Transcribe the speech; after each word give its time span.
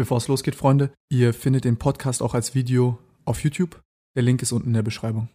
Bevor 0.00 0.16
es 0.16 0.28
losgeht, 0.28 0.54
Freunde, 0.54 0.92
ihr 1.10 1.34
findet 1.34 1.64
den 1.64 1.76
Podcast 1.76 2.22
auch 2.22 2.32
als 2.32 2.54
Video 2.54 2.96
auf 3.26 3.44
YouTube. 3.44 3.82
Der 4.16 4.22
Link 4.22 4.40
ist 4.40 4.50
unten 4.50 4.68
in 4.68 4.72
der 4.72 4.80
Beschreibung. 4.80 5.28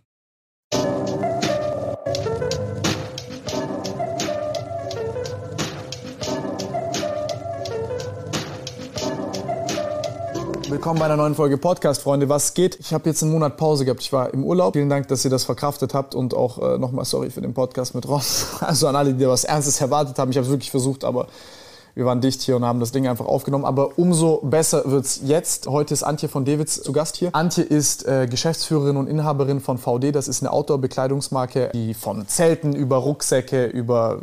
Willkommen 10.67 10.97
bei 10.97 11.05
einer 11.05 11.17
neuen 11.17 11.35
Folge 11.35 11.59
Podcast, 11.59 12.01
Freunde. 12.01 12.27
Was 12.27 12.55
geht? 12.55 12.79
Ich 12.79 12.91
habe 12.91 13.07
jetzt 13.07 13.21
einen 13.21 13.33
Monat 13.33 13.57
Pause 13.57 13.85
gehabt. 13.85 14.01
Ich 14.01 14.11
war 14.11 14.33
im 14.33 14.43
Urlaub. 14.43 14.73
Vielen 14.73 14.89
Dank, 14.89 15.07
dass 15.09 15.23
ihr 15.23 15.29
das 15.29 15.43
verkraftet 15.43 15.93
habt 15.93 16.15
und 16.15 16.33
auch 16.33 16.57
äh, 16.57 16.79
nochmal 16.79 17.05
sorry 17.05 17.29
für 17.29 17.41
den 17.41 17.53
Podcast 17.53 17.93
mit 17.93 18.07
Ross. 18.07 18.47
Also 18.61 18.87
an 18.87 18.95
alle, 18.95 19.13
die 19.13 19.27
was 19.27 19.43
Ernstes 19.43 19.79
erwartet 19.79 20.17
haben. 20.17 20.31
Ich 20.31 20.37
habe 20.37 20.45
es 20.45 20.51
wirklich 20.51 20.71
versucht, 20.71 21.03
aber 21.03 21.27
wir 21.95 22.05
waren 22.05 22.19
dicht 22.19 22.41
hier 22.41 22.57
und 22.57 22.65
haben 22.65 22.81
das 22.81 22.91
Ding 22.91 23.07
einfach 23.07 23.25
aufgenommen. 23.25 23.63
Aber 23.63 23.97
umso 23.97 24.41
besser 24.43 24.83
wird's 24.85 25.21
jetzt. 25.23 25.67
Heute 25.67 25.93
ist 25.93 26.03
Antje 26.03 26.27
von 26.27 26.43
Dewitz 26.43 26.83
zu 26.83 26.91
Gast 26.91 27.15
hier. 27.15 27.33
Antje 27.33 27.63
ist 27.63 28.05
äh, 28.05 28.27
Geschäftsführerin 28.29 28.97
und 28.97 29.07
Inhaberin 29.07 29.61
von 29.61 29.77
VD. 29.77 30.11
Das 30.11 30.27
ist 30.27 30.43
eine 30.43 30.51
Outdoor-Bekleidungsmarke, 30.51 31.71
die 31.73 31.93
von 31.93 32.27
Zelten 32.27 32.75
über 32.75 32.97
Rucksäcke, 32.97 33.65
über 33.67 34.21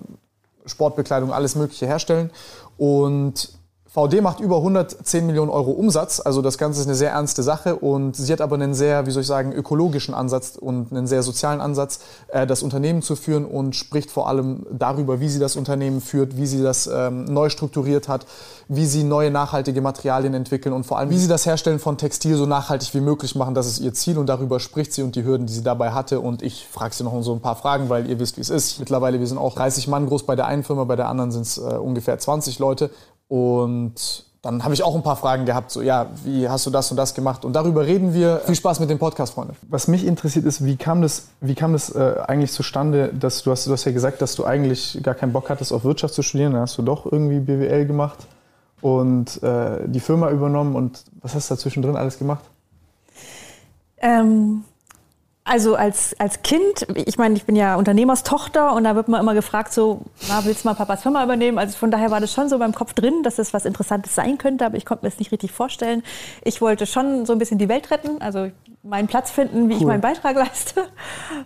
Sportbekleidung 0.66 1.32
alles 1.32 1.54
Mögliche 1.56 1.86
herstellen. 1.86 2.30
Und 2.76 3.52
VD 3.94 4.22
macht 4.22 4.40
über 4.40 4.56
110 4.56 5.26
Millionen 5.26 5.50
Euro 5.50 5.70
Umsatz, 5.70 6.18
also 6.18 6.40
das 6.40 6.56
Ganze 6.56 6.80
ist 6.80 6.86
eine 6.86 6.94
sehr 6.94 7.10
ernste 7.10 7.42
Sache 7.42 7.76
und 7.76 8.16
sie 8.16 8.32
hat 8.32 8.40
aber 8.40 8.54
einen 8.54 8.72
sehr, 8.72 9.04
wie 9.04 9.10
soll 9.10 9.20
ich 9.20 9.26
sagen, 9.26 9.52
ökologischen 9.52 10.14
Ansatz 10.14 10.56
und 10.58 10.92
einen 10.92 11.06
sehr 11.06 11.22
sozialen 11.22 11.60
Ansatz, 11.60 12.00
äh, 12.28 12.46
das 12.46 12.62
Unternehmen 12.62 13.02
zu 13.02 13.16
führen 13.16 13.44
und 13.44 13.76
spricht 13.76 14.10
vor 14.10 14.28
allem 14.28 14.64
darüber, 14.70 15.20
wie 15.20 15.28
sie 15.28 15.38
das 15.38 15.56
Unternehmen 15.56 16.00
führt, 16.00 16.38
wie 16.38 16.46
sie 16.46 16.62
das 16.62 16.86
ähm, 16.90 17.26
neu 17.26 17.50
strukturiert 17.50 18.08
hat, 18.08 18.24
wie 18.66 18.86
sie 18.86 19.04
neue 19.04 19.30
nachhaltige 19.30 19.82
Materialien 19.82 20.32
entwickeln 20.32 20.72
und 20.72 20.84
vor 20.84 20.98
allem, 20.98 21.10
wie 21.10 21.18
sie 21.18 21.28
das 21.28 21.44
Herstellen 21.44 21.78
von 21.78 21.98
Textil 21.98 22.36
so 22.36 22.46
nachhaltig 22.46 22.94
wie 22.94 23.00
möglich 23.00 23.34
machen. 23.34 23.54
Das 23.54 23.66
ist 23.66 23.78
ihr 23.78 23.92
Ziel 23.92 24.16
und 24.16 24.26
darüber 24.26 24.58
spricht 24.58 24.94
sie 24.94 25.02
und 25.02 25.16
die 25.16 25.24
Hürden, 25.24 25.46
die 25.46 25.52
sie 25.52 25.62
dabei 25.62 25.92
hatte. 25.92 26.20
Und 26.20 26.40
ich 26.40 26.66
frage 26.66 26.94
sie 26.94 27.04
noch 27.04 27.22
so 27.22 27.34
ein 27.34 27.40
paar 27.40 27.56
Fragen, 27.56 27.90
weil 27.90 28.08
ihr 28.08 28.18
wisst, 28.18 28.38
wie 28.38 28.40
es 28.40 28.48
ist. 28.48 28.78
Mittlerweile, 28.78 29.20
wir 29.20 29.26
sind 29.26 29.36
auch 29.36 29.54
30 29.54 29.86
Mann 29.88 30.06
groß 30.06 30.22
bei 30.22 30.34
der 30.34 30.46
einen 30.46 30.64
Firma, 30.64 30.84
bei 30.84 30.96
der 30.96 31.08
anderen 31.08 31.30
sind 31.30 31.42
es 31.42 31.58
äh, 31.58 31.60
ungefähr 31.60 32.18
20 32.18 32.58
Leute. 32.58 32.90
Und 33.32 34.26
dann 34.42 34.62
habe 34.62 34.74
ich 34.74 34.82
auch 34.82 34.94
ein 34.94 35.02
paar 35.02 35.16
Fragen 35.16 35.46
gehabt, 35.46 35.70
so 35.70 35.80
ja, 35.80 36.10
wie 36.22 36.50
hast 36.50 36.66
du 36.66 36.70
das 36.70 36.90
und 36.90 36.98
das 36.98 37.14
gemacht? 37.14 37.46
Und 37.46 37.54
darüber 37.54 37.86
reden 37.86 38.12
wir. 38.12 38.42
Viel 38.44 38.54
Spaß 38.54 38.78
mit 38.78 38.90
dem 38.90 38.98
Podcast, 38.98 39.32
Freunde. 39.32 39.54
Was 39.70 39.88
mich 39.88 40.04
interessiert 40.04 40.44
ist, 40.44 40.66
wie 40.66 40.76
kam 40.76 41.00
das, 41.00 41.28
wie 41.40 41.54
kam 41.54 41.72
das 41.72 41.88
äh, 41.94 42.16
eigentlich 42.26 42.52
zustande, 42.52 43.08
dass 43.08 43.42
du 43.42 43.50
hast, 43.50 43.66
du 43.66 43.72
hast 43.72 43.86
ja 43.86 43.92
gesagt, 43.92 44.20
dass 44.20 44.34
du 44.34 44.44
eigentlich 44.44 45.02
gar 45.02 45.14
keinen 45.14 45.32
Bock 45.32 45.48
hattest, 45.48 45.72
auf 45.72 45.82
Wirtschaft 45.82 46.12
zu 46.12 46.20
studieren. 46.20 46.52
Dann 46.52 46.60
hast 46.60 46.76
du 46.76 46.82
doch 46.82 47.10
irgendwie 47.10 47.40
BWL 47.40 47.86
gemacht 47.86 48.18
und 48.82 49.42
äh, 49.42 49.88
die 49.88 50.00
Firma 50.00 50.28
übernommen. 50.28 50.76
Und 50.76 51.02
was 51.22 51.34
hast 51.34 51.50
du 51.50 51.54
da 51.54 51.58
zwischendrin 51.58 51.96
alles 51.96 52.18
gemacht? 52.18 52.44
Ähm, 53.96 54.64
also 55.44 55.74
als, 55.74 56.14
als 56.20 56.42
Kind, 56.42 56.86
ich 56.94 57.18
meine, 57.18 57.34
ich 57.34 57.44
bin 57.44 57.56
ja 57.56 57.74
Unternehmerstochter 57.74 58.74
und 58.74 58.84
da 58.84 58.94
wird 58.94 59.08
man 59.08 59.20
immer 59.20 59.34
gefragt, 59.34 59.72
so, 59.72 60.02
na, 60.28 60.44
willst 60.44 60.64
du 60.64 60.68
mal 60.68 60.74
Papas 60.74 61.02
Firma 61.02 61.24
übernehmen? 61.24 61.58
Also 61.58 61.76
von 61.76 61.90
daher 61.90 62.12
war 62.12 62.20
das 62.20 62.32
schon 62.32 62.48
so 62.48 62.58
beim 62.58 62.72
Kopf 62.72 62.94
drin, 62.94 63.24
dass 63.24 63.36
das 63.36 63.52
was 63.52 63.64
Interessantes 63.64 64.14
sein 64.14 64.38
könnte, 64.38 64.64
aber 64.64 64.76
ich 64.76 64.86
konnte 64.86 65.04
mir 65.04 65.10
das 65.10 65.18
nicht 65.18 65.32
richtig 65.32 65.50
vorstellen. 65.50 66.04
Ich 66.44 66.60
wollte 66.60 66.86
schon 66.86 67.26
so 67.26 67.32
ein 67.32 67.40
bisschen 67.40 67.58
die 67.58 67.68
Welt 67.68 67.90
retten, 67.90 68.22
also 68.22 68.52
meinen 68.84 69.08
Platz 69.08 69.32
finden, 69.32 69.68
wie 69.68 69.74
cool. 69.74 69.80
ich 69.80 69.86
meinen 69.86 70.00
Beitrag 70.00 70.36
leiste 70.36 70.84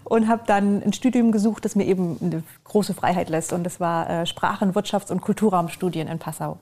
und 0.05 0.29
habe 0.29 0.43
dann 0.47 0.83
ein 0.83 0.93
Studium 0.93 1.33
gesucht, 1.33 1.65
das 1.65 1.75
mir 1.75 1.85
eben 1.85 2.19
eine 2.21 2.43
große 2.65 2.93
Freiheit 2.93 3.31
lässt 3.31 3.55
und 3.55 3.65
das 3.65 3.81
war 3.81 4.11
äh, 4.11 4.27
Sprachen-, 4.27 4.73
Wirtschafts- 4.73 5.11
und 5.11 5.23
Kulturraumstudien 5.23 6.07
in 6.07 6.19
Passau. 6.19 6.59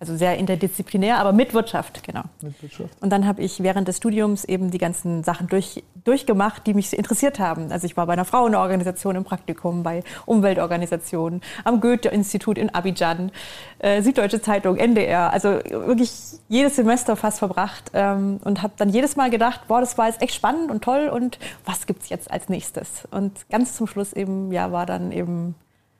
Also 0.00 0.16
sehr 0.16 0.38
interdisziplinär, 0.38 1.18
aber 1.18 1.32
mit 1.32 1.54
Wirtschaft, 1.54 2.04
genau. 2.04 2.22
Mit 2.40 2.62
Wirtschaft. 2.62 2.90
Und 3.00 3.10
dann 3.10 3.26
habe 3.26 3.42
ich 3.42 3.64
während 3.64 3.88
des 3.88 3.96
Studiums 3.96 4.44
eben 4.44 4.70
die 4.70 4.78
ganzen 4.78 5.24
Sachen 5.24 5.48
durch, 5.48 5.82
durchgemacht, 6.04 6.64
die 6.68 6.74
mich 6.74 6.96
interessiert 6.96 7.40
haben. 7.40 7.72
Also 7.72 7.86
ich 7.86 7.96
war 7.96 8.06
bei 8.06 8.12
einer 8.12 8.24
Frauenorganisation 8.24 9.16
im 9.16 9.24
Praktikum, 9.24 9.82
bei 9.82 10.04
Umweltorganisationen, 10.24 11.40
am 11.64 11.80
Goethe-Institut 11.80 12.58
in 12.58 12.72
Abidjan, 12.72 13.32
äh, 13.80 14.00
Süddeutsche 14.00 14.40
Zeitung, 14.40 14.76
NDR. 14.76 15.32
Also 15.32 15.48
wirklich 15.48 16.12
jedes 16.48 16.76
Semester 16.76 17.16
fast 17.16 17.40
verbracht 17.40 17.90
ähm, 17.92 18.38
und 18.44 18.62
habe 18.62 18.74
dann 18.76 18.90
jedes 18.90 19.16
Mal 19.16 19.30
gedacht, 19.30 19.62
boah, 19.66 19.80
das 19.80 19.98
war 19.98 20.06
jetzt 20.06 20.22
echt 20.22 20.34
spannend 20.34 20.70
und 20.70 20.84
toll 20.84 21.08
und 21.08 21.40
was 21.64 21.86
gibt's 21.86 22.08
jetzt 22.08 22.30
als 22.30 22.48
nächstes? 22.48 23.08
Und 23.10 23.50
ganz 23.50 23.74
zum 23.74 23.88
Schluss 23.88 24.12
eben, 24.12 24.52
ja, 24.52 24.70
war 24.70 24.86
dann 24.86 25.10
eben 25.10 25.56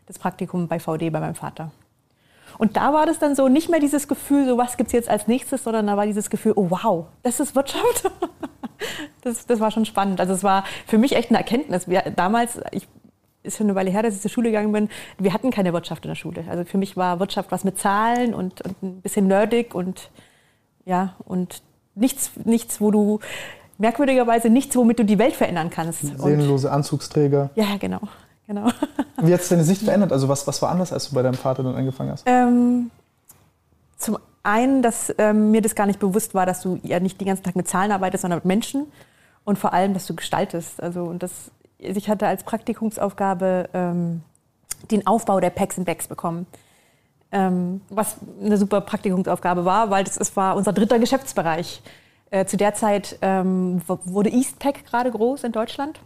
das 0.06 0.20
Praktikum 0.20 0.68
bei 0.68 0.78
VD 0.78 1.10
bei 1.10 1.18
meinem 1.18 1.34
Vater. 1.34 1.72
Und 2.58 2.76
da 2.76 2.92
war 2.92 3.06
das 3.06 3.18
dann 3.18 3.34
so 3.34 3.48
nicht 3.48 3.70
mehr 3.70 3.80
dieses 3.80 4.08
Gefühl, 4.08 4.46
so 4.46 4.58
was 4.58 4.76
gibt 4.76 4.88
es 4.88 4.92
jetzt 4.92 5.08
als 5.08 5.28
nächstes, 5.28 5.64
sondern 5.64 5.86
da 5.86 5.96
war 5.96 6.06
dieses 6.06 6.28
Gefühl, 6.28 6.52
oh 6.56 6.66
wow, 6.70 7.06
das 7.22 7.40
ist 7.40 7.54
Wirtschaft. 7.54 8.10
das, 9.22 9.46
das 9.46 9.60
war 9.60 9.70
schon 9.70 9.84
spannend. 9.84 10.20
Also 10.20 10.32
es 10.32 10.42
war 10.42 10.64
für 10.86 10.98
mich 10.98 11.14
echt 11.14 11.30
eine 11.30 11.38
Erkenntnis. 11.38 11.88
Wir, 11.88 12.02
damals, 12.14 12.60
ich 12.72 12.88
ist 13.44 13.56
schon 13.56 13.66
eine 13.66 13.76
Weile 13.76 13.90
her, 13.90 14.02
dass 14.02 14.14
ich 14.14 14.20
zur 14.20 14.30
Schule 14.30 14.50
gegangen 14.50 14.72
bin. 14.72 14.88
Wir 15.18 15.32
hatten 15.32 15.50
keine 15.50 15.72
Wirtschaft 15.72 16.04
in 16.04 16.10
der 16.10 16.16
Schule. 16.16 16.44
Also 16.50 16.64
für 16.64 16.76
mich 16.76 16.96
war 16.96 17.20
Wirtschaft 17.20 17.52
was 17.52 17.64
mit 17.64 17.78
Zahlen 17.78 18.34
und, 18.34 18.60
und 18.60 18.82
ein 18.82 19.00
bisschen 19.00 19.28
nerdig 19.28 19.74
und 19.74 20.10
ja 20.84 21.14
und 21.24 21.62
nichts, 21.94 22.32
nichts, 22.44 22.80
wo 22.80 22.90
du 22.90 23.20
merkwürdigerweise 23.78 24.50
nichts, 24.50 24.76
womit 24.76 24.98
du 24.98 25.04
die 25.04 25.18
Welt 25.18 25.34
verändern 25.34 25.70
kannst. 25.70 26.00
Seelenlose 26.00 26.70
Anzugsträger. 26.70 27.50
Ja, 27.54 27.76
genau 27.78 28.00
genau. 28.48 28.68
Wie 29.22 29.32
hat 29.32 29.40
sich 29.40 29.50
deine 29.50 29.64
Sicht 29.64 29.82
verändert? 29.82 30.10
Also 30.10 30.28
was, 30.28 30.46
was 30.48 30.60
war 30.60 30.70
anders, 30.70 30.92
als 30.92 31.08
du 31.08 31.14
bei 31.14 31.22
deinem 31.22 31.34
Vater 31.34 31.62
dann 31.62 31.76
angefangen 31.76 32.10
hast? 32.10 32.24
Ähm, 32.26 32.90
zum 33.96 34.18
einen, 34.42 34.82
dass 34.82 35.14
ähm, 35.18 35.52
mir 35.52 35.62
das 35.62 35.76
gar 35.76 35.86
nicht 35.86 36.00
bewusst 36.00 36.34
war, 36.34 36.46
dass 36.46 36.62
du 36.62 36.80
ja 36.82 36.98
nicht 36.98 37.20
den 37.20 37.28
ganzen 37.28 37.44
Tag 37.44 37.54
mit 37.54 37.68
Zahlen 37.68 37.92
arbeitest, 37.92 38.22
sondern 38.22 38.38
mit 38.38 38.46
Menschen 38.46 38.86
und 39.44 39.58
vor 39.58 39.72
allem, 39.72 39.94
dass 39.94 40.06
du 40.06 40.16
gestaltest. 40.16 40.82
Also 40.82 41.04
und 41.04 41.22
das, 41.22 41.50
ich 41.78 42.08
hatte 42.08 42.26
als 42.26 42.42
Praktikumsaufgabe 42.42 43.68
ähm, 43.72 44.22
den 44.90 45.06
Aufbau 45.06 45.40
der 45.40 45.50
Packs 45.50 45.78
and 45.78 45.86
Bags 45.86 46.08
bekommen. 46.08 46.46
Ähm, 47.30 47.82
was 47.90 48.16
eine 48.42 48.56
super 48.56 48.80
Praktikumsaufgabe 48.80 49.64
war, 49.64 49.90
weil 49.90 50.04
das, 50.04 50.14
das 50.14 50.34
war 50.34 50.56
unser 50.56 50.72
dritter 50.72 50.98
Geschäftsbereich. 50.98 51.82
Äh, 52.30 52.46
zu 52.46 52.56
der 52.56 52.74
Zeit 52.74 53.18
ähm, 53.20 53.82
wurde 53.86 54.30
Eastpack 54.30 54.86
gerade 54.86 55.10
groß 55.10 55.44
in 55.44 55.52
Deutschland. 55.52 56.00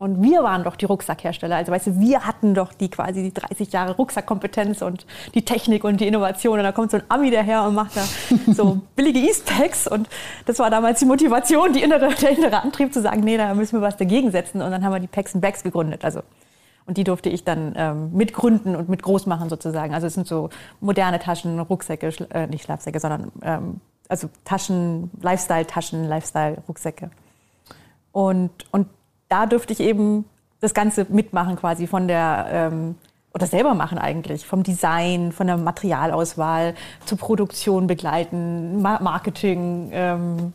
Und 0.00 0.22
wir 0.22 0.42
waren 0.42 0.64
doch 0.64 0.76
die 0.76 0.86
Rucksackhersteller. 0.86 1.56
Also 1.56 1.72
weißt 1.72 1.88
du, 1.88 2.00
wir 2.00 2.26
hatten 2.26 2.54
doch 2.54 2.72
die 2.72 2.88
quasi 2.88 3.22
die 3.22 3.34
30 3.34 3.70
Jahre 3.70 3.96
Rucksackkompetenz 3.96 4.80
und 4.80 5.04
die 5.34 5.44
Technik 5.44 5.84
und 5.84 6.00
die 6.00 6.06
Innovation. 6.06 6.56
Und 6.56 6.64
da 6.64 6.72
kommt 6.72 6.90
so 6.90 6.96
ein 6.96 7.02
Ami 7.10 7.30
daher 7.30 7.64
und 7.64 7.74
macht 7.74 7.94
da 7.98 8.04
so 8.54 8.80
billige 8.96 9.18
Eastpacks. 9.18 9.86
Und 9.86 10.08
das 10.46 10.58
war 10.58 10.70
damals 10.70 11.00
die 11.00 11.04
Motivation, 11.04 11.74
die 11.74 11.82
innere, 11.82 12.14
der 12.22 12.30
innere 12.30 12.62
Antrieb 12.62 12.94
zu 12.94 13.02
sagen, 13.02 13.20
nee, 13.20 13.36
da 13.36 13.52
müssen 13.52 13.78
wir 13.78 13.82
was 13.82 13.98
dagegen 13.98 14.30
setzen. 14.30 14.62
Und 14.62 14.70
dann 14.70 14.82
haben 14.82 14.92
wir 14.94 15.00
die 15.00 15.06
Packs 15.06 15.34
and 15.34 15.42
Bags 15.42 15.62
gegründet. 15.62 16.02
Also 16.02 16.22
und 16.86 16.96
die 16.96 17.04
durfte 17.04 17.28
ich 17.28 17.44
dann 17.44 17.74
ähm, 17.76 18.10
mitgründen 18.14 18.76
und 18.76 18.88
mit 18.88 19.02
groß 19.02 19.26
machen 19.26 19.50
sozusagen. 19.50 19.92
Also 19.92 20.06
es 20.06 20.14
sind 20.14 20.26
so 20.26 20.48
moderne 20.80 21.18
Taschen, 21.18 21.60
Rucksäcke, 21.60 22.10
Schla 22.10 22.26
äh, 22.30 22.46
nicht 22.46 22.64
Schlafsäcke, 22.64 23.00
sondern 23.00 23.32
ähm, 23.42 23.80
also 24.08 24.30
Taschen, 24.46 25.10
Lifestyle-Taschen, 25.20 26.08
Lifestyle-Rucksäcke. 26.08 27.10
Und, 28.12 28.50
und 28.72 28.86
da 29.30 29.46
dürfte 29.46 29.72
ich 29.72 29.80
eben 29.80 30.26
das 30.60 30.74
Ganze 30.74 31.06
mitmachen 31.08 31.56
quasi 31.56 31.86
von 31.86 32.06
der, 32.06 32.46
ähm, 32.50 32.96
oder 33.32 33.46
selber 33.46 33.74
machen 33.74 33.96
eigentlich, 33.96 34.46
vom 34.46 34.62
Design, 34.62 35.32
von 35.32 35.46
der 35.46 35.56
Materialauswahl 35.56 36.74
zur 37.06 37.16
Produktion 37.16 37.86
begleiten, 37.86 38.82
Marketing, 38.82 39.90
ähm, 39.92 40.52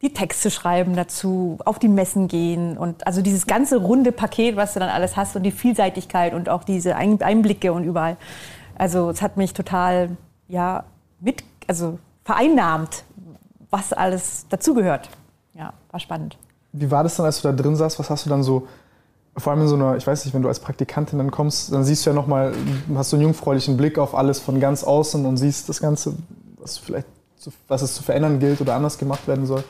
die 0.00 0.12
Texte 0.12 0.50
schreiben 0.50 0.94
dazu, 0.96 1.58
auf 1.64 1.78
die 1.78 1.88
Messen 1.88 2.28
gehen 2.28 2.76
und 2.76 3.06
also 3.06 3.22
dieses 3.22 3.46
ganze 3.46 3.78
runde 3.78 4.12
Paket, 4.12 4.54
was 4.54 4.74
du 4.74 4.80
dann 4.80 4.90
alles 4.90 5.16
hast 5.16 5.34
und 5.34 5.42
die 5.42 5.50
Vielseitigkeit 5.50 6.34
und 6.34 6.48
auch 6.48 6.62
diese 6.62 6.96
Einblicke 6.96 7.72
und 7.72 7.84
überall. 7.84 8.16
Also 8.76 9.10
es 9.10 9.22
hat 9.22 9.36
mich 9.36 9.54
total, 9.54 10.10
ja, 10.46 10.84
mit, 11.20 11.42
also 11.66 11.98
vereinnahmt, 12.24 13.04
was 13.70 13.92
alles 13.92 14.46
dazugehört. 14.50 15.08
Ja, 15.54 15.72
war 15.90 16.00
spannend. 16.00 16.36
Wie 16.76 16.90
war 16.90 17.04
das 17.04 17.16
dann, 17.16 17.26
als 17.26 17.40
du 17.40 17.48
da 17.48 17.54
drin 17.54 17.76
saßt? 17.76 17.98
Was 18.00 18.10
hast 18.10 18.26
du 18.26 18.30
dann 18.30 18.42
so, 18.42 18.66
vor 19.36 19.52
allem 19.52 19.62
in 19.62 19.68
so 19.68 19.76
einer, 19.76 19.96
ich 19.96 20.06
weiß 20.06 20.24
nicht, 20.24 20.34
wenn 20.34 20.42
du 20.42 20.48
als 20.48 20.58
Praktikantin 20.58 21.18
dann 21.18 21.30
kommst, 21.30 21.72
dann 21.72 21.84
siehst 21.84 22.04
du 22.04 22.10
ja 22.10 22.14
nochmal, 22.14 22.52
hast 22.96 23.10
so 23.10 23.16
einen 23.16 23.22
jungfräulichen 23.22 23.76
Blick 23.76 23.96
auf 23.98 24.14
alles 24.14 24.40
von 24.40 24.58
ganz 24.58 24.82
außen 24.82 25.24
und 25.24 25.36
siehst 25.36 25.68
das 25.68 25.80
Ganze, 25.80 26.14
was 26.58 26.78
vielleicht, 26.78 27.06
zu, 27.36 27.52
was 27.68 27.82
es 27.82 27.94
zu 27.94 28.02
verändern 28.02 28.40
gilt 28.40 28.60
oder 28.60 28.74
anders 28.74 28.98
gemacht 28.98 29.28
werden 29.28 29.46
soll. 29.46 29.62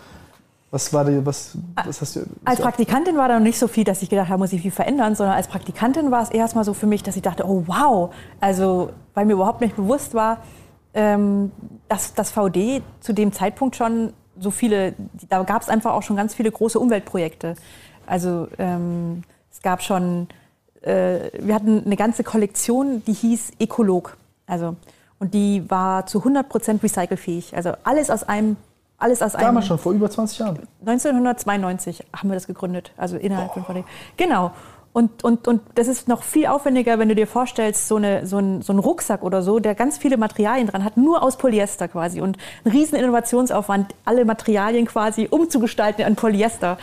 Was 0.70 0.92
war 0.92 1.04
die, 1.04 1.24
was, 1.24 1.56
was 1.84 2.00
hast 2.00 2.16
du? 2.16 2.20
Als 2.44 2.60
Praktikantin 2.60 3.16
war 3.16 3.28
da 3.28 3.34
noch 3.34 3.44
nicht 3.44 3.58
so 3.58 3.68
viel, 3.68 3.84
dass 3.84 4.02
ich 4.02 4.10
gedacht 4.10 4.28
habe, 4.30 4.38
muss 4.38 4.52
ich 4.52 4.62
viel 4.62 4.72
verändern, 4.72 5.14
sondern 5.14 5.36
als 5.36 5.46
Praktikantin 5.46 6.10
war 6.10 6.22
es 6.22 6.30
erstmal 6.30 6.64
so 6.64 6.74
für 6.74 6.86
mich, 6.86 7.02
dass 7.02 7.14
ich 7.14 7.22
dachte, 7.22 7.46
oh 7.46 7.64
wow, 7.66 8.12
also 8.40 8.90
weil 9.12 9.26
mir 9.26 9.34
überhaupt 9.34 9.60
nicht 9.60 9.76
bewusst 9.76 10.14
war, 10.14 10.38
ähm, 10.94 11.52
dass 11.88 12.14
das 12.14 12.30
VD 12.30 12.82
zu 13.00 13.12
dem 13.12 13.32
Zeitpunkt 13.32 13.76
schon 13.76 14.14
so 14.38 14.50
viele, 14.50 14.94
da 15.28 15.42
gab 15.42 15.62
es 15.62 15.68
einfach 15.68 15.92
auch 15.92 16.02
schon 16.02 16.16
ganz 16.16 16.34
viele 16.34 16.50
große 16.50 16.78
Umweltprojekte. 16.78 17.54
Also 18.06 18.48
ähm, 18.58 19.22
es 19.50 19.62
gab 19.62 19.82
schon, 19.82 20.28
äh, 20.82 21.30
wir 21.38 21.54
hatten 21.54 21.84
eine 21.84 21.96
ganze 21.96 22.24
Kollektion, 22.24 23.02
die 23.04 23.12
hieß 23.12 23.52
Ekolog. 23.58 24.16
Also 24.46 24.76
Und 25.18 25.34
die 25.34 25.68
war 25.70 26.06
zu 26.06 26.18
100 26.18 26.48
Prozent 26.48 26.82
recycelfähig. 26.82 27.56
Also 27.56 27.72
alles 27.84 28.10
aus 28.10 28.24
einem 28.24 28.56
alles 28.96 29.22
aus 29.22 29.32
Damals 29.32 29.56
einem, 29.56 29.62
schon, 29.62 29.78
vor 29.78 29.92
über 29.92 30.08
20 30.08 30.38
Jahren. 30.38 30.58
1992 30.80 32.04
haben 32.16 32.30
wir 32.30 32.34
das 32.34 32.46
gegründet, 32.46 32.92
also 32.96 33.16
innerhalb 33.16 33.50
oh. 33.56 33.60
von 33.60 33.84
Genau. 34.16 34.52
Und, 34.94 35.24
und, 35.24 35.48
und 35.48 35.60
das 35.74 35.88
ist 35.88 36.06
noch 36.06 36.22
viel 36.22 36.46
aufwendiger, 36.46 37.00
wenn 37.00 37.08
du 37.08 37.16
dir 37.16 37.26
vorstellst, 37.26 37.88
so, 37.88 37.96
eine, 37.96 38.28
so, 38.28 38.38
ein, 38.38 38.62
so 38.62 38.72
ein 38.72 38.78
Rucksack 38.78 39.24
oder 39.24 39.42
so, 39.42 39.58
der 39.58 39.74
ganz 39.74 39.98
viele 39.98 40.16
Materialien 40.16 40.68
dran 40.68 40.84
hat, 40.84 40.96
nur 40.96 41.24
aus 41.24 41.36
Polyester 41.36 41.88
quasi. 41.88 42.20
Und 42.20 42.38
ein 42.64 42.70
riesen 42.70 42.96
Innovationsaufwand, 42.96 43.92
alle 44.04 44.24
Materialien 44.24 44.86
quasi 44.86 45.26
umzugestalten 45.28 46.06
in 46.06 46.14
Polyester. 46.14 46.78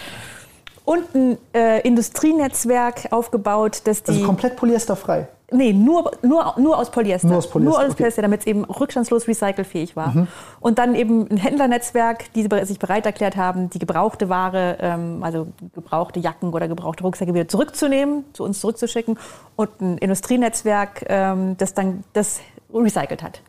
Und 0.84 1.16
ein 1.16 1.38
äh, 1.54 1.88
Industrienetzwerk 1.88 3.08
aufgebaut, 3.12 3.84
das 3.86 4.04
die... 4.04 4.12
Also 4.12 4.26
komplett 4.26 4.58
polyesterfrei? 4.58 5.30
Nee, 5.54 5.74
nur, 5.74 6.12
nur, 6.22 6.56
nur 6.58 6.78
aus 6.78 6.90
Polyester. 6.90 7.28
Nur 7.28 7.38
aus 7.38 7.50
Polyester, 7.50 7.80
nur 7.80 7.88
aus 7.88 7.96
Polyester 7.96 8.20
okay. 8.20 8.22
damit 8.22 8.40
es 8.40 8.48
eben 8.48 8.64
rückstandslos 8.64 9.28
recycelfähig 9.28 9.98
war. 9.98 10.10
Mhm. 10.10 10.28
Und 10.62 10.80
dann 10.80 10.96
eben 10.96 11.30
ein 11.30 11.36
Händlernetzwerk, 11.36 12.32
die 12.34 12.48
sich 12.64 12.80
bereit 12.80 13.06
erklärt 13.06 13.36
haben, 13.36 13.70
die 13.70 13.80
gebrauchte 13.80 14.30
Ware, 14.30 14.78
ähm, 14.80 15.22
also 15.24 15.48
gebrauchte 15.76 16.22
Jacken 16.22 16.54
oder 16.54 16.70
gebrauchte 16.70 17.04
Rucksäcke 17.04 17.34
wieder 17.34 17.50
zurückzunehmen, 17.50 18.24
zu 18.32 18.46
uns 18.46 18.62
zurückzuschicken. 18.62 19.20
Und 19.58 19.82
ein 19.82 19.98
Industrienetzwerk, 19.98 21.06
ähm, 21.10 21.58
das 21.58 21.74
dann 21.74 22.06
das 22.14 22.40
recycelt 22.74 23.22
hat. 23.22 23.42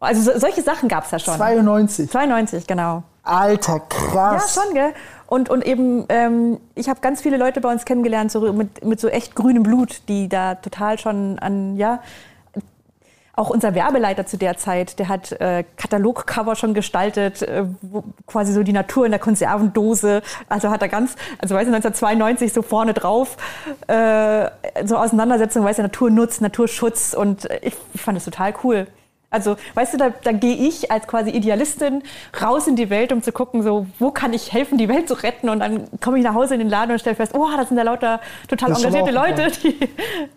Also 0.00 0.32
so, 0.32 0.38
solche 0.38 0.62
Sachen 0.62 0.88
gab 0.88 1.04
es 1.04 1.10
da 1.10 1.18
schon. 1.20 1.36
92? 1.36 2.10
92, 2.10 2.66
genau. 2.66 3.04
Alter, 3.22 3.80
krass. 3.80 4.54
Ja, 4.56 4.62
schon, 4.62 4.74
gell? 4.74 4.92
Und, 5.28 5.50
und 5.50 5.66
eben, 5.66 6.06
ähm, 6.08 6.58
ich 6.74 6.88
habe 6.88 7.00
ganz 7.00 7.20
viele 7.20 7.36
Leute 7.36 7.60
bei 7.60 7.70
uns 7.70 7.84
kennengelernt, 7.84 8.32
so 8.32 8.50
mit, 8.54 8.82
mit 8.82 8.98
so 8.98 9.08
echt 9.08 9.34
grünem 9.34 9.62
Blut, 9.62 10.00
die 10.08 10.26
da 10.26 10.54
total 10.54 10.98
schon 10.98 11.38
an, 11.38 11.76
ja, 11.76 12.00
auch 13.34 13.50
unser 13.50 13.74
Werbeleiter 13.74 14.24
zu 14.24 14.38
der 14.38 14.56
Zeit, 14.56 14.98
der 14.98 15.08
hat 15.08 15.32
äh, 15.32 15.64
Katalogcover 15.76 16.56
schon 16.56 16.72
gestaltet, 16.72 17.42
äh, 17.42 17.66
wo 17.82 18.02
quasi 18.26 18.54
so 18.54 18.62
die 18.62 18.72
Natur 18.72 19.04
in 19.04 19.12
der 19.12 19.20
Konservendose. 19.20 20.22
Also 20.48 20.70
hat 20.70 20.80
er 20.80 20.88
ganz, 20.88 21.14
also 21.38 21.54
weiß 21.54 21.68
ich, 21.68 21.74
1992 21.74 22.52
so 22.54 22.62
vorne 22.62 22.94
drauf, 22.94 23.36
äh, 23.86 24.48
so 24.84 24.96
Auseinandersetzung, 24.96 25.62
weiß 25.62 25.76
du, 25.76 25.82
Natur 25.82 26.10
nutzt, 26.10 26.40
Naturschutz 26.40 27.12
und 27.12 27.48
ich, 27.60 27.76
ich 27.92 28.00
fand 28.00 28.16
das 28.16 28.24
total 28.24 28.54
cool. 28.64 28.86
Also, 29.30 29.56
weißt 29.74 29.92
du, 29.92 29.98
da, 29.98 30.08
da 30.22 30.32
gehe 30.32 30.56
ich 30.56 30.90
als 30.90 31.06
quasi 31.06 31.30
Idealistin 31.30 32.02
raus 32.40 32.66
in 32.66 32.76
die 32.76 32.88
Welt, 32.88 33.12
um 33.12 33.22
zu 33.22 33.30
gucken, 33.30 33.62
so, 33.62 33.86
wo 33.98 34.10
kann 34.10 34.32
ich 34.32 34.54
helfen, 34.54 34.78
die 34.78 34.88
Welt 34.88 35.06
zu 35.06 35.14
retten? 35.14 35.50
Und 35.50 35.60
dann 35.60 35.84
komme 36.00 36.16
ich 36.16 36.24
nach 36.24 36.32
Hause 36.32 36.54
in 36.54 36.60
den 36.60 36.70
Laden 36.70 36.92
und 36.92 36.98
stelle 36.98 37.14
fest, 37.14 37.32
oh, 37.34 37.46
das 37.54 37.68
sind 37.68 37.76
da 37.76 37.82
lauter 37.82 38.20
total 38.48 38.72
engagierte 38.72 39.10
Leute, 39.10 39.48
die, 39.62 39.78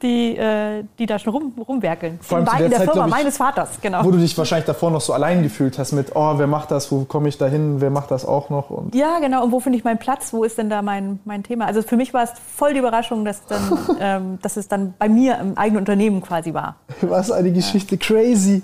die, 0.02 0.38
äh, 0.38 0.84
die 1.00 1.06
da 1.06 1.20
schon 1.20 1.32
rum, 1.32 1.54
rumwerkeln. 1.66 2.20
Vor 2.22 2.40
allem 2.40 2.48
in, 2.48 2.52
der, 2.52 2.66
in 2.66 2.70
der 2.72 2.80
Zeit, 2.80 2.92
Firma 2.92 3.06
ich, 3.06 3.12
meines 3.12 3.38
Vaters, 3.38 3.80
genau. 3.82 4.04
Wo 4.04 4.12
du 4.12 4.18
dich 4.18 4.38
wahrscheinlich 4.38 4.66
davor 4.66 4.92
noch 4.92 5.00
so 5.00 5.14
allein 5.14 5.42
gefühlt 5.42 5.80
hast 5.80 5.94
mit, 5.94 6.14
oh, 6.14 6.34
wer 6.36 6.48
macht 6.48 6.72
das, 6.72 6.92
wo 6.92 7.06
komme 7.06 7.30
ich 7.30 7.38
da 7.38 7.48
hin, 7.48 7.80
wer 7.80 7.92
macht 7.92 8.12
das 8.12 8.26
auch 8.26 8.50
noch? 8.50 8.70
Und 8.72 8.94
ja, 8.94 9.20
genau, 9.20 9.46
und 9.46 9.54
wo 9.54 9.62
finde 9.62 9.78
ich 9.78 9.86
meinen 9.86 10.00
Platz, 10.00 10.34
wo 10.34 10.44
ist 10.44 10.58
denn 10.58 10.70
da 10.70 10.82
mein, 10.82 11.22
mein 11.24 11.44
Thema? 11.44 11.66
Also 11.66 11.82
für 11.82 11.96
mich 11.96 12.14
war 12.14 12.24
es 12.24 12.32
voll 12.58 12.74
die 12.74 12.80
Überraschung, 12.80 13.24
dass, 13.24 13.46
dann, 13.46 13.80
ähm, 14.02 14.40
dass 14.42 14.58
es 14.58 14.68
dann 14.68 14.96
bei 15.00 15.08
mir 15.08 15.40
im 15.40 15.58
eigenen 15.58 15.80
Unternehmen 15.80 16.22
quasi 16.22 16.54
war. 16.54 16.76
Was 17.00 17.32
eine 17.32 17.54
Geschichte, 17.54 17.96
ja. 17.96 18.02
crazy. 18.06 18.62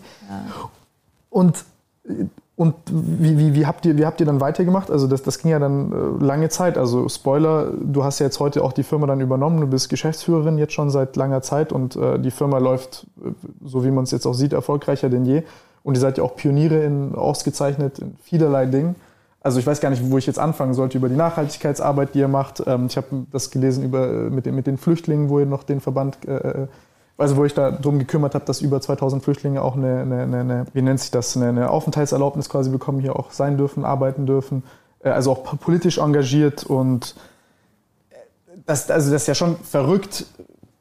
Und, 1.30 1.66
und 2.56 2.76
wie, 2.90 3.38
wie, 3.38 3.54
wie, 3.54 3.66
habt 3.66 3.86
ihr, 3.86 3.98
wie 3.98 4.06
habt 4.06 4.20
ihr 4.20 4.26
dann 4.26 4.42
weitergemacht? 4.42 4.90
Also 4.90 5.08
das, 5.08 5.22
das 5.22 5.40
ging 5.40 5.52
ja 5.52 5.60
dann 5.60 5.92
äh, 5.92 6.24
lange 6.24 6.50
Zeit. 6.50 6.78
Also 6.78 7.08
Spoiler, 7.10 7.72
du 7.80 8.04
hast 8.04 8.20
ja 8.20 8.26
jetzt 8.26 8.40
heute 8.40 8.64
auch 8.64 8.74
die 8.74 8.84
Firma 8.84 9.08
dann 9.08 9.22
übernommen. 9.22 9.62
Du 9.62 9.68
bist 9.68 9.90
Geschäftsführerin 9.90 10.58
jetzt 10.58 10.74
schon 10.74 10.90
seit 10.90 11.16
langer 11.16 11.42
Zeit 11.42 11.72
und 11.72 11.96
äh, 11.96 12.18
die 12.20 12.32
Firma 12.32 12.58
läuft, 12.58 13.06
äh, 13.24 13.30
so 13.64 13.84
wie 13.84 13.92
man 13.92 14.06
es 14.06 14.12
jetzt 14.12 14.26
auch 14.26 14.34
sieht, 14.34 14.54
erfolgreicher 14.54 15.10
denn 15.10 15.26
je. 15.26 15.44
Und 15.84 15.96
ihr 15.96 16.02
seid 16.02 16.18
ja 16.18 16.24
auch 16.24 16.36
Pioniere 16.36 16.84
in, 16.84 17.16
ausgezeichnet 17.16 18.00
in 18.00 18.18
vielerlei 18.24 18.66
Dingen. 18.66 18.96
Also 19.42 19.60
ich 19.60 19.68
weiß 19.68 19.80
gar 19.80 19.90
nicht, 19.90 20.10
wo 20.10 20.18
ich 20.18 20.26
jetzt 20.26 20.40
anfangen 20.40 20.74
sollte 20.74 20.98
über 20.98 21.08
die 21.08 21.16
Nachhaltigkeitsarbeit, 21.16 22.16
die 22.16 22.20
ihr 22.20 22.28
macht. 22.28 22.64
Ähm, 22.66 22.88
ich 22.88 22.98
habe 22.98 23.26
das 23.32 23.52
gelesen 23.52 23.84
über, 23.84 24.08
mit, 24.08 24.46
den, 24.46 24.56
mit 24.56 24.68
den 24.68 24.78
Flüchtlingen, 24.78 25.30
wo 25.30 25.40
ihr 25.40 25.46
noch 25.46 25.64
den 25.64 25.80
Verband 25.80 26.18
äh, 26.28 26.68
also 27.18 27.36
wo 27.36 27.46
ich 27.46 27.54
da 27.54 27.72
drum 27.72 28.00
gekümmert 28.00 28.36
habe, 28.36 28.46
dass 28.46 28.62
über 28.62 28.80
2000 28.80 29.24
Flüchtlinge 29.24 29.62
auch 29.62 29.76
eine, 29.76 30.02
eine, 30.02 30.22
eine, 30.22 30.66
wie 30.74 30.82
nennt 30.82 31.00
sich 31.00 31.12
das, 31.12 31.36
eine, 31.36 31.50
eine 31.50 31.70
Aufenthaltserlaubnis 31.70 32.50
quasi 32.50 32.70
bekommen, 32.70 33.00
hier 33.00 33.16
auch 33.16 33.32
sein 33.32 33.58
dürfen, 33.58 33.86
arbeiten 33.86 34.26
dürfen, 34.26 34.64
äh, 35.04 35.10
also 35.10 35.32
auch 35.32 35.44
politisch 35.60 35.98
engagiert 35.98 36.64
und 36.64 37.16
äh, 38.10 38.16
das, 38.66 38.90
also 38.90 39.12
das 39.12 39.24
ist 39.24 39.28
ja 39.28 39.36
schon 39.36 39.58
verrückt, 39.58 40.26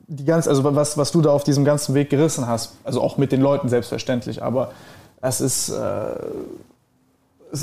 die 0.09 0.25
ganz, 0.25 0.47
also 0.47 0.63
was, 0.63 0.99
was 0.99 1.11
du 1.11 1.23
da 1.23 1.31
auf 1.31 1.45
diesem 1.45 1.65
ganzen 1.65 1.95
Weg 1.95 2.11
gerissen 2.11 2.47
hast, 2.47 2.75
also 2.85 3.01
auch 3.01 3.19
mit 3.19 3.33
den 3.33 3.41
Leuten 3.41 3.69
selbstverständlich, 3.69 4.43
aber 4.43 4.73
es 5.21 5.41
ist, 5.41 5.71
äh, 5.71 6.15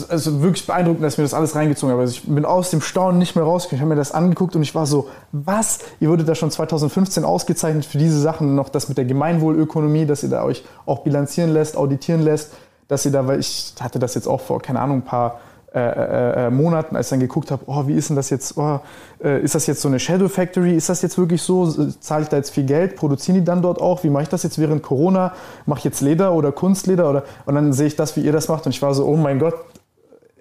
also 0.02 0.42
wirklich 0.42 0.66
beeindruckend, 0.66 1.04
dass 1.04 1.18
mir 1.18 1.24
das 1.24 1.34
alles 1.34 1.56
reingezogen 1.56 1.92
habe. 1.92 2.02
Also 2.02 2.14
ich 2.14 2.24
bin 2.24 2.46
aus 2.46 2.70
dem 2.70 2.82
Staunen 2.82 3.20
nicht 3.20 3.36
mehr 3.36 3.44
rausgekommen. 3.44 3.80
Ich 3.80 3.82
habe 3.82 3.90
mir 3.90 4.00
das 4.00 4.12
angeguckt 4.12 4.56
und 4.56 4.62
ich 4.62 4.74
war 4.74 4.86
so, 4.86 5.10
was? 5.32 5.80
Ihr 6.00 6.10
wurdet 6.10 6.28
da 6.28 6.36
schon 6.36 6.52
2015 6.52 7.24
ausgezeichnet 7.26 7.86
für 7.86 7.98
diese 7.98 8.20
Sachen. 8.20 8.56
Noch 8.56 8.70
das 8.70 8.90
mit 8.90 8.98
der 8.98 9.06
Gemeinwohlökonomie, 9.06 10.06
dass 10.06 10.24
ihr 10.24 10.30
da 10.30 10.44
euch 10.44 10.64
auch 10.86 11.00
bilanzieren 11.00 11.52
lässt, 11.52 11.78
auditieren 11.78 12.22
lässt. 12.22 12.54
Dass 12.88 13.06
ihr 13.06 13.12
da, 13.12 13.28
weil 13.28 13.40
ich 13.40 13.74
hatte 13.80 14.00
das 14.00 14.16
jetzt 14.16 14.28
auch 14.28 14.42
vor, 14.42 14.62
keine 14.62 14.80
Ahnung, 14.80 14.98
ein 14.98 15.06
paar 15.06 15.40
äh, 15.74 15.80
äh, 15.80 16.46
äh 16.46 16.50
Monaten, 16.52 16.96
als 16.96 17.08
ich 17.08 17.10
dann 17.10 17.20
geguckt 17.20 17.50
habe, 17.50 17.64
oh, 17.66 17.88
wie 17.88 17.94
ist 17.94 18.10
denn 18.10 18.16
das 18.16 18.30
jetzt, 18.30 18.58
oh, 18.60 18.80
äh, 19.24 19.42
ist 19.42 19.56
das 19.56 19.66
jetzt 19.66 19.82
so 19.82 19.88
eine 19.88 20.00
Shadow 20.00 20.30
Factory, 20.30 20.76
ist 20.76 20.88
das 20.88 21.02
jetzt 21.02 21.18
wirklich 21.18 21.42
so, 21.42 21.66
zahle 22.00 22.22
ich 22.22 22.30
da 22.30 22.38
jetzt 22.38 22.52
viel 22.52 22.66
Geld, 22.66 22.96
produzieren 22.96 23.40
die 23.40 23.44
dann 23.44 23.64
dort 23.64 23.82
auch, 23.82 24.04
wie 24.04 24.12
mache 24.12 24.22
ich 24.22 24.30
das 24.30 24.44
jetzt 24.44 24.60
während 24.60 24.84
Corona, 24.84 25.34
mache 25.66 25.80
ich 25.80 25.84
jetzt 25.84 26.02
Leder 26.02 26.34
oder 26.34 26.52
Kunstleder 26.52 27.10
oder, 27.10 27.24
und 27.48 27.56
dann 27.56 27.74
sehe 27.74 27.88
ich 27.88 27.96
das, 27.96 28.16
wie 28.16 28.22
ihr 28.22 28.32
das 28.32 28.50
macht 28.50 28.68
und 28.68 28.76
ich 28.76 28.84
war 28.84 28.94
so, 28.94 29.04
oh 29.08 29.18
mein 29.18 29.40
Gott, 29.40 29.56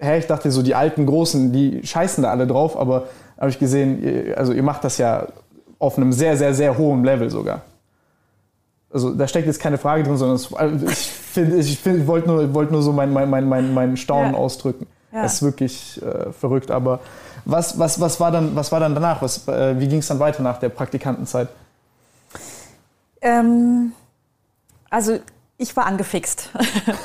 hä, 0.03 0.19
ich 0.19 0.27
dachte 0.27 0.51
so, 0.51 0.63
die 0.63 0.75
alten 0.75 1.07
Großen, 1.07 1.53
die 1.53 1.87
scheißen 1.87 2.25
da 2.25 2.31
alle 2.31 2.47
drauf, 2.47 2.77
aber 2.77 3.05
habe 3.39 3.51
ich 3.51 3.59
gesehen, 3.59 4.35
also 4.37 4.53
ihr 4.53 4.63
macht 4.63 4.85
das 4.85 4.99
ja 4.99 5.29
auf 5.79 5.97
einem 5.97 6.13
sehr, 6.13 6.37
sehr, 6.37 6.55
sehr 6.55 6.77
hohen 6.77 7.05
Level 7.05 7.31
sogar. 7.31 7.63
Also 8.93 9.15
da 9.15 9.27
steckt 9.27 9.47
jetzt 9.47 9.61
keine 9.61 9.79
Frage 9.79 10.03
drin, 10.03 10.17
sondern 10.17 10.37
es, 10.37 10.53
also 10.53 10.87
ich, 10.87 11.11
find, 11.11 11.55
ich, 11.55 11.79
find, 11.79 12.01
ich 12.01 12.07
wollte 12.07 12.29
nur, 12.29 12.53
wollt 12.53 12.71
nur 12.71 12.83
so 12.83 12.93
mein, 12.93 13.13
mein, 13.13 13.31
mein, 13.31 13.49
mein, 13.49 13.73
mein 13.73 13.97
Staunen 13.97 14.33
ja. 14.33 14.39
ausdrücken. 14.39 14.87
Ja. 15.13 15.23
Das 15.23 15.35
ist 15.35 15.43
wirklich 15.43 16.01
äh, 16.03 16.31
verrückt. 16.33 16.71
Aber 16.71 17.01
was, 17.45 17.79
was, 17.79 18.01
was, 18.01 18.21
war 18.21 18.31
dann, 18.31 18.55
was 18.55 18.71
war 18.71 18.81
dann 18.81 18.95
danach? 18.95 19.23
Was, 19.23 19.49
äh, 19.49 19.79
wie 19.81 19.89
ging 19.89 20.01
es 20.01 20.09
dann 20.09 20.19
weiter 20.19 20.43
nach 20.43 20.59
der 20.59 20.69
Praktikantenzeit? 20.69 21.49
Ähm, 23.23 23.93
also 24.91 25.19
ich 25.59 25.77
war 25.77 25.87
angefixt 25.87 26.51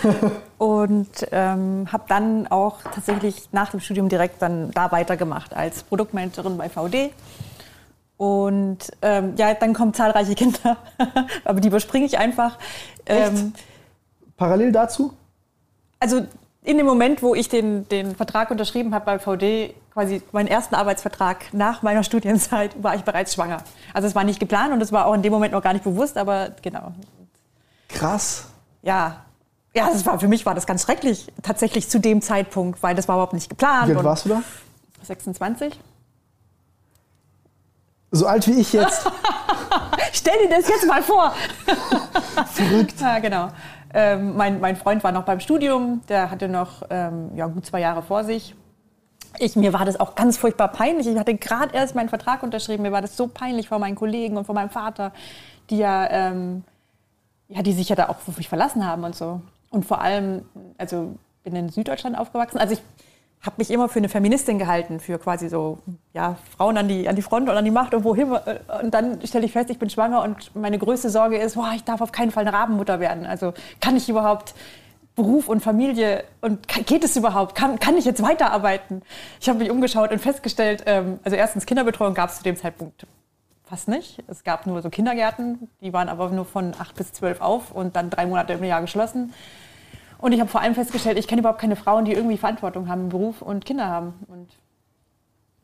und 0.57 1.09
ähm, 1.31 1.87
habe 1.91 2.03
dann 2.07 2.47
auch 2.47 2.81
tatsächlich 2.81 3.49
nach 3.51 3.71
dem 3.71 3.79
Studium 3.79 4.09
direkt 4.09 4.41
dann 4.41 4.71
da 4.71 4.91
weitergemacht 4.91 5.55
als 5.55 5.83
Produktmanagerin 5.83 6.57
bei 6.57 6.69
VD. 6.69 7.11
Und 8.17 8.79
ähm, 9.03 9.35
ja, 9.37 9.53
dann 9.53 9.73
kommen 9.73 9.93
zahlreiche 9.93 10.33
Kinder, 10.35 10.77
aber 11.45 11.61
die 11.61 11.67
überspringe 11.67 12.05
ich 12.05 12.17
einfach. 12.17 12.57
Ähm, 13.05 13.53
Parallel 14.37 14.71
dazu? 14.71 15.13
Also 15.99 16.25
in 16.63 16.77
dem 16.77 16.85
Moment, 16.85 17.21
wo 17.23 17.33
ich 17.33 17.47
den, 17.47 17.87
den 17.87 18.15
Vertrag 18.15 18.51
unterschrieben 18.51 18.93
habe 18.93 19.05
bei 19.05 19.19
VD, 19.19 19.73
quasi 19.93 20.21
meinen 20.31 20.47
ersten 20.47 20.75
Arbeitsvertrag 20.75 21.53
nach 21.53 21.81
meiner 21.81 22.03
Studienzeit, 22.03 22.83
war 22.83 22.95
ich 22.95 23.03
bereits 23.03 23.35
schwanger. 23.35 23.59
Also 23.93 24.07
es 24.07 24.15
war 24.15 24.23
nicht 24.23 24.39
geplant 24.39 24.73
und 24.73 24.81
es 24.81 24.91
war 24.91 25.05
auch 25.05 25.13
in 25.13 25.21
dem 25.21 25.31
Moment 25.31 25.53
noch 25.53 25.61
gar 25.61 25.73
nicht 25.73 25.85
bewusst, 25.85 26.17
aber 26.17 26.51
genau. 26.61 26.91
Krass. 27.87 28.45
Ja. 28.81 29.25
Ja, 29.73 29.89
das 29.91 30.05
war, 30.05 30.19
für 30.19 30.27
mich 30.27 30.45
war 30.45 30.55
das 30.55 30.65
ganz 30.65 30.83
schrecklich, 30.83 31.31
tatsächlich 31.43 31.87
zu 31.89 31.99
dem 31.99 32.21
Zeitpunkt, 32.21 32.81
weil 32.81 32.95
das 32.95 33.07
war 33.07 33.15
überhaupt 33.15 33.33
nicht 33.33 33.49
geplant. 33.49 33.89
Wie 33.89 33.95
alt 33.95 34.03
warst 34.03 34.25
du 34.25 34.29
da? 34.29 34.41
26. 35.03 35.79
So 38.11 38.25
alt 38.25 38.47
wie 38.47 38.59
ich 38.59 38.73
jetzt. 38.73 39.05
Stell 40.13 40.47
dir 40.47 40.49
das 40.49 40.67
jetzt 40.67 40.87
mal 40.87 41.03
vor. 41.03 41.33
Verrückt. 42.53 42.99
Ja, 42.99 43.19
genau. 43.19 43.49
Ähm, 43.93 44.35
mein, 44.35 44.59
mein 44.59 44.75
Freund 44.75 45.03
war 45.03 45.11
noch 45.11 45.23
beim 45.23 45.39
Studium, 45.39 46.01
der 46.09 46.31
hatte 46.31 46.47
noch 46.47 46.83
ähm, 46.89 47.31
ja, 47.35 47.47
gut 47.47 47.65
zwei 47.65 47.79
Jahre 47.79 48.01
vor 48.01 48.23
sich. 48.23 48.55
Ich, 49.39 49.55
mir 49.55 49.73
war 49.73 49.85
das 49.85 49.99
auch 49.99 50.15
ganz 50.15 50.37
furchtbar 50.37 50.69
peinlich. 50.69 51.07
Ich 51.07 51.17
hatte 51.17 51.35
gerade 51.35 51.75
erst 51.75 51.95
meinen 51.95 52.09
Vertrag 52.09 52.41
unterschrieben. 52.41 52.83
Mir 52.83 52.91
war 52.91 53.01
das 53.01 53.15
so 53.15 53.27
peinlich 53.27 53.67
vor 53.67 53.79
meinen 53.79 53.95
Kollegen 53.95 54.37
und 54.37 54.45
vor 54.45 54.55
meinem 54.55 54.69
Vater, 54.69 55.11
die 55.69 55.77
ja 55.77 56.09
ähm, 56.09 56.63
ja, 57.49 57.61
die 57.61 57.73
sich 57.73 57.89
ja 57.89 57.95
da 57.95 58.09
auch 58.09 58.17
auf 58.27 58.37
mich 58.37 58.49
verlassen 58.49 58.85
haben 58.85 59.03
und 59.03 59.15
so. 59.15 59.41
Und 59.69 59.85
vor 59.85 60.01
allem, 60.01 60.43
also 60.77 61.15
bin 61.43 61.55
in 61.55 61.69
Süddeutschland 61.69 62.17
aufgewachsen. 62.17 62.57
Also 62.57 62.73
ich 62.73 62.81
habe 63.41 63.55
mich 63.57 63.71
immer 63.71 63.87
für 63.87 63.99
eine 63.99 64.09
Feministin 64.09 64.59
gehalten, 64.59 64.99
für 64.99 65.17
quasi 65.19 65.47
so 65.47 65.77
ja, 66.13 66.37
Frauen 66.57 66.77
an 66.77 66.87
die, 66.87 67.07
an 67.07 67.15
die 67.15 67.21
Front 67.21 67.47
oder 67.47 67.57
an 67.57 67.65
die 67.65 67.71
Macht 67.71 67.93
und 67.93 68.03
wohin. 68.03 68.31
Und 68.31 68.93
dann 68.93 69.25
stelle 69.25 69.45
ich 69.45 69.53
fest, 69.53 69.69
ich 69.69 69.79
bin 69.79 69.89
schwanger 69.89 70.23
und 70.23 70.55
meine 70.55 70.77
größte 70.77 71.09
Sorge 71.09 71.37
ist, 71.37 71.55
boah, 71.55 71.71
ich 71.75 71.83
darf 71.83 72.01
auf 72.01 72.11
keinen 72.11 72.31
Fall 72.31 72.47
eine 72.47 72.55
Rabenmutter 72.55 72.99
werden. 72.99 73.25
Also 73.25 73.53
kann 73.79 73.95
ich 73.95 74.09
überhaupt 74.09 74.55
Beruf 75.15 75.47
und 75.47 75.61
Familie 75.61 76.23
und 76.41 76.67
geht 76.67 77.03
es 77.03 77.15
überhaupt? 77.15 77.55
Kann, 77.55 77.79
kann 77.79 77.97
ich 77.97 78.05
jetzt 78.05 78.21
weiterarbeiten? 78.21 79.01
Ich 79.39 79.49
habe 79.49 79.59
mich 79.59 79.71
umgeschaut 79.71 80.11
und 80.11 80.19
festgestellt, 80.19 80.83
ähm, 80.85 81.19
also 81.23 81.35
erstens 81.37 81.65
Kinderbetreuung 81.65 82.13
gab 82.13 82.29
es 82.29 82.37
zu 82.37 82.43
dem 82.43 82.57
Zeitpunkt 82.57 83.07
fast 83.67 83.87
nicht. 83.87 84.23
Es 84.27 84.43
gab 84.43 84.65
nur 84.65 84.81
so 84.81 84.89
Kindergärten, 84.89 85.69
die 85.81 85.93
waren 85.93 86.09
aber 86.09 86.29
nur 86.29 86.45
von 86.45 86.73
acht 86.79 86.95
bis 86.95 87.13
zwölf 87.13 87.41
auf 87.41 87.71
und 87.71 87.95
dann 87.95 88.09
drei 88.09 88.25
Monate 88.25 88.53
im 88.53 88.63
Jahr 88.63 88.81
geschlossen. 88.81 89.33
Und 90.19 90.31
ich 90.31 90.39
habe 90.39 90.49
vor 90.49 90.61
allem 90.61 90.73
festgestellt, 90.73 91.17
ich 91.17 91.27
kenne 91.27 91.41
überhaupt 91.41 91.61
keine 91.61 91.75
Frauen, 91.75 92.05
die 92.05 92.13
irgendwie 92.13 92.37
Verantwortung 92.37 92.87
haben 92.87 93.01
im 93.03 93.09
Beruf 93.09 93.41
und 93.41 93.65
Kinder 93.65 93.87
haben. 93.87 94.13
Und 94.27 94.49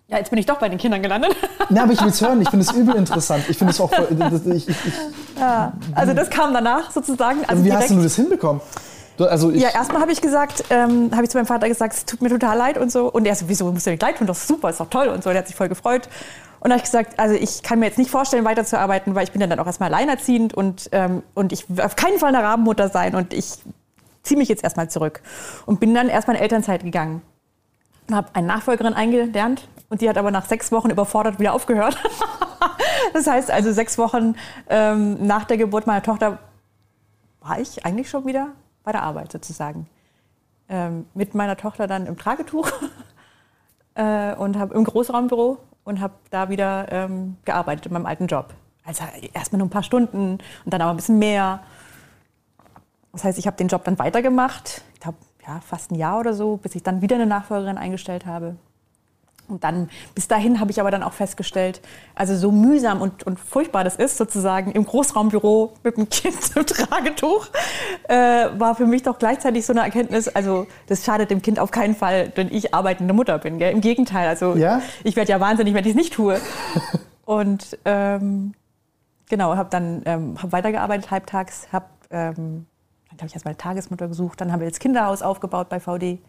ja, 0.07 0.17
jetzt 0.17 0.29
bin 0.29 0.37
ich 0.37 0.45
doch 0.45 0.59
bei 0.59 0.69
den 0.69 0.77
Kindern 0.77 1.01
gelandet. 1.01 1.35
Ja, 1.69 1.83
aber 1.83 1.93
ich 1.93 2.01
will 2.01 2.09
es 2.09 2.21
hören. 2.21 2.41
Ich 2.41 2.49
finde 2.49 2.65
es 2.65 2.73
übel 2.73 2.93
interessant. 2.93 3.45
Ich 3.49 3.57
finde 3.57 3.71
es 3.71 3.79
auch 3.79 3.91
voll, 3.91 4.07
ich, 4.53 4.67
ich, 4.67 4.69
ich, 4.69 4.93
ja, 5.39 5.71
also 5.95 6.13
das 6.13 6.29
kam 6.29 6.53
danach 6.53 6.91
sozusagen. 6.91 7.39
Also 7.47 7.63
wie 7.63 7.69
direkt, 7.69 7.89
hast 7.89 7.97
du 7.97 8.03
das 8.03 8.15
hinbekommen? 8.17 8.61
Also 9.19 9.51
ja, 9.51 9.69
erstmal 9.69 10.01
habe 10.01 10.11
ich 10.11 10.21
gesagt, 10.21 10.65
ähm, 10.69 11.11
habe 11.13 11.23
ich 11.23 11.29
zu 11.29 11.37
meinem 11.37 11.45
Vater 11.45 11.67
gesagt, 11.67 11.93
es 11.93 12.05
tut 12.05 12.21
mir 12.21 12.29
total 12.29 12.57
leid 12.57 12.77
und 12.77 12.91
so. 12.91 13.11
Und 13.11 13.25
er 13.25 13.35
so, 13.35 13.47
wieso 13.47 13.71
musst 13.71 13.85
du 13.85 13.91
dir 13.91 13.97
leid 13.99 14.17
tun? 14.17 14.27
Das 14.27 14.39
ist 14.39 14.47
super, 14.47 14.69
ist 14.69 14.79
doch 14.79 14.89
toll 14.89 15.07
und 15.07 15.23
so. 15.23 15.29
Und 15.29 15.35
er 15.35 15.39
hat 15.39 15.47
sich 15.47 15.55
voll 15.55 15.69
gefreut. 15.69 16.09
Und 16.59 16.69
da 16.69 16.75
habe 16.75 16.77
ich 16.77 16.89
gesagt, 16.89 17.19
also 17.19 17.35
ich 17.35 17.61
kann 17.61 17.79
mir 17.79 17.87
jetzt 17.87 17.97
nicht 17.97 18.09
vorstellen, 18.09 18.45
weiterzuarbeiten, 18.45 19.13
weil 19.15 19.25
ich 19.25 19.31
bin 19.31 19.41
dann 19.41 19.59
auch 19.59 19.65
erstmal 19.65 19.93
alleinerziehend 19.93 20.53
und, 20.53 20.89
ähm, 20.93 21.21
und 21.33 21.51
ich 21.51 21.69
will 21.69 21.83
auf 21.83 21.97
keinen 21.97 22.19
Fall 22.19 22.33
eine 22.33 22.41
Rabenmutter 22.41 22.87
sein 22.87 23.15
und 23.15 23.33
ich 23.33 23.57
ziehe 24.23 24.37
mich 24.37 24.47
jetzt 24.47 24.63
erstmal 24.63 24.89
zurück. 24.89 25.21
Und 25.65 25.79
bin 25.79 25.93
dann 25.93 26.07
erstmal 26.07 26.37
in 26.37 26.41
Elternzeit 26.41 26.83
gegangen. 26.83 27.21
Habe 28.09 28.29
eine 28.33 28.47
Nachfolgerin 28.47 28.93
eingelernt 28.93 29.67
und 29.89 30.01
die 30.01 30.09
hat 30.09 30.17
aber 30.17 30.31
nach 30.31 30.45
sechs 30.45 30.71
Wochen 30.71 30.89
überfordert 30.89 31.37
wieder 31.37 31.53
aufgehört. 31.53 31.97
das 33.13 33.27
heißt 33.27 33.51
also, 33.51 33.73
sechs 33.73 33.97
Wochen 33.97 34.35
ähm, 34.69 35.25
nach 35.25 35.43
der 35.43 35.57
Geburt 35.57 35.85
meiner 35.85 36.01
Tochter 36.01 36.39
war 37.41 37.59
ich 37.59 37.85
eigentlich 37.85 38.09
schon 38.09 38.25
wieder 38.25 38.51
bei 38.83 38.91
der 38.91 39.03
Arbeit 39.03 39.31
sozusagen. 39.31 39.87
Ähm, 40.69 41.05
mit 41.13 41.35
meiner 41.35 41.57
Tochter 41.57 41.87
dann 41.87 42.05
im 42.05 42.17
Tragetuch 42.17 42.71
äh, 43.95 44.35
und 44.35 44.57
habe 44.57 44.73
im 44.75 44.83
Großraumbüro 44.83 45.57
und 45.83 45.99
habe 45.99 46.13
da 46.29 46.49
wieder 46.49 46.91
ähm, 46.91 47.37
gearbeitet 47.45 47.87
in 47.87 47.93
meinem 47.93 48.05
alten 48.05 48.27
Job. 48.27 48.53
Also 48.85 49.03
erstmal 49.33 49.59
nur 49.59 49.67
ein 49.67 49.71
paar 49.71 49.83
Stunden 49.83 50.39
und 50.65 50.73
dann 50.73 50.81
aber 50.81 50.91
ein 50.91 50.97
bisschen 50.97 51.19
mehr. 51.19 51.61
Das 53.11 53.23
heißt, 53.23 53.37
ich 53.37 53.47
habe 53.47 53.57
den 53.57 53.67
Job 53.67 53.83
dann 53.83 53.99
weitergemacht, 53.99 54.83
ich 54.93 54.99
glaube 54.99 55.17
ja, 55.45 55.59
fast 55.59 55.91
ein 55.91 55.95
Jahr 55.95 56.19
oder 56.19 56.33
so, 56.33 56.57
bis 56.57 56.75
ich 56.75 56.83
dann 56.83 57.01
wieder 57.01 57.15
eine 57.15 57.25
Nachfolgerin 57.25 57.77
eingestellt 57.77 58.25
habe. 58.25 58.55
Und 59.53 59.63
dann, 59.63 59.89
bis 60.15 60.27
dahin 60.27 60.59
habe 60.59 60.71
ich 60.71 60.79
aber 60.79 60.89
dann 60.89 61.03
auch 61.03 61.13
festgestellt, 61.13 61.79
also 62.15 62.35
so 62.35 62.51
mühsam 62.51 63.01
und, 63.01 63.23
und 63.23 63.39
furchtbar 63.39 63.83
das 63.83 63.95
ist, 63.95 64.17
sozusagen 64.17 64.71
im 64.71 64.83
Großraumbüro 64.83 65.73
mit 65.83 65.95
dem 65.95 66.09
Kind 66.09 66.35
im 66.55 66.65
Tragetuch, 66.65 67.47
äh, 68.09 68.47
war 68.57 68.73
für 68.73 68.87
mich 68.87 69.03
doch 69.03 69.19
gleichzeitig 69.19 69.65
so 69.65 69.73
eine 69.73 69.81
Erkenntnis, 69.81 70.27
also 70.27 70.65
das 70.87 71.05
schadet 71.05 71.29
dem 71.29 71.43
Kind 71.43 71.59
auf 71.59 71.69
keinen 71.69 71.95
Fall, 71.95 72.31
wenn 72.33 72.51
ich 72.51 72.73
arbeitende 72.73 73.13
Mutter 73.13 73.37
bin. 73.37 73.59
Gell? 73.59 73.71
Im 73.71 73.81
Gegenteil, 73.81 74.27
also 74.27 74.55
ja? 74.55 74.81
ich 75.03 75.15
werde 75.15 75.31
ja 75.31 75.39
wahnsinnig, 75.39 75.75
wenn 75.75 75.83
ich 75.83 75.91
es 75.91 75.95
nicht 75.95 76.13
tue. 76.13 76.41
und 77.25 77.77
ähm, 77.85 78.53
genau, 79.29 79.55
habe 79.55 79.69
dann 79.69 80.01
ähm, 80.05 80.35
hab 80.41 80.51
weitergearbeitet 80.51 81.11
halbtags, 81.11 81.67
habe 81.71 81.85
ähm, 82.09 82.65
dann 83.09 83.19
habe 83.19 83.27
ich 83.27 83.33
erstmal 83.35 83.53
Tagesmutter 83.53 84.07
gesucht, 84.07 84.41
dann 84.41 84.51
haben 84.51 84.61
wir 84.61 84.69
das 84.69 84.79
Kinderhaus 84.79 85.21
aufgebaut 85.21 85.69
bei 85.69 85.79
VD. 85.79 86.19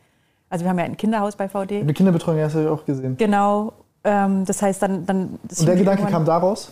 Also 0.51 0.65
wir 0.65 0.71
haben 0.71 0.79
ja 0.79 0.85
ein 0.85 0.97
Kinderhaus 0.97 1.37
bei 1.37 1.49
VD. 1.49 1.81
Eine 1.81 1.95
Kinderbetreuung 1.95 2.41
hast 2.41 2.55
du 2.55 2.61
ja 2.61 2.71
auch 2.71 2.85
gesehen. 2.85 3.17
Genau. 3.17 3.73
Ähm, 4.05 4.45
das 4.45 4.63
heißt 4.63 4.83
dann... 4.83 5.07
dann 5.07 5.39
Und 5.59 5.67
der 5.67 5.77
Gedanke 5.77 6.05
kam 6.07 6.25
daraus? 6.25 6.71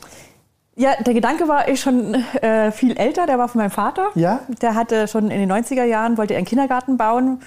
Ja, 0.75 0.95
der 1.02 1.12
Gedanke 1.12 1.49
war 1.49 1.69
ich 1.69 1.81
schon 1.81 2.14
äh, 2.41 2.73
viel 2.73 2.97
älter, 2.97 3.26
der 3.26 3.38
war 3.38 3.49
von 3.49 3.61
meinem 3.61 3.71
Vater. 3.71 4.09
Ja? 4.14 4.41
Der 4.62 4.75
hatte 4.75 5.07
schon 5.07 5.31
in 5.31 5.38
den 5.38 5.52
90er 5.52 5.85
Jahren, 5.85 6.17
wollte 6.17 6.35
er 6.35 6.38
einen 6.38 6.47
Kindergarten 6.47 6.97
bauen 6.97 7.41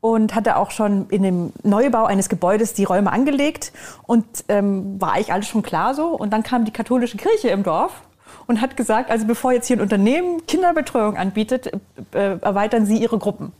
und 0.00 0.34
hatte 0.34 0.56
auch 0.56 0.70
schon 0.70 1.08
in 1.08 1.22
dem 1.24 1.52
Neubau 1.64 2.04
eines 2.04 2.28
Gebäudes 2.28 2.74
die 2.74 2.84
Räume 2.84 3.10
angelegt 3.10 3.72
und 4.06 4.24
ähm, 4.48 5.00
war 5.00 5.14
eigentlich 5.14 5.32
alles 5.32 5.48
schon 5.48 5.62
klar 5.62 5.94
so. 5.94 6.08
Und 6.08 6.32
dann 6.32 6.44
kam 6.44 6.64
die 6.64 6.70
katholische 6.70 7.16
Kirche 7.16 7.48
im 7.48 7.64
Dorf 7.64 8.02
und 8.46 8.60
hat 8.60 8.76
gesagt, 8.76 9.10
also 9.10 9.26
bevor 9.26 9.52
jetzt 9.52 9.66
hier 9.66 9.76
ein 9.76 9.82
Unternehmen 9.82 10.46
Kinderbetreuung 10.46 11.16
anbietet, 11.16 11.72
äh, 12.12 12.38
erweitern 12.40 12.86
Sie 12.86 12.98
Ihre 12.98 13.18
Gruppen. 13.18 13.52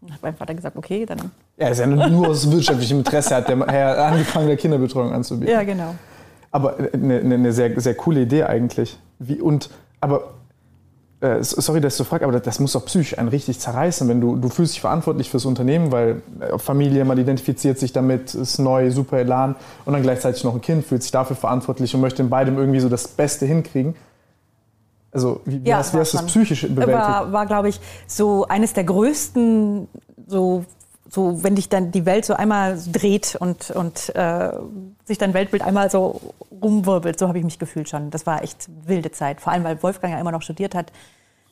Und 0.00 0.12
hat 0.12 0.22
mein 0.22 0.36
Vater 0.36 0.54
gesagt, 0.54 0.76
okay, 0.76 1.06
dann 1.06 1.30
ja, 1.56 1.68
ist 1.68 1.78
ja 1.78 1.86
nur 1.86 2.28
aus 2.28 2.50
wirtschaftlichem 2.50 2.98
Interesse 2.98 3.34
hat 3.34 3.48
der 3.48 3.66
Herr 3.66 4.06
angefangen, 4.06 4.46
der 4.46 4.56
Kinderbetreuung 4.56 5.12
anzubieten. 5.12 5.52
Ja, 5.52 5.62
genau. 5.62 5.94
Aber 6.50 6.76
eine, 6.92 7.20
eine 7.20 7.52
sehr, 7.52 7.78
sehr 7.80 7.94
coole 7.94 8.22
Idee 8.22 8.44
eigentlich. 8.44 8.98
Wie, 9.18 9.40
und, 9.40 9.70
aber, 10.00 10.34
äh, 11.20 11.42
sorry, 11.42 11.80
dass 11.80 11.94
ich 11.94 11.98
so 11.98 12.04
frage, 12.04 12.26
aber 12.26 12.38
das 12.38 12.60
muss 12.60 12.72
doch 12.72 12.84
psychisch 12.84 13.18
einen 13.18 13.28
richtig 13.28 13.58
zerreißen, 13.58 14.06
wenn 14.08 14.20
du, 14.20 14.36
du 14.36 14.48
fühlst 14.50 14.74
dich 14.74 14.80
verantwortlich 14.82 15.30
fürs 15.30 15.46
Unternehmen, 15.46 15.90
weil 15.90 16.22
äh, 16.40 16.58
Familie, 16.58 17.04
man 17.06 17.16
identifiziert 17.16 17.78
sich 17.78 17.92
damit, 17.92 18.34
ist 18.34 18.58
neu, 18.58 18.90
super 18.90 19.18
Elan 19.18 19.56
und 19.86 19.94
dann 19.94 20.02
gleichzeitig 20.02 20.44
noch 20.44 20.54
ein 20.54 20.60
Kind, 20.60 20.84
fühlt 20.84 21.02
sich 21.02 21.12
dafür 21.12 21.36
verantwortlich 21.36 21.94
und 21.94 22.02
möchte 22.02 22.22
in 22.22 22.28
beidem 22.28 22.58
irgendwie 22.58 22.80
so 22.80 22.90
das 22.90 23.08
Beste 23.08 23.46
hinkriegen. 23.46 23.94
Also, 25.16 25.40
wie, 25.46 25.64
wie 25.64 25.68
ja, 25.68 25.78
hast, 25.78 25.94
wie 25.94 25.98
hast 25.98 26.12
du 26.12 26.18
das 26.18 26.26
psychisch 26.26 26.62
bewältigt? 26.62 26.98
War, 26.98 27.32
war 27.32 27.46
glaube 27.46 27.70
ich, 27.70 27.80
so 28.06 28.46
eines 28.46 28.74
der 28.74 28.84
größten 28.84 29.88
so 30.26 30.64
so, 31.08 31.42
wenn 31.42 31.54
dich 31.54 31.68
dann 31.68 31.92
die 31.92 32.04
Welt 32.04 32.24
so 32.24 32.34
einmal 32.34 32.78
dreht 32.92 33.36
und, 33.36 33.70
und 33.70 34.14
äh, 34.14 34.50
sich 35.04 35.18
dein 35.18 35.34
Weltbild 35.34 35.62
einmal 35.62 35.90
so 35.90 36.20
rumwirbelt, 36.50 37.18
so 37.18 37.28
habe 37.28 37.38
ich 37.38 37.44
mich 37.44 37.58
gefühlt 37.58 37.88
schon. 37.88 38.10
Das 38.10 38.26
war 38.26 38.42
echt 38.42 38.68
wilde 38.86 39.10
Zeit. 39.12 39.40
Vor 39.40 39.52
allem, 39.52 39.64
weil 39.64 39.82
Wolfgang 39.82 40.12
ja 40.12 40.20
immer 40.20 40.32
noch 40.32 40.42
studiert 40.42 40.74
hat. 40.74 40.92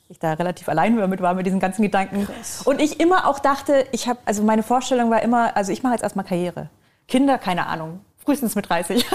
Ich 0.08 0.18
da 0.18 0.34
relativ 0.34 0.68
allein 0.68 0.96
damit 0.96 1.22
war 1.22 1.34
mit 1.34 1.46
diesen 1.46 1.60
ganzen 1.60 1.82
Gedanken. 1.82 2.26
Krass. 2.26 2.62
Und 2.64 2.80
ich 2.80 3.00
immer 3.00 3.26
auch 3.26 3.38
dachte, 3.38 3.86
ich 3.92 4.08
habe, 4.08 4.18
also 4.24 4.42
meine 4.42 4.62
Vorstellung 4.62 5.10
war 5.10 5.22
immer, 5.22 5.56
also 5.56 5.72
ich 5.72 5.82
mache 5.82 5.94
jetzt 5.94 6.02
erstmal 6.02 6.24
Karriere. 6.24 6.68
Kinder, 7.08 7.38
keine 7.38 7.66
Ahnung. 7.66 8.00
Frühestens 8.24 8.54
mit 8.54 8.68
30. 8.68 9.06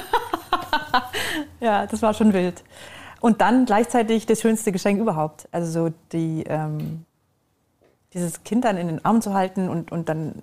ja, 1.60 1.86
das 1.86 2.02
war 2.02 2.14
schon 2.14 2.34
wild. 2.34 2.64
Und 3.22 3.42
dann 3.42 3.66
gleichzeitig 3.66 4.26
das 4.26 4.42
schönste 4.42 4.72
Geschenk 4.72 5.00
überhaupt. 5.00 5.48
Also 5.52 5.88
so 5.90 5.96
die, 6.12 6.44
ähm, 6.48 7.06
dieses 8.14 8.44
Kind 8.44 8.66
dann 8.66 8.78
in 8.78 8.88
den 8.88 9.04
Arm 9.04 9.22
zu 9.22 9.34
halten 9.34 9.70
und, 9.70 9.92
und 9.92 10.10
dann, 10.10 10.42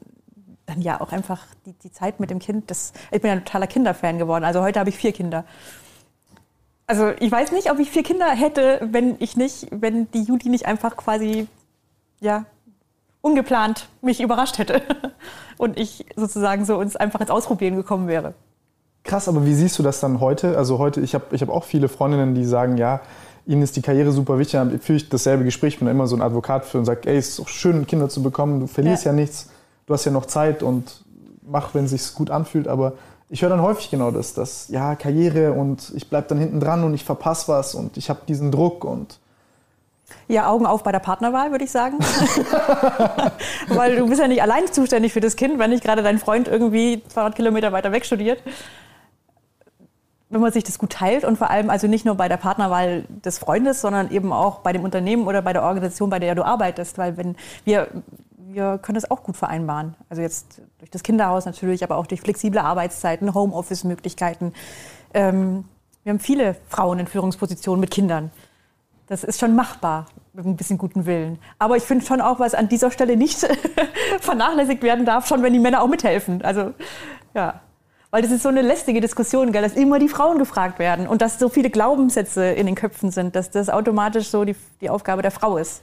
dann 0.67 0.83
ja 0.83 1.01
auch 1.01 1.13
einfach 1.13 1.47
die, 1.65 1.73
die 1.73 1.91
Zeit 1.91 2.21
mit 2.21 2.31
dem 2.31 2.39
Kind. 2.39 2.71
Das, 2.71 2.93
ich 3.11 3.21
bin 3.21 3.29
ja 3.29 3.37
ein 3.37 3.45
totaler 3.45 3.67
Kinderfan 3.67 4.19
geworden. 4.19 4.45
Also 4.45 4.63
heute 4.63 4.79
habe 4.79 4.91
ich 4.91 4.97
vier 4.97 5.13
Kinder. 5.13 5.45
Also 6.87 7.13
ich 7.19 7.33
weiß 7.33 7.53
nicht, 7.53 7.71
ob 7.71 7.79
ich 7.79 7.91
vier 7.91 8.05
Kinder 8.05 8.31
hätte, 8.31 8.81
wenn 8.93 9.17
ich 9.19 9.37
nicht, 9.37 9.69
wenn 9.71 10.11
die 10.13 10.23
Judy 10.23 10.49
nicht 10.49 10.67
einfach 10.67 10.97
quasi, 10.97 11.49
ja, 12.21 12.45
ungeplant 13.23 13.89
mich 14.03 14.21
überrascht 14.21 14.59
hätte 14.59 14.83
und 15.59 15.79
ich 15.79 16.07
sozusagen 16.15 16.65
so 16.65 16.79
uns 16.79 16.95
einfach 16.95 17.21
ins 17.21 17.31
Ausprobieren 17.31 17.75
gekommen 17.75 18.07
wäre. 18.07 18.35
Krass, 19.07 19.29
aber 19.29 19.47
wie 19.47 19.55
siehst 19.55 19.79
du 19.79 19.83
das 19.83 20.01
dann 20.01 20.21
heute? 20.21 20.59
Also 20.59 20.79
heute, 20.79 21.01
ich 21.01 21.15
habe 21.15 21.25
ich 21.31 21.41
hab 21.41 21.49
auch 21.49 21.65
viele 21.65 21.89
Freundinnen, 21.89 22.35
die 22.35 22.45
sagen, 22.45 22.77
ja, 22.77 23.01
ihnen 23.47 23.63
ist 23.63 23.77
die 23.77 23.83
Karriere 23.83 24.11
super 24.11 24.39
wichtig, 24.39 24.55
dann 24.55 24.81
führe 24.81 24.97
ich 24.97 25.09
dasselbe 25.09 25.45
Gespräch, 25.45 25.79
bin 25.79 25.87
da 25.87 25.93
immer 25.93 26.09
so 26.09 26.17
ein 26.17 26.23
Advokat 26.23 26.65
für 26.65 26.79
und 26.79 26.85
sage, 26.85 27.09
ey, 27.09 27.17
es 27.17 27.31
ist 27.31 27.39
doch 27.39 27.49
schön, 27.49 27.87
Kinder 27.87 28.09
zu 28.09 28.23
bekommen, 28.23 28.61
du 28.61 28.67
verlierst 28.67 29.05
ja. 29.05 29.13
ja 29.13 29.17
nichts, 29.17 29.49
du 29.87 29.95
hast 29.95 30.05
ja 30.05 30.11
noch 30.11 30.27
Zeit 30.27 30.65
und 30.65 31.05
mach, 31.43 31.73
wenn 31.75 31.85
es 31.85 31.93
sich 31.93 32.15
gut 32.15 32.31
anfühlt, 32.31 32.67
aber 32.67 32.95
ich 33.29 33.43
höre 33.43 33.49
dann 33.49 33.63
häufig 33.63 33.91
genau 33.91 34.11
das, 34.11 34.35
dass 34.35 34.69
ja, 34.69 34.97
Karriere 34.97 35.53
und 35.53 35.93
ich 35.95 36.11
bleibe 36.11 36.27
dann 36.29 36.39
hinten 36.39 36.59
dran 36.59 36.83
und 36.83 36.95
ich 36.95 37.05
verpasse 37.05 37.47
was 37.49 37.77
und 37.77 37.97
ich 37.97 38.11
habe 38.11 38.21
diesen 38.27 38.51
Druck 38.51 38.85
und 38.85 39.19
ja, 40.29 40.49
Augen 40.49 40.67
auf 40.67 40.83
bei 40.83 40.93
der 40.93 41.01
Partnerwahl, 41.01 41.51
würde 41.51 41.65
ich 41.65 41.71
sagen. 41.71 41.99
Weil 43.69 43.97
du 43.97 44.09
bist 44.09 44.21
ja 44.21 44.29
nicht 44.29 44.41
allein 44.43 44.67
zuständig 44.71 45.13
für 45.13 45.21
das 45.21 45.35
Kind, 45.35 45.59
wenn 45.59 45.71
nicht 45.71 45.83
gerade 45.83 46.03
dein 46.03 46.19
Freund 46.19 46.47
irgendwie 46.47 47.03
200 47.09 47.35
Kilometer 47.35 47.73
weiter 47.73 47.91
weg 47.91 48.05
studiert 48.05 48.41
wenn 50.29 50.41
man 50.41 50.53
sich 50.53 50.65
das 50.65 50.79
gut 50.79 50.91
teilt 50.91 51.25
und 51.25 51.39
vor 51.39 51.51
allem 51.51 51.71
also 51.71 51.87
nicht 51.87 52.05
nur 52.05 52.17
bei 52.17 52.29
der 52.29 52.37
Partnerwahl 52.37 53.05
des 53.25 53.39
Freundes, 53.39 53.81
sondern 53.81 54.11
eben 54.11 54.33
auch 54.33 54.59
bei 54.61 54.73
dem 54.73 54.83
Unternehmen 54.83 55.27
oder 55.27 55.41
bei 55.43 55.53
der 55.53 55.63
Organisation, 55.63 56.11
bei 56.11 56.19
der 56.19 56.35
du 56.35 56.45
arbeitest, 56.45 56.99
weil 56.99 57.17
wenn 57.17 57.37
wir 57.65 57.89
wir 58.49 58.79
können 58.79 58.95
das 58.95 59.11
auch 59.11 59.23
gut 59.23 59.37
vereinbaren. 59.37 59.95
Also 60.09 60.23
jetzt 60.23 60.63
durch 60.79 60.91
das 60.91 61.03
Kinderhaus 61.03 61.45
natürlich, 61.45 61.85
aber 61.85 61.97
auch 61.97 62.07
durch 62.07 62.23
flexible 62.23 62.59
Arbeitszeiten, 62.59 63.35
Homeoffice-Möglichkeiten. 63.35 64.55
Ähm, 65.13 65.65
wir 66.05 66.11
haben 66.13 66.21
viele 66.21 66.57
Frauen 66.69 66.99
in 66.99 67.07
Führungspositionen 67.07 67.81
mit 67.81 67.91
Kindern. 67.91 68.31
Das 69.09 69.25
ist 69.25 69.41
schon 69.41 69.55
machbar 69.55 70.07
mit 70.33 70.47
ein 70.47 70.57
bisschen 70.57 70.79
guten 70.79 71.05
Willen. 71.05 71.39
Aber 71.59 71.77
ich 71.77 71.83
finde 71.83 72.07
schon 72.07 72.21
auch, 72.21 72.41
was 72.41 72.55
an 72.55 72.69
dieser 72.69 72.91
Stelle 72.91 73.17
nicht 73.17 73.47
vernachlässigt 74.21 74.83
werden 74.83 75.05
darf, 75.05 75.27
schon 75.27 75.43
wenn 75.43 75.53
die 75.53 75.59
Männer 75.59 75.83
auch 75.83 75.89
mithelfen. 75.89 76.43
Also 76.43 76.73
ja. 77.35 77.61
Weil 78.17 78.23
das 78.23 78.31
ist 78.31 78.45
so 78.45 78.49
eine 78.49 78.63
lästige 78.63 79.03
Diskussion, 79.03 79.53
gell, 79.53 79.61
dass 79.61 79.75
immer 79.75 79.99
die 79.99 80.09
Frauen 80.09 80.39
gefragt 80.39 80.79
werden 80.79 81.07
und 81.07 81.21
dass 81.21 81.39
so 81.39 81.51
viele 81.51 81.69
Glaubenssätze 81.69 82.47
in 82.47 82.65
den 82.65 82.75
Köpfen 82.75 83.11
sind, 83.11 83.37
dass 83.37 83.51
das 83.51 83.69
automatisch 83.69 84.29
so 84.29 84.47
die, 84.47 84.57
die 84.81 84.89
Aufgabe 84.89 85.21
der 85.21 85.31
Frau 85.31 85.59
ist. 85.59 85.83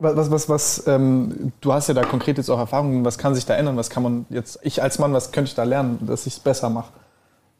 Was, 0.00 0.28
was, 0.28 0.48
was, 0.48 0.86
ähm, 0.88 1.52
du 1.60 1.72
hast 1.72 1.86
ja 1.86 1.94
da 1.94 2.02
konkret 2.02 2.36
jetzt 2.36 2.50
auch 2.50 2.58
Erfahrungen, 2.58 3.04
was 3.04 3.16
kann 3.16 3.36
sich 3.36 3.46
da 3.46 3.54
ändern, 3.54 3.76
was 3.76 3.90
kann 3.90 4.02
man 4.02 4.26
jetzt, 4.28 4.58
ich 4.62 4.82
als 4.82 4.98
Mann, 4.98 5.12
was 5.12 5.30
könnte 5.30 5.50
ich 5.50 5.54
da 5.54 5.62
lernen, 5.62 6.00
dass 6.04 6.26
ich 6.26 6.34
es 6.34 6.40
besser 6.40 6.68
mache? 6.68 6.92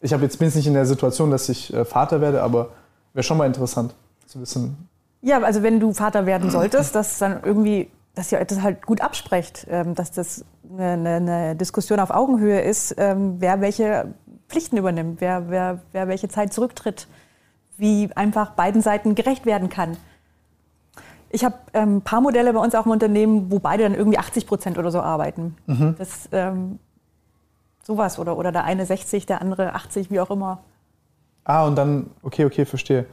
Ich 0.00 0.10
jetzt, 0.10 0.36
bin 0.40 0.48
jetzt 0.48 0.56
nicht 0.56 0.66
in 0.66 0.74
der 0.74 0.86
Situation, 0.86 1.30
dass 1.30 1.48
ich 1.48 1.72
äh, 1.72 1.84
Vater 1.84 2.20
werde, 2.20 2.42
aber 2.42 2.70
wäre 3.14 3.22
schon 3.22 3.38
mal 3.38 3.46
interessant 3.46 3.94
zu 4.26 4.40
wissen. 4.40 4.88
Ja, 5.20 5.40
also 5.42 5.62
wenn 5.62 5.78
du 5.78 5.92
Vater 5.92 6.26
werden 6.26 6.50
solltest, 6.50 6.96
dass 6.96 7.20
dann 7.20 7.38
irgendwie 7.44 7.88
dass 8.14 8.30
ihr 8.32 8.44
das 8.44 8.62
halt 8.62 8.84
gut 8.84 9.00
absprecht, 9.00 9.66
ähm, 9.70 9.94
dass 9.94 10.10
das 10.10 10.44
eine, 10.70 11.16
eine, 11.16 11.56
Diskussion 11.56 12.00
auf 12.00 12.10
Augenhöhe 12.10 12.60
ist, 12.60 12.94
ähm, 12.98 13.36
wer 13.38 13.60
welche 13.60 14.14
Pflichten 14.48 14.76
übernimmt, 14.76 15.20
wer, 15.20 15.48
wer, 15.48 15.80
wer 15.92 16.08
welche 16.08 16.28
Zeit 16.28 16.52
zurücktritt 16.52 17.08
wie 17.78 18.10
einfach 18.14 18.50
beiden 18.50 18.82
Seiten 18.82 19.14
gerecht 19.14 19.46
werden 19.46 19.68
kann. 19.68 19.96
Ich 21.30 21.44
habe 21.44 21.56
ähm, 21.72 21.96
ein 21.96 22.02
paar 22.02 22.20
Modelle 22.20 22.52
bei 22.52 22.60
uns 22.60 22.74
auch 22.74 22.86
im 22.86 22.92
Unternehmen, 22.92 23.50
wo 23.50 23.58
beide 23.58 23.82
dann 23.84 23.94
irgendwie 23.94 24.18
80 24.18 24.46
Prozent 24.46 24.78
oder 24.78 24.90
so 24.90 25.00
arbeiten. 25.00 25.56
Mhm. 25.66 25.96
Das 25.98 26.28
ähm, 26.30 26.78
sowas 27.82 28.18
oder, 28.18 28.36
oder 28.36 28.52
der 28.52 28.64
eine 28.64 28.86
60, 28.86 29.26
der 29.26 29.40
andere 29.40 29.74
80, 29.74 30.10
wie 30.10 30.20
auch 30.20 30.30
immer. 30.30 30.60
Ah, 31.44 31.66
und 31.66 31.76
dann, 31.76 32.10
okay, 32.22 32.44
okay, 32.44 32.64
verstehe. 32.66 33.06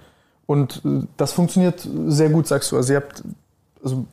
Und 0.46 0.84
äh, 0.86 1.08
das 1.18 1.32
funktioniert 1.32 1.88
sehr 2.08 2.30
gut, 2.30 2.46
sagst 2.46 2.72
du. 2.72 2.78
Also 2.78 2.94
ihr 2.94 2.98
habt, 2.98 3.24
also 3.84 4.06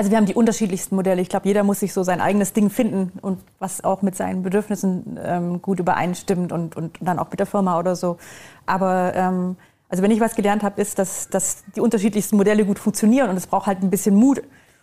also 0.00 0.10
wir 0.10 0.16
haben 0.16 0.24
die 0.24 0.34
unterschiedlichsten 0.34 0.96
Modelle. 0.96 1.20
Ich 1.20 1.28
glaube, 1.28 1.46
jeder 1.46 1.62
muss 1.62 1.80
sich 1.80 1.92
so 1.92 2.02
sein 2.02 2.22
eigenes 2.22 2.54
Ding 2.54 2.70
finden 2.70 3.12
und 3.20 3.38
was 3.58 3.84
auch 3.84 4.00
mit 4.00 4.16
seinen 4.16 4.42
Bedürfnissen 4.42 5.20
ähm, 5.22 5.60
gut 5.60 5.78
übereinstimmt 5.78 6.52
und, 6.52 6.74
und 6.74 6.96
dann 7.02 7.18
auch 7.18 7.28
mit 7.28 7.38
der 7.38 7.44
Firma 7.44 7.78
oder 7.78 7.94
so. 7.94 8.16
Aber 8.64 9.12
ähm, 9.14 9.56
also 9.90 10.02
wenn 10.02 10.10
ich 10.10 10.18
was 10.18 10.36
gelernt 10.36 10.62
habe, 10.62 10.80
ist, 10.80 10.98
dass, 10.98 11.28
dass 11.28 11.64
die 11.76 11.82
unterschiedlichsten 11.82 12.38
Modelle 12.38 12.64
gut 12.64 12.78
funktionieren 12.78 13.28
und 13.28 13.36
es 13.36 13.46
braucht 13.46 13.66
halt 13.66 13.82
ein 13.82 13.90
bisschen 13.90 14.14
Mut 14.14 14.40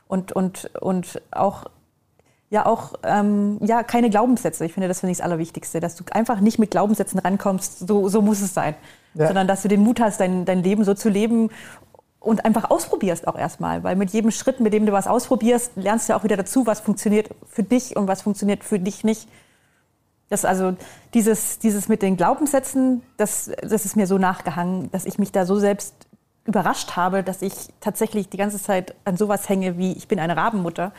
und, 0.07 0.33
und, 0.33 0.69
und 0.79 1.19
auch 1.31 1.65
ja 2.51 2.67
auch 2.67 2.93
ähm, 3.01 3.57
ja 3.61 3.81
keine 3.81 4.11
Glaubenssätze. 4.11 4.65
Ich 4.65 4.73
finde, 4.73 4.87
das 4.87 4.99
finde 4.99 5.13
ich 5.13 5.17
das 5.17 5.25
Allerwichtigste, 5.25 5.79
dass 5.79 5.95
du 5.95 6.03
einfach 6.11 6.41
nicht 6.41 6.59
mit 6.59 6.69
Glaubenssätzen 6.69 7.17
rankommst. 7.19 7.87
So, 7.87 8.07
so 8.07 8.21
muss 8.21 8.39
es 8.41 8.53
sein, 8.53 8.75
ja. 9.15 9.25
sondern 9.25 9.47
dass 9.47 9.63
du 9.63 9.67
den 9.67 9.81
Mut 9.81 9.99
hast, 9.99 10.19
dein, 10.19 10.45
dein 10.45 10.61
Leben 10.61 10.83
so 10.83 10.93
zu 10.93 11.09
leben 11.09 11.49
und 12.27 12.43
einfach 12.43 12.69
ausprobierst 12.69 13.25
auch 13.25 13.37
erstmal, 13.37 13.85
weil 13.85 13.95
mit 13.95 14.09
jedem 14.09 14.31
Schritt, 14.31 14.59
mit 14.59 14.73
dem 14.73 14.85
du 14.85 14.91
was 14.91 15.07
ausprobierst, 15.07 15.71
lernst 15.77 16.09
du 16.09 16.15
auch 16.15 16.25
wieder 16.25 16.35
dazu, 16.35 16.67
was 16.67 16.81
funktioniert 16.81 17.29
für 17.49 17.63
dich 17.63 17.95
und 17.95 18.09
was 18.09 18.21
funktioniert 18.21 18.65
für 18.65 18.79
dich 18.79 19.05
nicht. 19.05 19.29
Das 20.27 20.43
also 20.43 20.75
dieses, 21.13 21.57
dieses 21.59 21.87
mit 21.87 22.01
den 22.01 22.17
Glaubenssätzen, 22.17 23.01
das, 23.15 23.49
das 23.61 23.85
ist 23.85 23.95
mir 23.95 24.07
so 24.07 24.17
nachgehangen, 24.17 24.91
dass 24.91 25.05
ich 25.05 25.19
mich 25.19 25.31
da 25.31 25.45
so 25.45 25.57
selbst 25.57 25.93
überrascht 26.43 26.97
habe, 26.97 27.23
dass 27.23 27.41
ich 27.41 27.53
tatsächlich 27.79 28.27
die 28.27 28.37
ganze 28.37 28.61
Zeit 28.61 28.93
an 29.05 29.15
sowas 29.15 29.47
hänge 29.47 29.77
wie 29.77 29.93
ich 29.93 30.09
bin 30.09 30.19
eine 30.19 30.35
Rabenmutter. 30.35 30.91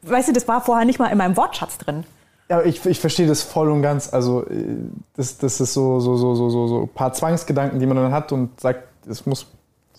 Weißt 0.00 0.28
du, 0.28 0.32
das 0.32 0.48
war 0.48 0.62
vorher 0.62 0.86
nicht 0.86 0.98
mal 0.98 1.08
in 1.08 1.18
meinem 1.18 1.36
Wortschatz 1.36 1.76
drin. 1.76 2.04
Ja, 2.48 2.62
ich, 2.62 2.86
ich 2.86 3.00
verstehe 3.00 3.26
das 3.26 3.42
voll 3.42 3.70
und 3.70 3.82
ganz. 3.82 4.14
Also 4.14 4.46
das, 5.14 5.36
das 5.36 5.60
ist 5.60 5.74
so, 5.74 6.00
so, 6.00 6.16
so, 6.16 6.34
so, 6.34 6.68
so 6.68 6.82
ein 6.84 6.88
paar 6.88 7.12
Zwangsgedanken, 7.12 7.80
die 7.80 7.86
man 7.86 7.98
dann 7.98 8.12
hat 8.12 8.32
und 8.32 8.58
sagt, 8.58 8.84
es 9.06 9.26
muss 9.26 9.46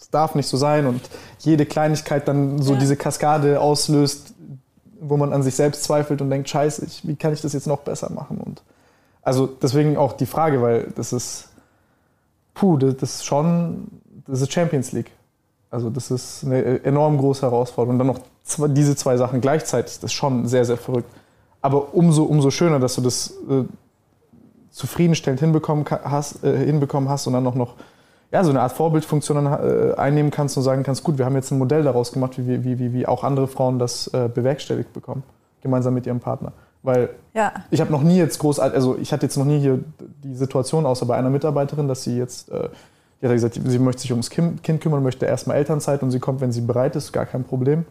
es 0.09 0.11
darf 0.11 0.33
nicht 0.33 0.47
so 0.47 0.57
sein 0.57 0.87
und 0.87 1.01
jede 1.37 1.67
Kleinigkeit 1.67 2.27
dann 2.27 2.59
so 2.63 2.73
ja. 2.73 2.79
diese 2.79 2.95
Kaskade 2.95 3.61
auslöst, 3.61 4.33
wo 4.99 5.17
man 5.17 5.33
an 5.33 5.43
sich 5.43 5.55
selbst 5.55 5.83
zweifelt 5.83 6.19
und 6.21 6.31
denkt, 6.31 6.49
scheiße, 6.49 6.83
ich, 6.83 7.07
wie 7.07 7.15
kann 7.15 7.31
ich 7.31 7.41
das 7.41 7.53
jetzt 7.53 7.67
noch 7.67 7.81
besser 7.81 8.11
machen? 8.11 8.41
Und 8.41 8.63
also 9.21 9.45
deswegen 9.45 9.97
auch 9.97 10.13
die 10.13 10.25
Frage, 10.25 10.63
weil 10.63 10.91
das 10.95 11.13
ist, 11.13 11.49
puh, 12.55 12.77
das 12.77 12.95
ist 13.01 13.25
schon, 13.25 13.87
das 14.25 14.41
ist 14.41 14.51
Champions 14.51 14.91
League. 14.93 15.11
Also 15.69 15.91
das 15.91 16.09
ist 16.09 16.43
eine 16.43 16.83
enorm 16.83 17.19
große 17.19 17.43
Herausforderung. 17.43 17.99
Und 17.99 17.99
dann 17.99 18.07
noch 18.07 18.21
zwei, 18.43 18.67
diese 18.67 18.95
zwei 18.95 19.15
Sachen 19.15 19.41
gleichzeitig, 19.41 19.95
das 19.95 20.05
ist 20.05 20.13
schon 20.13 20.47
sehr, 20.47 20.65
sehr 20.65 20.77
verrückt. 20.77 21.13
Aber 21.61 21.93
umso, 21.93 22.23
umso 22.23 22.49
schöner, 22.49 22.79
dass 22.79 22.95
du 22.95 23.01
das 23.01 23.35
äh, 23.47 23.63
zufriedenstellend 24.71 25.39
hinbekommen 25.39 25.85
hast, 25.87 26.43
äh, 26.43 26.65
hinbekommen 26.65 27.09
hast 27.09 27.27
und 27.27 27.33
dann 27.33 27.43
noch, 27.43 27.53
noch 27.53 27.75
ja, 28.31 28.43
so 28.43 28.51
eine 28.51 28.61
Art 28.61 28.71
Vorbildfunktion 28.73 29.45
äh, 29.45 29.95
einnehmen 29.97 30.31
kannst 30.31 30.55
und 30.57 30.63
sagen 30.63 30.83
kannst, 30.83 31.03
gut, 31.03 31.17
wir 31.17 31.25
haben 31.25 31.35
jetzt 31.35 31.51
ein 31.51 31.57
Modell 31.57 31.83
daraus 31.83 32.11
gemacht, 32.11 32.37
wie, 32.37 32.63
wie, 32.63 32.79
wie, 32.79 32.93
wie 32.93 33.07
auch 33.07 33.23
andere 33.23 33.47
Frauen 33.47 33.79
das 33.79 34.07
äh, 34.07 34.29
bewerkstelligt 34.33 34.93
bekommen, 34.93 35.23
gemeinsam 35.61 35.93
mit 35.93 36.05
ihrem 36.05 36.19
Partner. 36.19 36.51
Weil 36.83 37.09
ja. 37.33 37.51
ich 37.71 37.81
habe 37.81 37.91
noch 37.91 38.03
nie 38.03 38.17
jetzt 38.17 38.39
groß, 38.39 38.59
also 38.59 38.97
ich 38.97 39.11
hatte 39.11 39.25
jetzt 39.25 39.37
noch 39.37 39.45
nie 39.45 39.59
hier 39.59 39.79
die 40.23 40.35
Situation, 40.35 40.85
außer 40.85 41.05
bei 41.05 41.17
einer 41.17 41.29
Mitarbeiterin, 41.29 41.87
dass 41.87 42.03
sie 42.03 42.17
jetzt, 42.17 42.49
äh, 42.49 42.69
die 43.21 43.25
hat 43.25 43.33
gesagt, 43.33 43.59
sie 43.63 43.79
möchte 43.79 44.03
sich 44.03 44.11
ums 44.11 44.29
Kind, 44.29 44.63
kind 44.63 44.79
kümmern, 44.79 45.03
möchte 45.03 45.25
erstmal 45.25 45.57
Elternzeit 45.57 46.03
und 46.03 46.11
sie 46.11 46.19
kommt, 46.19 46.39
wenn 46.39 46.51
sie 46.51 46.61
bereit 46.61 46.95
ist, 46.95 47.11
gar 47.11 47.25
kein 47.25 47.43
Problem. 47.43 47.85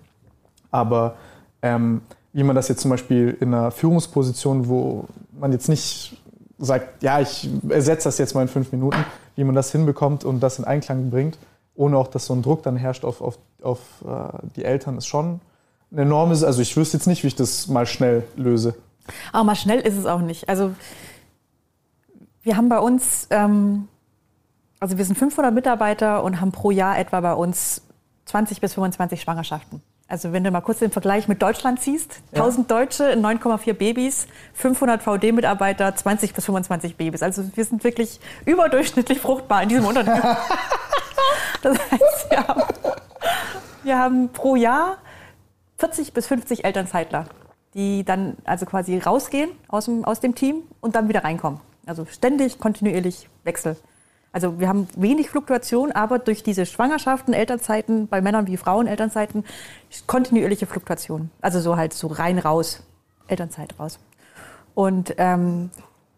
Aber 0.71 1.16
ähm, 1.62 2.02
wie 2.33 2.45
man 2.45 2.54
das 2.54 2.68
jetzt 2.68 2.80
zum 2.80 2.90
Beispiel 2.90 3.37
in 3.40 3.52
einer 3.52 3.71
Führungsposition, 3.71 4.68
wo 4.68 5.07
man 5.38 5.52
jetzt 5.52 5.68
nicht 5.68 6.16
sagt, 6.59 7.02
ja, 7.02 7.21
ich 7.21 7.49
ersetze 7.68 8.04
das 8.04 8.19
jetzt 8.19 8.34
mal 8.34 8.43
in 8.43 8.49
fünf 8.49 8.73
Minuten, 8.73 9.04
wie 9.39 9.45
man 9.45 9.55
das 9.55 9.71
hinbekommt 9.71 10.25
und 10.25 10.41
das 10.41 10.59
in 10.59 10.65
Einklang 10.65 11.11
bringt, 11.11 11.39
ohne 11.77 11.97
auch, 11.97 12.09
dass 12.09 12.27
so 12.27 12.35
ein 12.35 12.43
Druck 12.43 12.65
dann 12.65 12.75
herrscht 12.75 13.05
auf, 13.05 13.21
auf, 13.21 13.39
auf 13.63 13.79
äh, 14.05 14.49
die 14.57 14.65
Eltern, 14.65 14.99
ist 14.99 15.07
schon 15.07 15.41
ein 15.93 15.99
enormes, 15.99 16.43
also 16.43 16.61
ich 16.61 16.77
wüsste 16.77 16.97
jetzt 16.97 17.07
nicht, 17.07 17.23
wie 17.23 17.29
ich 17.29 17.37
das 17.37 17.69
mal 17.69 17.87
schnell 17.87 18.25
löse. 18.35 18.75
Aber 19.33 19.45
mal 19.45 19.55
schnell 19.55 19.79
ist 19.79 19.97
es 19.97 20.07
auch 20.07 20.21
nicht. 20.23 20.49
Also 20.49 20.75
wir 22.43 22.57
haben 22.57 22.69
bei 22.69 22.81
uns, 22.81 23.29
ähm, 23.31 23.87
also 24.81 24.99
wir 24.99 25.05
sind 25.05 25.17
500 25.17 25.55
Mitarbeiter 25.55 26.25
und 26.25 26.41
haben 26.41 26.51
pro 26.51 26.73
Jahr 26.73 26.99
etwa 26.99 27.21
bei 27.21 27.35
uns 27.35 27.83
20 28.25 28.61
bis 28.61 28.75
25 28.75 29.21
Schwangerschaften. 29.21 29.83
Also 30.10 30.32
wenn 30.32 30.42
du 30.42 30.50
mal 30.50 30.62
kurz 30.62 30.78
den 30.78 30.90
Vergleich 30.90 31.28
mit 31.28 31.42
Deutschland 31.42 31.80
ziehst, 31.82 32.23
1000 32.32 32.71
ja. 32.71 32.78
Deutsche, 32.78 33.12
9,4 33.12 33.75
Babys, 33.75 34.26
500 34.54 35.02
VD-Mitarbeiter, 35.02 35.94
20 35.94 36.32
bis 36.32 36.47
25 36.47 36.97
Babys. 36.97 37.23
Also 37.23 37.44
wir 37.54 37.64
sind 37.64 37.84
wirklich 37.84 38.18
überdurchschnittlich 38.47 39.21
fruchtbar 39.21 39.62
in 39.62 39.68
diesem 39.68 39.84
Unternehmen. 39.84 40.23
das 41.62 41.78
heißt, 41.90 42.30
wir 42.30 42.49
haben, 42.49 42.62
wir 43.82 43.99
haben 43.99 44.28
pro 44.30 44.56
Jahr 44.56 44.97
40 45.76 46.14
bis 46.14 46.26
50 46.26 46.64
Elternzeitler, 46.64 47.26
die 47.75 48.02
dann 48.02 48.38
also 48.44 48.64
quasi 48.64 48.97
rausgehen 48.97 49.50
aus 49.68 49.84
dem, 49.84 50.06
aus 50.06 50.21
dem 50.21 50.34
Team 50.34 50.62
und 50.80 50.97
dann 50.97 51.10
wieder 51.10 51.23
reinkommen. 51.23 51.60
Also 51.84 52.06
ständig, 52.06 52.58
kontinuierlich 52.58 53.28
Wechsel. 53.44 53.76
Also 54.32 54.60
wir 54.60 54.69
haben 54.69 54.88
wenig 54.97 55.30
Fluktuation, 55.30 55.93
aber 55.93 56.19
durch 56.19 56.43
diese 56.43 56.67
Schwangerschaften, 56.67 57.32
Elternzeiten, 57.32 58.08
bei 58.08 58.21
Männern 58.21 58.47
wie 58.47 58.56
Frauen 58.56 58.86
Elternzeiten, 58.86 59.45
kontinuierliche 60.06 60.67
Fluktuation. 60.67 61.30
Also 61.41 61.60
so 61.60 61.76
halt 61.76 61.93
so 61.93 62.08
rein 62.08 62.38
raus, 62.38 62.82
Elternzeit 63.26 63.78
raus. 63.78 63.99
Und 64.75 65.14
ähm, 65.19 65.71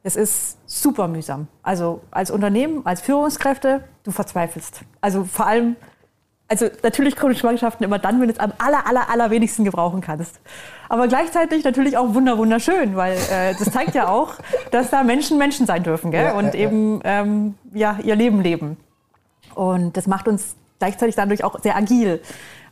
es 0.03 0.16
ist 0.16 0.59
super 0.66 1.09
mühsam. 1.09 1.49
Also 1.62 2.01
als 2.11 2.31
Unternehmen, 2.31 2.85
als 2.85 3.01
Führungskräfte, 3.01 3.85
du 4.03 4.11
verzweifelst. 4.11 4.83
Also 5.01 5.25
vor 5.25 5.46
allem 5.46 5.77
also 6.51 6.67
natürlich 6.83 7.17
kommen 7.17 7.37
Schwangerschaften 7.37 7.85
immer 7.85 8.01
dann, 8.01 8.21
wenn 8.21 8.27
du 8.27 8.35
es 8.35 8.41
am 8.41 8.53
aller, 8.59 8.87
aller, 8.87 9.09
aller 9.09 9.31
wenigsten 9.31 9.65
gebrauchen 9.65 10.01
kannst. 10.01 10.41
Aber 10.89 11.07
gleichzeitig 11.07 11.63
natürlich 11.63 11.97
auch 11.97 12.13
wunder, 12.13 12.37
wunderschön, 12.39 12.97
weil 12.97 13.13
äh, 13.13 13.55
das 13.57 13.71
zeigt 13.71 13.95
ja 13.95 14.09
auch, 14.09 14.35
dass 14.73 14.91
da 14.91 15.05
Menschen 15.05 15.39
Menschen 15.39 15.65
sein 15.65 15.85
dürfen 15.85 16.11
gell? 16.11 16.25
Ja, 16.25 16.33
und 16.33 16.55
ja, 16.55 16.61
eben 16.61 17.01
ähm, 17.05 17.55
ja, 17.73 17.99
ihr 18.03 18.17
Leben 18.17 18.43
leben. 18.43 18.77
Und 19.55 19.97
das 19.97 20.09
macht 20.09 20.27
uns 20.27 20.57
gleichzeitig 20.81 21.15
dadurch 21.15 21.45
auch 21.45 21.61
sehr 21.61 21.77
agil. 21.77 22.21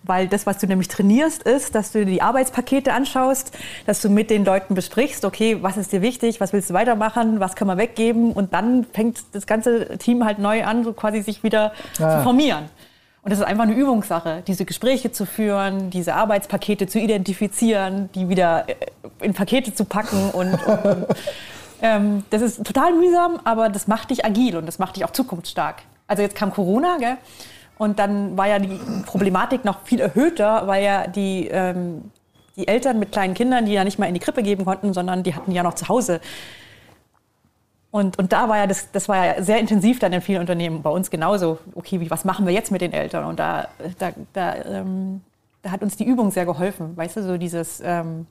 Weil 0.04 0.28
das, 0.28 0.46
was 0.46 0.58
du 0.58 0.66
nämlich 0.66 0.88
trainierst, 0.88 1.42
ist, 1.42 1.74
dass 1.74 1.90
du 1.92 2.06
die 2.06 2.22
Arbeitspakete 2.22 2.92
anschaust, 2.92 3.56
dass 3.84 4.00
du 4.00 4.08
mit 4.08 4.30
den 4.30 4.44
Leuten 4.44 4.74
besprichst, 4.74 5.24
okay, 5.24 5.58
was 5.60 5.76
ist 5.76 5.92
dir 5.92 6.02
wichtig, 6.02 6.40
was 6.40 6.52
willst 6.52 6.70
du 6.70 6.74
weitermachen, 6.74 7.40
was 7.40 7.56
kann 7.56 7.66
man 7.66 7.78
weggeben 7.78 8.32
und 8.32 8.54
dann 8.54 8.84
fängt 8.92 9.22
das 9.32 9.46
ganze 9.46 9.98
Team 9.98 10.24
halt 10.24 10.38
neu 10.38 10.64
an, 10.64 10.84
so 10.84 10.92
quasi 10.92 11.20
sich 11.22 11.42
wieder 11.42 11.72
ja. 11.98 12.18
zu 12.18 12.22
formieren. 12.22 12.70
Und 13.22 13.30
das 13.30 13.40
ist 13.40 13.44
einfach 13.44 13.64
eine 13.64 13.74
Übungssache, 13.74 14.42
diese 14.46 14.64
Gespräche 14.64 15.10
zu 15.12 15.26
führen, 15.26 15.90
diese 15.90 16.14
Arbeitspakete 16.14 16.86
zu 16.86 16.98
identifizieren, 16.98 18.08
die 18.14 18.28
wieder 18.28 18.68
äh, 18.68 18.74
in 19.20 19.34
Pakete 19.34 19.74
zu 19.74 19.84
packen. 19.84 20.30
Und, 20.30 20.54
und 20.66 21.06
ähm, 21.82 22.24
das 22.30 22.42
ist 22.42 22.64
total 22.64 22.94
mühsam, 22.94 23.40
aber 23.44 23.68
das 23.68 23.88
macht 23.88 24.10
dich 24.10 24.24
agil 24.24 24.56
und 24.56 24.66
das 24.66 24.78
macht 24.78 24.96
dich 24.96 25.04
auch 25.04 25.10
zukunftsstark. 25.10 25.82
Also 26.06 26.22
jetzt 26.22 26.36
kam 26.36 26.52
Corona, 26.52 26.96
gell? 26.98 27.16
Und 27.76 28.00
dann 28.00 28.36
war 28.36 28.48
ja 28.48 28.58
die 28.58 28.78
Problematik 29.06 29.64
noch 29.64 29.82
viel 29.84 30.00
erhöhter, 30.00 30.66
weil 30.66 30.84
ja 30.84 31.06
die, 31.06 31.46
ähm, 31.48 32.10
die 32.56 32.66
Eltern 32.66 32.98
mit 32.98 33.12
kleinen 33.12 33.34
Kindern, 33.34 33.66
die 33.66 33.72
ja 33.72 33.84
nicht 33.84 33.98
mal 33.98 34.06
in 34.06 34.14
die 34.14 34.20
Krippe 34.20 34.42
geben 34.42 34.64
konnten, 34.64 34.92
sondern 34.92 35.22
die 35.22 35.34
hatten 35.34 35.52
ja 35.52 35.62
noch 35.62 35.74
zu 35.74 35.88
Hause 35.88 36.20
und, 37.90 38.18
und 38.18 38.32
da 38.32 38.48
war 38.48 38.58
ja 38.58 38.66
das, 38.66 38.90
das 38.92 39.08
war 39.08 39.24
ja 39.24 39.42
sehr 39.42 39.58
intensiv 39.58 39.98
dann 39.98 40.12
in 40.12 40.20
vielen 40.20 40.40
Unternehmen, 40.40 40.82
bei 40.82 40.90
uns 40.90 41.10
genauso. 41.10 41.58
Okay, 41.74 42.00
wie, 42.00 42.10
was 42.10 42.24
machen 42.24 42.46
wir 42.46 42.52
jetzt 42.52 42.70
mit 42.70 42.82
den 42.82 42.92
Eltern? 42.92 43.24
Und 43.24 43.38
da, 43.38 43.68
da, 43.98 44.10
da, 44.34 44.56
ähm, 44.56 45.22
da 45.62 45.70
hat 45.70 45.82
uns 45.82 45.96
die 45.96 46.04
Übung 46.04 46.30
sehr 46.30 46.44
geholfen, 46.44 46.96
weißt 46.96 47.16
du, 47.16 47.22
so 47.22 47.38
dieses, 47.38 47.80
ähm, 47.82 48.26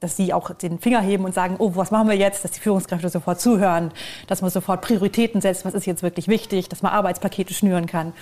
dass 0.00 0.16
sie 0.16 0.32
auch 0.32 0.50
den 0.50 0.80
Finger 0.80 1.00
heben 1.00 1.24
und 1.24 1.34
sagen, 1.34 1.56
oh, 1.58 1.72
was 1.76 1.90
machen 1.90 2.08
wir 2.08 2.16
jetzt? 2.16 2.42
Dass 2.42 2.50
die 2.50 2.60
Führungskräfte 2.60 3.08
sofort 3.10 3.40
zuhören, 3.40 3.92
dass 4.26 4.42
man 4.42 4.50
sofort 4.50 4.80
Prioritäten 4.80 5.40
setzt, 5.40 5.64
was 5.64 5.74
ist 5.74 5.86
jetzt 5.86 6.02
wirklich 6.02 6.26
wichtig, 6.26 6.68
dass 6.68 6.82
man 6.82 6.92
Arbeitspakete 6.92 7.54
schnüren 7.54 7.86
kann. 7.86 8.12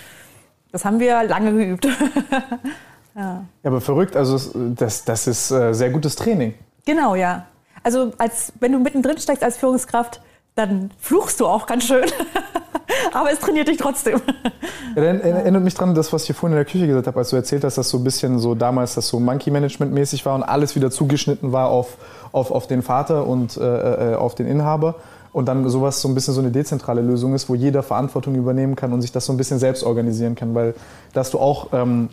Das 0.70 0.84
haben 0.84 1.00
wir 1.00 1.22
lange 1.22 1.52
geübt. 1.52 1.86
ja. 3.14 3.22
ja. 3.22 3.44
aber 3.62 3.80
verrückt, 3.80 4.16
also 4.16 4.38
das, 4.74 5.04
das 5.04 5.26
ist 5.26 5.50
äh, 5.50 5.72
sehr 5.72 5.90
gutes 5.90 6.14
Training. 6.16 6.52
Genau, 6.84 7.14
ja. 7.14 7.46
Also 7.82 8.12
als, 8.18 8.52
wenn 8.60 8.72
du 8.72 8.80
mittendrin 8.80 9.16
steckst 9.18 9.42
als 9.42 9.56
Führungskraft, 9.56 10.20
dann 10.58 10.90
fluchst 10.98 11.40
du 11.40 11.46
auch 11.46 11.66
ganz 11.66 11.84
schön. 11.84 12.04
Aber 13.12 13.30
es 13.32 13.38
trainiert 13.38 13.68
dich 13.68 13.76
trotzdem. 13.76 14.20
Erinnert 14.96 15.62
mich 15.62 15.74
dran, 15.74 15.94
das, 15.94 16.12
was 16.12 16.28
ich 16.28 16.36
vorhin 16.36 16.56
in 16.56 16.64
der 16.64 16.70
Küche 16.70 16.86
gesagt 16.86 17.06
habe, 17.06 17.18
als 17.18 17.30
du 17.30 17.36
erzählt 17.36 17.64
hast, 17.64 17.78
dass 17.78 17.88
so 17.88 17.98
ein 17.98 18.04
bisschen 18.04 18.38
so 18.38 18.54
damals 18.54 18.94
das 18.94 19.08
so 19.08 19.20
Monkey-Management-mäßig 19.20 20.26
war 20.26 20.34
und 20.34 20.42
alles 20.42 20.74
wieder 20.74 20.90
zugeschnitten 20.90 21.52
war 21.52 21.68
auf, 21.68 21.96
auf, 22.32 22.50
auf 22.50 22.66
den 22.66 22.82
Vater 22.82 23.26
und 23.26 23.56
äh, 23.56 24.12
äh 24.12 24.14
auf 24.16 24.34
den 24.34 24.46
Inhaber. 24.46 24.96
Und 25.32 25.46
dann 25.46 25.68
sowas 25.68 26.00
so 26.00 26.08
ein 26.08 26.14
bisschen 26.14 26.34
so 26.34 26.40
eine 26.40 26.50
dezentrale 26.50 27.02
Lösung 27.02 27.34
ist, 27.34 27.48
wo 27.48 27.54
jeder 27.54 27.82
Verantwortung 27.82 28.34
übernehmen 28.34 28.74
kann 28.74 28.92
und 28.92 29.02
sich 29.02 29.12
das 29.12 29.26
so 29.26 29.32
ein 29.32 29.36
bisschen 29.36 29.58
selbst 29.58 29.84
organisieren 29.84 30.34
kann. 30.34 30.54
Weil 30.54 30.74
da 31.12 31.20
hast 31.20 31.34
du 31.34 31.38
auch 31.38 31.68
ähm, 31.72 32.08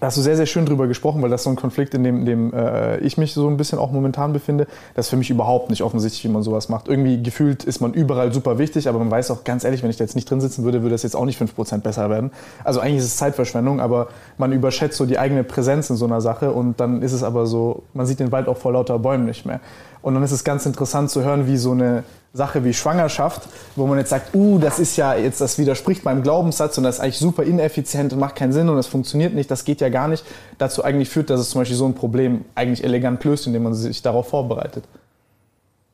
da 0.00 0.06
hast 0.06 0.16
du 0.16 0.22
sehr, 0.22 0.36
sehr 0.36 0.46
schön 0.46 0.66
drüber 0.66 0.86
gesprochen, 0.86 1.22
weil 1.22 1.30
das 1.30 1.42
ist 1.42 1.44
so 1.44 1.50
ein 1.50 1.56
Konflikt, 1.56 1.94
in 1.94 2.04
dem, 2.04 2.20
in 2.20 2.26
dem 2.26 2.54
äh, 2.54 2.98
ich 2.98 3.18
mich 3.18 3.32
so 3.34 3.48
ein 3.48 3.56
bisschen 3.56 3.78
auch 3.78 3.92
momentan 3.92 4.32
befinde. 4.32 4.66
Das 4.94 5.06
ist 5.06 5.10
für 5.10 5.16
mich 5.16 5.30
überhaupt 5.30 5.70
nicht 5.70 5.82
offensichtlich, 5.82 6.24
wie 6.24 6.28
man 6.28 6.42
sowas 6.42 6.68
macht. 6.68 6.88
Irgendwie 6.88 7.22
gefühlt 7.22 7.64
ist 7.64 7.80
man 7.80 7.92
überall 7.92 8.32
super 8.32 8.58
wichtig, 8.58 8.88
aber 8.88 8.98
man 8.98 9.10
weiß 9.10 9.30
auch 9.30 9.44
ganz 9.44 9.62
ehrlich, 9.62 9.82
wenn 9.82 9.90
ich 9.90 9.96
da 9.96 10.04
jetzt 10.04 10.14
nicht 10.14 10.28
drin 10.28 10.40
sitzen 10.40 10.64
würde, 10.64 10.82
würde 10.82 10.94
das 10.94 11.02
jetzt 11.02 11.14
auch 11.14 11.26
nicht 11.26 11.40
5% 11.40 11.78
besser 11.78 12.10
werden. 12.10 12.32
Also 12.64 12.80
eigentlich 12.80 12.98
ist 12.98 13.04
es 13.04 13.16
Zeitverschwendung, 13.16 13.80
aber 13.80 14.08
man 14.38 14.52
überschätzt 14.52 14.96
so 14.96 15.06
die 15.06 15.18
eigene 15.18 15.44
Präsenz 15.44 15.90
in 15.90 15.96
so 15.96 16.06
einer 16.06 16.20
Sache 16.20 16.52
und 16.52 16.80
dann 16.80 17.02
ist 17.02 17.12
es 17.12 17.22
aber 17.22 17.46
so, 17.46 17.82
man 17.92 18.06
sieht 18.06 18.20
den 18.20 18.32
Wald 18.32 18.48
auch 18.48 18.56
vor 18.56 18.72
lauter 18.72 18.98
Bäumen 18.98 19.26
nicht 19.26 19.44
mehr. 19.46 19.60
Und 20.02 20.14
dann 20.14 20.22
ist 20.22 20.32
es 20.32 20.44
ganz 20.44 20.66
interessant 20.66 21.10
zu 21.10 21.22
hören, 21.22 21.46
wie 21.46 21.56
so 21.56 21.72
eine 21.72 22.04
Sache 22.34 22.64
wie 22.64 22.74
Schwangerschaft, 22.74 23.42
wo 23.76 23.86
man 23.86 23.96
jetzt 23.96 24.10
sagt, 24.10 24.34
uh, 24.34 24.58
das 24.58 24.80
ist 24.80 24.96
ja 24.96 25.14
jetzt, 25.14 25.40
das 25.40 25.56
widerspricht 25.56 26.04
meinem 26.04 26.24
Glaubenssatz 26.24 26.76
und 26.76 26.82
das 26.82 26.96
ist 26.96 27.00
eigentlich 27.00 27.18
super 27.18 27.44
ineffizient 27.44 28.12
und 28.12 28.18
macht 28.18 28.34
keinen 28.34 28.52
Sinn 28.52 28.68
und 28.68 28.76
das 28.76 28.88
funktioniert 28.88 29.34
nicht, 29.34 29.52
das 29.52 29.64
geht 29.64 29.80
ja 29.80 29.88
gar 29.88 30.08
nicht, 30.08 30.24
dazu 30.58 30.82
eigentlich 30.82 31.08
führt, 31.08 31.30
dass 31.30 31.38
es 31.38 31.50
zum 31.50 31.60
Beispiel 31.60 31.76
so 31.76 31.86
ein 31.86 31.94
Problem 31.94 32.44
eigentlich 32.56 32.82
elegant 32.82 33.22
löst, 33.22 33.46
indem 33.46 33.62
man 33.62 33.74
sich 33.74 34.02
darauf 34.02 34.28
vorbereitet. 34.28 34.84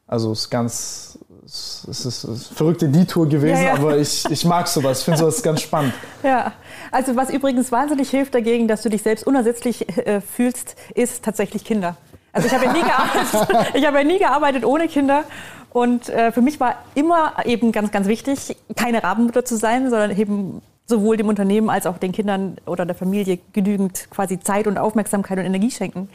Also 0.06 0.32
es 0.32 0.40
ist 0.40 0.50
ganz, 0.50 1.18
es 1.44 1.84
ist, 2.06 2.24
eine 2.24 2.36
verrückte 2.36 2.88
Detour 2.88 3.28
gewesen, 3.28 3.62
ja, 3.62 3.62
ja. 3.62 3.74
aber 3.74 3.98
ich, 3.98 4.24
ich 4.30 4.44
mag 4.46 4.66
sowas, 4.66 5.00
ich 5.00 5.04
finde 5.04 5.20
sowas 5.20 5.42
ganz 5.42 5.60
spannend. 5.60 5.92
Ja, 6.22 6.52
also 6.90 7.16
was 7.16 7.28
übrigens 7.28 7.70
wahnsinnig 7.70 8.08
hilft 8.08 8.34
dagegen, 8.34 8.66
dass 8.66 8.80
du 8.80 8.88
dich 8.88 9.02
selbst 9.02 9.26
unersetzlich 9.26 9.88
äh, 10.06 10.22
fühlst, 10.22 10.74
ist 10.94 11.22
tatsächlich 11.22 11.64
Kinder. 11.64 11.96
Also 12.32 12.46
ich 12.46 12.54
habe 12.54 12.64
ja 12.66 12.72
nie 12.72 12.82
gearbeitet, 12.82 13.70
ich 13.74 13.86
habe 13.86 13.98
ja 13.98 14.04
nie 14.04 14.18
gearbeitet 14.18 14.64
ohne 14.64 14.88
Kinder. 14.88 15.24
Und 15.70 16.08
äh, 16.08 16.32
für 16.32 16.40
mich 16.40 16.60
war 16.60 16.76
immer 16.94 17.34
eben 17.44 17.72
ganz, 17.72 17.92
ganz 17.92 18.06
wichtig, 18.06 18.56
keine 18.76 19.02
Rabenmutter 19.02 19.44
zu 19.44 19.56
sein, 19.56 19.88
sondern 19.90 20.16
eben 20.16 20.62
sowohl 20.86 21.16
dem 21.16 21.28
Unternehmen 21.28 21.70
als 21.70 21.86
auch 21.86 21.98
den 21.98 22.10
Kindern 22.10 22.56
oder 22.66 22.84
der 22.84 22.96
Familie 22.96 23.38
genügend 23.52 24.10
quasi 24.10 24.40
Zeit 24.40 24.66
und 24.66 24.76
Aufmerksamkeit 24.76 25.38
und 25.38 25.44
Energie 25.44 25.70
schenken. 25.70 26.08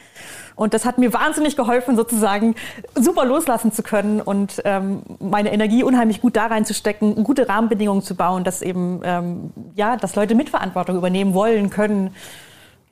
Und 0.56 0.74
das 0.74 0.84
hat 0.84 0.98
mir 0.98 1.14
wahnsinnig 1.14 1.56
geholfen, 1.56 1.96
sozusagen 1.96 2.56
super 2.94 3.24
loslassen 3.24 3.72
zu 3.72 3.84
können 3.84 4.20
und 4.20 4.62
ähm, 4.66 5.04
meine 5.20 5.54
Energie 5.54 5.84
unheimlich 5.84 6.20
gut 6.22 6.36
da 6.36 6.48
reinzustecken, 6.48 7.24
gute 7.24 7.48
Rahmenbedingungen 7.48 8.02
zu 8.02 8.16
bauen, 8.16 8.44
dass 8.44 8.62
eben 8.62 9.00
ähm, 9.06 9.54
ja, 9.76 9.96
dass 9.96 10.16
Leute 10.16 10.36
Mitverantwortung 10.36 10.98
übernehmen 10.98 11.34
wollen 11.34 11.70
können 11.70 12.14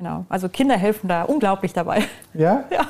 Genau. 0.04 0.26
Also 0.28 0.50
Kinder 0.50 0.76
helfen 0.76 1.08
da 1.08 1.24
unglaublich 1.24 1.74
dabei. 1.74 2.04
Ja? 2.34 2.66
Ja. 2.72 2.88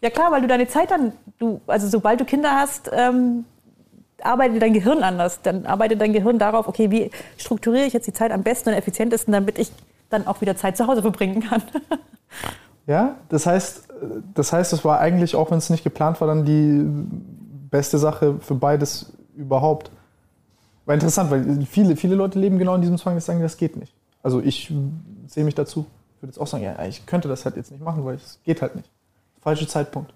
Ja 0.00 0.10
klar, 0.10 0.30
weil 0.30 0.42
du 0.42 0.46
deine 0.46 0.68
Zeit 0.68 0.90
dann, 0.90 1.12
du, 1.38 1.60
also 1.66 1.88
sobald 1.88 2.20
du 2.20 2.24
Kinder 2.24 2.52
hast, 2.52 2.90
ähm, 2.92 3.44
arbeitet 4.22 4.62
dein 4.62 4.72
Gehirn 4.72 5.02
anders. 5.02 5.42
Dann 5.42 5.66
arbeitet 5.66 6.00
dein 6.00 6.12
Gehirn 6.12 6.38
darauf, 6.38 6.68
okay, 6.68 6.90
wie 6.90 7.10
strukturiere 7.36 7.86
ich 7.86 7.92
jetzt 7.92 8.06
die 8.06 8.12
Zeit 8.12 8.32
am 8.32 8.42
besten 8.42 8.70
und 8.70 8.74
effizientesten, 8.76 9.32
damit 9.32 9.58
ich 9.58 9.70
dann 10.10 10.26
auch 10.26 10.40
wieder 10.40 10.56
Zeit 10.56 10.76
zu 10.76 10.86
Hause 10.86 11.02
verbringen 11.02 11.40
kann. 11.40 11.62
Ja, 12.86 13.16
das 13.28 13.44
heißt, 13.44 13.86
das 14.32 14.50
heißt, 14.50 14.72
es 14.72 14.82
war 14.82 14.98
eigentlich, 14.98 15.36
auch 15.36 15.50
wenn 15.50 15.58
es 15.58 15.68
nicht 15.68 15.84
geplant 15.84 16.22
war, 16.22 16.26
dann 16.26 16.46
die 16.46 16.82
beste 17.70 17.98
Sache 17.98 18.36
für 18.40 18.54
beides 18.54 19.12
überhaupt. 19.36 19.90
War 20.86 20.94
interessant, 20.94 21.30
weil 21.30 21.66
viele, 21.66 21.96
viele 21.96 22.14
Leute 22.14 22.38
leben 22.38 22.58
genau 22.58 22.74
in 22.74 22.80
diesem 22.80 22.96
Zwang, 22.96 23.14
dass 23.14 23.26
sagen, 23.26 23.42
das 23.42 23.58
geht 23.58 23.76
nicht. 23.76 23.92
Also 24.22 24.40
ich 24.40 24.72
sehe 25.26 25.44
mich 25.44 25.54
dazu. 25.54 25.84
Ich 26.16 26.22
würde 26.22 26.30
jetzt 26.30 26.38
auch 26.38 26.46
sagen, 26.46 26.64
ja, 26.64 26.82
ich 26.86 27.04
könnte 27.04 27.28
das 27.28 27.44
halt 27.44 27.56
jetzt 27.56 27.70
nicht 27.70 27.84
machen, 27.84 28.06
weil 28.06 28.14
es 28.14 28.40
geht 28.42 28.62
halt 28.62 28.74
nicht. 28.74 28.90
Falscher 29.48 29.68
Zeitpunkt. 29.68 30.12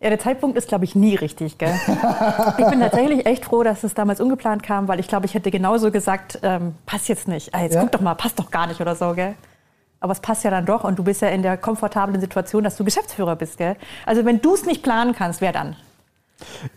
Ja, 0.00 0.10
der 0.10 0.20
Zeitpunkt 0.20 0.56
ist, 0.56 0.68
glaube 0.68 0.84
ich, 0.84 0.94
nie 0.94 1.16
richtig. 1.16 1.58
Gell? 1.58 1.74
ich 2.58 2.66
bin 2.66 2.78
tatsächlich 2.78 3.26
echt 3.26 3.44
froh, 3.44 3.64
dass 3.64 3.82
es 3.82 3.94
damals 3.94 4.20
ungeplant 4.20 4.62
kam, 4.62 4.86
weil 4.86 5.00
ich 5.00 5.08
glaube, 5.08 5.26
ich 5.26 5.34
hätte 5.34 5.50
genauso 5.50 5.90
gesagt, 5.90 6.38
ähm, 6.44 6.76
passt 6.86 7.08
jetzt 7.08 7.26
nicht. 7.26 7.52
Ah, 7.52 7.62
jetzt 7.62 7.74
ja? 7.74 7.80
guck 7.80 7.90
doch 7.90 8.00
mal, 8.00 8.14
passt 8.14 8.38
doch 8.38 8.52
gar 8.52 8.68
nicht 8.68 8.80
oder 8.80 8.94
so. 8.94 9.12
Gell? 9.14 9.34
Aber 9.98 10.12
es 10.12 10.20
passt 10.20 10.44
ja 10.44 10.52
dann 10.52 10.66
doch 10.66 10.84
und 10.84 11.00
du 11.00 11.02
bist 11.02 11.20
ja 11.20 11.28
in 11.30 11.42
der 11.42 11.56
komfortablen 11.56 12.20
Situation, 12.20 12.62
dass 12.62 12.76
du 12.76 12.84
Geschäftsführer 12.84 13.34
bist. 13.34 13.58
Gell? 13.58 13.74
Also 14.06 14.24
wenn 14.24 14.40
du 14.40 14.54
es 14.54 14.64
nicht 14.64 14.84
planen 14.84 15.16
kannst, 15.16 15.40
wer 15.40 15.50
dann? 15.50 15.74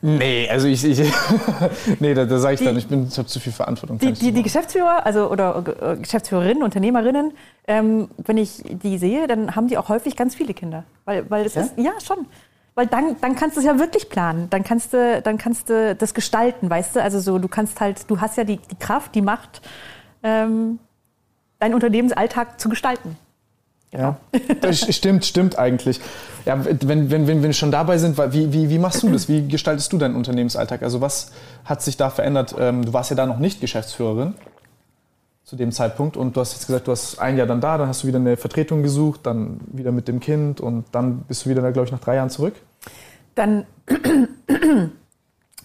Nee, 0.02 0.50
also 0.50 0.68
ich, 0.68 0.84
ich 0.84 1.00
nee, 2.00 2.14
da, 2.14 2.26
da 2.26 2.40
sage 2.40 2.56
ich 2.56 2.60
die, 2.60 2.66
dann, 2.66 2.78
ich, 2.78 2.90
ich 2.90 3.18
habe 3.18 3.28
zu 3.28 3.40
viel 3.40 3.54
Verantwortung. 3.54 4.00
Die, 4.00 4.14
die, 4.14 4.32
die, 4.32 4.44
Geschäftsführer, 4.44 5.06
also 5.06 5.30
oder 5.30 5.64
äh, 5.82 5.98
Geschäftsführerinnen, 5.98 6.64
Unternehmerinnen, 6.64 7.34
ähm, 7.68 8.10
wenn 8.18 8.38
ich 8.38 8.64
die 8.66 8.98
sehe, 8.98 9.28
dann 9.28 9.56
haben 9.56 9.68
die 9.68 9.78
auch 9.78 9.90
häufig 9.90 10.16
ganz 10.16 10.36
viele 10.36 10.54
Kinder, 10.54 10.84
weil, 11.06 11.30
weil 11.30 11.44
das 11.44 11.56
ja? 11.56 11.62
ist 11.62 11.78
ja 11.78 11.92
schon, 12.04 12.26
weil 12.74 12.88
dann, 12.88 13.16
dann 13.22 13.36
kannst 13.36 13.56
du 13.56 13.60
es 13.60 13.66
ja 13.66 13.78
wirklich 13.78 14.10
planen, 14.10 14.50
dann 14.50 14.64
kannst 14.64 14.94
du, 14.94 15.22
dann 15.22 15.38
kannst 15.38 15.70
du 15.70 15.96
das 15.96 16.14
gestalten, 16.14 16.70
weißt 16.70 16.96
du, 16.96 17.04
also 17.04 17.20
so, 17.20 17.38
du 17.38 17.48
kannst 17.48 17.80
halt, 17.82 18.10
du 18.10 18.20
hast 18.20 18.38
ja 18.38 18.44
die, 18.44 18.58
die 18.58 18.76
Kraft, 18.78 19.14
die 19.14 19.22
Macht, 19.22 19.62
ähm, 20.24 20.80
deinen 21.60 21.76
Unternehmensalltag 21.76 22.60
zu 22.60 22.70
gestalten. 22.70 23.18
Ja, 23.94 24.18
das 24.62 24.94
stimmt, 24.96 25.26
stimmt 25.26 25.58
eigentlich. 25.58 26.00
Ja, 26.46 26.64
wenn, 26.64 27.12
wenn, 27.12 27.28
wenn 27.28 27.44
wir 27.44 27.52
schon 27.54 27.72
dabei 27.72 27.98
sind, 27.98 28.18
wie, 28.34 28.54
wie, 28.54 28.70
wie 28.70 28.80
machst 28.80 29.04
du 29.04 29.10
das? 29.10 29.28
Wie 29.28 29.48
gestaltest 29.48 29.92
du 29.92 29.98
deinen 29.98 30.16
Unternehmensalltag? 30.16 30.82
Also 30.82 31.02
was 31.02 31.32
hat 31.66 31.82
sich 31.82 31.98
da 31.98 32.10
verändert? 32.10 32.56
Ähm, 32.58 32.86
du 32.86 32.94
warst 32.94 33.10
ja 33.10 33.18
da 33.18 33.26
noch 33.26 33.40
nicht 33.40 33.60
Geschäftsführerin 33.60 34.34
zu 35.44 35.58
dem 35.58 35.74
Zeitpunkt 35.74 36.16
und 36.16 36.38
du 36.38 36.40
hast 36.40 36.54
jetzt 36.54 36.68
gesagt, 36.68 36.88
du 36.88 36.92
hast 36.94 37.20
ein 37.20 37.36
Jahr 37.38 37.48
dann 37.48 37.60
da, 37.60 37.78
dann 37.78 37.90
hast 37.90 38.04
du 38.04 38.08
wieder 38.08 38.20
eine 38.20 38.38
Vertretung 38.38 38.82
gesucht, 38.82 39.22
dann 39.24 39.60
wieder 39.68 39.92
mit 39.92 40.08
dem 40.08 40.22
Kind 40.22 40.62
und 40.62 40.86
dann 40.94 41.24
bist 41.24 41.46
du 41.46 41.50
wieder, 41.50 41.62
glaube 41.74 41.86
ich, 41.86 41.92
nach 41.92 42.00
drei 42.00 42.16
Jahren 42.16 42.30
zurück. 42.30 42.56
Dann 43.36 43.66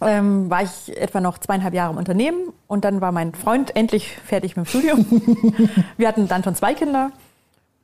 ähm, 0.01 0.51
war 0.51 0.63
ich 0.65 0.97
etwa 0.97 1.21
noch 1.21 1.39
zweieinhalb 1.39 1.75
Jahre 1.75 1.93
im 1.93 1.99
Unternehmen 1.99 2.53
und 2.67 2.85
dann 2.85 3.01
war 3.01 3.13
mein 3.13 3.35
Freund 3.35 3.77
endlich 3.77 4.19
fertig 4.25 4.57
mit 4.57 4.67
dem 4.67 4.69
Studium. 4.69 5.07
wir 5.97 6.09
hatten 6.09 6.27
dann 6.27 6.43
schon 6.43 6.57
zwei 6.57 6.75
Kinder 6.75 7.13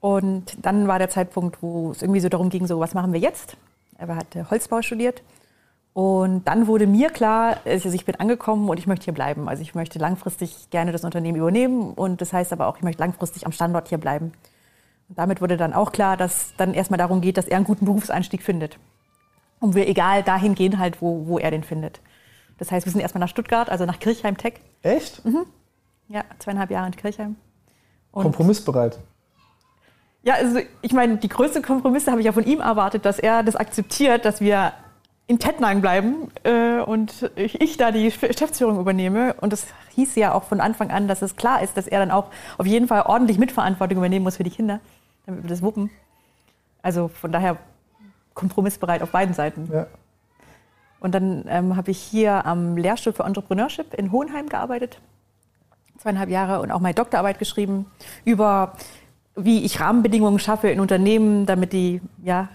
und 0.02 0.56
dann 0.66 0.88
war 0.88 0.98
der 0.98 1.10
Zeitpunkt, 1.10 1.62
wo 1.62 1.92
es 1.92 2.02
irgendwie 2.02 2.18
so 2.18 2.28
darum 2.28 2.50
ging, 2.50 2.66
so 2.66 2.80
was 2.80 2.92
machen 2.92 3.12
wir 3.12 3.20
jetzt? 3.20 3.56
Er 3.96 4.16
hat 4.16 4.26
Holzbau 4.50 4.82
studiert. 4.82 5.22
Und 5.92 6.42
dann 6.48 6.66
wurde 6.66 6.88
mir 6.88 7.08
klar, 7.10 7.58
also 7.64 7.88
ich 7.88 8.04
bin 8.04 8.16
angekommen 8.16 8.68
und 8.68 8.80
ich 8.80 8.88
möchte 8.88 9.04
hier 9.04 9.14
bleiben. 9.14 9.48
Also 9.48 9.62
ich 9.62 9.76
möchte 9.76 10.00
langfristig 10.00 10.70
gerne 10.70 10.90
das 10.90 11.04
Unternehmen 11.04 11.38
übernehmen 11.38 11.92
und 11.92 12.20
das 12.20 12.32
heißt 12.32 12.52
aber 12.52 12.66
auch, 12.66 12.78
ich 12.78 12.82
möchte 12.82 13.00
langfristig 13.00 13.46
am 13.46 13.52
Standort 13.52 13.90
hier 13.90 13.98
bleiben. 13.98 14.32
Und 15.08 15.18
damit 15.18 15.40
wurde 15.40 15.56
dann 15.56 15.72
auch 15.72 15.92
klar, 15.92 16.16
dass 16.16 16.52
dann 16.56 16.74
erstmal 16.74 16.98
darum 16.98 17.20
geht, 17.20 17.36
dass 17.36 17.46
er 17.46 17.58
einen 17.58 17.64
guten 17.64 17.84
Berufseinstieg 17.84 18.42
findet. 18.42 18.80
Und 19.60 19.76
wir 19.76 19.86
egal 19.86 20.24
dahin 20.24 20.56
gehen 20.56 20.80
halt, 20.80 21.00
wo, 21.00 21.28
wo 21.28 21.38
er 21.38 21.52
den 21.52 21.62
findet. 21.62 22.00
Das 22.58 22.72
heißt, 22.72 22.86
wir 22.86 22.90
sind 22.90 23.02
erstmal 23.02 23.20
nach 23.20 23.28
Stuttgart, 23.28 23.70
also 23.70 23.86
nach 23.86 24.00
Kirchheim 24.00 24.36
Tech. 24.36 24.54
Echt? 24.82 25.24
Mhm. 25.24 25.46
Ja, 26.08 26.24
zweieinhalb 26.40 26.72
Jahre 26.72 26.88
in 26.88 26.96
Kirchheim. 26.96 27.36
Und 28.10 28.24
Kompromissbereit. 28.24 28.98
Ja, 30.24 30.34
also 30.34 30.60
ich 30.82 30.92
meine, 30.92 31.16
die 31.16 31.28
größten 31.28 31.62
Kompromisse 31.62 32.10
habe 32.10 32.20
ich 32.20 32.26
ja 32.26 32.32
von 32.32 32.44
ihm 32.44 32.60
erwartet, 32.60 33.04
dass 33.04 33.18
er 33.18 33.42
das 33.42 33.56
akzeptiert, 33.56 34.24
dass 34.24 34.40
wir 34.40 34.72
in 35.26 35.38
Tettnang 35.38 35.80
bleiben 35.80 36.30
äh, 36.44 36.80
und 36.80 37.30
ich, 37.36 37.60
ich, 37.60 37.76
da 37.76 37.90
die 37.90 38.04
Geschäftsführung 38.04 38.78
übernehme. 38.78 39.34
Und 39.40 39.52
das 39.52 39.66
hieß 39.94 40.14
ja 40.16 40.32
auch 40.34 40.44
von 40.44 40.60
Anfang 40.60 40.90
an, 40.90 41.08
dass 41.08 41.22
es 41.22 41.36
klar 41.36 41.62
ist, 41.62 41.76
dass 41.76 41.86
er 41.86 42.00
dann 42.00 42.10
auch 42.10 42.26
auf 42.58 42.66
jeden 42.66 42.86
Fall 42.86 43.02
ordentlich 43.02 43.38
Mitverantwortung 43.38 43.98
übernehmen 43.98 44.24
muss 44.24 44.36
für 44.36 44.44
die 44.44 44.50
Kinder, 44.50 44.80
damit 45.26 45.42
wir 45.42 45.48
das 45.48 45.62
wuppen. 45.62 45.90
Also 46.82 47.08
von 47.08 47.32
daher 47.32 47.56
kompromissbereit 48.34 49.02
auf 49.02 49.10
beiden 49.10 49.34
Seiten. 49.34 49.68
Ja. 49.72 49.86
Und 51.00 51.14
dann 51.14 51.44
ähm, 51.48 51.76
habe 51.76 51.90
ich 51.90 51.98
hier 51.98 52.46
am 52.46 52.76
Lehrstuhl 52.76 53.12
für 53.12 53.24
Entrepreneurship 53.24 53.94
in 53.94 54.12
Hohenheim 54.12 54.48
gearbeitet, 54.48 55.00
zweieinhalb 55.98 56.30
Jahre 56.30 56.60
und 56.60 56.70
auch 56.70 56.80
meine 56.80 56.94
Doktorarbeit 56.94 57.38
geschrieben 57.38 57.86
über 58.24 58.74
wie 59.36 59.64
ich 59.64 59.80
Rahmenbedingungen 59.80 60.38
schaffe 60.38 60.68
in 60.68 60.80
Unternehmen, 60.80 61.46
damit 61.46 61.72
die 61.72 62.00
ja 62.22 62.48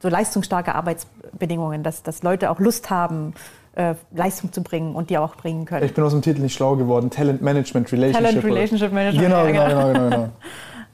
so 0.00 0.08
leistungsstarke 0.08 0.74
Arbeitsbedingungen, 0.74 1.82
dass, 1.82 2.02
dass 2.02 2.22
Leute 2.22 2.50
auch 2.50 2.58
Lust 2.58 2.90
haben, 2.90 3.34
äh, 3.74 3.94
Leistung 4.12 4.52
zu 4.52 4.62
bringen 4.62 4.94
und 4.94 5.10
die 5.10 5.18
auch 5.18 5.36
bringen 5.36 5.64
können. 5.64 5.84
Ich 5.84 5.94
bin 5.94 6.04
aus 6.04 6.12
dem 6.12 6.22
Titel 6.22 6.42
nicht 6.42 6.54
schlau 6.54 6.76
geworden. 6.76 7.10
Talent 7.10 7.42
Management 7.42 7.90
Relationship. 7.90 8.24
Talent 8.24 8.44
Relationship 8.44 8.92
Management. 8.92 9.28
Genau, 9.28 9.46
genau, 9.46 9.68
genau, 9.68 9.92
genau, 9.92 10.10
genau. 10.10 10.28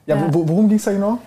Ja, 0.07 0.15
ja. 0.15 0.33
worum 0.33 0.67
ging 0.67 0.77
es 0.77 0.85
da 0.85 0.93
genau? 0.93 1.19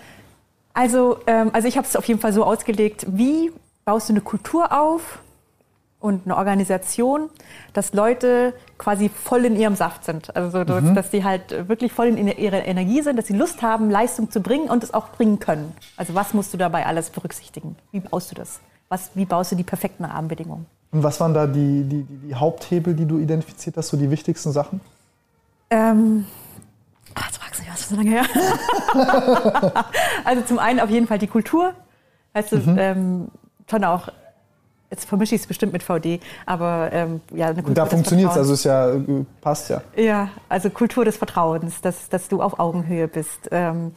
Also, 0.73 1.19
ähm, 1.29 1.51
also 1.53 1.69
ich 1.69 1.77
habe 1.77 1.87
es 1.87 1.95
auf 1.95 2.05
jeden 2.07 2.19
Fall 2.19 2.33
so 2.33 2.43
ausgelegt, 2.43 3.07
wie 3.09 3.53
baust 3.85 4.09
du 4.09 4.15
eine 4.15 4.21
Kultur 4.21 4.73
auf, 4.73 5.21
und 6.05 6.27
eine 6.27 6.37
Organisation, 6.37 7.31
dass 7.73 7.95
Leute 7.95 8.53
quasi 8.77 9.09
voll 9.09 9.47
in 9.47 9.57
ihrem 9.57 9.75
Saft 9.75 10.05
sind. 10.05 10.37
Also, 10.37 10.59
mhm. 10.59 10.95
dass 10.95 11.11
sie 11.11 11.25
halt 11.25 11.67
wirklich 11.67 11.93
voll 11.93 12.09
in 12.09 12.29
ihrer 12.29 12.67
Energie 12.67 13.01
sind, 13.01 13.17
dass 13.17 13.27
sie 13.27 13.33
Lust 13.33 13.63
haben, 13.63 13.91
Leistung 13.91 14.31
zu 14.31 14.41
bringen 14.41 14.69
und 14.69 14.85
es 14.85 14.93
auch 14.93 15.09
bringen 15.09 15.39
können. 15.39 15.73
Also, 15.97 16.15
was 16.15 16.35
musst 16.35 16.53
du 16.53 16.59
dabei 16.59 16.85
alles 16.85 17.09
berücksichtigen? 17.09 17.77
Wie 17.91 18.01
baust 18.01 18.31
du 18.31 18.35
das? 18.35 18.61
Was, 18.91 19.13
wie 19.15 19.25
baust 19.25 19.53
du 19.53 19.57
die 19.57 19.65
perfekten 19.65 20.05
Rahmenbedingungen? 20.05 20.67
Und 20.93 21.03
was 21.03 21.19
waren 21.21 21.33
da 21.33 21.47
die, 21.47 21.85
die, 21.85 22.03
die 22.05 22.35
Haupthebel, 22.35 22.93
die 22.95 23.07
du 23.07 23.19
identifiziert 23.19 23.79
hast, 23.79 23.89
so 23.89 23.97
die 23.97 24.11
wichtigsten 24.11 24.53
Sachen? 24.53 24.83
Ähm, 25.71 26.27
ach, 27.15 27.27
jetzt 27.27 27.39
fragst 27.39 27.61
du 27.61 27.65
mich, 27.65 27.73
was 27.73 27.81
ist 27.81 27.89
so 27.89 27.97
lange 27.97 28.11
her? 28.11 28.25
also 30.25 30.43
zum 30.43 30.59
einen 30.59 30.81
auf 30.81 30.91
jeden 30.91 31.07
Fall 31.07 31.19
die 31.19 31.29
Kultur. 31.29 31.73
Weißt 32.35 32.53
du, 32.53 32.57
mhm. 32.59 32.77
ähm, 32.79 33.29
schon 33.71 33.85
auch, 33.85 34.09
jetzt 34.95 35.09
vermische 35.09 35.35
ich 35.35 35.43
es 35.43 35.47
bestimmt 35.47 35.73
mit 35.73 35.83
VD, 35.83 36.21
aber 36.47 36.91
ähm, 36.93 37.21
ja, 37.35 37.47
eine 37.47 37.57
Kultur. 37.57 37.75
Da 37.75 37.87
funktioniert 37.87 38.31
es, 38.31 38.37
also 38.37 38.55
es 38.55 38.65
ja, 38.65 38.93
passt 39.41 39.71
ja. 39.71 39.83
Ja, 39.97 40.29
also 40.49 40.71
Kultur 40.71 41.05
des 41.05 41.17
Vertrauens, 41.17 41.81
dass, 41.81 42.09
dass 42.09 42.29
du 42.29 42.41
auf 42.41 42.59
Augenhöhe 42.59 43.09
bist. 43.09 43.49
Ähm, 43.51 43.93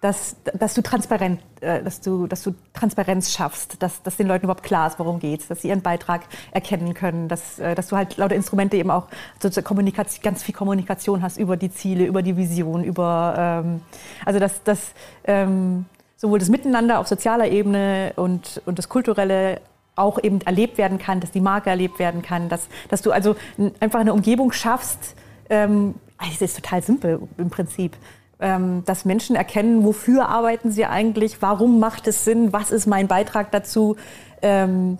dass, 0.00 0.34
dass, 0.58 0.74
du 0.74 0.82
transparent, 0.82 1.40
äh, 1.60 1.80
dass, 1.80 2.00
du, 2.00 2.26
dass 2.26 2.42
du 2.42 2.54
Transparenz 2.72 3.30
schaffst, 3.30 3.80
dass, 3.80 4.02
dass 4.02 4.16
den 4.16 4.26
Leuten 4.26 4.46
überhaupt 4.46 4.64
klar 4.64 4.88
ist, 4.88 4.98
worum 4.98 5.20
geht 5.20 5.48
dass 5.48 5.62
sie 5.62 5.68
ihren 5.68 5.80
Beitrag 5.80 6.22
erkennen 6.50 6.92
können, 6.92 7.28
dass, 7.28 7.60
äh, 7.60 7.76
dass 7.76 7.86
du 7.86 7.96
halt 7.96 8.16
lauter 8.16 8.34
Instrumente 8.34 8.76
eben 8.76 8.90
auch 8.90 9.06
so 9.38 9.62
Kommunikation, 9.62 10.20
ganz 10.24 10.42
viel 10.42 10.56
Kommunikation 10.56 11.22
hast 11.22 11.36
über 11.36 11.56
die 11.56 11.70
Ziele, 11.70 12.04
über 12.04 12.22
die 12.22 12.36
Vision, 12.36 12.82
über 12.82 13.34
ähm, 13.64 13.82
also 14.26 14.40
dass, 14.40 14.64
dass 14.64 14.80
ähm, 15.22 15.84
sowohl 16.16 16.40
das 16.40 16.48
Miteinander 16.48 16.98
auf 16.98 17.06
sozialer 17.06 17.48
Ebene 17.48 18.12
und, 18.16 18.60
und 18.66 18.80
das 18.80 18.88
Kulturelle 18.88 19.60
auch 19.94 20.22
eben 20.22 20.40
erlebt 20.42 20.78
werden 20.78 20.98
kann, 20.98 21.20
dass 21.20 21.30
die 21.30 21.40
Marke 21.40 21.70
erlebt 21.70 21.98
werden 21.98 22.22
kann, 22.22 22.48
dass, 22.48 22.68
dass 22.88 23.02
du 23.02 23.12
also 23.12 23.36
einfach 23.80 24.00
eine 24.00 24.12
Umgebung 24.12 24.52
schaffst, 24.52 25.14
ähm, 25.50 25.94
es 26.32 26.40
ist 26.40 26.56
total 26.56 26.82
simpel 26.82 27.20
im 27.36 27.50
Prinzip 27.50 27.96
ähm, 28.42 28.82
dass 28.84 29.04
Menschen 29.04 29.36
erkennen, 29.36 29.84
wofür 29.84 30.28
arbeiten 30.28 30.72
sie 30.72 30.84
eigentlich, 30.84 31.40
warum 31.40 31.78
macht 31.78 32.08
es 32.08 32.24
Sinn, 32.24 32.52
was 32.52 32.72
ist 32.72 32.86
mein 32.86 33.06
Beitrag 33.06 33.52
dazu 33.52 33.96
ähm, 34.42 34.98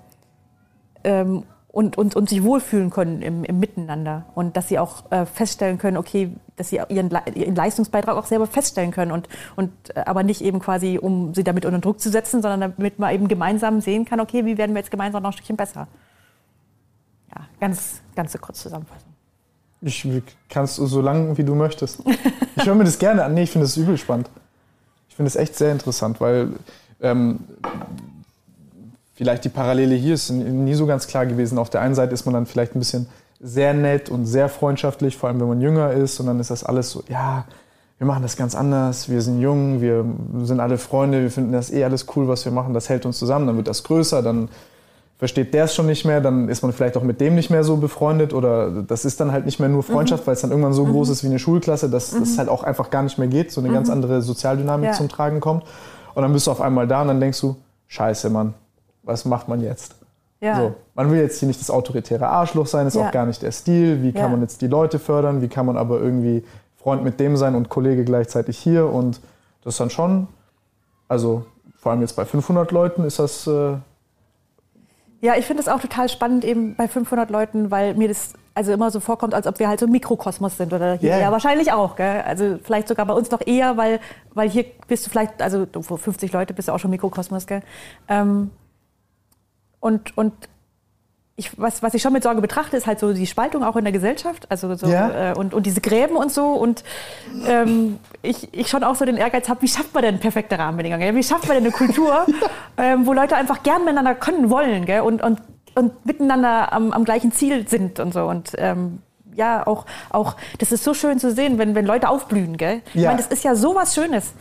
ähm, 1.02 1.42
und, 1.72 1.96
und, 1.96 2.14
und 2.14 2.28
sich 2.28 2.42
wohlfühlen 2.42 2.90
können 2.90 3.22
im, 3.22 3.44
im 3.44 3.58
Miteinander 3.58 4.26
und 4.35 4.56
dass 4.58 4.68
sie 4.68 4.78
auch 4.78 5.11
äh, 5.11 5.24
feststellen 5.24 5.78
können, 5.78 5.96
okay, 5.96 6.30
dass 6.56 6.68
sie 6.68 6.76
ihren, 6.88 7.11
ihren 7.35 7.54
Leistungsbeitrag 7.54 8.14
auch 8.14 8.26
selber 8.26 8.46
feststellen 8.46 8.90
können 8.90 9.11
und, 9.11 9.28
und 9.56 9.72
äh, 9.94 10.00
aber 10.04 10.22
nicht 10.22 10.42
eben 10.42 10.61
quasi, 10.61 10.98
um 11.00 11.35
sie 11.35 11.44
damit 11.44 11.64
unter 11.64 11.78
Druck 11.78 11.98
zu 11.98 12.11
setzen, 12.11 12.42
sondern 12.42 12.74
damit 12.76 12.98
man 12.98 13.14
eben 13.14 13.26
gemeinsam 13.26 13.80
sehen 13.80 14.04
kann, 14.04 14.20
okay, 14.20 14.44
wie 14.44 14.58
werden 14.58 14.74
wir 14.74 14.80
jetzt 14.80 14.90
gemeinsam 14.90 15.22
noch 15.22 15.30
ein 15.30 15.32
Stückchen 15.32 15.56
besser. 15.56 15.88
Ja, 17.35 17.46
ganz, 17.58 18.02
ganz 18.14 18.37
kurz 18.38 18.61
zusammenfassen. 18.62 19.08
Ich 19.80 20.06
kannst 20.50 20.76
so 20.76 21.00
lang 21.00 21.37
wie 21.38 21.42
du 21.42 21.54
möchtest. 21.54 22.02
Ich 22.56 22.66
höre 22.66 22.74
mir 22.74 22.85
das 22.85 22.98
gerne 22.98 23.24
an. 23.24 23.35
Nee, 23.35 23.44
ich 23.44 23.50
finde 23.50 23.66
das 23.66 23.76
übel 23.76 23.96
spannend. 23.96 24.30
Ich 25.08 25.16
finde 25.16 25.28
es 25.28 25.37
echt 25.37 25.56
sehr 25.56 25.72
interessant, 25.72 26.20
weil 26.20 26.52
ähm, 27.00 27.40
vielleicht 29.22 29.44
die 29.44 29.50
Parallele 29.50 29.94
hier 29.94 30.14
ist 30.14 30.30
nie 30.30 30.74
so 30.74 30.85
ganz 30.85 31.06
klar 31.06 31.26
gewesen. 31.26 31.56
Auf 31.56 31.70
der 31.70 31.80
einen 31.80 31.94
Seite 31.94 32.12
ist 32.12 32.24
man 32.24 32.35
dann 32.35 32.44
vielleicht 32.44 32.74
ein 32.74 32.80
bisschen 32.80 33.06
sehr 33.38 33.72
nett 33.72 34.08
und 34.08 34.26
sehr 34.26 34.48
freundschaftlich, 34.48 35.16
vor 35.16 35.28
allem 35.28 35.40
wenn 35.40 35.46
man 35.46 35.61
jünger 35.61 35.92
ist. 35.92 36.18
Und 36.18 36.26
dann 36.26 36.40
ist 36.40 36.50
das 36.50 36.64
alles 36.64 36.90
so, 36.90 37.04
ja, 37.08 37.44
wir 37.98 38.06
machen 38.08 38.22
das 38.24 38.37
ganz 38.37 38.56
anders, 38.56 39.08
wir 39.08 39.22
sind 39.22 39.40
jung, 39.40 39.80
wir 39.80 40.04
sind 40.42 40.58
alle 40.58 40.76
Freunde, 40.76 41.22
wir 41.22 41.30
finden 41.30 41.52
das 41.52 41.70
eh 41.70 41.85
alles 41.85 42.06
cool, 42.16 42.26
was 42.26 42.44
wir 42.44 42.50
machen, 42.50 42.74
das 42.74 42.88
hält 42.88 43.06
uns 43.06 43.16
zusammen, 43.16 43.46
dann 43.46 43.56
wird 43.56 43.68
das 43.68 43.85
größer, 43.85 44.22
dann 44.22 44.48
versteht 45.18 45.54
der 45.54 45.66
es 45.66 45.74
schon 45.76 45.87
nicht 45.87 46.04
mehr, 46.04 46.20
dann 46.20 46.48
ist 46.48 46.62
man 46.62 46.72
vielleicht 46.72 46.96
auch 46.96 47.04
mit 47.04 47.20
dem 47.20 47.37
nicht 47.37 47.48
mehr 47.48 47.62
so 47.62 47.76
befreundet 47.76 48.35
oder 48.35 48.82
das 48.82 49.04
ist 49.04 49.20
dann 49.20 49.30
halt 49.30 49.46
nicht 49.46 49.61
mehr 49.61 49.68
nur 49.68 49.85
Freundschaft, 49.85 50.24
mhm. 50.24 50.26
weil 50.26 50.35
es 50.35 50.40
dann 50.40 50.50
irgendwann 50.50 50.72
so 50.72 50.85
mhm. 50.85 50.90
groß 50.90 51.11
ist 51.11 51.22
wie 51.22 51.28
eine 51.28 51.38
Schulklasse, 51.38 51.88
dass 51.88 52.11
mhm. 52.11 52.20
das 52.20 52.38
halt 52.38 52.48
auch 52.48 52.64
einfach 52.64 52.90
gar 52.90 53.04
nicht 53.04 53.18
mehr 53.18 53.28
geht, 53.28 53.52
so 53.52 53.61
eine 53.61 53.72
ganz 53.72 53.87
mhm. 53.87 53.94
andere 53.94 54.20
Sozialdynamik 54.20 54.90
ja. 54.90 54.92
zum 54.94 55.08
Tragen 55.08 55.38
kommt. 55.38 55.62
Und 56.14 56.22
dann 56.22 56.32
bist 56.32 56.48
du 56.48 56.50
auf 56.50 56.61
einmal 56.61 56.88
da 56.88 57.02
und 57.02 57.06
dann 57.08 57.20
denkst 57.20 57.40
du, 57.40 57.54
scheiße, 57.87 58.30
Mann, 58.30 58.54
was 59.03 59.25
macht 59.25 59.49
man 59.49 59.61
jetzt? 59.61 59.97
Ja. 60.41 60.57
So, 60.57 60.75
man 60.95 61.11
will 61.11 61.21
jetzt 61.21 61.38
hier 61.38 61.47
nicht 61.47 61.61
das 61.61 61.71
autoritäre 61.71 62.27
Arschloch 62.27 62.67
sein, 62.67 62.87
ist 62.87 62.97
ja. 62.97 63.07
auch 63.07 63.12
gar 63.12 63.27
nicht 63.27 63.43
der 63.43 63.53
Stil. 63.53 64.03
Wie 64.03 64.12
kann 64.12 64.31
man 64.31 64.41
jetzt 64.41 64.61
die 64.61 64.67
Leute 64.67 64.99
fördern? 64.99 65.41
Wie 65.41 65.49
kann 65.49 65.67
man 65.67 65.77
aber 65.77 66.01
irgendwie 66.01 66.45
Freund 66.77 67.05
mit 67.05 67.21
dem 67.21 67.37
sein 67.37 67.55
und 67.55 67.69
Kollege 67.69 68.05
gleichzeitig 68.05 68.59
hier? 68.59 68.87
Und 68.87 69.21
das 69.62 69.75
ist 69.75 69.81
dann 69.81 69.91
schon, 69.91 70.27
also 71.09 71.45
vor 71.77 71.93
allem 71.93 72.01
jetzt 72.01 72.17
bei 72.17 72.25
500 72.25 72.73
Leuten 72.73 73.05
ist 73.05 73.21
das 73.21 73.47
äh, 73.47 73.77
ja, 75.23 75.37
ich 75.37 75.47
finde 75.47 75.62
es 75.62 75.69
auch 75.69 75.79
total 75.79 76.09
spannend 76.09 76.45
eben 76.45 76.75
bei 76.75 76.88
500 76.88 77.31
Leuten, 77.31 77.71
weil 77.71 77.95
mir 77.95 78.09
das 78.09 78.33
also 78.55 78.73
immer 78.73 78.91
so 78.91 78.99
vorkommt, 78.99 79.35
als 79.35 79.47
ob 79.47 79.61
wir 79.61 79.69
halt 79.69 79.79
so 79.79 79.87
ein 79.87 79.93
Mikrokosmos 79.93 80.57
sind 80.57 80.73
oder 80.73 80.95
hier 80.95 81.11
yeah. 81.11 81.21
ja 81.21 81.33
wahrscheinlich 81.33 81.73
auch, 81.73 81.95
gell? 81.95 82.23
Also 82.23 82.59
vielleicht 82.61 82.88
sogar 82.88 83.07
bei 83.07 83.15
uns 83.15 83.31
noch 83.31 83.41
eher, 83.47 83.77
weil 83.77 84.01
weil 84.35 84.51
hier 84.51 84.65
bist 84.88 85.07
du 85.07 85.11
vielleicht 85.11 85.41
also 85.41 85.65
vor 85.81 85.97
50 85.97 86.33
Leute 86.33 86.55
bist 86.55 86.67
du 86.67 86.73
auch 86.73 86.81
schon 86.81 86.91
Mikrokosmos, 86.91 87.47
gell? 87.47 87.62
Ähm, 88.09 88.51
und 89.83 90.16
und 90.16 90.33
ich, 91.37 91.59
was, 91.59 91.83
was 91.83 91.95
ich 91.95 92.03
schon 92.03 92.12
mit 92.12 92.23
Sorge 92.23 92.40
betrachte, 92.40 92.77
ist 92.77 92.87
halt 92.87 92.99
so 92.99 93.12
die 93.12 93.27
Spaltung 93.27 93.64
auch 93.64 93.77
in 93.77 93.85
der 93.85 93.92
Gesellschaft, 93.92 94.51
also 94.51 94.75
so, 94.75 94.87
ja. 94.87 95.31
äh, 95.31 95.35
und, 95.35 95.55
und 95.55 95.64
diese 95.64 95.81
Gräben 95.81 96.16
und 96.16 96.31
so. 96.31 96.49
Und 96.49 96.85
ähm, 97.47 97.99
ich, 98.21 98.53
ich 98.53 98.68
schon 98.68 98.85
auch 98.85 98.95
so 98.97 99.05
den 99.05 99.16
Ehrgeiz 99.16 99.49
habe, 99.49 99.62
wie 99.62 99.68
schafft 99.68 99.95
man 99.95 100.03
denn 100.03 100.21
perfekte 100.21 100.59
Rahmenbedingungen? 100.59 101.16
Wie 101.16 101.23
schafft 101.23 101.49
man 101.49 101.57
denn 101.57 101.64
eine 101.64 101.73
Kultur, 101.73 102.27
ähm, 102.77 103.07
wo 103.07 103.12
Leute 103.14 103.37
einfach 103.37 103.62
gern 103.62 103.85
miteinander 103.85 104.14
können 104.14 104.51
wollen 104.51 104.85
gell? 104.85 105.01
Und, 105.01 105.23
und, 105.23 105.40
und 105.75 106.05
miteinander 106.05 106.73
am, 106.73 106.92
am 106.92 107.05
gleichen 107.05 107.33
Ziel 107.33 107.66
sind 107.66 107.99
und 107.99 108.12
so. 108.12 108.25
Und 108.25 108.53
ähm, 108.59 108.99
ja, 109.35 109.66
auch, 109.66 109.87
auch, 110.11 110.37
das 110.59 110.71
ist 110.71 110.85
so 110.85 110.92
schön 110.92 111.18
zu 111.18 111.33
sehen, 111.33 111.57
wenn, 111.57 111.75
wenn 111.75 111.87
Leute 111.87 112.11
aufblühen. 112.11 112.59
Gell? 112.59 112.83
Ja. 112.92 113.01
Ich 113.01 113.07
meine, 113.07 113.16
das 113.16 113.29
ist 113.29 113.42
ja 113.42 113.55
so 113.55 113.75
was 113.75 113.95
Schönes. 113.95 114.35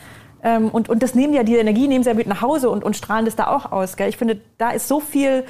Ähm, 0.43 0.69
und, 0.69 0.89
und 0.89 1.04
das 1.04 1.15
nehmen 1.15 1.34
ja, 1.34 1.43
die 1.43 1.56
Energie 1.56 1.88
nehmen 1.88 2.04
sie 2.04 2.10
ja 2.10 2.15
mit 2.15 2.27
nach 2.27 2.41
Hause 2.41 2.69
und, 2.69 2.84
und 2.84 2.95
strahlen 2.95 3.25
das 3.25 3.36
da 3.36 3.47
auch 3.47 3.71
aus. 3.71 3.97
Gell? 3.97 4.10
Ich 4.10 4.17
finde, 4.17 4.41
da 4.58 4.71
ist 4.71 4.88
so 4.88 4.99
viel 4.99 5.45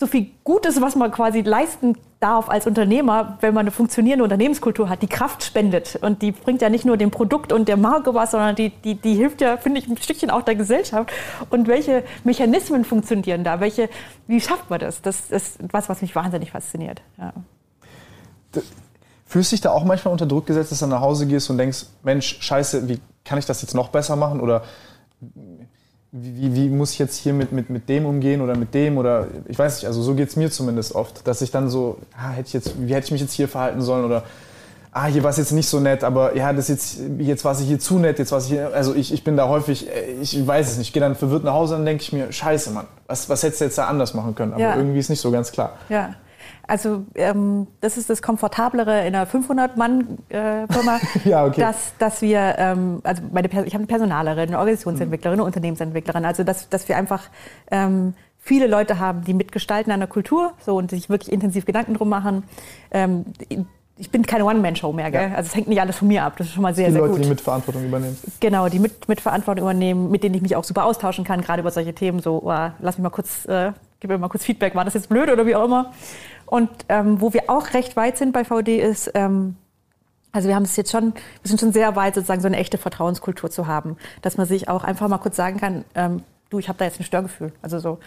so 0.00 0.06
viel 0.06 0.30
Gutes, 0.44 0.80
was 0.80 0.96
man 0.96 1.10
quasi 1.10 1.42
leisten 1.42 1.94
darf 2.20 2.48
als 2.48 2.66
Unternehmer, 2.66 3.36
wenn 3.42 3.52
man 3.52 3.64
eine 3.64 3.70
funktionierende 3.70 4.24
Unternehmenskultur 4.24 4.88
hat, 4.88 5.02
die 5.02 5.06
Kraft 5.06 5.44
spendet. 5.44 5.98
Und 6.00 6.22
die 6.22 6.32
bringt 6.32 6.62
ja 6.62 6.70
nicht 6.70 6.86
nur 6.86 6.96
dem 6.96 7.10
Produkt 7.10 7.52
und 7.52 7.68
der 7.68 7.76
Marke 7.76 8.14
was, 8.14 8.30
sondern 8.30 8.56
die, 8.56 8.70
die, 8.70 8.94
die 8.94 9.14
hilft 9.14 9.42
ja, 9.42 9.58
finde 9.58 9.78
ich, 9.78 9.88
ein 9.88 9.98
Stückchen 9.98 10.30
auch 10.30 10.40
der 10.40 10.54
Gesellschaft. 10.54 11.12
Und 11.50 11.68
welche 11.68 12.02
Mechanismen 12.24 12.86
funktionieren 12.86 13.44
da? 13.44 13.60
Welche, 13.60 13.90
wie 14.26 14.40
schafft 14.40 14.70
man 14.70 14.80
das? 14.80 15.02
Das 15.02 15.30
ist 15.30 15.58
was, 15.70 15.90
was 15.90 16.00
mich 16.00 16.16
wahnsinnig 16.16 16.50
fasziniert. 16.50 17.02
Ja. 17.18 17.34
Fühlst 19.30 19.52
du 19.52 19.54
dich 19.54 19.60
da 19.60 19.70
auch 19.70 19.84
manchmal 19.84 20.10
unter 20.10 20.26
Druck 20.26 20.46
gesetzt, 20.46 20.72
dass 20.72 20.80
du 20.80 20.88
nach 20.88 21.00
Hause 21.00 21.24
gehst 21.24 21.50
und 21.50 21.56
denkst, 21.56 21.86
Mensch, 22.02 22.38
scheiße, 22.40 22.88
wie 22.88 22.98
kann 23.24 23.38
ich 23.38 23.46
das 23.46 23.62
jetzt 23.62 23.76
noch 23.76 23.90
besser 23.90 24.16
machen? 24.16 24.40
Oder 24.40 24.64
wie, 26.10 26.52
wie, 26.56 26.68
muss 26.68 26.94
ich 26.94 26.98
jetzt 26.98 27.16
hier 27.16 27.32
mit, 27.32 27.52
mit, 27.52 27.70
mit 27.70 27.88
dem 27.88 28.06
umgehen 28.06 28.40
oder 28.40 28.56
mit 28.56 28.74
dem 28.74 28.98
oder 28.98 29.28
ich 29.46 29.56
weiß 29.56 29.76
nicht, 29.76 29.86
also 29.86 30.02
so 30.02 30.16
geht 30.16 30.30
es 30.30 30.34
mir 30.34 30.50
zumindest 30.50 30.96
oft, 30.96 31.28
dass 31.28 31.42
ich 31.42 31.52
dann 31.52 31.70
so, 31.70 31.98
ah, 32.18 32.30
hätte 32.30 32.48
ich 32.48 32.54
jetzt, 32.54 32.72
wie 32.76 32.92
hätte 32.92 33.04
ich 33.04 33.12
mich 33.12 33.20
jetzt 33.20 33.32
hier 33.32 33.46
verhalten 33.46 33.82
sollen 33.82 34.04
oder 34.04 34.24
ah, 34.90 35.06
hier 35.06 35.22
war 35.22 35.30
es 35.30 35.36
jetzt 35.36 35.52
nicht 35.52 35.68
so 35.68 35.78
nett, 35.78 36.02
aber 36.02 36.34
ja, 36.34 36.52
das 36.52 36.66
jetzt, 36.66 36.98
jetzt 37.18 37.44
war 37.44 37.52
es 37.52 37.60
hier 37.60 37.78
zu 37.78 38.00
nett, 38.00 38.18
jetzt 38.18 38.32
war 38.32 38.38
es 38.38 38.46
hier, 38.46 38.74
also 38.74 38.96
ich, 38.96 39.14
ich 39.14 39.22
bin 39.22 39.36
da 39.36 39.46
häufig, 39.46 39.88
äh, 39.88 40.14
ich 40.20 40.44
weiß 40.44 40.72
es 40.72 40.78
nicht, 40.78 40.88
ich 40.88 40.92
gehe 40.92 41.00
dann 41.00 41.14
verwirrt 41.14 41.44
nach 41.44 41.52
Hause 41.52 41.76
und 41.76 41.84
denke 41.84 42.02
ich 42.02 42.12
mir, 42.12 42.32
scheiße, 42.32 42.72
Mann, 42.72 42.88
was, 43.06 43.28
was 43.28 43.44
hättest 43.44 43.60
du 43.60 43.66
jetzt 43.66 43.78
da 43.78 43.86
anders 43.86 44.12
machen 44.12 44.34
können? 44.34 44.54
Aber 44.54 44.60
ja. 44.60 44.76
irgendwie 44.76 44.98
ist 44.98 45.08
nicht 45.08 45.20
so 45.20 45.30
ganz 45.30 45.52
klar. 45.52 45.74
Ja. 45.88 46.16
Also 46.70 47.04
ähm, 47.16 47.66
das 47.80 47.96
ist 47.96 48.08
das 48.10 48.22
Komfortablere 48.22 49.04
in 49.04 49.16
einer 49.16 49.26
500-Mann-Firma, 49.26 50.96
äh, 50.96 51.00
ja, 51.28 51.44
okay. 51.44 51.60
dass, 51.60 51.94
dass 51.98 52.22
wir, 52.22 52.54
ähm, 52.58 53.00
also 53.02 53.22
meine, 53.32 53.48
ich 53.48 53.54
habe 53.56 53.66
eine 53.74 53.86
Personalerin, 53.86 54.50
eine 54.50 54.58
Organisationsentwicklerin, 54.58 55.40
eine 55.40 55.46
Unternehmensentwicklerin, 55.46 56.24
also 56.24 56.44
dass, 56.44 56.68
dass 56.68 56.88
wir 56.88 56.96
einfach 56.96 57.24
ähm, 57.72 58.14
viele 58.38 58.68
Leute 58.68 59.00
haben, 59.00 59.24
die 59.24 59.34
mitgestalten 59.34 59.92
an 59.92 59.98
der 59.98 60.08
Kultur 60.08 60.52
so, 60.64 60.76
und 60.76 60.90
sich 60.90 61.10
wirklich 61.10 61.32
intensiv 61.32 61.64
Gedanken 61.64 61.94
drum 61.94 62.08
machen. 62.08 62.44
Ähm, 62.92 63.24
ich 64.00 64.10
bin 64.12 64.24
keine 64.24 64.44
One-Man-Show 64.44 64.92
mehr, 64.92 65.10
gell? 65.10 65.30
Ja. 65.30 65.34
Also 65.34 65.48
es 65.48 65.56
hängt 65.56 65.66
nicht 65.66 65.80
alles 65.80 65.96
von 65.96 66.06
mir 66.06 66.22
ab. 66.22 66.34
Das 66.38 66.46
ist 66.46 66.54
schon 66.54 66.62
mal 66.62 66.74
sehr, 66.74 66.86
die 66.86 66.92
sehr 66.92 67.00
Leute, 67.02 67.14
gut. 67.14 67.24
die 67.24 67.28
Mitverantwortung 67.28 67.84
übernehmen. 67.84 68.16
Genau, 68.38 68.68
die 68.68 68.78
mit, 68.78 69.08
Mitverantwortung 69.08 69.64
übernehmen, 69.64 70.10
mit 70.10 70.22
denen 70.22 70.36
ich 70.36 70.42
mich 70.42 70.54
auch 70.54 70.64
super 70.64 70.84
austauschen 70.84 71.24
kann, 71.24 71.42
gerade 71.42 71.60
über 71.60 71.70
solche 71.72 71.92
Themen. 71.94 72.20
So, 72.20 72.40
oh, 72.44 72.70
lass 72.78 72.96
mich 72.96 73.02
mal 73.02 73.10
kurz, 73.10 73.44
äh, 73.46 73.72
gib 73.98 74.08
mir 74.08 74.16
mal 74.16 74.28
kurz 74.28 74.44
Feedback, 74.44 74.74
war 74.74 74.84
das 74.84 74.94
jetzt 74.94 75.08
blöd 75.08 75.30
oder 75.30 75.44
wie 75.46 75.54
auch 75.54 75.64
immer. 75.64 75.92
Und 76.50 76.68
ähm, 76.88 77.20
wo 77.20 77.32
wir 77.32 77.44
auch 77.46 77.74
recht 77.74 77.94
weit 77.94 78.18
sind 78.18 78.32
bei 78.32 78.44
VD 78.44 78.80
ist, 78.80 79.12
ähm, 79.14 79.54
also 80.32 80.48
wir 80.48 80.56
haben 80.56 80.64
es 80.64 80.74
jetzt 80.74 80.90
schon, 80.90 81.14
wir 81.14 81.48
sind 81.48 81.60
schon 81.60 81.72
sehr 81.72 81.94
weit, 81.94 82.16
sozusagen 82.16 82.40
so 82.40 82.48
eine 82.48 82.56
echte 82.56 82.76
Vertrauenskultur 82.76 83.52
zu 83.52 83.68
haben, 83.68 83.96
dass 84.20 84.36
man 84.36 84.48
sich 84.48 84.68
auch 84.68 84.82
einfach 84.82 85.06
mal 85.06 85.18
kurz 85.18 85.36
sagen 85.36 85.60
kann, 85.60 85.84
ähm, 85.94 86.24
du, 86.50 86.58
ich 86.58 86.68
habe 86.68 86.76
da 86.76 86.86
jetzt 86.86 86.98
ein 86.98 87.04
Störgefühl. 87.04 87.52
Also 87.62 87.78
so, 87.78 88.00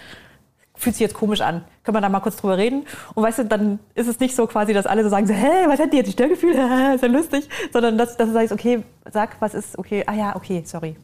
fühlt 0.75 0.93
sich 0.93 0.99
jetzt 0.99 1.13
komisch 1.13 1.39
an. 1.39 1.63
Können 1.85 1.95
wir 1.95 2.01
da 2.01 2.09
mal 2.09 2.19
kurz 2.19 2.35
drüber 2.35 2.57
reden? 2.57 2.85
Und 3.13 3.23
weißt 3.23 3.39
du, 3.39 3.45
dann 3.45 3.79
ist 3.95 4.07
es 4.07 4.19
nicht 4.19 4.35
so 4.35 4.45
quasi, 4.45 4.73
dass 4.73 4.87
alle 4.87 5.03
so 5.03 5.09
sagen, 5.09 5.25
so, 5.25 5.33
hä, 5.33 5.67
was 5.67 5.79
hat 5.79 5.93
die 5.93 5.97
jetzt, 5.97 6.07
ein 6.09 6.11
Störgefühl? 6.11 6.51
ist 6.95 7.01
ja 7.01 7.07
lustig. 7.07 7.47
Sondern 7.71 7.97
dass, 7.97 8.17
dass 8.17 8.27
du 8.27 8.33
sagst, 8.33 8.51
okay, 8.51 8.83
sag, 9.09 9.39
was 9.39 9.53
ist, 9.53 9.79
okay, 9.79 10.03
ah 10.05 10.15
ja, 10.15 10.35
okay, 10.35 10.63
sorry. 10.65 10.97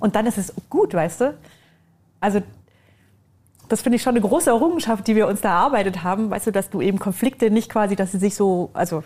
Und 0.00 0.16
dann 0.16 0.26
ist 0.26 0.36
es 0.36 0.52
gut, 0.68 0.92
weißt 0.92 1.22
du? 1.22 1.34
Also 2.20 2.42
das 3.68 3.82
finde 3.82 3.96
ich 3.96 4.02
schon 4.02 4.12
eine 4.12 4.20
große 4.20 4.50
Errungenschaft, 4.50 5.06
die 5.06 5.16
wir 5.16 5.26
uns 5.26 5.40
da 5.40 5.50
erarbeitet 5.50 6.02
haben. 6.02 6.30
Weißt 6.30 6.46
du, 6.46 6.50
dass 6.50 6.70
du 6.70 6.80
eben 6.80 6.98
Konflikte 6.98 7.50
nicht 7.50 7.70
quasi, 7.70 7.96
dass 7.96 8.12
sie 8.12 8.18
sich 8.18 8.34
so, 8.34 8.70
also 8.74 9.02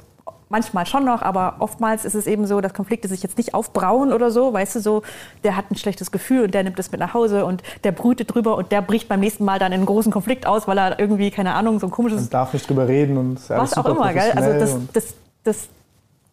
manchmal 0.49 0.87
schon 0.87 1.05
noch, 1.05 1.23
aber 1.23 1.57
oftmals 1.59 2.05
ist 2.05 2.15
es 2.15 2.27
eben 2.27 2.47
so, 2.47 2.61
dass 2.61 2.73
Konflikte 2.73 3.09
sich 3.09 3.23
jetzt 3.23 3.37
nicht 3.37 3.55
aufbrauen 3.55 4.13
oder 4.13 4.31
so, 4.31 4.53
weißt 4.53 4.77
du, 4.77 4.81
so, 4.81 5.03
der 5.45 5.57
hat 5.57 5.71
ein 5.71 5.77
schlechtes 5.77 6.11
Gefühl 6.11 6.45
und 6.45 6.55
der 6.55 6.63
nimmt 6.65 6.79
es 6.79 6.91
mit 6.91 7.01
nach 7.01 7.15
Hause 7.15 7.45
und 7.45 7.63
der 7.85 7.93
brütet 7.93 8.35
drüber 8.35 8.57
und 8.57 8.73
der 8.73 8.83
bricht 8.83 9.09
beim 9.09 9.21
nächsten 9.21 9.45
Mal 9.45 9.59
dann 9.59 9.73
in 9.73 9.81
einen 9.81 9.87
großen 9.87 10.11
Konflikt 10.11 10.47
aus, 10.47 10.67
weil 10.67 10.79
er 10.79 10.99
irgendwie, 10.99 11.31
keine 11.31 11.55
Ahnung, 11.55 11.79
so 11.81 11.87
ein 11.87 11.91
komisches... 11.91 12.23
Man 12.23 12.31
darf 12.31 12.53
nicht 12.53 12.69
drüber 12.69 12.89
reden 12.89 13.17
und 13.17 13.51
was 13.51 13.77
auch 13.77 13.87
immer, 13.87 14.13
gell? 14.13 14.33
Also 14.35 14.59
das, 14.59 14.79
das, 14.93 15.15
das 15.45 15.69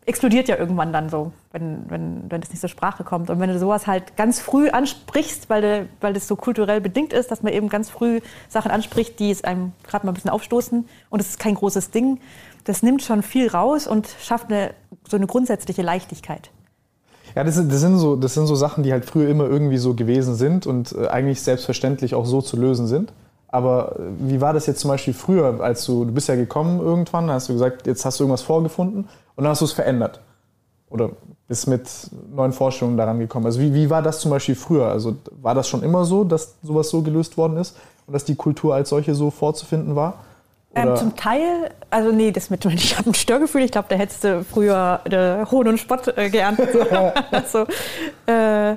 explodiert 0.05 0.47
ja 0.47 0.57
irgendwann 0.57 0.93
dann 0.93 1.09
so, 1.09 1.31
wenn, 1.51 1.89
wenn, 1.89 2.23
wenn 2.29 2.41
das 2.41 2.49
nicht 2.51 2.59
zur 2.59 2.69
Sprache 2.69 3.03
kommt. 3.03 3.29
Und 3.29 3.39
wenn 3.39 3.49
du 3.49 3.57
sowas 3.57 3.87
halt 3.87 4.15
ganz 4.15 4.39
früh 4.39 4.69
ansprichst, 4.69 5.49
weil, 5.49 5.61
de, 5.61 5.85
weil 5.99 6.13
das 6.13 6.27
so 6.27 6.35
kulturell 6.35 6.79
bedingt 6.79 7.11
ist, 7.11 7.31
dass 7.31 7.41
man 7.41 7.53
eben 7.53 7.69
ganz 7.69 7.89
früh 7.89 8.21
Sachen 8.47 8.69
anspricht, 8.69 9.19
die 9.19 9.31
es 9.31 9.43
einem 9.43 9.71
gerade 9.83 10.05
mal 10.05 10.11
ein 10.11 10.15
bisschen 10.15 10.31
aufstoßen 10.31 10.87
und 11.09 11.19
es 11.19 11.29
ist 11.29 11.39
kein 11.39 11.55
großes 11.55 11.89
Ding, 11.89 12.19
das 12.65 12.83
nimmt 12.83 13.01
schon 13.01 13.23
viel 13.23 13.47
raus 13.47 13.87
und 13.87 14.07
schafft 14.21 14.51
eine, 14.51 14.71
so 15.07 15.17
eine 15.17 15.27
grundsätzliche 15.27 15.81
Leichtigkeit. 15.81 16.51
Ja, 17.35 17.43
das, 17.43 17.55
das, 17.55 17.79
sind 17.81 17.97
so, 17.97 18.15
das 18.15 18.33
sind 18.35 18.45
so 18.45 18.55
Sachen, 18.55 18.83
die 18.83 18.91
halt 18.91 19.05
früher 19.05 19.27
immer 19.27 19.45
irgendwie 19.45 19.77
so 19.77 19.95
gewesen 19.95 20.35
sind 20.35 20.67
und 20.67 20.93
äh, 20.93 21.07
eigentlich 21.07 21.41
selbstverständlich 21.41 22.13
auch 22.13 22.25
so 22.25 22.41
zu 22.41 22.57
lösen 22.57 22.87
sind. 22.87 23.11
Aber 23.47 23.95
äh, 23.99 24.03
wie 24.19 24.39
war 24.39 24.53
das 24.53 24.67
jetzt 24.67 24.79
zum 24.79 24.89
Beispiel 24.89 25.13
früher, 25.13 25.59
als 25.61 25.83
du, 25.85 26.05
du 26.05 26.11
bist 26.11 26.27
ja 26.27 26.35
gekommen 26.35 26.79
irgendwann, 26.79 27.29
hast 27.31 27.49
du 27.49 27.53
gesagt, 27.53 27.87
jetzt 27.87 28.05
hast 28.05 28.19
du 28.19 28.23
irgendwas 28.23 28.43
vorgefunden 28.43 29.09
und 29.35 29.43
dann 29.43 29.51
hast 29.51 29.61
du 29.61 29.65
es 29.65 29.73
verändert? 29.73 30.19
Oder 30.89 31.11
bist 31.47 31.67
mit 31.67 31.89
neuen 32.33 32.53
Vorstellungen 32.53 32.97
daran 32.97 33.19
gekommen? 33.19 33.45
Also 33.45 33.59
wie, 33.59 33.73
wie 33.73 33.89
war 33.89 34.01
das 34.01 34.19
zum 34.19 34.31
Beispiel 34.31 34.55
früher? 34.55 34.87
Also 34.87 35.15
war 35.41 35.55
das 35.55 35.67
schon 35.67 35.83
immer 35.83 36.05
so, 36.05 36.23
dass 36.23 36.55
sowas 36.63 36.89
so 36.89 37.01
gelöst 37.01 37.37
worden 37.37 37.57
ist 37.57 37.75
und 38.07 38.13
dass 38.13 38.25
die 38.25 38.35
Kultur 38.35 38.75
als 38.75 38.89
solche 38.89 39.13
so 39.15 39.31
vorzufinden 39.31 39.95
war? 39.95 40.25
Ähm, 40.75 40.95
zum 40.97 41.15
Teil, 41.15 41.71
also 41.89 42.11
nee, 42.11 42.31
das 42.31 42.49
mit, 42.49 42.65
ich 42.65 42.97
habe 42.97 43.09
ein 43.09 43.13
Störgefühl, 43.13 43.61
ich 43.61 43.71
glaube, 43.71 43.87
da 43.89 43.95
hättest 43.95 44.23
du 44.23 44.43
früher 44.43 44.99
äh, 45.05 45.45
Hohn 45.49 45.67
und 45.67 45.79
Spott 45.79 46.07
äh, 46.17 46.29
geerntet. 46.29 46.69
also, 47.31 47.65
äh, 48.27 48.71
äh, 48.73 48.75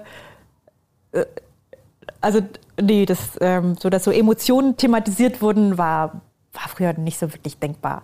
also, 2.21 2.41
nee, 2.81 3.05
das, 3.05 3.19
ähm, 3.41 3.77
so, 3.79 3.91
dass 3.91 4.05
so 4.05 4.11
Emotionen 4.11 4.77
thematisiert 4.77 5.43
wurden, 5.43 5.79
war, 5.79 6.21
war 6.53 6.69
früher 6.69 6.93
nicht 6.95 7.19
so 7.19 7.33
wirklich 7.33 7.59
denkbar. 7.59 8.03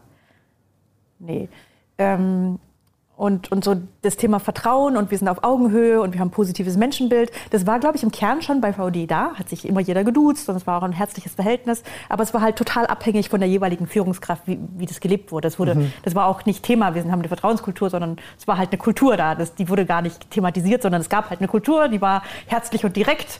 Nee. 1.18 1.48
Ähm, 1.98 2.58
und, 3.16 3.52
und 3.52 3.62
so 3.62 3.76
das 4.02 4.16
Thema 4.16 4.40
Vertrauen 4.40 4.96
und 4.96 5.10
wir 5.12 5.18
sind 5.18 5.28
auf 5.28 5.44
Augenhöhe 5.44 6.00
und 6.00 6.14
wir 6.14 6.20
haben 6.20 6.28
ein 6.28 6.32
positives 6.32 6.76
Menschenbild. 6.76 7.30
Das 7.50 7.64
war, 7.64 7.78
glaube 7.78 7.96
ich, 7.96 8.02
im 8.02 8.10
Kern 8.10 8.42
schon 8.42 8.60
bei 8.60 8.72
VD 8.72 9.08
da. 9.08 9.34
Hat 9.34 9.48
sich 9.48 9.68
immer 9.68 9.80
jeder 9.80 10.02
geduzt 10.02 10.48
und 10.48 10.56
es 10.56 10.66
war 10.66 10.78
auch 10.78 10.82
ein 10.82 10.92
herzliches 10.92 11.34
Verhältnis. 11.34 11.84
Aber 12.08 12.24
es 12.24 12.34
war 12.34 12.40
halt 12.40 12.56
total 12.56 12.86
abhängig 12.86 13.28
von 13.28 13.38
der 13.38 13.48
jeweiligen 13.48 13.86
Führungskraft, 13.86 14.42
wie, 14.46 14.58
wie 14.76 14.86
das 14.86 14.98
gelebt 14.98 15.30
wurde. 15.30 15.46
Das, 15.46 15.58
wurde 15.60 15.76
mhm. 15.76 15.92
das 16.02 16.16
war 16.16 16.26
auch 16.26 16.44
nicht 16.44 16.64
Thema, 16.64 16.94
wir 16.94 17.04
haben 17.04 17.12
eine 17.12 17.28
Vertrauenskultur, 17.28 17.88
sondern 17.88 18.16
es 18.36 18.48
war 18.48 18.58
halt 18.58 18.72
eine 18.72 18.78
Kultur 18.78 19.16
da. 19.16 19.36
Das, 19.36 19.54
die 19.54 19.68
wurde 19.68 19.86
gar 19.86 20.02
nicht 20.02 20.30
thematisiert, 20.30 20.82
sondern 20.82 21.00
es 21.00 21.08
gab 21.08 21.30
halt 21.30 21.40
eine 21.40 21.48
Kultur, 21.48 21.88
die 21.88 22.00
war 22.00 22.24
herzlich 22.46 22.84
und 22.84 22.96
direkt. 22.96 23.38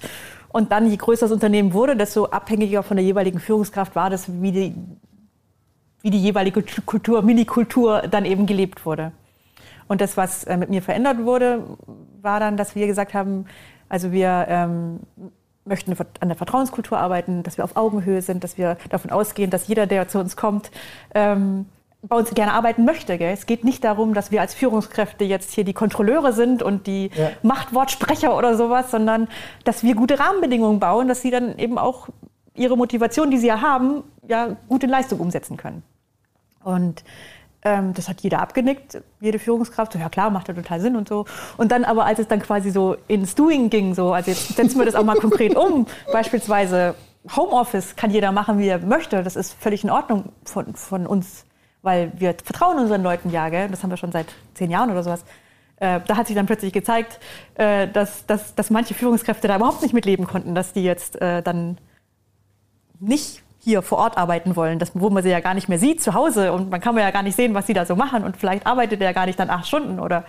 Und 0.51 0.71
dann, 0.71 0.89
je 0.89 0.97
größer 0.97 1.27
das 1.27 1.33
Unternehmen 1.33 1.73
wurde, 1.73 1.97
desto 1.97 2.27
abhängiger 2.27 2.85
von 2.85 2.97
der 2.97 3.05
jeweiligen 3.05 3.41
Führungskraft 3.41 3.97
war 3.97 4.09
das, 4.09 4.41
wie 4.41 4.53
die, 4.53 4.75
wie 6.05 6.11
die 6.11 6.23
jeweilige 6.23 6.63
Kultur, 6.85 7.23
Minikultur 7.23 8.03
dann 8.03 8.27
eben 8.27 8.45
gelebt 8.45 8.85
wurde. 8.85 9.13
Und 9.89 10.03
das, 10.03 10.19
was 10.19 10.45
äh, 10.45 10.59
mit 10.59 10.69
mir 10.69 10.83
verändert 10.83 11.25
wurde, 11.25 11.65
war 12.21 12.41
dann, 12.41 12.59
dass 12.59 12.75
wir 12.75 12.87
gesagt 12.87 13.15
haben, 13.15 13.47
also 13.89 14.13
wir 14.13 14.45
ähm, 14.49 15.01
möchten 15.65 15.97
an 16.21 16.29
der 16.29 16.37
Vertrauenskultur 16.37 16.99
arbeiten, 16.99 17.43
dass 17.43 17.57
wir 17.57 17.65
auf 17.65 17.77
Augenhöhe 17.77 18.21
sind, 18.21 18.45
dass 18.45 18.59
wir 18.59 18.77
davon 18.91 19.11
ausgehen, 19.11 19.51
dass 19.51 19.67
jeder, 19.67 19.87
der 19.87 20.07
zu 20.07 20.19
uns 20.19 20.37
kommt, 20.37 20.71
ähm, 21.15 21.65
bei 22.03 22.17
uns 22.17 22.35
gerne 22.35 22.53
arbeiten 22.53 22.85
möchte. 22.85 23.17
Gell? 23.17 23.33
Es 23.33 23.47
geht 23.47 23.65
nicht 23.65 23.83
darum, 23.83 24.13
dass 24.13 24.31
wir 24.31 24.43
als 24.43 24.53
Führungskräfte 24.53 25.25
jetzt 25.25 25.53
hier 25.53 25.65
die 25.65 25.73
Kontrolleure 25.73 26.35
sind 26.35 26.63
und 26.63 26.87
die 26.87 27.11
ja. 27.15 27.31
Machtwortsprecher 27.43 28.37
oder 28.37 28.59
sowas, 28.59 28.91
sondern 28.91 29.29
dass 29.65 29.83
wir 29.83 29.95
gute 29.95 30.19
Rahmenbedingungen 30.19 30.81
bauen, 30.81 31.09
dass 31.09 31.23
sie 31.23 31.31
dann 31.31 31.59
eben 31.59 31.79
auch 31.79 32.09
ihre 32.55 32.77
Motivation, 32.77 33.31
die 33.31 33.39
sie 33.39 33.47
ja 33.47 33.63
haben, 33.63 34.05
ja 34.29 34.57
gut 34.69 34.85
in 34.85 34.91
Leistung 34.91 35.19
umsetzen 35.21 35.57
können. 35.57 35.83
Und 36.65 37.05
ähm, 37.63 37.95
das 37.95 38.09
hat 38.09 38.21
jeder 38.21 38.41
abgenickt, 38.41 39.01
jede 39.21 39.39
Führungskraft. 39.39 39.93
So, 39.93 39.99
ja 39.99 40.09
klar, 40.09 40.31
macht 40.31 40.49
ja 40.49 40.55
total 40.55 40.81
Sinn 40.81 40.97
und 40.97 41.09
so. 41.09 41.25
Und 41.57 41.73
dann 41.73 41.85
aber, 41.85 42.05
als 42.05 42.19
es 42.19 42.29
dann 42.29 42.41
quasi 42.41 42.71
so 42.71 42.97
ins 43.09 43.35
Doing 43.35 43.71
ging, 43.71 43.95
so, 43.95 44.13
also 44.13 44.31
jetzt 44.31 44.57
setzen 44.57 44.79
wir 44.79 44.85
das 44.85 44.95
auch 44.95 45.05
mal 45.05 45.17
konkret 45.17 45.57
um, 45.57 45.87
beispielsweise 46.13 46.95
Homeoffice 47.35 47.97
kann 47.97 48.11
jeder 48.11 48.33
machen, 48.33 48.59
wie 48.59 48.69
er 48.69 48.79
möchte. 48.79 49.23
Das 49.23 49.37
ist 49.37 49.55
völlig 49.55 49.83
in 49.83 49.91
Ordnung 49.91 50.33
von, 50.45 50.75
von 50.75 51.07
uns, 51.07 51.47
weil 51.83 52.13
wir 52.17 52.35
vertrauen 52.45 52.79
unseren 52.79 53.03
Leuten 53.03 53.31
ja, 53.31 53.49
gell? 53.49 53.69
Das 53.69 53.83
haben 53.83 53.91
wir 53.91 53.97
schon 53.97 54.13
seit 54.13 54.27
zehn 54.55 54.71
Jahren 54.71 54.91
oder 54.91 55.03
sowas. 55.03 55.25
Äh, 55.77 56.01
da 56.07 56.17
hat 56.17 56.27
sich 56.27 56.37
dann 56.37 56.47
plötzlich 56.47 56.73
gezeigt, 56.73 57.19
äh, 57.55 57.89
dass, 57.89 58.27
dass, 58.27 58.55
dass 58.55 58.71
manche 58.71 58.95
Führungskräfte 58.95 59.49
da 59.49 59.57
überhaupt 59.57 59.83
nicht 59.83 59.95
mitleben 59.95 60.27
konnten, 60.27 60.55
dass 60.55 60.73
die 60.73 60.85
jetzt 60.85 61.21
äh, 61.21 61.43
dann 61.43 61.79
nicht 63.01 63.43
hier 63.65 63.83
vor 63.83 63.99
Ort 63.99 64.19
arbeiten 64.19 64.57
wollen, 64.57 64.79
das, 64.79 64.93
wo 64.95 65.09
man 65.11 65.23
sie 65.23 65.31
ja 65.31 65.41
gar 65.41 65.55
nicht 65.55 65.69
mehr 65.69 65.79
sieht 65.79 66.03
zu 66.03 66.15
Hause. 66.15 66.53
Und 66.53 66.71
man 66.71 66.81
kann 66.81 66.97
ja 66.99 67.11
gar 67.11 67.23
nicht 67.23 67.35
sehen, 67.35 67.55
was 67.55 67.67
sie 67.67 67.73
da 67.73 67.87
so 67.87 67.97
machen. 67.97 68.23
Und 68.23 68.37
vielleicht 68.37 68.67
arbeitet 68.67 69.01
er 69.01 69.15
gar 69.15 69.27
nicht 69.27 69.39
dann 69.39 69.51
acht 69.51 69.67
Stunden 69.67 69.99
oder? 69.99 70.25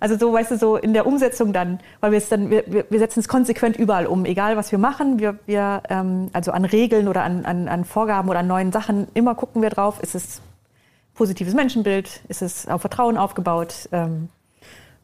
Also 0.00 0.16
so, 0.16 0.32
weißt 0.32 0.52
du, 0.52 0.58
so 0.58 0.76
in 0.76 0.92
der 0.92 1.06
Umsetzung 1.06 1.52
dann, 1.52 1.80
weil 2.00 2.12
wir 2.12 2.18
es 2.18 2.28
dann, 2.28 2.50
wir, 2.50 2.64
wir 2.88 2.98
setzen 2.98 3.20
es 3.20 3.28
konsequent 3.28 3.76
überall 3.76 4.06
um, 4.06 4.24
egal 4.24 4.56
was 4.56 4.70
wir 4.70 4.78
machen, 4.78 5.18
wir, 5.18 5.38
wir 5.46 5.82
ähm, 5.88 6.28
also 6.32 6.52
an 6.52 6.64
Regeln 6.64 7.08
oder 7.08 7.24
an, 7.24 7.44
an, 7.44 7.66
an 7.68 7.84
Vorgaben 7.84 8.28
oder 8.28 8.38
an 8.40 8.46
neuen 8.46 8.70
Sachen, 8.70 9.08
immer 9.14 9.34
gucken 9.34 9.60
wir 9.60 9.70
drauf, 9.70 10.00
ist 10.00 10.14
es 10.14 10.40
positives 11.14 11.54
Menschenbild, 11.54 12.20
ist 12.28 12.42
es 12.42 12.68
auf 12.68 12.80
Vertrauen 12.80 13.16
aufgebaut, 13.16 13.88
ähm, 13.90 14.28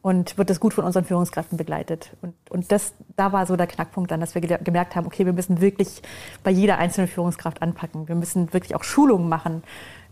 und 0.05 0.37
wird 0.37 0.51
das 0.51 0.59
gut 0.59 0.75
von 0.75 0.85
unseren 0.85 1.03
Führungskräften 1.03 1.57
begleitet. 1.57 2.11
Und, 2.21 2.35
und 2.51 2.71
das, 2.71 2.93
da 3.15 3.31
war 3.31 3.47
so 3.47 3.55
der 3.55 3.65
Knackpunkt 3.65 4.11
dann, 4.11 4.19
dass 4.19 4.35
wir 4.35 4.41
gemerkt 4.41 4.95
haben, 4.95 5.07
okay, 5.07 5.25
wir 5.25 5.33
müssen 5.33 5.61
wirklich 5.61 6.03
bei 6.43 6.51
jeder 6.51 6.77
einzelnen 6.77 7.07
Führungskraft 7.07 7.63
anpacken. 7.63 8.07
Wir 8.07 8.13
müssen 8.13 8.53
wirklich 8.53 8.75
auch 8.75 8.83
Schulungen 8.83 9.27
machen. 9.27 9.63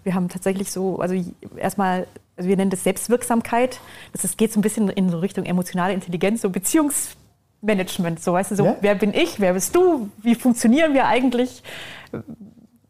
Wir 0.03 0.15
haben 0.15 0.29
tatsächlich 0.29 0.71
so, 0.71 0.97
also 0.97 1.13
erstmal, 1.57 2.07
also 2.35 2.49
wir 2.49 2.57
nennen 2.57 2.71
das 2.71 2.83
Selbstwirksamkeit. 2.83 3.81
Das 4.13 4.23
ist, 4.23 4.35
geht 4.39 4.51
so 4.51 4.59
ein 4.59 4.63
bisschen 4.63 4.89
in 4.89 5.11
so 5.11 5.19
Richtung 5.19 5.45
emotionale 5.45 5.93
Intelligenz, 5.93 6.41
so 6.41 6.49
Beziehungsmanagement. 6.49 8.19
So, 8.19 8.33
weißt 8.33 8.49
du, 8.49 8.55
so, 8.55 8.65
ja? 8.65 8.77
wer 8.81 8.95
bin 8.95 9.13
ich, 9.13 9.39
wer 9.39 9.53
bist 9.53 9.75
du, 9.75 10.09
wie 10.23 10.33
funktionieren 10.33 10.95
wir 10.95 11.05
eigentlich? 11.05 11.61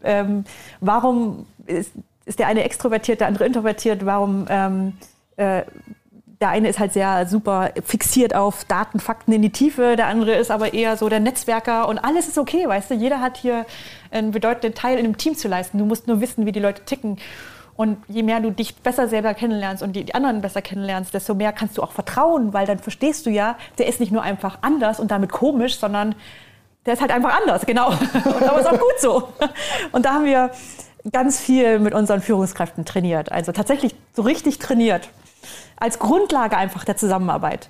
Ähm, 0.04 0.46
warum 0.80 1.48
ist, 1.66 1.92
ist 2.24 2.40
der 2.40 2.48
eine 2.48 2.64
extrovertiert, 2.64 3.20
der 3.20 3.28
andere 3.28 3.46
introvertiert? 3.46 4.06
Warum 4.06 4.46
ähm, 4.48 4.94
äh, 5.36 5.64
der 6.44 6.50
eine 6.50 6.68
ist 6.68 6.78
halt 6.78 6.92
sehr 6.92 7.26
super 7.26 7.72
fixiert 7.86 8.36
auf 8.36 8.66
Daten, 8.66 9.00
Fakten 9.00 9.32
in 9.32 9.42
die 9.42 9.52
Tiefe, 9.52 9.96
der 9.96 10.08
andere 10.08 10.34
ist 10.34 10.52
aber 10.52 10.74
eher 10.74 10.98
so 10.98 11.08
der 11.08 11.22
Netzwerker 11.22 11.88
und 11.88 12.00
alles 12.00 12.28
ist 12.28 12.38
okay, 12.38 12.68
weißt 12.68 12.92
du, 12.92 12.96
jeder 12.96 13.22
hat 13.22 13.38
hier 13.38 13.66
einen 14.12 14.32
bedeutenden 14.32 14.74
Teil 14.74 15.00
in 15.00 15.06
einem 15.06 15.16
Team 15.16 15.36
zu 15.36 15.48
leisten. 15.48 15.78
Du 15.78 15.86
musst 15.86 16.06
nur 16.06 16.20
wissen, 16.20 16.46
wie 16.46 16.52
die 16.52 16.60
Leute 16.60 16.84
ticken. 16.84 17.18
Und 17.78 17.98
je 18.10 18.24
mehr 18.24 18.42
du 18.42 18.52
dich 18.52 18.76
besser 18.76 19.08
selber 19.08 19.34
kennenlernst 19.34 19.82
und 19.82 19.94
die, 19.94 20.14
anderen 20.14 20.42
besser 20.42 20.62
kennenlernst, 20.62 21.14
desto 21.14 21.34
mehr 21.34 21.54
kannst 21.54 21.78
du 21.78 21.82
auch 21.82 21.94
vertrauen, 21.94 22.52
weil 22.52 22.68
dann 22.68 22.78
verstehst 22.78 23.26
du 23.26 23.30
ja, 23.30 23.58
der 23.78 23.88
ist 23.88 24.02
nicht 24.02 24.12
nur 24.12 24.22
einfach 24.22 24.58
anders 24.64 25.00
und 25.00 25.12
damit 25.12 25.32
komisch, 25.32 25.78
sondern 25.78 26.14
der 26.86 26.96
ist 26.96 27.02
halt 27.02 27.12
einfach 27.12 27.40
anders, 27.40 27.66
genau. 27.66 27.88
Und 28.26 28.44
aber 28.44 28.60
ist 28.60 28.68
auch 28.68 28.72
gut 28.72 29.00
so. 29.00 29.30
Und 29.94 30.06
da 30.06 30.16
haben 30.16 30.26
wir 30.26 30.52
ganz 31.10 31.40
viel 31.40 31.80
mit 31.80 31.94
unseren 31.94 32.22
Führungskräften 32.22 32.84
trainiert. 32.84 33.32
Also 33.32 33.54
tatsächlich 33.54 33.96
so 34.14 34.24
richtig 34.24 34.60
trainiert 34.60 35.10
als 35.78 36.00
Grundlage 36.00 36.58
einfach 36.58 36.84
der 36.84 36.98
Zusammenarbeit. 36.98 37.70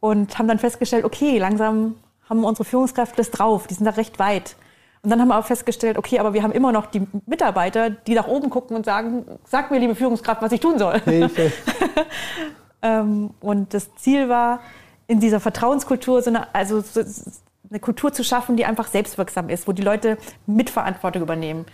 Und 0.00 0.38
haben 0.38 0.48
dann 0.48 0.58
festgestellt, 0.58 1.04
okay, 1.04 1.38
langsam 1.38 1.96
haben 2.28 2.44
unsere 2.44 2.64
Führungskräfte 2.64 3.16
das 3.16 3.30
drauf, 3.30 3.66
die 3.66 3.74
sind 3.74 3.84
da 3.84 3.90
recht 3.90 4.18
weit. 4.18 4.56
Und 5.02 5.10
dann 5.10 5.20
haben 5.20 5.28
wir 5.28 5.38
auch 5.38 5.46
festgestellt, 5.46 5.96
okay, 5.96 6.18
aber 6.18 6.34
wir 6.34 6.42
haben 6.42 6.52
immer 6.52 6.72
noch 6.72 6.86
die 6.86 7.06
Mitarbeiter, 7.26 7.90
die 7.90 8.14
nach 8.14 8.28
oben 8.28 8.50
gucken 8.50 8.76
und 8.76 8.84
sagen, 8.84 9.24
sag 9.44 9.70
mir, 9.70 9.78
liebe 9.78 9.94
Führungskraft, 9.94 10.42
was 10.42 10.52
ich 10.52 10.60
tun 10.60 10.78
soll. 10.78 11.00
Hilfe. 11.00 11.52
ähm, 12.82 13.30
und 13.40 13.72
das 13.72 13.94
Ziel 13.96 14.28
war, 14.28 14.60
in 15.06 15.18
dieser 15.18 15.40
Vertrauenskultur 15.40 16.22
so 16.22 16.30
eine, 16.30 16.54
also 16.54 16.82
so 16.82 17.00
eine 17.68 17.80
Kultur 17.80 18.12
zu 18.12 18.22
schaffen, 18.22 18.56
die 18.56 18.64
einfach 18.64 18.88
selbstwirksam 18.88 19.48
ist, 19.48 19.66
wo 19.66 19.72
die 19.72 19.82
Leute 19.82 20.18
Mitverantwortung 20.46 21.22
übernehmen. 21.22 21.66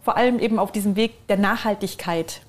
Vor 0.00 0.16
allem 0.16 0.38
eben 0.38 0.58
auf 0.58 0.72
diesem 0.72 0.96
Weg 0.96 1.26
der 1.26 1.36
Nachhaltigkeit 1.36 2.42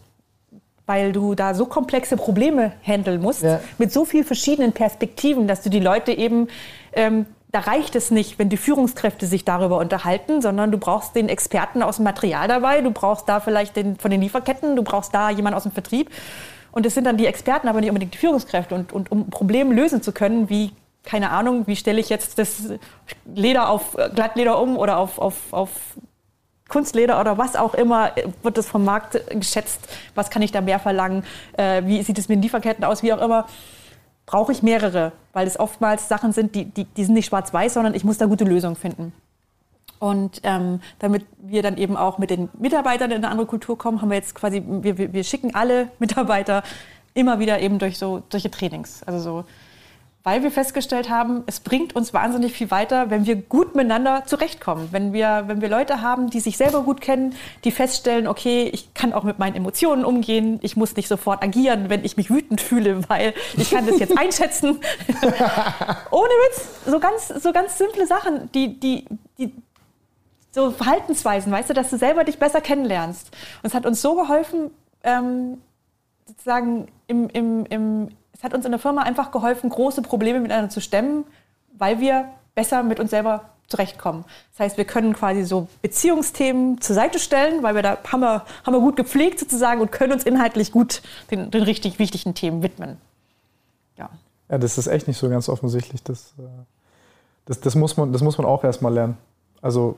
weil 0.89 1.11
du 1.11 1.35
da 1.35 1.53
so 1.53 1.67
komplexe 1.67 2.17
Probleme 2.17 2.73
handeln 2.81 3.21
musst, 3.21 3.43
ja. 3.43 3.59
mit 3.77 3.93
so 3.93 4.05
vielen 4.05 4.25
verschiedenen 4.25 4.73
Perspektiven, 4.73 5.47
dass 5.47 5.61
du 5.61 5.69
die 5.69 5.79
Leute 5.79 6.11
eben, 6.11 6.47
ähm, 6.93 7.27
da 7.51 7.59
reicht 7.59 7.95
es 7.95 8.09
nicht, 8.09 8.39
wenn 8.39 8.49
die 8.49 8.57
Führungskräfte 8.57 9.27
sich 9.27 9.45
darüber 9.45 9.77
unterhalten, 9.77 10.41
sondern 10.41 10.71
du 10.71 10.79
brauchst 10.79 11.15
den 11.15 11.29
Experten 11.29 11.83
aus 11.83 11.97
dem 11.97 12.05
Material 12.05 12.47
dabei, 12.47 12.81
du 12.81 12.89
brauchst 12.89 13.29
da 13.29 13.39
vielleicht 13.39 13.75
den 13.75 13.97
von 13.97 14.09
den 14.09 14.19
Lieferketten, 14.19 14.75
du 14.75 14.81
brauchst 14.81 15.13
da 15.13 15.29
jemanden 15.29 15.57
aus 15.57 15.63
dem 15.63 15.71
Vertrieb. 15.71 16.09
Und 16.71 16.87
es 16.87 16.95
sind 16.95 17.03
dann 17.03 17.17
die 17.17 17.27
Experten, 17.27 17.67
aber 17.67 17.81
nicht 17.81 17.89
unbedingt 17.89 18.15
die 18.15 18.17
Führungskräfte. 18.17 18.73
Und, 18.73 18.91
und 18.91 19.11
um 19.11 19.29
Probleme 19.29 19.75
lösen 19.75 20.01
zu 20.01 20.11
können, 20.11 20.49
wie 20.49 20.71
keine 21.03 21.29
Ahnung, 21.29 21.67
wie 21.67 21.75
stelle 21.75 21.99
ich 21.99 22.09
jetzt 22.09 22.39
das 22.39 22.73
Leder 23.33 23.69
auf 23.69 23.95
Glattleder 24.15 24.59
um 24.59 24.75
oder 24.75 24.97
auf, 24.97 25.19
auf, 25.19 25.53
auf 25.53 25.69
Kunstleder 26.69 27.19
oder 27.19 27.37
was 27.37 27.55
auch 27.55 27.73
immer, 27.73 28.11
wird 28.43 28.57
das 28.57 28.67
vom 28.67 28.85
Markt 28.85 29.19
geschätzt, 29.29 29.81
was 30.15 30.29
kann 30.29 30.41
ich 30.41 30.51
da 30.51 30.61
mehr 30.61 30.79
verlangen, 30.79 31.23
äh, 31.57 31.83
wie 31.85 32.01
sieht 32.03 32.17
es 32.17 32.29
mit 32.29 32.37
den 32.37 32.43
Lieferketten 32.43 32.83
aus, 32.85 33.03
wie 33.03 33.11
auch 33.11 33.21
immer, 33.21 33.47
brauche 34.25 34.51
ich 34.51 34.61
mehrere, 34.61 35.11
weil 35.33 35.47
es 35.47 35.59
oftmals 35.59 36.07
Sachen 36.07 36.31
sind, 36.31 36.53
die, 36.55 36.65
die, 36.65 36.85
die 36.85 37.03
sind 37.03 37.15
nicht 37.15 37.25
schwarz-weiß, 37.25 37.73
sondern 37.73 37.95
ich 37.95 38.03
muss 38.03 38.19
da 38.19 38.27
gute 38.27 38.43
Lösungen 38.43 38.75
finden. 38.75 39.11
Und 39.97 40.39
ähm, 40.43 40.79
damit 40.99 41.25
wir 41.39 41.61
dann 41.61 41.77
eben 41.77 41.97
auch 41.97 42.19
mit 42.19 42.29
den 42.29 42.47
Mitarbeitern 42.57 43.11
in 43.11 43.17
eine 43.17 43.29
andere 43.29 43.47
Kultur 43.47 43.77
kommen, 43.77 44.01
haben 44.01 44.09
wir 44.09 44.15
jetzt 44.15 44.33
quasi, 44.33 44.63
wir, 44.65 45.13
wir 45.13 45.23
schicken 45.23 45.55
alle 45.55 45.89
Mitarbeiter 45.99 46.63
immer 47.13 47.39
wieder 47.39 47.59
eben 47.59 47.79
durch 47.79 47.97
so 47.97 48.23
solche 48.31 48.49
Trainings. 48.49 49.03
Also 49.03 49.19
so 49.19 49.45
weil 50.29 50.43
wir 50.43 50.51
festgestellt 50.51 51.09
haben, 51.09 51.41
es 51.47 51.59
bringt 51.59 51.95
uns 51.95 52.13
wahnsinnig 52.13 52.53
viel 52.53 52.69
weiter, 52.69 53.09
wenn 53.09 53.25
wir 53.25 53.35
gut 53.35 53.73
miteinander 53.73 54.25
zurechtkommen. 54.27 54.89
Wenn 54.91 55.11
wir, 55.11 55.45
wenn 55.47 55.59
wir 55.59 55.69
Leute 55.69 56.03
haben, 56.03 56.29
die 56.29 56.39
sich 56.39 56.55
selber 56.55 56.83
gut 56.83 57.01
kennen, 57.01 57.33
die 57.63 57.71
feststellen, 57.71 58.27
okay, 58.27 58.69
ich 58.71 58.93
kann 58.93 59.11
auch 59.11 59.23
mit 59.23 59.39
meinen 59.39 59.55
Emotionen 59.55 60.05
umgehen, 60.05 60.59
ich 60.61 60.77
muss 60.77 60.95
nicht 60.95 61.07
sofort 61.07 61.41
agieren, 61.41 61.89
wenn 61.89 62.05
ich 62.05 62.15
mich 62.15 62.29
wütend 62.29 62.61
fühle, 62.61 63.09
weil 63.09 63.33
ich 63.57 63.71
kann 63.71 63.87
das 63.87 63.97
jetzt 63.97 64.15
einschätzen. 64.19 64.79
Ohne 66.11 66.29
Witz, 66.29 66.85
so 66.85 66.99
ganz, 66.99 67.29
so 67.29 67.51
ganz 67.51 67.79
simple 67.79 68.05
Sachen, 68.05 68.51
die, 68.51 68.79
die, 68.79 69.05
die, 69.39 69.51
so 70.51 70.69
Verhaltensweisen, 70.69 71.51
weißt 71.51 71.71
du, 71.71 71.73
dass 71.73 71.89
du 71.89 71.97
selber 71.97 72.23
dich 72.23 72.37
besser 72.37 72.61
kennenlernst. 72.61 73.31
Und 73.63 73.69
es 73.69 73.73
hat 73.73 73.87
uns 73.87 73.99
so 73.99 74.13
geholfen, 74.13 74.69
ähm, 75.03 75.59
sozusagen 76.27 76.87
im, 77.07 77.29
im, 77.29 77.65
im, 77.65 78.09
es 78.39 78.43
hat 78.45 78.53
uns 78.53 78.63
in 78.63 78.71
der 78.71 78.79
Firma 78.79 79.01
einfach 79.01 79.31
geholfen, 79.31 79.69
große 79.69 80.01
Probleme 80.01 80.39
miteinander 80.39 80.69
zu 80.69 80.79
stemmen, 80.79 81.25
weil 81.77 81.99
wir 81.99 82.29
besser 82.55 82.83
mit 82.83 83.01
uns 83.01 83.09
selber 83.09 83.49
zurechtkommen. 83.67 84.23
Das 84.53 84.61
heißt, 84.61 84.77
wir 84.77 84.85
können 84.85 85.11
quasi 85.11 85.43
so 85.43 85.67
Beziehungsthemen 85.81 86.79
zur 86.79 86.95
Seite 86.95 87.19
stellen, 87.19 87.63
weil 87.63 87.75
wir 87.75 87.81
da 87.81 87.97
haben 88.09 88.21
wir, 88.21 88.45
haben 88.65 88.73
wir 88.73 88.79
gut 88.79 88.95
gepflegt 88.95 89.41
sozusagen 89.41 89.81
und 89.81 89.91
können 89.91 90.13
uns 90.13 90.23
inhaltlich 90.23 90.71
gut 90.71 91.01
den, 91.31 91.51
den 91.51 91.63
richtig 91.63 91.99
wichtigen 91.99 92.33
Themen 92.33 92.63
widmen. 92.63 92.95
Ja. 93.97 94.09
ja, 94.47 94.57
das 94.57 94.77
ist 94.77 94.87
echt 94.87 95.09
nicht 95.09 95.17
so 95.17 95.29
ganz 95.29 95.49
offensichtlich. 95.49 96.01
Das, 96.03 96.33
äh, 96.39 96.43
das, 97.45 97.59
das, 97.59 97.75
muss, 97.75 97.97
man, 97.97 98.13
das 98.13 98.21
muss 98.21 98.37
man 98.37 98.47
auch 98.47 98.63
erstmal 98.63 98.93
lernen. 98.93 99.17
Also 99.61 99.97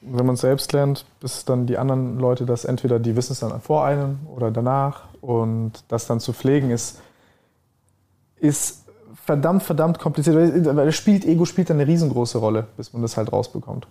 wenn 0.00 0.24
man 0.24 0.36
es 0.36 0.40
selbst 0.40 0.72
lernt, 0.72 1.04
bis 1.20 1.44
dann 1.44 1.66
die 1.66 1.76
anderen 1.76 2.18
Leute 2.18 2.46
das 2.46 2.64
entweder, 2.64 2.98
die 2.98 3.16
wissen 3.16 3.32
es 3.32 3.40
dann 3.40 3.60
vor 3.60 3.84
einem 3.84 4.20
oder 4.34 4.50
danach 4.50 5.02
und 5.20 5.84
das 5.88 6.06
dann 6.06 6.20
zu 6.20 6.32
pflegen 6.32 6.70
ist 6.70 7.02
ist 8.38 8.84
verdammt, 9.24 9.62
verdammt 9.62 9.98
kompliziert. 9.98 10.36
Weil 10.36 10.86
das 10.86 10.96
spielt, 10.96 11.24
Ego 11.24 11.44
spielt 11.44 11.70
eine 11.70 11.86
riesengroße 11.86 12.38
Rolle, 12.38 12.66
bis 12.76 12.92
man 12.92 13.02
das 13.02 13.16
halt 13.16 13.32
rausbekommt. 13.32 13.86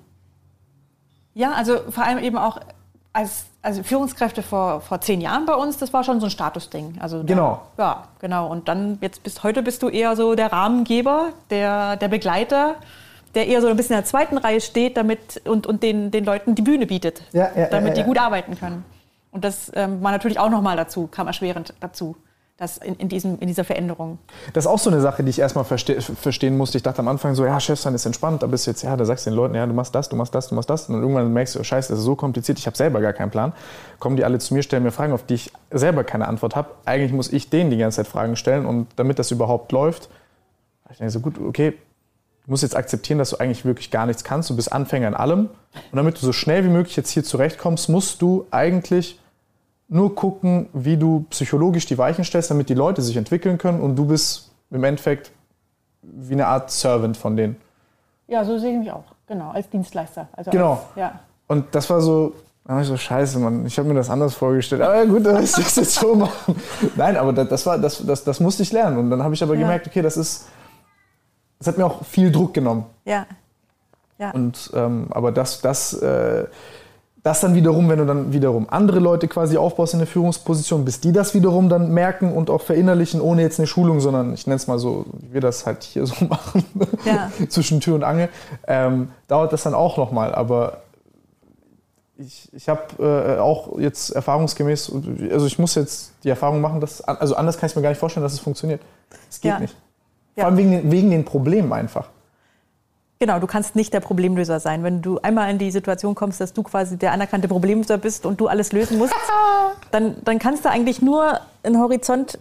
Ja, 1.34 1.52
also 1.52 1.80
vor 1.90 2.06
allem 2.06 2.20
eben 2.20 2.38
auch 2.38 2.60
als 3.12 3.46
also 3.62 3.82
Führungskräfte 3.82 4.44
vor, 4.44 4.82
vor 4.82 5.02
zehn 5.02 5.22
Jahren 5.22 5.46
bei 5.46 5.56
uns, 5.56 5.78
das 5.78 5.94
war 5.94 6.04
schon 6.04 6.20
so 6.20 6.28
ein 6.28 6.30
Statusding. 6.30 6.96
Also 7.00 7.20
da, 7.20 7.26
genau. 7.26 7.62
Ja, 7.78 8.04
genau. 8.20 8.50
Und 8.50 8.68
dann 8.68 8.98
jetzt 9.02 9.24
bis 9.24 9.42
heute 9.44 9.64
bist 9.64 9.82
du 9.84 9.90
eher 9.90 10.16
so 10.16 10.36
der 10.36 10.52
Rahmengeber, 10.52 11.30
der, 11.50 11.96
der 11.96 12.08
Begleiter, 12.10 12.76
der 13.34 13.48
eher 13.48 13.62
so 13.62 13.68
ein 13.68 13.76
bisschen 13.76 13.96
in 13.96 14.02
der 14.02 14.06
zweiten 14.06 14.38
Reihe 14.38 14.62
steht 14.62 14.98
damit 14.98 15.42
und, 15.46 15.66
und 15.66 15.82
den, 15.82 16.12
den 16.12 16.26
Leuten 16.26 16.56
die 16.56 16.62
Bühne 16.62 16.86
bietet, 16.86 17.24
ja, 17.32 17.50
ja, 17.56 17.68
damit 17.68 17.98
ja, 17.98 18.04
die 18.04 18.08
gut 18.08 18.18
arbeiten 18.18 18.58
können. 18.58 18.86
Und 19.32 19.44
das 19.44 19.72
ähm, 19.76 20.02
war 20.04 20.12
natürlich 20.12 20.40
auch 20.40 20.50
nochmal 20.50 20.78
dazu, 20.78 21.08
kam 21.08 21.28
erschwerend 21.28 21.74
dazu 21.80 22.16
das 22.58 22.78
in, 22.78 22.96
in, 22.96 23.10
diesem, 23.10 23.38
in 23.40 23.48
dieser 23.48 23.66
Veränderung. 23.66 24.18
Das 24.54 24.64
ist 24.64 24.72
auch 24.72 24.80
so 24.80 24.90
eine 24.90 25.02
Sache, 25.02 25.24
die 25.24 25.30
ich 25.30 25.40
erstmal 25.40 25.66
verste 25.66 26.02
verstehen 26.02 26.58
musste. 26.58 26.78
Ich 26.78 26.84
dachte 26.84 27.00
am 27.00 27.08
Anfang 27.10 27.36
so, 27.36 27.46
ja, 27.46 27.60
Chef 27.60 27.80
sein 27.80 27.94
ist 27.94 28.06
entspannt, 28.06 28.44
da 28.44 28.48
bist 28.48 28.66
jetzt, 28.66 28.82
ja, 28.82 28.96
da 28.96 29.04
sagst 29.04 29.26
du 29.26 29.30
den 29.30 29.36
Leuten, 29.36 29.56
ja, 29.56 29.66
du 29.66 29.74
machst 29.74 29.94
das, 29.94 30.08
du 30.08 30.16
machst 30.16 30.34
das, 30.34 30.48
du 30.48 30.56
machst 30.56 30.70
das. 30.70 30.88
Und 30.88 31.02
irgendwann 31.02 31.34
merkst 31.34 31.56
du, 31.56 31.60
oh, 31.60 31.64
scheiße, 31.64 31.90
das 31.90 32.00
ist 32.00 32.06
so 32.06 32.16
kompliziert, 32.16 32.58
ich 32.58 32.66
habe 32.66 32.78
selber 32.78 33.02
gar 33.02 33.12
keinen 33.12 33.30
Plan. 33.30 33.52
Kommen 34.00 34.16
die 34.16 34.24
alle 34.24 34.40
zu 34.40 34.54
mir, 34.54 34.64
stellen 34.64 34.84
mir 34.84 34.92
Fragen, 34.92 35.12
auf 35.12 35.26
die 35.26 35.34
ich 35.34 35.52
selber 35.70 36.06
keine 36.06 36.30
Antwort 36.30 36.56
habe. 36.56 36.70
Eigentlich 36.86 37.12
muss 37.12 37.32
ich 37.32 37.50
denen 37.50 37.72
die 37.72 37.78
ganze 37.78 37.98
Zeit 37.98 38.08
Fragen 38.08 38.38
stellen 38.38 38.66
und 38.66 38.88
damit 38.96 39.20
das 39.20 39.32
überhaupt 39.32 39.72
läuft, 39.74 40.10
ich 40.92 41.00
denke 41.00 41.12
so, 41.12 41.20
gut, 41.20 41.40
okay, 41.40 41.72
du 42.46 42.52
musst 42.52 42.64
jetzt 42.64 42.76
akzeptieren, 42.76 43.20
dass 43.20 43.32
du 43.32 43.38
eigentlich 43.38 43.66
wirklich 43.66 43.92
gar 43.92 44.06
nichts 44.06 44.24
kannst, 44.24 44.50
du 44.50 44.56
bist 44.56 44.72
Anfänger 44.72 45.10
in 45.10 45.14
allem. 45.14 45.50
Und 45.92 45.98
damit 45.98 46.16
du 46.16 46.26
so 46.26 46.32
schnell 46.32 46.64
wie 46.64 46.70
möglich 46.70 46.96
jetzt 46.96 47.10
hier 47.10 47.24
zurechtkommst, 47.24 47.90
musst 47.90 48.22
du 48.22 48.46
eigentlich 48.52 49.20
nur 49.88 50.16
gucken, 50.16 50.68
wie 50.74 50.98
du 50.98 51.26
psychologisch 51.30 51.86
die 51.86 51.98
Weichen 51.98 52.24
stellst, 52.24 52.50
damit 52.50 52.70
die 52.70 52.74
Leute 52.74 53.02
sich 53.02 53.18
entwickeln 53.18 53.58
können 53.58 53.82
und 53.82 53.96
du 53.96 54.06
bist 54.06 54.52
im 54.72 54.84
Endeffekt 54.84 55.32
wie 56.02 56.34
eine 56.34 56.48
Art 56.48 56.72
Servant 56.72 57.18
von 57.18 57.36
denen. 57.36 57.58
Ja, 58.28 58.44
so 58.44 58.58
sehe 58.58 58.74
ich 58.74 58.80
mich 58.80 58.92
auch, 58.92 59.04
genau, 59.28 59.52
als 59.52 59.70
Dienstleister. 59.70 60.28
Also 60.34 60.52
genau. 60.52 60.72
Als, 60.72 60.82
ja. 60.96 61.20
Und 61.48 61.76
das 61.76 61.90
war 61.90 62.02
so, 62.02 62.34
da 62.66 62.74
war 62.74 62.82
ich 62.82 62.88
so, 62.88 62.98
scheiße, 62.98 63.38
Mann, 63.38 63.66
ich 63.66 63.78
habe 63.78 63.88
mir 63.88 63.94
das 63.94 64.10
anders 64.10 64.34
vorgestellt. 64.34 64.82
Aber 64.82 64.96
ja, 64.96 65.06
gut, 65.06 65.26
dann 65.26 65.44
ist 65.44 65.58
das 65.58 65.76
jetzt 65.76 65.94
so 65.94 66.16
machen. 66.16 66.56
Nein, 66.96 67.16
aber 67.18 67.32
das, 67.34 67.48
das, 67.50 67.66
war, 67.68 67.78
das, 67.78 68.04
das, 68.04 68.24
das 68.24 68.40
musste 68.40 68.64
ich 68.64 68.72
lernen. 68.72 68.98
Und 68.98 69.12
dann 69.12 69.22
habe 69.22 69.36
ich 69.36 69.44
aber 69.44 69.54
ja. 69.54 69.62
gemerkt, 69.62 69.86
okay, 69.86 70.02
das 70.02 70.18
ist, 70.18 70.48
das 71.60 71.68
hat 71.68 71.78
mir 71.78 71.86
auch 71.86 72.04
viel 72.04 72.32
Druck 72.32 72.56
genommen. 72.56 72.86
Ja. 73.06 73.28
ja. 74.18 74.32
Und, 74.32 74.72
ähm, 74.74 75.08
aber 75.12 75.32
das, 75.32 75.62
das, 75.62 75.94
äh, 75.94 76.46
das 77.26 77.42
dann 77.42 77.56
wiederum, 77.56 77.90
wenn 77.90 77.98
du 77.98 78.06
dann 78.06 78.34
wiederum 78.34 78.68
andere 78.70 79.00
Leute 79.00 79.28
quasi 79.28 79.58
aufbaust 79.58 79.94
in 79.94 80.00
der 80.00 80.08
Führungsposition, 80.08 80.86
bis 80.86 81.00
die 81.00 81.12
das 81.12 81.34
wiederum 81.34 81.70
dann 81.70 81.92
merken 81.92 82.32
und 82.32 82.52
auch 82.52 82.62
verinnerlichen, 82.62 83.20
ohne 83.20 83.42
jetzt 83.42 83.60
eine 83.60 83.66
Schulung, 83.66 84.00
sondern 84.00 84.36
ich 84.36 84.46
nenne 84.46 84.58
es 84.58 84.68
mal 84.68 84.78
so, 84.78 85.08
wie 85.12 85.34
wir 85.34 85.42
das 85.42 85.66
halt 85.66 85.84
hier 85.84 86.06
so 86.06 86.24
machen, 86.30 86.64
ja. 87.04 87.32
zwischen 87.50 87.80
Tür 87.80 87.96
und 87.96 88.04
Angel, 88.04 88.30
ähm, 88.68 89.10
dauert 89.28 89.52
das 89.54 89.64
dann 89.64 89.74
auch 89.74 89.98
nochmal. 89.98 90.36
Aber 90.36 90.84
ich, 92.16 92.48
ich 92.54 92.70
habe 92.70 92.84
äh, 93.00 93.40
auch 93.40 93.80
jetzt 93.80 94.12
erfahrungsgemäß, 94.12 94.92
also 95.32 95.48
ich 95.48 95.58
muss 95.58 95.74
jetzt 95.74 96.14
die 96.24 96.30
Erfahrung 96.30 96.62
machen, 96.62 96.80
dass, 96.80 97.02
also 97.02 97.36
anders 97.36 97.58
kann 97.58 97.68
ich 97.72 97.76
mir 97.76 97.82
gar 97.82 97.90
nicht 97.90 97.98
vorstellen, 97.98 98.24
dass 98.24 98.34
es 98.34 98.40
funktioniert. 98.40 98.82
Es 99.32 99.42
geht 99.42 99.50
ja. 99.50 99.60
nicht. 99.60 99.76
Vor 100.36 100.44
ja. 100.44 100.46
allem 100.46 100.58
wegen, 100.58 100.92
wegen 100.92 101.10
den 101.10 101.26
Problemen 101.26 101.74
einfach. 101.74 102.08
Genau, 103.20 103.40
du 103.40 103.48
kannst 103.48 103.76
nicht 103.76 103.94
der 103.94 104.02
Problemlöser 104.02 104.60
sein. 104.60 104.84
Wenn 104.84 105.02
du 105.02 105.20
einmal 105.20 105.50
in 105.50 105.58
die 105.58 105.72
Situation 105.72 106.16
kommst, 106.16 106.42
dass 106.42 106.52
du 106.52 106.64
quasi 106.64 106.98
der 106.98 107.14
anerkannte 107.14 107.48
Problemlöser 107.48 107.98
bist 107.98 108.26
und 108.26 108.42
du 108.42 108.48
alles 108.48 108.74
lösen 108.74 108.98
musst, 108.98 109.14
dann, 109.92 110.18
dann 110.26 110.38
kannst 110.38 110.66
du 110.66 110.70
eigentlich 110.70 111.02
nur 111.02 111.40
einen 111.64 111.80
Horizont, 111.80 112.38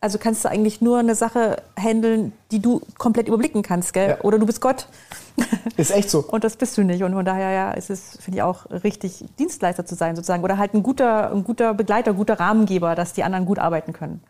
also 0.00 0.18
kannst 0.18 0.44
du 0.44 0.48
eigentlich 0.48 0.80
nur 0.80 0.98
eine 0.98 1.14
Sache 1.14 1.62
handeln, 1.78 2.32
die 2.50 2.60
du 2.60 2.80
komplett 2.98 3.28
überblicken 3.28 3.62
kannst, 3.62 3.92
gell? 3.92 4.10
Ja. 4.10 4.20
Oder 4.22 4.40
du 4.40 4.46
bist 4.46 4.60
Gott. 4.60 4.88
Ist 5.76 5.92
echt 5.92 6.10
so. 6.10 6.18
und 6.28 6.42
das 6.42 6.56
bist 6.56 6.76
du 6.76 6.82
nicht. 6.82 7.04
Und 7.04 7.12
von 7.12 7.24
daher 7.24 7.52
ja, 7.52 7.70
ist 7.70 7.88
es, 7.88 8.18
finde 8.20 8.38
ich, 8.38 8.42
auch 8.42 8.66
richtig, 8.70 9.24
Dienstleister 9.38 9.86
zu 9.86 9.94
sein, 9.94 10.16
sozusagen. 10.16 10.42
Oder 10.42 10.58
halt 10.58 10.74
ein 10.74 10.82
guter, 10.82 11.30
ein 11.30 11.44
guter 11.44 11.74
Begleiter, 11.74 12.12
guter 12.12 12.40
Rahmengeber, 12.40 12.96
dass 12.96 13.12
die 13.12 13.22
anderen 13.22 13.46
gut 13.46 13.60
arbeiten 13.60 13.92
können. 13.92 14.20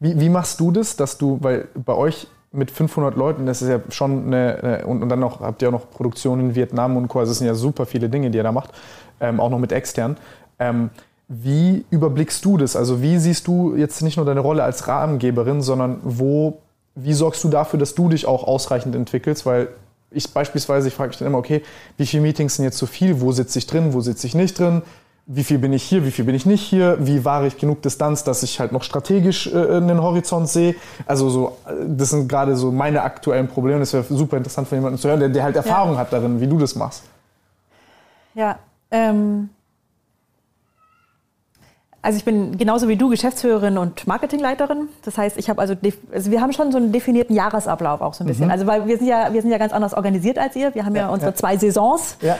Wie, 0.00 0.18
wie 0.18 0.30
machst 0.30 0.58
du 0.58 0.70
das, 0.70 0.96
dass 0.96 1.18
du, 1.18 1.38
weil 1.42 1.68
bei 1.74 1.94
euch 1.94 2.26
mit 2.52 2.70
500 2.70 3.16
Leuten, 3.16 3.46
das 3.46 3.62
ist 3.62 3.68
ja 3.68 3.80
schon 3.90 4.26
eine, 4.26 4.84
und, 4.86 5.02
und, 5.02 5.08
dann 5.08 5.20
noch, 5.20 5.40
habt 5.40 5.62
ihr 5.62 5.68
auch 5.68 5.72
noch 5.72 5.90
Produktion 5.90 6.40
in 6.40 6.54
Vietnam 6.54 6.96
und 6.96 7.08
Co. 7.08 7.20
Also 7.20 7.32
es 7.32 7.38
sind 7.38 7.46
ja 7.46 7.54
super 7.54 7.86
viele 7.86 8.08
Dinge, 8.08 8.30
die 8.30 8.38
ihr 8.38 8.42
da 8.42 8.52
macht, 8.52 8.70
ähm, 9.20 9.38
auch 9.38 9.50
noch 9.50 9.58
mit 9.58 9.72
extern. 9.72 10.16
Ähm, 10.58 10.90
wie 11.28 11.84
überblickst 11.90 12.44
du 12.44 12.56
das? 12.56 12.74
Also 12.74 13.02
wie 13.02 13.18
siehst 13.18 13.46
du 13.46 13.76
jetzt 13.76 14.02
nicht 14.02 14.16
nur 14.16 14.26
deine 14.26 14.40
Rolle 14.40 14.64
als 14.64 14.88
Rahmengeberin, 14.88 15.62
sondern 15.62 16.00
wo, 16.02 16.58
wie 16.96 17.12
sorgst 17.12 17.44
du 17.44 17.48
dafür, 17.48 17.78
dass 17.78 17.94
du 17.94 18.08
dich 18.08 18.26
auch 18.26 18.42
ausreichend 18.42 18.96
entwickelst? 18.96 19.46
Weil 19.46 19.68
ich 20.10 20.28
beispielsweise, 20.32 20.88
ich 20.88 20.94
frage 20.94 21.10
mich 21.10 21.18
dann 21.18 21.28
immer, 21.28 21.38
okay, 21.38 21.62
wie 21.96 22.06
viele 22.06 22.22
Meetings 22.22 22.56
sind 22.56 22.64
jetzt 22.64 22.78
zu 22.78 22.86
viel? 22.86 23.20
Wo 23.20 23.30
sitze 23.30 23.60
ich 23.60 23.68
drin? 23.68 23.92
Wo 23.92 24.00
sitze 24.00 24.26
ich 24.26 24.34
nicht 24.34 24.58
drin? 24.58 24.82
Wie 25.26 25.44
viel 25.44 25.58
bin 25.58 25.72
ich 25.72 25.82
hier, 25.82 26.04
wie 26.04 26.10
viel 26.10 26.24
bin 26.24 26.34
ich 26.34 26.46
nicht 26.46 26.62
hier, 26.62 26.96
wie 27.00 27.24
wahre 27.24 27.46
ich 27.46 27.56
genug 27.56 27.82
Distanz, 27.82 28.24
dass 28.24 28.42
ich 28.42 28.58
halt 28.58 28.72
noch 28.72 28.82
strategisch 28.82 29.46
äh, 29.46 29.76
einen 29.76 30.02
Horizont 30.02 30.48
sehe. 30.48 30.74
Also 31.06 31.30
so, 31.30 31.56
äh, 31.66 31.72
das 31.86 32.10
sind 32.10 32.28
gerade 32.28 32.56
so 32.56 32.72
meine 32.72 33.02
aktuellen 33.02 33.48
Probleme. 33.48 33.80
Das 33.80 33.92
wäre 33.92 34.04
super 34.08 34.36
interessant 34.36 34.68
von 34.68 34.78
jemandem 34.78 35.00
zu 35.00 35.08
hören, 35.08 35.20
der, 35.20 35.28
der 35.28 35.42
halt 35.44 35.56
Erfahrung 35.56 35.94
ja. 35.94 35.98
hat 35.98 36.12
darin, 36.12 36.40
wie 36.40 36.46
du 36.46 36.58
das 36.58 36.74
machst. 36.74 37.04
Ja, 38.34 38.58
ähm, 38.90 39.50
also 42.02 42.16
ich 42.16 42.24
bin 42.24 42.56
genauso 42.56 42.88
wie 42.88 42.96
du 42.96 43.10
Geschäftsführerin 43.10 43.76
und 43.76 44.06
Marketingleiterin. 44.06 44.88
Das 45.04 45.18
heißt, 45.18 45.36
ich 45.36 45.50
habe 45.50 45.60
also, 45.60 45.74
also 46.12 46.30
wir 46.30 46.40
haben 46.40 46.52
schon 46.54 46.72
so 46.72 46.78
einen 46.78 46.92
definierten 46.92 47.36
Jahresablauf 47.36 48.00
auch 48.00 48.14
so 48.14 48.24
ein 48.24 48.26
bisschen. 48.26 48.46
Mhm. 48.46 48.52
Also 48.52 48.66
weil 48.66 48.86
wir 48.86 48.96
sind 48.96 49.06
ja 49.06 49.32
wir 49.32 49.42
sind 49.42 49.50
ja 49.50 49.58
ganz 49.58 49.74
anders 49.74 49.92
organisiert 49.92 50.38
als 50.38 50.56
ihr. 50.56 50.74
Wir 50.74 50.86
haben 50.86 50.96
ja, 50.96 51.02
ja 51.02 51.08
unsere 51.10 51.32
ja. 51.32 51.36
zwei 51.36 51.58
Saisons. 51.58 52.16
Ja. 52.22 52.36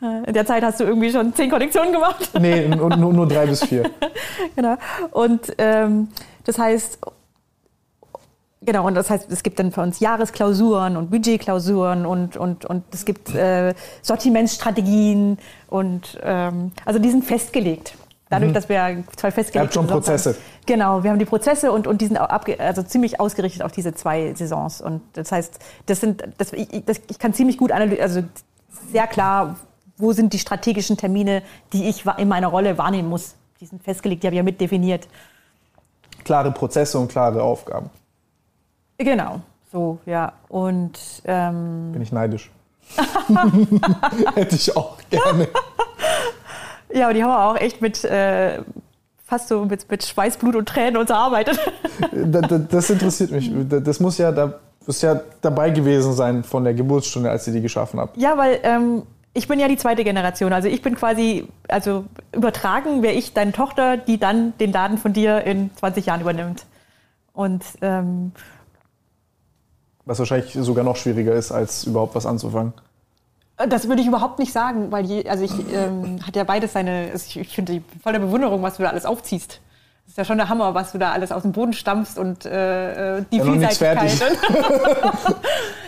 In 0.26 0.32
der 0.32 0.46
Zeit 0.46 0.62
hast 0.62 0.80
du 0.80 0.84
irgendwie 0.84 1.10
schon 1.10 1.34
zehn 1.34 1.50
Kollektionen 1.50 1.92
gemacht. 1.92 2.30
Nee, 2.40 2.68
nur, 2.68 2.96
nur 2.96 3.28
drei 3.28 3.46
bis 3.46 3.64
vier. 3.64 3.90
genau. 4.56 4.76
Und 5.10 5.54
ähm, 5.58 6.08
das 6.44 6.58
heißt, 6.58 6.98
Genau, 8.66 8.86
und 8.86 8.94
das 8.94 9.10
heißt, 9.10 9.30
es 9.30 9.42
gibt 9.42 9.58
dann 9.58 9.72
für 9.72 9.82
uns 9.82 10.00
Jahresklausuren 10.00 10.96
und 10.96 11.10
Budgetklausuren 11.10 12.06
und, 12.06 12.38
und, 12.38 12.64
und 12.64 12.82
es 12.94 13.04
gibt 13.04 13.34
äh, 13.34 13.74
Sortimentsstrategien 14.00 15.36
und 15.68 16.18
ähm, 16.22 16.72
also 16.86 16.98
die 16.98 17.10
sind 17.10 17.26
festgelegt. 17.26 17.92
Dadurch, 18.30 18.50
mhm. 18.50 18.54
dass 18.54 18.68
wir 18.68 19.04
zwei 19.16 19.30
festgelegt 19.30 19.54
haben. 19.54 19.54
Ihr 19.54 19.64
habt 19.64 19.74
schon 19.74 19.86
Prozesse. 19.86 20.36
Genau, 20.66 21.02
wir 21.02 21.10
haben 21.10 21.18
die 21.18 21.26
Prozesse 21.26 21.70
und, 21.70 21.86
und 21.86 22.00
die 22.00 22.06
sind 22.06 22.16
also 22.16 22.82
ziemlich 22.82 23.20
ausgerichtet 23.20 23.62
auf 23.62 23.72
diese 23.72 23.94
zwei 23.94 24.32
Saisons. 24.34 24.80
Und 24.80 25.02
das 25.12 25.30
heißt, 25.30 25.58
das 25.86 26.00
sind, 26.00 26.24
das, 26.38 26.52
ich, 26.52 26.84
das, 26.86 27.00
ich 27.08 27.18
kann 27.18 27.34
ziemlich 27.34 27.58
gut 27.58 27.70
analysieren, 27.70 28.02
also 28.02 28.22
sehr 28.90 29.06
klar, 29.06 29.56
wo 29.98 30.12
sind 30.12 30.32
die 30.32 30.38
strategischen 30.38 30.96
Termine, 30.96 31.42
die 31.72 31.88
ich 31.88 32.04
in 32.16 32.28
meiner 32.28 32.48
Rolle 32.48 32.78
wahrnehmen 32.78 33.08
muss. 33.08 33.34
Die 33.60 33.66
sind 33.66 33.82
festgelegt, 33.82 34.22
die 34.22 34.26
habe 34.26 34.34
ich 34.34 34.38
ja 34.38 34.42
mit 34.42 34.60
definiert. 34.60 35.06
Klare 36.24 36.50
Prozesse 36.50 36.98
und 36.98 37.08
klare 37.08 37.42
Aufgaben. 37.42 37.90
Genau, 38.98 39.40
so, 39.70 39.98
ja. 40.06 40.32
Und 40.48 40.98
ähm, 41.24 41.92
bin 41.92 42.02
ich 42.02 42.12
neidisch. 42.12 42.50
Hätte 44.34 44.56
ich 44.56 44.76
auch 44.76 44.98
gerne. 45.10 45.48
Ja, 46.94 47.06
aber 47.06 47.14
die 47.14 47.22
haben 47.22 47.30
wir 47.30 47.44
auch 47.44 47.56
echt 47.56 47.82
mit 47.82 48.04
äh, 48.04 48.60
fast 49.24 49.48
so 49.48 49.64
mit, 49.64 49.90
mit 49.90 50.04
Schweiß, 50.04 50.36
Blut 50.36 50.54
und 50.54 50.68
Tränen 50.68 50.96
uns 50.96 51.10
erarbeitet. 51.10 51.58
das, 52.12 52.60
das 52.68 52.90
interessiert 52.90 53.30
mich. 53.30 53.50
Das 53.68 54.00
muss 54.00 54.18
ja, 54.18 54.30
da 54.32 54.60
muss 54.86 55.02
ja 55.02 55.20
dabei 55.40 55.70
gewesen 55.70 56.12
sein 56.12 56.44
von 56.44 56.64
der 56.64 56.74
Geburtsstunde, 56.74 57.30
als 57.30 57.46
ihr 57.46 57.52
die 57.52 57.62
geschaffen 57.62 57.98
habt. 57.98 58.16
Ja, 58.16 58.36
weil 58.36 58.60
ähm, 58.62 59.02
ich 59.32 59.48
bin 59.48 59.58
ja 59.58 59.66
die 59.66 59.76
zweite 59.76 60.04
Generation. 60.04 60.52
Also 60.52 60.68
ich 60.68 60.82
bin 60.82 60.94
quasi, 60.94 61.48
also 61.68 62.04
übertragen 62.32 63.02
wäre 63.02 63.14
ich 63.14 63.32
deine 63.32 63.52
Tochter, 63.52 63.96
die 63.96 64.18
dann 64.18 64.56
den 64.58 64.72
Laden 64.72 64.98
von 64.98 65.12
dir 65.12 65.44
in 65.44 65.70
20 65.76 66.06
Jahren 66.06 66.20
übernimmt. 66.20 66.66
Und 67.32 67.64
ähm, 67.82 68.32
was 70.04 70.18
wahrscheinlich 70.18 70.52
sogar 70.52 70.84
noch 70.84 70.96
schwieriger 70.96 71.32
ist, 71.34 71.50
als 71.50 71.84
überhaupt 71.84 72.14
was 72.14 72.26
anzufangen. 72.26 72.74
Das 73.56 73.88
würde 73.88 74.02
ich 74.02 74.08
überhaupt 74.08 74.40
nicht 74.40 74.52
sagen, 74.52 74.90
weil 74.90 75.04
je, 75.04 75.28
also 75.28 75.44
ich 75.44 75.52
ähm, 75.72 76.18
hat 76.26 76.34
ja 76.34 76.42
beides 76.44 76.72
seine. 76.72 77.10
Also 77.12 77.40
ich, 77.40 77.48
finde 77.48 77.82
voll 78.02 78.12
der 78.12 78.20
Bewunderung, 78.20 78.62
was 78.62 78.76
du 78.76 78.82
da 78.82 78.88
alles 78.88 79.06
aufziehst. 79.06 79.60
Das 80.06 80.12
ist 80.12 80.18
ja 80.18 80.24
schon 80.24 80.38
der 80.38 80.48
Hammer, 80.48 80.74
was 80.74 80.92
du 80.92 80.98
da 80.98 81.12
alles 81.12 81.32
aus 81.32 81.42
dem 81.42 81.52
Boden 81.52 81.72
stampfst 81.72 82.18
und 82.18 82.44
äh, 82.44 83.22
die 83.32 83.38
ja, 83.38 83.44
Vielseitigkeit. 83.44 84.20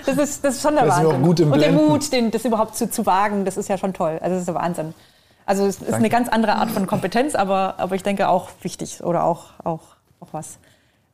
das, 0.07 0.17
ist, 0.17 0.45
das 0.45 0.55
ist 0.55 0.63
schon 0.63 0.75
der 0.75 0.89
Wahnsinn. 0.89 1.23
Gut 1.23 1.41
im 1.41 1.53
und 1.53 1.61
der 1.61 1.73
Mut, 1.73 2.13
den, 2.13 2.31
das 2.31 2.45
überhaupt 2.45 2.77
zu, 2.77 2.89
zu 2.89 3.05
wagen, 3.05 3.45
das 3.45 3.57
ist 3.57 3.69
ja 3.69 3.77
schon 3.77 3.93
toll. 3.93 4.19
Also 4.23 4.31
das 4.31 4.41
ist 4.41 4.49
der 4.49 4.55
Wahnsinn. 4.55 4.95
Also 5.45 5.67
es 5.67 5.77
ist 5.77 5.83
Danke. 5.83 5.97
eine 5.97 6.09
ganz 6.09 6.29
andere 6.29 6.57
Art 6.57 6.71
von 6.71 6.87
Kompetenz, 6.87 7.35
aber, 7.35 7.75
aber 7.79 7.95
ich 7.95 8.03
denke 8.03 8.29
auch 8.29 8.49
wichtig 8.63 9.05
oder 9.05 9.25
auch, 9.25 9.51
auch, 9.63 9.83
auch 10.21 10.29
was 10.33 10.59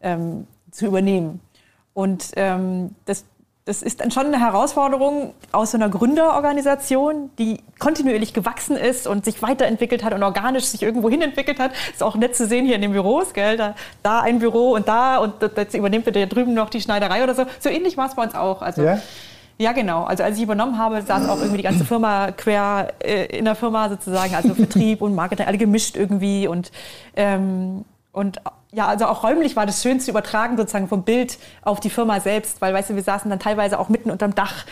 ähm, 0.01 0.47
zu 0.71 0.87
übernehmen. 0.87 1.41
Und 1.95 2.31
ähm, 2.37 2.95
das, 3.05 3.25
das 3.65 3.81
ist 3.81 4.01
dann 4.01 4.11
schon 4.11 4.27
eine 4.27 4.41
Herausforderung 4.41 5.35
aus 5.53 5.71
so 5.71 5.77
einer 5.77 5.89
Gründerorganisation, 5.89 7.31
die 7.39 7.61
kontinuierlich 7.79 8.35
gewachsen 8.35 8.77
ist 8.77 9.07
und 9.07 9.25
sich 9.25 9.41
weiterentwickelt 9.41 10.03
hat 10.03 10.15
und 10.15 10.23
organisch 10.25 10.65
sich 10.65 10.83
irgendwo 10.83 11.09
hin 11.09 11.23
entwickelt 11.23 11.61
hat. 11.61 11.71
Ist 11.93 12.03
auch 12.03 12.17
nett 12.17 12.35
zu 12.35 12.47
sehen 12.47 12.67
hier 12.67 12.75
in 12.75 12.83
den 12.83 12.93
Büros, 12.93 13.35
gell? 13.35 13.57
Da, 13.57 13.77
da 14.03 14.21
ein 14.21 14.41
Büro 14.41 14.73
und 14.73 14.89
da 14.89 15.19
und 15.19 15.35
jetzt 15.57 15.75
übernimmt 15.75 16.07
er 16.07 16.13
da 16.13 16.27
drüben 16.27 16.55
noch 16.55 16.71
die 16.71 16.81
Schneiderei 16.81 17.23
oder 17.23 17.37
so. 17.37 17.45
So 17.61 17.69
ähnlich 17.69 17.97
war 17.97 18.09
es 18.09 18.17
bei 18.17 18.25
uns 18.25 18.35
auch. 18.35 18.63
Also, 18.63 18.83
ja? 18.83 19.01
Ja, 19.59 19.71
genau. 19.71 20.03
Also 20.05 20.25
als 20.25 20.39
ich 20.39 20.43
übernommen 20.43 20.77
habe, 20.77 21.01
saß 21.03 21.29
auch 21.29 21.39
irgendwie 21.39 21.59
die 21.59 21.63
ganze 21.63 21.85
Firma 21.85 22.33
quer 22.33 22.95
äh, 22.99 23.27
in 23.27 23.45
der 23.45 23.55
Firma 23.55 23.89
sozusagen, 23.89 24.35
also 24.35 24.55
Vertrieb 24.55 25.03
und 25.03 25.15
Marketing, 25.15 25.47
alle 25.47 25.59
gemischt 25.59 25.97
irgendwie 25.97 26.49
und 26.49 26.73
ähm, 27.15 27.85
und 28.11 28.41
ja, 28.73 28.87
also 28.87 29.05
auch 29.07 29.23
räumlich 29.23 29.55
war 29.55 29.66
das 29.66 29.83
schön 29.83 30.01
zu 30.01 30.11
übertragen 30.11 30.57
sozusagen 30.57 30.89
vom 30.89 31.03
Bild 31.03 31.39
auf 31.61 31.79
die 31.79 31.91
Firma 31.91 32.20
selbst, 32.20 32.61
weil, 32.61 32.73
weißt 32.73 32.91
du, 32.91 32.95
wir 32.95 33.03
saßen 33.03 33.31
dann 33.31 33.39
teilweise 33.39 33.79
auch 33.79 33.91
mitten 33.91 34.11
unterm 34.11 34.35
Dach. 34.35 34.64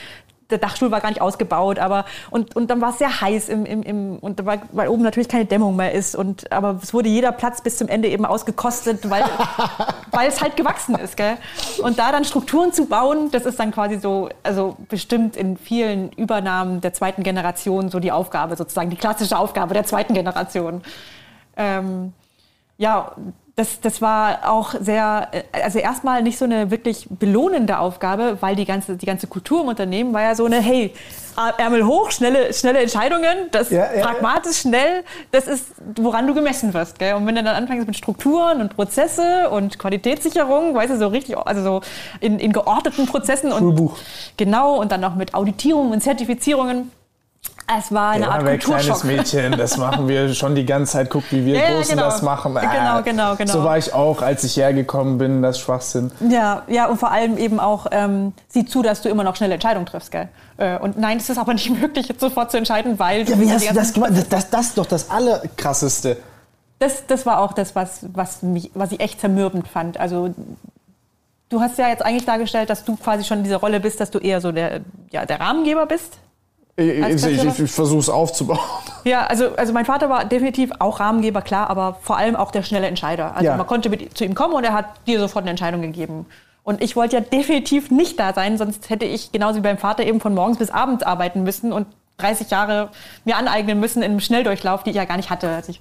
Der 0.48 0.58
Dachstuhl 0.58 0.90
war 0.90 1.00
gar 1.00 1.10
nicht 1.10 1.20
ausgebaut, 1.20 1.78
aber 1.78 2.06
und, 2.30 2.56
und 2.56 2.70
dann 2.70 2.80
war 2.80 2.90
es 2.90 2.98
sehr 2.98 3.20
heiß 3.20 3.48
im, 3.50 3.64
im, 3.66 3.82
im 3.84 4.18
und 4.18 4.44
weil, 4.44 4.62
weil 4.72 4.88
oben 4.88 5.02
natürlich 5.02 5.28
keine 5.28 5.44
Dämmung 5.44 5.76
mehr 5.76 5.92
ist 5.92 6.16
und 6.16 6.50
aber 6.50 6.80
es 6.82 6.92
wurde 6.92 7.08
jeder 7.08 7.30
Platz 7.30 7.60
bis 7.60 7.76
zum 7.76 7.86
Ende 7.86 8.08
eben 8.08 8.24
ausgekostet, 8.24 9.08
weil, 9.08 9.22
weil 10.10 10.28
es 10.28 10.40
halt 10.40 10.56
gewachsen 10.56 10.96
ist, 10.96 11.16
gell? 11.16 11.36
Und 11.82 12.00
da 12.00 12.10
dann 12.10 12.24
Strukturen 12.24 12.72
zu 12.72 12.86
bauen, 12.86 13.30
das 13.30 13.46
ist 13.46 13.60
dann 13.60 13.70
quasi 13.70 14.00
so, 14.00 14.28
also 14.42 14.76
bestimmt 14.88 15.36
in 15.36 15.56
vielen 15.56 16.10
Übernahmen 16.12 16.80
der 16.80 16.94
zweiten 16.94 17.22
Generation 17.22 17.90
so 17.90 18.00
die 18.00 18.10
Aufgabe 18.10 18.56
sozusagen, 18.56 18.90
die 18.90 18.96
klassische 18.96 19.38
Aufgabe 19.38 19.74
der 19.74 19.84
zweiten 19.84 20.14
Generation. 20.14 20.82
Ähm, 21.56 22.12
ja, 22.76 23.12
das, 23.60 23.78
das 23.80 24.00
war 24.00 24.50
auch 24.50 24.74
sehr, 24.80 25.28
also 25.52 25.78
erstmal 25.78 26.22
nicht 26.22 26.38
so 26.38 26.46
eine 26.46 26.70
wirklich 26.70 27.06
belohnende 27.10 27.78
Aufgabe, 27.78 28.38
weil 28.40 28.56
die 28.56 28.64
ganze, 28.64 28.96
die 28.96 29.04
ganze 29.04 29.26
Kultur 29.26 29.60
im 29.60 29.68
Unternehmen 29.68 30.14
war 30.14 30.22
ja 30.22 30.34
so 30.34 30.46
eine, 30.46 30.62
hey, 30.62 30.94
Ärmel 31.58 31.86
hoch, 31.86 32.10
schnelle, 32.10 32.54
schnelle 32.54 32.80
Entscheidungen, 32.80 33.50
das 33.50 33.70
ja, 33.70 33.92
ja, 33.94 34.06
pragmatisch, 34.06 34.64
ja. 34.64 34.70
schnell, 34.70 35.04
das 35.30 35.46
ist, 35.46 35.66
woran 35.96 36.26
du 36.26 36.32
gemessen 36.32 36.72
wirst. 36.72 36.98
Gell? 36.98 37.14
Und 37.14 37.26
wenn 37.26 37.34
du 37.34 37.42
dann 37.42 37.54
anfängst 37.54 37.86
mit 37.86 37.96
Strukturen 37.96 38.62
und 38.62 38.74
Prozesse 38.74 39.50
und 39.50 39.78
Qualitätssicherung, 39.78 40.74
weißt 40.74 40.94
du, 40.94 40.98
so 40.98 41.08
richtig, 41.08 41.36
also 41.36 41.62
so 41.62 41.80
in, 42.20 42.38
in 42.38 42.52
geordneten 42.52 43.06
Prozessen 43.06 43.52
und 43.52 43.58
Schulbuch. 43.58 43.98
genau, 44.38 44.80
und 44.80 44.90
dann 44.90 45.02
noch 45.02 45.16
mit 45.16 45.34
Auditierungen 45.34 45.92
und 45.92 46.00
Zertifizierungen, 46.00 46.90
es 47.78 47.92
war 47.92 48.10
eine 48.10 48.24
ja, 48.24 48.30
Art 48.30 48.44
Kulturschock. 48.44 49.00
kleines 49.00 49.04
Mädchen, 49.04 49.58
das 49.58 49.76
machen 49.76 50.08
wir 50.08 50.34
schon 50.34 50.54
die 50.54 50.66
ganze 50.66 50.92
Zeit. 50.92 51.10
Guck, 51.10 51.30
wie 51.30 51.44
wir 51.44 51.54
ja, 51.58 51.70
Großen 51.76 51.96
genau. 51.96 52.06
das 52.06 52.22
machen. 52.22 52.56
Äh, 52.56 52.60
genau, 52.60 53.02
genau, 53.02 53.36
genau. 53.36 53.52
So 53.52 53.64
war 53.64 53.78
ich 53.78 53.92
auch, 53.92 54.22
als 54.22 54.44
ich 54.44 54.56
hergekommen 54.56 55.18
bin, 55.18 55.42
das 55.42 55.58
Schwachsinn. 55.58 56.10
Ja, 56.28 56.62
ja, 56.68 56.86
und 56.86 56.98
vor 56.98 57.10
allem 57.10 57.38
eben 57.38 57.60
auch, 57.60 57.86
ähm, 57.90 58.32
sieh 58.48 58.64
zu, 58.64 58.82
dass 58.82 59.02
du 59.02 59.08
immer 59.08 59.24
noch 59.24 59.36
schnelle 59.36 59.54
Entscheidungen 59.54 59.86
triffst, 59.86 60.10
gell? 60.10 60.28
Äh, 60.56 60.78
und 60.78 60.98
nein, 60.98 61.18
es 61.18 61.28
ist 61.28 61.38
aber 61.38 61.54
nicht 61.54 61.70
möglich, 61.70 62.08
jetzt 62.08 62.20
sofort 62.20 62.50
zu 62.50 62.56
entscheiden, 62.56 62.98
weil 62.98 63.24
du... 63.24 63.32
Ja, 63.32 63.40
wie 63.40 63.52
hast 63.52 63.70
du 63.70 63.74
das 63.74 63.92
gemacht? 63.92 64.12
Das, 64.14 64.28
das, 64.28 64.50
das 64.50 64.66
ist 64.66 64.78
doch 64.78 64.86
das 64.86 65.10
Allerkrasseste. 65.10 66.16
Das, 66.78 67.06
das 67.06 67.26
war 67.26 67.40
auch 67.40 67.52
das, 67.52 67.74
was, 67.76 68.06
was, 68.12 68.42
mich, 68.42 68.70
was 68.74 68.90
ich 68.92 69.00
echt 69.00 69.20
zermürbend 69.20 69.68
fand. 69.68 70.00
Also 70.00 70.34
du 71.50 71.60
hast 71.60 71.78
ja 71.78 71.88
jetzt 71.88 72.02
eigentlich 72.02 72.24
dargestellt, 72.24 72.70
dass 72.70 72.84
du 72.84 72.96
quasi 72.96 73.24
schon 73.24 73.38
in 73.38 73.44
dieser 73.44 73.58
Rolle 73.58 73.80
bist, 73.80 74.00
dass 74.00 74.10
du 74.10 74.18
eher 74.18 74.40
so 74.40 74.50
der, 74.50 74.80
ja, 75.10 75.26
der 75.26 75.40
Rahmengeber 75.40 75.84
bist 75.84 76.18
ich, 76.76 77.24
ich, 77.24 77.58
ich, 77.58 77.70
versuche 77.70 78.00
es 78.00 78.08
aufzubauen. 78.08 78.58
Ja, 79.04 79.26
also, 79.26 79.54
also 79.56 79.72
mein 79.72 79.86
Vater 79.86 80.10
war 80.10 80.26
definitiv 80.26 80.72
auch 80.78 81.00
Rahmengeber, 81.00 81.40
klar, 81.40 81.70
aber 81.70 81.96
vor 82.02 82.18
allem 82.18 82.36
auch 82.36 82.50
der 82.50 82.62
schnelle 82.62 82.86
Entscheider. 82.86 83.34
Also 83.34 83.46
ja. 83.46 83.56
man 83.56 83.66
konnte 83.66 83.88
mit, 83.88 84.16
zu 84.16 84.26
ihm 84.26 84.34
kommen 84.34 84.52
und 84.52 84.62
er 84.62 84.74
hat 84.74 85.06
dir 85.06 85.18
sofort 85.18 85.44
eine 85.44 85.50
Entscheidung 85.50 85.80
gegeben. 85.80 86.26
Und 86.64 86.82
ich 86.82 86.96
wollte 86.96 87.16
ja 87.16 87.22
definitiv 87.22 87.90
nicht 87.90 88.20
da 88.20 88.34
sein, 88.34 88.58
sonst 88.58 88.90
hätte 88.90 89.06
ich 89.06 89.32
genauso 89.32 89.56
wie 89.56 89.62
beim 89.62 89.78
Vater 89.78 90.04
eben 90.04 90.20
von 90.20 90.34
morgens 90.34 90.58
bis 90.58 90.70
abends 90.70 91.02
arbeiten 91.02 91.42
müssen 91.42 91.72
und 91.72 91.86
30 92.18 92.50
Jahre 92.50 92.90
mir 93.24 93.36
aneignen 93.36 93.80
müssen 93.80 94.02
in 94.02 94.10
einem 94.10 94.20
Schnelldurchlauf, 94.20 94.82
die 94.82 94.90
ich 94.90 94.96
ja 94.96 95.06
gar 95.06 95.16
nicht 95.16 95.30
hatte. 95.30 95.48
Also 95.48 95.70
ich, 95.70 95.80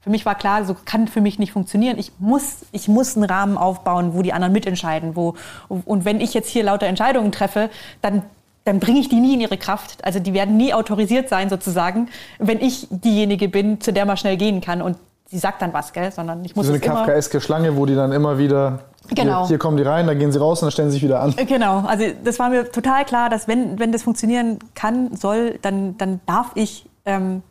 für 0.00 0.10
mich 0.10 0.26
war 0.26 0.34
klar, 0.34 0.64
so 0.64 0.76
kann 0.84 1.08
für 1.08 1.20
mich 1.20 1.38
nicht 1.38 1.52
funktionieren. 1.52 1.98
Ich 1.98 2.12
muss, 2.18 2.66
ich 2.72 2.88
muss 2.88 3.16
einen 3.16 3.24
Rahmen 3.24 3.56
aufbauen, 3.56 4.14
wo 4.14 4.22
die 4.22 4.32
anderen 4.32 4.52
mitentscheiden. 4.52 5.16
Wo, 5.16 5.36
und 5.68 6.04
wenn 6.04 6.20
ich 6.20 6.34
jetzt 6.34 6.48
hier 6.48 6.64
lauter 6.64 6.86
Entscheidungen 6.86 7.30
treffe, 7.30 7.70
dann 8.02 8.22
dann 8.66 8.80
bringe 8.80 8.98
ich 8.98 9.08
die 9.08 9.20
nie 9.20 9.34
in 9.34 9.40
ihre 9.40 9.56
Kraft. 9.56 10.04
Also 10.04 10.18
die 10.18 10.34
werden 10.34 10.56
nie 10.56 10.74
autorisiert 10.74 11.28
sein 11.28 11.48
sozusagen, 11.48 12.08
wenn 12.38 12.60
ich 12.60 12.88
diejenige 12.90 13.48
bin, 13.48 13.80
zu 13.80 13.92
der 13.92 14.04
man 14.04 14.16
schnell 14.16 14.36
gehen 14.36 14.60
kann. 14.60 14.82
Und 14.82 14.96
sie 15.26 15.38
sagt 15.38 15.62
dann 15.62 15.72
was, 15.72 15.92
gell? 15.92 16.10
Sondern 16.10 16.44
ich 16.44 16.56
muss 16.56 16.66
so 16.66 16.72
eine 16.72 16.80
kafkaeske 16.80 17.40
Schlange, 17.40 17.76
wo 17.76 17.86
die 17.86 17.94
dann 17.94 18.12
immer 18.12 18.38
wieder 18.38 18.80
Genau. 19.14 19.42
Hier, 19.42 19.50
hier, 19.50 19.58
kommen 19.58 19.76
die 19.76 19.84
rein, 19.84 20.08
dann 20.08 20.18
gehen 20.18 20.32
sie 20.32 20.40
raus 20.40 20.60
und 20.60 20.66
dann 20.66 20.72
stellen 20.72 20.90
sie 20.90 20.94
sich 20.94 21.04
wieder 21.04 21.20
an. 21.20 21.32
Genau, 21.46 21.84
also 21.86 22.06
das 22.24 22.40
war 22.40 22.50
mir 22.50 22.72
total 22.72 23.04
klar, 23.04 23.30
dass 23.30 23.46
wenn, 23.46 23.78
wenn 23.78 23.92
das 23.92 24.02
funktionieren 24.02 24.58
kann, 24.74 25.14
soll, 25.14 25.60
dann, 25.62 25.96
dann 25.96 26.20
darf 26.26 26.50
ich 26.56 26.86
ähm, 27.04 27.44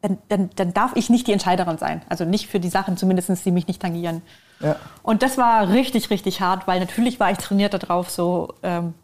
dann, 0.00 0.18
dann, 0.28 0.50
dann 0.56 0.74
darf 0.74 0.96
ich 0.96 1.08
nicht 1.08 1.28
die 1.28 1.32
Entscheiderin 1.32 1.78
sein. 1.78 2.02
Also 2.08 2.24
nicht 2.24 2.48
für 2.48 2.58
die 2.58 2.68
Sachen 2.68 2.96
zumindest, 2.96 3.46
die 3.46 3.52
mich 3.52 3.68
nicht 3.68 3.80
tangieren. 3.80 4.22
Ja. 4.58 4.74
Und 5.04 5.22
das 5.22 5.38
war 5.38 5.68
richtig, 5.68 6.10
richtig 6.10 6.40
hart, 6.40 6.66
weil 6.66 6.80
natürlich 6.80 7.20
war 7.20 7.30
ich 7.30 7.38
trainiert 7.38 7.74
darauf, 7.74 8.10
so 8.10 8.54
ähm, 8.64 8.94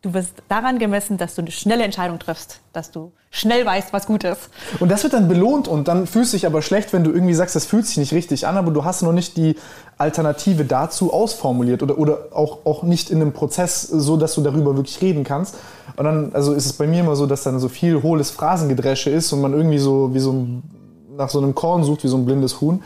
Du 0.00 0.14
wirst 0.14 0.34
daran 0.48 0.78
gemessen, 0.78 1.18
dass 1.18 1.34
du 1.34 1.42
eine 1.42 1.50
schnelle 1.50 1.82
Entscheidung 1.82 2.20
triffst, 2.20 2.60
dass 2.72 2.92
du 2.92 3.10
schnell 3.30 3.66
weißt, 3.66 3.92
was 3.92 4.06
gut 4.06 4.22
ist. 4.22 4.48
Und 4.78 4.92
das 4.92 5.02
wird 5.02 5.12
dann 5.12 5.26
belohnt 5.26 5.66
und 5.66 5.88
dann 5.88 6.06
fühlst 6.06 6.32
du 6.32 6.36
dich 6.36 6.46
aber 6.46 6.62
schlecht, 6.62 6.92
wenn 6.92 7.02
du 7.02 7.10
irgendwie 7.10 7.34
sagst, 7.34 7.56
das 7.56 7.66
fühlt 7.66 7.84
sich 7.84 7.96
nicht 7.96 8.12
richtig 8.12 8.46
an, 8.46 8.56
aber 8.56 8.70
du 8.70 8.84
hast 8.84 9.02
noch 9.02 9.12
nicht 9.12 9.36
die 9.36 9.56
Alternative 9.96 10.64
dazu 10.64 11.12
ausformuliert 11.12 11.82
oder, 11.82 11.98
oder 11.98 12.28
auch, 12.32 12.64
auch 12.64 12.84
nicht 12.84 13.10
in 13.10 13.20
einem 13.20 13.32
Prozess 13.32 13.82
so, 13.82 14.16
dass 14.16 14.36
du 14.36 14.40
darüber 14.40 14.76
wirklich 14.76 15.02
reden 15.02 15.24
kannst. 15.24 15.56
Und 15.96 16.04
dann, 16.04 16.30
also 16.32 16.52
ist 16.52 16.66
es 16.66 16.74
bei 16.74 16.86
mir 16.86 17.00
immer 17.00 17.16
so, 17.16 17.26
dass 17.26 17.42
dann 17.42 17.58
so 17.58 17.68
viel 17.68 18.00
hohles 18.00 18.30
Phrasengedresche 18.30 19.10
ist 19.10 19.32
und 19.32 19.40
man 19.40 19.52
irgendwie 19.52 19.78
so 19.78 20.14
wie 20.14 20.20
so 20.20 20.32
ein, 20.32 20.62
nach 21.16 21.28
so 21.28 21.40
einem 21.40 21.56
Korn 21.56 21.82
sucht, 21.82 22.04
wie 22.04 22.08
so 22.08 22.16
ein 22.16 22.24
blindes 22.24 22.60
Huhn, 22.60 22.84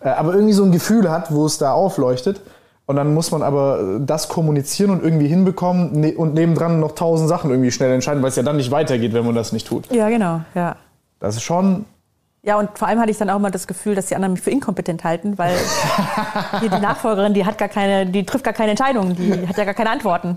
äh, 0.00 0.08
aber 0.08 0.32
irgendwie 0.32 0.54
so 0.54 0.64
ein 0.64 0.72
Gefühl 0.72 1.10
hat, 1.10 1.30
wo 1.30 1.44
es 1.44 1.58
da 1.58 1.72
aufleuchtet. 1.72 2.40
Und 2.86 2.96
dann 2.96 3.14
muss 3.14 3.30
man 3.30 3.42
aber 3.42 3.98
das 4.00 4.28
kommunizieren 4.28 4.90
und 4.90 5.02
irgendwie 5.02 5.26
hinbekommen 5.26 5.92
ne, 5.92 6.14
und 6.14 6.34
nebendran 6.34 6.80
noch 6.80 6.92
tausend 6.92 7.30
Sachen 7.30 7.50
irgendwie 7.50 7.70
schnell 7.70 7.90
entscheiden, 7.92 8.22
weil 8.22 8.28
es 8.28 8.36
ja 8.36 8.42
dann 8.42 8.56
nicht 8.56 8.70
weitergeht, 8.70 9.14
wenn 9.14 9.24
man 9.24 9.34
das 9.34 9.52
nicht 9.52 9.66
tut. 9.66 9.90
Ja, 9.90 10.10
genau, 10.10 10.42
ja. 10.54 10.76
Das 11.18 11.36
ist 11.36 11.42
schon. 11.42 11.86
Ja, 12.42 12.58
und 12.58 12.76
vor 12.76 12.86
allem 12.86 13.00
hatte 13.00 13.10
ich 13.10 13.16
dann 13.16 13.30
auch 13.30 13.38
mal 13.38 13.50
das 13.50 13.66
Gefühl, 13.66 13.94
dass 13.94 14.06
die 14.06 14.16
anderen 14.16 14.34
mich 14.34 14.42
für 14.42 14.50
inkompetent 14.50 15.02
halten, 15.02 15.38
weil 15.38 15.56
die, 16.62 16.68
die 16.68 16.80
Nachfolgerin, 16.80 17.32
die 17.32 17.46
hat 17.46 17.56
gar 17.56 17.70
keine, 17.70 18.04
die 18.04 18.26
trifft 18.26 18.44
gar 18.44 18.52
keine 18.52 18.72
Entscheidungen, 18.72 19.16
die 19.16 19.48
hat 19.48 19.56
ja 19.56 19.64
gar 19.64 19.72
keine 19.72 19.88
Antworten. 19.88 20.34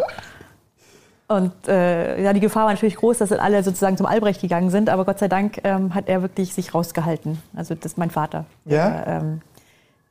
Und 1.27 1.51
äh, 1.67 2.21
ja, 2.23 2.31
die 2.31 2.39
Gefahr 2.39 2.63
war 2.63 2.71
natürlich 2.71 2.95
groß, 2.95 3.17
dass 3.17 3.29
dann 3.29 3.41
alle 3.41 3.61
sozusagen 3.61 3.97
zum 3.97 4.05
Albrecht 4.05 4.39
gegangen 4.39 4.69
sind, 4.69 4.89
aber 4.89 5.03
Gott 5.03 5.19
sei 5.19 5.27
Dank 5.27 5.59
ähm, 5.65 5.93
hat 5.93 6.07
er 6.07 6.21
wirklich 6.21 6.53
sich 6.53 6.73
rausgehalten. 6.73 7.41
Also 7.53 7.75
das 7.75 7.91
ist 7.91 7.97
mein 7.97 8.11
Vater. 8.11 8.45
Ja. 8.63 8.89
Der, 8.89 9.07
ähm, 9.07 9.41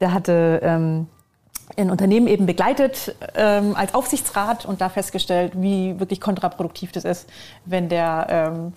der 0.01 0.13
hatte 0.13 0.61
ähm, 0.63 1.07
in 1.75 1.91
Unternehmen 1.91 2.29
eben 2.29 2.47
begleitet 2.47 3.15
ähm, 3.35 3.75
als 3.75 3.95
Aufsichtsrat 3.95 4.65
und 4.65 4.81
da 4.81 4.89
festgestellt, 4.89 5.53
wie 5.57 5.99
wirklich 5.99 6.21
kontraproduktiv 6.21 6.93
das 6.93 7.05
ist, 7.05 7.29
wenn 7.65 7.89
der, 7.89 8.27
ähm, 8.31 8.73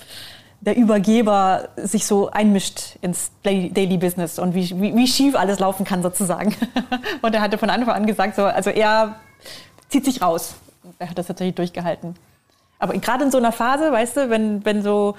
der 0.62 0.76
Übergeber 0.76 1.70
sich 1.78 2.06
so 2.06 2.32
einmischt 2.32 2.98
ins 3.02 3.32
Daily 3.44 3.98
Business 3.98 4.40
und 4.40 4.56
wie, 4.56 4.70
wie, 4.82 4.96
wie 4.96 5.08
schief 5.08 5.36
alles 5.36 5.60
laufen 5.60 5.86
kann 5.86 6.02
sozusagen. 6.02 6.56
und 7.22 7.36
er 7.36 7.42
hatte 7.42 7.58
von 7.58 7.70
Anfang 7.70 7.94
an 7.94 8.06
gesagt, 8.08 8.36
so, 8.36 8.46
also 8.46 8.70
er 8.70 9.16
zieht 9.90 10.06
sich 10.06 10.22
raus. 10.22 10.56
Er 10.98 11.10
hat 11.10 11.18
das 11.18 11.28
tatsächlich 11.28 11.56
durchgehalten. 11.56 12.16
Aber 12.80 12.94
gerade 12.94 13.26
in 13.26 13.32
so 13.32 13.38
einer 13.38 13.52
Phase, 13.52 13.92
weißt 13.92 14.18
du, 14.18 14.30
wenn, 14.30 14.66
wenn 14.66 14.82
so, 14.82 15.16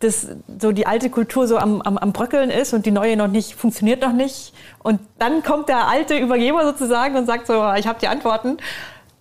das, 0.00 0.28
so 0.60 0.72
die 0.72 0.86
alte 0.86 1.10
Kultur 1.10 1.46
so 1.46 1.56
am, 1.56 1.80
am, 1.82 1.98
am 1.98 2.12
Bröckeln 2.12 2.50
ist 2.50 2.74
und 2.74 2.86
die 2.86 2.90
neue 2.90 3.16
noch 3.16 3.28
nicht, 3.28 3.54
funktioniert 3.54 4.02
noch 4.02 4.12
nicht. 4.12 4.52
Und 4.82 5.00
dann 5.18 5.42
kommt 5.42 5.68
der 5.68 5.88
alte 5.88 6.18
Übergeber 6.18 6.64
sozusagen 6.64 7.16
und 7.16 7.26
sagt 7.26 7.46
so, 7.46 7.54
ich 7.74 7.86
habe 7.86 7.98
die 8.00 8.08
Antworten. 8.08 8.58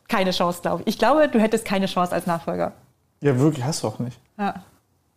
Keine 0.08 0.32
Chance, 0.32 0.62
glaube 0.62 0.82
ich. 0.82 0.90
Ich 0.90 1.00
glaube, 1.00 1.28
du 1.30 1.40
hättest 1.40 1.66
keine 1.66 1.86
Chance 1.86 2.14
als 2.14 2.28
Nachfolger. 2.28 2.74
Ja, 3.22 3.40
wirklich, 3.40 3.64
hast 3.64 3.84
du 3.84 3.88
auch 3.88 4.00
nicht. 4.00 4.20
Ja. 4.38 4.56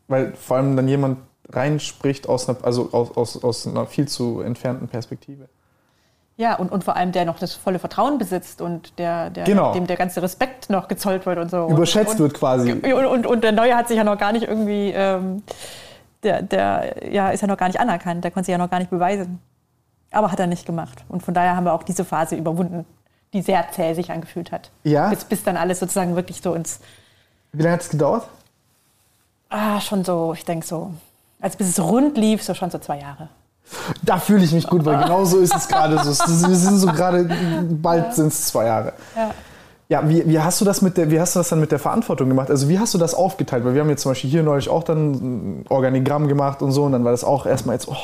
Weil 0.08 0.34
vor 0.34 0.58
allem 0.58 0.76
dann 0.76 0.88
jemand 0.88 1.18
reinspricht 1.48 2.28
aus 2.28 2.48
einer, 2.48 2.64
also 2.64 2.90
aus, 2.92 3.16
aus, 3.16 3.44
aus 3.44 3.66
einer 3.66 3.86
viel 3.86 4.06
zu 4.08 4.40
entfernten 4.40 4.88
Perspektive. 4.88 5.48
Ja, 6.38 6.56
und, 6.56 6.70
und 6.70 6.84
vor 6.84 6.96
allem 6.96 7.12
der 7.12 7.24
noch 7.24 7.38
das 7.38 7.54
volle 7.54 7.78
Vertrauen 7.78 8.18
besitzt 8.18 8.60
und 8.60 8.98
der, 8.98 9.30
der, 9.30 9.44
Genau. 9.44 9.72
dem 9.72 9.86
der 9.86 9.96
ganze 9.96 10.20
Respekt 10.22 10.68
noch 10.68 10.86
gezollt 10.86 11.24
wird 11.24 11.38
und 11.38 11.50
so. 11.50 11.66
Überschätzt 11.68 12.14
und, 12.14 12.18
wird 12.18 12.34
quasi. 12.34 12.72
Und, 12.72 12.84
und, 13.06 13.26
und 13.26 13.42
der 13.42 13.52
Neue 13.52 13.74
hat 13.74 13.88
sich 13.88 13.96
ja 13.96 14.04
noch 14.04 14.18
gar 14.18 14.32
nicht 14.32 14.46
irgendwie, 14.46 14.90
ähm, 14.94 15.42
der, 16.22 16.42
der 16.42 17.10
ja, 17.10 17.30
ist 17.30 17.40
ja 17.40 17.48
noch 17.48 17.56
gar 17.56 17.68
nicht 17.68 17.80
anerkannt, 17.80 18.22
der 18.22 18.30
konnte 18.30 18.46
sich 18.46 18.52
ja 18.52 18.58
noch 18.58 18.68
gar 18.70 18.80
nicht 18.80 18.90
beweisen. 18.90 19.40
Aber 20.10 20.30
hat 20.30 20.38
er 20.38 20.46
nicht 20.46 20.66
gemacht. 20.66 21.04
Und 21.08 21.22
von 21.22 21.32
daher 21.32 21.56
haben 21.56 21.64
wir 21.64 21.72
auch 21.72 21.82
diese 21.82 22.04
Phase 22.04 22.36
überwunden, 22.36 22.84
die 23.32 23.40
sehr 23.40 23.70
zäh 23.72 23.94
sich 23.94 24.10
angefühlt 24.10 24.52
hat. 24.52 24.70
Ja? 24.84 25.08
Bis, 25.08 25.24
bis 25.24 25.42
dann 25.42 25.56
alles 25.56 25.78
sozusagen 25.80 26.16
wirklich 26.16 26.42
so 26.42 26.52
ins, 26.54 26.80
Wie 27.52 27.62
lange 27.62 27.74
hat 27.74 27.80
es 27.82 27.88
gedauert? 27.88 28.28
ah, 29.48 29.80
schon 29.80 30.04
so, 30.04 30.32
ich 30.34 30.44
denke 30.44 30.66
so, 30.66 30.92
als 31.40 31.56
bis 31.56 31.68
es 31.68 31.80
rund 31.80 32.16
lief, 32.18 32.42
so 32.42 32.52
schon 32.52 32.70
so 32.70 32.78
zwei 32.78 32.98
Jahre. 32.98 33.28
Da 34.02 34.18
fühle 34.18 34.44
ich 34.44 34.52
mich 34.52 34.66
gut, 34.66 34.84
weil 34.84 35.02
genau 35.02 35.24
so 35.24 35.38
ist 35.38 35.54
es 35.54 35.68
gerade. 35.68 35.98
So, 36.02 36.48
wir 36.48 36.56
sind 36.56 36.78
so 36.78 36.86
gerade, 36.86 37.28
bald 37.68 38.14
sind 38.14 38.28
es 38.28 38.46
zwei 38.46 38.66
Jahre. 38.66 38.92
Ja. 39.14 39.30
Ja, 39.88 40.08
wie, 40.08 40.28
wie, 40.28 40.40
hast 40.40 40.60
du 40.60 40.64
das 40.64 40.82
mit 40.82 40.96
der, 40.96 41.12
wie 41.12 41.20
hast 41.20 41.36
du 41.36 41.38
das 41.38 41.48
dann 41.48 41.60
mit 41.60 41.70
der 41.70 41.78
Verantwortung 41.78 42.28
gemacht? 42.28 42.50
Also 42.50 42.68
wie 42.68 42.76
hast 42.76 42.92
du 42.94 42.98
das 42.98 43.14
aufgeteilt? 43.14 43.64
Weil 43.64 43.74
wir 43.74 43.82
haben 43.82 43.88
jetzt 43.88 44.02
zum 44.02 44.10
Beispiel 44.10 44.28
hier 44.28 44.42
neulich 44.42 44.68
auch 44.68 44.82
dann 44.82 45.12
ein 45.12 45.64
Organigramm 45.68 46.26
gemacht 46.26 46.60
und 46.60 46.72
so 46.72 46.82
und 46.82 46.90
dann 46.90 47.04
war 47.04 47.12
das 47.12 47.22
auch 47.22 47.46
erstmal 47.46 47.76
jetzt, 47.76 47.86
oh, 47.86 47.94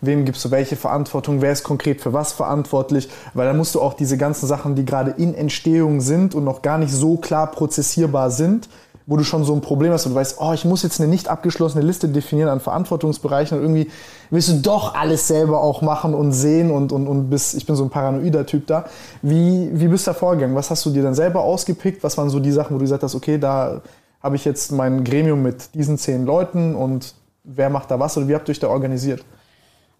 wem 0.00 0.24
gibst 0.24 0.44
du 0.44 0.50
welche 0.50 0.74
Verantwortung? 0.74 1.40
Wer 1.40 1.52
ist 1.52 1.62
konkret 1.62 2.00
für 2.00 2.12
was 2.12 2.32
verantwortlich? 2.32 3.08
Weil 3.34 3.46
dann 3.46 3.56
musst 3.56 3.76
du 3.76 3.80
auch 3.80 3.94
diese 3.94 4.18
ganzen 4.18 4.48
Sachen, 4.48 4.74
die 4.74 4.84
gerade 4.84 5.12
in 5.12 5.36
Entstehung 5.36 6.00
sind 6.00 6.34
und 6.34 6.42
noch 6.42 6.62
gar 6.62 6.78
nicht 6.78 6.92
so 6.92 7.16
klar 7.16 7.46
prozessierbar 7.52 8.32
sind, 8.32 8.68
wo 9.10 9.16
du 9.16 9.24
schon 9.24 9.42
so 9.42 9.52
ein 9.52 9.60
Problem 9.60 9.92
hast 9.92 10.06
und 10.06 10.12
du 10.12 10.16
weißt, 10.16 10.36
oh, 10.38 10.52
ich 10.52 10.64
muss 10.64 10.84
jetzt 10.84 11.00
eine 11.00 11.10
nicht 11.10 11.26
abgeschlossene 11.26 11.84
Liste 11.84 12.08
definieren 12.08 12.48
an 12.48 12.60
Verantwortungsbereichen 12.60 13.58
und 13.58 13.64
irgendwie 13.64 13.90
willst 14.30 14.50
du 14.50 14.60
doch 14.60 14.94
alles 14.94 15.26
selber 15.26 15.60
auch 15.62 15.82
machen 15.82 16.14
und 16.14 16.30
sehen 16.30 16.70
und, 16.70 16.92
und, 16.92 17.08
und 17.08 17.28
bist, 17.28 17.56
ich 17.56 17.66
bin 17.66 17.74
so 17.74 17.82
ein 17.82 17.90
paranoider 17.90 18.46
Typ 18.46 18.68
da. 18.68 18.84
Wie, 19.20 19.68
wie 19.72 19.88
bist 19.88 20.06
du 20.06 20.12
da 20.12 20.14
vorgegangen? 20.14 20.54
Was 20.54 20.70
hast 20.70 20.86
du 20.86 20.90
dir 20.90 21.02
dann 21.02 21.16
selber 21.16 21.42
ausgepickt? 21.42 22.04
Was 22.04 22.16
waren 22.18 22.30
so 22.30 22.38
die 22.38 22.52
Sachen, 22.52 22.72
wo 22.72 22.78
du 22.78 22.84
gesagt 22.84 23.02
hast, 23.02 23.16
okay, 23.16 23.36
da 23.36 23.80
habe 24.22 24.36
ich 24.36 24.44
jetzt 24.44 24.70
mein 24.70 25.02
Gremium 25.02 25.42
mit 25.42 25.74
diesen 25.74 25.98
zehn 25.98 26.24
Leuten 26.24 26.76
und 26.76 27.16
wer 27.42 27.68
macht 27.68 27.90
da 27.90 27.98
was 27.98 28.16
oder 28.16 28.28
wie 28.28 28.36
habt 28.36 28.48
ihr 28.48 28.52
euch 28.52 28.60
da 28.60 28.68
organisiert? 28.68 29.24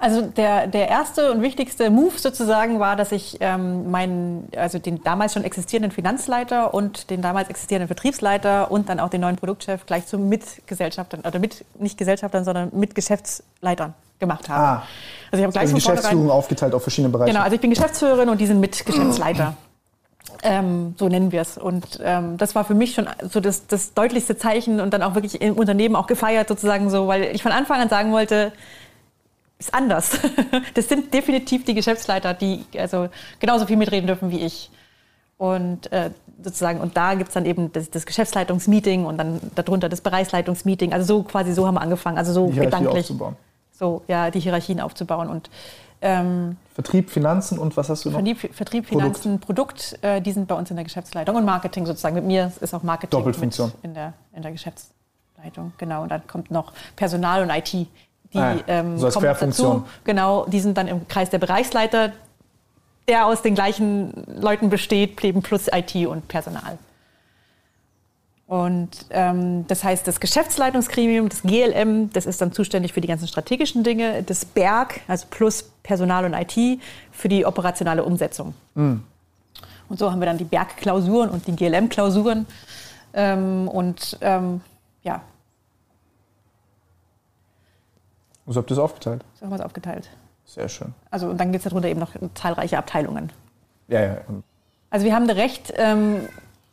Also 0.02 0.22
der, 0.22 0.66
der 0.66 0.88
erste 0.88 1.30
und 1.30 1.42
wichtigste 1.42 1.90
Move 1.90 2.18
sozusagen 2.18 2.80
war, 2.80 2.96
dass 2.96 3.12
ich 3.12 3.36
ähm, 3.40 3.90
meinen, 3.90 4.48
also 4.56 4.78
den 4.78 5.02
damals 5.02 5.34
schon 5.34 5.44
existierenden 5.44 5.92
Finanzleiter 5.92 6.72
und 6.72 7.10
den 7.10 7.20
damals 7.20 7.50
existierenden 7.50 7.86
Vertriebsleiter 7.86 8.70
und 8.70 8.88
dann 8.88 8.98
auch 8.98 9.10
den 9.10 9.20
neuen 9.20 9.36
Produktchef 9.36 9.84
gleich 9.84 10.06
zu 10.06 10.16
Mitgesellschaftern, 10.16 11.20
oder 11.20 11.38
mit, 11.38 11.66
nicht 11.78 11.98
Gesellschaftern, 11.98 12.44
sondern 12.44 12.70
mit 12.72 12.94
Geschäftsleitern 12.94 13.92
gemacht 14.18 14.48
habe. 14.48 14.60
Ah. 14.62 14.82
Also 15.30 15.36
ich 15.36 15.42
habe 15.42 15.52
gleich 15.52 15.62
Also 15.64 15.74
Geschäftsführung 15.74 16.30
aufgeteilt 16.30 16.72
auf 16.72 16.82
verschiedene 16.82 17.12
Bereiche. 17.12 17.32
Genau, 17.32 17.44
also 17.44 17.54
ich 17.54 17.60
bin 17.60 17.68
Geschäftsführerin 17.68 18.30
und 18.30 18.40
die 18.40 18.46
sind 18.46 18.58
Mitgeschäftsleiter. 18.58 19.54
Ähm, 20.42 20.94
so 20.98 21.08
nennen 21.08 21.30
wir 21.30 21.42
es. 21.42 21.58
Und 21.58 22.00
ähm, 22.02 22.38
das 22.38 22.54
war 22.54 22.64
für 22.64 22.74
mich 22.74 22.94
schon 22.94 23.06
so 23.30 23.40
das, 23.40 23.66
das 23.66 23.92
deutlichste 23.92 24.38
Zeichen 24.38 24.80
und 24.80 24.94
dann 24.94 25.02
auch 25.02 25.14
wirklich 25.14 25.42
im 25.42 25.58
Unternehmen 25.58 25.94
auch 25.94 26.06
gefeiert 26.06 26.48
sozusagen 26.48 26.88
so, 26.88 27.06
weil 27.06 27.24
ich 27.34 27.42
von 27.42 27.52
Anfang 27.52 27.80
an 27.80 27.90
sagen 27.90 28.12
wollte, 28.12 28.52
ist 29.60 29.72
anders. 29.72 30.18
Das 30.74 30.88
sind 30.88 31.12
definitiv 31.14 31.64
die 31.64 31.74
Geschäftsleiter, 31.74 32.34
die 32.34 32.64
also 32.78 33.08
genauso 33.38 33.66
viel 33.66 33.76
mitreden 33.76 34.06
dürfen 34.06 34.30
wie 34.30 34.40
ich. 34.40 34.70
Und 35.36 35.90
äh, 35.92 36.10
sozusagen, 36.42 36.80
und 36.80 36.96
da 36.96 37.14
gibt's 37.14 37.34
dann 37.34 37.46
eben 37.46 37.72
das, 37.72 37.90
das 37.90 38.06
Geschäftsleitungsmeeting 38.06 39.04
und 39.06 39.18
dann 39.18 39.40
darunter 39.54 39.88
das 39.88 40.00
Bereichsleitungsmeeting. 40.00 40.92
Also 40.92 41.06
so 41.06 41.22
quasi 41.22 41.52
so 41.52 41.66
haben 41.66 41.74
wir 41.74 41.82
angefangen. 41.82 42.18
Also 42.18 42.32
so 42.32 42.50
die 42.50 42.60
gedanklich. 42.60 43.04
aufzubauen. 43.04 43.36
So, 43.72 44.02
ja, 44.08 44.30
die 44.30 44.40
Hierarchien 44.40 44.80
aufzubauen. 44.80 45.28
Und 45.28 45.50
ähm, 46.02 46.56
Vertrieb, 46.74 47.10
Finanzen 47.10 47.58
und 47.58 47.76
was 47.76 47.88
hast 47.88 48.04
du 48.04 48.10
noch? 48.10 48.22
Vertrieb, 48.22 48.54
Vertrieb 48.54 48.86
Finanzen, 48.86 49.38
Produkt, 49.38 49.98
äh, 50.02 50.20
die 50.20 50.32
sind 50.32 50.48
bei 50.48 50.54
uns 50.54 50.70
in 50.70 50.76
der 50.76 50.84
Geschäftsleitung 50.84 51.36
und 51.36 51.44
Marketing 51.44 51.86
sozusagen. 51.86 52.14
Mit 52.14 52.24
mir 52.24 52.52
ist 52.60 52.74
auch 52.74 52.82
Marketing 52.82 53.18
Doppelfunktion. 53.18 53.72
in 53.82 53.94
der, 53.94 54.14
in 54.34 54.42
der 54.42 54.52
Geschäftsleitung. 54.52 55.72
Genau. 55.78 56.02
Und 56.02 56.10
dann 56.10 56.26
kommt 56.26 56.50
noch 56.50 56.72
Personal 56.96 57.42
und 57.42 57.50
IT. 57.50 57.88
Die 58.32 58.38
Ah 58.38 58.56
ähm, 58.66 58.98
So 58.98 59.08
kommen 59.10 59.26
dazu. 59.38 59.84
Genau, 60.04 60.46
die 60.46 60.60
sind 60.60 60.76
dann 60.76 60.88
im 60.88 61.08
Kreis 61.08 61.30
der 61.30 61.38
Bereichsleiter, 61.38 62.12
der 63.08 63.26
aus 63.26 63.42
den 63.42 63.54
gleichen 63.54 64.12
Leuten 64.40 64.70
besteht, 64.70 65.22
eben 65.24 65.42
plus 65.42 65.66
IT 65.72 65.94
und 66.06 66.28
Personal. 66.28 66.78
Und 68.46 69.06
ähm, 69.10 69.64
das 69.68 69.84
heißt, 69.84 70.08
das 70.08 70.18
Geschäftsleitungsgremium, 70.18 71.28
das 71.28 71.42
GLM, 71.42 72.12
das 72.12 72.26
ist 72.26 72.40
dann 72.40 72.52
zuständig 72.52 72.92
für 72.92 73.00
die 73.00 73.06
ganzen 73.06 73.28
strategischen 73.28 73.84
Dinge. 73.84 74.24
Das 74.24 74.44
Berg, 74.44 75.02
also 75.06 75.26
plus 75.30 75.70
Personal 75.84 76.24
und 76.24 76.34
IT, 76.34 76.80
für 77.12 77.28
die 77.28 77.46
operationale 77.46 78.02
Umsetzung. 78.02 78.54
Und 79.88 79.98
so 79.98 80.10
haben 80.10 80.20
wir 80.20 80.26
dann 80.26 80.38
die 80.38 80.44
Bergklausuren 80.44 81.30
und 81.30 81.46
die 81.46 81.54
GLM-Klausuren. 81.54 82.46
Ähm, 83.14 83.68
und 83.68 84.18
ähm, 84.20 84.62
ja, 85.04 85.22
So 88.52 88.60
habt 88.60 88.70
ihr 88.70 88.74
es 88.74 88.78
aufgeteilt. 88.80 89.24
so 89.34 89.42
haben 89.42 89.50
wir 89.50 89.56
es 89.56 89.62
aufgeteilt. 89.62 90.10
Sehr 90.44 90.68
schön. 90.68 90.92
Also 91.10 91.28
und 91.28 91.38
dann 91.38 91.52
gibt 91.52 91.64
es 91.64 91.70
darunter 91.70 91.88
eben 91.88 92.00
noch 92.00 92.10
zahlreiche 92.34 92.78
Abteilungen. 92.78 93.30
Ja, 93.86 94.00
ja. 94.00 94.16
Also 94.90 95.06
wir 95.06 95.14
haben 95.14 95.22
eine 95.22 95.36
recht, 95.36 95.72
ähm, 95.76 96.28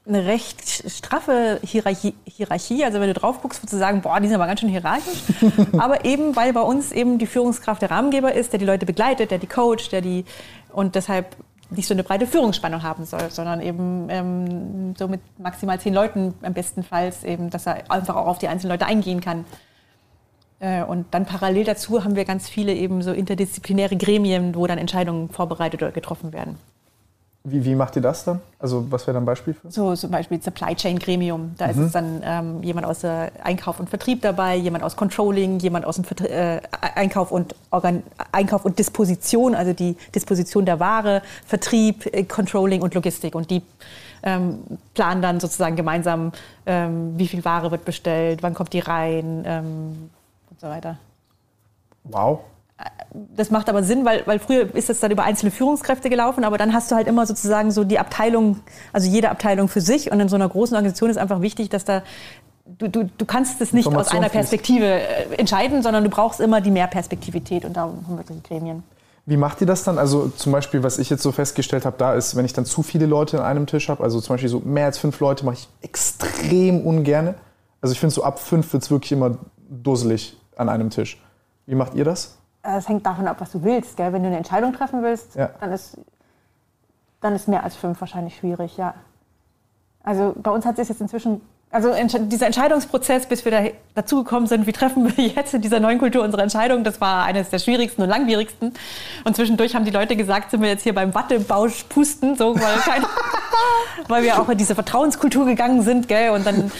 eine 0.08 0.26
recht 0.26 0.90
straffe 0.90 1.60
Hierarchie, 1.62 2.16
Hierarchie. 2.26 2.84
Also 2.84 3.00
wenn 3.00 3.08
du 3.08 3.14
drauf 3.14 3.42
guckst, 3.44 3.62
würdest 3.62 3.74
du 3.74 3.78
sagen, 3.78 4.02
boah, 4.02 4.20
die 4.20 4.28
sind 4.28 4.36
aber 4.36 4.48
ganz 4.48 4.62
schön 4.62 4.70
hierarchisch. 4.70 5.22
aber 5.78 6.04
eben, 6.04 6.36
weil 6.36 6.52
bei 6.52 6.62
uns 6.62 6.92
eben 6.92 7.20
die 7.20 7.28
Führungskraft 7.28 7.84
der 7.84 7.92
Rahmengeber 7.92 8.34
ist, 8.34 8.54
der 8.54 8.60
die 8.60 8.66
Leute 8.66 8.88
begleitet, 8.88 9.30
der 9.30 9.38
die 9.38 9.48
coacht, 9.48 9.92
der 9.92 10.02
die 10.02 10.26
und 10.74 10.96
deshalb 10.96 11.36
nicht 11.70 11.88
so 11.88 11.94
eine 11.94 12.04
breite 12.04 12.26
Führungsspannung 12.26 12.82
haben 12.82 13.06
soll, 13.06 13.30
sondern 13.30 13.62
eben 13.62 14.08
ähm, 14.10 14.96
so 14.98 15.08
mit 15.08 15.22
maximal 15.38 15.80
zehn 15.80 15.94
Leuten 15.94 16.34
am 16.42 16.54
bestenfalls 16.54 17.24
eben, 17.24 17.52
dass 17.52 17.68
er 17.68 17.92
einfach 17.92 18.16
auch 18.16 18.28
auf 18.28 18.38
die 18.40 18.48
einzelnen 18.48 18.72
Leute 18.72 18.88
eingehen 18.88 19.22
kann. 19.22 19.46
Äh, 20.60 20.84
Und 20.84 21.06
dann 21.12 21.26
parallel 21.26 21.66
dazu 21.66 22.04
haben 22.04 22.16
wir 22.16 22.26
ganz 22.26 22.50
viele 22.50 22.74
eben 22.74 23.02
so 23.02 23.12
interdisziplinäre 23.12 23.96
Gremien, 23.96 24.56
wo 24.56 24.66
dann 24.68 24.78
Entscheidungen 24.78 25.30
vorbereitet 25.30 25.82
oder 25.84 25.92
getroffen 25.92 26.34
werden. 26.34 26.58
Wie, 27.50 27.64
wie 27.64 27.76
macht 27.76 27.96
ihr 27.96 28.02
das 28.02 28.26
dann? 28.26 28.42
Also 28.60 28.92
was 28.92 29.08
wäre 29.08 29.14
dann 29.14 29.24
ein 29.24 29.26
Beispiel 29.26 29.54
für? 29.54 29.72
So 29.72 29.96
zum 29.96 30.12
Beispiel 30.12 30.42
Supply 30.42 30.76
Chain 30.76 31.00
Gremium. 31.00 31.56
Da 31.58 31.68
ist 31.68 31.78
es 31.78 31.94
dann 31.94 32.22
ähm, 32.22 32.62
jemand 32.62 32.86
aus 32.86 33.00
der 33.00 33.32
Einkauf 33.42 33.80
und 33.80 33.90
Vertrieb 33.90 34.22
dabei, 34.22 34.58
jemand 34.58 34.84
aus 34.84 34.98
Controlling, 34.98 35.60
jemand 35.60 35.86
aus 35.86 35.96
dem 35.96 36.04
Vertrie 36.04 36.28
äh, 36.28 36.60
Einkauf, 36.96 37.32
und 37.32 37.56
Organ 37.72 38.04
Einkauf 38.34 38.66
und 38.66 38.78
Disposition, 38.80 39.56
also 39.56 39.72
die 39.72 39.96
Disposition 40.14 40.66
der 40.66 40.82
Ware, 40.82 41.22
Vertrieb, 41.46 42.06
äh, 42.14 42.24
Controlling 42.24 42.82
und 42.82 42.94
Logistik. 42.96 43.34
Und 43.34 43.50
die 43.50 43.62
ähm, 44.24 44.60
planen 44.94 45.22
dann 45.22 45.40
sozusagen 45.40 45.78
gemeinsam, 45.78 46.34
ähm, 46.66 47.14
wie 47.18 47.30
viel 47.30 47.46
Ware 47.46 47.72
wird 47.72 47.86
bestellt, 47.86 48.44
wann 48.44 48.56
kommt 48.56 48.74
die 48.74 48.80
rein 48.80 49.44
ähm, 49.46 50.10
und 50.50 50.60
so 50.60 50.68
weiter. 50.68 50.98
Wow. 52.04 52.40
Das 53.36 53.50
macht 53.50 53.70
aber 53.70 53.82
Sinn, 53.84 54.06
weil, 54.06 54.26
weil 54.28 54.38
früher 54.38 54.74
ist 54.76 54.90
das 54.90 55.00
dann 55.00 55.10
über 55.10 55.24
einzelne 55.24 55.52
Führungskräfte 55.52 56.10
gelaufen, 56.10 56.44
aber 56.44 56.60
dann 56.60 56.74
hast 56.74 56.92
du 56.92 56.96
halt 56.96 57.08
immer 57.08 57.26
sozusagen 57.26 57.72
so 57.72 57.84
die 57.84 57.98
Abteilung, 57.98 58.60
also 58.94 59.10
jede 59.10 59.32
Abteilung 59.32 59.68
für 59.68 59.82
sich. 59.82 60.12
Und 60.12 60.20
in 60.20 60.30
so 60.30 60.36
einer 60.36 60.48
großen 60.48 60.76
Organisation 60.76 61.10
ist 61.10 61.18
einfach 61.18 61.42
wichtig, 61.42 61.70
dass 61.70 61.86
da 61.86 62.04
du, 62.78 62.90
du, 62.90 63.10
du 63.18 63.26
kannst 63.26 63.62
es 63.62 63.74
nicht 63.74 63.88
aus 63.88 64.10
einer. 64.10 64.30
Perspektive 64.30 64.86
äh, 64.86 65.36
entscheiden, 65.38 65.82
sondern 65.82 66.04
du 66.04 66.10
brauchst 66.10 66.40
immer 66.40 66.62
die 66.62 66.72
Mehrperspektivität 66.72 67.66
und 67.66 67.74
darum 67.74 68.06
haben 68.06 68.18
wir 68.18 68.26
solche 68.26 68.44
Gremien. 68.44 68.84
Wie 69.26 69.38
macht 69.38 69.60
ihr 69.60 69.68
das 69.68 69.84
dann? 69.84 69.98
Also 69.98 70.30
zum 70.30 70.52
Beispiel, 70.52 70.84
was 70.84 71.00
ich 71.00 71.10
jetzt 71.10 71.22
so 71.22 71.32
festgestellt 71.32 71.86
habe, 71.86 71.98
da 71.98 72.14
ist, 72.14 72.36
wenn 72.36 72.46
ich 72.46 72.54
dann 72.54 72.66
zu 72.66 72.82
viele 72.82 73.06
Leute 73.06 73.40
an 73.40 73.46
einem 73.46 73.68
Tisch 73.68 73.90
habe, 73.90 74.04
also 74.04 74.22
zum 74.22 74.36
Beispiel 74.36 74.50
so 74.50 74.60
mehr 74.60 74.86
als 74.86 74.98
fünf 74.98 75.20
Leute, 75.20 75.46
mache 75.46 75.56
ich 75.56 75.68
extrem 75.82 76.82
ungerne. 76.86 77.36
Also 77.82 77.94
ich 77.94 78.00
finde 78.00 78.16
so 78.16 78.24
ab 78.24 78.40
fünf 78.40 78.72
wird 78.72 78.84
es 78.84 78.92
wirklich 78.92 79.12
immer 79.12 79.38
dusselig 79.70 80.38
an 80.56 80.70
einem 80.70 80.90
Tisch. 80.90 81.22
Wie 81.66 81.76
macht 81.76 81.94
ihr 81.96 82.06
das? 82.06 82.38
Es 82.64 82.88
hängt 82.90 83.06
davon 83.06 83.28
ab, 83.28 83.38
was 83.40 83.52
du 83.52 83.64
willst. 83.64 83.98
Gell? 83.98 84.12
Wenn 84.14 84.22
du 84.24 84.28
eine 84.28 84.38
Entscheidung 84.38 84.74
treffen 84.74 85.02
willst, 85.04 85.36
Ja. 85.36 85.50
dann, 85.60 85.72
ist, 85.72 85.98
dann 87.22 87.34
ist 87.36 87.48
mehr 87.48 87.64
als 87.64 87.76
fünf 87.76 88.00
wahrscheinlich 88.02 88.36
schwierig, 88.36 88.78
ja. 88.78 88.94
Also 90.04 90.34
bei 90.38 90.52
uns 90.52 90.66
hat 90.66 90.78
sich 90.78 90.88
jetzt 90.90 91.02
inzwischen 91.02 91.42
also 91.70 91.94
dieser 92.20 92.46
Entscheidungsprozess, 92.46 93.26
bis 93.26 93.44
wir 93.44 93.52
da 93.52 93.64
dazugekommen 93.94 94.48
sind, 94.48 94.68
wie 94.68 94.72
treffen 94.72 95.16
wir 95.16 95.26
jetzt 95.36 95.54
in 95.54 95.62
dieser 95.62 95.80
neuen 95.80 96.00
Kultur 96.00 96.24
unsere 96.24 96.42
Entscheidung, 96.42 96.84
das 96.84 97.02
war 97.02 97.26
eines 97.26 97.50
der 97.50 97.60
schwierigsten 97.60 98.02
und 98.02 98.10
langwierigsten. 98.10 98.74
Und 99.26 99.36
zwischendurch 99.36 99.76
haben 99.76 99.84
die 99.84 99.92
Leute 99.92 100.16
gesagt, 100.16 100.52
sind 100.52 100.62
wir 100.62 100.70
jetzt 100.70 100.84
hier 100.84 100.96
beim 100.96 101.14
Wattebausch 101.14 101.84
pusten, 101.90 102.36
so, 102.38 102.56
weil, 102.56 102.78
kein, 102.86 103.04
weil 104.08 104.24
wir 104.24 104.40
auch 104.40 104.48
in 104.48 104.58
diese 104.58 104.76
Vertrauenskultur 104.76 105.46
gegangen 105.46 105.82
sind, 105.82 106.08
gell? 106.08 106.30
Und 106.30 106.46
dann 106.46 106.72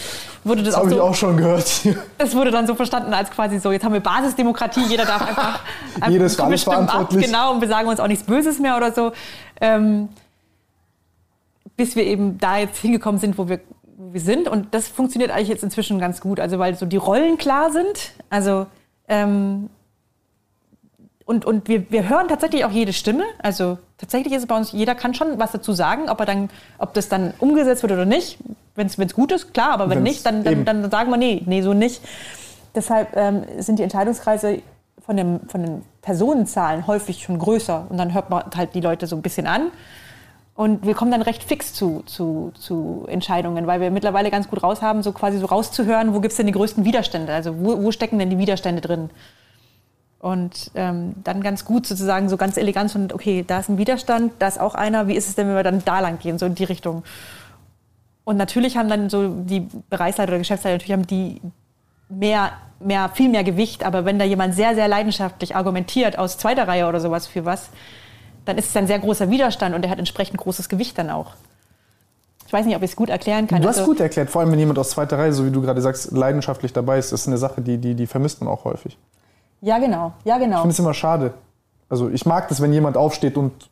wurde 0.44 0.62
das, 0.62 0.74
das 0.74 0.76
auch 0.76 0.84
habe 0.84 0.90
so, 0.90 0.96
ich 0.96 1.02
auch 1.02 1.14
schon 1.14 1.36
gehört. 1.36 1.80
Es 2.18 2.34
wurde 2.34 2.50
dann 2.50 2.66
so 2.66 2.74
verstanden 2.74 3.12
als 3.12 3.30
quasi 3.30 3.58
so, 3.58 3.70
jetzt 3.70 3.84
haben 3.84 3.92
wir 3.92 4.00
Basisdemokratie, 4.00 4.84
jeder 4.88 5.04
darf 5.04 5.20
einfach, 5.20 5.60
einfach 5.96 6.08
Jedes 6.08 6.36
für 6.36 6.44
alles 6.44 6.62
verantwortlich. 6.62 7.24
Ab, 7.24 7.26
genau, 7.26 7.52
und 7.52 7.60
wir 7.60 7.68
sagen 7.68 7.88
uns 7.88 8.00
auch 8.00 8.08
nichts 8.08 8.24
Böses 8.24 8.58
mehr 8.58 8.76
oder 8.76 8.92
so. 8.92 9.12
Ähm, 9.60 10.08
bis 11.76 11.94
wir 11.94 12.04
eben 12.04 12.38
da 12.38 12.58
jetzt 12.58 12.78
hingekommen 12.78 13.20
sind, 13.20 13.38
wo 13.38 13.48
wir 13.48 13.60
wir 14.12 14.20
sind. 14.20 14.48
Und 14.48 14.74
das 14.74 14.88
funktioniert 14.88 15.30
eigentlich 15.30 15.48
jetzt 15.48 15.62
inzwischen 15.62 15.98
ganz 15.98 16.20
gut. 16.20 16.40
Also 16.40 16.58
weil 16.58 16.74
so 16.74 16.86
die 16.86 16.96
Rollen 16.96 17.38
klar 17.38 17.72
sind. 17.72 18.12
Also 18.30 18.66
ähm, 19.08 19.70
und, 21.28 21.44
und 21.44 21.68
wir, 21.68 21.90
wir 21.90 22.08
hören 22.08 22.26
tatsächlich 22.26 22.64
auch 22.64 22.70
jede 22.70 22.94
Stimme. 22.94 23.24
Also 23.42 23.76
tatsächlich 23.98 24.32
ist 24.32 24.42
es 24.42 24.46
bei 24.46 24.56
uns, 24.56 24.72
jeder 24.72 24.94
kann 24.94 25.12
schon 25.12 25.38
was 25.38 25.52
dazu 25.52 25.74
sagen, 25.74 26.08
ob 26.08 26.20
er 26.20 26.26
dann, 26.26 26.48
ob 26.78 26.94
das 26.94 27.10
dann 27.10 27.34
umgesetzt 27.38 27.82
wird 27.82 27.92
oder 27.92 28.06
nicht. 28.06 28.38
Wenn 28.74 28.86
es 28.86 29.14
gut 29.14 29.32
ist, 29.32 29.52
klar, 29.52 29.72
aber 29.72 29.90
wenn 29.90 29.98
wenn's 29.98 30.08
nicht, 30.08 30.26
dann, 30.26 30.42
dann, 30.42 30.64
dann, 30.64 30.90
sagen 30.90 31.10
wir, 31.10 31.18
nee, 31.18 31.42
nee, 31.44 31.60
so 31.60 31.74
nicht. 31.74 32.00
Deshalb 32.74 33.14
ähm, 33.14 33.42
sind 33.58 33.78
die 33.78 33.82
Entscheidungskreise 33.82 34.62
von, 35.04 35.18
dem, 35.18 35.40
von 35.48 35.62
den 35.62 35.82
Personenzahlen 36.00 36.86
häufig 36.86 37.22
schon 37.24 37.38
größer. 37.38 37.86
Und 37.90 37.98
dann 37.98 38.14
hört 38.14 38.30
man 38.30 38.44
halt 38.56 38.74
die 38.74 38.80
Leute 38.80 39.06
so 39.06 39.14
ein 39.14 39.20
bisschen 39.20 39.46
an. 39.46 39.70
Und 40.58 40.84
wir 40.84 40.94
kommen 40.94 41.12
dann 41.12 41.22
recht 41.22 41.44
fix 41.44 41.72
zu, 41.72 42.02
zu, 42.06 42.50
zu 42.58 43.06
Entscheidungen, 43.06 43.68
weil 43.68 43.80
wir 43.80 43.92
mittlerweile 43.92 44.28
ganz 44.28 44.48
gut 44.48 44.60
raus 44.60 44.82
haben, 44.82 45.04
so 45.04 45.12
quasi 45.12 45.38
so 45.38 45.46
rauszuhören, 45.46 46.14
wo 46.14 46.20
gibt 46.20 46.32
es 46.32 46.36
denn 46.36 46.46
die 46.46 46.52
größten 46.52 46.84
Widerstände? 46.84 47.32
Also 47.32 47.60
wo, 47.60 47.80
wo 47.80 47.92
stecken 47.92 48.18
denn 48.18 48.28
die 48.28 48.38
Widerstände 48.38 48.80
drin? 48.80 49.08
Und 50.18 50.72
ähm, 50.74 51.14
dann 51.22 51.42
ganz 51.44 51.64
gut 51.64 51.86
sozusagen, 51.86 52.28
so 52.28 52.36
ganz 52.36 52.56
elegant 52.56 52.92
und 52.96 53.12
okay, 53.12 53.44
da 53.46 53.60
ist 53.60 53.68
ein 53.68 53.78
Widerstand, 53.78 54.32
da 54.40 54.48
ist 54.48 54.58
auch 54.58 54.74
einer, 54.74 55.06
wie 55.06 55.14
ist 55.14 55.28
es 55.28 55.36
denn, 55.36 55.46
wenn 55.46 55.54
wir 55.54 55.62
dann 55.62 55.84
da 55.84 56.00
lang 56.00 56.18
gehen, 56.18 56.40
so 56.40 56.46
in 56.46 56.56
die 56.56 56.64
Richtung? 56.64 57.04
Und 58.24 58.36
natürlich 58.36 58.76
haben 58.76 58.88
dann 58.88 59.10
so 59.10 59.28
die 59.28 59.68
Bereichsleiter 59.90 60.32
oder 60.32 60.38
Geschäftsleiter, 60.38 60.74
natürlich 60.74 60.92
haben 60.92 61.06
die 61.06 61.40
mehr, 62.08 62.50
mehr, 62.80 63.10
viel 63.10 63.28
mehr 63.28 63.44
Gewicht, 63.44 63.84
aber 63.84 64.04
wenn 64.04 64.18
da 64.18 64.24
jemand 64.24 64.56
sehr, 64.56 64.74
sehr 64.74 64.88
leidenschaftlich 64.88 65.54
argumentiert 65.54 66.18
aus 66.18 66.36
zweiter 66.36 66.66
Reihe 66.66 66.88
oder 66.88 66.98
sowas 66.98 67.28
für 67.28 67.44
was, 67.44 67.70
dann 68.48 68.56
ist 68.56 68.70
es 68.70 68.76
ein 68.76 68.86
sehr 68.86 68.98
großer 68.98 69.30
Widerstand 69.30 69.74
und 69.74 69.82
der 69.82 69.90
hat 69.90 69.98
entsprechend 69.98 70.38
großes 70.38 70.68
Gewicht 70.68 70.96
dann 70.98 71.10
auch. 71.10 71.32
Ich 72.46 72.52
weiß 72.52 72.64
nicht, 72.64 72.74
ob 72.76 72.82
ich 72.82 72.90
es 72.90 72.96
gut 72.96 73.10
erklären 73.10 73.46
kann. 73.46 73.60
Du 73.60 73.68
hast 73.68 73.78
also, 73.78 73.90
gut 73.90 74.00
erklärt, 74.00 74.30
vor 74.30 74.40
allem 74.40 74.50
wenn 74.50 74.58
jemand 74.58 74.78
aus 74.78 74.90
zweiter 74.90 75.18
Reihe, 75.18 75.34
so 75.34 75.44
wie 75.44 75.50
du 75.50 75.60
gerade 75.60 75.82
sagst, 75.82 76.12
leidenschaftlich 76.12 76.72
dabei 76.72 76.98
ist, 76.98 77.12
das 77.12 77.20
ist 77.20 77.26
eine 77.26 77.36
Sache, 77.36 77.60
die, 77.60 77.76
die, 77.76 77.94
die 77.94 78.06
vermisst 78.06 78.40
man 78.40 78.48
auch 78.48 78.64
häufig. 78.64 78.96
Ja, 79.60 79.78
genau. 79.78 80.12
Ja, 80.24 80.38
genau. 80.38 80.56
Ich 80.56 80.60
finde 80.62 80.72
es 80.72 80.78
immer 80.78 80.94
schade. 80.94 81.34
Also 81.90 82.08
ich 82.08 82.24
mag 82.24 82.48
das, 82.48 82.62
wenn 82.62 82.72
jemand 82.72 82.96
aufsteht 82.96 83.36
und 83.36 83.68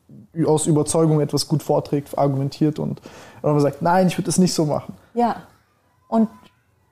aus 0.47 0.67
Überzeugung 0.67 1.21
etwas 1.21 1.49
gut 1.49 1.63
vorträgt, 1.63 2.19
argumentiert 2.19 2.79
und 2.79 3.01
man 3.41 3.59
sagt, 3.61 3.81
nein, 3.81 4.09
ich 4.09 4.19
würde 4.19 4.29
es 4.29 4.37
nicht 4.37 4.53
so 4.53 4.67
machen. 4.67 4.95
Ja. 5.15 5.37
Und 6.09 6.29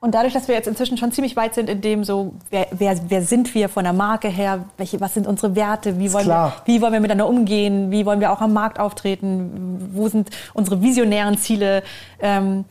und 0.05 0.14
dadurch, 0.14 0.34
dass 0.34 0.48
wir 0.48 0.55
jetzt 0.55 0.68
inzwischen 0.68 0.98
schon 0.98 1.12
ziemlich 1.12 1.34
weit 1.34 1.55
sind 1.55 1.70
in 1.70 1.80
dem 1.80 2.05
so, 2.05 2.34
wer, 2.50 2.66
wer, 2.72 2.94
wer 3.09 3.22
sind 3.22 3.55
wir 3.55 3.70
von 3.70 3.84
der 3.84 3.94
Marke 3.94 4.28
her, 4.28 4.66
welche, 4.76 5.00
was 5.00 5.14
sind 5.14 5.26
unsere 5.26 5.57
Werte, 5.57 5.98
wie 5.98 6.12
wollen, 6.12 6.26
wir, 6.26 6.52
wie 6.66 6.82
wollen 6.82 6.92
wir 6.92 7.00
miteinander 7.00 7.26
umgehen, 7.26 7.90
wie 7.90 8.05
wollen 8.05 8.20
wir 8.20 8.30
auch 8.30 8.42
am 8.42 8.52
Markt 8.52 8.78
auftreten, 8.78 9.88
wo 9.94 10.07
sind 10.09 10.28
unsere 10.52 10.82
visionären 10.82 11.38
Ziele, 11.38 11.82
ähm, 12.20 12.66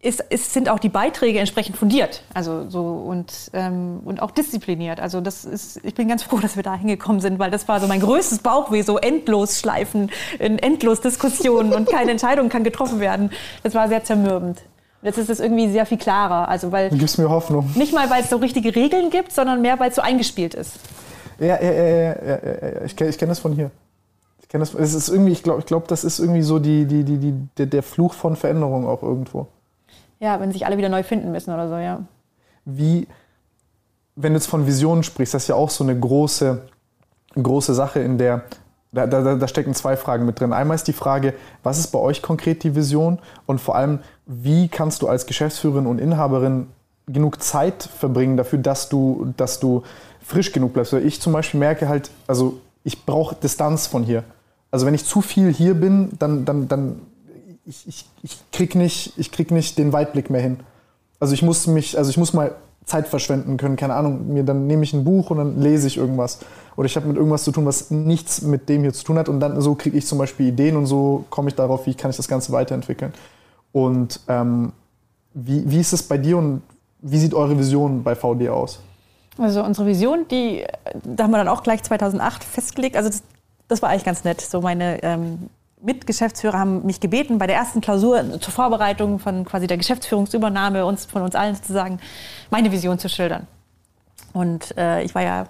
ist, 0.00 0.20
ist, 0.30 0.52
sind 0.52 0.68
auch 0.68 0.78
die 0.78 0.88
Beiträge 0.88 1.40
entsprechend 1.40 1.76
fundiert, 1.76 2.22
also 2.32 2.70
so 2.70 2.82
und 2.82 3.50
ähm, 3.52 4.00
und 4.04 4.22
auch 4.22 4.30
diszipliniert. 4.30 5.00
Also 5.00 5.20
das 5.20 5.44
ist, 5.44 5.84
ich 5.84 5.94
bin 5.94 6.06
ganz 6.06 6.22
froh, 6.22 6.38
dass 6.38 6.54
wir 6.54 6.62
da 6.62 6.76
hingekommen 6.76 7.20
sind, 7.20 7.40
weil 7.40 7.50
das 7.50 7.66
war 7.66 7.80
so 7.80 7.88
mein 7.88 8.00
größtes 8.00 8.38
Bauchweh, 8.38 8.82
so 8.82 8.96
endlos 8.96 9.58
schleifen, 9.58 10.10
in 10.38 10.58
endlos 10.58 11.00
Diskussionen 11.00 11.72
und 11.72 11.88
keine 11.88 12.10
Entscheidung 12.12 12.48
kann 12.48 12.62
getroffen 12.62 13.00
werden. 13.00 13.30
Das 13.64 13.74
war 13.74 13.88
sehr 13.88 14.04
zermürbend. 14.04 14.62
Jetzt 15.02 15.18
ist 15.18 15.30
es 15.30 15.40
irgendwie 15.40 15.70
sehr 15.70 15.86
viel 15.86 15.98
klarer. 15.98 16.48
Also 16.48 16.72
weil 16.72 16.90
du 16.90 16.96
gibst 16.96 17.18
mir 17.18 17.28
Hoffnung. 17.30 17.70
Nicht 17.74 17.94
mal, 17.94 18.10
weil 18.10 18.22
es 18.22 18.30
so 18.30 18.36
richtige 18.36 18.74
Regeln 18.74 19.10
gibt, 19.10 19.32
sondern 19.32 19.62
mehr, 19.62 19.78
weil 19.80 19.90
es 19.90 19.96
so 19.96 20.02
eingespielt 20.02 20.54
ist. 20.54 20.78
Ja, 21.38 21.60
ja, 21.60 21.72
ja, 21.72 21.84
ja, 21.84 22.16
ja, 22.22 22.38
ja. 22.74 22.84
ich 22.84 22.94
kenne 22.94 23.12
kenn 23.12 23.28
das 23.28 23.38
von 23.38 23.52
hier. 23.52 23.70
Ich 24.42 24.48
kenne 24.48 24.62
das. 24.62 24.74
Es 24.74 24.92
ist 24.92 25.08
irgendwie, 25.08 25.32
ich 25.32 25.42
glaube, 25.42 25.60
ich 25.60 25.66
glaub, 25.66 25.88
das 25.88 26.04
ist 26.04 26.18
irgendwie 26.18 26.42
so 26.42 26.58
die, 26.58 26.84
die, 26.84 27.04
die, 27.04 27.16
die, 27.16 27.34
der, 27.56 27.66
der 27.66 27.82
Fluch 27.82 28.12
von 28.12 28.36
Veränderung 28.36 28.86
auch 28.86 29.02
irgendwo. 29.02 29.46
Ja, 30.18 30.38
wenn 30.38 30.52
sich 30.52 30.66
alle 30.66 30.76
wieder 30.76 30.90
neu 30.90 31.02
finden 31.02 31.32
müssen 31.32 31.52
oder 31.52 31.68
so, 31.68 31.76
ja. 31.76 32.02
Wie, 32.66 33.08
wenn 34.16 34.34
du 34.34 34.38
jetzt 34.38 34.48
von 34.48 34.66
Visionen 34.66 35.02
sprichst, 35.02 35.32
das 35.32 35.44
ist 35.44 35.48
ja 35.48 35.54
auch 35.54 35.70
so 35.70 35.82
eine 35.82 35.98
große, 35.98 36.60
große 37.36 37.72
Sache, 37.72 38.00
in 38.00 38.18
der 38.18 38.44
da, 38.92 39.06
da, 39.06 39.36
da, 39.36 39.48
stecken 39.48 39.72
zwei 39.74 39.96
Fragen 39.96 40.26
mit 40.26 40.40
drin. 40.40 40.52
Einmal 40.52 40.74
ist 40.74 40.88
die 40.88 40.92
Frage, 40.92 41.34
was 41.62 41.78
ist 41.78 41.88
bei 41.88 41.98
euch 41.98 42.22
konkret 42.22 42.64
die 42.64 42.74
Vision? 42.74 43.20
Und 43.46 43.60
vor 43.60 43.76
allem, 43.76 44.00
wie 44.30 44.68
kannst 44.68 45.02
du 45.02 45.08
als 45.08 45.26
Geschäftsführerin 45.26 45.86
und 45.86 45.98
Inhaberin 45.98 46.68
genug 47.06 47.42
Zeit 47.42 47.82
verbringen 47.82 48.36
dafür, 48.36 48.60
dass 48.60 48.88
du, 48.88 49.32
dass 49.36 49.58
du 49.58 49.82
frisch 50.24 50.52
genug 50.52 50.72
bleibst? 50.72 50.92
Ich 50.92 51.20
zum 51.20 51.32
Beispiel 51.32 51.58
merke 51.58 51.88
halt, 51.88 52.10
also 52.28 52.60
ich 52.84 53.04
brauche 53.04 53.34
Distanz 53.34 53.88
von 53.88 54.04
hier. 54.04 54.22
Also 54.70 54.86
wenn 54.86 54.94
ich 54.94 55.04
zu 55.04 55.20
viel 55.20 55.52
hier 55.52 55.74
bin, 55.74 56.10
dann, 56.18 56.44
dann, 56.44 56.68
dann 56.68 57.00
ich, 57.66 57.88
ich, 57.88 58.06
ich 58.22 58.38
krieg 58.52 58.76
nicht, 58.76 59.14
ich 59.16 59.32
krieg 59.32 59.50
nicht 59.50 59.78
den 59.78 59.92
Weitblick 59.92 60.30
mehr 60.30 60.40
hin. 60.40 60.60
Also 61.18 61.34
ich 61.34 61.42
muss 61.42 61.66
mich, 61.66 61.98
also 61.98 62.10
ich 62.10 62.16
muss 62.16 62.32
mal 62.32 62.54
Zeit 62.84 63.08
verschwenden 63.08 63.56
können, 63.56 63.76
keine 63.76 63.94
Ahnung, 63.94 64.32
mir 64.32 64.44
dann 64.44 64.68
nehme 64.68 64.84
ich 64.84 64.92
ein 64.92 65.04
Buch 65.04 65.30
und 65.30 65.38
dann 65.38 65.60
lese 65.60 65.88
ich 65.88 65.96
irgendwas. 65.96 66.38
Oder 66.76 66.86
ich 66.86 66.94
habe 66.94 67.08
mit 67.08 67.16
irgendwas 67.16 67.42
zu 67.42 67.50
tun, 67.50 67.66
was 67.66 67.90
nichts 67.90 68.42
mit 68.42 68.68
dem 68.68 68.82
hier 68.82 68.92
zu 68.92 69.04
tun 69.04 69.18
hat 69.18 69.28
und 69.28 69.40
dann 69.40 69.60
so 69.60 69.74
kriege 69.74 69.98
ich 69.98 70.06
zum 70.06 70.18
Beispiel 70.18 70.46
Ideen 70.46 70.76
und 70.76 70.86
so 70.86 71.24
komme 71.30 71.48
ich 71.48 71.56
darauf, 71.56 71.86
wie 71.86 71.94
kann 71.94 72.10
ich 72.12 72.16
das 72.16 72.28
Ganze 72.28 72.52
weiterentwickeln. 72.52 73.12
Und 73.72 74.20
ähm, 74.28 74.72
wie, 75.34 75.68
wie 75.70 75.78
ist 75.78 75.92
es 75.92 76.02
bei 76.02 76.18
dir 76.18 76.38
und 76.38 76.62
wie 77.00 77.18
sieht 77.18 77.34
eure 77.34 77.58
Vision 77.58 78.02
bei 78.02 78.14
VD 78.14 78.48
aus? 78.48 78.80
Also 79.38 79.62
unsere 79.62 79.86
Vision, 79.86 80.26
die 80.28 80.64
da 81.04 81.24
haben 81.24 81.30
wir 81.30 81.38
dann 81.38 81.48
auch 81.48 81.62
gleich 81.62 81.82
2008 81.82 82.44
festgelegt. 82.44 82.96
Also 82.96 83.08
das, 83.08 83.22
das 83.68 83.82
war 83.82 83.90
eigentlich 83.90 84.04
ganz 84.04 84.24
nett. 84.24 84.40
So 84.40 84.60
meine 84.60 85.02
ähm, 85.02 85.48
Mitgeschäftsführer 85.82 86.58
haben 86.58 86.84
mich 86.84 87.00
gebeten, 87.00 87.38
bei 87.38 87.46
der 87.46 87.56
ersten 87.56 87.80
Klausur 87.80 88.40
zur 88.40 88.52
Vorbereitung 88.52 89.18
von 89.18 89.44
quasi 89.44 89.66
der 89.66 89.78
Geschäftsführungsübernahme 89.78 90.84
uns, 90.84 91.06
von 91.06 91.22
uns 91.22 91.34
allen 91.34 91.54
sozusagen 91.54 92.00
meine 92.50 92.70
Vision 92.70 92.98
zu 92.98 93.08
schildern. 93.08 93.46
Und 94.32 94.76
äh, 94.76 95.02
ich 95.02 95.14
war 95.14 95.22
ja 95.22 95.46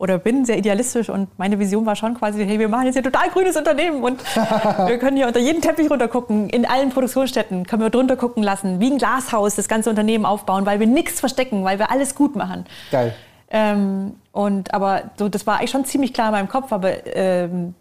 oder 0.00 0.16
bin 0.16 0.46
sehr 0.46 0.56
idealistisch 0.56 1.10
und 1.10 1.28
meine 1.38 1.58
Vision 1.58 1.84
war 1.84 1.94
schon 1.94 2.14
quasi, 2.14 2.42
hey, 2.46 2.58
wir 2.58 2.70
machen 2.70 2.86
jetzt 2.86 2.94
hier 2.94 3.02
total 3.02 3.28
grünes 3.28 3.54
Unternehmen 3.54 4.02
und 4.02 4.18
wir 4.34 4.98
können 4.98 5.18
hier 5.18 5.26
unter 5.26 5.40
jeden 5.40 5.60
Teppich 5.60 5.90
runtergucken, 5.90 6.48
in 6.48 6.64
allen 6.64 6.88
Produktionsstätten 6.88 7.66
können 7.66 7.82
wir 7.82 7.90
drunter 7.90 8.16
gucken 8.16 8.42
lassen, 8.42 8.80
wie 8.80 8.90
ein 8.90 8.96
Glashaus 8.96 9.56
das 9.56 9.68
ganze 9.68 9.90
Unternehmen 9.90 10.24
aufbauen, 10.24 10.64
weil 10.64 10.80
wir 10.80 10.86
nichts 10.86 11.20
verstecken, 11.20 11.64
weil 11.64 11.78
wir 11.78 11.90
alles 11.90 12.14
gut 12.14 12.34
machen. 12.34 12.64
Geil. 12.90 13.14
Ähm, 13.50 14.14
und 14.32 14.72
aber 14.72 15.10
so, 15.18 15.28
das 15.28 15.46
war 15.46 15.58
eigentlich 15.58 15.70
schon 15.70 15.84
ziemlich 15.84 16.14
klar 16.14 16.28
in 16.28 16.32
meinem 16.32 16.48
Kopf, 16.48 16.72
aber 16.72 17.06
ähm, 17.14 17.74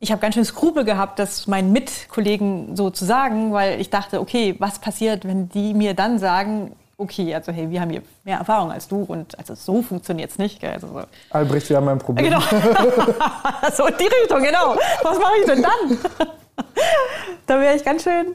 ich 0.00 0.12
habe 0.12 0.20
ganz 0.20 0.34
schön 0.34 0.44
Skrupel 0.44 0.84
gehabt, 0.84 1.18
das 1.18 1.46
meinen 1.46 1.72
Mitkollegen 1.72 2.76
so 2.76 2.90
zu 2.90 3.06
sagen, 3.06 3.54
weil 3.54 3.80
ich 3.80 3.88
dachte, 3.88 4.20
okay, 4.20 4.54
was 4.58 4.80
passiert, 4.80 5.24
wenn 5.24 5.48
die 5.48 5.72
mir 5.72 5.94
dann 5.94 6.18
sagen, 6.18 6.72
okay, 6.98 7.34
also 7.34 7.52
hey, 7.52 7.70
wir 7.70 7.80
haben 7.80 7.90
hier 7.90 8.02
mehr 8.24 8.38
Erfahrung 8.38 8.70
als 8.72 8.88
du 8.88 9.02
und 9.02 9.38
also 9.38 9.54
so 9.54 9.82
funktioniert 9.82 10.30
es 10.30 10.38
nicht. 10.38 10.60
Gell? 10.60 10.72
Also 10.72 10.88
so. 10.88 11.02
Albrecht, 11.30 11.68
wir 11.68 11.76
haben 11.76 11.88
ein 11.88 11.98
Problem. 11.98 12.24
Genau. 12.24 12.40
so 13.72 13.86
in 13.86 13.94
die 13.98 14.06
Richtung, 14.06 14.42
genau. 14.42 14.76
Was 15.02 15.18
mache 15.18 15.32
ich 15.40 15.46
denn 15.46 15.62
dann? 15.62 15.98
da 17.46 17.60
wäre 17.60 17.76
ich 17.76 17.84
ganz 17.84 18.02
schön. 18.02 18.34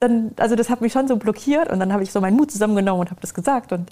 Dann, 0.00 0.32
also 0.36 0.56
das 0.56 0.68
hat 0.68 0.80
mich 0.80 0.92
schon 0.92 1.06
so 1.06 1.16
blockiert 1.16 1.70
und 1.70 1.78
dann 1.78 1.92
habe 1.92 2.02
ich 2.02 2.10
so 2.10 2.20
meinen 2.20 2.36
Mut 2.36 2.50
zusammengenommen 2.50 3.02
und 3.02 3.10
habe 3.10 3.20
das 3.20 3.34
gesagt 3.34 3.72
und 3.72 3.90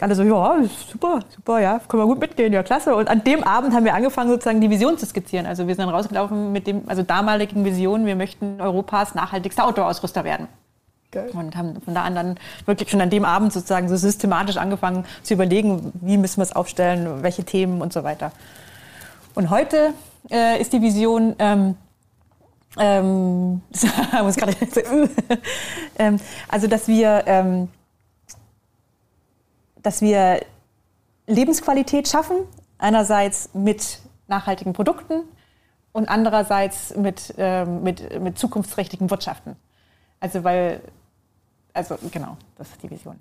alle 0.00 0.14
so, 0.14 0.24
ja, 0.24 0.60
super, 0.90 1.20
super, 1.34 1.60
ja, 1.60 1.78
können 1.86 2.02
wir 2.02 2.06
gut 2.06 2.18
mitgehen, 2.18 2.52
ja, 2.52 2.64
klasse. 2.64 2.96
Und 2.96 3.08
an 3.08 3.22
dem 3.22 3.44
Abend 3.44 3.74
haben 3.74 3.84
wir 3.84 3.94
angefangen, 3.94 4.28
sozusagen 4.28 4.60
die 4.60 4.68
Vision 4.68 4.98
zu 4.98 5.06
skizzieren. 5.06 5.46
Also 5.46 5.68
wir 5.68 5.74
sind 5.76 5.86
dann 5.86 5.94
rausgelaufen 5.94 6.50
mit 6.50 6.66
dem, 6.66 6.82
also 6.88 7.02
damaligen 7.02 7.64
Vision, 7.64 8.04
wir 8.04 8.16
möchten 8.16 8.60
Europas 8.60 9.14
nachhaltigster 9.14 9.64
Outdoor-Ausrüster 9.64 10.24
werden. 10.24 10.48
Geil. 11.14 11.30
Und 11.32 11.56
haben 11.56 11.80
von 11.80 11.94
da 11.94 12.02
an 12.02 12.14
dann 12.14 12.38
wirklich 12.66 12.90
schon 12.90 13.00
an 13.00 13.10
dem 13.10 13.24
Abend 13.24 13.52
sozusagen 13.52 13.88
so 13.88 13.96
systematisch 13.96 14.56
angefangen 14.56 15.04
zu 15.22 15.34
überlegen, 15.34 15.92
wie 16.00 16.16
müssen 16.16 16.38
wir 16.38 16.44
es 16.44 16.52
aufstellen, 16.52 17.22
welche 17.22 17.44
Themen 17.44 17.80
und 17.80 17.92
so 17.92 18.04
weiter. 18.04 18.32
Und 19.34 19.50
heute 19.50 19.94
äh, 20.30 20.60
ist 20.60 20.72
die 20.72 20.82
Vision, 20.82 21.34
ähm, 21.38 21.76
ähm, 22.78 23.62
ähm, 25.98 26.20
also 26.48 26.66
dass 26.66 26.88
wir 26.88 27.22
ähm, 27.26 27.68
dass 29.84 30.00
wir 30.00 30.40
Lebensqualität 31.26 32.08
schaffen, 32.08 32.38
einerseits 32.78 33.50
mit 33.54 34.00
nachhaltigen 34.26 34.72
Produkten 34.72 35.22
und 35.92 36.08
andererseits 36.08 36.96
mit, 36.96 37.34
ähm, 37.38 37.84
mit, 37.84 38.20
mit 38.20 38.38
zukunftsträchtigen 38.38 39.10
Wirtschaften. 39.10 39.56
Also 40.18 40.42
weil 40.42 40.80
Also 41.74 41.98
genau, 42.12 42.36
das 42.56 42.70
ist 42.70 42.82
die 42.82 42.90
Vision. 42.90 43.16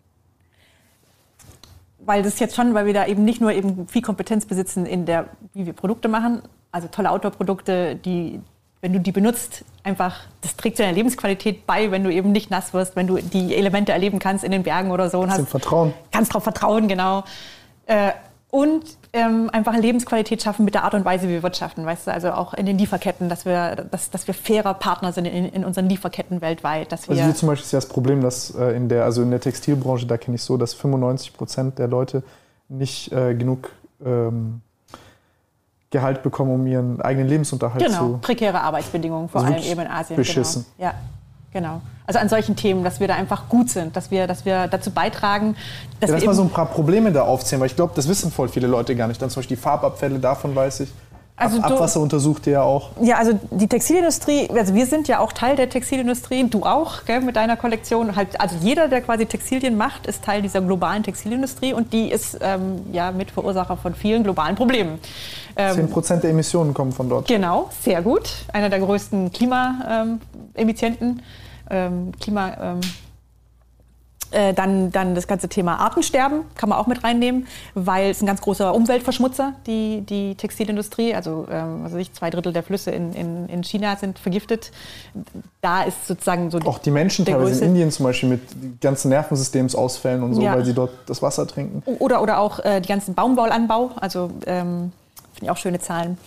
Weil 2.06 2.22
das 2.22 2.40
jetzt 2.40 2.56
schon, 2.56 2.74
weil 2.74 2.86
wir 2.86 2.94
da 2.94 3.08
eben 3.08 3.26
nicht 3.26 3.42
nur 3.42 3.52
eben 3.52 3.88
viel 3.88 4.02
Kompetenz 4.02 4.46
besitzen 4.46 4.86
in 4.86 5.06
der, 5.06 5.30
wie 5.54 5.66
wir 5.66 5.74
Produkte 5.74 6.08
machen, 6.08 6.42
also 6.72 6.88
tolle 6.88 7.10
Outdoor-Produkte, 7.12 7.96
die, 7.96 8.40
wenn 8.82 8.94
du 8.94 9.00
die 9.00 9.12
benutzt, 9.12 9.64
einfach, 9.84 10.22
das 10.42 10.56
trägt 10.56 10.78
zu 10.78 10.84
deiner 10.84 10.96
Lebensqualität 10.96 11.66
bei, 11.66 11.92
wenn 11.92 12.04
du 12.04 12.12
eben 12.12 12.32
nicht 12.32 12.52
nass 12.52 12.74
wirst, 12.74 12.96
wenn 12.96 13.08
du 13.08 13.18
die 13.18 13.56
Elemente 13.56 13.92
erleben 13.92 14.20
kannst 14.20 14.44
in 14.44 14.52
den 14.52 14.64
Bergen 14.64 14.92
oder 14.92 15.10
so. 15.10 15.20
Und 15.22 15.32
hast, 15.32 15.48
Vertrauen. 15.48 15.94
Kannst 16.12 16.32
darauf 16.32 16.44
vertrauen, 16.44 16.88
genau. 16.88 17.24
Äh, 17.86 18.12
und 18.52 18.98
ähm, 19.14 19.52
einfach 19.54 19.78
Lebensqualität 19.78 20.42
schaffen 20.42 20.66
mit 20.66 20.74
der 20.74 20.84
Art 20.84 20.96
und 20.96 21.06
Weise, 21.06 21.28
wie 21.28 21.34
wir 21.34 21.44
wirtschaften, 21.44 21.86
weißt 21.86 22.08
du, 22.08 22.12
also 22.12 22.32
auch 22.32 22.56
in 22.56 22.66
den 22.66 22.80
Lieferketten, 22.80 23.30
dass 23.30 23.46
wir, 23.46 23.76
dass, 23.92 24.10
dass 24.10 24.26
wir 24.26 24.34
fairer 24.34 24.74
Partner 24.74 25.14
sind 25.14 25.26
in, 25.26 25.46
in 25.46 25.64
unseren 25.64 25.88
Lieferketten 25.88 26.42
weltweit. 26.42 26.92
Dass 26.92 27.08
wir 27.08 27.12
also 27.12 27.24
hier 27.24 27.36
zum 27.36 27.48
Beispiel 27.48 27.66
ist 27.66 27.72
ja 27.72 27.78
das 27.78 27.88
Problem, 27.88 28.22
dass 28.22 28.56
äh, 28.56 28.76
in 28.76 28.90
der, 28.90 29.06
also 29.06 29.22
in 29.22 29.30
der 29.30 29.40
Textilbranche, 29.40 30.08
da 30.08 30.18
kenne 30.18 30.36
ich 30.36 30.42
so, 30.42 30.58
dass 30.58 30.74
95 30.74 31.34
Prozent 31.34 31.78
der 31.78 31.88
Leute 31.88 32.24
nicht 32.70 33.12
äh, 33.12 33.36
genug 33.36 33.70
ähm, 34.04 34.62
Gehalt 35.92 36.24
bekommen, 36.24 36.52
um 36.52 36.66
ihren 36.66 37.00
eigenen 37.02 37.28
Lebensunterhalt 37.28 37.86
genau. 37.86 37.98
zu... 37.98 38.06
Genau, 38.06 38.18
prekäre 38.18 38.62
Arbeitsbedingungen, 38.62 39.30
vor 39.30 39.42
also 39.42 39.54
allem 39.54 39.64
eben 39.64 39.82
in 39.82 39.88
Asien. 39.88 40.18
Beschissen. 40.18 40.66
Genau. 40.78 40.90
Ja, 40.90 40.96
genau. 41.52 41.82
Also 42.06 42.20
an 42.20 42.30
solchen 42.30 42.56
Themen, 42.56 42.84
dass 42.84 43.00
wir 43.00 43.08
da 43.08 43.16
einfach 43.16 43.48
gut 43.50 43.70
sind, 43.70 43.96
dass 43.96 44.12
wir, 44.12 44.28
dass 44.28 44.46
wir 44.46 44.68
dazu 44.68 44.92
beitragen, 44.92 45.56
dass 46.00 46.10
ja, 46.10 46.16
lass 46.16 46.24
wir 46.24 46.30
mal 46.30 46.36
so 46.36 46.44
ein 46.44 46.50
paar 46.50 46.66
Probleme 46.66 47.12
da 47.12 47.24
aufzählen, 47.24 47.62
weil 47.62 47.68
ich 47.68 47.76
glaube, 47.76 47.94
das 47.96 48.08
wissen 48.08 48.32
voll 48.32 48.50
viele 48.50 48.68
Leute 48.68 48.96
gar 48.96 49.08
nicht. 49.08 49.22
Dann 49.22 49.30
zum 49.30 49.42
Beispiel 49.42 49.58
die 49.58 49.62
Farbabfälle, 49.62 50.20
davon 50.20 50.56
weiß 50.56 50.82
ich. 50.82 50.90
Also 51.36 51.58
Ab 51.62 51.72
Abwasser 51.72 52.00
untersucht 52.00 52.46
ihr 52.46 52.54
ja 52.54 52.62
auch. 52.62 52.92
Ja, 53.02 53.18
also 53.18 53.40
die 53.50 53.68
Textilindustrie, 53.68 54.50
also 54.52 54.76
wir 54.76 54.86
sind 54.86 55.08
ja 55.08 55.18
auch 55.18 55.34
Teil 55.34 55.56
der 55.56 55.68
Textilindustrie, 55.68 56.48
du 56.48 56.64
auch, 56.64 57.06
gell, 57.06 57.22
mit 57.22 57.36
deiner 57.36 57.58
Kollektion. 57.58 58.16
Halt, 58.16 58.40
also 58.40 58.56
jeder, 58.62 58.88
der 58.88 59.02
quasi 59.02 59.26
Textilien 59.26 59.76
macht, 59.76 60.06
ist 60.06 60.24
Teil 60.24 60.44
dieser 60.44 60.62
globalen 60.62 61.02
Textilindustrie 61.02 61.74
und 61.74 61.92
die 61.92 62.12
ist 62.12 62.38
ähm, 62.42 62.82
ja 62.92 63.12
Mitverursacher 63.12 63.78
von 63.78 63.96
vielen 63.96 64.24
globalen 64.24 64.56
Problemen. 64.56 65.00
Ähm, 65.56 65.76
10 65.76 65.90
Prozent 65.90 66.24
der 66.24 66.30
Emissionen 66.30 66.76
kommen 66.76 66.92
von 66.92 67.10
dort. 67.10 67.28
Genau, 67.28 67.70
sehr 67.82 68.04
gut. 68.04 68.30
Einer 68.54 68.70
der 68.70 68.80
größten 68.80 69.32
Klimaemittienten. 69.32 71.10
Ähm, 71.10 71.22
Klima, 71.70 72.58
ähm, 72.60 72.82
äh, 74.34 74.54
dann, 74.54 74.92
dann 74.92 75.14
das 75.14 75.28
ganze 75.28 75.48
Thema 75.48 75.80
Artensterben 75.80 76.42
kann 76.56 76.68
man 76.70 76.80
auch 76.80 76.88
mit 76.88 77.04
reinnehmen, 77.04 77.48
weil 77.76 78.10
es 78.10 78.22
ein 78.22 78.26
ganz 78.26 78.42
großer 78.42 78.74
Umweltverschmutzer, 78.74 79.54
die, 79.68 80.02
die 80.02 80.34
Textilindustrie. 80.36 81.14
Also, 81.14 81.46
ähm, 81.52 81.82
also 81.84 81.98
nicht 81.98 82.16
zwei 82.16 82.32
Drittel 82.32 82.52
der 82.52 82.64
Flüsse 82.64 82.90
in, 82.90 83.14
in, 83.14 83.48
in 83.48 83.64
China 83.64 83.96
sind 83.96 84.18
vergiftet. 84.18 84.72
Da 85.62 85.84
ist 85.84 86.08
sozusagen 86.08 86.50
so. 86.50 86.58
Auch 86.60 86.80
die 86.80 86.90
Menschen 86.90 87.26
teilweise 87.26 87.52
Größe. 87.52 87.66
in 87.66 87.72
Indien 87.72 87.92
zum 87.92 88.06
Beispiel 88.06 88.30
mit 88.30 88.82
ganzen 88.82 89.10
Nervensystemsausfällen 89.10 90.24
und 90.24 90.34
so, 90.34 90.42
ja. 90.42 90.56
weil 90.56 90.66
sie 90.66 90.74
dort 90.74 90.92
das 91.06 91.22
Wasser 91.22 91.48
trinken. 91.48 91.84
Oder, 92.00 92.22
oder 92.22 92.40
auch 92.40 92.60
äh, 92.60 92.82
die 92.82 92.90
ganzen 92.90 93.14
Baumwollanbau. 93.14 93.92
Also 93.98 94.32
ähm, 94.48 94.92
finde 95.34 95.44
ich 95.44 95.52
auch 95.52 95.58
schöne 95.58 95.80
Zahlen. 95.80 96.18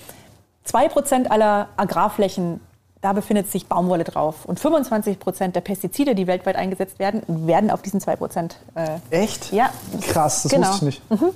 Zwei 0.63 0.89
Prozent 0.89 1.31
aller 1.31 1.69
Agrarflächen 1.77 2.61
da 3.07 3.13
befindet 3.13 3.49
sich 3.49 3.69
Baumwolle 3.69 4.03
drauf. 4.03 4.47
Und 4.47 4.59
25 4.59 5.21
Prozent 5.21 5.55
der 5.55 5.61
Pestizide, 5.61 6.17
die 6.17 6.27
weltweit 6.27 6.57
eingesetzt 6.57 6.99
werden, 6.99 7.23
werden 7.47 7.71
auf 7.71 7.81
diesen 7.81 8.01
2 8.01 8.17
Prozent. 8.17 8.57
Äh, 8.75 8.99
Echt? 9.11 9.53
Ja. 9.53 9.71
Krass, 10.09 10.43
das 10.43 10.51
genau. 10.51 10.71
wusste 10.71 10.89
ich 10.89 11.01
nicht. 11.09 11.11
Mhm. 11.23 11.31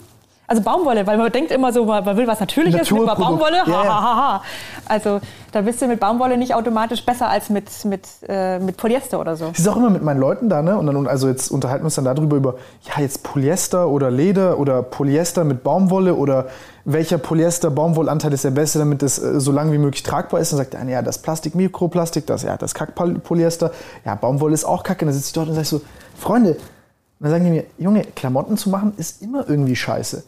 Also 0.51 0.65
Baumwolle, 0.65 1.07
weil 1.07 1.17
man 1.17 1.31
denkt 1.31 1.53
immer 1.53 1.73
so, 1.73 1.85
man 1.85 2.05
will 2.17 2.27
was 2.27 2.41
Natürliches 2.41 2.91
mit 2.91 3.07
Baumwolle. 3.07 3.65
Ha, 3.67 3.85
ha, 3.85 4.03
ha, 4.03 4.17
ha. 4.17 4.43
Also 4.89 5.21
da 5.53 5.61
bist 5.61 5.81
du 5.81 5.87
mit 5.87 6.01
Baumwolle 6.01 6.37
nicht 6.37 6.57
automatisch 6.57 7.07
besser 7.07 7.29
als 7.29 7.51
mit, 7.51 7.85
mit, 7.85 8.09
äh, 8.27 8.59
mit 8.59 8.77
Polyester 8.77 9.21
oder 9.21 9.37
so. 9.37 9.51
Ich 9.53 9.61
ist 9.61 9.69
auch 9.69 9.77
immer 9.77 9.91
mit 9.91 10.03
meinen 10.03 10.19
Leuten 10.19 10.49
da, 10.49 10.61
ne? 10.61 10.77
Und 10.77 10.89
dann, 10.89 11.07
also 11.07 11.29
jetzt 11.29 11.53
unterhalten 11.53 11.83
wir 11.83 11.87
uns 11.87 11.95
dann 11.95 12.05
darüber, 12.05 12.37
über, 12.37 12.55
ja, 12.83 13.01
jetzt 13.01 13.23
Polyester 13.23 13.87
oder 13.87 14.11
Leder 14.11 14.59
oder 14.59 14.83
Polyester 14.83 15.45
mit 15.45 15.63
Baumwolle 15.63 16.17
oder 16.17 16.47
welcher 16.85 17.19
Polyester-Baumwollanteil 17.19 18.33
ist 18.33 18.43
der 18.43 18.51
beste, 18.51 18.81
damit 18.81 19.05
es 19.05 19.21
äh, 19.21 19.39
so 19.39 19.53
lange 19.53 19.71
wie 19.73 19.79
möglich 19.79 20.03
tragbar 20.03 20.41
ist. 20.41 20.51
Dann 20.51 20.57
sagt 20.57 20.75
er, 20.75 20.83
ja, 20.89 21.01
das 21.01 21.19
Plastik, 21.19 21.55
Mikroplastik, 21.55 22.27
das, 22.27 22.43
ja, 22.43 22.57
das 22.57 22.75
Kackpolyester. 22.75 23.71
Ja, 24.05 24.17
Baumwolle 24.17 24.55
ist 24.55 24.65
auch 24.65 24.83
kacke. 24.83 25.05
Und 25.05 25.11
dann 25.11 25.15
sitze 25.15 25.29
ich 25.29 25.33
dort 25.33 25.49
und 25.49 25.55
sage 25.55 25.67
so, 25.69 25.81
Freunde, 26.17 26.51
und 26.51 26.59
dann 27.21 27.31
sagen 27.31 27.45
die 27.45 27.51
mir, 27.51 27.65
Junge, 27.79 28.03
Klamotten 28.17 28.57
zu 28.57 28.69
machen 28.69 28.95
ist 28.97 29.23
immer 29.23 29.49
irgendwie 29.49 29.77
scheiße. 29.77 30.25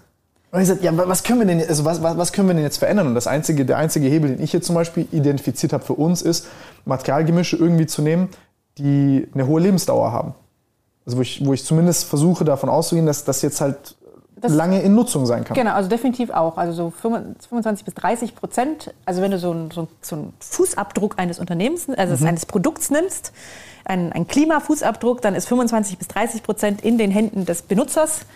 Und 0.53 0.61
ich 0.61 0.68
gesagt, 0.68 0.84
ja, 0.84 0.92
was 0.94 1.22
können 1.22 1.38
wir 1.40 1.46
denn, 1.46 1.66
also 1.66 1.86
was, 1.86 2.03
was, 2.03 2.18
was 2.18 2.32
können 2.32 2.46
wir 2.46 2.55
denn 2.55 2.62
jetzt 2.62 2.76
verändern? 2.76 3.07
Und 3.07 3.14
das 3.14 3.26
einzige, 3.26 3.64
der 3.64 3.78
einzige 3.78 4.07
Hebel, 4.07 4.36
den 4.36 4.44
ich 4.44 4.53
jetzt 4.53 4.66
zum 4.66 4.74
Beispiel 4.74 5.09
identifiziert 5.11 5.72
habe 5.72 5.82
für 5.82 5.94
uns, 5.94 6.20
ist, 6.20 6.46
Materialgemische 6.84 7.57
irgendwie 7.57 7.86
zu 7.86 8.03
nehmen, 8.03 8.28
die 8.76 9.26
eine 9.32 9.46
hohe 9.46 9.62
Lebensdauer 9.62 10.12
haben. 10.12 10.34
Also 11.07 11.16
wo 11.16 11.22
ich, 11.22 11.44
wo 11.44 11.55
ich 11.55 11.64
zumindest 11.64 12.05
versuche 12.05 12.44
davon 12.44 12.68
auszugehen, 12.68 13.07
dass 13.07 13.24
das 13.24 13.40
jetzt 13.40 13.62
halt 13.62 13.96
das 14.36 14.53
lange 14.53 14.82
in 14.82 14.94
Nutzung 14.94 15.24
sein 15.24 15.44
kann. 15.44 15.55
Genau, 15.55 15.72
also 15.72 15.88
definitiv 15.88 16.28
auch. 16.28 16.59
Also 16.59 16.72
so 16.72 16.90
25 16.90 17.86
bis 17.86 17.94
30 17.94 18.34
Prozent. 18.34 18.92
Also 19.07 19.22
wenn 19.22 19.30
du 19.30 19.38
so 19.38 19.53
einen, 19.53 19.70
so 19.70 19.88
einen 20.14 20.34
Fußabdruck 20.40 21.18
eines 21.18 21.38
Unternehmens, 21.38 21.88
also 21.88 22.22
mhm. 22.22 22.28
eines 22.28 22.44
Produkts 22.44 22.90
nimmst, 22.90 23.32
einen, 23.86 24.12
einen 24.12 24.26
Klimafußabdruck, 24.26 25.22
dann 25.22 25.34
ist 25.34 25.48
25 25.48 25.96
bis 25.96 26.09
30 26.09 26.42
Prozent 26.42 26.82
in 26.82 26.98
den 26.98 27.11
Händen 27.11 27.46
des 27.46 27.62
Benutzers 27.62 28.26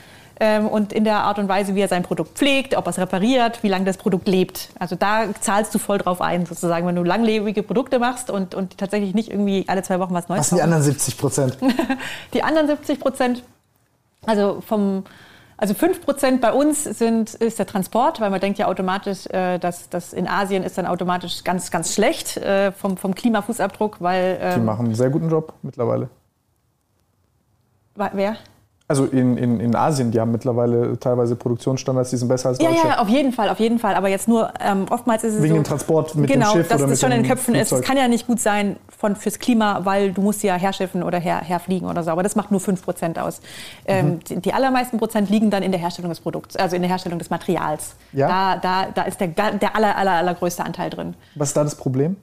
und 0.70 0.92
in 0.92 1.04
der 1.04 1.20
Art 1.20 1.38
und 1.38 1.48
Weise, 1.48 1.74
wie 1.74 1.80
er 1.80 1.88
sein 1.88 2.02
Produkt 2.02 2.36
pflegt, 2.36 2.76
ob 2.76 2.86
er 2.86 2.90
es 2.90 2.98
repariert, 2.98 3.62
wie 3.62 3.68
lange 3.68 3.86
das 3.86 3.96
Produkt 3.96 4.28
lebt. 4.28 4.68
Also 4.78 4.94
da 4.94 5.24
zahlst 5.40 5.74
du 5.74 5.78
voll 5.78 5.96
drauf 5.96 6.20
ein, 6.20 6.44
sozusagen, 6.44 6.86
wenn 6.86 6.96
du 6.96 7.02
langlebige 7.02 7.62
Produkte 7.62 7.98
machst 7.98 8.30
und, 8.30 8.54
und 8.54 8.76
tatsächlich 8.76 9.14
nicht 9.14 9.30
irgendwie 9.30 9.64
alle 9.66 9.82
zwei 9.82 9.98
Wochen 9.98 10.12
was 10.12 10.28
Neues 10.28 10.40
Was 10.40 10.48
sind 10.50 10.58
die 10.58 10.62
anderen 10.62 10.82
70 10.82 11.16
Prozent? 11.16 11.58
die 12.34 12.42
anderen 12.42 12.66
70 12.66 13.00
Prozent, 13.00 13.44
also 14.26 14.60
vom 14.60 15.04
also 15.58 15.72
5 15.72 16.02
Prozent 16.02 16.40
bei 16.42 16.52
uns 16.52 16.84
sind, 16.84 17.34
ist 17.34 17.58
der 17.58 17.66
Transport, 17.66 18.20
weil 18.20 18.30
man 18.30 18.40
denkt 18.40 18.58
ja 18.58 18.66
automatisch, 18.66 19.26
äh, 19.28 19.58
dass 19.58 19.88
das 19.88 20.12
in 20.12 20.28
Asien 20.28 20.62
ist 20.62 20.76
dann 20.76 20.86
automatisch 20.86 21.44
ganz, 21.44 21.70
ganz 21.70 21.94
schlecht 21.94 22.36
äh, 22.36 22.72
vom, 22.72 22.98
vom 22.98 23.14
Klimafußabdruck, 23.14 24.00
weil... 24.00 24.38
Ähm, 24.40 24.60
Die 24.60 24.66
machen 24.66 24.86
einen 24.86 24.94
sehr 24.94 25.08
guten 25.08 25.30
Job 25.30 25.54
mittlerweile. 25.62 26.10
Wer? 27.94 28.36
Also 28.88 29.04
in, 29.04 29.36
in, 29.36 29.58
in 29.58 29.74
Asien, 29.74 30.12
die 30.12 30.20
haben 30.20 30.30
mittlerweile 30.30 30.96
teilweise 31.00 31.34
Produktionsstandards, 31.34 32.10
die 32.10 32.18
sind 32.18 32.28
besser 32.28 32.50
als 32.50 32.58
Deutschland. 32.58 32.84
Ja, 32.84 32.90
ja, 32.90 32.98
auf 33.00 33.08
jeden 33.08 33.32
Fall, 33.32 33.48
auf 33.48 33.58
jeden 33.58 33.80
Fall. 33.80 33.96
Aber 33.96 34.08
jetzt 34.08 34.28
nur, 34.28 34.52
ähm, 34.60 34.86
oftmals 34.90 35.24
ist 35.24 35.34
es 35.34 35.42
Wegen 35.42 35.54
so, 35.54 35.60
dem 35.60 35.64
Transport 35.64 36.14
mit 36.14 36.30
genau, 36.30 36.52
dem 36.52 36.58
Schiff 36.58 36.68
dass 36.68 36.80
oder 36.80 36.90
das 36.90 37.00
schon 37.00 37.10
in 37.10 37.22
den 37.22 37.28
Köpfen 37.28 37.54
Flugzeug. 37.54 37.62
ist. 37.62 37.72
Es 37.72 37.82
kann 37.82 37.96
ja 37.96 38.06
nicht 38.06 38.28
gut 38.28 38.38
sein 38.38 38.76
von, 38.96 39.16
fürs 39.16 39.40
Klima, 39.40 39.80
weil 39.82 40.12
du 40.12 40.22
musst 40.22 40.44
ja 40.44 40.54
herschiffen 40.54 41.02
oder 41.02 41.18
her, 41.18 41.40
herfliegen 41.40 41.88
oder 41.88 42.04
so. 42.04 42.12
Aber 42.12 42.22
das 42.22 42.36
macht 42.36 42.52
nur 42.52 42.60
5% 42.60 43.18
aus. 43.18 43.40
Ähm, 43.86 44.06
mhm. 44.06 44.20
die, 44.20 44.40
die, 44.42 44.52
allermeisten 44.52 44.98
Prozent 44.98 45.30
liegen 45.30 45.50
dann 45.50 45.64
in 45.64 45.72
der 45.72 45.80
Herstellung 45.80 46.10
des 46.10 46.20
Produkts, 46.20 46.54
also 46.54 46.76
in 46.76 46.82
der 46.82 46.88
Herstellung 46.88 47.18
des 47.18 47.28
Materials. 47.28 47.96
Ja? 48.12 48.28
Da, 48.28 48.56
da, 48.56 48.90
da 48.94 49.02
ist 49.02 49.20
der, 49.20 49.28
der 49.28 49.74
aller, 49.74 49.96
aller, 49.96 50.12
allergrößte 50.12 50.64
Anteil 50.64 50.90
drin. 50.90 51.14
Was 51.34 51.48
ist 51.48 51.56
da 51.56 51.64
das 51.64 51.74
Problem? 51.74 52.14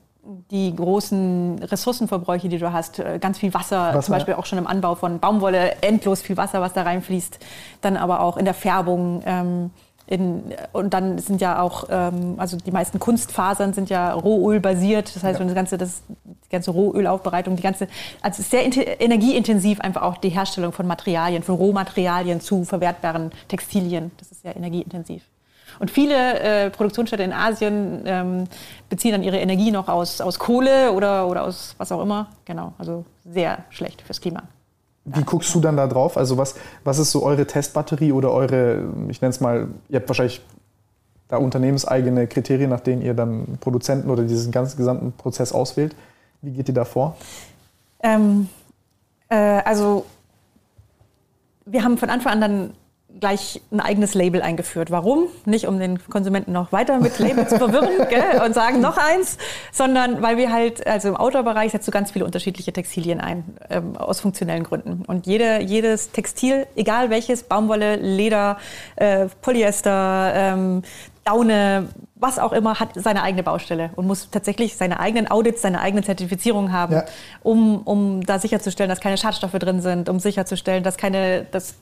Die 0.52 0.74
großen 0.76 1.60
Ressourcenverbräuche, 1.60 2.48
die 2.48 2.58
du 2.58 2.72
hast, 2.72 3.00
äh, 3.00 3.20
ganz 3.20 3.40
viel 3.40 3.54
Wasser, 3.54 3.90
Wasser, 3.90 4.02
zum 4.02 4.14
Beispiel 4.14 4.36
auch 4.36 4.46
schon 4.46 4.58
im 4.58 4.68
Anbau 4.68 4.96
von 4.96 5.20
Baumwolle, 5.20 5.82
endlos 5.82 6.22
viel 6.22 6.38
Wasser, 6.38 6.62
was 6.62 6.74
da 6.74 6.84
reinfließt, 6.84 7.40
dann 7.82 7.98
aber 7.98 8.22
auch 8.22 8.38
in 8.38 8.46
der 8.46 8.54
Färbung. 8.54 9.22
Ähm, 9.26 9.72
in, 10.06 10.54
und 10.74 10.94
dann 10.94 11.18
sind 11.18 11.40
ja 11.40 11.62
auch, 11.62 11.86
ähm, 11.90 12.36
also 12.38 12.58
die 12.58 12.72
meisten 12.72 13.00
Kunstfasern 13.00 13.74
sind 13.74 13.90
ja 13.90 14.14
Rohöl-basiert, 14.14 15.16
das 15.16 15.24
heißt, 15.24 15.40
ja. 15.40 15.46
das 15.46 15.56
ganze, 15.56 15.78
das, 15.78 16.04
die 16.26 16.50
ganze 16.50 16.72
Rohölaufbereitung, 16.72 17.56
die 17.56 17.64
ganze, 17.64 17.88
also 18.22 18.44
sehr 18.44 18.66
energieintensiv 19.02 19.80
einfach 19.80 20.02
auch 20.02 20.18
die 20.18 20.30
Herstellung 20.30 20.74
von 20.74 20.88
Materialien, 20.88 21.42
von 21.42 21.56
Rohmaterialien 21.56 22.42
zu 22.42 22.66
verwertbaren 22.66 23.32
Textilien. 23.48 24.12
Das 24.18 24.32
ist 24.32 24.42
sehr 24.42 24.56
energieintensiv. 24.56 25.24
Und 25.80 25.92
viele 25.92 26.40
äh, 26.40 26.70
Produktionsstädte 26.70 27.24
in 27.24 27.34
Asien 27.34 28.04
ähm, 28.06 28.44
beziehen 28.90 29.12
dann 29.12 29.24
ihre 29.24 29.40
Energie 29.40 29.72
noch 29.72 29.88
aus, 29.88 30.22
aus 30.22 30.40
Kohle 30.40 30.92
oder, 30.92 31.28
oder 31.28 31.44
aus 31.44 31.76
was 31.78 31.92
auch 31.92 32.02
immer. 32.02 32.28
Genau, 32.46 32.74
also 32.78 33.06
sehr 33.26 33.60
schlecht 33.70 34.02
fürs 34.02 34.22
Klima. 34.22 34.44
Wie 35.06 35.24
guckst 35.24 35.54
du 35.54 35.60
dann 35.60 35.76
da 35.76 35.88
drauf? 35.88 36.16
Also 36.16 36.38
was, 36.38 36.56
was 36.84 36.98
ist 36.98 37.12
so 37.12 37.24
eure 37.24 37.46
Testbatterie 37.46 38.14
oder 38.14 38.32
eure, 38.32 38.86
ich 39.10 39.22
nenne 39.22 39.32
es 39.32 39.42
mal, 39.42 39.68
ihr 39.90 40.00
habt 40.00 40.08
wahrscheinlich 40.08 40.42
da 41.28 41.38
unternehmenseigene 41.38 42.28
Kriterien, 42.28 42.70
nach 42.70 42.80
denen 42.80 43.02
ihr 43.02 43.14
dann 43.14 43.58
Produzenten 43.60 44.10
oder 44.10 44.24
diesen 44.24 44.52
ganzen 44.52 44.78
gesamten 44.78 45.12
Prozess 45.12 45.52
auswählt. 45.52 45.96
Wie 46.42 46.52
geht 46.52 46.70
ihr 46.70 46.74
da 46.74 46.86
vor? 46.86 47.18
Ähm, 48.02 48.48
äh, 49.30 49.36
also 49.36 50.06
wir 51.66 51.84
haben 51.84 51.98
von 51.98 52.10
Anfang 52.10 52.34
an 52.34 52.42
dann 52.42 52.74
gleich 53.20 53.62
ein 53.72 53.80
eigenes 53.80 54.14
Label 54.14 54.42
eingeführt. 54.42 54.92
Warum? 54.92 55.28
Nicht 55.46 55.68
um 55.68 55.80
den 55.80 56.00
Konsumenten 56.10 56.52
noch 56.52 56.72
weiter 56.72 57.00
mit 57.00 57.18
Label 57.20 57.48
zu 57.48 57.58
verwirren 57.58 57.90
gell, 58.10 58.42
und 58.46 58.54
sagen 58.54 58.82
noch 58.82 58.98
eins, 58.98 59.38
sondern 59.72 60.22
weil 60.22 60.38
wir 60.38 60.52
halt, 60.52 60.86
also 60.86 61.10
im 61.10 61.16
Outdoor-Bereich 61.16 61.72
setzt 61.72 61.88
du 61.88 61.92
ganz 61.92 62.12
viele 62.12 62.26
unterschiedliche 62.26 62.74
Textilien 62.74 63.22
ein, 63.22 63.44
ähm, 63.70 63.98
aus 63.98 64.20
funktionellen 64.20 64.64
Gründen. 64.64 65.04
Und 65.06 65.26
jede, 65.28 65.62
jedes 65.62 66.12
Textil, 66.12 66.68
egal 66.76 67.10
welches, 67.10 67.44
Baumwolle, 67.44 67.96
Leder, 67.96 68.58
äh, 68.96 69.28
Polyester, 69.42 70.34
ähm, 70.36 70.82
Daune, 71.24 71.88
was 72.16 72.40
auch 72.40 72.52
immer, 72.52 72.80
hat 72.80 72.90
seine 72.96 73.24
eigene 73.24 73.44
Baustelle 73.44 73.92
und 73.96 74.08
muss 74.08 74.30
tatsächlich 74.30 74.76
seine 74.76 75.00
eigenen 75.00 75.32
Audits, 75.32 75.62
seine 75.62 75.80
eigenen 75.80 76.04
Zertifizierungen 76.04 76.74
haben, 76.74 76.94
ja. 76.94 77.06
um, 77.44 77.82
um 77.84 78.26
da 78.26 78.40
sicherzustellen, 78.40 78.90
dass 78.90 79.00
keine 79.00 79.18
Schadstoffe 79.18 79.54
drin 79.54 79.82
sind, 79.82 80.10
um 80.10 80.20
sicherzustellen, 80.20 80.84
dass 80.84 80.98
keine, 80.98 81.46
dass 81.46 81.76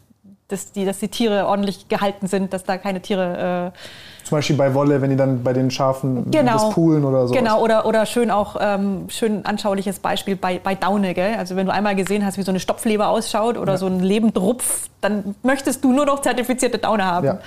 dass 0.52 0.72
die, 0.72 0.86
dass 0.86 0.99
die 0.99 1.08
Tiere 1.08 1.47
ordentlich 1.47 1.88
gehalten 1.88 2.28
sind, 2.28 2.54
dass 2.54 2.64
da 2.64 2.78
keine 2.78 3.02
Tiere. 3.02 3.74
Äh 3.74 4.26
Zum 4.26 4.38
Beispiel 4.38 4.56
bei 4.56 4.74
Wolle, 4.74 5.02
wenn 5.02 5.10
die 5.10 5.16
dann 5.16 5.43
bei 5.43 5.54
den 5.54 5.72
Schafen 5.72 6.30
genau, 6.32 6.54
das 6.54 6.70
poolen 6.72 7.06
oder 7.06 7.28
so. 7.28 7.34
Genau, 7.34 7.62
oder, 7.62 7.86
oder 7.86 8.06
schön 8.06 8.32
auch 8.32 8.56
ähm, 8.60 9.06
schön 9.10 9.45
anschauliches 9.45 9.99
Beispiel 9.99 10.36
bei, 10.36 10.60
bei 10.60 10.76
Daune. 10.76 11.14
Gell? 11.14 11.36
Also 11.38 11.56
wenn 11.56 11.66
du 11.66 11.74
einmal 11.74 11.95
gesehen 11.95 12.26
hast, 12.26 12.38
wie 12.38 12.43
so 12.43 12.52
eine 12.52 12.60
Stopfleber 12.60 13.10
ausschaut 13.10 13.58
oder 13.58 13.74
ja. 13.74 13.78
so 13.78 13.88
ein 13.88 13.99
Lebendrupf, 13.99 14.89
dann 15.02 15.36
möchtest 15.43 15.84
du 15.84 15.93
nur 15.93 16.06
noch 16.06 16.22
zertifizierte 16.22 16.78
Daune 16.78 17.06
haben. 17.06 17.26
Ja. 17.26 17.39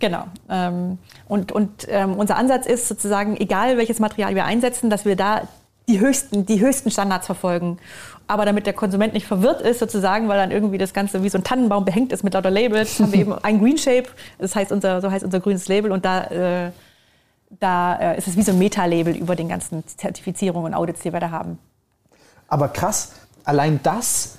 Genau. 0.00 0.24
Ähm, 0.48 0.98
und 1.26 1.52
und 1.52 1.86
ähm, 1.88 2.14
unser 2.14 2.36
Ansatz 2.36 2.66
ist 2.66 2.88
sozusagen, 2.88 3.36
egal 3.36 3.76
welches 3.76 3.98
Material 3.98 4.34
wir 4.34 4.44
einsetzen, 4.44 4.90
dass 4.90 5.04
wir 5.04 5.16
da 5.16 5.42
die 5.88 6.00
höchsten, 6.00 6.46
die 6.46 6.60
höchsten 6.60 6.90
Standards 6.90 7.26
verfolgen 7.26 7.78
aber 8.28 8.44
damit 8.44 8.66
der 8.66 8.74
Konsument 8.74 9.14
nicht 9.14 9.26
verwirrt 9.26 9.62
ist, 9.62 9.80
sozusagen, 9.80 10.28
weil 10.28 10.38
dann 10.38 10.50
irgendwie 10.50 10.78
das 10.78 10.92
Ganze 10.92 11.22
wie 11.22 11.30
so 11.30 11.38
ein 11.38 11.44
Tannenbaum 11.44 11.84
behängt 11.84 12.12
ist 12.12 12.22
mit 12.22 12.34
lauter 12.34 12.50
Labels, 12.50 13.00
haben 13.00 13.12
wir 13.12 13.20
eben 13.22 13.32
ein 13.32 13.58
Green 13.58 13.78
Shape, 13.78 14.08
das 14.38 14.54
heißt 14.54 14.70
unser, 14.70 15.00
so 15.00 15.10
heißt 15.10 15.24
unser 15.24 15.40
grünes 15.40 15.66
Label 15.66 15.90
und 15.90 16.04
da, 16.04 16.24
äh, 16.24 16.70
da 17.58 17.96
äh, 17.96 18.18
ist 18.18 18.28
es 18.28 18.36
wie 18.36 18.42
so 18.42 18.52
ein 18.52 18.58
Meta-Label 18.58 19.16
über 19.16 19.34
den 19.34 19.48
ganzen 19.48 19.84
Zertifizierungen 19.86 20.72
und 20.72 20.74
Audits, 20.74 21.00
die 21.00 21.12
wir 21.12 21.20
da 21.20 21.30
haben. 21.30 21.58
Aber 22.48 22.68
krass, 22.68 23.12
allein 23.44 23.80
das, 23.82 24.38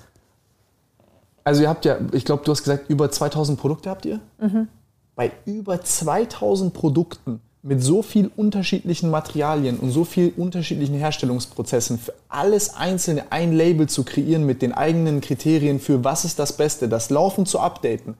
also 1.44 1.64
ihr 1.64 1.70
habt 1.70 1.84
ja, 1.84 1.98
ich 2.12 2.26
glaube, 2.26 2.44
du 2.46 2.52
hast 2.52 2.64
gesagt, 2.64 2.90
über 2.90 3.10
2000 3.10 3.60
Produkte 3.60 3.90
habt 3.90 4.06
ihr? 4.06 4.20
Mhm. 4.40 4.68
Bei 5.16 5.32
über 5.46 5.82
2000 5.82 6.74
Produkten 6.74 7.42
mit 7.62 7.84
so 7.84 8.02
viel 8.02 8.32
unterschiedlichen 8.36 9.10
Materialien 9.10 9.78
und 9.78 9.92
so 9.92 10.06
viel 10.06 10.34
unterschiedlichen 10.38 10.96
Herstellungsprozessen 10.96 12.00
für 12.00 12.14
alles 12.30 12.76
einzelne 12.76 13.32
ein 13.32 13.52
Label 13.52 13.90
zu 13.90 14.06
kreieren 14.06 14.46
mit 14.46 14.62
den 14.62 14.74
eigenen 14.74 15.20
Kriterien 15.20 15.80
für 15.80 16.04
was 16.04 16.24
ist 16.24 16.40
das 16.40 16.54
Beste, 16.54 16.88
das 16.88 17.10
Laufen 17.10 17.46
zu 17.46 17.60
updaten, 17.60 18.16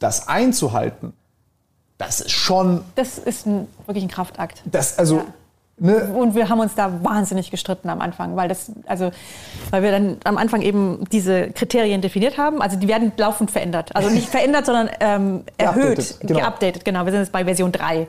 das 0.00 0.26
einzuhalten, 0.26 1.12
das 1.98 2.20
ist 2.20 2.32
schon. 2.32 2.82
Das 2.94 3.18
ist 3.18 3.46
ein, 3.46 3.68
wirklich 3.86 4.04
ein 4.04 4.10
Kraftakt. 4.10 4.62
Das 4.66 4.98
also. 4.98 5.16
Ja. 5.16 5.24
Ne? 5.78 6.10
Und 6.14 6.34
wir 6.34 6.48
haben 6.48 6.60
uns 6.60 6.74
da 6.74 7.04
wahnsinnig 7.04 7.50
gestritten 7.50 7.90
am 7.90 8.00
Anfang, 8.00 8.34
weil 8.34 8.48
das, 8.48 8.72
also, 8.86 9.10
weil 9.68 9.82
wir 9.82 9.90
dann 9.90 10.16
am 10.24 10.38
Anfang 10.38 10.62
eben 10.62 11.04
diese 11.12 11.50
Kriterien 11.50 12.00
definiert 12.00 12.38
haben. 12.38 12.62
Also 12.62 12.78
die 12.78 12.88
werden 12.88 13.12
laufend 13.18 13.50
verändert. 13.50 13.94
Also 13.94 14.08
nicht 14.08 14.26
verändert, 14.30 14.64
sondern 14.64 14.88
ähm, 15.00 15.44
erhöht, 15.58 15.96
geupdatet 15.96 16.20
genau. 16.20 16.40
geupdatet. 16.40 16.84
Genau, 16.86 17.04
wir 17.04 17.12
sind 17.12 17.20
jetzt 17.20 17.32
bei 17.32 17.44
Version 17.44 17.72
3. 17.72 18.06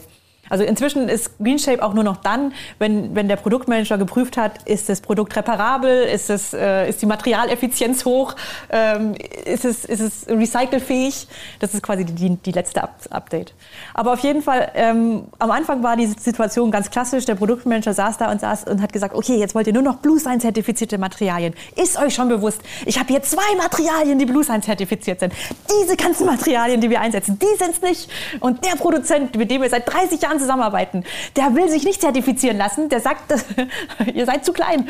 Also 0.50 0.64
inzwischen 0.64 1.10
ist 1.10 1.38
GreenShape 1.40 1.84
auch 1.84 1.94
nur 1.94 2.04
noch 2.04 2.18
dann, 2.18 2.54
wenn, 2.80 3.16
wenn 3.16 3.28
der 3.28 3.36
Produktmanager 3.36 3.98
geprüft 3.98 4.38
hat, 4.38 4.64
ist 4.68 4.90
das 4.90 5.02
Produkt 5.02 5.36
reparabel, 5.36 6.04
ist, 6.04 6.30
es, 6.30 6.54
äh, 6.54 6.90
ist 6.90 7.02
die 7.02 7.06
Materialeffizienz 7.06 8.06
hoch, 8.06 8.36
ähm, 8.70 9.16
ist, 9.46 9.66
es, 9.66 9.86
ist 9.86 10.00
es 10.00 10.28
recycelfähig. 10.28 11.28
Das 11.60 11.74
ist 11.74 11.84
quasi 11.84 12.06
die, 12.06 12.36
die 12.36 12.52
letzte 12.52 12.84
Up 12.84 12.98
Update. 13.10 13.54
Aber 13.94 14.14
auf 14.14 14.20
jeden 14.20 14.42
Fall, 14.42 14.72
ähm, 14.76 15.26
am 15.40 15.52
Anfang 15.52 15.84
war 15.84 15.96
die 15.96 16.08
Situation 16.08 16.72
ganz 16.72 16.90
klassisch. 16.90 17.26
Der 17.26 17.36
Produktmanager 17.36 17.94
saß 17.94 18.18
da 18.18 18.32
und 18.32 18.42
saß 18.42 18.66
und 18.66 18.82
hat 18.82 18.94
gesagt, 18.94 19.16
okay, 19.16 19.38
jetzt 19.38 19.56
wollt 19.56 19.68
ihr 19.68 19.74
nur 19.74 19.84
noch 19.84 19.98
Blue 19.98 20.20
Sign 20.20 20.40
zertifizierte 20.40 20.98
Materialien. 20.98 21.54
Ist 21.76 21.98
euch 22.00 22.14
schon 22.14 22.30
bewusst, 22.30 22.62
ich 22.86 23.00
habe 23.00 23.10
hier 23.10 23.22
zwei 23.22 23.56
Materialien, 23.58 24.20
die 24.20 24.26
Blue 24.26 24.44
Sign 24.44 24.62
zertifiziert 24.62 25.20
sind. 25.20 25.34
Diese 25.82 25.96
ganzen 25.96 26.26
Materialien, 26.26 26.82
die 26.82 26.90
wir 26.90 27.02
einsetzen, 27.02 27.40
die 27.40 27.58
sind 27.58 27.72
es 27.72 27.82
nicht. 27.82 28.10
Und 28.40 28.66
der 28.66 28.76
Produzent, 28.76 29.36
mit 29.36 29.52
dem 29.52 29.62
wir 29.62 29.70
seit 29.70 29.92
30 29.92 30.22
Jahren 30.22 30.37
Jahren 30.38 30.40
zusammenarbeiten. 30.40 31.04
Der 31.36 31.56
will 31.56 31.70
sich 31.70 31.84
nicht 31.84 32.02
zertifizieren 32.02 32.58
lassen. 32.58 32.90
Der 32.90 33.00
sagt, 33.00 33.34
ihr 34.14 34.26
seid 34.26 34.46
zu 34.46 34.54
klein. 34.54 34.90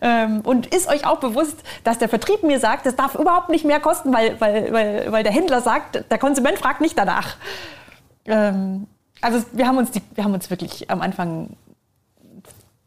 Ähm, 0.00 0.40
und 0.40 0.66
ist 0.66 0.88
euch 0.88 1.06
auch 1.06 1.20
bewusst, 1.20 1.56
dass 1.84 1.98
der 1.98 2.08
Vertrieb 2.08 2.42
mir 2.42 2.58
sagt, 2.58 2.86
das 2.86 2.96
darf 2.96 3.14
überhaupt 3.14 3.48
nicht 3.50 3.64
mehr 3.64 3.80
kosten, 3.80 4.12
weil, 4.12 4.40
weil, 4.40 4.72
weil, 4.72 5.12
weil 5.12 5.22
der 5.22 5.32
Händler 5.32 5.60
sagt, 5.60 6.04
der 6.10 6.18
Konsument 6.18 6.58
fragt 6.58 6.80
nicht 6.80 6.98
danach. 6.98 7.36
Ähm, 8.26 8.88
also 9.20 9.44
wir 9.52 9.66
haben, 9.68 9.78
uns 9.78 9.92
die, 9.92 10.02
wir 10.14 10.24
haben 10.24 10.34
uns 10.34 10.50
wirklich 10.50 10.90
am 10.90 11.00
Anfang 11.00 11.50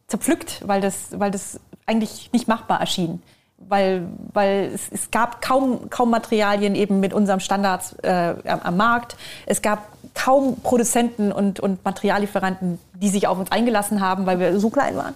zerpflückt, 0.08 0.68
weil 0.68 0.82
das, 0.82 1.18
weil 1.18 1.32
das 1.32 1.60
eigentlich 1.86 2.32
nicht 2.34 2.48
machbar 2.48 2.82
erschien 2.82 3.22
weil, 3.58 4.08
weil 4.34 4.72
es, 4.74 4.90
es, 4.92 5.12
gab 5.12 5.42
kaum, 5.42 5.90
kaum 5.90 6.10
Materialien 6.10 6.76
eben 6.76 7.00
mit 7.00 7.14
unserem 7.14 7.40
Standards 7.40 7.94
äh, 8.04 8.36
am, 8.46 8.60
am, 8.62 8.78
Markt. 8.78 9.16
Es 9.46 9.62
gab 9.62 9.88
kaum 10.16 10.60
Produzenten 10.62 11.32
und, 11.32 11.60
und 11.60 11.84
Materiallieferanten, 11.86 12.80
die 12.94 13.10
sich 13.10 13.28
auf 13.28 13.38
uns 13.38 13.52
eingelassen 13.52 14.02
haben, 14.02 14.26
weil 14.26 14.40
wir 14.40 14.60
so 14.60 14.70
klein 14.70 14.96
waren. 14.96 15.14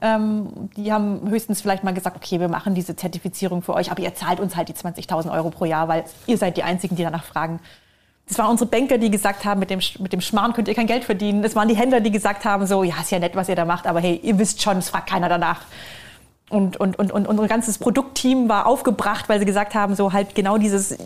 Ähm, 0.00 0.70
die 0.76 0.92
haben 0.92 1.28
höchstens 1.28 1.60
vielleicht 1.60 1.84
mal 1.84 1.92
gesagt, 1.92 2.16
okay, 2.16 2.40
wir 2.40 2.48
machen 2.48 2.74
diese 2.74 2.96
Zertifizierung 2.96 3.62
für 3.62 3.74
euch, 3.74 3.90
aber 3.90 4.02
ihr 4.02 4.14
zahlt 4.14 4.40
uns 4.40 4.56
halt 4.56 4.68
die 4.68 4.72
20.000 4.72 5.30
Euro 5.30 5.50
pro 5.50 5.66
Jahr, 5.66 5.88
weil 5.88 6.04
ihr 6.26 6.38
seid 6.38 6.56
die 6.56 6.62
Einzigen, 6.62 6.96
die 6.96 7.02
danach 7.02 7.24
fragen. 7.24 7.60
Das 8.26 8.38
waren 8.38 8.50
unsere 8.50 8.70
Banker, 8.70 8.96
die 8.96 9.10
gesagt 9.10 9.44
haben, 9.44 9.58
mit 9.58 9.70
dem, 9.70 9.80
mit 9.98 10.12
dem 10.12 10.20
Schmarrn 10.20 10.52
könnt 10.52 10.68
ihr 10.68 10.74
kein 10.74 10.86
Geld 10.86 11.04
verdienen. 11.04 11.42
Das 11.42 11.56
waren 11.56 11.68
die 11.68 11.76
Händler, 11.76 12.00
die 12.00 12.12
gesagt 12.12 12.44
haben, 12.44 12.64
so, 12.66 12.84
ja, 12.84 12.94
ist 13.00 13.10
ja 13.10 13.18
nett, 13.18 13.34
was 13.34 13.48
ihr 13.48 13.56
da 13.56 13.64
macht, 13.64 13.86
aber 13.86 14.00
hey, 14.00 14.20
ihr 14.22 14.38
wisst 14.38 14.62
schon, 14.62 14.78
es 14.78 14.88
fragt 14.88 15.10
keiner 15.10 15.28
danach. 15.28 15.62
Und, 16.48 16.78
und, 16.78 16.98
und, 16.98 17.12
und 17.12 17.26
unser 17.26 17.48
ganzes 17.48 17.78
Produktteam 17.78 18.48
war 18.48 18.66
aufgebracht, 18.66 19.28
weil 19.28 19.38
sie 19.38 19.44
gesagt 19.44 19.74
haben, 19.74 19.94
so 19.94 20.12
halt 20.12 20.34
genau 20.34 20.58
dieses, 20.58 20.96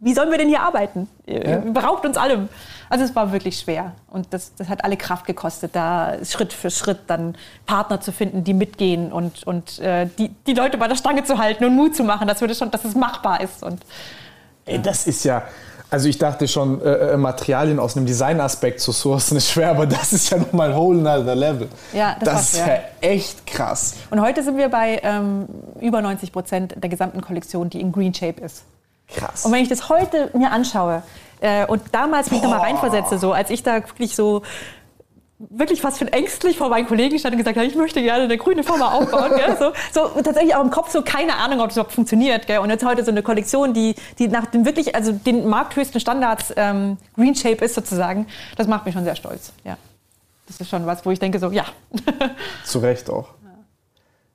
wie 0.00 0.12
sollen 0.14 0.30
wir 0.30 0.38
denn 0.38 0.48
hier 0.48 0.60
arbeiten? 0.60 1.08
Ja. 1.26 1.58
Beraubt 1.58 2.04
uns 2.04 2.16
allem. 2.16 2.48
Also 2.90 3.04
es 3.04 3.16
war 3.16 3.32
wirklich 3.32 3.58
schwer. 3.58 3.92
Und 4.10 4.26
das, 4.30 4.54
das 4.54 4.68
hat 4.68 4.84
alle 4.84 4.96
Kraft 4.96 5.26
gekostet, 5.26 5.74
da 5.74 6.16
Schritt 6.24 6.52
für 6.52 6.70
Schritt 6.70 7.00
dann 7.06 7.36
Partner 7.66 8.00
zu 8.00 8.12
finden, 8.12 8.44
die 8.44 8.54
mitgehen 8.54 9.12
und, 9.12 9.46
und 9.46 9.78
äh, 9.78 10.06
die, 10.18 10.28
die 10.46 10.54
Leute 10.54 10.76
bei 10.76 10.88
der 10.88 10.96
Stange 10.96 11.24
zu 11.24 11.38
halten 11.38 11.64
und 11.64 11.74
Mut 11.74 11.96
zu 11.96 12.04
machen, 12.04 12.28
dass, 12.28 12.40
wir 12.40 12.48
das 12.48 12.58
schon, 12.58 12.70
dass 12.70 12.84
es 12.84 12.94
machbar 12.94 13.40
ist. 13.40 13.62
Und, 13.62 13.80
ja. 14.66 14.74
Ey, 14.74 14.82
das 14.82 15.06
ist 15.06 15.24
ja, 15.24 15.44
also 15.90 16.08
ich 16.08 16.18
dachte 16.18 16.48
schon, 16.48 16.82
äh, 16.82 17.12
äh, 17.12 17.16
Materialien 17.16 17.78
aus 17.78 17.96
einem 17.96 18.04
Designaspekt 18.04 18.80
zu 18.80 18.92
sourcen 18.92 19.36
ist 19.36 19.50
schwer, 19.50 19.70
aber 19.70 19.86
das 19.86 20.12
ist 20.12 20.30
ja 20.30 20.38
nochmal 20.38 20.70
ein 20.70 20.76
whole 20.76 20.98
nother 20.98 21.34
level. 21.34 21.68
Ja, 21.92 22.16
das, 22.20 22.28
das 22.28 22.54
ist 22.54 22.66
ja 22.66 22.78
echt 23.00 23.46
krass. 23.46 23.94
Und 24.10 24.20
heute 24.20 24.42
sind 24.42 24.56
wir 24.56 24.68
bei 24.68 25.00
ähm, 25.02 25.46
über 25.80 26.02
90 26.02 26.32
Prozent 26.32 26.74
der 26.76 26.90
gesamten 26.90 27.20
Kollektion, 27.20 27.70
die 27.70 27.80
in 27.80 27.92
Green 27.92 28.12
Shape 28.12 28.40
ist. 28.40 28.64
Krass. 29.08 29.44
Und 29.44 29.52
wenn 29.52 29.62
ich 29.62 29.68
das 29.68 29.88
heute 29.88 30.30
mir 30.34 30.50
anschaue 30.50 31.02
äh, 31.40 31.66
und 31.66 31.82
damals 31.92 32.30
mich 32.30 32.42
nochmal 32.42 32.60
reinversetze, 32.60 33.18
so 33.18 33.32
als 33.32 33.50
ich 33.50 33.62
da 33.62 33.74
wirklich 33.74 34.14
so 34.16 34.42
wirklich 35.38 35.80
fast 35.80 35.98
schon 35.98 36.08
ängstlich 36.08 36.56
vor 36.56 36.68
meinen 36.68 36.86
Kollegen 36.86 37.18
stand 37.18 37.34
und 37.34 37.38
gesagt 37.38 37.56
habe, 37.56 37.66
ich 37.66 37.74
möchte 37.74 38.00
gerne 38.02 38.24
eine 38.24 38.38
grüne 38.38 38.62
Firma 38.62 38.92
aufbauen. 38.92 39.32
gell? 39.36 39.56
So, 39.58 39.72
so 39.92 40.22
tatsächlich 40.22 40.54
auch 40.54 40.62
im 40.62 40.70
Kopf 40.70 40.90
so 40.90 41.02
keine 41.02 41.36
Ahnung, 41.36 41.60
ob 41.60 41.68
das 41.68 41.76
überhaupt 41.76 41.92
funktioniert. 41.92 42.46
Gell? 42.46 42.58
Und 42.58 42.70
jetzt 42.70 42.84
heute 42.84 43.04
so 43.04 43.10
eine 43.10 43.22
Kollektion, 43.22 43.74
die, 43.74 43.94
die 44.18 44.28
nach 44.28 44.46
den 44.46 44.64
wirklich, 44.64 44.94
also 44.94 45.12
den 45.12 45.46
markthöchsten 45.46 46.00
Standards 46.00 46.52
ähm, 46.56 46.98
Green 47.16 47.34
Shape 47.34 47.64
ist 47.64 47.74
sozusagen, 47.74 48.26
das 48.56 48.66
macht 48.66 48.84
mich 48.84 48.94
schon 48.94 49.04
sehr 49.04 49.16
stolz. 49.16 49.52
Ja. 49.64 49.76
Das 50.46 50.60
ist 50.60 50.68
schon 50.68 50.86
was, 50.86 51.04
wo 51.04 51.10
ich 51.10 51.18
denke 51.18 51.38
so, 51.38 51.50
ja. 51.50 51.64
Zu 52.64 52.78
Recht 52.78 53.10
auch. 53.10 53.28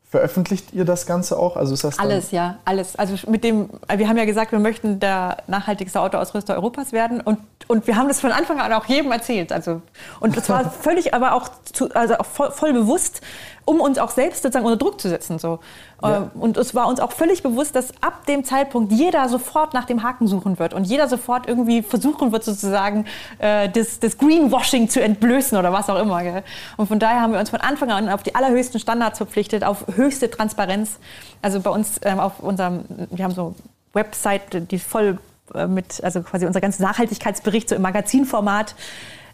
Veröffentlicht 0.10 0.74
ihr 0.74 0.86
das 0.86 1.06
Ganze 1.06 1.38
auch? 1.38 1.56
Also 1.56 1.76
ist 1.76 1.84
das 1.84 2.00
alles, 2.00 2.32
ja, 2.32 2.58
alles. 2.66 2.96
Also 2.96 3.16
mit 3.30 3.44
dem, 3.44 3.70
wir 3.96 4.10
haben 4.10 4.18
ja 4.18 4.26
gesagt, 4.26 4.52
wir 4.52 4.58
möchten 4.58 5.00
der 5.00 5.38
nachhaltigste 5.46 6.02
Autoausrüster 6.02 6.56
Europas 6.56 6.92
werden 6.92 7.22
und, 7.22 7.38
und 7.68 7.86
wir 7.86 7.96
haben 7.96 8.08
das 8.08 8.20
von 8.20 8.32
Anfang 8.32 8.60
an 8.60 8.74
auch 8.74 8.86
jedem 8.86 9.12
erzählt. 9.12 9.52
Also 9.52 9.84
und 10.20 10.36
das 10.36 10.50
war 10.50 10.68
völlig, 10.82 11.14
aber 11.14 11.34
auch, 11.34 11.50
zu, 11.72 11.92
also 11.94 12.16
auch 12.16 12.26
voll, 12.26 12.52
voll 12.52 12.74
bewusst 12.74 13.22
um 13.66 13.82
uns 13.82 13.98
auch 13.98 14.10
selbst 14.10 14.44
sozusagen 14.44 14.66
unter 14.66 14.78
Druck 14.78 15.00
zu 15.00 15.10
setzen. 15.10 15.40
So. 15.40 15.60
Ja. 16.02 16.18
Ähm, 16.18 16.32
und 16.40 16.58
es 16.58 16.76
war 16.76 16.88
uns 16.88 17.00
auch 17.00 17.12
völlig 17.12 17.44
bewusst, 17.44 17.76
dass 17.76 17.92
ab 18.02 18.26
dem 18.26 18.44
Zeitpunkt 18.44 18.92
jeder 18.92 19.28
sofort 19.30 19.74
nach 19.74 19.86
dem 19.86 20.04
Haken 20.04 20.28
suchen 20.28 20.60
wird 20.60 20.74
und 20.74 20.86
jeder 20.86 21.08
sofort 21.08 21.48
irgendwie 21.48 21.82
versuchen 21.82 22.32
wird, 22.32 22.44
sozusagen 22.44 23.06
äh, 23.40 23.70
das, 23.70 24.00
das 24.00 24.18
Greenwashing 24.18 24.90
zu 24.90 25.02
entblößen 25.02 25.58
oder 25.58 25.74
was 25.74 25.90
auch 25.90 26.00
immer. 26.00 26.24
Gell? 26.24 26.44
Und 26.78 26.88
von 26.88 27.00
daher 27.00 27.22
haben 27.22 27.34
wir 27.34 27.40
uns 27.40 27.50
von 27.50 27.62
Anfang 27.62 27.92
an 27.92 28.10
auf 28.10 28.24
die 28.24 28.36
allerhöchsten 28.36 28.80
Standards 28.80 29.18
verpflichtet, 29.18 29.64
auf 29.64 29.86
höchste 29.96 30.30
Transparenz. 30.30 31.00
Also 31.42 31.60
bei 31.60 31.70
uns 31.70 32.00
ähm, 32.04 32.20
auf 32.20 32.40
unserem, 32.40 32.86
wir 33.12 33.24
haben 33.24 33.34
so 33.34 33.56
Website, 33.94 34.72
die 34.72 34.80
voll 34.80 35.18
äh, 35.54 35.68
mit, 35.68 36.04
also 36.04 36.22
quasi 36.22 36.46
unser 36.46 36.62
ganzer 36.62 36.84
Nachhaltigkeitsbericht 36.84 37.70
so 37.70 37.76
im 37.76 37.82
Magazinformat. 37.82 38.76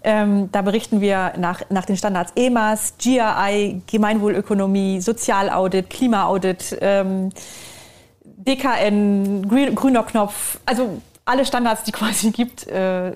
Ähm, 0.08 0.51
da 0.51 0.62
berichten 0.62 1.01
wir 1.01 1.34
nach, 1.36 1.64
nach 1.72 1.84
den 1.84 1.97
Standards 1.97 2.32
EMAS, 2.36 2.93
GRI, 2.99 3.82
Gemeinwohlökonomie, 3.88 5.01
Sozialaudit, 5.01 5.89
Klimaaudit, 5.89 6.78
ähm, 6.80 7.32
DKN, 8.24 9.49
Grün, 9.49 9.74
grüner 9.74 10.03
Knopf. 10.03 10.60
Also 10.68 11.01
alle 11.26 11.43
Standards, 11.43 11.82
die 11.86 11.91
quasi 11.91 12.30
gibt, 12.30 12.68
äh, 12.68 13.14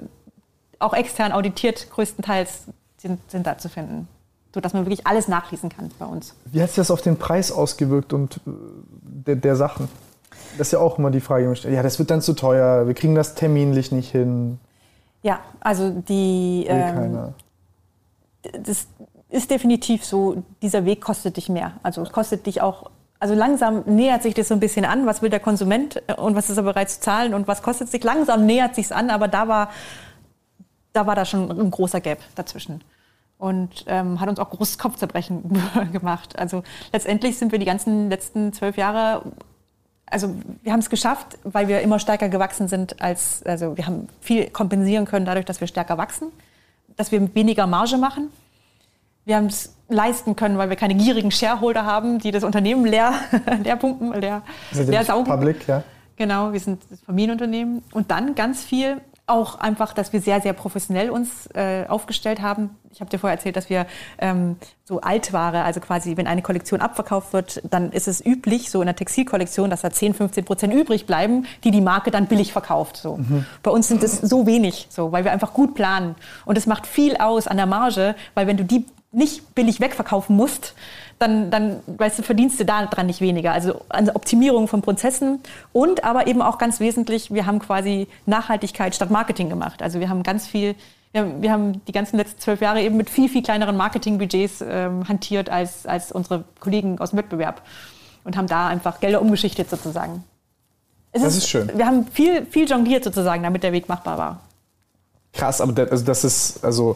auch 0.79 0.95
extern 0.95 1.31
auditiert, 1.31 1.91
größtenteils 1.91 2.63
sind, 2.97 3.19
sind 3.29 3.45
da 3.45 3.59
zu 3.59 3.69
finden. 3.69 4.07
Sodass 4.51 4.73
man 4.73 4.87
wirklich 4.87 5.05
alles 5.05 5.27
nachlesen 5.27 5.69
kann 5.69 5.91
bei 5.99 6.07
uns. 6.07 6.33
Wie 6.45 6.59
hat 6.59 6.69
sich 6.69 6.77
das 6.77 6.89
auf 6.89 7.03
den 7.03 7.17
Preis 7.17 7.51
ausgewirkt 7.51 8.13
und 8.13 8.37
äh, 8.37 8.51
der, 9.27 9.35
der 9.35 9.55
Sachen? 9.55 9.89
Das 10.57 10.69
ist 10.69 10.71
ja 10.71 10.79
auch 10.79 10.97
immer 10.97 11.11
die 11.11 11.21
Frage. 11.21 11.53
Ja, 11.69 11.83
das 11.83 11.99
wird 11.99 12.09
dann 12.09 12.23
zu 12.23 12.33
teuer, 12.33 12.87
wir 12.87 12.95
kriegen 12.95 13.13
das 13.13 13.35
terminlich 13.35 13.91
nicht 13.91 14.09
hin. 14.11 14.59
Ja, 15.21 15.39
also 15.59 15.89
die. 15.89 16.65
Ähm, 16.67 17.33
das 18.63 18.87
ist 19.29 19.51
definitiv 19.51 20.05
so, 20.05 20.43
dieser 20.61 20.85
Weg 20.85 21.01
kostet 21.01 21.37
dich 21.37 21.49
mehr. 21.49 21.73
Also 21.83 22.01
es 22.01 22.11
kostet 22.11 22.45
dich 22.45 22.61
auch 22.61 22.89
also 23.19 23.33
langsam 23.33 23.83
nähert 23.85 24.23
sich 24.23 24.33
das 24.33 24.47
so 24.47 24.53
ein 24.53 24.59
bisschen 24.61 24.85
an, 24.85 25.05
was 25.05 25.21
will 25.21 25.29
der 25.29 25.41
Konsument 25.41 26.01
äh, 26.07 26.13
und 26.13 26.35
was 26.35 26.49
ist 26.49 26.57
er 26.57 26.63
bereit 26.63 26.89
zu 26.89 27.01
zahlen 27.01 27.33
und 27.33 27.47
was 27.47 27.61
kostet 27.61 27.89
sich. 27.89 28.03
Langsam 28.03 28.45
nähert 28.45 28.75
sich 28.75 28.93
an, 28.95 29.09
aber 29.09 29.27
da 29.27 29.47
war, 29.47 29.69
da 30.93 31.05
war 31.05 31.15
da 31.15 31.25
schon 31.25 31.51
ein 31.51 31.71
großer 31.71 31.99
Gap 31.99 32.19
dazwischen. 32.35 32.81
Und 33.37 33.85
ähm, 33.87 34.19
hat 34.19 34.27
uns 34.27 34.39
auch 34.39 34.49
großes 34.49 34.77
Kopfzerbrechen 34.77 35.61
gemacht. 35.91 36.37
Also 36.37 36.63
letztendlich 36.91 37.37
sind 37.37 37.51
wir 37.51 37.59
die 37.59 37.65
ganzen 37.65 38.09
letzten 38.09 38.51
zwölf 38.53 38.77
Jahre, 38.77 39.21
also 40.11 40.35
wir 40.63 40.71
haben 40.71 40.79
es 40.79 40.89
geschafft, 40.89 41.37
weil 41.43 41.67
wir 41.67 41.81
immer 41.81 41.99
stärker 41.99 42.29
gewachsen 42.29 42.67
sind 42.67 43.01
als, 43.01 43.43
also 43.45 43.77
wir 43.77 43.85
haben 43.85 44.07
viel 44.21 44.49
kompensieren 44.49 45.05
können 45.05 45.25
dadurch, 45.25 45.45
dass 45.45 45.59
wir 45.59 45.67
stärker 45.67 45.97
wachsen, 45.97 46.27
dass 46.95 47.11
wir 47.11 47.33
weniger 47.35 47.67
Marge 47.67 47.97
machen. 47.97 48.29
Wir 49.25 49.35
haben 49.35 49.47
es 49.47 49.75
leisten 49.89 50.35
können, 50.35 50.57
weil 50.57 50.69
wir 50.69 50.75
keine 50.75 50.95
gierigen 50.95 51.31
Shareholder 51.31 51.85
haben, 51.85 52.19
die 52.19 52.31
das 52.31 52.43
Unternehmen 52.43 52.85
leer, 52.85 53.13
leer 53.63 53.75
pumpen, 53.75 54.13
leer, 54.19 54.43
leer 54.71 55.03
saugen. 55.03 55.25
Public, 55.25 55.67
ja. 55.67 55.83
Genau, 56.15 56.51
wir 56.51 56.59
sind 56.59 56.81
das 56.89 56.99
Familienunternehmen. 57.01 57.83
Und 57.93 58.11
dann 58.11 58.35
ganz 58.35 58.63
viel 58.63 58.99
auch 59.29 59.59
einfach, 59.59 59.93
dass 59.93 60.13
wir 60.13 60.21
sehr, 60.21 60.41
sehr 60.41 60.53
professionell 60.53 61.09
uns 61.09 61.47
äh, 61.53 61.85
aufgestellt 61.87 62.41
haben. 62.41 62.71
Ich 62.91 63.01
habe 63.01 63.09
dir 63.09 63.19
vorher 63.19 63.37
erzählt, 63.37 63.55
dass 63.55 63.69
wir 63.69 63.85
ähm, 64.17 64.55
so 64.83 65.01
Altware, 65.01 65.63
also 65.63 65.79
quasi, 65.79 66.17
wenn 66.17 66.27
eine 66.27 66.41
Kollektion 66.41 66.81
abverkauft 66.81 67.33
wird, 67.33 67.61
dann 67.69 67.91
ist 67.91 68.07
es 68.07 68.25
üblich, 68.25 68.71
so 68.71 68.81
in 68.81 68.87
der 68.87 68.95
Textilkollektion, 68.95 69.69
dass 69.69 69.81
da 69.81 69.91
10, 69.91 70.15
15 70.15 70.45
Prozent 70.45 70.73
übrig 70.73 71.05
bleiben, 71.05 71.45
die 71.63 71.71
die 71.71 71.81
Marke 71.81 72.11
dann 72.11 72.27
billig 72.27 72.51
verkauft. 72.51 72.97
So. 72.97 73.17
Mhm. 73.17 73.45
Bei 73.61 73.71
uns 73.71 73.87
sind 73.87 74.03
es 74.03 74.17
so 74.17 74.47
wenig, 74.47 74.87
so, 74.89 75.11
weil 75.11 75.23
wir 75.23 75.31
einfach 75.31 75.53
gut 75.53 75.75
planen. 75.75 76.15
Und 76.45 76.57
es 76.57 76.65
macht 76.65 76.87
viel 76.87 77.17
aus 77.17 77.47
an 77.47 77.57
der 77.57 77.67
Marge, 77.67 78.15
weil 78.33 78.47
wenn 78.47 78.57
du 78.57 78.65
die 78.65 78.85
nicht 79.11 79.55
billig 79.55 79.79
wegverkaufen 79.79 80.35
musst, 80.35 80.75
dann, 81.19 81.51
dann 81.51 81.81
weißt 81.85 82.19
du, 82.19 82.23
verdienst 82.23 82.59
du 82.59 82.65
da 82.65 82.85
dran 82.85 83.05
nicht 83.05 83.21
weniger. 83.21 83.51
Also 83.51 83.81
an 83.89 84.09
Optimierung 84.09 84.67
von 84.67 84.81
Prozessen 84.81 85.39
und 85.73 86.03
aber 86.03 86.27
eben 86.27 86.41
auch 86.41 86.57
ganz 86.57 86.79
wesentlich, 86.79 87.31
wir 87.31 87.45
haben 87.45 87.59
quasi 87.59 88.07
Nachhaltigkeit 88.25 88.95
statt 88.95 89.11
Marketing 89.11 89.49
gemacht. 89.49 89.81
Also 89.83 89.99
wir 89.99 90.09
haben 90.09 90.23
ganz 90.23 90.47
viel, 90.47 90.75
wir 91.11 91.21
haben, 91.21 91.41
wir 91.41 91.51
haben 91.51 91.85
die 91.85 91.91
ganzen 91.91 92.17
letzten 92.17 92.39
zwölf 92.39 92.61
Jahre 92.61 92.81
eben 92.81 92.95
mit 92.95 93.09
viel, 93.09 93.27
viel 93.27 93.43
kleineren 93.43 93.75
Marketingbudgets 93.75 94.63
ähm, 94.65 95.07
hantiert 95.07 95.49
als, 95.49 95.85
als 95.85 96.11
unsere 96.11 96.45
Kollegen 96.59 96.99
aus 96.99 97.09
dem 97.09 97.19
Wettbewerb 97.19 97.61
und 98.23 98.37
haben 98.37 98.47
da 98.47 98.67
einfach 98.67 98.99
Gelder 99.01 99.21
umgeschichtet 99.21 99.69
sozusagen. 99.69 100.23
Es 101.11 101.21
das 101.21 101.33
ist, 101.33 101.43
ist 101.43 101.49
schön. 101.49 101.71
Wir 101.75 101.85
haben 101.85 102.07
viel, 102.07 102.45
viel 102.45 102.69
jongliert 102.69 103.03
sozusagen, 103.03 103.43
damit 103.43 103.63
der 103.63 103.73
Weg 103.73 103.89
machbar 103.89 104.17
war. 104.17 104.39
Krass, 105.33 105.59
aber 105.59 105.73
das, 105.73 105.91
also 105.91 106.05
das 106.05 106.23
ist, 106.23 106.63
also 106.63 106.95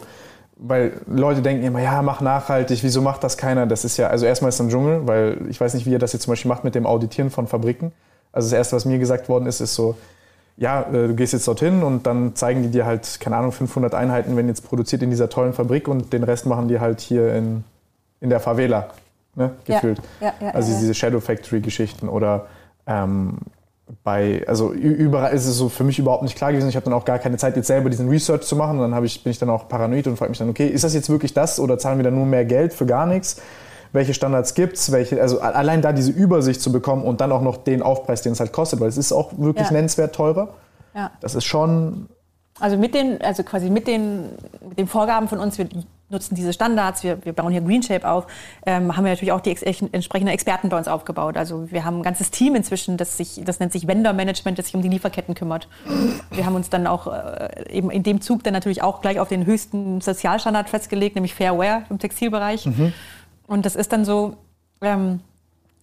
weil 0.66 0.92
Leute 1.06 1.42
denken 1.42 1.62
immer, 1.64 1.80
ja, 1.80 2.00
mach 2.00 2.22
nachhaltig, 2.22 2.82
wieso 2.82 3.02
macht 3.02 3.22
das 3.22 3.36
keiner? 3.36 3.66
Das 3.66 3.84
ist 3.84 3.98
ja, 3.98 4.08
also 4.08 4.24
erstmal 4.24 4.48
ist 4.48 4.54
es 4.54 4.60
ein 4.62 4.70
Dschungel, 4.70 5.06
weil 5.06 5.38
ich 5.50 5.60
weiß 5.60 5.74
nicht, 5.74 5.84
wie 5.84 5.90
ihr 5.90 5.98
das 5.98 6.14
jetzt 6.14 6.22
zum 6.22 6.32
Beispiel 6.32 6.48
macht 6.48 6.64
mit 6.64 6.74
dem 6.74 6.86
Auditieren 6.86 7.30
von 7.30 7.46
Fabriken. 7.46 7.92
Also 8.32 8.46
das 8.46 8.56
Erste, 8.56 8.76
was 8.76 8.86
mir 8.86 8.98
gesagt 8.98 9.28
worden 9.28 9.46
ist, 9.46 9.60
ist 9.60 9.74
so, 9.74 9.94
ja, 10.56 10.82
äh, 10.82 11.08
du 11.08 11.14
gehst 11.14 11.34
jetzt 11.34 11.46
dorthin 11.46 11.82
und 11.82 12.06
dann 12.06 12.34
zeigen 12.34 12.62
die 12.62 12.70
dir 12.70 12.86
halt, 12.86 13.20
keine 13.20 13.36
Ahnung, 13.36 13.52
500 13.52 13.94
Einheiten, 13.94 14.36
wenn 14.36 14.48
jetzt 14.48 14.66
produziert 14.66 15.02
in 15.02 15.10
dieser 15.10 15.28
tollen 15.28 15.52
Fabrik 15.52 15.86
und 15.86 16.12
den 16.12 16.22
Rest 16.22 16.46
machen 16.46 16.68
die 16.68 16.80
halt 16.80 17.00
hier 17.00 17.34
in, 17.34 17.64
in 18.20 18.30
der 18.30 18.40
Favela, 18.40 18.88
ne, 19.34 19.50
gefühlt. 19.66 20.00
Ja, 20.20 20.28
ja, 20.40 20.46
ja, 20.46 20.54
also 20.54 20.72
diese 20.72 20.94
Shadow 20.94 21.20
Factory 21.20 21.60
Geschichten 21.60 22.08
oder 22.08 22.46
ähm, 22.86 23.36
bei, 24.02 24.42
also 24.46 24.72
überall 24.72 25.34
ist 25.34 25.46
es 25.46 25.56
so 25.56 25.68
für 25.68 25.84
mich 25.84 25.98
überhaupt 25.98 26.22
nicht 26.22 26.36
klar 26.36 26.52
gewesen. 26.52 26.68
Ich 26.68 26.76
habe 26.76 26.84
dann 26.84 26.94
auch 26.94 27.04
gar 27.04 27.18
keine 27.18 27.36
Zeit, 27.36 27.56
jetzt 27.56 27.66
selber 27.66 27.90
diesen 27.90 28.08
Research 28.08 28.42
zu 28.42 28.56
machen. 28.56 28.80
Und 28.80 28.90
dann 28.90 29.04
ich, 29.04 29.22
bin 29.22 29.30
ich 29.30 29.38
dann 29.38 29.50
auch 29.50 29.68
paranoid 29.68 30.06
und 30.06 30.16
frage 30.16 30.30
mich 30.30 30.38
dann, 30.38 30.48
okay, 30.48 30.66
ist 30.66 30.84
das 30.84 30.94
jetzt 30.94 31.10
wirklich 31.10 31.34
das 31.34 31.60
oder 31.60 31.78
zahlen 31.78 31.98
wir 31.98 32.04
dann 32.04 32.14
nur 32.14 32.26
mehr 32.26 32.44
Geld 32.44 32.72
für 32.72 32.86
gar 32.86 33.06
nichts? 33.06 33.40
Welche 33.92 34.14
Standards 34.14 34.54
gibt 34.54 34.76
es? 34.76 34.92
also 34.92 35.40
allein 35.40 35.80
da 35.80 35.92
diese 35.92 36.10
Übersicht 36.10 36.60
zu 36.60 36.72
bekommen 36.72 37.04
und 37.04 37.20
dann 37.20 37.30
auch 37.30 37.42
noch 37.42 37.58
den 37.58 37.82
Aufpreis, 37.82 38.22
den 38.22 38.32
es 38.32 38.40
halt 38.40 38.52
kostet, 38.52 38.80
weil 38.80 38.88
es 38.88 38.96
ist 38.96 39.12
auch 39.12 39.32
wirklich 39.36 39.66
ja. 39.68 39.72
nennenswert 39.72 40.14
teurer. 40.14 40.54
Ja. 40.94 41.12
Das 41.20 41.34
ist 41.34 41.44
schon. 41.44 42.08
Also 42.58 42.76
mit 42.76 42.94
den, 42.94 43.20
also 43.20 43.42
quasi 43.42 43.70
mit 43.70 43.86
den, 43.86 44.30
mit 44.68 44.78
den 44.78 44.86
Vorgaben 44.86 45.28
von 45.28 45.38
uns, 45.38 45.58
wir 45.58 45.68
nutzen 46.14 46.34
diese 46.34 46.52
Standards, 46.52 47.04
wir, 47.04 47.24
wir 47.24 47.32
bauen 47.34 47.52
hier 47.52 47.60
GreenShape 47.60 48.08
auf, 48.08 48.26
ähm, 48.64 48.96
haben 48.96 49.04
wir 49.04 49.10
natürlich 49.10 49.32
auch 49.32 49.40
die 49.40 49.50
ex 49.50 49.62
entsprechenden 49.62 50.32
Experten 50.32 50.70
bei 50.70 50.78
uns 50.78 50.88
aufgebaut. 50.88 51.36
Also 51.36 51.70
wir 51.70 51.84
haben 51.84 51.98
ein 51.98 52.02
ganzes 52.02 52.30
Team 52.30 52.54
inzwischen, 52.54 52.96
das 52.96 53.16
sich, 53.18 53.42
das 53.44 53.60
nennt 53.60 53.72
sich 53.72 53.86
Vendor 53.86 54.14
Management, 54.14 54.58
das 54.58 54.66
sich 54.66 54.74
um 54.74 54.82
die 54.82 54.88
Lieferketten 54.88 55.34
kümmert. 55.34 55.68
Wir 56.30 56.46
haben 56.46 56.54
uns 56.54 56.70
dann 56.70 56.86
auch 56.86 57.06
äh, 57.06 57.70
eben 57.70 57.90
in 57.90 58.02
dem 58.02 58.20
Zug 58.20 58.42
dann 58.44 58.54
natürlich 58.54 58.82
auch 58.82 59.02
gleich 59.02 59.20
auf 59.20 59.28
den 59.28 59.44
höchsten 59.44 60.00
Sozialstandard 60.00 60.70
festgelegt, 60.70 61.16
nämlich 61.16 61.34
Fair 61.34 61.58
Wear 61.58 61.82
im 61.90 61.98
Textilbereich. 61.98 62.66
Mhm. 62.66 62.92
Und 63.46 63.66
das 63.66 63.76
ist 63.76 63.92
dann 63.92 64.04
so, 64.04 64.36
ähm, 64.80 65.20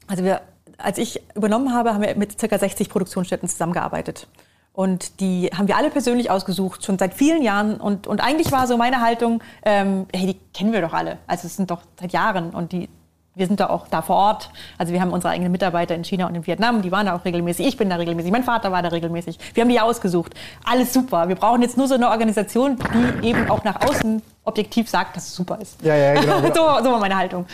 also 0.08 0.24
wir, 0.24 0.42
als 0.78 0.98
ich 0.98 1.22
übernommen 1.36 1.74
habe, 1.74 1.94
haben 1.94 2.02
wir 2.02 2.16
mit 2.16 2.38
ca. 2.38 2.58
60 2.58 2.90
Produktionsstätten 2.90 3.48
zusammengearbeitet. 3.48 4.28
Und 4.74 5.20
die 5.20 5.50
haben 5.56 5.68
wir 5.68 5.76
alle 5.76 5.90
persönlich 5.90 6.32
ausgesucht, 6.32 6.86
schon 6.86 6.98
seit 6.98 7.14
vielen 7.14 7.42
Jahren. 7.42 7.76
Und, 7.76 8.08
und 8.08 8.22
eigentlich 8.22 8.52
war 8.52 8.68
so 8.68 8.78
meine 8.78 9.02
Haltung, 9.02 9.44
ähm, 9.64 10.06
hey, 10.14 10.28
die 10.28 10.40
kennen 10.54 10.72
wir 10.72 10.82
doch 10.82 10.94
alle. 10.94 11.18
Also 11.28 11.48
es 11.48 11.58
sind 11.58 11.70
doch 11.72 11.82
seit 12.00 12.14
Jahren 12.14 12.52
und 12.52 12.72
die, 12.72 12.88
wir 13.36 13.48
sind 13.48 13.60
da 13.60 13.70
auch 13.70 13.88
da 13.90 14.02
vor 14.02 14.16
Ort. 14.16 14.50
Also 14.78 14.94
wir 14.94 15.02
haben 15.02 15.12
unsere 15.12 15.34
eigenen 15.34 15.52
Mitarbeiter 15.52 15.94
in 15.94 16.06
China 16.06 16.28
und 16.28 16.36
in 16.36 16.48
Vietnam, 16.48 16.82
die 16.82 16.92
waren 16.92 17.06
da 17.06 17.16
auch 17.16 17.26
regelmäßig. 17.26 17.68
Ich 17.68 17.76
bin 17.76 17.90
da 17.90 17.98
regelmäßig, 17.98 18.32
mein 18.32 18.46
Vater 18.46 18.72
war 18.72 18.82
da 18.82 18.90
regelmäßig. 18.90 19.38
Wir 19.54 19.62
haben 19.62 19.70
die 19.70 19.80
ausgesucht. 19.80 20.36
Alles 20.64 20.94
super. 20.94 21.28
Wir 21.28 21.36
brauchen 21.36 21.62
jetzt 21.62 21.78
nur 21.78 21.90
so 21.90 21.96
eine 21.96 22.10
Organisation, 22.10 22.78
die 23.22 23.28
eben 23.28 23.50
auch 23.50 23.66
nach 23.66 23.82
außen 23.82 24.22
objektiv 24.46 24.90
sagt, 24.90 25.18
dass 25.18 25.28
es 25.28 25.36
super 25.36 25.60
ist. 25.62 25.82
Ja, 25.84 25.96
ja, 25.96 26.14
genau. 26.14 26.42
genau. 26.42 26.56
so, 26.80 26.84
so 26.86 26.92
war 26.94 27.00
meine 27.00 27.18
Haltung. 27.18 27.46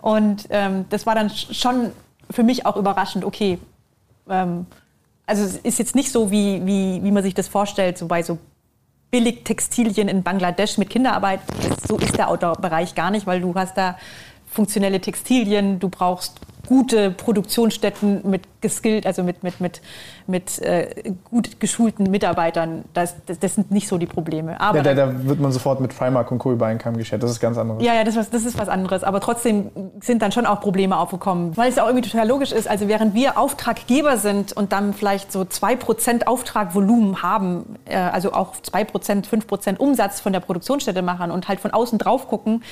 Und 0.00 0.46
ähm, 0.48 0.86
das 0.88 1.04
war 1.04 1.14
dann 1.14 1.28
schon 1.28 1.92
für 2.30 2.42
mich 2.42 2.64
auch 2.64 2.76
überraschend, 2.76 3.26
okay, 3.26 3.58
ähm, 4.28 4.66
also 5.26 5.44
es 5.44 5.56
ist 5.56 5.78
jetzt 5.78 5.94
nicht 5.94 6.10
so, 6.10 6.30
wie, 6.30 6.64
wie, 6.66 7.02
wie 7.02 7.10
man 7.10 7.22
sich 7.22 7.34
das 7.34 7.48
vorstellt, 7.48 7.98
so 7.98 8.06
bei 8.06 8.22
so 8.22 8.38
Billigtextilien 9.10 10.08
in 10.08 10.22
Bangladesch 10.22 10.78
mit 10.78 10.90
Kinderarbeit. 10.90 11.40
So 11.86 11.98
ist 11.98 12.16
der 12.16 12.28
Outdoor-Bereich 12.28 12.94
gar 12.94 13.10
nicht, 13.10 13.26
weil 13.26 13.40
du 13.40 13.54
hast 13.54 13.76
da 13.76 13.98
funktionelle 14.46 15.00
Textilien, 15.00 15.78
du 15.78 15.88
brauchst 15.88 16.40
gute 16.66 17.10
Produktionsstätten 17.10 18.28
mit 18.28 18.42
geskillt, 18.60 19.06
also 19.06 19.22
mit, 19.22 19.42
mit, 19.42 19.60
mit, 19.60 19.82
mit 20.26 20.58
äh, 20.60 21.12
gut 21.24 21.60
geschulten 21.60 22.10
Mitarbeitern. 22.10 22.84
Das, 22.94 23.16
das, 23.26 23.38
das, 23.40 23.56
sind 23.56 23.70
nicht 23.70 23.88
so 23.88 23.98
die 23.98 24.06
Probleme. 24.06 24.60
Aber 24.60 24.78
ja, 24.78 24.82
da, 24.82 24.94
da, 24.94 25.26
wird 25.26 25.40
man 25.40 25.52
sofort 25.52 25.80
mit 25.80 25.96
Primark 25.96 26.30
und 26.30 26.38
Co. 26.38 26.52
über 26.52 26.66
einen 26.66 26.78
Kamm 26.78 26.96
geschert. 26.96 27.22
Das 27.22 27.30
ist 27.30 27.40
ganz 27.40 27.58
anderes. 27.58 27.82
Ja, 27.82 27.94
ja, 27.94 28.04
das, 28.04 28.14
das 28.14 28.44
ist 28.44 28.58
was 28.58 28.68
anderes. 28.68 29.02
Aber 29.04 29.20
trotzdem 29.20 29.70
sind 30.00 30.22
dann 30.22 30.32
schon 30.32 30.46
auch 30.46 30.60
Probleme 30.60 30.96
aufgekommen. 30.96 31.56
Weil 31.56 31.68
es 31.68 31.76
ja 31.76 31.82
auch 31.82 31.88
irgendwie 31.88 32.08
total 32.08 32.28
logisch 32.28 32.52
ist. 32.52 32.68
Also 32.68 32.88
während 32.88 33.14
wir 33.14 33.36
Auftraggeber 33.36 34.16
sind 34.16 34.52
und 34.52 34.72
dann 34.72 34.94
vielleicht 34.94 35.32
so 35.32 35.40
2% 35.40 36.24
Auftragvolumen 36.26 37.22
haben, 37.22 37.76
äh, 37.84 37.96
also 37.96 38.32
auch 38.32 38.54
2%, 38.56 39.26
5% 39.26 39.78
Umsatz 39.78 40.20
von 40.20 40.32
der 40.32 40.40
Produktionsstätte 40.40 41.02
machen 41.02 41.30
und 41.32 41.48
halt 41.48 41.60
von 41.60 41.72
außen 41.72 41.98
drauf 41.98 42.28
gucken, 42.28 42.62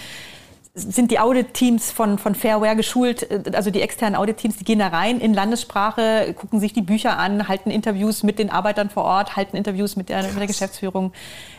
sind 0.75 1.11
die 1.11 1.19
Audit-Teams 1.19 1.91
von, 1.91 2.19
von 2.19 2.35
Fairware 2.35 2.77
geschult, 2.77 3.27
also 3.55 3.71
die 3.71 3.81
externen 3.83 4.17
Audit-Teams, 4.17 4.57
die 4.57 4.65
gehen 4.65 4.79
da 4.79 4.89
rein 4.89 5.21
in 5.21 5.35
Landessprache, 5.35 6.35
gucken 6.39 6.61
sich 6.61 6.73
die 6.73 6.81
Bücher 6.83 7.19
an, 7.19 7.49
halten 7.49 7.71
Interviews 7.71 8.23
mit 8.23 8.39
den 8.39 8.49
Arbeitern 8.51 8.89
vor 8.89 9.03
Ort, 9.05 9.37
halten 9.37 9.55
Interviews 9.57 9.97
mit 9.97 10.09
der, 10.09 10.23
mit 10.23 10.39
der 10.39 10.47
Geschäftsführung. 10.47 11.13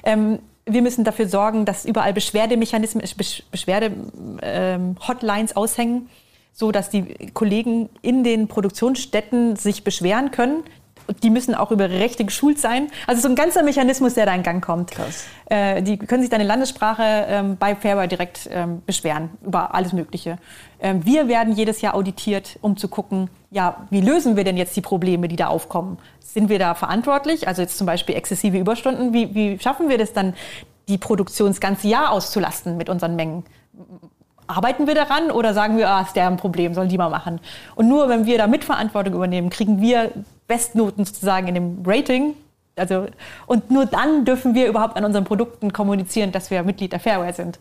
Ähm, 0.04 0.40
wir 0.66 0.82
müssen 0.82 1.04
dafür 1.04 1.28
sorgen, 1.28 1.66
dass 1.66 1.86
überall 1.86 2.14
Beschwerdemechanismen, 2.14 3.04
Beschwerde-Hotlines 3.52 5.52
ähm, 5.52 5.58
aushängen, 5.58 6.10
so 6.54 6.72
dass 6.72 6.90
die 6.90 7.32
Kollegen 7.34 7.90
in 8.02 8.24
den 8.24 8.48
Produktionsstätten 8.48 9.58
sich 9.58 9.84
beschweren 9.84 10.32
können 10.32 10.64
die 11.24 11.30
müssen 11.30 11.56
auch 11.56 11.72
über 11.72 11.90
Rechte 11.90 12.26
geschult 12.26 12.60
sein. 12.60 12.90
Also 13.08 13.22
so 13.22 13.28
ein 13.28 13.36
ganzer 13.36 13.64
Mechanismus, 13.64 14.14
der 14.14 14.26
da 14.26 14.36
in 14.36 14.44
Gang 14.44 14.64
kommt. 14.64 14.92
Krass. 14.92 15.26
Äh, 15.46 15.82
die 15.82 15.98
können 15.98 16.22
sich 16.22 16.30
dann 16.30 16.42
in 16.42 16.48
Landessprache 16.48 17.04
ähm, 17.28 17.58
bei 17.58 17.76
Fairware 17.76 18.08
direkt 18.08 18.50
ähm, 18.52 18.82
beschweren 18.86 19.30
über 19.46 19.74
alles 19.74 19.94
Mögliche. 19.94 20.38
Ähm, 20.80 21.06
wir 21.06 21.28
werden 21.28 21.54
jedes 21.54 21.82
Jahr 21.82 21.94
auditiert, 21.94 22.58
um 22.62 22.78
zu 22.78 22.88
gucken, 22.88 23.30
ja, 23.52 23.86
wie 23.90 24.02
lösen 24.02 24.36
wir 24.36 24.44
denn 24.44 24.58
jetzt 24.58 24.76
die 24.76 24.82
Probleme, 24.82 25.28
die 25.28 25.36
da 25.36 25.48
aufkommen? 25.48 25.98
Sind 26.20 26.50
wir 26.50 26.60
da 26.60 26.74
verantwortlich? 26.74 27.48
Also 27.48 27.62
jetzt 27.62 27.78
zum 27.78 27.86
Beispiel 27.86 28.16
exzessive 28.16 28.58
Überstunden. 28.58 29.14
Wie, 29.14 29.36
wie 29.36 29.60
schaffen 29.60 29.90
wir 29.90 29.98
das 29.98 30.14
dann, 30.14 30.34
die 30.88 30.98
Produktion 30.98 31.50
das 31.50 31.60
ganze 31.60 31.88
Jahr 31.88 32.12
auszulasten 32.12 32.78
mit 32.78 32.90
unseren 32.90 33.16
Mengen? 33.16 33.44
Arbeiten 34.56 34.88
wir 34.88 34.96
daran 34.96 35.32
oder 35.32 35.54
sagen 35.54 35.78
wir, 35.78 35.90
ah, 35.90 36.02
ist 36.02 36.16
der 36.16 36.28
ein 36.28 36.38
Problem, 36.38 36.74
sollen 36.74 36.90
die 36.90 36.98
mal 36.98 37.10
machen? 37.10 37.40
Und 37.76 37.88
nur 37.88 38.10
wenn 38.10 38.26
wir 38.26 38.38
da 38.38 38.48
Mitverantwortung 38.48 39.14
übernehmen, 39.14 39.50
kriegen 39.50 39.82
wir 39.82 40.12
Bestnoten 40.48 41.06
sozusagen 41.06 41.48
in 41.48 41.56
dem 41.56 41.84
Rating, 41.86 42.36
Also, 42.76 43.08
und 43.48 43.70
nur 43.70 43.86
dann 43.86 44.26
dürfen 44.26 44.54
wir 44.54 44.68
überhaupt 44.68 44.98
an 44.98 45.06
unseren 45.06 45.24
Produkten 45.24 45.72
kommunizieren, 45.74 46.32
dass 46.32 46.52
wir 46.52 46.64
Mitglied 46.64 46.92
der 46.92 47.00
Fairware 47.00 47.34
sind. 47.34 47.60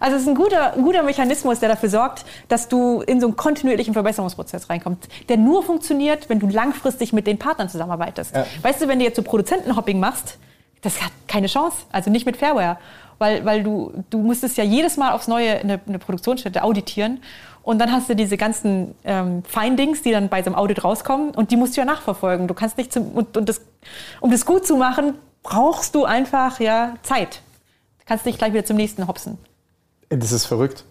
Also 0.00 0.16
es 0.16 0.22
ist 0.22 0.28
ein 0.28 0.34
guter, 0.34 0.74
ein 0.74 0.82
guter 0.82 1.02
Mechanismus, 1.02 1.60
der 1.60 1.68
dafür 1.68 1.88
sorgt, 1.88 2.24
dass 2.48 2.68
du 2.68 3.00
in 3.02 3.20
so 3.20 3.26
einen 3.26 3.36
kontinuierlichen 3.36 3.94
Verbesserungsprozess 3.94 4.68
reinkommst, 4.68 5.08
der 5.28 5.36
nur 5.36 5.62
funktioniert, 5.62 6.28
wenn 6.28 6.40
du 6.40 6.48
langfristig 6.48 7.12
mit 7.12 7.26
den 7.26 7.38
Partnern 7.38 7.68
zusammenarbeitest. 7.68 8.34
Ja. 8.34 8.44
Weißt 8.62 8.82
du, 8.82 8.88
wenn 8.88 8.98
du 8.98 9.04
jetzt 9.04 9.16
so 9.16 9.22
Produzentenhopping 9.22 9.98
machst, 9.98 10.38
das 10.82 11.00
hat 11.00 11.12
keine 11.28 11.46
Chance, 11.46 11.78
also 11.90 12.10
nicht 12.10 12.26
mit 12.26 12.36
Fairware, 12.36 12.76
weil, 13.18 13.44
weil 13.44 13.62
du, 13.62 13.92
du 14.10 14.18
musstest 14.18 14.56
ja 14.56 14.64
jedes 14.64 14.96
Mal 14.96 15.12
aufs 15.12 15.28
Neue 15.28 15.58
eine, 15.58 15.80
eine 15.86 15.98
Produktionsstätte 15.98 16.62
auditieren 16.62 17.20
und 17.62 17.78
dann 17.78 17.90
hast 17.90 18.08
du 18.10 18.14
diese 18.14 18.36
ganzen 18.36 18.94
ähm, 19.04 19.42
Findings, 19.44 20.02
die 20.02 20.10
dann 20.10 20.28
bei 20.28 20.42
so 20.42 20.46
einem 20.46 20.56
Audit 20.56 20.84
rauskommen 20.84 21.30
und 21.30 21.50
die 21.50 21.56
musst 21.56 21.76
du 21.76 21.80
ja 21.80 21.86
nachverfolgen. 21.86 22.46
Du 22.46 22.54
kannst 22.54 22.76
nicht 22.76 22.92
zum, 22.92 23.12
und, 23.12 23.36
und 23.36 23.48
das, 23.48 23.62
um 24.20 24.30
das 24.30 24.44
gut 24.44 24.66
zu 24.66 24.76
machen, 24.76 25.14
brauchst 25.42 25.94
du 25.94 26.04
einfach 26.04 26.60
ja 26.60 26.94
Zeit. 27.02 27.40
Du 28.00 28.04
kannst 28.06 28.26
nicht 28.26 28.38
gleich 28.38 28.52
wieder 28.52 28.64
zum 28.64 28.76
nächsten 28.76 29.08
hopsen. 29.08 29.38
Das 30.10 30.30
ist 30.30 30.44
verrückt. 30.44 30.84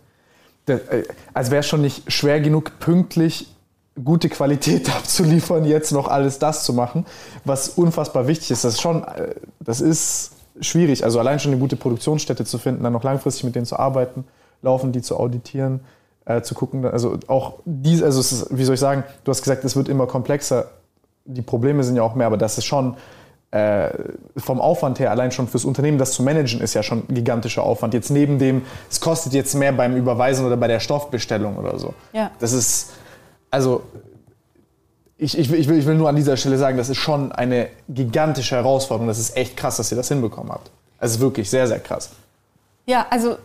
Äh, 0.65 1.03
als 1.33 1.51
wäre 1.51 1.61
schon 1.61 1.81
nicht 1.81 2.11
schwer 2.11 2.41
genug, 2.41 2.79
pünktlich 2.79 3.47
gute 4.03 4.29
Qualität 4.29 4.89
abzuliefern, 4.95 5.65
jetzt 5.65 5.91
noch 5.91 6.07
alles 6.07 6.39
das 6.39 6.63
zu 6.63 6.73
machen, 6.73 7.05
was 7.45 7.69
unfassbar 7.69 8.27
wichtig 8.27 8.51
ist. 8.51 8.63
Das 8.63 8.75
ist 8.75 8.81
schon, 8.81 9.03
äh, 9.03 9.35
das 9.59 9.81
ist 9.81 10.32
schwierig. 10.59 11.03
Also 11.03 11.19
allein 11.19 11.39
schon 11.39 11.51
eine 11.51 11.59
gute 11.59 11.75
Produktionsstätte 11.75 12.45
zu 12.45 12.57
finden, 12.57 12.83
dann 12.83 12.93
noch 12.93 13.03
langfristig 13.03 13.43
mit 13.43 13.55
denen 13.55 13.65
zu 13.65 13.77
arbeiten, 13.77 14.25
laufen 14.61 14.91
die 14.91 15.01
zu 15.01 15.17
auditieren, 15.17 15.81
äh, 16.25 16.41
zu 16.41 16.55
gucken. 16.55 16.85
Also 16.85 17.17
auch 17.27 17.59
dies, 17.65 18.01
also 18.03 18.19
ist, 18.19 18.47
wie 18.55 18.63
soll 18.63 18.75
ich 18.75 18.79
sagen, 18.79 19.03
du 19.23 19.31
hast 19.31 19.41
gesagt, 19.41 19.63
es 19.65 19.75
wird 19.75 19.89
immer 19.89 20.07
komplexer. 20.07 20.69
Die 21.25 21.41
Probleme 21.41 21.83
sind 21.83 21.95
ja 21.95 22.03
auch 22.03 22.15
mehr, 22.15 22.27
aber 22.27 22.37
das 22.37 22.57
ist 22.57 22.65
schon 22.65 22.95
äh, 23.51 23.89
vom 24.35 24.59
Aufwand 24.59 24.99
her, 24.99 25.11
allein 25.11 25.31
schon 25.31 25.47
fürs 25.47 25.63
Unternehmen, 25.63 25.99
das 25.99 26.13
zu 26.13 26.23
managen, 26.23 26.59
ist 26.59 26.73
ja 26.73 26.81
schon 26.81 27.03
ein 27.07 27.13
gigantischer 27.13 27.63
Aufwand. 27.63 27.93
Jetzt 27.93 28.09
neben 28.09 28.39
dem, 28.39 28.63
es 28.89 28.99
kostet 28.99 29.33
jetzt 29.33 29.53
mehr 29.53 29.71
beim 29.71 29.95
Überweisen 29.95 30.45
oder 30.45 30.57
bei 30.57 30.67
der 30.67 30.79
Stoffbestellung 30.79 31.57
oder 31.57 31.77
so. 31.77 31.93
Ja. 32.13 32.31
Das 32.39 32.51
ist, 32.51 32.93
also 33.51 33.83
ich, 35.17 35.37
ich, 35.37 35.51
ich, 35.51 35.67
will, 35.67 35.77
ich 35.77 35.85
will 35.85 35.95
nur 35.95 36.09
an 36.09 36.15
dieser 36.15 36.37
Stelle 36.37 36.57
sagen, 36.57 36.77
das 36.77 36.89
ist 36.89 36.97
schon 36.97 37.31
eine 37.31 37.69
gigantische 37.87 38.55
Herausforderung. 38.55 39.07
Das 39.07 39.19
ist 39.19 39.37
echt 39.37 39.55
krass, 39.55 39.77
dass 39.77 39.91
ihr 39.91 39.95
das 39.95 40.07
hinbekommen 40.07 40.51
habt. 40.51 40.71
Also 40.99 41.19
wirklich 41.19 41.49
sehr, 41.49 41.67
sehr 41.67 41.79
krass. 41.79 42.11
Ja, 42.85 43.05
also 43.09 43.37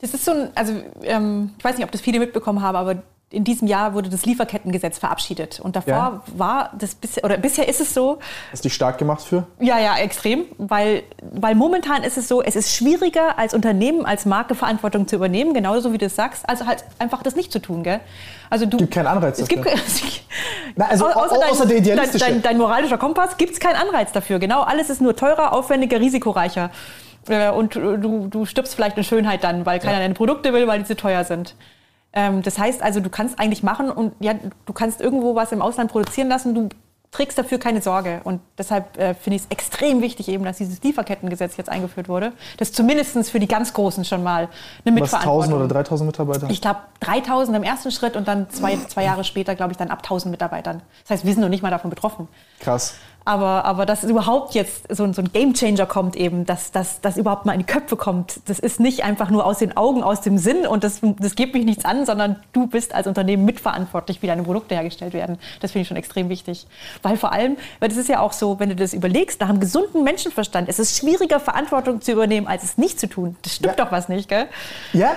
das 0.00 0.12
ist 0.14 0.24
so 0.24 0.32
ein, 0.32 0.50
also 0.54 0.74
ähm, 1.02 1.52
ich 1.56 1.64
weiß 1.64 1.76
nicht, 1.76 1.84
ob 1.84 1.90
das 1.90 2.00
viele 2.00 2.18
mitbekommen 2.18 2.60
haben, 2.60 2.76
aber 2.76 3.02
in 3.34 3.44
diesem 3.44 3.68
Jahr 3.68 3.94
wurde 3.94 4.08
das 4.08 4.24
Lieferkettengesetz 4.24 4.98
verabschiedet. 4.98 5.60
Und 5.60 5.76
davor 5.76 5.92
ja. 5.92 6.22
war 6.36 6.70
das 6.78 6.94
bisher, 6.94 7.24
oder 7.24 7.36
bisher 7.36 7.68
ist 7.68 7.80
es 7.80 7.92
so. 7.92 8.18
Hast 8.52 8.64
du 8.64 8.68
dich 8.68 8.74
stark 8.74 8.98
gemacht 8.98 9.22
für? 9.22 9.46
Ja, 9.60 9.78
ja, 9.78 9.96
extrem. 9.96 10.44
Weil, 10.58 11.02
weil 11.32 11.54
momentan 11.54 12.02
ist 12.04 12.16
es 12.16 12.28
so, 12.28 12.42
es 12.42 12.56
ist 12.56 12.74
schwieriger 12.74 13.38
als 13.38 13.54
Unternehmen, 13.54 14.06
als 14.06 14.26
Marke 14.26 14.54
Verantwortung 14.54 15.06
zu 15.08 15.16
übernehmen, 15.16 15.54
genauso 15.54 15.92
wie 15.92 15.98
du 15.98 16.06
es 16.06 16.16
sagst, 16.16 16.48
also 16.48 16.66
halt 16.66 16.84
einfach 16.98 17.22
das 17.22 17.36
nicht 17.36 17.52
zu 17.52 17.58
tun, 17.58 17.82
gell? 17.82 18.00
Also 18.50 18.66
du, 18.66 18.76
es 18.76 18.82
gibt 18.82 18.94
keinen 18.94 19.06
Anreiz 19.08 19.38
es 19.38 19.48
dafür. 19.48 19.64
Gibt, 19.64 20.22
Na, 20.76 20.86
also 20.86 21.06
außer, 21.06 21.38
dein, 21.40 21.50
außer 21.50 21.66
der 21.66 21.78
idealistische. 21.78 22.24
Dein, 22.24 22.34
dein, 22.34 22.42
dein 22.42 22.58
moralischer 22.58 22.98
Kompass 22.98 23.36
gibt 23.36 23.52
es 23.52 23.60
keinen 23.60 23.76
Anreiz 23.76 24.12
dafür. 24.12 24.38
Genau, 24.38 24.62
alles 24.62 24.90
ist 24.90 25.00
nur 25.00 25.16
teurer, 25.16 25.52
aufwendiger, 25.52 26.00
risikoreicher. 26.00 26.70
Äh, 27.28 27.50
und 27.50 27.74
du, 27.74 28.28
du 28.28 28.46
stirbst 28.46 28.74
vielleicht 28.74 28.96
in 28.96 29.04
Schönheit 29.04 29.44
dann, 29.44 29.66
weil 29.66 29.78
keiner 29.78 29.94
ja. 29.94 30.00
deine 30.00 30.14
Produkte 30.14 30.52
will, 30.52 30.66
weil 30.66 30.80
die 30.80 30.84
zu 30.84 30.96
teuer 30.96 31.24
sind. 31.24 31.54
Ähm, 32.14 32.42
das 32.42 32.58
heißt 32.58 32.82
also, 32.82 33.00
du 33.00 33.10
kannst 33.10 33.38
eigentlich 33.38 33.62
machen 33.62 33.90
und 33.90 34.14
ja, 34.20 34.34
du 34.66 34.72
kannst 34.72 35.00
irgendwo 35.00 35.34
was 35.34 35.52
im 35.52 35.60
Ausland 35.60 35.90
produzieren 35.90 36.28
lassen, 36.28 36.54
du 36.54 36.68
trägst 37.14 37.38
dafür 37.38 37.58
keine 37.58 37.80
Sorge. 37.80 38.20
Und 38.24 38.40
deshalb 38.58 38.98
äh, 38.98 39.14
finde 39.14 39.36
ich 39.36 39.42
es 39.42 39.48
extrem 39.48 40.02
wichtig, 40.02 40.28
eben, 40.28 40.44
dass 40.44 40.58
dieses 40.58 40.82
Lieferkettengesetz 40.82 41.56
jetzt 41.56 41.70
eingeführt 41.70 42.08
wurde. 42.08 42.32
Das 42.58 42.72
zumindest 42.72 43.30
für 43.30 43.38
die 43.38 43.46
ganz 43.46 43.72
Großen 43.72 44.04
schon 44.04 44.22
mal 44.22 44.48
eine 44.84 44.94
Mitverantwortung. 44.94 45.38
Was, 45.38 45.44
1000 45.46 45.54
oder 45.54 45.68
3000 45.68 46.06
Mitarbeiter? 46.08 46.50
Ich 46.50 46.60
glaube 46.60 46.80
3000 47.00 47.56
im 47.56 47.62
ersten 47.62 47.90
Schritt 47.92 48.16
und 48.16 48.26
dann 48.26 48.50
zwei, 48.50 48.76
zwei 48.88 49.04
Jahre 49.04 49.24
später, 49.24 49.54
glaube 49.54 49.72
ich, 49.72 49.78
dann 49.78 49.88
ab 49.88 49.98
1000 49.98 50.30
Mitarbeitern. 50.32 50.82
Das 51.02 51.10
heißt, 51.10 51.24
wir 51.24 51.32
sind 51.32 51.42
noch 51.42 51.48
nicht 51.48 51.62
mal 51.62 51.70
davon 51.70 51.90
betroffen. 51.90 52.28
Krass. 52.58 52.94
Aber, 53.26 53.64
aber 53.64 53.86
dass 53.86 54.04
überhaupt 54.04 54.54
jetzt 54.54 54.84
so, 54.94 55.10
so 55.12 55.22
ein 55.22 55.32
Gamechanger 55.32 55.86
kommt 55.86 56.14
eben, 56.14 56.44
dass 56.44 56.72
das 56.72 57.16
überhaupt 57.16 57.46
mal 57.46 57.54
in 57.54 57.60
die 57.60 57.66
Köpfe 57.66 57.96
kommt, 57.96 58.40
das 58.46 58.58
ist 58.58 58.80
nicht 58.80 59.02
einfach 59.02 59.30
nur 59.30 59.46
aus 59.46 59.58
den 59.58 59.76
Augen, 59.76 60.02
aus 60.02 60.20
dem 60.20 60.36
Sinn 60.36 60.66
und 60.66 60.84
das, 60.84 61.00
das 61.18 61.34
geht 61.34 61.54
mich 61.54 61.64
nichts 61.64 61.86
an, 61.86 62.04
sondern 62.04 62.36
du 62.52 62.66
bist 62.66 62.94
als 62.94 63.06
Unternehmen 63.06 63.46
mitverantwortlich, 63.46 64.20
wie 64.20 64.26
deine 64.26 64.42
Produkte 64.42 64.74
hergestellt 64.74 65.14
werden. 65.14 65.38
Das 65.60 65.72
finde 65.72 65.82
ich 65.82 65.88
schon 65.88 65.96
extrem 65.96 66.28
wichtig. 66.28 66.66
Weil 67.02 67.16
vor 67.16 67.32
allem, 67.32 67.56
weil 67.80 67.88
das 67.88 67.96
ist 67.96 68.10
ja 68.10 68.20
auch 68.20 68.32
so, 68.32 68.60
wenn 68.60 68.68
du 68.68 68.76
das 68.76 68.92
überlegst, 68.92 69.40
nach 69.40 69.48
einem 69.48 69.60
gesunden 69.60 70.04
Menschenverstand, 70.04 70.68
es 70.68 70.78
ist 70.78 70.98
schwieriger, 70.98 71.40
Verantwortung 71.40 72.02
zu 72.02 72.12
übernehmen, 72.12 72.46
als 72.46 72.62
es 72.62 72.76
nicht 72.76 73.00
zu 73.00 73.08
tun. 73.08 73.36
Das 73.40 73.54
stimmt 73.54 73.78
ja. 73.78 73.84
doch 73.84 73.92
was 73.92 74.10
nicht, 74.10 74.28
gell? 74.28 74.46
Ja, 74.92 75.12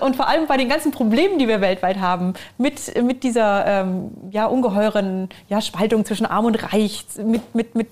und 0.00 0.16
vor 0.16 0.28
allem 0.28 0.46
bei 0.46 0.56
den 0.56 0.68
ganzen 0.68 0.92
Problemen, 0.92 1.38
die 1.38 1.48
wir 1.48 1.60
weltweit 1.60 1.98
haben, 1.98 2.34
mit, 2.56 3.02
mit 3.02 3.24
dieser 3.24 3.66
ähm, 3.66 4.10
ja, 4.30 4.46
ungeheuren 4.46 5.28
ja, 5.48 5.60
Spaltung 5.60 6.04
zwischen 6.04 6.24
Arm 6.26 6.44
und 6.44 6.72
Reich, 6.72 7.04
mit, 7.22 7.54
mit, 7.54 7.74
mit 7.74 7.88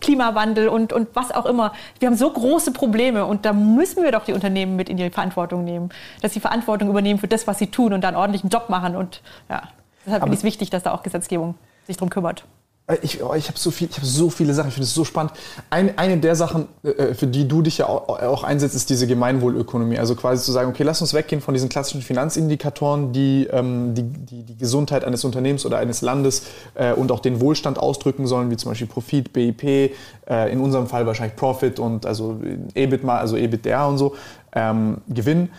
Klimawandel 0.00 0.68
und, 0.68 0.92
und 0.92 1.08
was 1.14 1.30
auch 1.30 1.44
immer. 1.44 1.74
Wir 1.98 2.08
haben 2.08 2.16
so 2.16 2.30
große 2.30 2.72
Probleme 2.72 3.26
und 3.26 3.44
da 3.44 3.52
müssen 3.52 4.02
wir 4.02 4.10
doch 4.10 4.24
die 4.24 4.32
Unternehmen 4.32 4.74
mit 4.74 4.88
in 4.88 4.96
die 4.96 5.10
Verantwortung 5.10 5.64
nehmen, 5.64 5.90
dass 6.22 6.32
sie 6.32 6.40
Verantwortung 6.40 6.88
übernehmen 6.88 7.18
für 7.18 7.28
das, 7.28 7.46
was 7.46 7.58
sie 7.58 7.66
tun 7.66 7.92
und 7.92 8.02
dann 8.02 8.16
ordentlichen 8.16 8.48
Job 8.48 8.70
machen. 8.70 8.96
Und 8.96 9.20
ja, 9.50 9.64
deshalb 10.06 10.22
finde 10.22 10.34
ich 10.34 10.40
es 10.40 10.44
wichtig, 10.44 10.70
dass 10.70 10.82
da 10.82 10.92
auch 10.92 11.02
Gesetzgebung 11.02 11.56
sich 11.86 11.98
darum 11.98 12.08
kümmert. 12.08 12.44
Äh, 12.86 12.98
ich, 13.02 13.22
oh, 13.22 13.34
ich 13.34 13.48
habe 13.48 13.58
so, 13.58 13.70
viel, 13.70 13.88
hab 13.88 14.04
so 14.04 14.30
viele 14.30 14.54
Sachen, 14.54 14.68
ich 14.68 14.74
finde 14.74 14.86
es 14.86 14.94
so 14.94 15.04
spannend. 15.04 15.32
Ein, 15.70 15.96
eine 15.98 16.18
der 16.18 16.36
Sachen, 16.36 16.68
äh, 16.82 17.14
für 17.14 17.26
die 17.26 17.46
du 17.46 17.62
dich 17.62 17.78
ja 17.78 17.86
auch, 17.86 18.08
auch, 18.08 18.44
einsetzt, 18.44 18.74
ist 18.74 18.90
diese 18.90 19.06
Gemeinwohlökonomie. 19.06 19.98
Also 19.98 20.14
quasi 20.14 20.44
zu 20.44 20.52
sagen, 20.52 20.70
okay, 20.70 20.82
lass 20.82 21.00
uns 21.00 21.14
weggehen 21.14 21.40
von 21.40 21.54
diesen 21.54 21.68
klassischen 21.68 22.02
Finanzindikatoren, 22.02 23.12
die 23.12 23.48
ähm, 23.50 23.94
die, 23.94 24.02
die, 24.02 24.42
die, 24.42 24.56
Gesundheit 24.56 25.04
eines 25.04 25.24
Unternehmens 25.24 25.66
oder 25.66 25.78
eines 25.78 26.02
Landes 26.02 26.44
äh, 26.74 26.92
und 26.92 27.10
auch 27.12 27.20
den 27.20 27.40
Wohlstand 27.40 27.78
ausdrücken 27.78 28.26
sollen, 28.26 28.50
wie 28.50 28.56
zum 28.56 28.70
Beispiel 28.70 28.86
Profit, 28.86 29.32
BIP, 29.32 29.64
äh, 29.64 30.52
in 30.52 30.60
unserem 30.60 30.86
Fall 30.86 31.06
wahrscheinlich 31.06 31.36
Profit 31.36 31.78
und 31.78 32.06
also 32.06 32.40
EBIT 32.74 33.04
mal, 33.04 33.18
also 33.18 33.36
EBITDA 33.36 33.86
und 33.86 33.98
so, 33.98 34.14
ähm, 34.54 34.98
Gewinn 35.08 35.50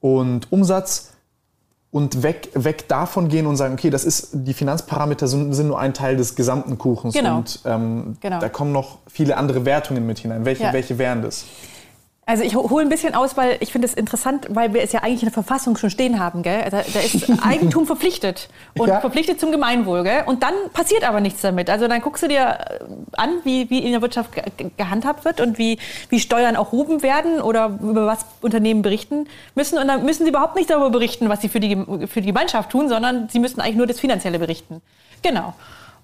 und 0.00 0.50
Umsatz 0.52 1.12
und 1.90 2.22
weg, 2.22 2.50
weg 2.54 2.86
davon 2.88 3.28
gehen 3.28 3.46
und 3.46 3.56
sagen, 3.56 3.74
okay, 3.74 3.90
das 3.90 4.04
ist, 4.04 4.30
die 4.32 4.52
Finanzparameter 4.52 5.26
sind, 5.26 5.54
sind 5.54 5.68
nur 5.68 5.78
ein 5.78 5.94
Teil 5.94 6.16
des 6.16 6.34
gesamten 6.34 6.76
Kuchens 6.76 7.14
genau. 7.14 7.38
und 7.38 7.60
ähm, 7.64 8.16
genau. 8.20 8.40
da 8.40 8.48
kommen 8.48 8.72
noch 8.72 8.98
viele 9.06 9.36
andere 9.36 9.64
Wertungen 9.64 10.04
mit 10.06 10.18
hinein. 10.18 10.44
Welche, 10.44 10.64
ja. 10.64 10.72
welche 10.72 10.98
wären 10.98 11.22
das? 11.22 11.46
Also 12.28 12.44
ich 12.44 12.56
hole 12.56 12.84
ein 12.84 12.90
bisschen 12.90 13.14
aus, 13.14 13.38
weil 13.38 13.56
ich 13.60 13.72
finde 13.72 13.88
es 13.88 13.94
interessant, 13.94 14.48
weil 14.50 14.74
wir 14.74 14.82
es 14.82 14.92
ja 14.92 15.00
eigentlich 15.00 15.22
in 15.22 15.28
der 15.28 15.32
Verfassung 15.32 15.78
schon 15.78 15.88
stehen 15.88 16.20
haben. 16.20 16.42
Gell? 16.42 16.60
Also 16.60 16.76
da 16.92 17.00
ist 17.00 17.26
Eigentum 17.42 17.86
verpflichtet 17.86 18.50
und 18.76 18.88
ja. 18.88 19.00
verpflichtet 19.00 19.40
zum 19.40 19.50
Gemeinwohl. 19.50 20.02
Gell? 20.02 20.24
Und 20.26 20.42
dann 20.42 20.52
passiert 20.74 21.08
aber 21.08 21.20
nichts 21.20 21.40
damit. 21.40 21.70
Also 21.70 21.88
dann 21.88 22.02
guckst 22.02 22.22
du 22.22 22.28
dir 22.28 22.58
an, 23.12 23.30
wie, 23.44 23.70
wie 23.70 23.78
in 23.78 23.92
der 23.92 24.02
Wirtschaft 24.02 24.32
gehandhabt 24.76 25.24
wird 25.24 25.40
und 25.40 25.56
wie, 25.56 25.78
wie 26.10 26.20
Steuern 26.20 26.56
erhoben 26.56 27.02
werden 27.02 27.40
oder 27.40 27.78
über 27.80 28.04
was 28.04 28.26
Unternehmen 28.42 28.82
berichten 28.82 29.26
müssen. 29.54 29.78
Und 29.78 29.88
dann 29.88 30.04
müssen 30.04 30.24
sie 30.24 30.28
überhaupt 30.28 30.54
nicht 30.54 30.68
darüber 30.68 30.90
berichten, 30.90 31.30
was 31.30 31.40
sie 31.40 31.48
für 31.48 31.60
die, 31.60 31.82
für 32.08 32.20
die 32.20 32.26
Gemeinschaft 32.26 32.68
tun, 32.68 32.90
sondern 32.90 33.30
sie 33.30 33.38
müssen 33.38 33.62
eigentlich 33.62 33.76
nur 33.76 33.86
das 33.86 34.00
Finanzielle 34.00 34.38
berichten. 34.38 34.82
Genau. 35.22 35.54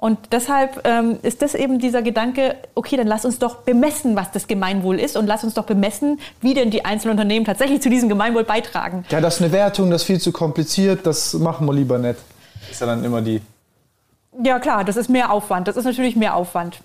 Und 0.05 0.19
deshalb 0.33 0.83
ähm, 0.85 1.19
ist 1.23 1.41
das 1.41 1.55
eben 1.55 1.79
dieser 1.79 2.03
Gedanke, 2.03 2.57
okay, 2.75 2.99
dann 2.99 3.07
lass 3.07 3.25
uns 3.25 3.39
doch 3.39 3.63
bemessen, 3.63 4.17
was 4.17 4.31
das 4.33 4.47
Gemeinwohl 4.47 5.01
ist 5.01 5.17
und 5.17 5.27
lass 5.27 5.45
uns 5.45 5.55
doch 5.55 5.65
bemessen, 5.65 6.21
wie 6.43 6.53
denn 6.53 6.71
die 6.71 6.85
einzelnen 6.85 7.13
Unternehmen 7.13 7.47
tatsächlich 7.47 7.81
zu 7.81 7.89
diesem 7.89 8.11
Gemeinwohl 8.11 8.45
beitragen. 8.45 9.07
Ja, 9.09 9.23
das 9.23 9.37
ist 9.37 9.41
eine 9.41 9.53
Wertung, 9.53 9.91
das 9.91 10.03
ist 10.03 10.07
viel 10.07 10.21
zu 10.21 10.31
kompliziert, 10.31 11.07
das 11.07 11.33
machen 11.33 11.67
wir 11.67 11.73
lieber 11.73 11.97
nicht. 11.97 12.19
Ist 12.71 12.83
ja 12.83 12.87
dann 12.87 13.03
immer 13.03 13.23
die. 13.23 13.41
Ja, 14.43 14.59
klar, 14.59 14.85
das 14.85 14.99
ist 14.99 15.09
mehr 15.09 15.33
Aufwand. 15.33 15.69
Das 15.69 15.77
ist 15.79 15.87
natürlich 15.87 16.17
mehr 16.17 16.37
Aufwand. 16.37 16.81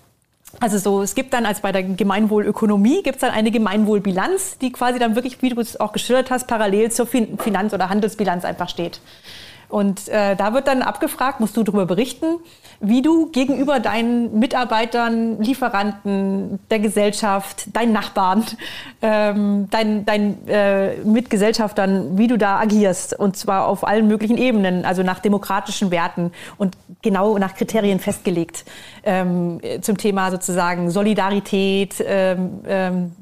Also 0.58 0.78
so, 0.78 1.02
es 1.02 1.14
gibt 1.14 1.34
dann 1.34 1.44
als 1.44 1.60
bei 1.60 1.72
der 1.72 1.82
Gemeinwohlökonomie 1.82 3.02
gibt 3.02 3.16
es 3.16 3.20
dann 3.20 3.32
eine 3.32 3.50
Gemeinwohlbilanz, 3.50 4.56
die 4.62 4.72
quasi 4.72 4.98
dann 4.98 5.14
wirklich, 5.14 5.42
wie 5.42 5.50
du 5.50 5.60
es 5.60 5.78
auch 5.78 5.92
geschildert 5.92 6.30
hast, 6.30 6.46
parallel 6.46 6.90
zur 6.90 7.06
Finanz- 7.06 7.74
oder 7.74 7.90
Handelsbilanz 7.90 8.46
einfach 8.46 8.70
steht. 8.70 8.98
Und 9.70 10.08
äh, 10.08 10.34
da 10.34 10.52
wird 10.52 10.66
dann 10.66 10.82
abgefragt, 10.82 11.38
musst 11.38 11.56
du 11.56 11.62
darüber 11.62 11.86
berichten, 11.86 12.40
wie 12.80 13.02
du 13.02 13.26
gegenüber 13.26 13.78
deinen 13.78 14.38
Mitarbeitern, 14.38 15.40
Lieferanten, 15.40 16.58
der 16.70 16.78
Gesellschaft, 16.78 17.76
deinen 17.76 17.92
Nachbarn, 17.92 18.44
ähm, 19.02 19.68
deinen 19.70 20.06
dein, 20.06 20.48
äh, 20.48 20.96
Mitgesellschaftern, 21.04 22.16
wie 22.16 22.26
du 22.26 22.38
da 22.38 22.58
agierst. 22.58 23.18
Und 23.18 23.36
zwar 23.36 23.66
auf 23.66 23.86
allen 23.86 24.08
möglichen 24.08 24.38
Ebenen, 24.38 24.86
also 24.86 25.02
nach 25.02 25.18
demokratischen 25.18 25.90
Werten 25.90 26.32
und 26.56 26.76
genau 27.02 27.36
nach 27.36 27.54
Kriterien 27.54 28.00
festgelegt. 28.00 28.64
Ähm, 29.04 29.60
zum 29.82 29.98
Thema 29.98 30.30
sozusagen 30.30 30.90
Solidarität, 30.90 32.02
ähm, 32.06 32.60
ähm, 32.66 33.12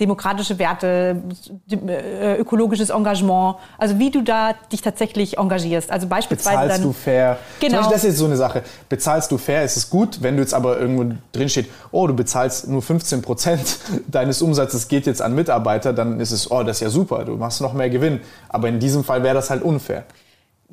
demokratische 0.00 0.58
Werte, 0.58 1.22
äh, 1.70 2.36
ökologisches 2.36 2.90
Engagement, 2.90 3.56
also 3.78 3.98
wie 3.98 4.10
du 4.10 4.22
da 4.22 4.54
dich 4.72 4.82
tatsächlich 4.82 5.38
engagierst. 5.38 5.90
Also 5.90 6.06
beispielsweise 6.06 6.56
Bezahlst 6.56 6.76
dann, 6.76 6.82
du 6.82 6.92
fair? 6.92 7.38
Genau. 7.60 7.74
Zum 7.74 7.78
Beispiel, 7.78 7.92
das 7.92 8.04
ist 8.04 8.10
jetzt 8.10 8.18
so 8.18 8.24
eine 8.26 8.36
Sache. 8.36 8.62
Bezahlst 8.88 9.30
du 9.30 9.38
fair, 9.38 9.64
ist 9.64 9.76
es 9.76 9.90
gut. 9.90 10.22
Wenn 10.22 10.36
du 10.36 10.42
jetzt 10.42 10.54
aber 10.54 10.78
irgendwo 10.78 11.14
drin 11.32 11.48
steht, 11.48 11.70
oh, 11.90 12.06
du 12.06 12.14
bezahlst 12.14 12.68
nur 12.68 12.82
15 12.82 13.22
Prozent 13.22 13.78
deines 14.08 14.42
Umsatzes 14.42 14.88
geht 14.88 15.06
jetzt 15.06 15.22
an 15.22 15.34
Mitarbeiter, 15.34 15.92
dann 15.92 16.20
ist 16.20 16.30
es, 16.30 16.50
oh, 16.50 16.62
das 16.62 16.78
ist 16.78 16.80
ja 16.80 16.90
super, 16.90 17.24
du 17.24 17.36
machst 17.36 17.60
noch 17.60 17.72
mehr 17.72 17.90
Gewinn. 17.90 18.20
Aber 18.48 18.68
in 18.68 18.78
diesem 18.78 19.04
Fall 19.04 19.22
wäre 19.22 19.34
das 19.34 19.50
halt 19.50 19.62
unfair. 19.62 20.04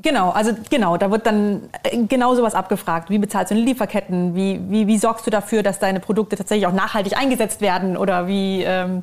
Genau, 0.02 0.30
also 0.30 0.52
genau, 0.70 0.98
da 0.98 1.12
wird 1.12 1.26
dann 1.26 1.70
äh, 1.84 1.98
genau 2.06 2.34
sowas 2.36 2.56
abgefragt. 2.56 3.10
Wie 3.10 3.18
bezahlst 3.18 3.52
du 3.52 3.56
in 3.56 3.66
Lieferketten? 3.66 4.36
Wie, 4.36 4.60
wie, 4.70 4.88
wie 4.88 4.98
sorgst 4.98 5.28
du 5.28 5.32
dafür, 5.32 5.64
dass 5.64 5.80
deine 5.80 6.00
Produkte 6.00 6.36
tatsächlich 6.36 6.66
auch 6.66 6.74
nachhaltig 6.74 7.18
eingesetzt 7.18 7.62
werden? 7.62 7.98
Oder 7.98 8.28
wie, 8.28 8.64
ähm, 8.64 9.02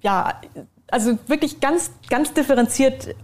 ja, 0.00 0.40
also 0.90 1.18
wirklich 1.26 1.60
ganz, 1.60 1.90
ganz 2.08 2.32
differenziert 2.32 3.14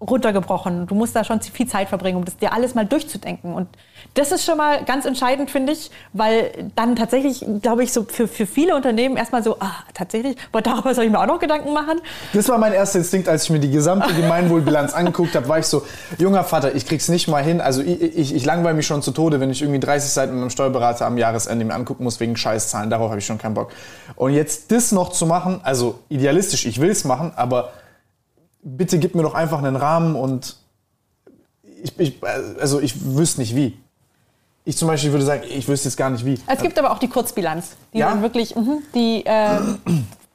runtergebrochen. 0.00 0.86
Du 0.86 0.94
musst 0.94 1.16
da 1.16 1.24
schon 1.24 1.40
viel 1.40 1.66
Zeit 1.66 1.88
verbringen, 1.88 2.18
um 2.18 2.24
das 2.24 2.36
dir 2.36 2.52
alles 2.52 2.74
mal 2.74 2.84
durchzudenken. 2.84 3.54
Und 3.54 3.68
das 4.14 4.30
ist 4.30 4.44
schon 4.44 4.56
mal 4.56 4.84
ganz 4.84 5.06
entscheidend, 5.06 5.50
finde 5.50 5.72
ich, 5.72 5.90
weil 6.12 6.70
dann 6.76 6.94
tatsächlich, 6.94 7.44
glaube 7.62 7.82
ich, 7.82 7.92
so 7.92 8.04
für, 8.04 8.28
für 8.28 8.46
viele 8.46 8.76
Unternehmen 8.76 9.16
erstmal 9.16 9.42
so, 9.42 9.56
ah, 9.58 9.72
tatsächlich, 9.92 10.36
aber 10.52 10.62
darüber 10.62 10.94
soll 10.94 11.04
ich 11.04 11.10
mir 11.10 11.18
auch 11.18 11.26
noch 11.26 11.40
Gedanken 11.40 11.72
machen. 11.72 12.00
Das 12.32 12.48
war 12.48 12.58
mein 12.58 12.72
erster 12.72 13.00
Instinkt, 13.00 13.28
als 13.28 13.44
ich 13.44 13.50
mir 13.50 13.58
die 13.58 13.72
gesamte 13.72 14.14
Gemeinwohlbilanz 14.20 14.94
angeguckt 14.94 15.34
habe, 15.34 15.48
war 15.48 15.58
ich 15.58 15.66
so, 15.66 15.84
junger 16.18 16.44
Vater, 16.44 16.76
ich 16.76 16.86
krieg's 16.86 17.08
nicht 17.08 17.26
mal 17.26 17.42
hin. 17.42 17.60
Also 17.60 17.82
ich, 17.82 18.00
ich, 18.00 18.34
ich 18.34 18.44
langweile 18.44 18.74
mich 18.74 18.86
schon 18.86 19.02
zu 19.02 19.10
Tode, 19.10 19.40
wenn 19.40 19.50
ich 19.50 19.62
irgendwie 19.62 19.80
30 19.80 20.10
Seiten 20.10 20.32
mit 20.32 20.40
meinem 20.40 20.50
Steuerberater 20.50 21.06
am 21.06 21.18
Jahresende 21.18 21.64
mir 21.64 21.74
angucken 21.74 22.04
muss 22.04 22.20
wegen 22.20 22.36
Scheißzahlen. 22.36 22.90
Darauf 22.90 23.10
habe 23.10 23.18
ich 23.18 23.26
schon 23.26 23.38
keinen 23.38 23.54
Bock. 23.54 23.72
Und 24.14 24.32
jetzt 24.32 24.70
das 24.70 24.92
noch 24.92 25.10
zu 25.10 25.26
machen, 25.26 25.60
also 25.64 25.98
idealistisch, 26.08 26.66
ich 26.66 26.80
will's 26.80 27.02
machen, 27.02 27.32
aber 27.34 27.72
bitte 28.62 28.98
gib 29.00 29.16
mir 29.16 29.22
doch 29.22 29.34
einfach 29.34 29.58
einen 29.58 29.74
Rahmen 29.76 30.14
und 30.14 30.56
ich, 31.82 31.98
ich, 31.98 32.20
also 32.60 32.80
ich 32.80 33.16
wüsste 33.16 33.40
nicht 33.40 33.56
wie. 33.56 33.76
Ich 34.66 34.76
zum 34.78 34.88
Beispiel 34.88 35.12
würde 35.12 35.24
sagen, 35.24 35.42
ich 35.48 35.68
wüsste 35.68 35.88
jetzt 35.88 35.96
gar 35.96 36.08
nicht 36.08 36.24
wie. 36.24 36.38
Es 36.46 36.62
gibt 36.62 36.78
aber 36.78 36.90
auch 36.90 36.98
die 36.98 37.08
Kurzbilanz, 37.08 37.76
die 37.92 37.98
Ja? 37.98 38.08
dann 38.08 38.22
wirklich, 38.22 38.56
mhm, 38.56 38.82
die, 38.94 39.24
äh, 39.26 39.60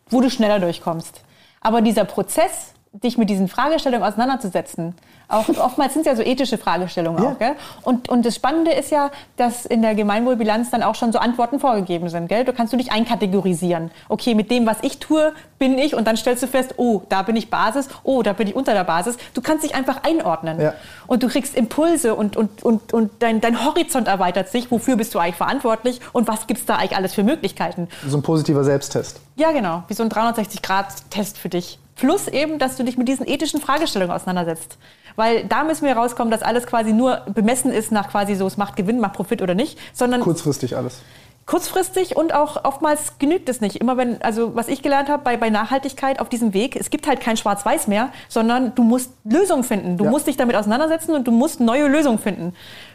wo 0.09 0.21
du 0.21 0.29
schneller 0.29 0.59
durchkommst. 0.59 1.21
Aber 1.61 1.81
dieser 1.81 2.05
Prozess, 2.05 2.73
dich 2.91 3.17
mit 3.17 3.29
diesen 3.29 3.47
Fragestellungen 3.47 4.07
auseinanderzusetzen, 4.07 4.95
auch 5.27 5.47
oftmals 5.59 5.93
sind 5.93 6.01
es 6.01 6.07
ja 6.07 6.15
so 6.15 6.23
ethische 6.23 6.57
Fragestellungen 6.57 7.23
Ja. 7.23 7.29
auch, 7.29 7.37
gell? 7.37 7.55
Und, 7.83 8.09
und 8.09 8.25
das 8.25 8.35
Spannende 8.35 8.71
ist 8.71 8.89
ja, 8.89 9.11
dass 9.37 9.65
in 9.65 9.83
der 9.83 9.93
Gemeinwohlbilanz 9.93 10.71
dann 10.71 10.81
auch 10.81 10.95
schon 10.95 11.11
so 11.11 11.19
Antworten 11.19 11.59
vorgegeben 11.59 12.09
sind, 12.09 12.27
gell? 12.27 12.45
Du 12.45 12.51
kannst 12.53 12.73
du 12.73 12.77
dich 12.77 12.91
einkategorisieren. 12.91 13.91
Okay, 14.09 14.33
mit 14.33 14.49
dem, 14.49 14.65
was 14.65 14.77
ich 14.81 14.97
tue, 14.97 15.33
bin 15.59 15.77
ich 15.77 15.93
und 15.93 16.07
dann 16.07 16.17
stellst 16.17 16.41
du 16.41 16.47
fest, 16.47 16.75
oh, 16.77 17.01
da 17.09 17.21
bin 17.21 17.35
ich 17.35 17.51
Basis, 17.51 17.89
oh, 18.03 18.23
da 18.23 18.33
bin 18.33 18.47
ich 18.47 18.55
unter 18.55 18.73
der 18.73 18.85
Basis. 18.85 19.17
Du 19.35 19.41
kannst 19.41 19.63
dich 19.63 19.75
einfach 19.75 20.03
einordnen. 20.03 20.59
Ja. 20.59 20.73
Und 21.05 21.21
du 21.21 21.27
kriegst 21.27 21.55
Impulse 21.55 22.15
und, 22.15 22.35
und, 22.37 22.63
und, 22.63 22.91
und 22.93 23.11
dein, 23.19 23.39
dein 23.39 23.63
Horizont 23.63 24.07
erweitert 24.07 24.49
sich. 24.49 24.71
Wofür 24.71 24.95
bist 24.95 25.13
du 25.13 25.19
eigentlich 25.19 25.35
verantwortlich 25.35 25.99
und 26.11 26.27
was 26.27 26.47
gibt 26.47 26.61
es 26.61 26.65
da 26.65 26.77
eigentlich 26.77 26.95
alles 26.97 27.13
für 27.13 27.23
Möglichkeiten? 27.23 27.87
So 28.07 28.17
ein 28.17 28.23
positiver 28.23 28.63
Selbsttest. 28.63 29.19
Ja, 29.35 29.51
genau. 29.51 29.83
Wie 29.87 29.93
so 29.93 30.01
ein 30.03 30.09
360-Grad-Test 30.09 31.37
für 31.37 31.49
dich. 31.49 31.77
Plus 31.99 32.27
eben, 32.27 32.59
dass 32.59 32.77
du 32.77 32.83
dich 32.83 32.97
mit 32.97 33.07
diesen 33.07 33.27
ethischen 33.27 33.59
Fragestellungen 33.59 34.15
auseinandersetzt. 34.15 34.77
Weil 35.15 35.43
da 35.45 35.63
müssen 35.63 35.85
wir 35.85 35.95
rauskommen, 35.97 36.31
dass 36.31 36.41
alles 36.41 36.65
quasi 36.65 36.93
nur 36.93 37.17
bemessen 37.33 37.71
ist 37.71 37.91
nach 37.91 38.09
quasi 38.09 38.35
so, 38.35 38.47
es 38.47 38.55
macht 38.57 38.75
Gewinn, 38.75 38.99
macht 38.99 39.13
Profit 39.13 39.41
oder 39.41 39.53
nicht, 39.55 39.77
sondern 39.93 40.21
Kurzfristig 40.21 40.77
alles. 40.77 41.01
kurzfristig 41.45 42.15
und 42.15 42.33
auch 42.33 42.63
oftmals 42.63 43.17
genügt 43.19 43.49
es 43.49 43.59
nicht. 43.59 43.77
Immer 43.77 43.97
wenn, 43.97 44.21
also 44.21 44.55
was 44.55 44.67
ich 44.67 44.81
gelernt 44.81 45.09
habe 45.09 45.23
bei, 45.23 45.35
bei 45.35 45.49
Nachhaltigkeit 45.49 46.19
auf 46.21 46.29
diesem 46.29 46.53
Weg, 46.53 46.75
es 46.75 46.89
gibt 46.89 47.07
halt 47.07 47.19
kein 47.21 47.37
Schwarz-Weiß 47.37 47.87
mehr, 47.87 48.09
sondern 48.29 48.75
du 48.75 48.83
musst 48.83 49.11
Lösungen 49.25 49.63
finden. 49.63 49.97
Du 49.97 50.05
Ja. 50.05 50.11
musst 50.11 50.27
dich 50.27 50.37
damit 50.37 50.55
auseinandersetzen 50.55 51.15
und 51.15 51.27
du 51.27 51.31
musst 51.31 51.59
neue 51.59 51.87
Lösungen 51.87 52.19
finden. 52.19 52.53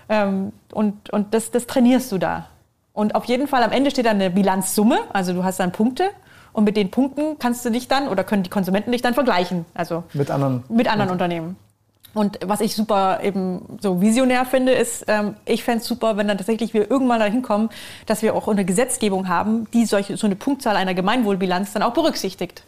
Ähm, 0.08 0.52
und 0.72 1.10
und 1.10 1.34
das, 1.34 1.50
das 1.50 1.66
trainierst 1.66 2.10
du 2.12 2.18
da. 2.18 2.46
Und 2.92 3.16
auf 3.16 3.24
jeden 3.24 3.48
Fall 3.48 3.62
am 3.64 3.72
Ende 3.72 3.90
steht 3.90 4.06
dann 4.06 4.16
eine 4.20 4.30
Bilanzsumme, 4.30 4.98
also 5.12 5.32
du 5.32 5.42
hast 5.42 5.58
dann 5.58 5.72
Punkte 5.72 6.04
und 6.54 6.64
mit 6.64 6.78
den 6.78 6.90
Punkten 6.90 7.38
kannst 7.38 7.64
du 7.66 7.70
dich 7.70 7.88
dann 7.88 8.08
oder 8.08 8.24
können 8.24 8.44
die 8.44 8.50
Konsumenten 8.50 8.92
dich 8.92 9.02
dann 9.02 9.12
vergleichen. 9.12 9.66
Also 9.74 10.04
Mit 10.14 10.30
anderen. 10.30 10.64
mit 10.70 10.90
anderen 10.90 11.10
Unternehmen. 11.10 11.56
Und 12.14 12.38
was 12.44 12.60
ich 12.60 12.76
super 12.76 13.20
eben 13.24 13.78
so 13.80 14.00
visionär 14.00 14.46
finde, 14.46 14.72
ist, 14.72 15.04
ähm, 15.08 15.34
ich 15.44 15.64
fände 15.64 15.80
es 15.80 15.88
super, 15.88 16.16
wenn 16.16 16.28
dann 16.28 16.38
tatsächlich 16.38 16.72
wir 16.72 16.88
irgendwann 16.88 17.18
dahin 17.18 17.42
kommen, 17.42 17.70
dass 18.06 18.22
wir 18.22 18.36
auch 18.36 18.46
eine 18.46 18.64
Gesetzgebung 18.64 19.28
haben, 19.28 19.66
die 19.72 19.84
solche, 19.84 20.16
so 20.16 20.26
eine 20.26 20.36
Punktzahl 20.36 20.76
einer 20.76 20.94
Gemeinwohlbilanz 20.94 21.72
dann 21.72 21.82
auch 21.82 21.92
berücksichtigt. 21.92 22.62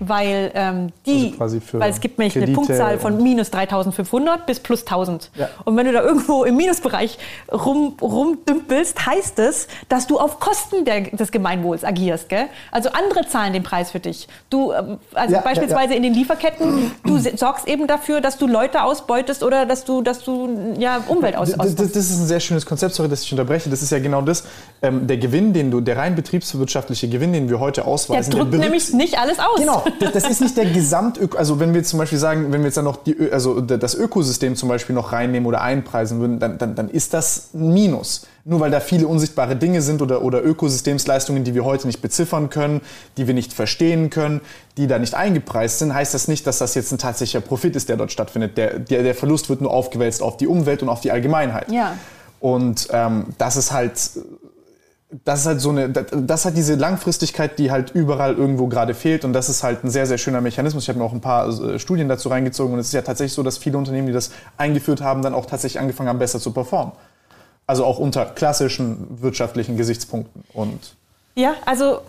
Weil 0.00 0.50
ähm, 0.54 0.92
die, 1.06 1.34
Also 1.38 1.58
weil 1.72 1.90
es 1.90 2.00
gibt 2.00 2.18
nämlich 2.18 2.36
eine 2.36 2.44
Kredite 2.46 2.56
Punktzahl 2.66 2.98
von 2.98 3.22
minus 3.22 3.52
3.500 3.52 4.46
bis 4.46 4.60
plus 4.60 4.84
1.000. 4.86 5.28
Ja. 5.34 5.48
Und 5.64 5.76
wenn 5.76 5.86
du 5.86 5.92
da 5.92 6.02
irgendwo 6.02 6.44
im 6.44 6.56
Minusbereich 6.56 7.18
rum, 7.52 7.96
rumdümpelst, 8.00 9.06
heißt 9.06 9.38
es, 9.38 9.68
dass 9.88 10.06
du 10.06 10.18
auf 10.18 10.38
Kosten 10.40 10.84
der, 10.84 11.00
des 11.02 11.30
Gemeinwohls 11.32 11.84
agierst. 11.84 12.28
Gell? 12.28 12.46
Also 12.70 12.90
andere 12.90 13.26
zahlen 13.28 13.52
den 13.52 13.62
Preis 13.62 13.90
für 13.90 14.00
dich. 14.00 14.28
Du, 14.50 14.72
ähm, 14.72 14.98
also 15.14 15.32
Ja, 15.34 15.40
ja, 15.40 15.44
beispielsweise 15.44 15.94
in 15.94 16.02
den 16.02 16.14
Lieferketten, 16.14 16.92
du 17.04 17.18
sorgst 17.18 17.66
eben 17.68 17.86
dafür, 17.86 18.20
dass 18.20 18.38
du 18.38 18.46
Leute 18.46 18.82
ausbeutest 18.82 19.42
oder 19.42 19.66
dass 19.66 19.84
du, 19.84 20.02
dass 20.02 20.22
du 20.24 20.74
ja, 20.78 21.02
Umwelt 21.08 21.36
aus, 21.36 21.48
Das, 21.50 21.56
das, 21.58 21.66
ausbeutest. 21.66 21.96
das 21.96 22.10
ist 22.10 22.20
ein 22.20 22.26
sehr 22.26 22.40
schönes 22.40 22.66
Konzept, 22.66 22.94
sorry, 22.94 23.08
dass 23.08 23.22
ich 23.22 23.32
unterbreche. 23.32 23.68
Das 23.70 23.82
ist 23.82 23.90
ja 23.90 23.98
genau 23.98 24.22
das. 24.22 24.44
Ähm, 24.82 25.06
der 25.06 25.16
Gewinn, 25.18 25.52
den 25.52 25.70
du, 25.70 25.80
der 25.80 25.96
rein 25.96 26.14
betriebswirtschaftliche 26.14 27.08
Gewinn, 27.08 27.32
den 27.32 27.48
wir 27.48 27.58
heute 27.60 27.80
Der 27.82 27.88
ausweisen, 27.88 28.30
drückt 28.32 28.52
berücks- 28.52 28.58
nämlich 28.60 28.92
nicht 28.92 29.18
alles 29.18 29.38
aus. 29.38 29.58
Genau, 29.58 29.84
das, 30.00 30.12
das 30.12 30.30
ist 30.30 30.40
nicht 30.40 30.56
der 30.56 30.66
Gesamt, 30.66 31.18
also 31.36 31.60
wenn 31.60 31.72
wir 31.72 31.80
jetzt 31.80 31.90
zum 31.90 31.98
Beispiel 31.98 32.18
sagen, 32.18 32.52
wenn 32.52 32.60
wir 32.60 32.66
jetzt 32.66 32.76
dann 32.76 32.84
noch 32.84 33.02
die, 33.02 33.30
also 33.30 33.60
das 33.60 33.94
Ökosystem 33.94 34.56
zum 34.56 34.68
Beispiel 34.68 34.94
noch 34.94 35.12
reinnehmen 35.12 35.46
oder 35.46 35.60
einpreisen 35.60 36.20
würden, 36.20 36.38
dann, 36.38 36.58
dann, 36.58 36.74
dann 36.74 36.88
ist 36.88 37.14
das 37.14 37.50
ein 37.54 37.72
Minus. 37.72 38.26
Nur 38.44 38.60
weil 38.60 38.70
da 38.70 38.80
viele 38.80 39.06
unsichtbare 39.06 39.56
Dinge 39.56 39.82
sind 39.82 40.00
oder, 40.00 40.22
oder 40.22 40.42
Ökosystemsleistungen, 40.42 41.44
die 41.44 41.54
wir 41.54 41.64
heute 41.64 41.86
nicht 41.86 42.00
beziffern 42.00 42.48
können, 42.48 42.80
die 43.16 43.26
wir 43.26 43.34
nicht 43.34 43.52
verstehen 43.52 44.08
können, 44.08 44.40
die 44.76 44.86
da 44.86 44.98
nicht 44.98 45.14
eingepreist 45.14 45.80
sind, 45.80 45.92
heißt 45.92 46.14
das 46.14 46.28
nicht, 46.28 46.46
dass 46.46 46.58
das 46.58 46.74
jetzt 46.74 46.92
ein 46.92 46.98
tatsächlicher 46.98 47.40
Profit 47.40 47.76
ist, 47.76 47.88
der 47.88 47.96
dort 47.96 48.10
stattfindet. 48.10 48.56
Der, 48.56 48.78
der, 48.78 49.02
der 49.02 49.14
Verlust 49.14 49.50
wird 49.50 49.60
nur 49.60 49.70
aufgewälzt 49.70 50.22
auf 50.22 50.36
die 50.36 50.46
Umwelt 50.46 50.82
und 50.82 50.88
auf 50.88 51.00
die 51.00 51.10
Allgemeinheit. 51.10 51.70
Ja. 51.70 51.96
Und 52.40 52.88
ähm, 52.92 53.26
das 53.36 53.56
ist 53.56 53.72
halt 53.72 53.92
das 55.24 55.40
ist 55.40 55.46
halt 55.46 55.60
so 55.60 55.70
eine, 55.70 55.88
das- 55.88 56.44
hat 56.44 56.56
diese 56.56 56.74
Langfristigkeit, 56.74 57.58
die 57.58 57.70
halt 57.70 57.90
überall 57.94 58.34
irgendwo 58.34 58.66
gerade 58.66 58.94
fehlt 58.94 59.24
und 59.24 59.32
das 59.32 59.48
ist 59.48 59.62
halt 59.62 59.82
ein 59.84 59.90
sehr, 59.90 60.06
sehr 60.06 60.18
schöner 60.18 60.40
Mechanismus. 60.42 60.82
Ich 60.84 60.88
habe 60.90 60.98
mir 60.98 61.04
auch 61.04 61.12
ein 61.14 61.20
paar 61.22 61.48
äh, 61.48 61.78
Studien 61.78 62.08
dazu 62.08 62.28
reingezogen 62.28 62.74
und 62.74 62.80
es 62.80 62.88
ist 62.88 62.92
ja 62.92 63.02
tatsächlich 63.02 63.32
so, 63.32 63.42
dass 63.42 63.56
viele 63.56 63.78
Unternehmen, 63.78 64.06
die 64.06 64.12
das 64.12 64.30
eingeführt 64.58 65.00
haben, 65.00 65.22
dann 65.22 65.34
auch 65.34 65.46
tatsächlich 65.46 65.80
angefangen 65.80 66.08
haben, 66.10 66.18
besser 66.18 66.40
zu 66.40 66.52
performen. 66.52 66.92
Also 67.66 67.84
auch 67.84 67.98
unter 67.98 68.26
klassischen 68.26 69.20
wirtschaftlichen 69.22 69.76
Gesichtspunkten 69.76 70.42
und 70.52 70.94
Ja, 71.34 71.54
also 71.64 72.00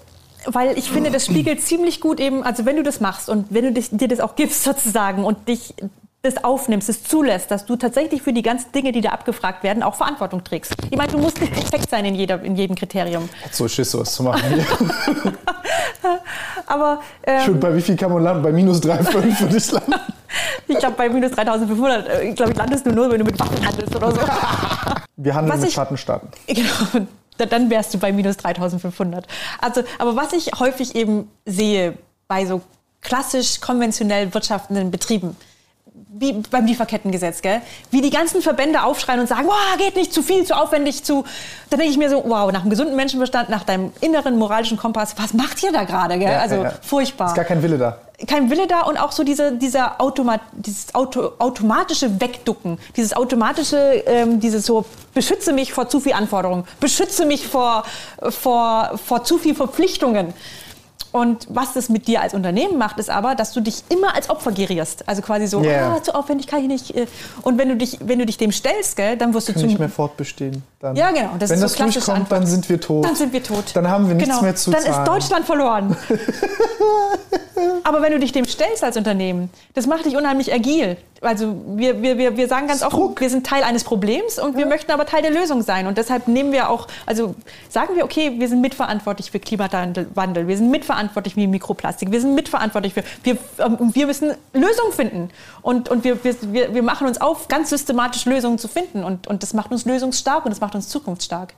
weil 0.46 0.78
ich 0.78 0.90
finde, 0.90 1.12
das 1.12 1.26
spiegelt 1.26 1.62
ziemlich 1.62 2.00
gut 2.00 2.20
eben, 2.20 2.44
also 2.44 2.66
wenn 2.66 2.78
du 2.78 2.84
das 2.84 3.02
machst 3.02 3.30
und 3.30 3.48
wenn 3.50 3.66
du 3.66 3.72
dich, 3.74 3.90
dir 3.92 4.08
das 4.08 4.22
auch 4.22 4.36
gibst 4.36 4.64
sozusagen 4.64 5.26
und 5.26 5.48
dich 5.50 5.74
das 6.22 6.44
aufnimmst, 6.44 6.90
es 6.90 7.04
zulässt, 7.04 7.50
dass 7.50 7.66
du 7.66 7.78
tatsächlich 7.78 8.22
für 8.22 8.34
die 8.34 8.41
ganzen 8.41 8.72
Dinge, 8.74 8.91
die 8.91 9.00
da 9.00 9.10
abgefragt 9.12 9.64
werden, 9.64 9.84
auch 9.84 9.96
Verantwortung 9.96 10.44
trägst. 10.44 10.74
Ich 10.90 10.98
meine, 10.98 11.12
du 11.14 11.18
musst 11.18 11.40
nicht 11.40 11.54
perfekt 11.54 11.90
sein 11.90 12.04
in, 12.04 12.14
jeder, 12.16 12.41
in 12.44 12.58
jedem 12.58 12.76
Kriterium. 12.76 13.30
hat 13.44 13.56
so 13.56 13.68
Schiss, 13.70 13.91
sowas 13.91 14.14
zu 14.14 14.24
machen. 14.24 14.41
Aber 16.68 17.00
ähm, 17.24 17.41
Schön, 17.46 17.60
bei 17.60 17.76
wie 17.76 17.82
viel 17.82 17.96
kann 17.96 18.12
man 18.12 18.24
landen? 18.24 18.44
Bei 18.44 18.52
minus 18.52 18.82
3,5 18.82 19.14
würde 19.41 19.58
ich 19.58 19.72
landen. 19.72 19.94
ich 20.68 20.78
glaube, 20.78 20.96
bei 20.98 21.10
minus 21.10 21.32
3500, 21.32 22.10
äh, 22.10 22.34
glaube 22.34 22.52
ich, 22.52 22.58
landest 22.58 22.86
du 22.86 22.91
nur, 22.91 23.10
wenn 23.10 23.20
du 23.20 23.26
mit 23.26 23.40
Waffen 23.40 23.66
handelst 23.66 23.96
oder 23.96 24.12
so. 24.12 24.20
Wir 25.16 25.34
handeln 25.36 25.54
Was 25.54 25.60
mit 25.62 25.70
ich- 25.70 25.76
Schattenstaaten. 25.76 26.30
Genau, 26.48 27.06
da- 27.38 27.46
dann 27.46 27.70
wärst 27.70 27.94
du 27.94 27.98
bei 27.98 28.12
minus 28.12 28.38
3500. 28.38 29.26
Also, 29.62 29.84
aber 29.98 30.16
was 30.16 30.34
ich 30.34 30.52
häufig 30.60 30.96
eben 30.96 31.30
sehe 31.46 31.98
bei 32.28 32.46
so 32.46 32.62
klassisch 33.02 33.60
konventionell 33.62 34.34
wirtschaftenden 34.34 34.91
Betrieben, 34.91 35.36
wie 36.11 36.34
beim 36.49 36.65
Lieferkettengesetz, 36.65 37.41
gell? 37.41 37.61
wie 37.91 38.02
die 38.02 38.10
ganzen 38.10 38.41
Verbände 38.41 38.84
aufschreien 38.84 39.19
und 39.19 39.27
sagen, 39.27 39.45
wow, 39.45 39.77
geht 39.77 39.95
nicht 39.95 40.11
zu 40.11 40.23
viel, 40.23 40.44
zu 40.44 40.57
aufwendig, 40.57 41.03
zu. 41.03 41.23
Da 41.69 41.77
denke 41.77 41.91
ich 41.91 41.99
mir 41.99 42.10
so, 42.10 42.23
wow, 42.26 42.52
nach 42.52 42.61
einem 42.61 42.72
gesunden 42.72 42.95
Menschenverstand, 42.95 43.49
nach 43.49 43.64
deinem 43.64 43.91
inneren 44.02 44.38
moralischen 44.38 44.77
Kompass, 44.77 45.14
was 45.18 45.34
macht 45.34 45.61
ihr 45.61 45.72
da 45.72 45.84
gerade? 45.84 46.18
gell? 46.18 46.31
Ja, 46.31 46.40
also 46.40 46.56
ja, 46.56 46.64
ja. 46.64 46.73
furchtbar 46.81 47.27
Ist 47.27 47.36
gar 47.36 47.45
kein 47.45 47.61
Wille 47.61 47.77
da. 47.77 47.99
kein 48.27 48.49
Wille 48.49 48.65
da 48.65 48.81
und 48.81 48.98
auch 48.98 49.11
so 49.11 49.23
diese, 49.23 49.52
dieser 49.52 50.02
Automa 50.02 50.40
dieses 50.53 50.95
Auto 50.95 51.34
automatische 51.38 52.19
Wegducken, 52.19 52.80
dieses 52.98 53.14
automatische, 53.15 53.77
ähm, 54.07 54.40
dieses 54.40 54.65
so, 54.65 54.86
beschütze 55.14 55.53
mich 55.53 55.73
vor 55.73 55.90
zu 55.90 55.99
viel 55.99 56.14
Anforderungen, 56.14 56.64
beschütze 56.80 57.26
mich 57.26 57.45
vor, 57.45 57.84
vor, 58.30 58.98
vor 59.06 59.23
zu 59.23 59.38
viel 59.38 59.53
Verpflichtungen. 59.53 60.34
Und 61.11 61.48
was 61.49 61.73
das 61.73 61.90
mit 61.90 62.07
dir 62.07 62.22
als 62.22 62.34
Unternehmen 62.34 62.77
macht, 62.77 62.99
ist 62.99 63.10
aber, 63.10 63.34
dass 63.36 63.52
du 63.53 63.61
dich 63.61 63.84
immer 63.90 64.14
als 64.15 64.30
Opfer 64.30 64.52
gerierst. 64.52 65.07
Also 65.07 65.22
quasi 65.22 65.48
so, 65.48 65.61
Yeah. 65.64 65.95
ah, 65.98 66.03
zu 66.03 66.14
aufwendig 66.14 66.48
kann 66.48 66.61
ich 66.61 66.68
nicht. 66.68 66.95
äh. 66.95 67.07
Und 67.41 67.57
wenn 67.57 67.69
du 67.69 67.76
dich, 67.76 67.98
wenn 68.02 68.19
du 68.19 68.26
dich 68.26 68.38
dem 68.38 68.52
stellst, 68.52 68.95
gell, 68.95 69.18
dann 69.18 69.34
wirst 69.34 69.49
du 69.49 69.53
Können 69.53 69.61
zum 69.61 69.69
nicht 69.69 69.80
mehr 69.80 69.90
fortbestehen. 69.90 70.64
Dann. 70.80 70.96
Ja, 70.96 71.12
genau. 71.12 71.32
Das 71.38 71.50
Wenn 71.50 71.58
so 71.58 71.66
das 71.66 71.74
klassische 71.74 72.00
durchkommt, 72.00 72.20
Antwort. 72.20 72.40
dann 72.42 72.48
sind 72.48 72.70
wir 72.70 72.80
tot. 72.80 73.06
Dann 73.06 73.16
sind 73.16 73.34
wir 73.34 73.44
tot. 73.44 73.66
Dann 73.74 73.90
haben 73.90 74.08
wir 74.08 74.16
nichts 74.16 74.30
genau. 74.30 74.42
mehr 74.42 74.56
zu 74.56 74.72
Dann 74.72 74.82
zahlen. 74.82 75.00
ist 75.00 75.08
Deutschland 75.08 75.46
verloren. 75.46 75.98
Aber 77.84 78.02
wenn 78.02 78.14
du 78.14 78.20
dich 78.20 78.32
dem 78.32 78.46
stellst 78.46 78.84
als 78.84 78.96
Unternehmen, 78.96 79.50
das 79.74 79.88
macht 79.88 80.06
dich 80.06 80.16
unheimlich 80.16 80.54
agil. 80.54 80.96
Also 81.22 81.54
wir, 81.76 82.02
wir, 82.02 82.18
wir, 82.18 82.38
wir 82.38 82.48
sagen 82.48 82.68
ganz 82.68 82.82
offen, 82.82 82.96
Druck. 82.96 83.20
wir 83.20 83.30
sind 83.30 83.46
Teil 83.46 83.64
eines 83.64 83.84
Problems 83.84 84.40
und 84.40 84.56
wir 84.56 84.66
möchten 84.66 84.92
aber 84.92 85.06
Teil 85.06 85.22
der 85.22 85.32
Lösung 85.32 85.62
sein. 85.62 85.88
Und 85.88 85.98
deshalb 85.98 86.30
nehmen 86.30 86.54
wir 86.54 86.70
auch, 86.70 86.88
also 87.06 87.36
sagen 87.68 87.96
wir, 87.96 88.06
okay, 88.06 88.36
wir 88.38 88.48
sind 88.48 88.62
mitverantwortlich 88.62 89.32
für 89.32 89.40
Klimawandel, 89.40 90.48
wir 90.48 90.58
sind 90.58 90.72
mitverantwortlich 90.72 91.34
für 91.34 91.46
Mikroplastik, 91.46 92.12
wir 92.12 92.22
sind 92.22 92.36
mitverantwortlich 92.36 92.94
für, 92.94 93.04
wir, 93.24 93.38
ähm, 93.58 93.92
wir 93.94 94.06
müssen 94.06 94.32
Lösungen 94.54 94.94
finden. 94.94 95.30
Und, 95.62 95.90
und 95.90 96.06
wir, 96.06 96.24
wir, 96.24 96.36
wir 96.54 96.74
wir 96.74 96.84
machen 96.84 97.08
uns 97.08 97.20
auf, 97.20 97.50
ganz 97.50 97.70
systematisch 97.70 98.24
Lösungen 98.24 98.58
zu 98.58 98.70
finden. 98.70 99.04
Und, 99.04 99.28
und 99.28 99.44
das 99.44 99.54
macht 99.54 99.72
uns 99.72 99.84
lösungsstark 99.84 100.46
und 100.46 100.52
das 100.52 100.62
macht 100.62 100.69
uns 100.76 100.90
zukunftsstark. 100.90 101.54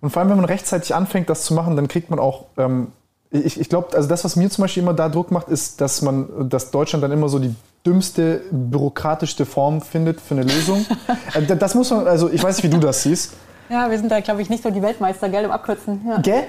Und 0.00 0.10
vor 0.10 0.20
allem, 0.20 0.30
wenn 0.30 0.36
man 0.36 0.44
rechtzeitig 0.46 0.94
anfängt, 0.94 1.30
das 1.30 1.44
zu 1.44 1.54
machen, 1.54 1.76
dann 1.76 1.88
kriegt 1.88 2.10
man 2.10 2.18
auch. 2.18 2.46
Ähm, 2.56 2.88
ich 3.30 3.58
ich 3.58 3.68
glaube, 3.68 3.96
also 3.96 4.08
das, 4.08 4.24
was 4.24 4.36
mir 4.36 4.50
zum 4.50 4.62
Beispiel 4.62 4.82
immer 4.82 4.94
da 4.94 5.08
Druck 5.08 5.30
macht, 5.30 5.48
ist, 5.48 5.80
dass 5.80 6.02
man, 6.02 6.48
dass 6.50 6.70
Deutschland 6.70 7.02
dann 7.02 7.12
immer 7.12 7.28
so 7.28 7.38
die 7.38 7.54
dümmste, 7.86 8.42
bürokratischste 8.50 9.46
Form 9.46 9.80
findet 9.80 10.20
für 10.20 10.34
eine 10.34 10.42
Lösung. 10.44 10.84
Äh, 11.34 11.42
da- 11.46 11.54
das 11.54 11.74
muss 11.74 11.90
man, 11.90 12.06
also 12.06 12.28
ich 12.30 12.42
weiß 12.42 12.56
nicht, 12.56 12.64
wie 12.64 12.68
du 12.70 12.78
das 12.78 13.02
siehst. 13.04 13.32
Ja, 13.70 13.90
wir 13.90 13.96
sind 13.98 14.10
da, 14.10 14.20
glaube 14.20 14.42
ich, 14.42 14.50
nicht 14.50 14.62
so 14.62 14.70
die 14.70 14.82
Weltmeister, 14.82 15.28
gell, 15.30 15.44
im 15.44 15.50
Abkürzen. 15.50 16.02
Ja. 16.06 16.20
Gell? 16.20 16.44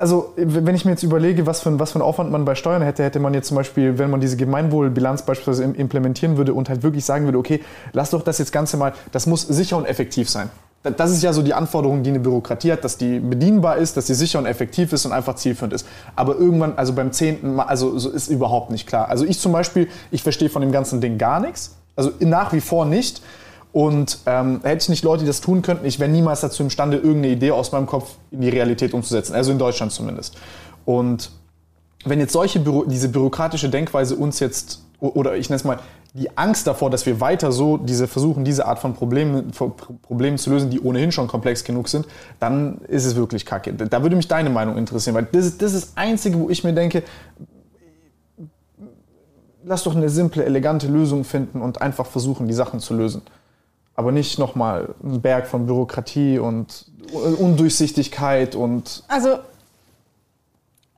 Also, 0.00 0.32
wenn 0.36 0.74
ich 0.74 0.86
mir 0.86 0.92
jetzt 0.92 1.02
überlege, 1.02 1.46
was 1.46 1.60
für, 1.60 1.78
was 1.78 1.90
für 1.92 1.96
einen 1.96 2.04
Aufwand 2.08 2.30
man 2.32 2.46
bei 2.46 2.54
Steuern 2.54 2.80
hätte, 2.80 3.04
hätte 3.04 3.20
man 3.20 3.34
jetzt 3.34 3.48
zum 3.48 3.56
Beispiel, 3.58 3.98
wenn 3.98 4.08
man 4.08 4.18
diese 4.18 4.38
Gemeinwohlbilanz 4.38 5.22
beispielsweise 5.26 5.62
im- 5.64 5.74
implementieren 5.74 6.38
würde 6.38 6.54
und 6.54 6.70
halt 6.70 6.82
wirklich 6.82 7.04
sagen 7.04 7.26
würde, 7.26 7.36
okay, 7.36 7.60
lass 7.92 8.08
doch 8.08 8.22
das 8.22 8.38
jetzt 8.38 8.50
Ganze 8.50 8.78
mal, 8.78 8.94
das 9.12 9.26
muss 9.26 9.42
sicher 9.42 9.76
und 9.76 9.84
effektiv 9.84 10.30
sein. 10.30 10.48
Da- 10.82 10.90
Das 10.90 11.10
ist 11.10 11.22
ja 11.22 11.34
so 11.34 11.42
die 11.42 11.52
Anforderung, 11.52 12.02
die 12.02 12.08
eine 12.08 12.20
Bürokratie 12.20 12.72
hat, 12.72 12.82
dass 12.82 12.96
die 12.96 13.20
bedienbar 13.20 13.76
ist, 13.76 13.98
dass 13.98 14.06
sie 14.06 14.14
sicher 14.14 14.38
und 14.38 14.46
effektiv 14.46 14.90
ist 14.94 15.04
und 15.04 15.12
einfach 15.12 15.34
zielführend 15.34 15.74
ist. 15.74 15.86
Aber 16.16 16.34
irgendwann, 16.34 16.72
also 16.78 16.94
beim 16.94 17.12
zehnten 17.12 17.56
Mal, 17.56 17.64
also 17.64 17.98
so 17.98 18.08
ist 18.08 18.28
überhaupt 18.28 18.70
nicht 18.70 18.86
klar. 18.86 19.10
Also 19.10 19.26
ich 19.26 19.38
zum 19.38 19.52
Beispiel, 19.52 19.86
ich 20.10 20.22
verstehe 20.22 20.48
von 20.48 20.62
dem 20.62 20.72
ganzen 20.72 21.02
Ding 21.02 21.18
gar 21.18 21.40
nichts. 21.40 21.76
Also 21.94 22.10
nach 22.20 22.54
wie 22.54 22.62
vor 22.62 22.86
nicht. 22.86 23.20
Und 23.72 24.18
ähm, 24.26 24.60
hätte 24.62 24.82
ich 24.82 24.88
nicht 24.88 25.04
Leute, 25.04 25.22
die 25.22 25.28
das 25.28 25.40
tun 25.40 25.62
könnten, 25.62 25.86
ich 25.86 26.00
wäre 26.00 26.10
niemals 26.10 26.40
dazu 26.40 26.62
imstande, 26.62 26.96
irgendeine 26.96 27.28
Idee 27.28 27.52
aus 27.52 27.70
meinem 27.70 27.86
Kopf 27.86 28.16
in 28.30 28.40
die 28.40 28.48
Realität 28.48 28.94
umzusetzen. 28.94 29.34
Also 29.34 29.52
in 29.52 29.58
Deutschland 29.58 29.92
zumindest. 29.92 30.36
Und 30.84 31.30
wenn 32.04 32.18
jetzt 32.18 32.32
solche 32.32 32.58
Büro, 32.58 32.84
diese 32.84 33.08
bürokratische 33.08 33.68
Denkweise 33.68 34.16
uns 34.16 34.40
jetzt, 34.40 34.82
oder 34.98 35.36
ich 35.36 35.50
nenne 35.50 35.56
es 35.56 35.64
mal, 35.64 35.78
die 36.12 36.36
Angst 36.36 36.66
davor, 36.66 36.90
dass 36.90 37.06
wir 37.06 37.20
weiter 37.20 37.52
so 37.52 37.76
diese 37.76 38.08
versuchen, 38.08 38.44
diese 38.44 38.66
Art 38.66 38.80
von 38.80 38.94
Problemen, 38.94 39.52
von 39.52 39.76
Pro- 39.76 39.94
Problemen 40.02 40.38
zu 40.38 40.50
lösen, 40.50 40.68
die 40.68 40.80
ohnehin 40.80 41.12
schon 41.12 41.28
komplex 41.28 41.62
genug 41.62 41.88
sind, 41.88 42.08
dann 42.40 42.78
ist 42.88 43.04
es 43.04 43.14
wirklich 43.14 43.46
kacke. 43.46 43.72
Da 43.72 44.02
würde 44.02 44.16
mich 44.16 44.26
deine 44.26 44.50
Meinung 44.50 44.76
interessieren, 44.76 45.14
weil 45.14 45.28
das 45.30 45.46
ist 45.46 45.62
das, 45.62 45.72
ist 45.72 45.90
das 45.90 45.96
Einzige, 45.96 46.36
wo 46.40 46.50
ich 46.50 46.64
mir 46.64 46.72
denke, 46.72 47.04
lass 49.64 49.84
doch 49.84 49.94
eine 49.94 50.08
simple, 50.08 50.44
elegante 50.44 50.88
Lösung 50.88 51.22
finden 51.22 51.60
und 51.62 51.80
einfach 51.80 52.06
versuchen, 52.06 52.48
die 52.48 52.54
Sachen 52.54 52.80
zu 52.80 52.94
lösen. 52.94 53.22
Aber 54.00 54.12
nicht 54.12 54.38
nochmal 54.38 54.94
einen 55.04 55.20
Berg 55.20 55.46
von 55.46 55.66
Bürokratie 55.66 56.38
und 56.38 56.86
Undurchsichtigkeit 57.12 58.54
und 58.54 59.02
Also, 59.08 59.40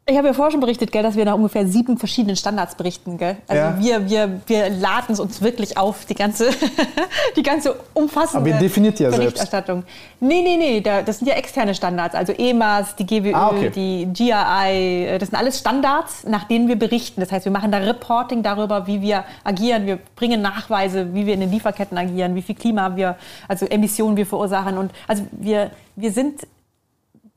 ich 0.04 0.16
habe 0.16 0.26
ja 0.26 0.32
vorher 0.32 0.50
schon 0.50 0.60
berichtet, 0.60 0.90
gell, 0.90 1.04
dass 1.04 1.14
wir 1.14 1.24
nach 1.24 1.34
ungefähr 1.36 1.64
sieben 1.66 1.96
verschiedenen 1.96 2.34
Standards 2.34 2.74
berichten. 2.74 3.18
Gell? 3.18 3.36
Also 3.46 3.62
Ja. 3.62 3.78
wir, 3.78 4.10
wir, 4.10 4.40
wir 4.46 4.68
laden 4.70 5.12
es 5.12 5.20
uns 5.20 5.40
wirklich 5.42 5.78
auf, 5.78 6.06
die 6.06 6.14
ganze, 6.16 6.50
die 7.36 7.42
ganze 7.44 7.76
umfassende 7.94 8.38
Aber 8.38 8.48
ihr 8.48 8.60
definiert 8.60 8.98
ja 8.98 9.10
selbst. 9.10 9.20
Berichterstattung. 9.20 9.84
Nee, 10.18 10.42
nee, 10.42 10.56
nee, 10.56 10.80
da, 10.80 11.02
das 11.02 11.20
sind 11.20 11.28
ja 11.28 11.34
externe 11.34 11.72
Standards. 11.74 12.16
Also 12.16 12.32
EMAS, 12.32 12.96
die 12.96 13.06
GWÖ, 13.06 13.32
Ah, 13.32 13.50
okay. 13.50 13.70
die 13.70 14.08
GRI, 14.12 15.06
äh, 15.06 15.18
das 15.18 15.28
sind 15.28 15.38
alles 15.38 15.60
Standards, 15.60 16.24
nach 16.26 16.44
denen 16.48 16.66
wir 16.66 16.76
berichten. 16.76 17.20
Das 17.20 17.30
heißt, 17.30 17.44
wir 17.44 17.52
machen 17.52 17.70
da 17.70 17.78
Reporting 17.78 18.42
darüber, 18.42 18.88
wie 18.88 19.00
wir 19.02 19.24
agieren. 19.44 19.86
Wir 19.86 20.00
bringen 20.16 20.42
Nachweise, 20.42 21.14
wie 21.14 21.26
wir 21.26 21.34
in 21.34 21.40
den 21.40 21.52
Lieferketten 21.52 21.96
agieren, 21.96 22.34
wie 22.34 22.42
viel 22.42 22.56
Klima 22.56 22.96
wir, 22.96 23.16
also 23.46 23.66
Emissionen 23.66 24.16
wir 24.16 24.26
verursachen. 24.26 24.78
Und 24.78 24.90
also 25.06 25.22
wir, 25.30 25.70
wir 25.94 26.10
sind 26.10 26.40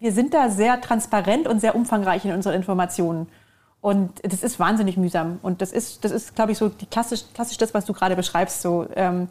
wir 0.05 0.11
sind 0.11 0.35
da 0.35 0.51
sehr 0.51 0.79
transparent 0.81 1.47
und 1.47 1.59
sehr 1.59 1.75
umfangreich 1.75 2.23
in 2.25 2.31
unseren 2.31 2.53
Informationen. 2.53 3.27
Und 3.81 4.11
das 4.21 4.43
ist 4.43 4.59
wahnsinnig 4.59 4.97
mühsam. 4.97 5.39
Und 5.41 5.63
das 5.63 5.71
ist, 5.71 6.05
das 6.05 6.11
ist 6.11 6.35
glaube 6.35 6.51
ich, 6.51 6.59
so 6.59 6.69
die 6.69 6.85
klassisch, 6.85 7.23
klassisch 7.33 7.57
das, 7.57 7.73
was 7.73 7.85
du 7.85 7.93
gerade 7.93 8.15
beschreibst. 8.15 8.61
So. 8.61 8.85
Ähm, 8.95 9.27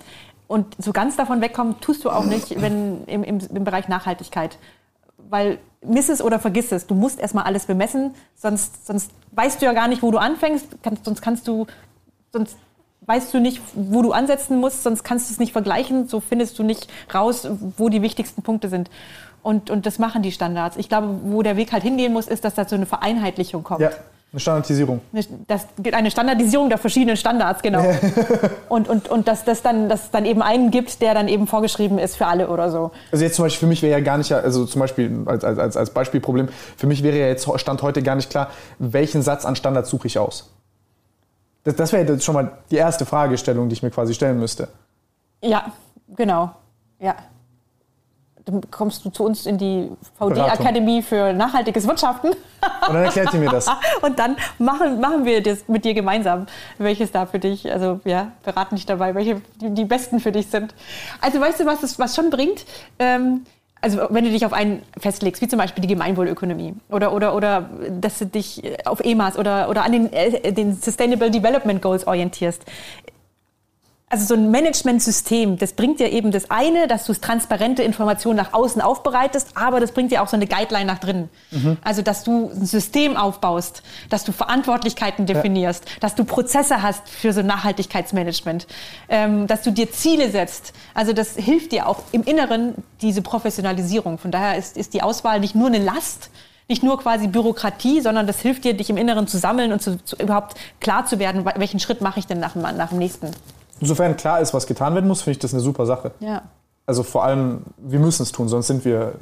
und 0.48 0.74
so 0.82 0.92
ganz 0.92 1.14
davon 1.14 1.40
wegkommen 1.40 1.80
tust 1.80 2.05
du 2.05 2.10
auch 2.10 2.24
nicht 2.24 2.60
wenn, 2.60 3.05
im, 3.05 3.22
im, 3.22 3.38
im 3.38 3.62
Bereich 3.62 3.86
Nachhaltigkeit. 3.86 4.59
Weil 5.30 5.59
miss 5.80 6.09
es 6.09 6.20
oder 6.20 6.40
vergiss 6.40 6.72
es. 6.72 6.88
Du 6.88 6.96
musst 6.96 7.20
erstmal 7.20 7.44
alles 7.44 7.66
bemessen, 7.66 8.12
sonst, 8.34 8.84
sonst 8.84 9.12
weißt 9.30 9.62
du 9.62 9.66
ja 9.66 9.74
gar 9.74 9.86
nicht, 9.86 10.02
wo 10.02 10.10
du 10.10 10.18
anfängst. 10.18 10.66
Kannst, 10.82 11.05
sonst 11.05 11.22
kannst 11.22 11.46
du, 11.46 11.68
sonst 12.32 12.56
weißt 13.02 13.32
du 13.32 13.38
nicht, 13.38 13.62
wo 13.74 14.02
du 14.02 14.10
ansetzen 14.10 14.59
musst, 14.59 14.82
sonst 14.82 15.05
kannst 15.05 15.30
du 15.30 15.34
es 15.34 15.38
nicht 15.38 15.52
vergleichen. 15.52 16.09
So 16.09 16.18
findest 16.18 16.59
du 16.59 16.64
nicht 16.64 16.88
raus, 17.14 17.46
wo 17.76 17.90
die 17.90 18.02
wichtigsten 18.02 18.42
Punkte 18.42 18.68
sind. 18.68 18.90
Und, 19.45 19.71
und 19.71 19.87
das 19.87 20.01
machen 20.01 20.23
die 20.23 20.33
Standards. 20.33 20.77
Ich 20.77 20.89
glaube, 20.89 21.09
wo 21.25 21.43
der 21.43 21.57
Weg 21.57 21.71
halt 21.73 21.85
hingehen 21.85 22.12
muss, 22.12 22.27
ist, 22.27 22.45
dass 22.45 22.55
da 22.55 22.66
so 22.66 22.75
eine 22.75 22.87
Vereinheitlichung 22.87 23.62
kommt. 23.62 23.81
ja, 23.81 23.91
eine 24.33 24.41
Standardisierung. 24.41 25.01
Das 25.47 25.66
gibt 25.81 25.95
eine 25.95 26.11
Standardisierung 26.11 26.69
der 26.71 26.79
verschiedenen 26.79 27.16
Standards, 27.16 27.62
genau. 27.62 27.85
und 28.69 28.89
und, 28.89 29.09
und 29.09 29.29
dass 29.29 29.45
das 29.45 29.62
dann, 29.62 29.89
dass 29.89 30.05
es 30.05 30.11
dann 30.11 30.25
eben 30.25 30.43
einen 30.43 30.71
gibt, 30.73 31.01
der 31.03 31.15
dann 31.15 31.29
eben 31.29 31.47
vorgeschrieben 31.47 31.99
ist 31.99 32.16
für 32.16 32.27
alle 32.27 32.49
oder 32.49 32.71
so. 32.71 32.91
Also 33.12 33.23
jetzt 33.23 33.37
zum 33.37 33.45
Beispiel 33.45 33.61
für 33.61 33.66
mich 33.69 33.83
wäre 33.83 33.93
ja 33.99 34.03
gar 34.05 34.19
nicht, 34.19 34.33
also 34.33 34.65
zum 34.65 34.81
Beispiel 34.81 35.23
als, 35.27 35.45
als, 35.45 35.77
als- 35.77 35.91
Beispielproblem, 35.91 36.49
für 36.77 36.87
mich 36.89 37.03
wäre 37.05 37.16
ja 37.19 37.27
jetzt 37.27 37.47
Stand 37.61 37.83
heute 37.83 38.03
gar 38.03 38.16
nicht 38.16 38.31
klar, 38.31 38.49
welchen 38.81 39.21
Satz 39.23 39.45
an 39.45 39.55
Standard 39.57 39.87
suche 39.87 40.07
ich 40.09 40.19
aus. 40.19 40.51
Das, 41.65 41.77
das 41.77 41.93
wäre 41.93 42.05
jetzt 42.11 42.25
schon 42.25 42.35
mal 42.35 42.51
die 42.71 42.77
erste 42.77 43.05
Fragestellung, 43.07 43.69
die 43.69 43.75
ich 43.75 43.83
mir 43.83 43.91
quasi 43.91 44.15
stellen 44.15 44.41
müsste. 44.41 44.69
Ja, 45.43 45.66
genau. 46.09 46.51
Ja. 46.99 47.15
Dann 48.47 48.61
kommst 48.71 49.05
du 49.05 49.11
zu 49.11 49.25
uns 49.25 49.47
in 49.47 49.59
die. 49.59 49.91
VD-Akademie 50.19 51.03
für 51.03 51.33
nachhaltiges 51.33 51.87
Wirtschaften. 51.87 52.29
Und 52.29 52.95
dann 52.95 53.05
erklärt 53.05 53.33
ihr 53.33 53.41
mir 53.41 53.51
das. 53.51 53.69
Und 54.03 54.19
dann 54.19 54.37
machen, 54.59 55.01
machen 55.01 55.25
wir 55.25 55.43
das 55.43 55.66
mit 55.69 55.85
dir 55.85 55.95
gemeinsam, 55.95 56.47
welches 56.79 57.11
da 57.11 57.27
für 57.27 57.39
dich, 57.39 57.71
also 57.73 58.01
ja, 58.05 58.33
beraten 58.43 58.77
dich 58.77 58.87
dabei, 58.87 59.15
welche 59.15 59.41
die, 59.61 59.71
die 59.71 59.85
besten 59.85 60.21
für 60.21 60.33
dich 60.33 60.49
sind. 60.49 60.75
Also 61.21 61.41
weißt 61.41 61.61
du, 61.61 61.66
was 61.66 61.83
es 61.83 61.99
was 61.99 62.15
schon 62.15 62.31
bringt? 62.31 62.65
Ähm, 62.99 63.45
also 63.85 64.01
wenn 64.09 64.25
du 64.25 64.31
dich 64.31 64.47
auf 64.47 64.55
einen 64.55 64.83
festlegst, 64.99 65.43
wie 65.43 65.49
zum 65.49 65.59
Beispiel 65.59 65.83
die 65.83 65.89
Gemeinwohlökonomie 65.89 66.75
oder, 66.89 67.12
oder, 67.12 67.35
oder 67.35 67.69
dass 68.01 68.19
du 68.19 68.25
dich 68.25 68.62
auf 68.87 69.01
EMAS 69.01 69.37
oder, 69.37 69.69
oder 69.69 69.85
an 69.85 69.93
den, 69.93 70.12
äh, 70.12 70.53
den 70.53 70.75
Sustainable 70.75 71.31
Development 71.31 71.83
Goals 71.83 72.07
orientierst. 72.07 72.65
Also 74.10 74.26
so 74.26 74.35
ein 74.35 74.51
Managementsystem, 74.51 75.59
das 75.59 75.72
bringt 75.72 75.98
dir 75.98 76.12
eben 76.12 76.31
das 76.31 76.51
eine, 76.51 76.86
dass 76.86 77.05
du 77.05 77.14
transparente 77.14 77.82
Informationen 77.82 78.36
nach 78.36 78.52
außen 78.52 78.81
aufbereitest, 78.81 79.56
aber 79.56 79.81
das 79.81 79.93
bringt 79.93 80.12
dir 80.12 80.22
auch 80.22 80.28
so 80.28 80.36
eine 80.36 80.47
Guideline 80.47 80.85
nach 80.85 80.98
drinnen. 80.98 81.31
Also 81.82 82.02
dass 82.02 82.22
du 82.22 82.51
ein 82.51 82.66
System 82.66 83.16
aufbaust, 83.16 83.82
dass 84.10 84.22
du 84.22 84.31
Verantwortlichkeiten 84.31 85.26
definierst, 85.26 85.85
dass 86.01 86.14
du 86.14 86.24
Prozesse 86.24 86.82
hast 86.82 87.09
für 87.09 87.32
so 87.32 87.43
Nachhaltigkeitsmanagement, 87.43 88.66
ähm, 89.09 89.47
dass 89.47 89.62
du 89.62 89.72
dir 89.72 89.90
Ziele 89.90 90.31
setzt. 90.31 90.74
Also 90.93 91.12
das 91.12 91.35
hilft 91.35 91.72
dir 91.72 91.89
auch 91.89 92.02
im 92.12 92.22
Inneren 92.22 92.74
diese 93.01 93.22
Professionalisierung. 93.22 94.18
Von 94.18 94.31
daher 94.31 94.56
ist, 94.59 94.76
ist 94.76 94.94
die 94.94 95.02
Auswahl 95.02 95.40
nicht 95.40 95.56
nur 95.56 95.68
eine 95.68 95.78
Last, 95.78 96.31
nicht 96.68 96.82
nur 96.82 97.01
quasi 97.01 97.26
Bürokratie, 97.26 98.01
sondern 98.01 98.26
das 98.26 98.40
hilft 98.40 98.64
dir, 98.64 98.74
dich 98.74 98.90
im 98.90 98.97
Inneren 98.97 99.26
zu 99.26 99.39
sammeln 99.39 99.72
und 99.72 99.82
zu, 99.82 100.02
zu 100.05 100.14
überhaupt 100.16 100.56
klar 100.81 101.05
zu 101.06 101.18
werden, 101.18 101.44
welchen 101.56 101.81
Schritt 101.81 102.01
mache 102.01 102.20
ich 102.20 102.26
denn 102.26 102.39
nach, 102.39 102.55
nach 102.55 102.90
dem 102.90 102.98
nächsten. 102.98 103.31
Insofern 103.80 104.16
klar 104.16 104.40
ist, 104.40 104.55
was 104.55 104.66
getan 104.66 104.94
werden 104.94 105.09
muss, 105.09 105.22
finde 105.22 105.32
ich 105.32 105.38
das 105.38 105.52
eine 105.52 105.60
super 105.60 105.86
Sache. 105.86 106.12
Ja. 106.20 106.42
Also 106.86 107.02
vor 107.02 107.24
allem, 107.24 107.62
wir 107.78 107.98
müssen 107.98 108.22
es 108.22 108.32
tun, 108.32 108.48
sonst 108.48 108.66
sind 108.66 108.84
wir 108.84 109.14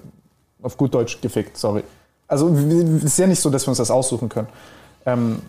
auf 0.62 0.76
gut 0.76 0.94
Deutsch 0.94 1.20
gefickt, 1.20 1.56
sorry. 1.56 1.82
Also 2.28 2.48
es 2.48 3.04
ist 3.04 3.18
ja 3.18 3.26
nicht 3.26 3.40
so, 3.40 3.50
dass 3.50 3.66
wir 3.66 3.70
uns 3.70 3.78
das 3.78 3.90
aussuchen 3.90 4.28
können. 4.28 4.48
Ähm, 5.04 5.42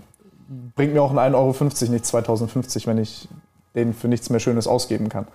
bringt 0.75 0.93
mir 0.93 1.01
auch 1.01 1.15
ein 1.15 1.33
1,50 1.33 1.35
Euro 1.35 1.91
nicht 1.91 2.05
2050, 2.05 2.87
wenn 2.87 2.97
ich 2.97 3.27
den 3.75 3.93
für 3.93 4.07
nichts 4.07 4.29
mehr 4.29 4.39
Schönes 4.39 4.67
ausgeben 4.67 5.09
kann. 5.09 5.27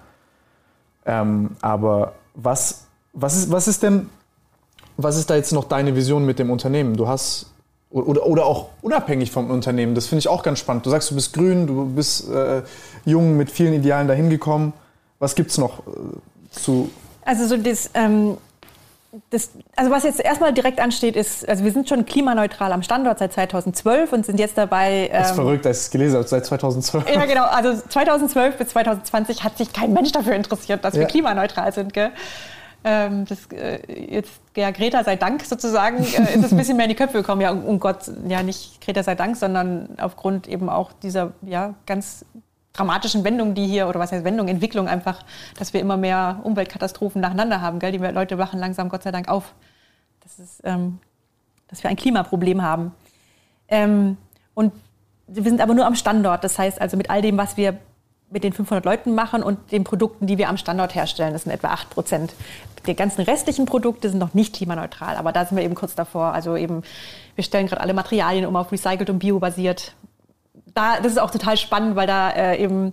Ähm, 1.06 1.56
aber 1.62 2.12
was, 2.34 2.86
was, 3.12 3.36
ist, 3.36 3.50
was 3.50 3.66
ist 3.66 3.82
denn, 3.82 4.08
was 4.96 5.16
ist 5.16 5.30
da 5.30 5.36
jetzt 5.36 5.52
noch 5.52 5.64
deine 5.64 5.96
Vision 5.96 6.24
mit 6.26 6.38
dem 6.38 6.50
Unternehmen? 6.50 6.96
Du 6.96 7.08
hast, 7.08 7.46
oder, 7.90 8.26
oder 8.26 8.44
auch 8.44 8.68
unabhängig 8.82 9.30
vom 9.30 9.50
Unternehmen, 9.50 9.94
das 9.94 10.06
finde 10.06 10.20
ich 10.20 10.28
auch 10.28 10.42
ganz 10.42 10.58
spannend. 10.58 10.84
Du 10.84 10.90
sagst, 10.90 11.10
du 11.10 11.14
bist 11.14 11.32
grün, 11.32 11.66
du 11.66 11.86
bist 11.86 12.28
äh, 12.28 12.62
jung, 13.08 13.36
mit 13.36 13.50
vielen 13.50 13.74
Idealen 13.74 14.08
dahin 14.08 14.30
gekommen. 14.30 14.72
Was 15.18 15.34
gibt 15.34 15.50
es 15.50 15.58
noch 15.58 15.80
äh, 15.80 15.90
zu 16.50 16.90
Also 17.24 17.46
so 17.46 17.56
das, 17.56 17.90
ähm, 17.94 18.36
das, 19.30 19.50
also 19.74 19.90
was 19.90 20.04
jetzt 20.04 20.20
erstmal 20.20 20.52
direkt 20.52 20.80
ansteht, 20.80 21.16
ist, 21.16 21.48
also 21.48 21.64
wir 21.64 21.72
sind 21.72 21.88
schon 21.88 22.04
klimaneutral 22.04 22.72
am 22.72 22.82
Standort 22.82 23.18
seit 23.18 23.32
2012 23.32 24.12
und 24.12 24.26
sind 24.26 24.38
jetzt 24.38 24.58
dabei. 24.58 25.08
das 25.10 25.26
ist 25.26 25.30
ähm, 25.30 25.44
verrückt, 25.44 25.66
als 25.66 25.78
ich 25.78 25.84
es 25.84 25.90
gelesen 25.90 26.16
habe, 26.16 26.28
seit 26.28 26.44
2012. 26.44 27.08
Ja, 27.14 27.24
genau. 27.24 27.44
Also 27.44 27.80
2012 27.88 28.56
bis 28.58 28.68
2020 28.68 29.44
hat 29.44 29.56
sich 29.56 29.72
kein 29.72 29.92
Mensch 29.92 30.12
dafür 30.12 30.34
interessiert, 30.34 30.84
dass 30.84 30.94
ja. 30.94 31.00
wir 31.00 31.06
klimaneutral 31.06 31.72
sind. 31.72 31.94
Gell? 31.94 32.10
Ähm, 32.84 33.24
das, 33.26 33.38
äh, 33.52 33.80
jetzt, 34.14 34.32
ja, 34.56 34.70
Greta 34.70 35.02
sei 35.02 35.16
Dank 35.16 35.42
sozusagen, 35.42 35.98
äh, 35.98 36.34
ist 36.34 36.44
es 36.44 36.52
ein 36.52 36.58
bisschen 36.58 36.76
mehr 36.76 36.84
in 36.84 36.90
die 36.90 36.96
Köpfe 36.96 37.18
gekommen. 37.18 37.40
Ja, 37.40 37.50
um 37.50 37.80
Gott, 37.80 38.10
ja, 38.28 38.42
nicht 38.42 38.80
Greta 38.80 39.02
sei 39.02 39.14
Dank, 39.14 39.36
sondern 39.36 39.88
aufgrund 39.98 40.48
eben 40.48 40.68
auch 40.68 40.92
dieser, 41.02 41.32
ja, 41.42 41.74
ganz 41.86 42.24
dramatischen 42.78 43.24
Wendungen, 43.24 43.54
die 43.54 43.66
hier, 43.66 43.88
oder 43.88 43.98
was 43.98 44.12
heißt 44.12 44.24
Wendung, 44.24 44.48
Entwicklung 44.48 44.88
einfach, 44.88 45.24
dass 45.58 45.72
wir 45.72 45.80
immer 45.80 45.96
mehr 45.96 46.40
Umweltkatastrophen 46.44 47.20
nacheinander 47.20 47.60
haben. 47.60 47.78
Gell? 47.78 47.92
Die 47.92 47.98
Leute 47.98 48.38
wachen 48.38 48.58
langsam 48.58 48.88
Gott 48.88 49.02
sei 49.02 49.10
Dank 49.10 49.28
auf, 49.28 49.54
dass, 50.20 50.38
es, 50.38 50.60
ähm, 50.64 50.98
dass 51.68 51.82
wir 51.82 51.90
ein 51.90 51.96
Klimaproblem 51.96 52.62
haben. 52.62 52.92
Ähm, 53.68 54.16
und 54.54 54.72
wir 55.26 55.42
sind 55.42 55.60
aber 55.60 55.74
nur 55.74 55.86
am 55.86 55.94
Standort. 55.94 56.44
Das 56.44 56.58
heißt 56.58 56.80
also 56.80 56.96
mit 56.96 57.10
all 57.10 57.22
dem, 57.22 57.36
was 57.36 57.56
wir 57.56 57.78
mit 58.30 58.44
den 58.44 58.52
500 58.52 58.84
Leuten 58.84 59.14
machen 59.14 59.42
und 59.42 59.72
den 59.72 59.84
Produkten, 59.84 60.26
die 60.26 60.38
wir 60.38 60.48
am 60.48 60.58
Standort 60.58 60.94
herstellen. 60.94 61.32
Das 61.32 61.44
sind 61.44 61.52
etwa 61.52 61.68
8 61.68 61.90
Prozent. 61.90 62.34
Die 62.86 62.94
ganzen 62.94 63.22
restlichen 63.22 63.66
Produkte 63.66 64.08
sind 64.08 64.18
noch 64.18 64.34
nicht 64.34 64.54
klimaneutral, 64.54 65.16
aber 65.16 65.32
da 65.32 65.44
sind 65.44 65.56
wir 65.56 65.64
eben 65.64 65.74
kurz 65.74 65.94
davor. 65.94 66.32
Also 66.32 66.56
eben, 66.56 66.82
wir 67.34 67.44
stellen 67.44 67.66
gerade 67.66 67.80
alle 67.80 67.94
Materialien 67.94 68.46
um 68.46 68.56
auf 68.56 68.70
recycelt 68.70 69.10
und 69.10 69.18
biobasiert 69.18 69.94
da, 70.78 71.00
das 71.02 71.12
ist 71.12 71.18
auch 71.18 71.30
total 71.30 71.56
spannend, 71.56 71.96
weil 71.96 72.06
da 72.06 72.30
äh, 72.30 72.62
eben 72.62 72.92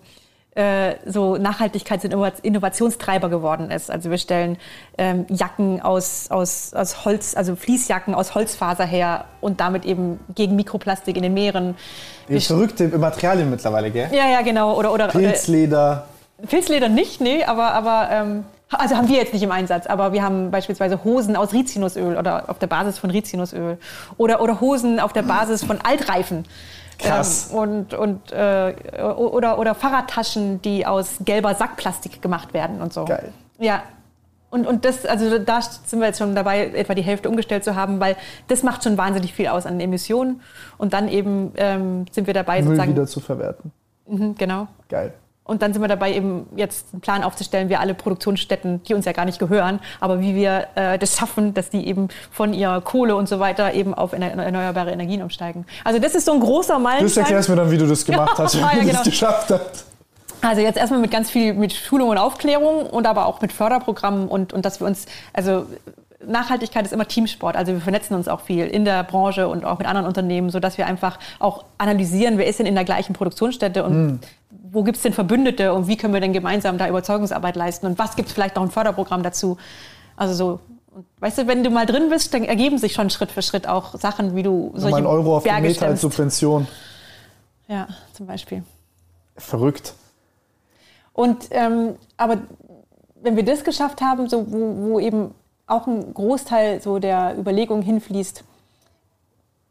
äh, 0.56 0.96
so 1.06 1.36
Nachhaltigkeit 1.36 2.02
sind 2.02 2.14
Innovationstreiber 2.14 3.30
geworden 3.30 3.72
ist. 3.72 3.92
Also 3.92 4.10
wir 4.10 4.18
stellen 4.18 4.58
ähm, 4.98 5.26
Jacken 5.30 5.82
aus, 5.82 6.32
aus, 6.32 6.74
aus 6.74 7.04
Holz, 7.06 7.36
also 7.36 7.56
Fließjacken 7.56 8.16
aus 8.16 8.36
Holzfaser 8.36 8.86
her 8.86 9.26
und 9.42 9.60
damit 9.60 9.86
eben 9.86 10.20
gegen 10.34 10.56
Mikroplastik 10.56 11.18
in 11.18 11.24
den 11.24 11.34
Meeren. 11.34 11.76
Die 12.30 12.40
verrückte 12.40 12.88
Materialien 12.98 13.50
mittlerweile, 13.50 13.92
gell? 13.92 14.10
Ja, 14.14 14.30
ja, 14.30 14.42
genau. 14.42 14.78
Oder, 14.78 14.94
oder, 14.94 15.10
Pilzleder. 15.10 16.08
Oder, 16.40 16.48
Pilzleder 16.48 16.90
nicht, 16.90 17.22
nee, 17.22 17.44
aber, 17.44 17.74
aber 17.74 18.08
ähm, 18.12 18.46
also 18.70 18.96
haben 18.96 19.10
wir 19.10 19.18
jetzt 19.18 19.34
nicht 19.34 19.44
im 19.44 19.52
Einsatz, 19.52 19.88
aber 19.88 20.14
wir 20.14 20.24
haben 20.24 20.52
beispielsweise 20.52 21.04
Hosen 21.04 21.36
aus 21.36 21.54
Rizinusöl 21.54 22.18
oder 22.18 22.50
auf 22.50 22.60
der 22.60 22.68
Basis 22.68 22.98
von 22.98 23.10
Rizinusöl 23.12 23.78
oder, 24.18 24.42
oder 24.42 24.60
Hosen 24.60 25.00
auf 25.00 25.14
der 25.14 25.24
Basis 25.24 25.64
von 25.64 25.80
Altreifen. 25.82 26.46
Krass. 26.98 27.52
Ähm, 27.52 27.58
und 27.58 27.94
und 27.94 28.32
äh, 28.32 28.74
oder, 29.02 29.60
oder 29.60 29.76
Fahrradtaschen, 29.76 30.62
die 30.62 30.86
aus 30.86 31.18
gelber 31.22 31.56
Sackplastik 31.56 32.22
gemacht 32.22 32.54
werden 32.54 32.82
und 32.82 32.94
so. 32.94 33.06
Geil. 33.06 33.32
Ja. 33.60 33.84
Und, 34.52 34.68
und 34.68 34.86
das, 34.86 35.06
also 35.06 35.38
da 35.38 35.62
sind 35.62 36.00
wir 36.00 36.08
jetzt 36.08 36.20
schon 36.20 36.34
dabei, 36.34 36.68
etwa 36.68 36.94
die 36.94 37.02
Hälfte 37.02 37.28
umgestellt 37.28 37.66
zu 37.66 37.76
haben, 37.76 38.00
weil 38.00 38.16
das 38.48 38.64
macht 38.64 38.86
schon 38.86 38.98
wahnsinnig 38.98 39.34
viel 39.34 39.48
aus 39.48 39.66
an 39.66 39.82
Emissionen. 39.82 40.42
Und 40.78 40.94
dann 40.94 41.10
eben 41.10 41.52
ähm, 41.58 42.06
sind 42.12 42.26
wir 42.26 42.34
dabei, 42.34 42.60
Müll 42.60 42.68
sozusagen. 42.68 42.92
wieder 42.92 43.06
zu 43.06 43.20
verwerten. 43.20 43.74
Mhm, 44.08 44.36
genau. 44.36 44.68
Geil. 44.88 45.14
Und 45.48 45.62
dann 45.62 45.74
sind 45.74 45.82
wir 45.84 45.88
dabei, 45.88 46.12
eben 46.12 46.48
jetzt 46.56 46.88
einen 46.92 47.02
Plan 47.02 47.24
aufzustellen, 47.24 47.70
wie 47.70 47.76
alle 47.76 47.94
Produktionsstätten, 47.94 48.82
die 48.82 48.96
uns 48.96 49.06
ja 49.06 49.12
gar 49.12 49.26
nicht 49.26 49.38
gehören, 49.38 49.80
aber 50.00 50.20
wie 50.20 50.34
wir 50.34 50.66
äh, 50.74 50.98
das 50.98 51.18
schaffen, 51.18 51.54
dass 51.54 51.70
die 51.70 51.88
eben 51.88 52.08
von 52.32 52.52
ihrer 52.52 52.82
Kohle 52.82 53.16
und 53.16 53.30
so 53.30 53.40
weiter 53.40 53.76
eben 53.76 53.94
auf 53.94 54.14
erneuerbare 54.14 54.92
Energien 54.92 55.22
umsteigen. 55.22 55.68
Also 55.84 56.00
das 56.00 56.16
ist 56.16 56.26
so 56.26 56.34
ein 56.34 56.40
großer 56.40 56.80
Meilenstein. 56.80 57.14
Du 57.14 57.28
erklärst 57.28 57.50
mir 57.50 57.58
dann, 57.58 57.70
wie 57.70 57.78
du 57.78 57.86
das 57.86 58.04
gemacht 58.04 58.34
hast, 58.40 58.56
wie 58.56 58.60
ja, 58.60 58.70
genau. 58.72 58.92
das 58.94 59.04
geschafft 59.04 59.52
hast. 59.52 59.86
Also 60.42 60.62
jetzt 60.62 60.78
erstmal 60.78 61.00
mit 61.00 61.12
ganz 61.12 61.30
viel 61.30 61.54
mit 61.54 61.74
Schulung 61.74 62.10
und 62.10 62.18
Aufklärung 62.18 62.88
und 62.88 63.06
aber 63.06 63.28
auch 63.28 63.40
mit 63.42 63.54
Förderprogrammen 63.54 64.28
und, 64.28 64.52
und 64.52 64.66
dass 64.66 64.80
wir 64.80 64.88
uns, 64.88 65.06
also 65.32 65.68
Nachhaltigkeit 66.26 66.86
ist 66.86 66.92
immer 66.92 67.08
Teamsport. 67.08 67.56
Also 67.56 67.74
wir 67.74 67.82
vernetzen 67.82 68.16
uns 68.16 68.28
auch 68.28 68.42
viel 68.42 68.66
in 68.66 68.84
der 68.84 69.04
Branche 69.04 69.48
und 69.48 69.64
auch 69.64 69.78
mit 69.78 69.88
anderen 69.88 70.08
Unternehmen, 70.08 70.50
sodass 70.50 70.80
wir 70.80 70.88
einfach 70.88 71.20
auch 71.38 71.66
analysieren, 71.78 72.40
wer 72.40 72.48
ist 72.48 72.58
denn 72.58 72.66
in 72.66 72.74
der 72.74 72.84
gleichen 72.84 73.14
Produktionsstätte 73.14 73.84
und 73.84 74.08
mm 74.08 74.20
wo 74.72 74.84
gibt 74.84 74.98
es 74.98 75.04
denn 75.04 75.14
Verbündete 75.14 75.74
und 75.74 75.88
wie 75.88 75.98
können 75.98 76.14
wir 76.14 76.22
denn 76.22 76.34
gemeinsam 76.34 76.78
da 76.78 76.88
Überzeugungsarbeit 76.88 77.56
leisten 77.56 77.86
und 77.86 78.00
was 78.00 78.16
gibt 78.16 78.30
es 78.30 78.34
vielleicht 78.34 78.56
noch 78.56 78.64
ein 78.64 78.72
Förderprogramm 78.72 79.24
dazu? 79.24 79.58
Also 80.16 80.34
so, 80.34 80.60
weißt 81.20 81.40
du, 81.40 81.48
wenn 81.48 81.64
du 81.64 81.70
mal 81.70 81.86
drin 81.86 82.10
bist, 82.10 82.34
dann 82.34 82.44
ergeben 82.44 82.78
sich 82.78 82.94
schon 82.94 83.10
Schritt 83.10 83.32
für 83.32 83.42
Schritt 83.42 83.68
auch 83.68 83.98
Sachen, 84.00 84.36
wie 84.36 84.44
du 84.44 84.72
solche 84.76 84.92
Mal 84.92 84.98
ein 85.02 85.06
Euro 85.06 85.38
auf 85.38 85.44
Berge 85.44 85.64
den 85.64 85.72
Meter 85.72 85.88
als 85.88 86.02
Subvention. 86.02 86.68
Ja, 87.68 87.88
zum 88.14 88.28
Beispiel. 88.28 88.64
Verrückt. 89.38 89.94
Und 91.14 91.48
ähm, 91.52 91.96
aber 92.18 92.40
wenn 93.22 93.36
wir 93.36 93.44
das 93.44 93.64
geschafft 93.64 94.02
haben, 94.02 94.30
so 94.30 94.46
wo, 94.52 94.92
wo 94.92 95.00
eben 95.00 95.34
auch 95.68 95.88
ein 95.88 96.14
Großteil 96.14 96.82
so 96.82 97.00
der 97.00 97.38
Überlegung 97.38 97.82
hinfließt, 97.82 98.44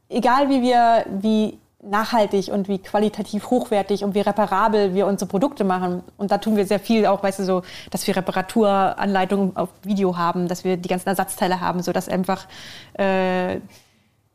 egal 0.08 0.48
wie 0.48 0.62
wir, 0.62 1.06
wie 1.20 1.58
nachhaltig 1.88 2.48
und 2.48 2.68
wie 2.68 2.78
qualitativ 2.78 3.50
hochwertig 3.50 4.04
und 4.04 4.14
wie 4.14 4.20
reparabel 4.20 4.94
wir 4.94 5.06
unsere 5.06 5.28
Produkte 5.28 5.64
machen. 5.64 6.02
Und 6.16 6.30
da 6.30 6.38
tun 6.38 6.56
wir 6.56 6.66
sehr 6.66 6.80
viel 6.80 7.06
auch, 7.06 7.22
weißt 7.22 7.40
du, 7.40 7.44
so, 7.44 7.62
dass 7.90 8.06
wir 8.06 8.16
Reparaturanleitungen 8.16 9.56
auf 9.56 9.68
Video 9.82 10.16
haben, 10.16 10.48
dass 10.48 10.64
wir 10.64 10.76
die 10.76 10.88
ganzen 10.88 11.08
Ersatzteile 11.08 11.60
haben, 11.60 11.82
sodass 11.82 12.08
einfach 12.08 12.46
äh, 12.94 13.60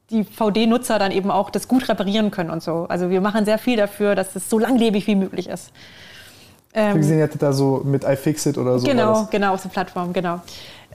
die 0.09 0.23
VD-Nutzer 0.23 0.99
dann 0.99 1.11
eben 1.11 1.31
auch 1.31 1.49
das 1.49 1.67
gut 1.67 1.87
reparieren 1.87 2.31
können 2.31 2.49
und 2.49 2.63
so. 2.63 2.85
Also 2.89 3.09
wir 3.09 3.21
machen 3.21 3.45
sehr 3.45 3.57
viel 3.57 3.77
dafür, 3.77 4.15
dass 4.15 4.35
es 4.35 4.49
so 4.49 4.59
langlebig 4.59 5.07
wie 5.07 5.15
möglich 5.15 5.47
ist. 5.49 5.71
Ähm, 6.73 6.93
wir 6.93 6.99
gesehen, 7.01 7.17
ihr 7.17 7.23
hattet 7.23 7.41
da 7.41 7.53
so 7.53 7.81
mit 7.83 8.03
iFixit 8.03 8.57
oder 8.57 8.79
so. 8.79 8.87
Genau, 8.87 9.27
genau, 9.31 9.53
auf 9.53 9.61
der 9.61 9.69
Plattform, 9.69 10.13
genau. 10.13 10.41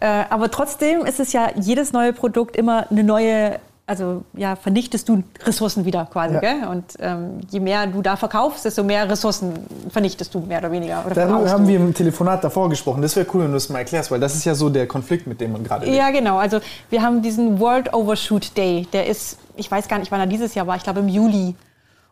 Äh, 0.01 0.24
aber 0.31 0.51
trotzdem 0.51 1.05
ist 1.05 1.20
es 1.20 1.32
ja 1.32 1.51
jedes 1.56 1.93
neue 1.93 2.12
Produkt 2.12 2.56
immer 2.56 2.90
eine 2.90 3.05
neue 3.05 3.60
also 3.86 4.24
ja, 4.32 4.56
vernichtest 4.56 5.09
du 5.09 5.23
Ressourcen 5.44 5.85
wieder 5.85 6.09
quasi. 6.11 6.35
Ja. 6.35 6.40
Gell? 6.40 6.66
Und 6.69 6.85
ähm, 7.01 7.40
je 7.51 7.61
mehr 7.61 7.86
du 7.86 8.01
da 8.01 8.16
verkaufst, 8.16 8.65
desto 8.65 8.82
mehr 8.82 9.09
Ressourcen 9.09 9.52
vernichtest 9.90 10.35
du 10.35 10.40
mehr 10.40 10.59
oder 10.59 10.70
weniger. 10.70 11.05
Oder 11.05 11.15
Darüber 11.15 11.51
haben 11.51 11.65
du. 11.65 11.69
wir 11.69 11.77
im 11.77 11.93
Telefonat 11.93 12.43
davor 12.43 12.70
gesprochen. 12.70 13.02
Das 13.02 13.15
wäre 13.15 13.27
cool, 13.35 13.43
wenn 13.43 13.48
du 13.48 13.55
das 13.55 13.69
mal 13.69 13.81
erklärst, 13.81 14.11
weil 14.11 14.20
das 14.20 14.35
ist 14.35 14.44
ja 14.44 14.55
so 14.55 14.70
der 14.70 14.86
Konflikt, 14.86 15.27
mit 15.27 15.40
dem 15.40 15.52
man 15.52 15.65
gerade 15.65 15.89
Ja, 15.90 16.11
genau. 16.11 16.39
Also 16.39 16.61
wir 16.89 17.02
haben 17.02 17.20
diesen 17.20 17.61
World 17.61 17.93
Overshoot 17.93 18.56
Day. 18.56 18.86
Der 18.94 19.06
ist, 19.06 19.39
ich 19.56 19.70
weiß 19.70 19.86
gar 19.89 19.98
nicht, 19.98 20.11
wann 20.11 20.20
er 20.20 20.27
dieses 20.27 20.55
Jahr 20.55 20.66
war, 20.66 20.77
ich 20.77 20.82
glaube 20.82 21.01
im 21.01 21.09
Juli. 21.09 21.55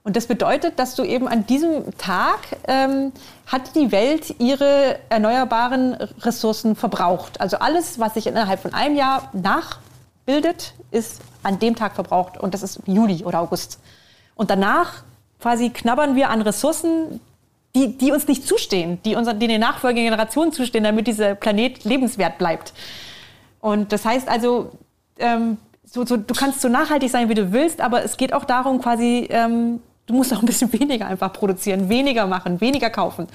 Und 0.04 0.16
das 0.16 0.26
bedeutet, 0.26 0.78
dass 0.78 0.94
du 0.94 1.04
eben 1.04 1.28
an 1.28 1.46
diesem 1.46 1.96
Tag 1.96 2.40
ähm, 2.66 3.12
hat 3.46 3.74
die 3.76 3.92
Welt 3.92 4.34
ihre 4.40 4.98
erneuerbaren 5.08 5.94
Ressourcen 6.20 6.76
verbraucht. 6.76 7.40
Also 7.40 7.58
alles, 7.58 7.98
was 7.98 8.14
sich 8.14 8.26
innerhalb 8.26 8.60
von 8.60 8.74
einem 8.74 8.96
Jahr 8.96 9.30
nachbildet, 9.32 10.74
ist 10.90 11.20
an 11.42 11.58
dem 11.58 11.76
Tag 11.76 11.94
verbraucht 11.94 12.38
und 12.38 12.54
das 12.54 12.62
ist 12.62 12.80
Juli 12.86 13.24
oder 13.24 13.40
August. 13.40 13.80
Und 14.34 14.50
danach 14.50 15.02
quasi 15.40 15.70
knabbern 15.70 16.16
wir 16.16 16.30
an 16.30 16.42
Ressourcen, 16.42 17.20
die, 17.74 17.96
die 17.96 18.12
uns 18.12 18.28
nicht 18.28 18.46
zustehen, 18.46 19.00
die, 19.04 19.16
unseren, 19.16 19.38
die 19.38 19.48
den 19.48 19.60
nachfolgenden 19.60 20.04
Generationen 20.04 20.52
zustehen, 20.52 20.84
damit 20.84 21.06
dieser 21.06 21.34
Planet 21.34 21.84
lebenswert 21.84 22.38
bleibt. 22.38 22.72
Und 23.60 23.92
das 23.92 24.04
heißt 24.04 24.28
also, 24.28 24.72
ähm, 25.18 25.58
so, 25.84 26.04
so, 26.04 26.16
du 26.16 26.34
kannst 26.34 26.60
so 26.60 26.68
nachhaltig 26.68 27.10
sein, 27.10 27.28
wie 27.28 27.34
du 27.34 27.52
willst, 27.52 27.80
aber 27.80 28.04
es 28.04 28.16
geht 28.16 28.32
auch 28.32 28.44
darum, 28.44 28.80
quasi, 28.80 29.26
ähm, 29.30 29.80
du 30.06 30.14
musst 30.14 30.32
auch 30.32 30.40
ein 30.40 30.46
bisschen 30.46 30.72
weniger 30.78 31.06
einfach 31.06 31.32
produzieren, 31.32 31.88
weniger 31.88 32.26
machen, 32.26 32.60
weniger 32.60 32.90
kaufen. 32.90 33.26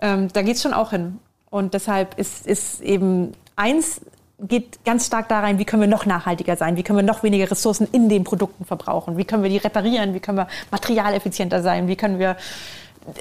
Ähm, 0.00 0.28
da 0.32 0.42
geht 0.42 0.56
es 0.56 0.62
schon 0.62 0.74
auch 0.74 0.90
hin. 0.90 1.18
Und 1.50 1.74
deshalb 1.74 2.18
ist, 2.18 2.46
ist 2.46 2.80
eben 2.82 3.32
eins 3.56 4.00
geht 4.38 4.84
ganz 4.84 5.06
stark 5.06 5.28
da 5.28 5.40
rein, 5.40 5.58
wie 5.58 5.64
können 5.64 5.82
wir 5.82 5.88
noch 5.88 6.04
nachhaltiger 6.04 6.56
sein, 6.56 6.76
wie 6.76 6.82
können 6.82 6.98
wir 6.98 7.02
noch 7.02 7.22
weniger 7.22 7.50
Ressourcen 7.50 7.88
in 7.92 8.08
den 8.08 8.24
Produkten 8.24 8.64
verbrauchen, 8.64 9.16
wie 9.16 9.24
können 9.24 9.42
wir 9.42 9.50
die 9.50 9.56
reparieren, 9.56 10.14
wie 10.14 10.20
können 10.20 10.38
wir 10.38 10.48
materialeffizienter 10.70 11.62
sein, 11.62 11.88
wie 11.88 11.96
können 11.96 12.18
wir 12.18 12.36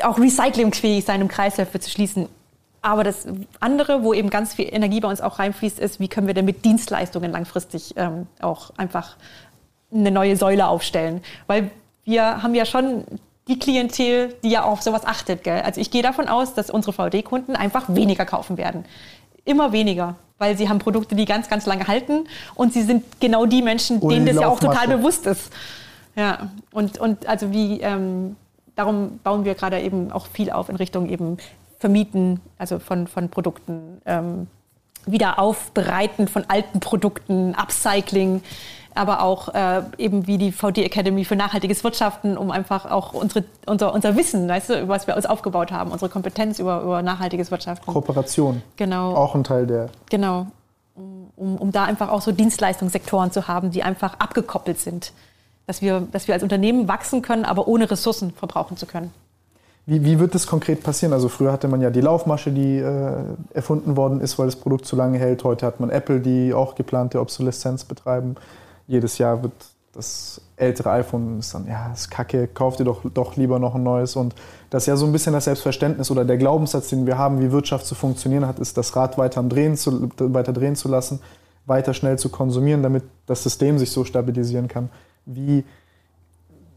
auch 0.03 0.19
recyclingfähig 0.19 1.05
sein, 1.05 1.21
um 1.21 1.27
Kreisläufe 1.27 1.79
zu 1.79 1.89
schließen. 1.89 2.27
Aber 2.81 3.03
das 3.03 3.27
andere, 3.59 4.03
wo 4.03 4.13
eben 4.13 4.29
ganz 4.29 4.53
viel 4.53 4.67
Energie 4.71 4.99
bei 4.99 5.07
uns 5.07 5.21
auch 5.21 5.39
reinfließt, 5.39 5.79
ist, 5.79 5.99
wie 5.99 6.07
können 6.07 6.27
wir 6.27 6.33
denn 6.33 6.45
mit 6.45 6.65
Dienstleistungen 6.65 7.31
langfristig 7.31 7.93
ähm, 7.97 8.27
auch 8.41 8.71
einfach 8.77 9.15
eine 9.91 10.11
neue 10.11 10.35
Säule 10.35 10.67
aufstellen. 10.67 11.21
Weil 11.47 11.71
wir 12.03 12.43
haben 12.43 12.53
ja 12.53 12.65
schon 12.65 13.05
die 13.47 13.59
Klientel, 13.59 14.35
die 14.43 14.49
ja 14.49 14.63
auf 14.63 14.81
sowas 14.81 15.05
achtet. 15.05 15.43
Gell? 15.43 15.61
Also 15.61 15.79
ich 15.79 15.91
gehe 15.91 16.01
davon 16.01 16.27
aus, 16.27 16.53
dass 16.53 16.69
unsere 16.69 16.93
VD-Kunden 16.93 17.55
einfach 17.55 17.85
weniger 17.89 18.25
kaufen 18.25 18.57
werden. 18.57 18.85
Immer 19.45 19.71
weniger 19.71 20.15
weil 20.37 20.57
sie 20.57 20.67
haben 20.69 20.79
Produkte, 20.79 21.15
die 21.15 21.25
ganz, 21.25 21.49
ganz 21.49 21.65
lange 21.65 21.87
halten 21.87 22.25
und 22.55 22.73
sie 22.73 22.81
sind 22.81 23.03
genau 23.19 23.45
die 23.45 23.61
Menschen, 23.61 23.99
Ohne 24.01 24.15
denen 24.15 24.25
das 24.25 24.35
ja 24.35 24.47
auch 24.47 24.59
total 24.59 24.87
bewusst 24.87 25.25
ist. 25.25 25.51
Ja, 26.15 26.49
und, 26.71 26.97
und 26.97 27.27
also 27.27 27.51
wie, 27.51 27.81
ähm, 27.81 28.35
darum 28.75 29.19
bauen 29.23 29.45
wir 29.45 29.55
gerade 29.55 29.81
eben 29.81 30.11
auch 30.11 30.27
viel 30.27 30.49
auf 30.49 30.69
in 30.69 30.75
Richtung 30.75 31.09
eben 31.09 31.37
Vermieten, 31.79 32.39
also 32.57 32.79
von, 32.79 33.07
von 33.07 33.29
Produkten, 33.29 34.01
ähm, 34.05 34.47
wieder 35.05 35.39
aufbereiten 35.39 36.27
von 36.27 36.45
alten 36.47 36.79
Produkten, 36.79 37.53
Upcycling, 37.53 38.41
aber 38.95 39.21
auch 39.21 39.53
äh, 39.53 39.81
eben 39.97 40.25
wie 40.25 40.37
die 40.37 40.51
VD 40.51 40.79
Academy 40.79 41.25
für 41.25 41.35
nachhaltiges 41.35 41.83
Wirtschaften, 41.83 42.37
um 42.37 42.49
einfach 42.49 42.89
auch 42.89 43.13
unsere, 43.13 43.45
unser, 43.65 43.93
unser 43.93 44.15
Wissen, 44.15 44.47
weißt 44.47 44.69
du, 44.69 44.87
was 44.87 45.05
wir 45.05 45.15
uns 45.15 45.25
aufgebaut 45.25 45.71
haben, 45.71 45.91
unsere 45.91 46.09
Kompetenz 46.09 46.59
über, 46.59 46.81
über 46.81 47.01
nachhaltiges 47.01 47.51
Wirtschaften. 47.51 47.91
Kooperation. 47.91 48.61
Genau. 48.77 49.13
Auch 49.13 49.35
ein 49.35 49.43
Teil 49.43 49.67
der. 49.67 49.89
Genau. 50.09 50.47
um, 50.95 51.57
um 51.57 51.71
da 51.71 51.83
einfach 51.83 52.09
auch 52.09 52.21
so 52.21 52.31
Dienstleistungssektoren 52.31 53.31
zu 53.31 53.47
haben, 53.47 53.71
die 53.71 53.83
einfach 53.83 54.19
abgekoppelt 54.19 54.79
sind. 54.79 55.11
Dass 55.67 55.81
wir, 55.81 56.07
dass 56.11 56.27
wir 56.27 56.35
als 56.35 56.43
Unternehmen 56.43 56.87
wachsen 56.87 57.21
können, 57.21 57.43
aber 57.43 57.67
ohne 57.67 57.89
Ressourcen 57.89 58.31
verbrauchen 58.31 58.77
zu 58.77 58.85
können. 58.85 59.11
Wie, 59.87 60.03
wie 60.03 60.19
wird 60.19 60.33
das 60.33 60.47
konkret 60.47 60.83
passieren? 60.83 61.13
Also 61.13 61.27
früher 61.27 61.51
hatte 61.51 61.67
man 61.67 61.81
ja 61.81 61.89
die 61.91 62.01
Laufmasche, 62.01 62.51
die 62.51 62.77
äh, 62.77 63.13
erfunden 63.53 63.95
worden 63.97 64.19
ist, 64.21 64.39
weil 64.39 64.47
das 64.47 64.55
Produkt 64.55 64.85
zu 64.85 64.95
lange 64.95 65.19
hält. 65.19 65.43
Heute 65.43 65.65
hat 65.65 65.79
man 65.79 65.89
Apple, 65.89 66.19
die 66.19 66.53
auch 66.53 66.75
geplante 66.75 67.19
Obsoleszenz 67.19 67.83
betreiben. 67.83 68.35
Jedes 68.87 69.17
Jahr 69.17 69.41
wird 69.41 69.53
das 69.95 70.41
ältere 70.57 70.91
iPhone 70.91 71.39
ist 71.39 71.53
dann, 71.53 71.67
ja, 71.67 71.91
ist 71.93 72.11
kacke, 72.11 72.47
kauft 72.47 72.79
ihr 72.79 72.85
doch, 72.85 73.01
doch 73.13 73.37
lieber 73.37 73.59
noch 73.59 73.75
ein 73.75 73.83
neues. 73.83 74.17
Und 74.17 74.35
das 74.69 74.83
ist 74.83 74.87
ja 74.87 74.97
so 74.97 75.05
ein 75.05 75.13
bisschen 75.13 75.31
das 75.31 75.45
Selbstverständnis 75.45 76.11
oder 76.11 76.25
der 76.25 76.37
Glaubenssatz, 76.37 76.89
den 76.89 77.05
wir 77.05 77.17
haben, 77.17 77.39
wie 77.39 77.51
Wirtschaft 77.51 77.85
zu 77.85 77.95
funktionieren 77.95 78.45
hat, 78.45 78.59
ist, 78.59 78.77
das 78.77 78.95
Rad 78.95 79.17
weiter, 79.17 79.41
drehen 79.43 79.77
zu, 79.77 80.09
weiter 80.17 80.51
drehen 80.51 80.75
zu 80.75 80.89
lassen, 80.89 81.21
weiter 81.65 81.93
schnell 81.93 82.19
zu 82.19 82.29
konsumieren, 82.29 82.83
damit 82.83 83.03
das 83.25 83.43
System 83.43 83.79
sich 83.79 83.91
so 83.91 84.03
stabilisieren 84.03 84.67
kann. 84.67 84.89
Wie, 85.25 85.63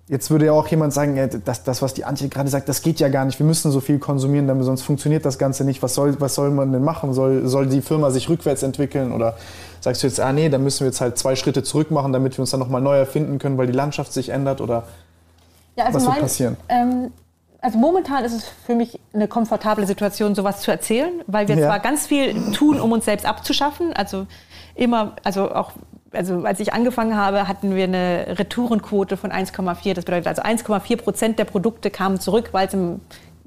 Jetzt 0.09 0.31
würde 0.31 0.47
ja 0.47 0.53
auch 0.53 0.67
jemand 0.69 0.95
sagen, 0.95 1.29
das, 1.45 1.65
das, 1.65 1.83
was 1.83 1.93
die 1.93 2.07
Antje 2.07 2.29
gerade 2.29 2.49
sagt, 2.49 2.67
das 2.69 2.81
geht 2.81 2.99
ja 2.99 3.09
gar 3.09 3.27
nicht. 3.27 3.39
Wir 3.39 3.45
müssen 3.45 3.71
so 3.71 3.81
viel 3.81 3.99
konsumieren, 3.99 4.47
damit 4.47 4.65
sonst 4.65 4.81
funktioniert 4.81 5.27
das 5.27 5.39
Ganze 5.39 5.65
nicht. 5.65 5.83
Was 5.83 5.95
soll, 5.95 6.19
was 6.19 6.35
soll 6.35 6.51
man 6.51 6.73
denn 6.73 6.83
machen? 6.83 7.13
Soll, 7.13 7.47
soll 7.47 7.67
die 7.67 7.83
Firma 7.83 8.11
sich 8.11 8.31
rückwärts 8.31 8.63
entwickeln? 8.63 9.13
Oder 9.13 9.37
sagst 9.81 10.03
du 10.03 10.07
jetzt, 10.07 10.19
ah 10.19 10.33
nee, 10.33 10.49
dann 10.49 10.65
müssen 10.65 10.81
wir 10.81 10.87
jetzt 10.87 11.03
halt 11.03 11.19
zwei 11.19 11.37
Schritte 11.37 11.63
zurück 11.63 11.91
machen, 11.91 12.15
damit 12.15 12.39
wir 12.39 12.41
uns 12.41 12.51
dann 12.51 12.61
nochmal 12.61 12.81
neu 12.81 12.97
erfinden 12.97 13.39
können, 13.39 13.59
weil 13.59 13.67
die 13.67 13.75
Landschaft 13.75 14.15
sich 14.15 14.31
ändert? 14.31 14.63
Oder 14.63 14.85
ja, 15.77 15.85
also 15.85 15.97
was 15.97 16.05
mein, 16.05 16.15
wird 16.15 16.23
passieren? 16.23 16.57
Ähm, 16.71 17.13
also 17.61 17.77
momentan 17.77 18.25
ist 18.25 18.33
es 18.33 18.45
für 18.67 18.75
mich 18.75 18.99
eine 19.13 19.29
komfortable 19.29 19.87
Situation, 19.87 20.35
sowas 20.35 20.61
zu 20.61 20.71
erzählen, 20.71 21.23
weil 21.27 21.49
wir 21.49 21.57
ja. 21.57 21.67
zwar 21.67 21.81
ganz 21.81 22.07
viel 22.07 22.53
tun, 22.53 22.81
um 22.81 22.93
uns 22.93 23.05
selbst 23.05 23.27
abzuschaffen, 23.27 23.93
also 23.93 24.27
immer, 24.75 25.17
also 25.25 25.53
auch 25.53 25.73
also 26.13 26.45
als 26.45 26.61
ich 26.61 26.73
angefangen 26.73 27.17
habe, 27.17 27.49
hatten 27.49 27.75
wir 27.75 27.85
eine 27.85 28.27
Retourenquote 28.39 29.17
von 29.17 29.31
1,4. 29.31 29.95
Das 29.95 30.05
bedeutet 30.05 30.27
also 30.27 30.43
1,4 30.43 30.97
Prozent 30.97 31.39
der 31.39 31.45
Produkte 31.45 31.91
kamen 31.91 32.21
zurück, 32.21 32.51
weil 32.53 32.67
es 32.69 32.75
ein 32.75 33.01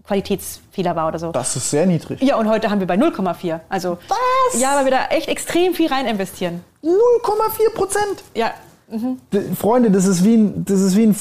Qualitätsfehler 0.06 0.96
war 0.96 1.08
oder 1.08 1.20
so. 1.20 1.32
Das 1.32 1.56
ist 1.56 1.70
sehr 1.70 1.86
niedrig. 1.86 2.22
Ja, 2.22 2.38
und 2.38 2.50
heute 2.50 2.70
haben 2.70 2.80
wir 2.80 2.88
bei 2.88 2.96
0,4. 2.96 3.60
Also 3.70 3.98
Was? 4.08 4.62
Ja, 4.62 4.76
weil 4.76 4.86
wir 4.86 4.92
da 4.92 5.08
echt 5.10 5.28
extrem 5.28 5.74
viel 5.74 5.88
rein 5.88 6.06
investieren. 6.06 6.64
0,4 6.84 7.74
Prozent? 7.74 8.24
Ja. 8.36 8.52
Mhm. 8.90 9.18
Freunde, 9.56 9.90
das 9.90 10.06
ist 10.06 10.24
wie 10.24 10.36
ein, 10.36 10.66
das 10.66 10.82
ist 10.82 10.98
wie 10.98 11.08
ein, 11.08 11.16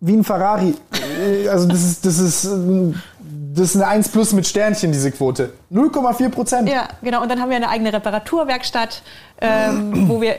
wie 0.00 0.16
ein 0.16 0.24
Ferrari. 0.24 0.74
also 1.50 1.66
das 1.66 1.82
ist, 1.82 2.06
das 2.06 2.18
ist 2.18 2.48
das 3.56 3.74
ist 3.74 3.76
eine 3.76 3.88
1 3.88 4.10
plus 4.10 4.32
mit 4.32 4.46
Sternchen, 4.46 4.92
diese 4.92 5.10
Quote. 5.10 5.52
0,4 5.72 6.28
Prozent. 6.28 6.68
Ja, 6.68 6.88
genau. 7.02 7.22
Und 7.22 7.30
dann 7.30 7.40
haben 7.40 7.48
wir 7.48 7.56
eine 7.56 7.70
eigene 7.70 7.92
Reparaturwerkstatt, 7.92 9.02
ähm, 9.40 10.08
wo 10.08 10.20
wir 10.20 10.36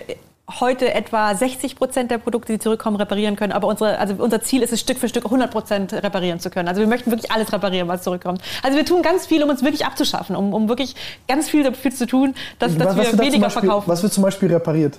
heute 0.60 0.94
etwa 0.94 1.36
60 1.36 1.76
Prozent 1.76 2.10
der 2.10 2.19
Produkte, 2.19 2.53
die 2.53 2.60
zurückkommen, 2.60 2.95
reparieren 2.95 3.36
können. 3.36 3.52
Aber 3.52 3.68
unsere, 3.68 3.99
also 3.99 4.15
unser 4.18 4.41
Ziel 4.41 4.61
ist 4.61 4.72
es, 4.72 4.80
Stück 4.80 4.98
für 4.98 5.10
Stück 5.10 5.26
100 5.26 5.52
Prozent 5.52 5.94
reparieren 5.94 6.40
zu 6.40 6.49
können. 6.49 6.69
Also 6.69 6.80
wir 6.80 6.88
möchten 6.88 7.11
wirklich 7.11 7.32
alles 7.32 7.52
reparieren, 7.52 7.88
was 7.88 8.03
zurückkommt. 8.03 8.41
Also 8.64 8.78
wir 8.78 8.86
tun 8.86 9.02
ganz 9.02 9.26
viel, 9.26 9.44
um 9.44 9.49
uns 9.49 9.61
wirklich 9.61 9.86
abzuschaffen, 9.86 10.36
um, 10.36 10.53
um 10.53 10.69
wirklich 10.69 10.95
ganz 11.28 11.49
viel 11.49 11.64
dafür 11.64 11.91
zu 11.91 12.07
tun, 12.07 12.34
dass, 12.60 12.78
dass 12.78 12.95
wir 12.95 13.19
weniger 13.19 13.45
Beispiel, 13.45 13.61
verkaufen. 13.61 13.90
Was 13.90 14.03
wird 14.03 14.14
zum 14.14 14.24
Beispiel 14.24 14.52
repariert? 14.52 14.98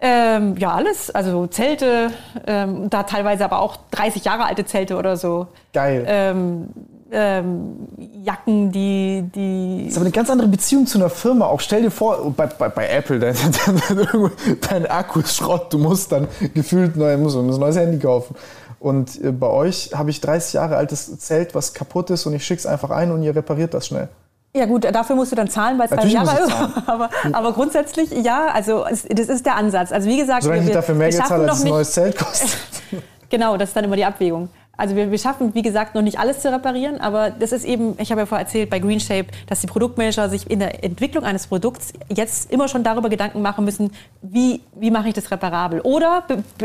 Ähm, 0.00 0.56
ja, 0.58 0.72
alles. 0.72 1.10
Also 1.10 1.46
Zelte, 1.46 2.10
ähm, 2.46 2.88
da 2.90 3.02
teilweise 3.02 3.44
aber 3.44 3.60
auch 3.60 3.76
30 3.90 4.24
Jahre 4.24 4.44
alte 4.44 4.64
Zelte 4.64 4.96
oder 4.96 5.16
so. 5.16 5.48
Geil. 5.72 6.04
Ähm, 6.06 6.68
ähm, 7.10 7.88
Jacken, 8.24 8.72
die, 8.72 9.24
die. 9.34 9.84
Das 9.84 9.92
ist 9.92 9.96
aber 9.96 10.06
eine 10.06 10.12
ganz 10.12 10.30
andere 10.30 10.48
Beziehung 10.48 10.86
zu 10.86 10.98
einer 10.98 11.10
Firma. 11.10 11.46
Auch 11.46 11.60
stell 11.60 11.82
dir 11.82 11.90
vor, 11.90 12.32
bei, 12.32 12.46
bei, 12.46 12.68
bei 12.68 12.88
Apple, 12.88 13.18
dein, 13.20 13.36
dein, 13.66 14.30
dein 14.68 14.86
Akku 14.86 15.20
ist 15.20 15.36
Schrott, 15.36 15.72
du 15.72 15.78
musst 15.78 16.12
dann 16.12 16.28
gefühlt 16.54 16.96
neu, 16.96 17.16
musst 17.16 17.36
ein 17.36 17.46
neues 17.46 17.76
Handy 17.76 17.98
kaufen. 17.98 18.34
Und 18.78 19.22
äh, 19.22 19.32
bei 19.32 19.48
euch 19.48 19.90
habe 19.94 20.10
ich 20.10 20.20
30 20.20 20.54
Jahre 20.54 20.76
altes 20.76 21.18
Zelt, 21.18 21.54
was 21.54 21.74
kaputt 21.74 22.10
ist 22.10 22.26
und 22.26 22.34
ich 22.34 22.44
schicke 22.44 22.60
es 22.60 22.66
einfach 22.66 22.90
ein 22.90 23.10
und 23.10 23.22
ihr 23.22 23.34
repariert 23.34 23.74
das 23.74 23.86
schnell. 23.86 24.08
Ja 24.54 24.64
gut, 24.64 24.84
dafür 24.84 25.16
musst 25.16 25.32
du 25.32 25.36
dann 25.36 25.48
zahlen, 25.48 25.78
weil 25.78 25.86
es 25.86 25.90
30 25.90 26.12
Jahre 26.12 26.44
ist. 26.44 26.52
Aber, 26.86 27.10
aber, 27.32 27.52
grundsätzlich, 27.52 28.10
ja, 28.10 28.46
also 28.46 28.84
das 28.84 29.28
ist 29.28 29.44
der 29.44 29.56
Ansatz. 29.56 29.92
Also 29.92 30.08
wie 30.08 30.16
gesagt, 30.16 30.44
Solange 30.44 30.62
wir, 30.62 30.68
ich 30.68 30.74
dafür 30.74 30.94
mehr 30.94 31.10
Geld 31.10 31.26
zahle, 31.26 31.50
als 31.50 31.62
ein 31.62 31.68
neues 31.68 31.92
Zelt 31.92 32.16
kostet. 32.16 32.56
genau, 33.28 33.56
das 33.58 33.70
ist 33.70 33.76
dann 33.76 33.84
immer 33.84 33.96
die 33.96 34.04
Abwägung. 34.04 34.48
Also 34.78 34.94
wir, 34.94 35.10
wir, 35.10 35.18
schaffen, 35.18 35.54
wie 35.54 35.62
gesagt, 35.62 35.94
noch 35.94 36.02
nicht 36.02 36.18
alles 36.18 36.40
zu 36.40 36.52
reparieren, 36.52 37.00
aber 37.00 37.30
das 37.30 37.52
ist 37.52 37.64
eben, 37.64 37.94
ich 37.98 38.10
habe 38.10 38.20
ja 38.20 38.26
vorher 38.26 38.44
erzählt 38.44 38.68
bei 38.68 38.78
Green 38.78 39.00
Shape, 39.00 39.26
dass 39.46 39.60
die 39.60 39.66
Produktmanager 39.66 40.28
sich 40.28 40.50
in 40.50 40.58
der 40.58 40.84
Entwicklung 40.84 41.24
eines 41.24 41.46
Produkts 41.46 41.94
jetzt 42.14 42.52
immer 42.52 42.68
schon 42.68 42.84
darüber 42.84 43.08
Gedanken 43.08 43.40
machen 43.40 43.64
müssen, 43.64 43.90
wie, 44.20 44.60
wie 44.74 44.90
mache 44.90 45.08
ich 45.08 45.14
das 45.14 45.30
reparabel? 45.30 45.80
Oder 45.80 46.24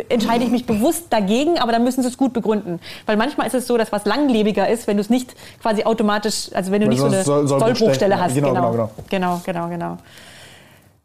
entscheide 0.09 0.43
ich 0.43 0.51
mich 0.51 0.65
bewusst 0.65 1.05
dagegen, 1.09 1.57
aber 1.57 1.71
dann 1.71 1.85
müssen 1.85 2.01
sie 2.01 2.09
es 2.09 2.17
gut 2.17 2.33
begründen. 2.33 2.81
Weil 3.05 3.15
manchmal 3.15 3.47
ist 3.47 3.53
es 3.53 3.65
so, 3.65 3.77
dass 3.77 3.93
was 3.93 4.05
langlebiger 4.05 4.67
ist, 4.67 4.88
wenn 4.88 4.97
du 4.97 5.01
es 5.01 5.09
nicht 5.09 5.33
quasi 5.61 5.83
automatisch, 5.83 6.49
also 6.53 6.71
wenn 6.71 6.81
du 6.81 6.88
Weil 6.88 6.93
nicht 6.93 6.99
so 6.99 7.07
eine 7.07 7.23
soll, 7.23 7.47
Sollbruchstelle 7.47 8.19
hast. 8.19 8.35
Genau, 8.35 8.53
genau, 8.53 8.71
genau. 8.71 8.91
Genau, 9.09 9.41
genau, 9.45 9.69
genau. 9.69 9.97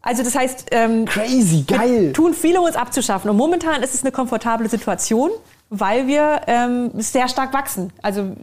Also 0.02 0.22
das 0.22 0.36
heißt, 0.36 0.66
ähm, 0.70 1.04
crazy, 1.04 1.64
geil. 1.66 2.12
tun 2.12 2.32
viele, 2.32 2.60
um 2.60 2.66
uns 2.66 2.76
abzuschaffen. 2.76 3.28
Und 3.28 3.36
momentan 3.36 3.82
ist 3.82 3.92
es 3.92 4.02
eine 4.02 4.12
komfortable 4.12 4.68
Situation 4.68 5.30
weil 5.68 6.06
wir 6.06 6.42
ähm, 6.46 6.90
sehr 6.94 7.26
stark 7.26 7.52
wachsen. 7.52 7.92
Also 8.00 8.36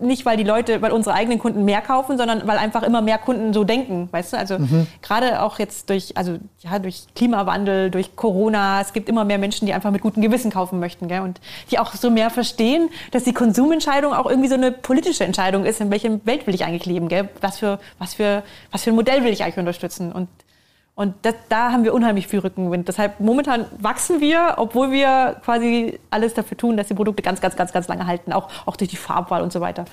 nicht, 0.00 0.24
weil 0.24 0.36
die 0.36 0.44
Leute, 0.44 0.80
weil 0.80 0.92
unsere 0.92 1.16
eigenen 1.16 1.40
Kunden 1.40 1.64
mehr 1.64 1.80
kaufen, 1.80 2.16
sondern 2.16 2.46
weil 2.46 2.56
einfach 2.56 2.84
immer 2.84 3.02
mehr 3.02 3.18
Kunden 3.18 3.52
so 3.52 3.64
denken, 3.64 4.08
weißt 4.12 4.32
du? 4.32 4.38
Also 4.38 4.60
mhm. 4.60 4.86
gerade 5.02 5.42
auch 5.42 5.58
jetzt 5.58 5.90
durch, 5.90 6.16
also 6.16 6.38
ja, 6.60 6.78
durch 6.78 7.06
Klimawandel, 7.16 7.90
durch 7.90 8.14
Corona, 8.14 8.80
es 8.80 8.92
gibt 8.92 9.08
immer 9.08 9.24
mehr 9.24 9.38
Menschen, 9.38 9.66
die 9.66 9.74
einfach 9.74 9.90
mit 9.90 10.02
gutem 10.02 10.22
Gewissen 10.22 10.52
kaufen 10.52 10.78
möchten, 10.78 11.08
gell? 11.08 11.22
Und 11.22 11.40
die 11.72 11.80
auch 11.80 11.92
so 11.94 12.10
mehr 12.10 12.30
verstehen, 12.30 12.90
dass 13.10 13.24
die 13.24 13.32
Konsumentscheidung 13.32 14.12
auch 14.12 14.26
irgendwie 14.26 14.48
so 14.48 14.54
eine 14.54 14.70
politische 14.70 15.24
Entscheidung 15.24 15.64
ist, 15.64 15.80
in 15.80 15.90
welchem 15.90 16.24
Welt 16.24 16.46
will 16.46 16.54
ich 16.54 16.64
eigentlich 16.64 16.86
leben, 16.86 17.08
gell? 17.08 17.28
Was 17.40 17.58
für, 17.58 17.80
was 17.98 18.14
für, 18.14 18.44
was 18.70 18.84
für 18.84 18.90
ein 18.90 18.96
Modell 18.96 19.24
will 19.24 19.32
ich 19.32 19.42
eigentlich 19.42 19.58
unterstützen? 19.58 20.12
Und 20.12 20.28
und 20.94 21.14
das, 21.22 21.34
da 21.48 21.72
haben 21.72 21.84
wir 21.84 21.94
unheimlich 21.94 22.26
viel 22.26 22.40
Rückenwind. 22.40 22.86
Deshalb 22.86 23.18
momentan 23.18 23.64
wachsen 23.78 24.20
wir, 24.20 24.54
obwohl 24.58 24.90
wir 24.90 25.36
quasi 25.42 25.98
alles 26.10 26.34
dafür 26.34 26.56
tun, 26.56 26.76
dass 26.76 26.88
die 26.88 26.94
Produkte 26.94 27.22
ganz, 27.22 27.40
ganz, 27.40 27.56
ganz, 27.56 27.72
ganz 27.72 27.88
lange 27.88 28.06
halten, 28.06 28.32
auch, 28.32 28.48
auch 28.66 28.76
durch 28.76 28.90
die 28.90 28.96
Farbwahl 28.96 29.42
und 29.42 29.52
so 29.52 29.60
weiter. 29.60 29.86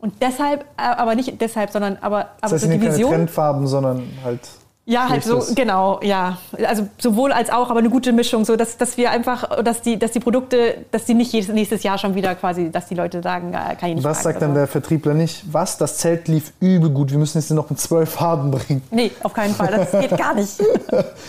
Und 0.00 0.20
deshalb, 0.20 0.62
äh, 0.76 0.82
aber 0.82 1.14
nicht 1.14 1.40
deshalb, 1.40 1.70
sondern 1.70 1.96
aber, 2.00 2.18
aber 2.18 2.28
das 2.40 2.52
heißt, 2.52 2.64
so 2.64 2.70
die 2.70 2.80
Vision. 2.80 3.10
Keine 3.10 3.24
Trendfarben, 3.24 3.66
sondern 3.66 4.08
halt 4.24 4.40
ja, 4.88 5.08
halt 5.08 5.24
so, 5.24 5.42
genau, 5.52 5.98
ja. 6.00 6.38
Also 6.64 6.86
sowohl 6.98 7.32
als 7.32 7.50
auch, 7.50 7.70
aber 7.70 7.80
eine 7.80 7.90
gute 7.90 8.12
Mischung, 8.12 8.44
so 8.44 8.54
dass, 8.54 8.76
dass 8.76 8.96
wir 8.96 9.10
einfach, 9.10 9.62
dass 9.64 9.82
die, 9.82 9.98
dass 9.98 10.12
die 10.12 10.20
Produkte, 10.20 10.84
dass 10.92 11.04
die 11.06 11.14
nicht 11.14 11.32
jedes, 11.32 11.48
nächstes 11.48 11.82
Jahr 11.82 11.98
schon 11.98 12.14
wieder 12.14 12.36
quasi, 12.36 12.70
dass 12.70 12.86
die 12.86 12.94
Leute 12.94 13.20
sagen, 13.20 13.52
äh, 13.52 13.74
kann 13.74 13.88
ich 13.88 13.96
nicht 13.96 14.04
Was 14.04 14.22
sagt 14.22 14.40
dann 14.42 14.54
der 14.54 14.68
Vertriebler 14.68 15.12
nicht? 15.14 15.42
Was? 15.52 15.76
Das 15.76 15.98
Zelt 15.98 16.28
lief 16.28 16.52
übel 16.60 16.90
gut, 16.90 17.10
wir 17.10 17.18
müssen 17.18 17.38
es 17.38 17.50
noch 17.50 17.68
in 17.68 17.76
zwölf 17.76 18.10
Farben 18.10 18.52
bringen. 18.52 18.80
Nee, 18.92 19.10
auf 19.24 19.32
keinen 19.32 19.54
Fall, 19.56 19.72
das 19.76 19.90
geht 19.90 20.16
gar 20.16 20.34
nicht. 20.34 20.52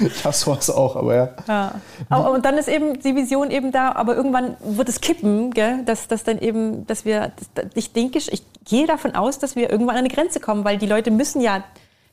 ich 0.02 0.24
hasse 0.24 0.46
sowas 0.46 0.70
auch, 0.70 0.96
aber 0.96 1.16
ja. 1.16 1.30
ja. 1.48 1.72
Aber, 2.10 2.32
und 2.34 2.46
dann 2.46 2.60
ist 2.60 2.70
eben 2.70 3.00
die 3.00 3.16
Vision 3.16 3.50
eben 3.50 3.72
da, 3.72 3.94
aber 3.94 4.16
irgendwann 4.16 4.56
wird 4.60 4.88
es 4.88 5.02
kippen, 5.02 5.50
gell? 5.50 5.84
Dass, 5.84 6.08
dass 6.08 6.24
dann 6.24 6.38
eben, 6.38 6.86
dass 6.86 7.06
wir, 7.06 7.32
ich 7.74 7.92
denke, 7.92 8.20
ich 8.20 8.44
gehe 8.66 8.86
davon 8.86 9.16
aus, 9.16 9.40
dass 9.40 9.56
wir 9.56 9.72
irgendwann 9.72 9.96
an 9.96 10.06
eine 10.06 10.10
Grenze 10.10 10.40
kommen, 10.40 10.64
weil 10.64 10.78
die 10.78 10.86
Leute 10.86 11.10
müssen 11.10 11.42
ja 11.42 11.64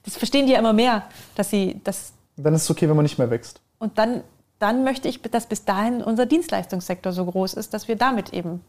das 0.05 0.17
verstehen 0.17 0.47
die 0.47 0.53
ja 0.53 0.59
immer 0.59 0.73
mehr, 0.73 1.05
dass 1.35 1.51
sie 1.51 1.81
das. 1.85 2.13
Dann 2.37 2.55
ist 2.55 2.65
es 2.65 2.71
okay, 2.71 2.89
wenn 2.89 2.97
man 2.97 3.05
nicht 3.05 3.19
mehr 3.19 3.31
wächst. 3.31 3.61
Und 3.79 3.99
dann, 3.99 4.23
dann 4.59 4.85
möchte 4.85 5.09
ich, 5.09 5.21
dass 5.23 5.47
bis 5.47 5.65
dahin 5.65 6.03
unser 6.03 6.27
Dienstleistungssektor 6.27 7.13
so 7.13 7.25
groß 7.25 7.55
ist, 7.55 7.75
dass 7.75 7.89
wir 7.89 7.97
damit 7.97 8.33
eben 8.33 8.61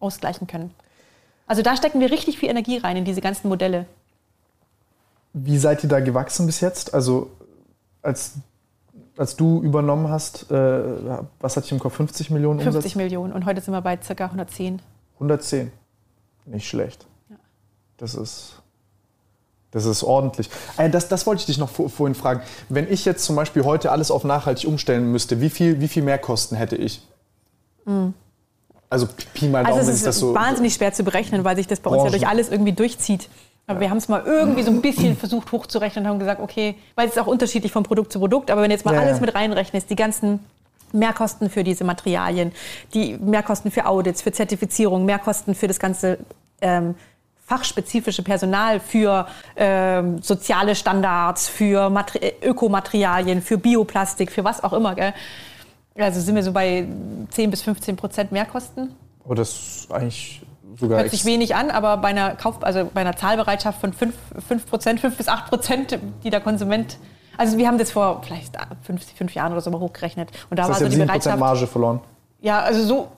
ausgleichen 0.00 0.46
können. 0.46 0.72
Also 1.46 1.62
da 1.62 1.76
stecken 1.76 2.00
wir 2.00 2.10
richtig 2.10 2.38
viel 2.38 2.50
Energie 2.50 2.76
rein 2.78 2.96
in 2.96 3.04
diese 3.04 3.20
ganzen 3.20 3.48
Modelle. 3.48 3.86
Wie 5.32 5.58
seid 5.58 5.82
ihr 5.82 5.88
da 5.88 6.00
gewachsen 6.00 6.46
bis 6.46 6.60
jetzt? 6.60 6.94
Also 6.94 7.30
als, 8.02 8.34
als 9.16 9.36
du 9.36 9.62
übernommen 9.62 10.08
hast, 10.08 10.50
äh, 10.50 10.82
was 11.40 11.56
hatte 11.56 11.66
ich 11.66 11.72
im 11.72 11.78
Kopf? 11.78 11.96
50 11.96 12.30
Millionen 12.30 12.58
Umsatz? 12.60 12.74
50 12.74 12.96
Millionen 12.96 13.32
und 13.32 13.46
heute 13.46 13.60
sind 13.60 13.72
wir 13.72 13.80
bei 13.80 13.96
ca. 13.96 14.24
110. 14.24 14.80
110. 15.14 15.72
Nicht 16.44 16.68
schlecht. 16.68 17.06
Ja. 17.30 17.36
Das 17.96 18.14
ist 18.14 18.62
das 19.70 19.84
ist 19.84 20.02
ordentlich. 20.02 20.48
Äh, 20.76 20.90
das, 20.90 21.08
das 21.08 21.26
wollte 21.26 21.40
ich 21.40 21.46
dich 21.46 21.58
noch 21.58 21.70
vorhin 21.70 22.14
fragen. 22.14 22.42
Wenn 22.68 22.90
ich 22.90 23.04
jetzt 23.04 23.24
zum 23.24 23.36
Beispiel 23.36 23.64
heute 23.64 23.92
alles 23.92 24.10
auf 24.10 24.24
nachhaltig 24.24 24.68
umstellen 24.68 25.12
müsste, 25.12 25.40
wie 25.40 25.50
viel, 25.50 25.80
wie 25.80 25.88
viel 25.88 26.02
Mehrkosten 26.02 26.56
hätte 26.56 26.76
ich? 26.76 27.02
Mhm. 27.84 28.14
Also 28.90 29.06
Pi 29.34 29.48
mal 29.48 29.64
Daumen, 29.64 29.78
also 29.78 29.90
ist 29.90 30.06
das 30.06 30.18
so 30.18 30.34
wahnsinnig 30.34 30.74
schwer 30.74 30.94
zu 30.94 31.04
berechnen, 31.04 31.44
weil 31.44 31.56
sich 31.56 31.66
das 31.66 31.80
bei 31.80 31.90
Branchen. 31.90 32.04
uns 32.06 32.12
ja 32.12 32.18
durch 32.18 32.28
alles 32.28 32.48
irgendwie 32.48 32.72
durchzieht. 32.72 33.28
Aber 33.66 33.76
ja. 33.76 33.80
wir 33.82 33.90
haben 33.90 33.98
es 33.98 34.08
mal 34.08 34.22
irgendwie 34.24 34.62
so 34.62 34.70
ein 34.70 34.80
bisschen 34.82 35.16
versucht 35.16 35.52
hochzurechnen 35.52 36.04
und 36.04 36.10
haben 36.10 36.18
gesagt, 36.18 36.40
okay, 36.40 36.74
weil 36.94 37.06
es 37.06 37.12
ist 37.14 37.18
auch 37.18 37.26
unterschiedlich 37.26 37.70
von 37.70 37.82
Produkt 37.82 38.12
zu 38.12 38.18
Produkt, 38.18 38.50
aber 38.50 38.62
wenn 38.62 38.70
jetzt 38.70 38.86
mal 38.86 38.94
ja, 38.94 39.00
alles 39.00 39.20
mit 39.20 39.34
reinrechnest, 39.34 39.90
die 39.90 39.96
ganzen 39.96 40.40
Mehrkosten 40.92 41.50
für 41.50 41.64
diese 41.64 41.84
Materialien, 41.84 42.52
die 42.94 43.18
Mehrkosten 43.18 43.70
für 43.70 43.84
Audits, 43.84 44.22
für 44.22 44.32
Zertifizierung, 44.32 45.04
Mehrkosten 45.04 45.54
für 45.54 45.68
das 45.68 45.78
ganze 45.78 46.18
ähm, 46.62 46.94
fachspezifische 47.48 48.22
Personal 48.22 48.78
für 48.78 49.26
ähm, 49.56 50.20
soziale 50.22 50.74
Standards, 50.74 51.48
für 51.48 51.88
Mater 51.88 52.20
Ökomaterialien, 52.42 53.40
für 53.40 53.56
Bioplastik, 53.56 54.30
für 54.30 54.44
was 54.44 54.62
auch 54.62 54.74
immer. 54.74 54.94
Gell? 54.94 55.14
Also 55.96 56.20
sind 56.20 56.34
wir 56.34 56.42
so 56.42 56.52
bei 56.52 56.86
10 57.30 57.50
bis 57.50 57.62
15 57.62 57.96
Prozent 57.96 58.32
Mehrkosten. 58.32 58.94
Aber 59.24 59.34
das 59.34 59.48
ist 59.48 59.92
eigentlich 59.92 60.42
sogar 60.76 61.00
Hört 61.00 61.10
sich 61.10 61.24
wenig 61.24 61.54
an, 61.54 61.70
aber 61.70 61.96
bei 61.96 62.08
einer, 62.08 62.36
Kauf, 62.36 62.62
also 62.62 62.90
bei 62.92 63.00
einer 63.00 63.16
Zahlbereitschaft 63.16 63.80
von 63.80 63.94
5, 63.94 64.14
5 64.46 64.66
Prozent, 64.66 65.00
5 65.00 65.16
bis 65.16 65.28
8 65.28 65.46
Prozent, 65.46 65.98
die 66.22 66.30
der 66.30 66.40
Konsument. 66.40 66.98
Also 67.38 67.56
wir 67.56 67.66
haben 67.66 67.78
das 67.78 67.92
vor 67.92 68.20
vielleicht 68.24 68.56
fünf, 68.82 69.04
fünf 69.16 69.34
Jahren 69.34 69.52
oder 69.52 69.60
so 69.60 69.70
mal 69.70 69.80
hochgerechnet. 69.80 70.30
Und 70.50 70.58
da 70.58 70.64
das 70.64 70.72
heißt, 70.72 70.82
war 70.82 70.90
so 70.90 70.98
die 70.98 71.04
Bereitschaft. 71.04 71.38
Marge 71.38 71.66
verloren. 71.66 72.00
Ja, 72.40 72.60
also 72.60 72.84
so, 72.84 73.08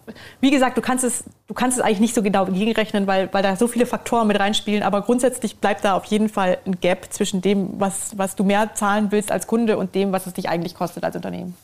wie 0.41 0.51
gesagt, 0.51 0.79
du 0.79 0.81
kannst 0.81 1.05
es, 1.05 1.25
du 1.47 1.53
kannst 1.53 1.77
es 1.77 1.85
eigentlich 1.85 2.01
nicht 2.01 2.15
so 2.15 2.23
genau 2.23 2.47
gegenrechnen, 2.47 3.07
weil, 3.07 3.31
weil 3.33 3.43
da 3.43 3.55
so 3.55 3.67
viele 3.67 3.85
Faktoren 3.85 4.27
mit 4.27 4.41
reinspielen. 4.41 4.83
Aber 4.83 5.03
grundsätzlich 5.03 5.59
bleibt 5.59 5.85
da 5.85 5.95
auf 5.95 6.07
jeden 6.07 6.31
Fall 6.31 6.59
ein 6.65 6.81
Gap 6.81 7.13
zwischen 7.13 7.43
dem, 7.43 7.79
was, 7.79 8.17
was 8.17 8.35
du 8.35 8.45
mehr 8.45 8.75
zahlen 8.75 9.13
willst 9.13 9.31
als 9.31 9.47
Kunde 9.47 9.77
und 9.77 9.95
dem, 9.95 10.13
was 10.13 10.27
es 10.27 10.33
dich 10.33 10.49
eigentlich 10.49 10.75
kostet 10.75 11.05
als 11.05 11.17
Unternehmen. 11.17 11.55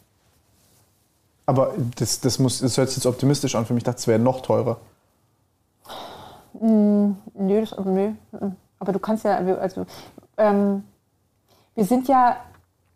Aber 1.46 1.72
das, 1.96 2.20
das, 2.20 2.38
muss, 2.38 2.58
das 2.58 2.76
hört 2.76 2.88
sich 2.88 2.98
jetzt 2.98 3.06
optimistisch 3.06 3.54
an. 3.54 3.64
Für 3.64 3.72
mich 3.72 3.84
dachte 3.84 4.00
es 4.00 4.06
wäre 4.06 4.18
noch 4.18 4.42
teurer. 4.42 4.78
Mm, 6.60 7.12
nö, 7.34 7.60
das, 7.60 7.74
nö. 7.84 8.12
Aber 8.78 8.92
du 8.92 8.98
kannst 8.98 9.24
ja, 9.24 9.36
also, 9.36 9.86
ähm, 10.36 10.84
wir 11.74 11.84
sind 11.84 12.08
ja, 12.08 12.36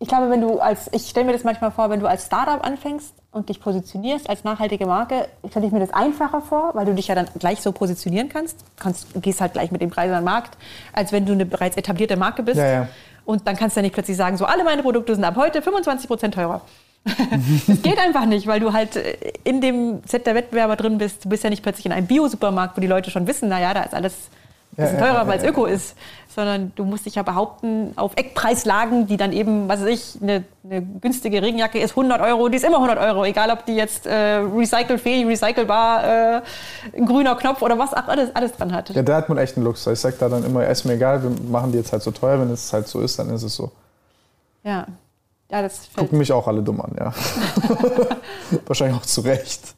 ich 0.02 0.08
glaube, 0.08 0.30
wenn 0.30 0.40
du 0.40 0.58
als, 0.60 0.88
ich 0.92 1.08
stelle 1.10 1.26
mir 1.26 1.34
das 1.34 1.44
manchmal 1.44 1.70
vor, 1.70 1.90
wenn 1.90 2.00
du 2.00 2.06
als 2.06 2.24
Startup 2.24 2.66
anfängst 2.66 3.14
und 3.32 3.50
dich 3.50 3.60
positionierst 3.60 4.30
als 4.30 4.44
nachhaltige 4.44 4.86
Marke, 4.86 5.28
stelle 5.50 5.66
ich 5.66 5.72
mir 5.72 5.78
das 5.78 5.92
einfacher 5.92 6.40
vor, 6.40 6.70
weil 6.72 6.86
du 6.86 6.94
dich 6.94 7.08
ja 7.08 7.14
dann 7.14 7.28
gleich 7.38 7.60
so 7.60 7.70
positionieren 7.70 8.30
kannst. 8.30 8.64
kannst 8.78 9.08
gehst 9.20 9.42
halt 9.42 9.52
gleich 9.52 9.70
mit 9.70 9.82
dem 9.82 9.90
Preis 9.90 10.08
an 10.10 10.20
den 10.20 10.24
Markt, 10.24 10.56
als 10.94 11.12
wenn 11.12 11.26
du 11.26 11.32
eine 11.32 11.44
bereits 11.44 11.76
etablierte 11.76 12.16
Marke 12.16 12.42
bist. 12.42 12.56
Ja, 12.56 12.66
ja. 12.66 12.88
Und 13.26 13.46
dann 13.46 13.56
kannst 13.56 13.76
du 13.76 13.80
ja 13.80 13.82
nicht 13.82 13.92
plötzlich 13.92 14.16
sagen, 14.16 14.38
so 14.38 14.46
alle 14.46 14.64
meine 14.64 14.82
Produkte 14.82 15.14
sind 15.14 15.22
ab 15.22 15.36
heute 15.36 15.60
25 15.60 16.08
Prozent 16.08 16.34
teurer. 16.34 16.62
das 17.04 17.82
geht 17.82 17.98
einfach 17.98 18.24
nicht, 18.24 18.46
weil 18.46 18.60
du 18.60 18.72
halt 18.72 18.96
in 19.44 19.60
dem 19.60 20.00
Set 20.06 20.26
der 20.26 20.34
Wettbewerber 20.34 20.76
drin 20.76 20.96
bist. 20.96 21.26
Du 21.26 21.28
bist 21.28 21.44
ja 21.44 21.50
nicht 21.50 21.62
plötzlich 21.62 21.84
in 21.84 21.92
einem 21.92 22.06
Bio-Supermarkt, 22.06 22.74
wo 22.76 22.80
die 22.80 22.86
Leute 22.86 23.10
schon 23.10 23.26
wissen, 23.26 23.50
naja, 23.50 23.74
da 23.74 23.82
ist 23.82 23.94
alles 23.94 24.30
ein 24.80 24.90
bisschen 24.90 24.98
teurer, 24.98 25.26
weil 25.26 25.38
es 25.38 25.44
Öko 25.44 25.66
ist. 25.66 25.96
Sondern 26.28 26.70
du 26.76 26.84
musst 26.84 27.06
dich 27.06 27.16
ja 27.16 27.24
behaupten, 27.24 27.92
auf 27.96 28.12
Eckpreislagen, 28.14 29.08
die 29.08 29.16
dann 29.16 29.32
eben, 29.32 29.68
was 29.68 29.80
weiß 29.80 29.88
ich, 29.88 30.22
eine, 30.22 30.44
eine 30.64 30.80
günstige 30.80 31.42
Regenjacke 31.42 31.80
ist 31.80 31.90
100 31.90 32.20
Euro, 32.20 32.48
die 32.48 32.56
ist 32.56 32.64
immer 32.64 32.76
100 32.76 32.98
Euro. 32.98 33.24
Egal, 33.24 33.50
ob 33.50 33.66
die 33.66 33.74
jetzt 33.74 34.06
äh, 34.06 34.36
recycelfähig, 34.36 35.26
recycelbar, 35.26 36.04
äh, 36.04 36.42
ein 36.96 37.06
grüner 37.06 37.34
Knopf 37.34 37.62
oder 37.62 37.78
was 37.78 37.92
auch 37.92 38.06
alles, 38.06 38.34
alles 38.34 38.52
dran 38.52 38.72
hat. 38.72 38.90
Ja, 38.90 39.02
da 39.02 39.16
hat 39.16 39.28
man 39.28 39.38
echt 39.38 39.56
einen 39.56 39.66
Luxus. 39.66 39.92
Ich 39.92 39.98
sag 39.98 40.18
da 40.20 40.28
dann 40.28 40.44
immer, 40.44 40.64
ist 40.68 40.84
mir 40.84 40.92
egal, 40.92 41.20
wir 41.22 41.30
machen 41.50 41.72
die 41.72 41.78
jetzt 41.78 41.92
halt 41.92 42.02
so 42.02 42.12
teuer. 42.12 42.40
Wenn 42.40 42.50
es 42.50 42.72
halt 42.72 42.86
so 42.86 43.00
ist, 43.00 43.18
dann 43.18 43.28
ist 43.30 43.42
es 43.42 43.56
so. 43.56 43.72
Ja. 44.62 44.86
Ja, 45.50 45.62
das 45.62 45.88
Gucken 45.96 46.18
mich 46.18 46.32
auch 46.32 46.46
alle 46.46 46.62
dumm 46.62 46.80
an, 46.80 46.94
ja. 46.96 47.12
Wahrscheinlich 48.66 48.96
auch 48.96 49.04
zu 49.04 49.22
Recht. 49.22 49.74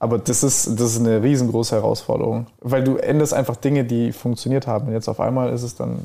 Aber 0.00 0.18
das 0.18 0.42
ist, 0.42 0.80
das 0.80 0.94
ist 0.94 1.00
eine 1.00 1.22
riesengroße 1.22 1.76
Herausforderung. 1.76 2.46
Weil 2.60 2.82
du 2.82 2.96
änderst 2.96 3.34
einfach 3.34 3.56
Dinge, 3.56 3.84
die 3.84 4.12
funktioniert 4.12 4.66
haben. 4.66 4.88
Und 4.88 4.94
jetzt 4.94 5.08
auf 5.08 5.20
einmal 5.20 5.52
ist 5.52 5.62
es 5.62 5.76
dann. 5.76 6.00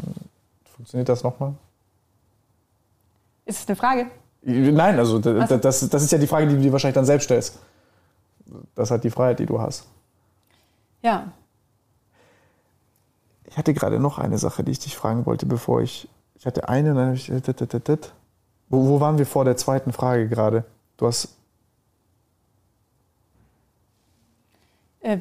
Funktioniert 0.76 1.08
das 1.08 1.24
nochmal? 1.24 1.54
Ist 3.46 3.62
es 3.62 3.68
eine 3.68 3.78
Frage? 3.78 4.08
Nein, 4.42 5.00
also 5.00 5.18
das, 5.18 5.62
das, 5.62 5.90
das 5.90 6.04
ist 6.04 6.12
ja 6.12 6.18
die 6.18 6.28
Frage, 6.28 6.48
die 6.48 6.56
du 6.56 6.62
dir 6.62 6.72
wahrscheinlich 6.74 6.96
dann 6.96 7.06
selbst 7.06 7.26
stellst. 7.26 7.58
Das 8.76 8.90
ist 8.90 8.92
halt 8.92 9.04
die 9.06 9.10
Freiheit, 9.10 9.40
die 9.40 9.46
du 9.46 9.60
hast. 9.60 9.88
Ja. 11.02 11.32
Ich 13.46 13.58
hatte 13.58 13.74
gerade 13.74 14.00
noch 14.00 14.20
eine 14.20 14.38
Sache, 14.38 14.64
die 14.64 14.72
ich 14.72 14.80
dich 14.80 14.98
fragen 14.98 15.26
wollte, 15.26 15.46
bevor 15.46 15.82
ich. 15.82 16.10
Ich 16.38 16.46
hatte 16.46 16.68
eine, 16.68 16.94
dann 16.94 17.08
habe 17.08 17.16
ich. 17.16 17.32
Wo, 18.70 18.88
wo 18.88 19.00
waren 19.00 19.18
wir 19.18 19.26
vor 19.26 19.46
der 19.46 19.56
zweiten 19.56 19.94
Frage 19.94 20.28
gerade? 20.28 20.66
Du 20.98 21.08
hast. 21.08 21.30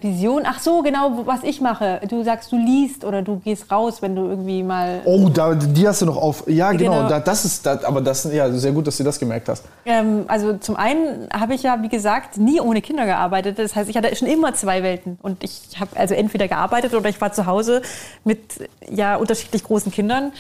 Vision, 0.00 0.42
ach 0.46 0.60
so, 0.60 0.82
genau, 0.82 1.26
was 1.26 1.42
ich 1.42 1.60
mache. 1.60 2.00
Du 2.08 2.24
sagst, 2.24 2.50
du 2.52 2.56
liest 2.56 3.04
oder 3.04 3.22
du 3.22 3.36
gehst 3.36 3.70
raus, 3.70 4.00
wenn 4.00 4.16
du 4.16 4.26
irgendwie 4.26 4.62
mal. 4.62 5.02
Oh, 5.04 5.28
da, 5.28 5.54
die 5.54 5.86
hast 5.86 6.02
du 6.02 6.06
noch 6.06 6.16
auf. 6.16 6.44
Ja, 6.46 6.72
genau, 6.72 6.92
genau. 6.92 7.08
Da, 7.08 7.20
das 7.20 7.44
ist, 7.44 7.66
da, 7.66 7.78
aber 7.84 8.00
das 8.00 8.24
ja 8.24 8.50
sehr 8.50 8.72
gut, 8.72 8.86
dass 8.86 8.96
du 8.96 9.04
das 9.04 9.18
gemerkt 9.18 9.48
hast. 9.48 9.64
Ähm, 9.84 10.24
also 10.26 10.56
zum 10.56 10.76
einen 10.76 11.28
habe 11.32 11.54
ich 11.54 11.62
ja, 11.62 11.82
wie 11.82 11.88
gesagt, 11.88 12.38
nie 12.38 12.60
ohne 12.60 12.80
Kinder 12.80 13.04
gearbeitet. 13.04 13.58
Das 13.58 13.76
heißt, 13.76 13.90
ich 13.90 13.96
hatte 13.96 14.14
schon 14.16 14.28
immer 14.28 14.54
zwei 14.54 14.82
Welten. 14.82 15.18
Und 15.22 15.44
ich 15.44 15.78
habe 15.78 15.90
also 15.96 16.14
entweder 16.14 16.48
gearbeitet 16.48 16.94
oder 16.94 17.08
ich 17.08 17.20
war 17.20 17.32
zu 17.32 17.46
Hause 17.46 17.82
mit 18.24 18.40
ja 18.88 19.16
unterschiedlich 19.16 19.64
großen 19.64 19.92
Kindern 19.92 20.32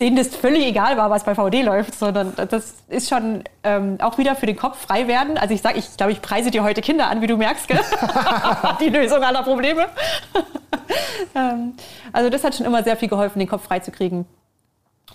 denen 0.00 0.16
das 0.16 0.34
völlig 0.34 0.66
egal 0.66 0.96
war, 0.96 1.08
was 1.10 1.24
bei 1.24 1.34
VD 1.34 1.62
läuft, 1.62 1.94
sondern 1.94 2.32
das 2.34 2.74
ist 2.88 3.08
schon 3.08 3.44
ähm, 3.62 3.98
auch 4.00 4.18
wieder 4.18 4.34
für 4.34 4.46
den 4.46 4.56
Kopf 4.56 4.78
frei 4.78 5.06
werden. 5.06 5.38
Also 5.38 5.54
ich 5.54 5.62
sage, 5.62 5.78
ich 5.78 5.96
glaube, 5.96 6.12
ich 6.12 6.20
preise 6.20 6.50
dir 6.50 6.64
heute 6.64 6.82
Kinder 6.82 7.08
an, 7.08 7.20
wie 7.20 7.28
du 7.28 7.36
merkst, 7.36 7.68
gell? 7.68 7.80
die 8.80 8.88
Lösung 8.88 9.22
aller 9.22 9.44
Probleme. 9.44 9.86
ähm, 11.34 11.74
also 12.12 12.28
das 12.28 12.42
hat 12.42 12.56
schon 12.56 12.66
immer 12.66 12.82
sehr 12.82 12.96
viel 12.96 13.08
geholfen, 13.08 13.38
den 13.38 13.48
Kopf 13.48 13.64
frei 13.64 13.78
zu 13.78 13.92
kriegen. 13.92 14.26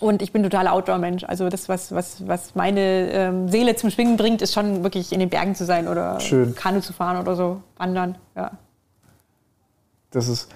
Und 0.00 0.22
ich 0.22 0.32
bin 0.32 0.42
totaler 0.42 0.72
Outdoor-Mensch. 0.72 1.24
Also 1.24 1.50
das, 1.50 1.68
was, 1.68 1.94
was, 1.94 2.26
was 2.26 2.54
meine 2.54 3.10
ähm, 3.10 3.48
Seele 3.48 3.76
zum 3.76 3.90
Schwingen 3.90 4.16
bringt, 4.16 4.40
ist 4.40 4.54
schon 4.54 4.82
wirklich 4.82 5.12
in 5.12 5.20
den 5.20 5.28
Bergen 5.28 5.54
zu 5.54 5.66
sein 5.66 5.88
oder 5.88 6.18
Schön. 6.20 6.54
Kanu 6.54 6.80
zu 6.80 6.94
fahren 6.94 7.18
oder 7.18 7.36
so, 7.36 7.60
wandern. 7.76 8.16
Ja. 8.34 8.52
Das 10.10 10.26
ist 10.26 10.48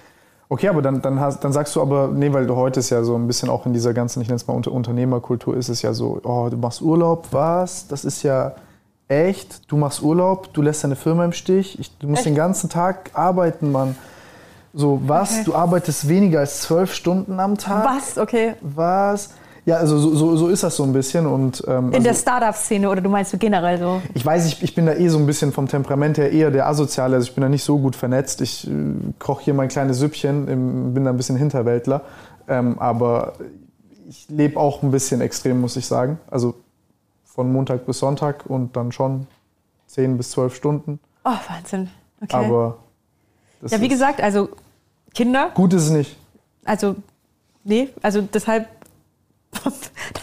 Okay, 0.55 0.69
aber 0.69 0.81
dann, 0.81 1.01
dann, 1.01 1.19
hast, 1.19 1.43
dann 1.43 1.51
sagst 1.51 1.75
du 1.75 1.81
aber, 1.81 2.07
nee, 2.07 2.31
weil 2.31 2.47
du 2.47 2.55
heute 2.55 2.79
ist 2.79 2.89
ja 2.89 3.03
so 3.03 3.15
ein 3.15 3.27
bisschen 3.27 3.49
auch 3.49 3.65
in 3.65 3.73
dieser 3.73 3.93
ganzen, 3.93 4.21
ich 4.21 4.29
nenne 4.29 4.37
es 4.37 4.47
mal 4.47 4.53
Unter 4.53 4.71
Unternehmerkultur, 4.71 5.57
ist 5.57 5.67
es 5.67 5.81
ja 5.81 5.91
so, 5.91 6.21
oh, 6.23 6.47
du 6.49 6.55
machst 6.55 6.81
Urlaub, 6.81 7.27
was? 7.31 7.87
Das 7.89 8.05
ist 8.05 8.23
ja 8.23 8.55
echt, 9.09 9.69
du 9.69 9.75
machst 9.75 10.01
Urlaub, 10.01 10.53
du 10.53 10.61
lässt 10.61 10.85
deine 10.85 10.95
Firma 10.95 11.25
im 11.25 11.33
Stich, 11.33 11.77
ich, 11.77 11.97
du 11.97 12.07
musst 12.07 12.19
echt? 12.19 12.27
den 12.27 12.35
ganzen 12.35 12.69
Tag 12.69 13.11
arbeiten, 13.15 13.73
Mann. 13.73 13.97
So, 14.73 15.01
was? 15.05 15.33
Okay. 15.33 15.43
Du 15.43 15.55
arbeitest 15.55 16.07
weniger 16.07 16.39
als 16.39 16.61
zwölf 16.61 16.93
Stunden 16.93 17.37
am 17.37 17.57
Tag? 17.57 17.83
Was? 17.83 18.17
Okay. 18.17 18.53
Was? 18.61 19.31
Ja, 19.65 19.77
also 19.77 19.97
so, 19.97 20.13
so, 20.13 20.37
so 20.37 20.47
ist 20.47 20.61
das 20.61 20.75
so 20.75 20.83
ein 20.83 20.93
bisschen. 20.93 21.25
Und, 21.25 21.63
ähm, 21.67 21.87
In 21.87 21.95
also, 21.95 22.03
der 22.03 22.13
Startup-Szene 22.13 22.87
oder 22.87 23.01
du 23.01 23.09
meinst 23.09 23.33
du 23.33 23.37
generell 23.37 23.79
so? 23.79 24.01
Ich 24.13 24.23
weiß, 24.23 24.45
ich, 24.45 24.61
ich 24.61 24.75
bin 24.75 24.85
da 24.85 24.93
eh 24.93 25.07
so 25.07 25.17
ein 25.17 25.25
bisschen 25.25 25.51
vom 25.51 25.67
Temperament 25.67 26.19
her 26.19 26.31
eher 26.31 26.51
der 26.51 26.67
Asoziale. 26.67 27.15
Also 27.15 27.29
ich 27.29 27.33
bin 27.33 27.41
da 27.41 27.49
nicht 27.49 27.63
so 27.63 27.79
gut 27.79 27.95
vernetzt. 27.95 28.41
Ich 28.41 28.67
äh, 28.67 28.71
koche 29.17 29.43
hier 29.45 29.53
mein 29.55 29.69
kleines 29.69 29.97
Süppchen, 29.97 30.47
im, 30.47 30.93
bin 30.93 31.05
da 31.05 31.09
ein 31.09 31.17
bisschen 31.17 31.35
Hinterwäldler. 31.35 32.01
Ähm, 32.47 32.77
aber 32.77 33.33
ich 34.07 34.27
lebe 34.29 34.59
auch 34.59 34.83
ein 34.83 34.91
bisschen 34.91 35.19
extrem, 35.21 35.61
muss 35.61 35.75
ich 35.77 35.87
sagen. 35.87 36.19
Also 36.29 36.53
von 37.23 37.51
Montag 37.51 37.87
bis 37.87 37.99
Sonntag 37.99 38.45
und 38.45 38.75
dann 38.77 38.91
schon 38.91 39.25
10 39.87 40.17
bis 40.17 40.29
12 40.31 40.55
Stunden. 40.55 40.99
Oh, 41.23 41.31
Wahnsinn. 41.49 41.89
Okay. 42.21 42.35
Aber 42.35 42.77
ja, 43.67 43.81
wie 43.81 43.87
gesagt, 43.87 44.21
also 44.21 44.49
Kinder. 45.15 45.49
Gut 45.55 45.73
ist 45.73 45.85
es 45.85 45.89
nicht. 45.89 46.17
Also, 46.65 46.95
nee, 47.63 47.89
also 48.03 48.21
deshalb 48.21 48.67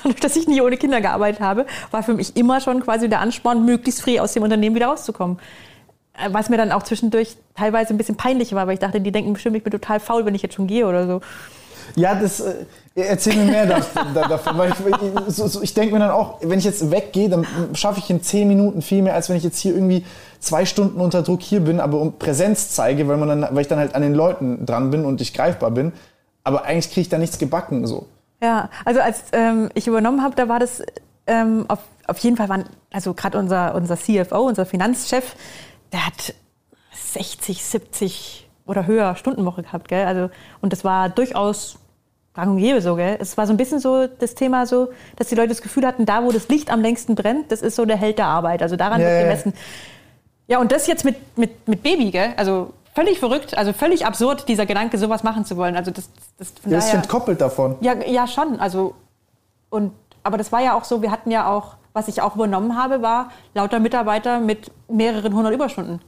dadurch, 0.02 0.20
dass 0.20 0.36
ich 0.36 0.46
nie 0.46 0.60
ohne 0.60 0.76
Kinder 0.76 1.00
gearbeitet 1.00 1.40
habe, 1.40 1.66
war 1.90 2.02
für 2.02 2.14
mich 2.14 2.36
immer 2.36 2.60
schon 2.60 2.82
quasi 2.82 3.08
der 3.08 3.20
Ansporn, 3.20 3.64
möglichst 3.64 4.02
früh 4.02 4.18
aus 4.18 4.32
dem 4.32 4.42
Unternehmen 4.42 4.74
wieder 4.74 4.86
rauszukommen. 4.86 5.38
Äh, 6.14 6.28
was 6.32 6.48
mir 6.48 6.56
dann 6.56 6.72
auch 6.72 6.82
zwischendurch 6.82 7.36
teilweise 7.56 7.94
ein 7.94 7.98
bisschen 7.98 8.16
peinlich 8.16 8.54
war, 8.54 8.66
weil 8.66 8.74
ich 8.74 8.80
dachte, 8.80 9.00
die 9.00 9.12
denken 9.12 9.32
bestimmt, 9.32 9.56
ich 9.56 9.64
bin 9.64 9.70
total 9.70 10.00
faul, 10.00 10.24
wenn 10.24 10.34
ich 10.34 10.42
jetzt 10.42 10.54
schon 10.54 10.66
gehe 10.66 10.86
oder 10.86 11.06
so. 11.06 11.20
Ja, 11.96 12.14
das 12.14 12.40
äh, 12.40 12.64
erzähl 12.94 13.36
mir 13.36 13.44
mehr 13.44 13.66
davon. 14.28 14.58
Weil 14.58 14.70
ich, 14.70 15.34
so, 15.34 15.46
so, 15.46 15.62
ich 15.62 15.74
denke 15.74 15.94
mir 15.94 16.00
dann 16.00 16.10
auch, 16.10 16.38
wenn 16.42 16.58
ich 16.58 16.64
jetzt 16.64 16.90
weggehe, 16.90 17.28
dann 17.28 17.46
schaffe 17.74 17.98
ich 17.98 18.08
in 18.10 18.22
zehn 18.22 18.48
Minuten 18.48 18.82
viel 18.82 19.02
mehr, 19.02 19.14
als 19.14 19.28
wenn 19.28 19.36
ich 19.36 19.42
jetzt 19.42 19.58
hier 19.58 19.74
irgendwie 19.74 20.04
zwei 20.40 20.64
Stunden 20.64 21.00
unter 21.00 21.22
Druck 21.22 21.42
hier 21.42 21.60
bin, 21.60 21.80
aber 21.80 22.00
um 22.00 22.18
Präsenz 22.18 22.70
zeige, 22.70 23.08
weil, 23.08 23.16
man 23.16 23.28
dann, 23.28 23.54
weil 23.54 23.62
ich 23.62 23.68
dann 23.68 23.78
halt 23.78 23.94
an 23.94 24.02
den 24.02 24.14
Leuten 24.14 24.64
dran 24.66 24.90
bin 24.90 25.04
und 25.04 25.20
ich 25.20 25.34
greifbar 25.34 25.70
bin. 25.70 25.92
Aber 26.44 26.64
eigentlich 26.64 26.88
kriege 26.88 27.02
ich 27.02 27.08
da 27.08 27.18
nichts 27.18 27.38
gebacken. 27.38 27.86
So. 27.86 28.06
Ja, 28.42 28.70
also 28.84 29.00
als 29.00 29.24
ähm, 29.32 29.70
ich 29.74 29.86
übernommen 29.86 30.22
habe, 30.22 30.34
da 30.34 30.48
war 30.48 30.58
das 30.58 30.82
ähm, 31.28 31.64
auf, 31.68 31.78
auf 32.08 32.18
jeden 32.18 32.36
Fall, 32.36 32.48
waren, 32.48 32.64
also 32.92 33.14
gerade 33.14 33.38
unser, 33.38 33.74
unser 33.76 33.96
CFO, 33.96 34.40
unser 34.40 34.66
Finanzchef, 34.66 35.36
der 35.92 36.06
hat 36.06 36.34
60, 36.92 37.64
70 37.64 38.50
oder 38.66 38.86
höher 38.86 39.14
Stundenwoche 39.14 39.62
gehabt, 39.62 39.88
gell? 39.88 40.06
Also, 40.06 40.30
und 40.60 40.72
das 40.72 40.82
war 40.82 41.08
durchaus 41.08 41.78
gang 42.34 42.50
und 42.50 42.58
gäbe 42.58 42.80
so, 42.80 42.96
gell? 42.96 43.16
Es 43.20 43.36
war 43.36 43.46
so 43.46 43.52
ein 43.52 43.56
bisschen 43.56 43.78
so 43.78 44.08
das 44.08 44.34
Thema 44.34 44.66
so, 44.66 44.88
dass 45.14 45.28
die 45.28 45.36
Leute 45.36 45.50
das 45.50 45.62
Gefühl 45.62 45.86
hatten, 45.86 46.04
da 46.04 46.24
wo 46.24 46.32
das 46.32 46.48
Licht 46.48 46.70
am 46.72 46.80
längsten 46.80 47.14
brennt, 47.14 47.52
das 47.52 47.62
ist 47.62 47.76
so 47.76 47.84
der 47.84 47.96
Held 47.96 48.18
der 48.18 48.26
Arbeit. 48.26 48.60
Also 48.62 48.74
daran 48.74 49.00
yeah. 49.00 49.10
wird 49.10 49.22
gemessen. 49.22 49.52
Ja, 50.48 50.58
und 50.58 50.72
das 50.72 50.88
jetzt 50.88 51.04
mit, 51.04 51.38
mit, 51.38 51.68
mit 51.68 51.82
Baby, 51.84 52.10
gell? 52.10 52.34
Also 52.36 52.72
völlig 52.94 53.18
verrückt, 53.18 53.56
also 53.56 53.72
völlig 53.72 54.06
absurd, 54.06 54.48
dieser 54.48 54.66
Gedanke, 54.66 54.98
sowas 54.98 55.22
machen 55.22 55.44
zu 55.44 55.56
wollen. 55.56 55.76
Also 55.76 55.90
das, 55.90 56.10
das, 56.38 56.50
von 56.50 56.70
ja, 56.70 56.78
das 56.78 56.88
ist 56.88 56.94
entkoppelt 56.94 57.40
davon. 57.40 57.76
Ja, 57.80 57.94
ja, 58.06 58.26
schon. 58.26 58.60
Also, 58.60 58.94
und, 59.70 59.92
aber 60.22 60.38
das 60.38 60.52
war 60.52 60.60
ja 60.60 60.74
auch 60.74 60.84
so, 60.84 61.02
wir 61.02 61.10
hatten 61.10 61.30
ja 61.30 61.48
auch, 61.50 61.76
was 61.92 62.08
ich 62.08 62.22
auch 62.22 62.36
übernommen 62.36 62.76
habe, 62.76 63.02
war 63.02 63.30
lauter 63.54 63.80
Mitarbeiter 63.80 64.40
mit 64.40 64.70
mehreren 64.88 65.34
hundert 65.34 65.52
Überstunden. 65.52 66.00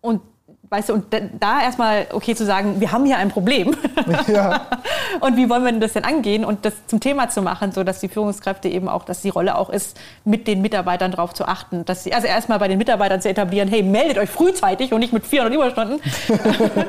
Und 0.00 0.22
weißt 0.70 0.88
du, 0.88 0.94
und 0.94 1.06
da 1.40 1.62
erstmal 1.62 2.06
okay 2.12 2.36
zu 2.36 2.46
sagen, 2.46 2.80
wir 2.80 2.92
haben 2.92 3.04
hier 3.04 3.18
ein 3.18 3.28
Problem. 3.28 3.76
Ja. 4.26 4.66
und 5.20 5.36
wie 5.36 5.48
wollen 5.48 5.64
wir 5.64 5.72
das 5.78 5.92
denn 5.92 6.04
angehen 6.04 6.44
und 6.44 6.64
das 6.64 6.74
zum 6.86 7.00
Thema 7.00 7.28
zu 7.28 7.42
machen, 7.42 7.72
so 7.72 7.84
dass 7.84 8.00
die 8.00 8.08
Führungskräfte 8.08 8.68
eben 8.68 8.88
auch, 8.88 9.04
dass 9.04 9.22
die 9.22 9.28
Rolle 9.28 9.56
auch 9.56 9.70
ist, 9.70 9.98
mit 10.24 10.46
den 10.46 10.62
Mitarbeitern 10.62 11.10
darauf 11.10 11.32
zu 11.32 11.46
achten, 11.46 11.84
dass 11.84 12.04
sie, 12.04 12.12
also 12.12 12.26
erstmal 12.26 12.58
bei 12.58 12.68
den 12.68 12.78
Mitarbeitern 12.78 13.20
zu 13.20 13.28
etablieren, 13.28 13.68
hey, 13.68 13.82
meldet 13.82 14.18
euch 14.18 14.30
frühzeitig 14.30 14.92
und 14.92 15.00
nicht 15.00 15.12
mit 15.12 15.26
400 15.26 15.54
Überstunden. 15.54 16.00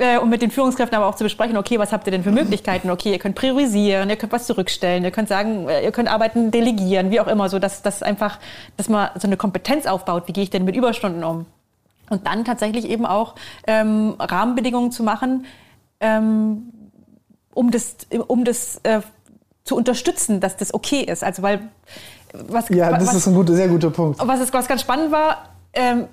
Äh, 0.00 0.18
um 0.18 0.30
mit 0.30 0.42
den 0.42 0.52
Führungskräften 0.52 0.96
aber 0.96 1.08
auch 1.08 1.16
zu 1.16 1.24
besprechen, 1.24 1.56
okay, 1.56 1.80
was 1.80 1.90
habt 1.90 2.06
ihr 2.06 2.12
denn 2.12 2.22
für 2.22 2.30
Möglichkeiten? 2.30 2.88
Okay, 2.88 3.10
ihr 3.10 3.18
könnt 3.18 3.34
priorisieren, 3.34 4.08
ihr 4.08 4.14
könnt 4.14 4.30
was 4.30 4.46
zurückstellen, 4.46 5.02
ihr 5.02 5.10
könnt 5.10 5.28
sagen, 5.28 5.68
äh, 5.68 5.82
ihr 5.82 5.90
könnt 5.90 6.08
Arbeiten 6.08 6.52
delegieren, 6.52 7.10
wie 7.10 7.18
auch 7.18 7.26
immer, 7.26 7.48
so 7.48 7.58
dass 7.58 7.82
das 7.82 8.04
einfach, 8.04 8.38
dass 8.76 8.88
man 8.88 9.10
so 9.16 9.26
eine 9.26 9.36
Kompetenz 9.36 9.86
aufbaut. 9.86 10.28
Wie 10.28 10.32
gehe 10.32 10.44
ich 10.44 10.50
denn 10.50 10.64
mit 10.64 10.76
Überstunden 10.76 11.24
um? 11.24 11.46
Und 12.10 12.26
dann 12.26 12.44
tatsächlich 12.44 12.88
eben 12.88 13.06
auch 13.06 13.34
ähm, 13.66 14.14
Rahmenbedingungen 14.18 14.92
zu 14.92 15.02
machen, 15.02 15.46
ähm, 16.00 16.72
um 17.54 17.70
das, 17.70 17.96
um 18.26 18.44
das 18.44 18.80
äh, 18.84 19.00
zu 19.64 19.76
unterstützen, 19.76 20.40
dass 20.40 20.56
das 20.56 20.72
okay 20.72 21.02
ist. 21.02 21.22
Also 21.22 21.42
weil 21.42 21.68
was, 22.32 22.68
ja, 22.68 22.90
das 22.90 23.08
was, 23.08 23.14
ist 23.16 23.26
ein 23.26 23.34
guter, 23.34 23.54
sehr 23.54 23.68
guter 23.68 23.90
Punkt. 23.90 24.20
Was, 24.24 24.40
ist, 24.40 24.52
was 24.52 24.68
ganz 24.68 24.82
spannend 24.82 25.12
war, 25.12 25.48
ähm, 25.72 26.06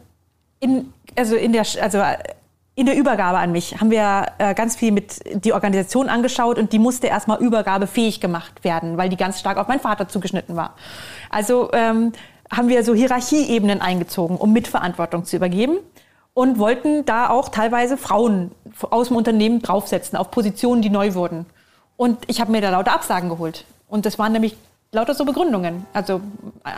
in, 0.59 0.93
also 1.15 1.35
in 1.35 1.53
der, 1.53 1.65
also 1.81 2.01
in 2.76 2.85
der 2.85 2.97
Übergabe 2.97 3.38
an 3.38 3.51
mich 3.51 3.80
haben 3.80 3.89
wir 3.89 4.26
äh, 4.38 4.53
ganz 4.53 4.76
viel 4.76 4.91
mit 4.91 5.22
die 5.45 5.53
Organisation 5.53 6.09
angeschaut 6.09 6.57
und 6.57 6.73
die 6.73 6.80
musste 6.80 7.07
erstmal 7.07 7.39
übergabefähig 7.39 8.19
gemacht 8.19 8.63
werden, 8.63 8.97
weil 8.97 9.09
die 9.09 9.17
ganz 9.17 9.39
stark 9.39 9.57
auf 9.57 9.67
meinen 9.67 9.80
Vater 9.80 10.07
zugeschnitten 10.07 10.55
war. 10.55 10.76
Also 11.30 11.69
ähm, 11.73 12.11
haben 12.56 12.69
wir 12.69 12.84
so 12.84 12.94
Hierarchieebenen 12.94 13.82
eingezogen, 13.82 14.38
um 14.38 14.53
Mitverantwortung 14.53 15.26
zu 15.26 15.36
übergeben 15.36 15.77
und 16.34 16.60
wollten 16.60 17.06
da 17.06 17.30
auch 17.30 17.49
teilweise 17.49 17.98
Frauen 17.98 18.52
aus 18.90 19.07
dem 19.07 19.18
Unternehmen 19.18 19.61
draufsetzen 19.61 20.18
auf 20.18 20.32
Positionen, 20.32 20.82
die 20.82 20.90
neu 20.90 21.14
wurden. 21.14 21.45
Und 21.98 22.19
ich 22.27 22.41
habe 22.41 22.52
mir 22.52 22.61
da 22.61 22.69
lauter 22.72 22.94
Absagen 22.94 23.30
geholt. 23.30 23.65
Und 23.88 24.06
das 24.06 24.19
waren 24.19 24.34
nämlich 24.34 24.56
lauter 24.91 25.14
so 25.14 25.26
Begründungen. 25.26 25.86
Also 25.94 26.22
äh, 26.64 26.72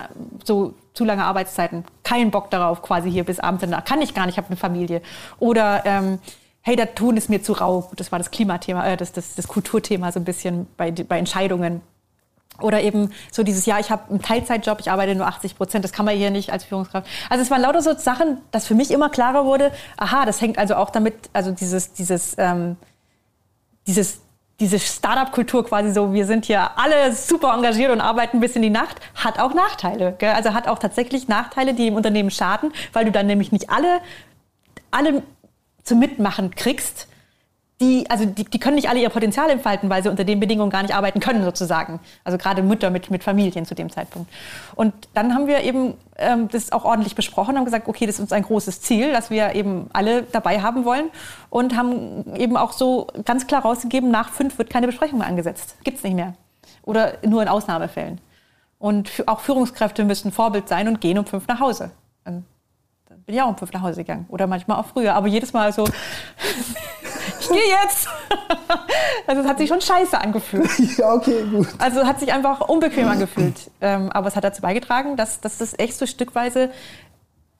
so 0.44 0.74
zu 0.94 1.06
lange 1.06 1.24
Arbeitszeiten, 1.24 1.86
kein 2.04 2.32
Bock 2.32 2.52
darauf, 2.52 2.82
quasi 2.82 3.12
hier 3.12 3.24
bis 3.24 3.40
abends 3.40 3.62
danach. 3.62 3.86
Kann 3.86 4.02
ich 4.02 4.14
gar 4.14 4.26
nicht, 4.26 4.36
ich 4.36 4.38
habe 4.38 4.48
eine 4.48 4.58
Familie. 4.58 5.02
Oder 5.40 5.84
ähm, 5.86 6.20
hey, 6.62 6.76
der 6.76 6.96
Ton 6.96 7.18
ist 7.18 7.30
mir 7.30 7.42
zu 7.42 7.54
rau. 7.54 7.90
Das 7.96 8.12
war 8.12 8.20
das 8.20 8.30
Klimathema, 8.30 8.86
äh, 8.86 8.98
das, 8.98 9.12
das, 9.12 9.36
das 9.36 9.48
Kulturthema 9.48 10.12
so 10.12 10.20
ein 10.20 10.26
bisschen 10.26 10.68
bei, 10.78 10.92
bei 10.92 11.18
Entscheidungen. 11.18 11.82
Oder 12.62 12.82
eben 12.82 13.12
so 13.32 13.44
dieses 13.44 13.66
Jahr, 13.66 13.80
ich 13.80 13.92
habe 13.92 14.10
einen 14.10 14.22
Teilzeitjob, 14.22 14.80
ich 14.80 14.92
arbeite 14.92 15.16
nur 15.16 15.28
80 15.28 15.56
Prozent, 15.56 15.84
das 15.84 15.92
kann 15.92 16.06
man 16.06 16.16
hier 16.16 16.32
nicht 16.32 16.52
als 16.52 16.64
Führungskraft. 16.64 17.08
Also 17.30 17.44
es 17.44 17.52
waren 17.52 17.62
lauter 17.62 17.82
so 17.82 17.94
Sachen, 17.96 18.40
dass 18.52 18.68
für 18.68 18.76
mich 18.76 18.92
immer 18.92 19.10
klarer 19.10 19.46
wurde, 19.46 19.72
aha, 19.98 20.26
das 20.26 20.42
hängt 20.42 20.58
also 20.58 20.76
auch 20.76 20.90
damit, 20.90 21.30
also 21.34 21.52
dieses, 21.52 21.94
dieses, 21.94 22.36
ähm, 22.38 22.78
dieses, 23.86 24.22
diese 24.60 24.80
Startup-Kultur 24.80 25.66
quasi 25.66 25.92
so, 25.92 26.14
wir 26.14 26.26
sind 26.26 26.46
hier 26.46 26.78
alle 26.78 27.14
super 27.14 27.54
engagiert 27.54 27.92
und 27.92 28.02
arbeiten 28.02 28.40
bis 28.40 28.56
in 28.56 28.64
die 28.64 28.72
Nacht, 28.72 29.00
hat 29.14 29.40
auch 29.40 29.54
Nachteile. 29.54 30.16
Gell? 30.18 30.32
Also 30.32 30.54
hat 30.54 30.68
auch 30.68 30.80
tatsächlich 30.80 31.28
Nachteile, 31.28 31.76
die 31.76 31.88
im 31.88 31.96
Unternehmen 31.96 32.32
schaden, 32.32 32.74
weil 32.92 33.06
du 33.06 33.12
dann 33.12 33.28
nämlich 33.28 33.52
nicht 33.52 33.70
alle, 33.70 34.02
alle 34.90 35.22
zum 35.84 36.00
Mitmachen 36.00 36.56
kriegst 36.56 37.08
die, 37.80 38.10
also 38.10 38.26
die, 38.26 38.44
die 38.44 38.60
können 38.60 38.76
nicht 38.76 38.90
alle 38.90 39.00
ihr 39.00 39.10
Potenzial 39.10 39.50
entfalten, 39.52 39.90
weil 39.90 40.02
sie 40.02 40.10
unter 40.10 40.24
den 40.24 40.40
Bedingungen 40.40 40.72
gar 40.72 40.82
nicht 40.82 40.96
arbeiten 40.96 41.20
können, 41.20 41.44
sozusagen. 41.44 42.00
Also 42.24 42.38
gerade 42.40 42.64
Mütter 42.64 42.90
mit, 42.90 43.12
mit 43.12 43.24
Familien 43.24 43.66
zu 43.66 43.76
dem 43.76 43.92
Zeitpunkt. 43.92 44.32
Und 44.76 44.94
dann 45.14 45.36
haben 45.36 45.46
wir 45.46 45.62
eben 45.62 45.94
ähm, 46.18 46.48
das 46.50 46.72
auch 46.72 46.86
ordentlich 46.86 47.14
besprochen, 47.14 47.56
haben 47.56 47.66
gesagt, 47.66 47.88
okay, 47.88 48.08
das 48.08 48.16
ist 48.16 48.22
uns 48.22 48.32
ein 48.32 48.44
großes 48.44 48.82
Ziel, 48.82 49.12
dass 49.12 49.30
wir 49.30 49.54
eben 49.54 49.90
alle 49.94 50.24
dabei 50.24 50.62
haben 50.62 50.86
wollen 50.86 51.10
und 51.52 51.78
haben 51.78 52.36
eben 52.36 52.58
auch 52.58 52.72
so 52.72 53.08
ganz 53.26 53.46
klar 53.46 53.62
rausgegeben, 53.62 54.10
nach 54.10 54.32
fünf 54.32 54.58
wird 54.58 54.72
keine 54.72 54.88
Besprechung 54.88 55.20
mehr 55.20 55.28
angesetzt. 55.28 55.76
Gibt's 55.84 56.02
nicht 56.02 56.16
mehr. 56.16 56.34
Oder 56.82 57.14
nur 57.24 57.44
in 57.44 57.48
Ausnahmefällen. 57.48 58.20
Und 58.80 59.24
auch 59.28 59.40
Führungskräfte 59.40 60.04
müssen 60.04 60.32
Vorbild 60.32 60.68
sein 60.68 60.88
und 60.88 61.00
gehen 61.00 61.20
um 61.20 61.26
fünf 61.26 61.48
nach 61.48 61.60
Hause. 61.60 61.92
Dann 62.24 62.44
bin 63.26 63.36
ich 63.36 63.42
auch 63.42 63.50
um 63.50 63.58
fünf 63.58 63.72
nach 63.74 63.82
Hause 63.82 63.98
gegangen. 63.98 64.26
Oder 64.30 64.48
manchmal 64.48 64.80
auch 64.80 64.86
früher. 64.86 65.14
Aber 65.14 65.28
jedes 65.28 65.54
Mal 65.54 65.74
so, 65.74 65.86
ich 67.52 67.62
gehe 67.62 67.74
jetzt. 67.84 68.08
Also 69.28 69.42
es 69.42 69.48
hat 69.48 69.58
sich 69.58 69.68
schon 69.68 69.82
scheiße 69.82 70.20
angefühlt. 70.20 70.70
Ja, 70.98 71.14
okay, 71.14 71.44
gut. 71.52 71.68
Also 71.80 72.00
es 72.00 72.06
hat 72.06 72.20
sich 72.20 72.32
einfach 72.32 72.62
unbequem 72.62 73.08
angefühlt. 73.08 73.70
Ähm, 73.82 74.10
aber 74.12 74.28
es 74.28 74.36
hat 74.36 74.44
dazu 74.44 74.62
beigetragen, 74.62 75.18
dass, 75.18 75.42
dass 75.42 75.58
das 75.58 75.78
echt 75.78 75.98
so 75.98 76.06
stückweise 76.06 76.70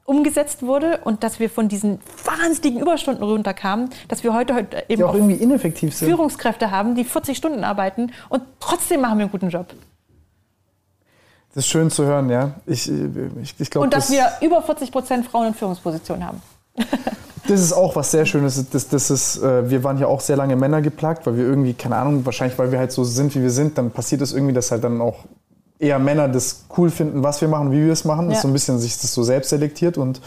umgesetzt 0.06 0.64
wurde 0.64 1.00
und 1.04 1.24
dass 1.24 1.40
wir 1.42 1.50
von 1.50 1.68
diesen 1.68 2.00
wahnsinnigen 2.24 2.80
Überstunden 2.82 3.24
runterkamen, 3.24 3.90
dass 4.08 4.24
wir 4.24 4.34
heute, 4.34 4.56
heute 4.56 4.78
eben 4.88 5.00
die 5.00 5.04
auch, 5.04 5.14
irgendwie 5.14 5.36
ineffektiv 5.36 5.94
sind. 5.94 6.08
Führungskräfte 6.08 6.72
haben, 6.72 6.96
die 6.96 7.04
40 7.04 7.38
Stunden 7.38 7.66
arbeiten 7.66 8.14
und 8.30 8.44
trotzdem 8.62 9.02
machen 9.02 9.18
wir 9.18 9.24
einen 9.24 9.32
guten 9.32 9.50
Job. 9.50 9.68
Das 11.54 11.66
ist 11.66 11.70
schön 11.70 11.92
zu 11.92 12.06
hören, 12.06 12.30
ja. 12.30 12.52
Ich, 12.66 12.90
ich, 12.90 13.56
ich 13.60 13.70
glaub, 13.70 13.84
und 13.84 13.94
dass 13.94 14.08
das 14.08 14.16
wir 14.16 14.32
über 14.42 14.62
40 14.62 14.92
Prozent 14.92 15.26
Frauen 15.26 15.48
in 15.48 15.54
Führungspositionen 15.54 16.26
haben. 16.26 16.42
Das 17.48 17.62
ist 17.62 17.74
auch 17.74 17.96
was 17.96 18.12
sehr 18.12 18.26
Schönes. 18.26 18.64
Das, 18.70 18.90
das 18.90 19.10
ist, 19.10 19.42
äh, 19.42 19.70
wir 19.70 19.84
waren 19.84 19.98
ja 19.98 20.08
auch 20.08 20.20
sehr 20.20 20.36
lange 20.36 20.56
Männer 20.56 20.82
geplagt, 20.82 21.26
weil 21.26 21.38
wir 21.38 21.46
irgendwie, 21.46 21.74
keine 21.74 21.96
Ahnung, 21.96 22.26
wahrscheinlich 22.26 22.60
weil 22.60 22.72
wir 22.72 22.80
halt 22.80 22.92
so 22.92 23.04
sind, 23.04 23.34
wie 23.36 23.42
wir 23.42 23.52
sind, 23.52 23.78
dann 23.78 23.92
passiert 23.92 24.22
es 24.22 24.34
irgendwie, 24.34 24.54
dass 24.54 24.72
halt 24.72 24.84
dann 24.84 25.02
auch 25.02 25.20
eher 25.80 26.00
Männer 26.00 26.28
das 26.28 26.66
cool 26.78 26.90
finden, 26.90 27.24
was 27.24 27.40
wir 27.42 27.48
machen, 27.48 27.72
wie 27.72 27.86
wir 27.86 27.94
es 27.94 28.04
machen. 28.04 28.26
Ja. 28.26 28.30
Das 28.30 28.38
ist 28.40 28.42
so 28.42 28.48
ein 28.48 28.54
bisschen 28.54 28.80
sich 28.80 29.00
das 29.00 29.14
so 29.14 29.24
selbst 29.24 29.50
selektiert. 29.50 29.98
Und 29.98 30.22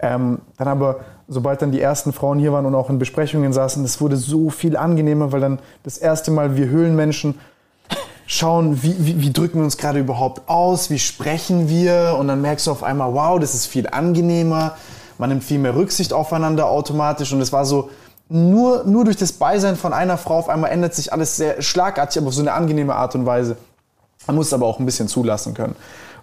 ähm, 0.00 0.40
dann 0.56 0.68
aber, 0.68 1.00
sobald 1.28 1.62
dann 1.62 1.72
die 1.72 1.80
ersten 1.80 2.12
Frauen 2.12 2.38
hier 2.38 2.52
waren 2.52 2.66
und 2.66 2.74
auch 2.74 2.90
in 2.90 2.98
Besprechungen 2.98 3.52
saßen, 3.52 3.82
das 3.82 4.00
wurde 4.00 4.16
so 4.16 4.50
viel 4.50 4.76
angenehmer, 4.76 5.32
weil 5.32 5.40
dann 5.40 5.60
das 5.82 5.96
erste 5.96 6.30
Mal 6.30 6.56
wir 6.56 6.68
Höhlenmenschen 6.68 7.38
schauen, 8.26 8.82
wie, 8.82 8.94
wie, 8.98 9.20
wie 9.20 9.32
drücken 9.32 9.58
wir 9.58 9.64
uns 9.64 9.76
gerade 9.76 9.98
überhaupt 9.98 10.48
aus, 10.48 10.90
wie 10.90 10.98
sprechen 10.98 11.68
wir 11.68 12.16
und 12.18 12.28
dann 12.28 12.40
merkst 12.40 12.66
du 12.66 12.70
auf 12.70 12.82
einmal, 12.82 13.12
wow, 13.14 13.40
das 13.40 13.54
ist 13.54 13.66
viel 13.66 13.88
angenehmer 13.88 14.76
man 15.20 15.28
nimmt 15.28 15.44
viel 15.44 15.58
mehr 15.58 15.76
Rücksicht 15.76 16.12
aufeinander 16.12 16.68
automatisch 16.68 17.32
und 17.32 17.40
es 17.40 17.52
war 17.52 17.64
so, 17.64 17.90
nur, 18.30 18.84
nur 18.84 19.04
durch 19.04 19.16
das 19.16 19.32
Beisein 19.32 19.76
von 19.76 19.92
einer 19.92 20.16
Frau 20.16 20.38
auf 20.38 20.48
einmal 20.48 20.70
ändert 20.70 20.94
sich 20.94 21.12
alles 21.12 21.36
sehr 21.36 21.60
schlagartig, 21.62 22.18
aber 22.18 22.28
auf 22.28 22.34
so 22.34 22.40
eine 22.40 22.52
angenehme 22.52 22.94
Art 22.94 23.14
und 23.14 23.26
Weise. 23.26 23.56
Man 24.26 24.36
muss 24.36 24.46
es 24.46 24.52
aber 24.52 24.66
auch 24.66 24.78
ein 24.78 24.86
bisschen 24.86 25.08
zulassen 25.08 25.52
können. 25.52 25.76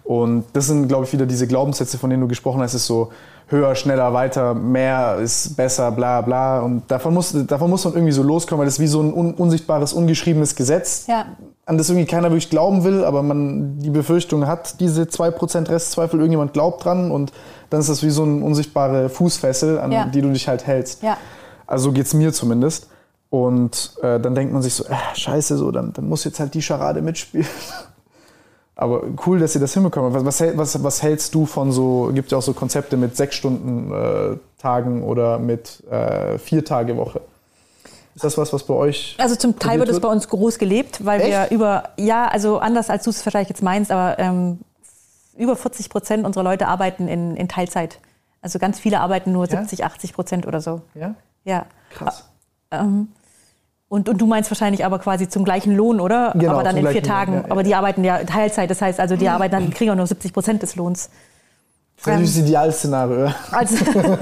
Und 0.04 0.44
das 0.54 0.66
sind, 0.66 0.88
glaube 0.88 1.04
ich, 1.04 1.12
wieder 1.12 1.26
diese 1.26 1.46
Glaubenssätze, 1.46 1.98
von 1.98 2.08
denen 2.08 2.22
du 2.22 2.28
gesprochen 2.28 2.62
hast, 2.62 2.72
ist 2.72 2.86
so 2.86 3.10
höher, 3.48 3.74
schneller, 3.74 4.12
weiter, 4.14 4.54
mehr 4.54 5.18
ist 5.22 5.56
besser, 5.56 5.90
bla 5.90 6.22
bla. 6.22 6.60
Und 6.60 6.90
davon 6.90 7.14
muss, 7.14 7.34
davon 7.46 7.70
muss 7.70 7.84
man 7.84 7.94
irgendwie 7.94 8.12
so 8.12 8.22
loskommen, 8.22 8.60
weil 8.60 8.66
das 8.66 8.74
ist 8.74 8.80
wie 8.80 8.86
so 8.86 9.02
ein 9.02 9.12
un 9.12 9.34
unsichtbares, 9.34 9.92
ungeschriebenes 9.92 10.56
Gesetz, 10.56 11.06
ja. 11.08 11.26
an 11.66 11.78
das 11.78 11.88
irgendwie 11.88 12.06
keiner 12.06 12.30
wirklich 12.30 12.50
glauben 12.50 12.84
will, 12.84 13.04
aber 13.04 13.22
man 13.22 13.78
die 13.80 13.90
Befürchtung 13.90 14.46
hat, 14.46 14.80
diese 14.80 15.02
2% 15.02 15.68
Restzweifel, 15.68 16.20
irgendjemand 16.20 16.52
glaubt 16.54 16.84
dran 16.84 17.10
und 17.10 17.32
dann 17.70 17.80
ist 17.80 17.88
das 17.88 18.02
wie 18.02 18.10
so 18.10 18.22
eine 18.22 18.44
unsichtbare 18.44 19.08
Fußfessel, 19.08 19.78
an 19.78 19.92
ja. 19.92 20.06
die 20.06 20.22
du 20.22 20.30
dich 20.30 20.48
halt 20.48 20.66
hältst. 20.66 21.02
Ja. 21.02 21.16
Also 21.66 21.84
so 21.84 21.92
geht 21.92 22.06
es 22.06 22.14
mir 22.14 22.32
zumindest. 22.32 22.88
Und 23.30 23.94
äh, 24.02 24.18
dann 24.18 24.34
denkt 24.34 24.52
man 24.52 24.62
sich 24.62 24.74
so, 24.74 24.84
äh, 24.84 24.94
scheiße, 25.14 25.58
so, 25.58 25.70
dann, 25.70 25.92
dann 25.92 26.08
muss 26.08 26.24
jetzt 26.24 26.40
halt 26.40 26.54
die 26.54 26.62
Scharade 26.62 27.02
mitspielen. 27.02 27.46
Aber 28.74 29.02
cool, 29.26 29.40
dass 29.40 29.54
ihr 29.54 29.60
das 29.60 29.74
hinbekommen 29.74 30.14
habt. 30.14 30.24
Was, 30.24 30.40
was, 30.40 30.82
was, 30.82 31.02
hältst 31.02 31.34
du 31.34 31.46
von 31.46 31.72
so, 31.72 32.10
gibt 32.14 32.30
ja 32.30 32.38
auch 32.38 32.42
so 32.42 32.52
Konzepte 32.52 32.96
mit 32.96 33.16
sechs 33.16 33.34
Stunden 33.34 33.92
äh, 33.92 34.36
Tagen 34.62 35.02
oder 35.02 35.38
mit 35.38 35.82
äh, 35.90 36.38
vier 36.38 36.64
Tage 36.64 36.96
Woche? 36.96 37.20
Ist 38.14 38.24
das 38.24 38.38
was, 38.38 38.52
was 38.52 38.62
bei 38.64 38.74
euch? 38.74 39.16
Also 39.18 39.36
zum 39.36 39.58
Teil 39.58 39.78
wird 39.78 39.88
es 39.88 40.00
bei 40.00 40.08
uns 40.08 40.28
groß 40.28 40.58
gelebt, 40.58 41.04
weil 41.04 41.20
Echt? 41.20 41.30
wir 41.30 41.50
über, 41.50 41.90
ja, 41.98 42.26
also 42.28 42.58
anders 42.58 42.88
als 42.88 43.04
du 43.04 43.10
es 43.10 43.20
vielleicht 43.20 43.50
jetzt 43.50 43.62
meinst, 43.62 43.90
aber 43.90 44.18
ähm, 44.18 44.58
über 45.38 45.56
40 45.56 45.88
Prozent 45.88 46.26
unserer 46.26 46.44
Leute 46.44 46.68
arbeiten 46.68 47.08
in, 47.08 47.36
in 47.36 47.48
Teilzeit. 47.48 47.98
Also 48.42 48.58
ganz 48.58 48.78
viele 48.78 49.00
arbeiten 49.00 49.32
nur 49.32 49.46
ja? 49.46 49.58
70, 49.58 49.84
80 49.84 50.12
Prozent 50.12 50.46
oder 50.46 50.60
so. 50.60 50.82
Ja? 50.94 51.14
Ja. 51.44 51.66
Krass. 51.90 52.28
Ähm, 52.70 53.08
und, 53.88 54.08
und 54.08 54.20
du 54.20 54.26
meinst 54.26 54.50
wahrscheinlich 54.50 54.84
aber 54.84 54.98
quasi 54.98 55.28
zum 55.28 55.44
gleichen 55.44 55.74
Lohn, 55.74 55.98
oder? 55.98 56.32
Genau, 56.34 56.52
aber 56.52 56.62
dann 56.62 56.76
in 56.76 56.86
vier 56.88 57.02
Tagen. 57.02 57.32
Lohn, 57.32 57.44
ja, 57.44 57.50
aber 57.50 57.62
die 57.62 57.74
arbeiten 57.74 58.04
ja 58.04 58.22
Teilzeit, 58.24 58.70
das 58.70 58.82
heißt 58.82 59.00
also, 59.00 59.16
die 59.16 59.28
arbeiten 59.28 59.52
dann, 59.52 59.70
kriegen 59.70 59.90
auch 59.90 59.96
nur 59.96 60.06
70 60.06 60.32
Prozent 60.34 60.62
des 60.62 60.76
Lohns. 60.76 61.08
Das 61.96 62.06
ist 62.06 62.12
ähm, 62.12 62.22
das 62.22 62.36
Idealszenario. 62.36 63.32
Also, 63.50 63.76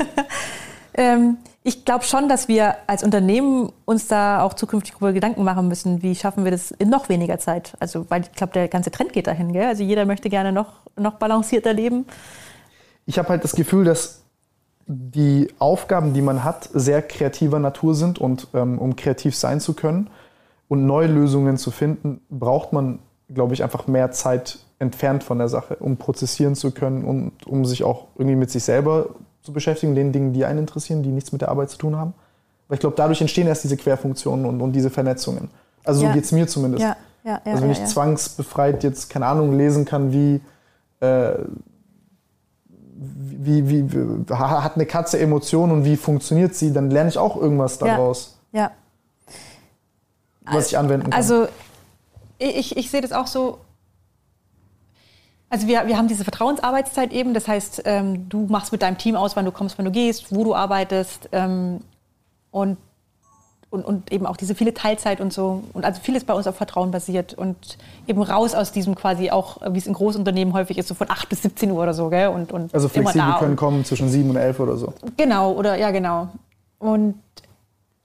ähm, 0.95 1.39
ich 1.67 1.85
glaube 1.85 2.05
schon, 2.05 2.29
dass 2.29 2.47
wir 2.47 2.77
als 2.87 3.03
Unternehmen 3.03 3.73
uns 3.87 4.07
da 4.07 4.41
auch 4.43 4.55
zukünftig 4.55 4.93
darüber 4.93 5.13
Gedanken 5.13 5.43
machen 5.43 5.67
müssen, 5.67 6.01
wie 6.01 6.15
schaffen 6.15 6.45
wir 6.45 6.53
das 6.53 6.71
in 6.71 6.89
noch 6.89 7.09
weniger 7.09 7.41
Zeit. 7.41 7.73
Also, 7.81 8.09
weil 8.09 8.23
ich 8.23 8.31
glaube, 8.33 8.53
der 8.53 8.69
ganze 8.69 8.93
Trend 8.93 9.13
geht 9.13 9.27
dahin. 9.27 9.53
Gell? 9.53 9.67
Also 9.67 9.83
jeder 9.83 10.05
möchte 10.05 10.31
gerne 10.31 10.53
noch, 10.53 10.75
noch 10.97 11.15
balancierter 11.15 11.73
leben. 11.73 12.07
Ich 13.05 13.19
habe 13.19 13.31
halt 13.31 13.43
das 13.43 13.57
Gefühl, 13.57 13.85
dass 13.85 14.23
die 14.87 15.49
Aufgaben, 15.59 16.15
die 16.15 16.23
man 16.23 16.45
hat, 16.45 16.71
sehr 16.73 17.03
kreativer 17.03 17.59
Natur 17.59 17.97
sind 17.97 18.21
und 18.21 18.47
ähm, 18.55 18.79
um 18.79 18.95
kreativ 18.95 19.35
sein 19.35 19.59
zu 19.59 19.75
können 19.75 20.09
und 20.69 20.87
neue 20.87 21.09
Lösungen 21.09 21.57
zu 21.57 21.73
finden, 21.73 22.21
braucht 22.31 22.73
man, 22.73 23.01
glaube 23.29 23.55
ich, 23.55 23.65
einfach 23.65 23.89
mehr 23.89 24.13
Zeit 24.13 24.61
entfernt 24.79 25.25
von 25.25 25.39
der 25.39 25.49
Sache, 25.49 25.75
um 25.81 25.97
prozessieren 25.97 26.55
zu 26.55 26.71
können 26.71 27.05
und 27.05 27.45
um 27.45 27.65
sich 27.65 27.83
auch 27.83 28.07
irgendwie 28.15 28.37
mit 28.37 28.53
sich 28.53 28.63
selber 28.63 29.17
zu 29.47 29.53
beschäftigen, 29.53 29.95
den 29.95 30.13
Dingen, 30.13 30.33
die 30.35 30.45
einen 30.45 30.59
interessieren, 30.59 31.03
die 31.03 31.09
nichts 31.09 31.33
mit 31.33 31.41
der 31.41 31.49
Arbeit 31.49 31.71
zu 31.71 31.79
tun 31.79 31.97
haben. 31.97 32.13
Weil 32.69 32.75
ich 32.75 32.81
glaube, 32.81 32.97
dadurch 32.97 33.21
entstehen 33.21 33.47
erst 33.47 33.65
diese 33.65 33.77
Querfunktionen 33.77 34.45
und, 34.45 34.61
und 34.61 34.73
diese 34.73 34.91
Vernetzungen. 34.91 35.49
Also 35.85 36.03
Ja. 36.03 36.09
so 36.09 36.15
geht 36.15 36.25
es 36.25 36.33
mir 36.33 36.47
zumindest. 36.49 36.83
Ja, 36.83 36.97
ja, 37.25 37.41
also 37.45 37.63
wenn 37.63 37.71
ich 37.71 37.85
zwangsbefreit 37.85 38.83
jetzt, 38.85 39.09
keine 39.09 39.27
Ahnung, 39.27 39.57
lesen 39.57 39.85
kann, 39.85 40.13
wie, 40.13 40.41
äh, 41.01 41.33
wie, 42.99 43.69
wie, 43.69 43.93
wie 43.93 44.35
ha- 44.35 44.65
hat 44.65 44.75
eine 44.75 44.87
Katze 44.87 45.19
Emotionen 45.21 45.73
und 45.73 45.85
wie 45.85 45.97
funktioniert 45.97 46.55
sie, 46.55 46.73
dann 46.73 46.91
lerne 46.91 47.09
ich 47.11 47.19
auch 47.19 47.37
irgendwas 47.37 47.79
daraus, 47.79 48.37
ja. 48.53 48.71
was 50.45 50.69
ich 50.69 50.79
anwenden 50.79 51.11
kann. 51.11 51.13
Also 51.13 51.47
ich, 52.39 52.77
ich 52.77 52.91
sehe 52.91 53.01
das 53.01 53.13
auch 53.13 53.27
so. 53.27 53.59
Also 55.49 55.69
wir, 55.69 55.87
wir 55.87 55.97
haben 55.97 56.09
diese 56.09 56.25
Vertrauensarbeitszeit 56.25 57.13
eben, 57.13 57.33
das 57.33 57.47
heißt, 57.47 57.83
ähm, 57.85 58.29
du 58.29 58.47
machst 58.47 58.73
mit 58.73 58.83
deinem 58.83 58.99
Team 58.99 59.15
aus, 59.15 59.37
wann 59.37 59.45
du 59.45 59.53
kommst, 59.53 59.79
wann 59.79 59.85
du 59.85 59.93
gehst, 59.93 60.35
wo 60.35 60.43
du 60.43 60.55
arbeitest 60.55 61.29
ähm, 61.31 61.81
und, 62.51 62.79
und, 63.71 63.85
und 63.85 64.13
eben 64.13 64.27
auch 64.27 64.37
diese 64.37 64.57
viele 64.57 64.75
Teilzeit 64.75 65.21
und 65.21 65.33
so. 65.33 65.63
Und 65.73 65.85
also 65.85 66.01
vieles 66.01 66.25
bei 66.25 66.35
uns 66.35 66.49
auf 66.49 66.57
Vertrauen 66.57 66.91
basiert 66.91 67.35
und 67.35 67.79
eben 68.09 68.23
raus 68.23 68.55
aus 68.55 68.73
diesem 68.73 68.97
quasi 68.97 69.31
auch, 69.31 69.59
wie 69.71 69.79
es 69.79 69.87
in 69.87 69.93
Großunternehmen 69.93 70.53
häufig 70.53 70.79
ist, 70.79 70.89
so 70.89 70.95
von 70.95 71.11
8 71.11 71.29
bis 71.29 71.43
17 71.43 71.71
Uhr 71.71 71.83
oder 71.83 71.95
so, 71.95 72.09
gell? 72.09 72.29
Und, 72.29 72.51
und 72.51 72.75
also 72.75 72.89
immer 72.89 73.11
flexibel 73.11 73.33
da 73.33 73.39
können 73.39 73.57
kommen 73.57 73.85
zwischen 73.85 74.09
sieben 74.09 74.31
und 74.31 74.37
elf 74.37 74.59
oder 74.59 74.77
so. 74.77 74.95
Genau, 75.17 75.53
oder 75.53 75.77
ja, 75.77 75.93
genau. 75.93 76.29
Und 76.81 77.15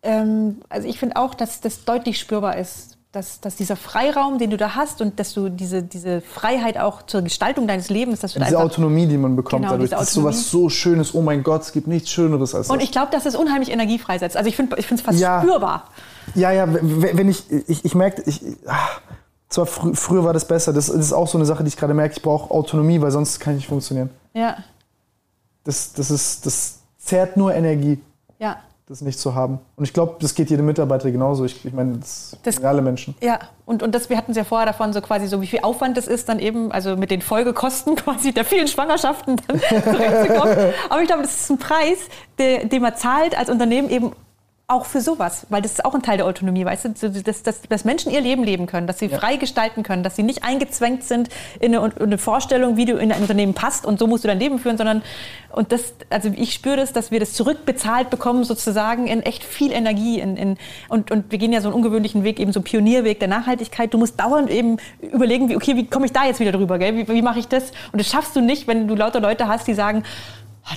ähm, 0.03 0.61
also 0.69 0.88
ich 0.88 0.99
finde 0.99 1.15
auch, 1.15 1.34
dass 1.34 1.61
das 1.61 1.85
deutlich 1.85 2.19
spürbar 2.19 2.57
ist, 2.57 2.90
dass, 3.12 3.42
dass 3.42 3.58
dieser 3.58 3.76
Freiraum, 3.76 4.38
den 4.38 4.52
du 4.52 4.58
da 4.58 4.76
hast 4.76 5.02
und 5.02 5.20
dass 5.20 5.34
du 5.34 5.50
diese, 5.50 5.84
diese 5.84 6.22
Freiheit 6.22 6.78
auch 6.78 7.02
zur 7.02 7.22
Gestaltung 7.22 7.68
deines 7.68 7.90
Lebens, 7.90 8.22
dass 8.22 8.34
du 8.34 8.40
da 8.40 8.46
Diese 8.46 8.58
einfach. 8.58 8.72
Autonomie, 8.72 9.06
die 9.06 9.18
man 9.18 9.36
bekommt 9.36 9.64
Genau, 9.64 9.74
dadurch, 9.74 9.90
das 9.90 10.04
ist 10.04 10.14
sowas 10.14 10.50
so 10.50 10.70
Schönes. 10.70 11.14
Oh 11.14 11.22
mein 11.22 11.44
Gott, 11.44 11.64
es 11.64 11.74
gibt 11.74 11.88
nichts 11.88 12.10
Schöneres 12.10 12.56
als 12.56 12.68
das. 12.68 12.74
Und 12.76 12.82
ich 12.82 12.92
glaube, 12.92 13.12
dass 13.12 13.26
es 13.26 13.36
unheimlich 13.36 13.70
Energie 13.70 14.00
freisetzt. 14.00 14.38
Also 14.38 14.48
ich 14.48 14.56
finde 14.56 14.78
ich 14.78 14.90
es 14.90 15.02
fast 15.02 15.20
Ja. 15.20 15.42
spürbar. 15.42 15.90
Ja, 16.36 16.52
ja, 16.52 16.68
wenn 16.72 17.28
ich, 17.28 17.52
ich, 17.68 17.84
ich 17.84 17.96
merke, 17.96 18.24
ich, 18.26 18.42
ah, 18.66 18.78
zwar 19.50 19.66
frü 19.66 19.94
früher 19.94 20.24
war 20.24 20.32
das 20.32 20.48
besser, 20.48 20.72
das, 20.72 20.86
das 20.86 20.96
ist 20.96 21.12
auch 21.14 21.28
so 21.28 21.38
eine 21.38 21.46
Sache, 21.46 21.64
die 21.64 21.68
ich 21.68 21.76
gerade 21.76 21.94
merke, 21.94 22.16
ich 22.16 22.22
brauche 22.22 22.50
Autonomie, 22.52 23.02
weil 23.02 23.12
sonst 23.12 23.40
kann 23.42 23.54
ich 23.54 23.60
nicht 23.62 23.68
funktionieren. 23.68 24.10
Ja, 24.34 24.56
Das, 25.66 25.92
das, 25.92 26.12
ist, 26.12 26.46
das 26.46 26.80
zehrt 26.98 27.36
nur 27.36 27.54
Energie, 27.54 28.00
ja. 28.40 28.58
Das 28.91 29.01
nicht 29.01 29.19
zu 29.19 29.34
haben. 29.35 29.59
Und 29.77 29.85
ich 29.85 29.93
glaube, 29.93 30.18
das 30.19 30.35
geht 30.35 30.49
jedem 30.49 30.65
Mitarbeiter 30.65 31.09
genauso. 31.11 31.45
Ich, 31.45 31.65
ich 31.65 31.72
meine, 31.73 31.97
das, 31.97 32.35
Das- 32.43 32.55
sind 32.55 32.65
alle 32.65 32.81
Menschen. 32.81 33.15
Ja, 33.22 33.39
und, 33.65 33.84
und 33.84 33.95
das, 33.95 34.09
wir 34.09 34.18
hatten 34.18 34.31
es 34.31 34.38
ja 34.38 34.43
vorher 34.43 34.65
davon, 34.68 34.91
so 34.91 34.99
quasi 34.99 35.27
so, 35.27 35.41
wie 35.41 35.47
viel 35.47 35.61
Aufwand 35.61 35.95
das 35.95 36.07
ist, 36.07 36.27
dann 36.27 36.39
eben, 36.39 36.72
also 36.73 36.97
mit 36.97 37.09
den 37.09 37.22
Folgekosten 37.22 37.95
quasi 37.95 38.34
der 38.34 38.43
vielen 38.43 38.68
Schwangerschaften 38.68 39.38
dann 39.47 39.59
zurückzukommen. 39.84 40.73
Aber 40.89 41.01
ich 41.01 41.07
glaube, 41.07 41.22
das 41.22 41.41
ist 41.41 41.49
ein 41.51 41.57
Preis, 41.57 41.99
der, 42.38 42.65
den 42.65 42.81
man 42.81 42.95
zahlt 42.97 43.38
als 43.38 43.49
Unternehmen 43.49 43.89
eben 43.89 44.11
auch 44.72 44.85
für 44.85 45.02
sowas, 45.02 45.45
weil 45.49 45.61
das 45.61 45.73
ist 45.73 45.85
auch 45.85 45.93
ein 45.93 46.02
Teil 46.02 46.18
der 46.18 46.26
Autonomie, 46.26 46.65
weißt 46.65 46.85
du, 46.85 47.10
dass, 47.10 47.43
dass, 47.43 47.61
dass 47.61 47.85
Menschen 47.85 48.11
ihr 48.11 48.22
Leben 48.22 48.43
leben 48.43 48.68
können, 48.68 48.88
dass 48.88 48.99
sie 48.99 49.10
frei 49.10 49.35
gestalten 49.35 49.84
können, 49.84 50.02
dass 50.02 50.15
sie 50.15 50.23
nicht 50.23 50.43
eingezwängt 50.43 51.03
sind 51.03 51.30
in 51.60 51.76
eine, 51.76 51.85
in 51.98 52.03
eine 52.03 52.18
Vorstellung, 52.18 52.77
wie 52.77 52.85
du 52.85 52.95
in 52.98 53.11
ein 53.11 53.22
Unternehmen 53.22 53.53
passt 53.53 53.85
und 53.85 53.99
so 53.99 54.07
musst 54.07 54.23
du 54.23 54.27
dein 54.27 54.39
Leben 54.39 54.60
führen, 54.60 54.77
sondern 54.77 55.03
und 55.52 55.72
das, 55.72 55.93
also 56.10 56.30
ich 56.34 56.53
spüre 56.53 56.77
das, 56.77 56.93
dass 56.93 57.11
wir 57.11 57.19
das 57.19 57.34
zurückbezahlt 57.34 58.10
bekommen 58.10 58.43
sozusagen 58.43 59.07
in 59.07 59.22
echt 59.22 59.43
viel 59.43 59.73
Energie 59.73 60.19
in, 60.19 60.38
in, 60.38 60.57
und, 60.88 61.11
und 61.11 61.31
wir 61.31 61.38
gehen 61.38 61.52
ja 61.52 61.61
so 61.61 61.68
einen 61.68 61.76
ungewöhnlichen 61.76 62.23
Weg, 62.23 62.39
eben 62.39 62.53
so 62.53 62.60
einen 62.60 62.64
Pionierweg 62.64 63.19
der 63.19 63.27
Nachhaltigkeit. 63.27 63.93
Du 63.93 63.98
musst 63.98 64.19
dauernd 64.19 64.49
eben 64.49 64.77
überlegen, 65.02 65.49
wie, 65.49 65.56
okay, 65.56 65.76
wie 65.76 65.85
komme 65.85 66.06
ich 66.06 66.14
da 66.14 66.26
jetzt 66.26 66.39
wieder 66.39 66.53
drüber, 66.53 66.80
gell? 66.80 66.95
Wie, 66.95 67.07
wie 67.07 67.22
mache 67.22 67.39
ich 67.39 67.48
das? 67.48 67.72
Und 67.91 67.99
das 67.99 68.07
schaffst 68.07 68.35
du 68.35 68.41
nicht, 68.41 68.68
wenn 68.68 68.88
du 68.88 68.95
lauter 68.95 69.19
Leute 69.19 69.48
hast, 69.48 69.68
die 69.68 69.73
sagen, 69.73 70.03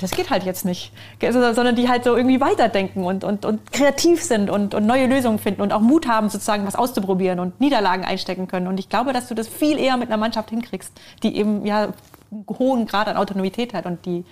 das 0.00 0.10
geht 0.12 0.30
halt 0.30 0.44
jetzt 0.44 0.64
nicht. 0.64 0.92
Sondern 1.20 1.76
die 1.76 1.88
halt 1.88 2.04
so 2.04 2.16
irgendwie 2.16 2.40
weiterdenken 2.40 3.04
und, 3.04 3.24
und, 3.24 3.44
und 3.44 3.72
kreativ 3.72 4.22
sind 4.22 4.50
und, 4.50 4.74
und 4.74 4.86
neue 4.86 5.06
Lösungen 5.06 5.38
finden 5.38 5.62
und 5.62 5.72
auch 5.72 5.80
Mut 5.80 6.08
haben, 6.08 6.28
sozusagen 6.28 6.66
was 6.66 6.74
auszuprobieren 6.74 7.38
und 7.38 7.60
Niederlagen 7.60 8.04
einstecken 8.04 8.48
können. 8.48 8.66
Und 8.66 8.78
ich 8.78 8.88
glaube, 8.88 9.12
dass 9.12 9.28
du 9.28 9.34
das 9.34 9.48
viel 9.48 9.78
eher 9.78 9.96
mit 9.96 10.08
einer 10.08 10.16
Mannschaft 10.16 10.50
hinkriegst, 10.50 10.92
die 11.22 11.36
eben 11.36 11.66
ja 11.66 11.92
einen 12.30 12.46
hohen 12.58 12.86
Grad 12.86 13.08
an 13.08 13.16
Autonomität 13.16 13.74
hat 13.74 13.86
und 13.86 14.04
die, 14.06 14.24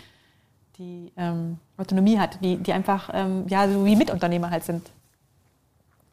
die 0.79 1.12
ähm, 1.16 1.59
Autonomie 1.77 2.19
hat, 2.19 2.43
die, 2.43 2.57
die 2.57 2.73
einfach 2.73 3.11
ähm, 3.12 3.45
ja, 3.49 3.69
so 3.69 3.85
wie 3.85 3.97
Mitunternehmer 3.97 4.51
halt 4.51 4.65
sind. 4.65 4.91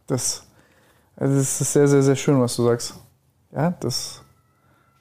Das, 0.07 0.45
also 1.15 1.35
das 1.35 1.61
ist 1.61 1.73
sehr, 1.73 1.87
sehr, 1.87 2.03
sehr 2.03 2.15
schön, 2.15 2.39
was 2.41 2.55
du 2.55 2.65
sagst. 2.65 2.95
Ja, 3.51 3.71
das 3.79 4.21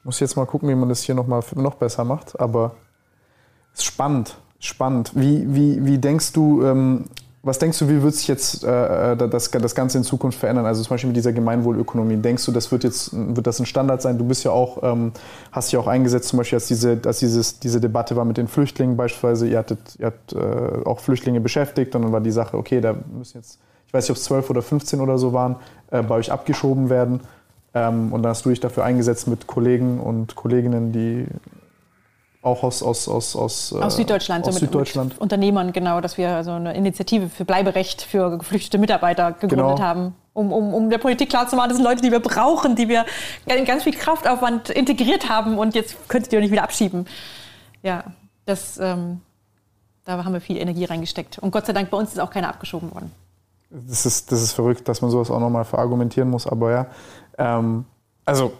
muss 0.04 0.16
ich 0.16 0.20
jetzt 0.20 0.36
mal 0.36 0.46
gucken, 0.46 0.68
wie 0.68 0.74
man 0.74 0.88
das 0.88 1.02
hier 1.02 1.14
noch 1.14 1.26
mal 1.26 1.42
noch 1.54 1.74
besser 1.74 2.04
macht. 2.04 2.38
Aber 2.40 2.76
ist 3.78 3.84
spannend, 3.84 4.36
spannend. 4.58 5.12
Wie, 5.14 5.46
wie, 5.54 5.84
wie 5.84 5.98
denkst 5.98 6.32
du, 6.32 6.62
ähm, 6.62 7.04
was 7.42 7.58
denkst 7.58 7.78
du, 7.78 7.88
wie 7.88 8.02
wird 8.02 8.14
sich 8.14 8.26
jetzt 8.28 8.64
äh, 8.64 9.16
das, 9.16 9.50
das 9.50 9.74
Ganze 9.74 9.98
in 9.98 10.04
Zukunft 10.04 10.38
verändern? 10.38 10.66
Also 10.66 10.82
zum 10.82 10.90
Beispiel 10.90 11.08
mit 11.08 11.16
dieser 11.16 11.32
Gemeinwohlökonomie. 11.32 12.16
Denkst 12.16 12.44
du, 12.44 12.52
das 12.52 12.72
wird 12.72 12.84
jetzt 12.84 13.10
wird 13.12 13.46
das 13.46 13.60
ein 13.60 13.66
Standard 13.66 14.02
sein? 14.02 14.18
Du 14.18 14.24
bist 14.24 14.44
ja 14.44 14.50
auch, 14.50 14.82
ähm, 14.82 15.12
hast 15.52 15.70
dich 15.72 15.78
auch 15.78 15.86
eingesetzt, 15.86 16.28
zum 16.28 16.38
Beispiel, 16.38 16.56
als, 16.56 16.66
diese, 16.66 17.00
als 17.04 17.20
dieses, 17.20 17.60
diese 17.60 17.80
Debatte 17.80 18.16
war 18.16 18.24
mit 18.24 18.36
den 18.36 18.48
Flüchtlingen 18.48 18.96
beispielsweise. 18.96 19.48
Ihr 19.48 19.58
hattet, 19.58 19.78
ihr 19.98 20.06
habt 20.06 20.32
äh, 20.32 20.84
auch 20.84 20.98
Flüchtlinge 20.98 21.40
beschäftigt 21.40 21.94
und 21.94 22.02
dann 22.02 22.12
war 22.12 22.20
die 22.20 22.32
Sache, 22.32 22.56
okay, 22.56 22.80
da 22.80 22.94
müssen 23.16 23.38
jetzt, 23.38 23.60
ich 23.86 23.94
weiß 23.94 24.04
nicht, 24.04 24.10
ob 24.10 24.16
es 24.16 24.24
12 24.24 24.50
oder 24.50 24.62
15 24.62 25.00
oder 25.00 25.16
so 25.16 25.32
waren, 25.32 25.56
äh, 25.90 26.02
bei 26.02 26.16
euch 26.16 26.32
abgeschoben 26.32 26.90
werden. 26.90 27.20
Ähm, 27.72 28.12
und 28.12 28.22
dann 28.24 28.30
hast 28.30 28.44
du 28.44 28.50
dich 28.50 28.60
dafür 28.60 28.84
eingesetzt 28.84 29.28
mit 29.28 29.46
Kollegen 29.46 30.00
und 30.00 30.34
Kolleginnen, 30.34 30.92
die 30.92 31.26
auch 32.48 32.62
aus, 32.62 32.82
aus, 32.82 33.08
aus, 33.08 33.36
aus, 33.36 33.72
äh, 33.72 33.76
Aus 33.80 33.96
Süddeutschland, 33.96 34.46
aus 34.46 34.54
so 34.54 34.60
mit, 34.60 34.70
Süddeutschland. 34.70 35.10
mit 35.14 35.20
Unternehmern, 35.20 35.72
genau, 35.72 36.00
dass 36.00 36.18
wir 36.18 36.42
so 36.44 36.50
eine 36.52 36.74
Initiative 36.74 37.28
für 37.28 37.44
Bleiberecht 37.44 38.02
für 38.02 38.36
geflüchtete 38.38 38.78
Mitarbeiter 38.78 39.32
gegründet 39.32 39.76
Genau. 39.76 39.78
haben, 39.80 40.14
um, 40.32 40.52
um, 40.52 40.74
um 40.74 40.90
der 40.90 40.98
Politik 40.98 41.28
klarzumachen, 41.30 41.68
das 41.68 41.76
sind 41.78 41.84
Leute, 41.86 42.02
die 42.02 42.10
wir 42.10 42.20
brauchen, 42.20 42.74
die 42.76 42.88
wir 42.88 43.04
in 43.46 43.64
ganz 43.64 43.84
viel 43.84 43.94
Kraftaufwand 43.94 44.70
integriert 44.70 45.28
haben 45.28 45.58
und 45.58 45.74
jetzt 45.74 46.08
könntet 46.08 46.32
ihr 46.32 46.40
nicht 46.40 46.50
wieder 46.52 46.62
abschieben. 46.64 47.06
Ja, 47.82 48.04
das, 48.46 48.78
ähm, 48.78 49.20
da 50.04 50.24
haben 50.24 50.32
wir 50.32 50.40
viel 50.40 50.56
Energie 50.56 50.84
reingesteckt. 50.84 51.38
Und 51.38 51.50
Gott 51.50 51.66
sei 51.66 51.72
Dank, 51.72 51.90
bei 51.90 51.96
uns 51.96 52.12
ist 52.12 52.18
auch 52.20 52.30
keiner 52.30 52.48
abgeschoben 52.48 52.92
worden. 52.94 53.12
Das 53.70 54.06
ist, 54.06 54.32
das 54.32 54.40
ist 54.42 54.52
verrückt, 54.52 54.88
dass 54.88 55.02
man 55.02 55.10
sowas 55.10 55.30
auch 55.30 55.40
nochmal 55.40 55.64
verargumentieren 55.64 56.30
muss, 56.30 56.46
aber 56.46 56.70
ja. 56.72 56.86
Ähm, 57.36 57.84
also, 58.24 58.52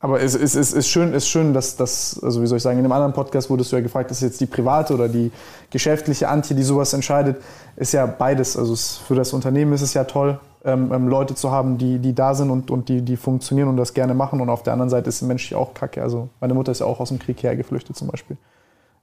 aber 0.00 0.20
es 0.20 0.34
ist, 0.34 0.54
ist, 0.54 0.72
ist, 0.74 0.88
schön, 0.88 1.12
ist 1.12 1.28
schön, 1.28 1.52
dass 1.52 1.74
das, 1.74 2.20
also 2.22 2.40
wie 2.40 2.46
soll 2.46 2.58
ich 2.58 2.62
sagen, 2.62 2.78
in 2.78 2.84
einem 2.84 2.92
anderen 2.92 3.12
Podcast 3.12 3.50
wurdest 3.50 3.72
du 3.72 3.76
ja 3.76 3.82
gefragt, 3.82 4.10
ist 4.12 4.22
jetzt 4.22 4.40
die 4.40 4.46
private 4.46 4.94
oder 4.94 5.08
die 5.08 5.32
geschäftliche 5.70 6.28
Antje, 6.28 6.54
die 6.54 6.62
sowas 6.62 6.92
entscheidet, 6.92 7.42
ist 7.74 7.92
ja 7.92 8.06
beides. 8.06 8.56
Also 8.56 8.76
für 8.76 9.16
das 9.16 9.32
Unternehmen 9.32 9.72
ist 9.72 9.82
es 9.82 9.94
ja 9.94 10.04
toll, 10.04 10.38
ähm, 10.64 10.92
ähm, 10.92 11.08
Leute 11.08 11.34
zu 11.34 11.50
haben, 11.50 11.78
die, 11.78 11.98
die 11.98 12.14
da 12.14 12.34
sind 12.34 12.50
und, 12.50 12.70
und 12.70 12.88
die, 12.88 13.02
die 13.02 13.16
funktionieren 13.16 13.68
und 13.68 13.76
das 13.76 13.92
gerne 13.92 14.14
machen. 14.14 14.40
Und 14.40 14.50
auf 14.50 14.62
der 14.62 14.72
anderen 14.72 14.90
Seite 14.90 15.08
ist 15.08 15.20
menschlich 15.22 15.56
auch 15.56 15.74
kacke. 15.74 16.00
Also 16.00 16.28
meine 16.40 16.54
Mutter 16.54 16.70
ist 16.70 16.78
ja 16.78 16.86
auch 16.86 17.00
aus 17.00 17.08
dem 17.08 17.18
Krieg 17.18 17.42
hergeflüchtet 17.42 17.96
zum 17.96 18.06
Beispiel. 18.06 18.36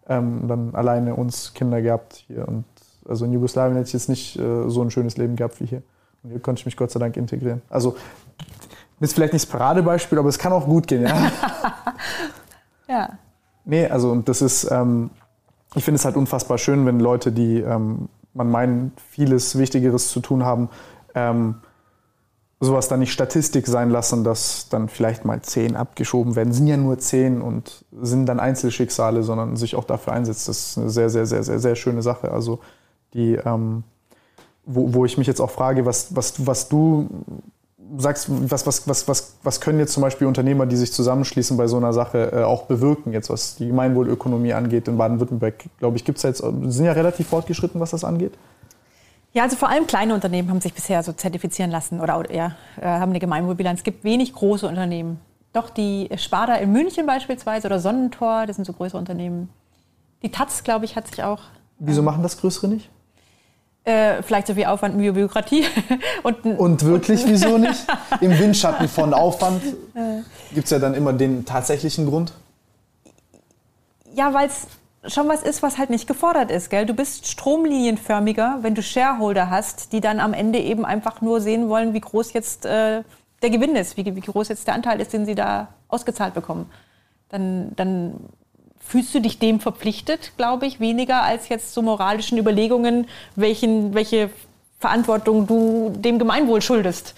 Ähm, 0.08 0.48
dann 0.48 0.76
alleine 0.76 1.16
uns 1.16 1.54
Kinder 1.54 1.82
gehabt 1.82 2.24
hier. 2.28 2.48
Und 2.48 2.64
also 3.08 3.26
in 3.26 3.34
Jugoslawien 3.34 3.76
hätte 3.76 3.88
ich 3.88 3.94
jetzt 3.94 4.08
nicht 4.08 4.40
äh, 4.40 4.70
so 4.70 4.82
ein 4.82 4.92
schönes 4.92 5.18
Leben 5.18 5.36
gehabt 5.36 5.60
wie 5.60 5.66
hier. 5.66 5.82
Und 6.24 6.30
hier 6.32 6.40
konnte 6.40 6.62
ich 6.62 6.66
mich 6.66 6.78
Gott 6.78 6.92
sei 6.92 7.00
Dank 7.00 7.18
integrieren. 7.18 7.62
Also 7.70 7.98
ist 9.06 9.14
vielleicht 9.14 9.34
nicht 9.34 9.46
das 9.46 9.52
Paradebeispiel, 9.52 10.18
aber 10.20 10.30
es 10.30 10.38
kann 10.38 10.52
auch 10.54 10.66
gut 10.66 10.88
gehen, 10.88 11.04
ja. 11.04 11.32
Ja. 12.88 13.10
Nee, 13.66 13.88
also 13.88 14.12
und 14.12 14.30
das 14.30 14.42
ist, 14.42 14.70
ähm, 14.72 15.10
ich 15.74 15.84
finde 15.84 15.98
es 15.98 16.06
halt 16.06 16.16
unfassbar 16.16 16.58
schön, 16.58 16.86
wenn 16.86 17.00
Leute, 17.00 17.32
die 17.32 17.60
ähm, 17.60 18.10
man 18.34 18.52
meint, 18.52 19.02
vieles 19.10 19.58
Wichtigeres 19.58 20.10
zu 20.10 20.20
tun 20.20 20.46
haben, 20.46 20.70
ähm, 21.16 21.56
sowas 22.60 22.88
dann 22.88 23.00
nicht 23.00 23.12
Statistik 23.12 23.68
sein 23.68 23.90
lassen, 23.90 24.24
dass 24.24 24.70
dann 24.70 24.88
vielleicht 24.88 25.26
mal 25.26 25.42
zehn 25.42 25.76
abgeschoben 25.76 26.36
werden. 26.36 26.54
Sind 26.54 26.68
ja 26.68 26.78
nur 26.78 27.00
zehn 27.00 27.42
und 27.42 27.86
sind 28.02 28.28
dann 28.28 28.40
Einzelschicksale, 28.40 29.24
sondern 29.24 29.56
sich 29.56 29.76
auch 29.76 29.84
dafür 29.84 30.14
einsetzt. 30.14 30.48
Das 30.48 30.70
ist 30.70 30.78
eine 30.78 30.90
sehr, 30.90 31.10
sehr, 31.10 31.26
sehr, 31.26 31.44
sehr, 31.44 31.60
sehr 31.60 31.76
schöne 31.76 32.02
Sache. 32.02 32.32
Also 32.32 32.60
die, 33.14 33.36
ähm, 33.36 33.84
wo, 34.66 34.94
wo 34.94 35.06
ich 35.06 35.18
mich 35.18 35.28
jetzt 35.28 35.42
auch 35.42 35.52
frage, 35.52 35.86
was, 35.86 36.16
was, 36.16 36.46
was 36.46 36.70
du 36.70 37.10
sagst, 37.98 38.28
was, 38.30 38.66
was, 38.66 38.88
was, 38.88 39.08
was, 39.08 39.36
was 39.44 39.62
können 39.62 39.80
jetzt 39.80 39.94
zum 39.94 40.02
Beispiel 40.02 40.28
Unternehmer, 40.28 40.66
die 40.66 40.76
sich 40.76 40.92
zusammenschließen 40.94 41.58
bei 41.58 41.68
so 41.68 41.78
einer 41.78 41.94
Sache, 41.94 42.32
äh, 42.32 42.44
auch 42.44 42.64
bewirken, 42.64 43.14
jetzt 43.14 43.30
was 43.30 43.56
die 43.56 43.68
Gemeinwohlökonomie 43.68 44.54
angeht 44.54 44.88
in 44.88 44.98
Baden-Württemberg? 44.98 45.66
Glaube 45.80 45.98
ich, 45.98 46.06
gibt 46.06 46.18
es 46.18 46.24
jetzt, 46.24 46.40
sind 46.40 46.86
ja 46.86 46.92
relativ 46.92 47.28
fortgeschritten, 47.28 47.80
was 47.80 47.92
das 47.92 48.04
angeht. 48.04 48.34
Ja, 49.34 49.44
also 49.44 49.58
vor 49.58 49.70
allem 49.70 49.86
kleine 49.86 50.14
Unternehmen 50.14 50.50
haben 50.50 50.62
sich 50.62 50.74
bisher 50.74 51.04
so 51.04 51.12
zertifizieren 51.12 51.70
lassen 51.70 52.00
oder, 52.00 52.24
ja, 52.34 52.56
äh, 52.80 52.86
haben 52.86 53.12
eine 53.12 53.20
Gemeinwohlbilanz. 53.20 53.80
Es 53.80 53.84
gibt 53.84 54.04
wenig 54.04 54.34
große 54.34 54.68
Unternehmen. 54.68 55.20
Doch 55.52 55.70
die 55.70 56.10
Sparda 56.18 56.56
in 56.56 56.72
München 56.72 57.06
beispielsweise 57.06 57.68
oder 57.68 57.80
Sonnentor, 57.80 58.46
das 58.46 58.56
sind 58.56 58.66
so 58.66 58.74
größere 58.74 58.98
Unternehmen. 58.98 59.50
Die 60.24 60.30
Taz, 60.30 60.64
glaube 60.64 60.86
ich, 60.86 60.96
hat 60.96 61.08
sich 61.08 61.24
auch 61.24 61.40
Wieso 61.80 62.02
machen 62.02 62.24
das 62.24 62.38
Größere 62.38 62.68
nicht? 62.68 62.90
Äh, 63.86 64.22
vielleicht 64.24 64.48
so 64.48 64.54
viel 64.56 64.66
Aufwand, 64.66 64.98
Mühe, 64.98 65.14
Bürokratie. 65.14 65.66
und, 66.24 66.44
Und 66.46 66.84
wirklich, 66.84 67.26
wieso 67.26 67.58
nicht? 67.58 67.86
Im 68.22 68.38
Windschatten 68.38 68.88
von 68.88 69.14
Aufwand 69.14 69.62
gibt 70.54 70.66
es 70.66 70.72
ja 70.72 70.80
dann 70.80 70.94
immer 70.94 71.14
den 71.14 71.46
tatsächlichen 71.46 72.08
Grund. 72.08 72.34
ja, 74.14 74.34
weil 74.34 74.48
es 74.48 74.68
schon 75.08 75.28
was 75.28 75.44
ist, 75.44 75.62
was 75.62 75.78
halt 75.78 75.90
nicht 75.90 76.08
gefordert 76.08 76.52
ist. 76.52 76.70
Gell? 76.70 76.86
Du 76.86 76.94
bist 76.94 77.28
stromlinienförmiger, 77.28 78.60
wenn 78.62 78.76
du 78.76 78.82
Shareholder 78.82 79.50
hast, 79.50 79.94
die 79.94 80.02
dann 80.02 80.20
am 80.20 80.34
Ende 80.34 80.60
eben 80.60 80.86
einfach 80.86 81.22
nur 81.22 81.42
sehen 81.42 81.70
wollen, 81.70 81.94
wie 81.94 82.02
groß 82.02 82.34
jetzt 82.34 82.66
äh, 82.66 83.04
der 83.42 83.50
Gewinn 83.50 83.76
ist, 83.76 83.98
wie, 83.98 84.16
wie 84.16 84.22
groß 84.22 84.48
jetzt 84.50 84.68
der 84.68 84.74
Anteil 84.74 85.00
ist, 85.00 85.14
den 85.14 85.26
sie 85.26 85.36
da 85.36 85.68
ausgezahlt 85.88 86.34
bekommen. 86.34 86.72
Dann, 87.30 87.76
dann 87.76 88.16
fühlst 88.86 89.14
du 89.14 89.20
dich 89.20 89.40
dem 89.40 89.60
verpflichtet, 89.60 90.34
glaube 90.38 90.66
ich, 90.66 90.80
weniger 90.80 91.24
als 91.24 91.50
jetzt 91.50 91.74
so 91.74 91.82
moralischen 91.82 92.38
Überlegungen, 92.38 93.08
welchen, 93.36 93.94
welche 93.94 94.30
Verantwortung 94.80 95.48
du 95.48 95.92
dem 95.96 96.20
Gemeinwohl 96.20 96.62
schuldest. 96.62 97.16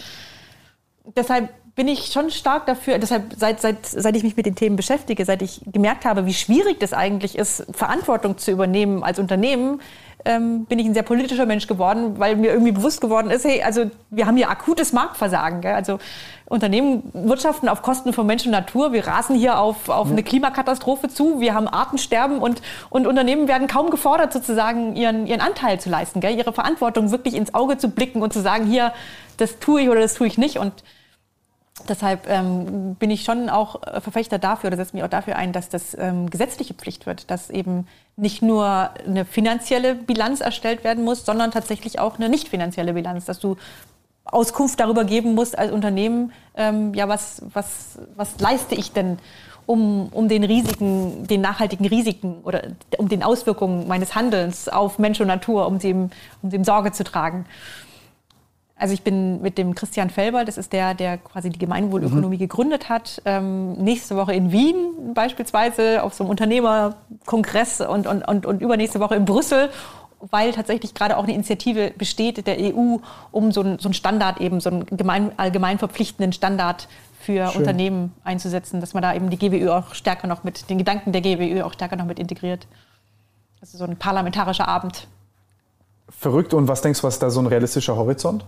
Deshalb 1.15 1.49
bin 1.76 1.88
ich 1.88 2.07
schon 2.07 2.31
stark 2.31 2.65
dafür, 2.65 2.98
deshalb 2.98 3.35
seit, 3.38 3.61
seit, 3.61 3.85
seit 3.85 4.15
ich 4.15 4.23
mich 4.23 4.35
mit 4.35 4.48
den 4.48 4.56
Themen 4.56 4.76
beschäftige, 4.76 5.23
seit 5.26 5.44
ich 5.44 5.61
gemerkt 5.72 6.06
habe, 6.06 6.26
wie 6.26 6.34
schwierig 6.34 6.80
das 6.80 6.91
eigentlich 6.91 7.38
ist, 7.38 7.68
Verantwortung 7.72 8.38
zu 8.38 8.52
übernehmen 8.52 9.03
als 9.03 9.19
Unternehmen, 9.19 9.80
ähm, 10.27 10.65
bin 10.65 10.77
ich 10.77 10.85
ein 10.85 10.93
sehr 10.93 11.03
politischer 11.03 11.45
Mensch 11.45 11.67
geworden, 11.67 12.19
weil 12.19 12.35
mir 12.35 12.51
irgendwie 12.51 12.73
bewusst 12.73 12.99
geworden 12.99 13.31
ist, 13.31 13.45
hey, 13.45 13.63
also 13.63 13.89
wir 14.09 14.27
haben 14.27 14.35
hier 14.35 14.49
akutes 14.49 14.91
Marktversagen. 14.91 15.61
Gell? 15.61 15.73
Also 15.73 15.99
Unternehmen 16.45 17.03
wirtschaften 17.13 17.69
auf 17.69 17.81
Kosten 17.81 18.11
von 18.11 18.27
Mensch 18.27 18.45
und 18.45 18.51
Natur. 18.51 18.91
Wir 18.91 19.07
rasen 19.07 19.37
hier 19.37 19.57
auf, 19.57 19.87
auf 19.87 20.11
eine 20.11 20.23
Klimakatastrophe 20.23 21.07
zu. 21.07 21.39
Wir 21.39 21.53
haben 21.53 21.67
Artensterben 21.67 22.39
und, 22.39 22.61
und 22.89 23.07
Unternehmen 23.07 23.47
werden 23.47 23.67
kaum 23.67 23.89
gefordert, 23.89 24.33
sozusagen 24.33 24.95
ihren, 24.95 25.27
ihren 25.27 25.41
Anteil 25.41 25.79
zu 25.79 25.89
leisten, 25.89 26.19
gell? 26.19 26.37
ihre 26.37 26.51
Verantwortung 26.51 27.11
wirklich 27.11 27.33
ins 27.33 27.53
Auge 27.53 27.77
zu 27.77 27.89
blicken 27.89 28.21
und 28.21 28.33
zu 28.33 28.41
sagen, 28.41 28.65
hier, 28.65 28.91
das 29.37 29.59
tue 29.59 29.81
ich 29.81 29.89
oder 29.89 30.01
das 30.01 30.13
tue 30.13 30.27
ich 30.27 30.37
nicht. 30.37 30.57
Und 30.57 30.73
Deshalb 31.87 32.27
ähm, 32.27 32.95
bin 32.95 33.11
ich 33.11 33.23
schon 33.23 33.49
auch 33.49 33.81
äh, 33.83 34.01
Verfechter 34.01 34.39
dafür 34.39 34.69
oder 34.69 34.77
setze 34.77 34.95
mich 34.95 35.03
auch 35.03 35.09
dafür 35.09 35.35
ein, 35.35 35.53
dass 35.53 35.69
das 35.69 35.95
ähm, 35.97 36.29
gesetzliche 36.29 36.73
Pflicht 36.73 37.05
wird, 37.05 37.29
dass 37.29 37.49
eben 37.49 37.87
nicht 38.15 38.41
nur 38.41 38.89
eine 39.05 39.25
finanzielle 39.25 39.95
Bilanz 39.95 40.41
erstellt 40.41 40.83
werden 40.83 41.03
muss, 41.03 41.25
sondern 41.25 41.51
tatsächlich 41.51 41.99
auch 41.99 42.17
eine 42.17 42.29
nicht 42.29 42.49
finanzielle 42.49 42.93
Bilanz, 42.93 43.25
dass 43.25 43.39
du 43.39 43.57
Auskunft 44.25 44.79
darüber 44.79 45.05
geben 45.05 45.35
musst 45.35 45.57
als 45.57 45.71
Unternehmen, 45.71 46.33
ähm, 46.55 46.93
ja, 46.93 47.07
was, 47.07 47.41
was, 47.53 47.99
was 48.15 48.39
leiste 48.39 48.75
ich 48.75 48.91
denn, 48.91 49.19
um, 49.65 50.07
um 50.11 50.27
den 50.29 50.43
Risiken, 50.43 51.27
den 51.27 51.41
nachhaltigen 51.41 51.85
Risiken 51.85 52.37
oder 52.43 52.63
um 52.97 53.09
den 53.09 53.21
Auswirkungen 53.21 53.87
meines 53.87 54.15
Handelns 54.15 54.69
auf 54.69 54.97
Mensch 54.97 55.19
und 55.21 55.27
Natur, 55.27 55.67
um 55.67 55.77
dem, 55.79 56.09
um 56.41 56.49
dem 56.49 56.63
Sorge 56.63 56.91
zu 56.91 57.03
tragen. 57.03 57.45
Also 58.79 58.93
ich 58.93 59.01
bin 59.01 59.41
mit 59.41 59.57
dem 59.57 59.73
Christian 59.73 60.11
Felber, 60.11 60.45
das 60.45 60.57
ist 60.57 60.71
der, 60.71 60.93
der 60.93 61.17
quasi 61.17 61.49
die 61.49 61.57
Gemeinwohlökonomie 61.57 62.35
mhm. 62.35 62.39
gegründet 62.39 62.89
hat, 62.89 63.21
ähm, 63.25 63.73
nächste 63.73 64.15
Woche 64.15 64.33
in 64.35 64.51
Wien 64.51 65.13
beispielsweise 65.15 66.03
auf 66.03 66.13
so 66.13 66.23
einem 66.23 66.29
Unternehmerkongress 66.29 67.81
und, 67.81 68.05
und, 68.05 68.21
und, 68.27 68.45
und 68.45 68.61
übernächste 68.61 68.99
Woche 68.99 69.15
in 69.15 69.25
Brüssel, 69.25 69.71
weil 70.29 70.51
tatsächlich 70.51 70.93
gerade 70.93 71.17
auch 71.17 71.23
eine 71.23 71.33
Initiative 71.33 71.91
besteht 71.97 72.45
der 72.45 72.57
EU, 72.59 72.97
um 73.31 73.51
so 73.51 73.61
einen, 73.61 73.79
so 73.79 73.87
einen 73.87 73.95
Standard 73.95 74.39
eben, 74.41 74.59
so 74.59 74.69
einen 74.69 74.85
gemein, 74.85 75.31
allgemein 75.37 75.79
verpflichtenden 75.79 76.31
Standard 76.31 76.87
für 77.19 77.47
Schön. 77.47 77.61
Unternehmen 77.61 78.13
einzusetzen, 78.23 78.79
dass 78.79 78.93
man 78.93 79.01
da 79.01 79.15
eben 79.15 79.31
die 79.31 79.37
GWÖ 79.37 79.71
auch 79.71 79.95
stärker 79.95 80.27
noch 80.27 80.43
mit, 80.43 80.69
den 80.69 80.77
Gedanken 80.77 81.13
der 81.13 81.21
GWÖ 81.21 81.63
auch 81.63 81.73
stärker 81.73 81.95
noch 81.95 82.05
mit 82.05 82.19
integriert. 82.19 82.67
Also 83.59 83.79
so 83.79 83.85
ein 83.85 83.97
parlamentarischer 83.97 84.67
Abend. 84.67 85.07
Verrückt. 86.09 86.53
Und 86.53 86.67
was 86.67 86.81
denkst 86.81 87.01
du, 87.01 87.07
was 87.07 87.17
da 87.17 87.31
so 87.31 87.39
ein 87.39 87.47
realistischer 87.47 87.95
Horizont? 87.95 88.45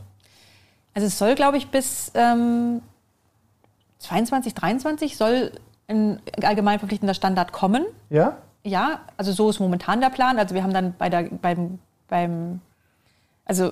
Also 1.00 1.08
es 1.08 1.18
soll, 1.18 1.36
glaube 1.36 1.56
ich, 1.56 1.70
bis 1.70 2.12
ähm, 2.14 2.82
22, 4.00 4.54
23 4.54 5.16
soll 5.16 5.54
ein 5.88 6.20
allgemein 6.44 6.78
verpflichtender 6.78 7.14
Standard 7.14 7.54
kommen. 7.54 7.86
Ja? 8.10 8.36
Ja, 8.66 9.00
also 9.16 9.32
so 9.32 9.50
ist 9.50 9.62
momentan 9.62 10.02
der 10.02 10.10
Plan. 10.10 10.38
Also 10.38 10.56
wir 10.56 10.62
haben 10.62 10.74
dann 10.74 10.94
bei 10.98 11.10
der, 11.10 11.30
beim, 11.42 11.80
beim 12.10 12.60
also 13.46 13.72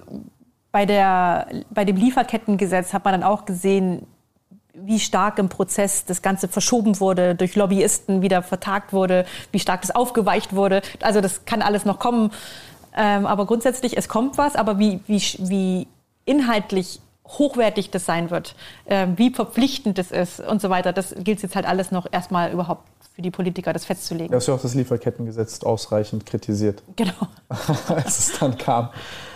bei, 0.72 0.86
der, 0.86 1.50
bei 1.70 1.84
dem 1.84 1.98
Lieferkettengesetz 1.98 2.94
hat 2.94 3.04
man 3.04 3.12
dann 3.12 3.24
auch 3.24 3.44
gesehen, 3.44 4.08
wie 4.74 5.02
stark 5.02 5.38
im 5.38 5.50
Prozess 5.50 6.06
das 6.06 6.22
Ganze 6.22 6.48
verschoben 6.48 7.02
wurde, 7.02 7.36
durch 7.36 7.58
Lobbyisten 7.58 8.22
wieder 8.22 8.42
vertagt 8.42 8.94
wurde, 8.94 9.26
wie 9.52 9.60
stark 9.60 9.82
das 9.82 9.94
aufgeweicht 9.94 10.56
wurde. 10.56 10.82
Also 11.02 11.20
das 11.20 11.44
kann 11.44 11.62
alles 11.62 11.84
noch 11.84 12.00
kommen. 12.00 12.32
Ähm, 12.96 13.26
aber 13.26 13.46
grundsätzlich, 13.46 13.98
es 13.98 14.08
kommt 14.08 14.38
was, 14.38 14.56
aber 14.56 14.80
wie, 14.80 15.02
wie, 15.08 15.22
wie 15.40 15.88
inhaltlich 16.24 17.02
hochwertig 17.28 17.92
das 17.92 18.06
sein 18.06 18.30
wird, 18.30 18.56
äh, 18.86 19.08
wie 19.16 19.32
verpflichtend 19.32 19.98
das 19.98 20.12
ist 20.12 20.40
und 20.40 20.62
so 20.62 20.70
weiter. 20.70 20.94
Das 20.94 21.16
gilt 21.18 21.42
jetzt 21.42 21.56
halt 21.56 21.66
alles 21.66 21.92
noch 21.92 22.08
erstmal 22.12 22.52
überhaupt 22.52 22.88
für 23.16 23.22
die 23.22 23.32
Politiker, 23.32 23.74
das 23.74 23.86
festzulegen. 23.86 24.30
Du 24.30 24.38
hast 24.38 24.48
ja 24.48 24.54
auch 24.54 24.62
das 24.62 24.76
Lieferkettengesetz 24.76 25.64
ausreichend 25.64 26.26
kritisiert. 26.26 26.84
Genau. 26.96 27.14
Als 27.88 28.20
es 28.20 28.40
dann 28.40 28.58
kam. 28.58 28.90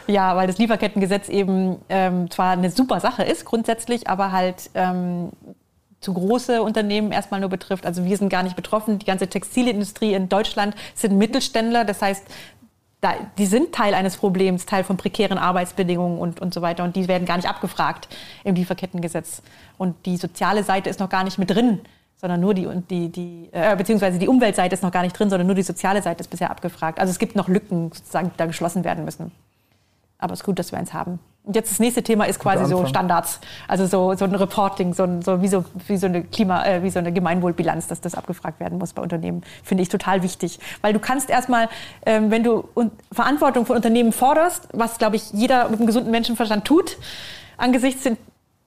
Ja, 0.08 0.36
weil 0.36 0.48
das 0.48 0.58
Lieferkettengesetz 0.58 1.30
eben 1.30 1.78
ähm, 1.90 2.30
zwar 2.30 2.52
eine 2.52 2.70
super 2.70 3.00
Sache 3.00 3.24
ist 3.24 3.46
grundsätzlich, 3.46 4.08
aber 4.08 4.32
halt 4.32 4.70
ähm, 4.76 5.30
zu 6.00 6.14
große 6.14 6.62
Unternehmen 6.62 7.12
erstmal 7.12 7.40
nur 7.40 7.50
betrifft. 7.50 7.86
Also 7.86 8.06
wir 8.06 8.18
sind 8.18 8.30
gar 8.30 8.44
nicht 8.44 8.56
betroffen. 8.56 9.00
Die 9.00 9.06
ganze 9.06 9.28
Textilindustrie 9.28 10.14
in 10.14 10.30
Deutschland 10.30 10.76
sind 10.96 11.18
Mittelständler. 11.18 11.86
Das 11.86 12.02
heißt, 12.02 12.24
da, 13.02 13.15
die 13.40 13.48
sind 13.48 13.73
Teil 13.73 13.95
eines 13.95 14.15
Problems, 14.18 14.68
Teil 14.68 14.84
von 14.84 14.95
prekären 14.95 15.40
Arbeitsbedingungen 15.40 16.19
und, 16.19 16.40
und 16.40 16.53
so 16.53 16.61
weiter. 16.61 16.84
Und 16.84 16.95
die 16.95 17.07
werden 17.07 17.26
gar 17.26 17.36
nicht 17.36 17.49
abgefragt 17.49 18.07
im 18.44 18.53
Lieferkettengesetz. 18.53 19.41
Und 19.78 20.06
die 20.06 20.18
soziale 20.18 20.64
Seite 20.64 20.90
ist 20.90 20.99
noch 20.99 21.10
gar 21.10 21.23
nicht 21.23 21.40
mit 21.40 21.49
drin, 21.49 21.82
sondern 22.15 22.40
nur 22.40 22.53
die, 22.53 22.68
die, 22.90 23.10
die 23.10 23.49
äh, 23.52 23.76
beziehungsweise 23.76 24.19
die 24.19 24.28
Umweltseite 24.28 24.76
ist 24.76 24.84
noch 24.84 24.91
gar 24.91 25.02
nicht 25.02 25.18
drin, 25.18 25.32
sondern 25.32 25.48
nur 25.48 25.56
die 25.56 25.64
soziale 25.64 26.03
Seite 26.03 26.22
ist 26.22 26.30
bisher 26.30 26.52
abgefragt. 26.52 26.99
Also 26.99 27.10
es 27.10 27.18
gibt 27.18 27.36
noch 27.36 27.48
Lücken, 27.48 27.91
sozusagen, 27.91 28.30
die 28.30 28.38
da 28.38 28.45
geschlossen 28.45 28.84
werden 28.84 29.03
müssen. 29.03 29.32
Aber 30.22 30.34
es 30.34 30.39
ist 30.39 30.45
gut, 30.45 30.57
dass 30.60 30.72
wir 30.72 30.80
eins 30.80 30.93
haben. 30.93 31.19
Und 31.43 31.56
jetzt 31.56 31.72
das 31.72 31.80
nächste 31.80 32.03
Thema 32.03 32.26
ist 32.26 32.39
quasi 32.39 32.65
so 32.68 32.85
Standards, 32.85 33.39
also 33.68 33.88
so, 33.88 34.14
so 34.15 34.26
ein 34.26 34.35
Reporting, 34.35 34.93
so, 34.93 35.07
so, 35.22 35.41
wie, 35.41 35.48
so 35.48 35.65
wie 35.88 35.98
so 35.98 36.06
eine 36.06 36.23
Klima, 36.23 36.64
äh, 36.64 36.84
wie 36.84 36.91
so 36.91 36.99
eine 36.99 37.11
Gemeinwohlbilanz, 37.11 37.88
dass 37.88 37.99
das 37.99 38.14
abgefragt 38.14 38.60
werden 38.60 38.77
muss 38.77 38.93
bei 38.93 39.02
Unternehmen, 39.02 39.41
finde 39.64 39.81
ich 39.81 39.89
total 39.89 40.22
wichtig. 40.22 40.60
Weil 40.81 40.93
du 40.93 40.99
kannst 40.99 41.31
erstmal, 41.31 41.68
ähm, 42.06 42.30
wenn 42.30 42.43
du 42.43 42.69
Verantwortung 43.11 43.65
von 43.65 43.76
Unternehmen 43.76 44.11
forderst, 44.11 44.68
was 44.72 44.99
glaube 44.99 45.15
ich 45.15 45.31
jeder 45.34 45.68
mit 45.69 45.80
einem 45.80 45.88
gesunden 45.88 46.11
Menschenverstand 46.11 46.64
tut, 46.64 46.98
angesichts 47.57 48.03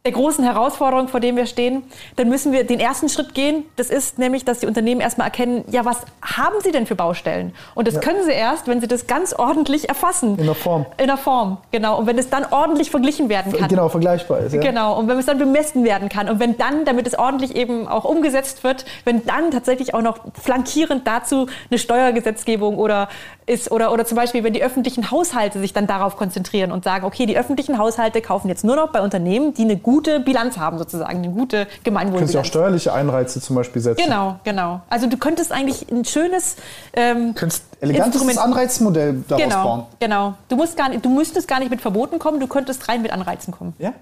der 0.06 0.12
großen 0.12 0.44
Herausforderung, 0.44 1.08
vor 1.08 1.18
dem 1.18 1.34
wir 1.34 1.46
stehen, 1.46 1.82
dann 2.16 2.28
müssen 2.28 2.52
wir 2.52 2.64
den 2.64 2.78
ersten 2.78 3.08
Schritt 3.08 3.32
gehen. 3.32 3.64
Das 3.76 3.88
ist 3.88 4.18
nämlich, 4.18 4.44
dass 4.44 4.58
die 4.58 4.66
Unternehmen 4.66 5.00
erstmal 5.00 5.28
erkennen, 5.28 5.64
ja, 5.70 5.86
was 5.86 6.02
haben 6.20 6.56
sie 6.62 6.72
denn 6.72 6.84
für 6.84 6.94
Baustellen? 6.94 7.54
Und 7.74 7.88
das 7.88 7.94
ja. 7.94 8.00
können 8.00 8.22
sie 8.22 8.32
erst, 8.32 8.68
wenn 8.68 8.82
sie 8.82 8.86
das 8.86 9.06
ganz 9.06 9.32
ordentlich 9.32 9.88
erfassen. 9.88 10.38
In 10.38 10.44
der 10.44 10.54
Form. 10.54 10.84
In 10.98 11.06
der 11.06 11.16
Form, 11.16 11.56
genau. 11.70 11.98
Und 11.98 12.06
wenn 12.06 12.18
es 12.18 12.28
dann 12.28 12.44
ordentlich 12.50 12.90
verglichen 12.90 13.30
werden 13.30 13.54
kann. 13.54 13.66
Genau, 13.66 13.88
vergleichbar 13.88 14.40
ist. 14.40 14.52
Ja. 14.52 14.60
Genau. 14.60 14.98
Und 14.98 15.08
wenn 15.08 15.18
es 15.18 15.24
dann 15.24 15.38
bemessen 15.38 15.84
werden 15.84 16.10
kann. 16.10 16.28
Und 16.28 16.38
wenn 16.38 16.58
dann, 16.58 16.84
damit 16.84 17.06
es 17.06 17.18
ordentlich 17.18 17.56
eben 17.56 17.88
auch 17.88 18.04
umgesetzt 18.04 18.62
wird, 18.62 18.84
wenn 19.06 19.24
dann 19.24 19.52
tatsächlich 19.52 19.94
auch 19.94 20.02
noch 20.02 20.18
flankierend 20.38 21.06
dazu 21.06 21.46
eine 21.70 21.78
Steuergesetzgebung 21.78 22.76
oder 22.76 23.08
ist, 23.46 23.70
oder, 23.70 23.92
oder 23.92 24.04
zum 24.06 24.16
Beispiel, 24.16 24.42
wenn 24.44 24.52
die 24.52 24.62
öffentlichen 24.62 25.10
Haushalte 25.10 25.58
sich 25.60 25.72
dann 25.72 25.86
darauf 25.86 26.16
konzentrieren 26.16 26.72
und 26.72 26.84
sagen, 26.84 27.04
okay, 27.04 27.26
die 27.26 27.36
öffentlichen 27.36 27.78
Haushalte 27.78 28.22
kaufen 28.22 28.48
jetzt 28.48 28.64
nur 28.64 28.76
noch 28.76 28.90
bei 28.90 29.02
Unternehmen, 29.02 29.52
die 29.54 29.62
eine 29.62 29.76
gute 29.76 30.20
Bilanz 30.20 30.56
haben, 30.56 30.78
sozusagen, 30.78 31.18
eine 31.18 31.30
gute 31.30 31.66
Gemeinwohlbilanz. 31.84 32.30
Du 32.30 32.36
könntest 32.36 32.36
auch 32.36 32.44
steuerliche 32.44 32.92
Einreize 32.92 33.40
zum 33.40 33.56
Beispiel 33.56 33.82
setzen. 33.82 34.02
Genau, 34.02 34.36
genau. 34.44 34.80
Also 34.88 35.06
du 35.06 35.16
könntest 35.16 35.52
eigentlich 35.52 35.90
ein 35.90 36.04
schönes 36.04 36.56
ähm, 36.94 37.34
könntest 37.34 37.64
elegantes 37.80 38.22
Instrument 38.22 38.38
Anreizmodell 38.38 39.24
daraus 39.28 39.44
genau, 39.44 39.64
bauen. 39.64 39.86
Genau, 40.00 40.34
du, 40.48 40.56
musst 40.56 40.76
gar 40.76 40.88
nicht, 40.88 41.04
du 41.04 41.10
müsstest 41.10 41.46
gar 41.46 41.60
nicht 41.60 41.70
mit 41.70 41.80
Verboten 41.80 42.18
kommen, 42.18 42.40
du 42.40 42.46
könntest 42.46 42.88
rein 42.88 43.02
mit 43.02 43.12
Anreizen 43.12 43.52
kommen. 43.52 43.74
Ja? 43.78 43.92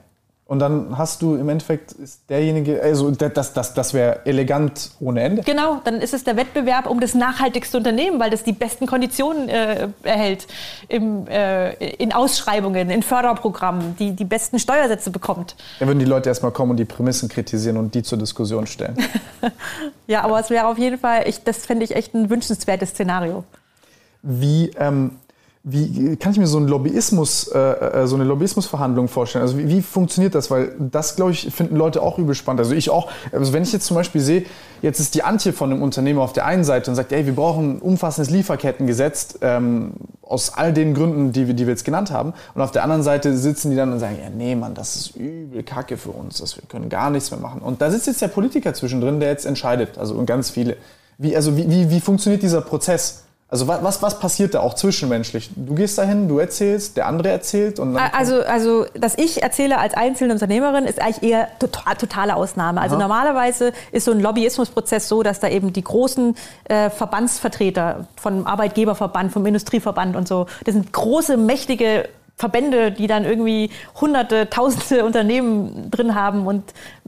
Und 0.52 0.58
dann 0.58 0.98
hast 0.98 1.22
du 1.22 1.34
im 1.36 1.48
Endeffekt 1.48 1.92
ist 1.92 2.28
derjenige, 2.28 2.82
also 2.82 3.10
das, 3.10 3.54
das, 3.54 3.72
das 3.72 3.94
wäre 3.94 4.26
elegant 4.26 4.90
ohne 5.00 5.22
Ende. 5.22 5.42
Genau, 5.44 5.80
dann 5.82 5.94
ist 6.02 6.12
es 6.12 6.24
der 6.24 6.36
Wettbewerb 6.36 6.90
um 6.90 7.00
das 7.00 7.14
nachhaltigste 7.14 7.78
Unternehmen, 7.78 8.20
weil 8.20 8.28
das 8.28 8.44
die 8.44 8.52
besten 8.52 8.86
Konditionen 8.86 9.48
äh, 9.48 9.88
erhält 10.02 10.46
im, 10.88 11.26
äh, 11.26 11.72
in 11.94 12.12
Ausschreibungen, 12.12 12.90
in 12.90 13.02
Förderprogrammen, 13.02 13.96
die 13.96 14.12
die 14.12 14.26
besten 14.26 14.58
Steuersätze 14.58 15.10
bekommt. 15.10 15.56
Dann 15.78 15.88
würden 15.88 16.00
die 16.00 16.04
Leute 16.04 16.28
erstmal 16.28 16.52
kommen 16.52 16.72
und 16.72 16.76
die 16.76 16.84
Prämissen 16.84 17.30
kritisieren 17.30 17.78
und 17.78 17.94
die 17.94 18.02
zur 18.02 18.18
Diskussion 18.18 18.66
stellen. 18.66 18.98
ja, 20.06 20.20
aber 20.20 20.38
es 20.38 20.50
wäre 20.50 20.66
auf 20.66 20.76
jeden 20.76 20.98
Fall, 20.98 21.26
ich, 21.28 21.42
das 21.44 21.64
fände 21.64 21.82
ich 21.86 21.96
echt 21.96 22.12
ein 22.14 22.28
wünschenswertes 22.28 22.90
Szenario. 22.90 23.44
Wie, 24.20 24.70
ähm, 24.78 25.12
wie 25.64 26.16
kann 26.16 26.32
ich 26.32 26.38
mir 26.38 26.48
so, 26.48 26.58
ein 26.58 26.66
Lobbyismus, 26.66 27.46
äh, 27.46 27.58
äh, 27.58 28.06
so 28.08 28.16
eine 28.16 28.24
Lobbyismusverhandlung 28.24 29.06
vorstellen? 29.06 29.42
Also 29.42 29.56
wie, 29.58 29.68
wie 29.68 29.80
funktioniert 29.80 30.34
das? 30.34 30.50
Weil 30.50 30.74
das, 30.78 31.14
glaube 31.14 31.30
ich, 31.30 31.54
finden 31.54 31.76
Leute 31.76 32.02
auch 32.02 32.18
übel 32.18 32.34
spannend. 32.34 32.60
Also 32.60 32.74
ich 32.74 32.90
auch. 32.90 33.08
Also 33.30 33.52
wenn 33.52 33.62
ich 33.62 33.72
jetzt 33.72 33.86
zum 33.86 33.96
Beispiel 33.96 34.20
sehe, 34.20 34.44
jetzt 34.80 34.98
ist 34.98 35.14
die 35.14 35.22
Antje 35.22 35.52
von 35.52 35.70
einem 35.70 35.80
Unternehmer 35.80 36.22
auf 36.22 36.32
der 36.32 36.46
einen 36.46 36.64
Seite 36.64 36.90
und 36.90 36.96
sagt, 36.96 37.12
ey, 37.12 37.26
wir 37.26 37.36
brauchen 37.36 37.76
ein 37.76 37.78
umfassendes 37.78 38.30
Lieferkettengesetz 38.30 39.38
ähm, 39.40 39.92
aus 40.22 40.52
all 40.52 40.72
den 40.72 40.94
Gründen, 40.94 41.30
die 41.30 41.46
wir, 41.46 41.54
die 41.54 41.66
wir 41.66 41.72
jetzt 41.72 41.84
genannt 41.84 42.10
haben. 42.10 42.32
Und 42.54 42.60
auf 42.60 42.72
der 42.72 42.82
anderen 42.82 43.04
Seite 43.04 43.36
sitzen 43.36 43.70
die 43.70 43.76
dann 43.76 43.92
und 43.92 44.00
sagen, 44.00 44.18
ja, 44.20 44.30
nee, 44.30 44.56
Mann, 44.56 44.74
das 44.74 44.96
ist 44.96 45.16
übel 45.16 45.62
Kacke 45.62 45.96
für 45.96 46.10
uns, 46.10 46.38
das, 46.38 46.56
wir 46.56 46.64
können 46.66 46.88
gar 46.88 47.10
nichts 47.10 47.30
mehr 47.30 47.38
machen. 47.38 47.60
Und 47.60 47.80
da 47.80 47.88
sitzt 47.92 48.08
jetzt 48.08 48.20
der 48.20 48.28
Politiker 48.28 48.74
zwischendrin, 48.74 49.20
der 49.20 49.28
jetzt 49.28 49.46
entscheidet, 49.46 49.96
also 49.96 50.16
und 50.16 50.26
ganz 50.26 50.50
viele. 50.50 50.76
Wie, 51.18 51.36
also 51.36 51.56
wie, 51.56 51.70
wie, 51.70 51.88
wie 51.88 52.00
funktioniert 52.00 52.42
dieser 52.42 52.62
Prozess? 52.62 53.22
Also 53.52 53.68
was, 53.68 53.82
was, 53.82 54.00
was 54.00 54.18
passiert 54.18 54.54
da 54.54 54.60
auch 54.60 54.72
zwischenmenschlich? 54.72 55.50
Du 55.54 55.74
gehst 55.74 55.98
dahin, 55.98 56.26
du 56.26 56.38
erzählst, 56.38 56.96
der 56.96 57.06
andere 57.06 57.28
erzählt 57.28 57.78
und 57.78 57.92
dann 57.92 58.10
Also, 58.14 58.40
also, 58.40 58.86
dass 58.94 59.18
ich 59.18 59.42
erzähle 59.42 59.76
als 59.76 59.92
einzelne 59.92 60.32
Unternehmerin, 60.32 60.86
ist 60.86 60.98
eigentlich 60.98 61.22
eher 61.22 61.48
total, 61.58 61.94
totale 61.96 62.34
Ausnahme. 62.34 62.80
Also 62.80 62.96
Aha. 62.96 63.02
normalerweise 63.02 63.74
ist 63.90 64.06
so 64.06 64.12
ein 64.12 64.20
Lobbyismusprozess 64.20 65.06
so, 65.06 65.22
dass 65.22 65.38
da 65.38 65.48
eben 65.48 65.70
die 65.74 65.84
großen 65.84 66.34
äh, 66.64 66.88
Verbandsvertreter 66.88 68.06
vom 68.16 68.46
Arbeitgeberverband, 68.46 69.30
vom 69.30 69.44
Industrieverband 69.44 70.16
und 70.16 70.26
so, 70.26 70.46
das 70.64 70.72
sind 70.72 70.90
große, 70.90 71.36
mächtige 71.36 72.08
Verbände, 72.36 72.90
die 72.90 73.06
dann 73.06 73.26
irgendwie 73.26 73.70
hunderte, 74.00 74.48
tausende 74.48 75.04
Unternehmen 75.04 75.90
drin 75.90 76.14
haben 76.14 76.46
und 76.46 76.64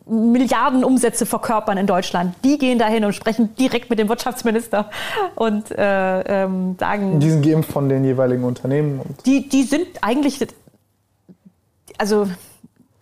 Milliarden 0.07 0.85
Umsätze 0.85 1.25
verkörpern 1.25 1.79
in 1.79 1.87
Deutschland. 1.87 2.35
Die 2.45 2.59
gehen 2.59 2.79
dahin 2.79 3.05
und 3.05 3.15
sprechen 3.15 3.55
direkt 3.57 3.89
mit 3.89 3.99
dem 3.99 4.09
Wirtschaftsminister 4.09 4.91
und 5.35 5.71
äh, 5.71 6.45
ähm, 6.45 6.77
sagen, 6.79 7.21
die 7.21 7.31
sind 7.31 7.43
geimpft 7.43 7.73
von 7.73 7.89
den 7.89 8.05
jeweiligen 8.05 8.45
Unternehmen. 8.45 9.01
Die, 9.25 9.49
die 9.49 9.63
sind 9.63 9.87
eigentlich, 10.03 10.47
also 11.97 12.29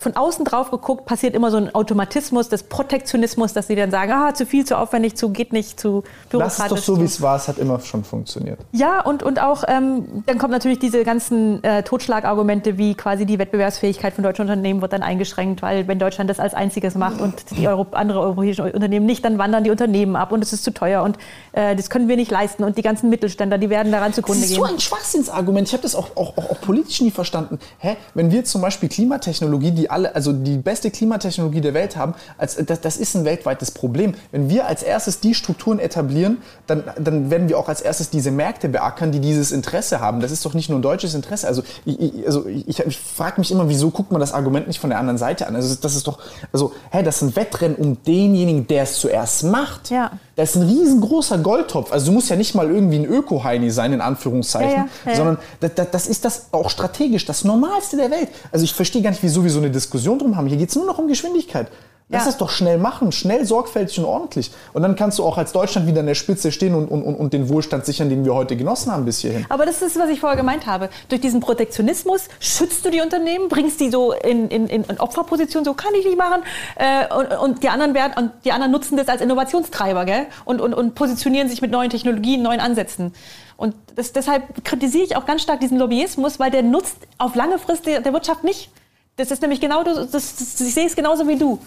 von 0.02 0.16
außen 0.16 0.44
drauf 0.44 0.70
geguckt, 0.70 1.06
passiert 1.06 1.34
immer 1.34 1.50
so 1.50 1.56
ein 1.56 1.74
Automatismus 1.74 2.48
des 2.48 2.64
Protektionismus, 2.64 3.52
dass 3.52 3.68
sie 3.68 3.76
dann 3.76 3.90
sagen, 3.90 4.12
ah, 4.12 4.34
zu 4.34 4.46
viel, 4.46 4.64
zu 4.64 4.76
aufwendig, 4.76 5.16
zu 5.16 5.30
geht 5.30 5.52
nicht, 5.52 5.80
zu 5.80 6.04
bürokratisch. 6.30 6.62
es 6.64 6.68
doch 6.68 6.78
so, 6.78 7.00
wie 7.00 7.04
es 7.04 7.20
war, 7.22 7.36
es 7.36 7.48
hat 7.48 7.58
immer 7.58 7.80
schon 7.80 8.04
funktioniert. 8.04 8.58
ja, 8.72 9.00
und, 9.00 9.22
und 9.22 9.40
auch, 9.40 9.64
ähm, 9.66 10.24
dann 10.26 10.38
kommen 10.38 10.52
natürlich 10.52 10.78
diese 10.78 11.04
ganzen 11.04 11.62
äh, 11.64 11.82
Totschlagargumente, 11.82 12.78
wie 12.78 12.94
quasi 12.94 13.26
die 13.26 13.38
Wettbewerbsfähigkeit 13.38 14.14
von 14.14 14.24
deutschen 14.24 14.42
Unternehmen 14.42 14.82
wird 14.82 14.92
dann 14.92 15.02
eingeschränkt, 15.02 15.62
weil 15.62 15.88
wenn 15.88 15.98
Deutschland 15.98 16.28
das 16.28 16.40
als 16.40 16.54
einziges 16.54 16.94
macht 16.94 17.20
und 17.20 17.34
die 17.56 17.68
Euro 17.68 17.86
andere 17.92 18.20
europäischen 18.20 18.70
Unternehmen 18.70 19.06
nicht, 19.06 19.24
dann 19.24 19.38
wandern 19.38 19.64
die 19.64 19.70
Unternehmen 19.70 20.16
ab 20.16 20.32
und 20.32 20.42
es 20.42 20.52
ist 20.52 20.64
zu 20.64 20.72
teuer 20.72 21.02
und 21.02 21.18
äh, 21.52 21.76
das 21.76 21.90
können 21.90 22.08
wir 22.08 22.16
nicht 22.16 22.30
leisten 22.30 22.64
und 22.64 22.76
die 22.76 22.82
ganzen 22.82 23.10
Mittelständler, 23.10 23.58
die 23.58 23.70
werden 23.70 23.92
daran 23.92 24.08
Das 24.08 24.16
zugrunde 24.16 24.42
ist 24.42 24.48
gehen. 24.50 24.58
so 24.58 24.64
ein 24.64 24.80
Schwachsinnsargument. 24.80 25.68
Ich 25.68 25.72
habe 25.72 25.82
das 25.82 25.94
auch, 25.94 26.16
auch, 26.16 26.36
auch, 26.36 26.50
auch 26.50 26.60
politisch 26.60 27.00
nie 27.00 27.10
verstanden. 27.10 27.58
Hä? 27.78 27.96
Wenn 28.14 28.30
wir 28.32 28.44
zum 28.44 28.60
Beispiel 28.60 28.88
Klimatechnologie, 28.88 29.70
die 29.70 29.90
alle, 29.92 30.14
also 30.14 30.32
die 30.32 30.56
beste 30.56 30.90
Klimatechnologie 30.90 31.60
der 31.60 31.74
Welt 31.74 31.96
haben, 31.96 32.14
als, 32.38 32.56
das, 32.56 32.80
das 32.80 32.96
ist 32.96 33.14
ein 33.14 33.24
weltweites 33.24 33.70
Problem. 33.70 34.14
Wenn 34.30 34.48
wir 34.48 34.66
als 34.66 34.82
erstes 34.82 35.20
die 35.20 35.34
Strukturen 35.34 35.78
etablieren, 35.78 36.38
dann, 36.66 36.84
dann 36.98 37.30
werden 37.30 37.48
wir 37.48 37.58
auch 37.58 37.68
als 37.68 37.80
erstes 37.80 38.10
diese 38.10 38.30
Märkte 38.30 38.68
beackern, 38.68 39.12
die 39.12 39.20
dieses 39.20 39.52
Interesse 39.52 40.00
haben. 40.00 40.20
Das 40.20 40.30
ist 40.30 40.44
doch 40.44 40.54
nicht 40.54 40.68
nur 40.68 40.78
ein 40.78 40.82
deutsches 40.82 41.14
Interesse. 41.14 41.46
Also 41.46 41.62
ich, 41.84 42.26
also 42.26 42.46
ich, 42.46 42.80
ich 42.80 42.98
frage 42.98 43.40
mich 43.40 43.50
immer, 43.50 43.68
wieso 43.68 43.90
guckt 43.90 44.10
man 44.10 44.20
das 44.20 44.32
Argument 44.32 44.66
nicht 44.66 44.80
von 44.80 44.90
der 44.90 44.98
anderen 44.98 45.18
Seite 45.18 45.46
an? 45.46 45.54
Also 45.54 45.74
das 45.74 45.94
ist 45.94 46.06
doch, 46.06 46.18
also, 46.52 46.72
hä, 46.90 47.02
das 47.02 47.16
ist 47.16 47.22
ein 47.22 47.36
Wettrennen 47.36 47.76
um 47.76 48.02
denjenigen, 48.02 48.66
der 48.66 48.84
es 48.84 48.98
zuerst 48.98 49.44
macht. 49.44 49.90
Ja. 49.90 50.12
Das 50.42 50.56
ist 50.56 50.60
ein 50.60 50.68
riesengroßer 50.68 51.38
Goldtopf. 51.38 51.92
Also 51.92 52.06
du 52.06 52.12
musst 52.12 52.28
ja 52.28 52.34
nicht 52.34 52.52
mal 52.56 52.68
irgendwie 52.68 52.96
ein 52.96 53.04
Öko-Heini 53.04 53.70
sein, 53.70 53.92
in 53.92 54.00
Anführungszeichen, 54.00 54.70
Ja, 54.72 54.76
ja, 54.76 54.88
ja, 55.04 55.10
ja. 55.12 55.16
sondern 55.16 55.38
das, 55.60 55.74
das, 55.76 55.90
das 55.92 56.06
ist 56.08 56.24
das 56.24 56.46
auch 56.50 56.68
strategisch 56.68 57.24
das 57.26 57.44
Normalste 57.44 57.96
der 57.96 58.10
Welt. 58.10 58.26
Also 58.50 58.64
ich 58.64 58.74
verstehe 58.74 59.02
gar 59.02 59.10
nicht, 59.10 59.22
wieso 59.22 59.44
wir 59.44 59.52
so 59.52 59.60
eine 59.60 59.70
Diskussion 59.70 60.18
drum 60.18 60.36
haben. 60.36 60.48
Hier 60.48 60.56
geht 60.56 60.70
es 60.70 60.74
nur 60.74 60.84
noch 60.84 60.98
um 60.98 61.06
Geschwindigkeit. 61.06 61.68
Lass 62.12 62.24
Ja. 62.24 62.30
es 62.30 62.36
doch 62.36 62.50
schnell 62.50 62.76
machen, 62.78 63.10
schnell, 63.10 63.44
sorgfältig 63.46 63.98
und 63.98 64.04
ordentlich. 64.04 64.50
Und 64.74 64.82
dann 64.82 64.94
kannst 64.96 65.18
du 65.18 65.24
auch 65.24 65.38
als 65.38 65.50
Deutschland 65.52 65.86
wieder 65.86 66.00
an 66.00 66.06
der 66.06 66.14
Spitze 66.14 66.52
stehen 66.52 66.74
und, 66.74 66.88
und, 66.88 67.02
und- 67.02 67.32
den 67.32 67.48
Wohlstand 67.48 67.86
sichern, 67.86 68.10
den 68.10 68.24
wir 68.26 68.34
heute 68.34 68.54
genossen 68.54 68.92
haben 68.92 69.06
bis 69.06 69.20
hierhin. 69.20 69.46
Aber 69.48 69.64
das 69.64 69.80
ist, 69.80 69.98
was 69.98 70.10
ich 70.10 70.20
vorher 70.20 70.36
gemeint 70.36 70.66
habe. 70.66 70.90
Durch 71.08 71.22
diesen 71.22 71.40
Protektionismus 71.40 72.28
schützt 72.38 72.84
du 72.84 72.90
die 72.90 73.00
Unternehmen, 73.00 73.48
bringst 73.48 73.80
die 73.80 73.90
so 73.90 74.12
in, 74.12 74.48
in, 74.48 74.66
in 74.68 74.84
in 74.84 75.00
Opferposition, 75.00 75.64
so 75.64 75.72
kann 75.72 75.94
ich 75.98 76.04
nicht 76.04 76.18
machen. 76.18 76.42
Äh, 76.76 77.06
und, 77.14 77.32
und, 77.38 77.62
die 77.62 77.70
anderen 77.70 77.94
werden, 77.94 78.12
und 78.16 78.30
die 78.44 78.52
anderen 78.52 78.70
nutzen 78.72 78.96
das 78.98 79.08
als 79.08 79.22
Innovationstreiber 79.22 80.04
gell? 80.04 80.26
Und, 80.44 80.60
und, 80.60 80.74
und 80.74 80.94
positionieren 80.94 81.48
sich 81.48 81.62
mit 81.62 81.70
neuen 81.70 81.88
Technologien, 81.88 82.42
neuen 82.42 82.60
Ansätzen. 82.60 83.14
Und 83.56 83.74
das, 83.96 84.12
deshalb 84.12 84.64
kritisiere 84.64 85.04
ich 85.04 85.16
auch 85.16 85.24
ganz 85.24 85.40
stark 85.42 85.60
diesen 85.60 85.78
Lobbyismus, 85.78 86.38
weil 86.38 86.50
der 86.50 86.62
nutzt 86.62 86.96
auf 87.16 87.34
lange 87.34 87.58
Frist 87.58 87.86
der, 87.86 88.00
der 88.02 88.12
Wirtschaft 88.12 88.44
nicht. 88.44 88.70
Das 89.16 89.30
ist 89.30 89.40
nämlich 89.40 89.60
genau, 89.60 89.82
das, 89.84 90.10
das, 90.10 90.36
das, 90.36 90.60
ich 90.60 90.74
sehe 90.74 90.86
es 90.86 90.96
genauso 90.96 91.26
wie 91.28 91.36
du. 91.36 91.58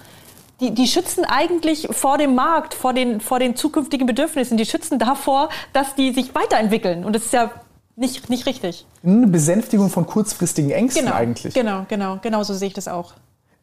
Die, 0.61 0.73
die 0.73 0.87
schützen 0.87 1.25
eigentlich 1.25 1.87
vor 1.91 2.17
dem 2.17 2.33
Markt, 2.35 2.73
vor 2.73 2.93
den, 2.93 3.19
vor 3.19 3.39
den 3.39 3.55
zukünftigen 3.55 4.07
Bedürfnissen. 4.07 4.55
Die 4.57 4.65
schützen 4.65 4.99
davor, 4.99 5.49
dass 5.73 5.95
die 5.95 6.13
sich 6.13 6.33
weiterentwickeln. 6.33 7.03
Und 7.03 7.13
das 7.13 7.25
ist 7.25 7.33
ja 7.33 7.51
nicht, 7.97 8.29
nicht 8.29 8.45
richtig. 8.45 8.85
Eine 9.03 9.27
Besänftigung 9.27 9.89
von 9.89 10.05
kurzfristigen 10.05 10.71
Ängsten 10.71 11.05
Genau, 11.05 11.15
eigentlich. 11.15 11.53
genau, 11.53 11.85
genau, 11.89 12.19
genau 12.21 12.43
so 12.43 12.53
sehe 12.53 12.69
ich 12.69 12.73
das 12.73 12.87
auch. 12.87 13.13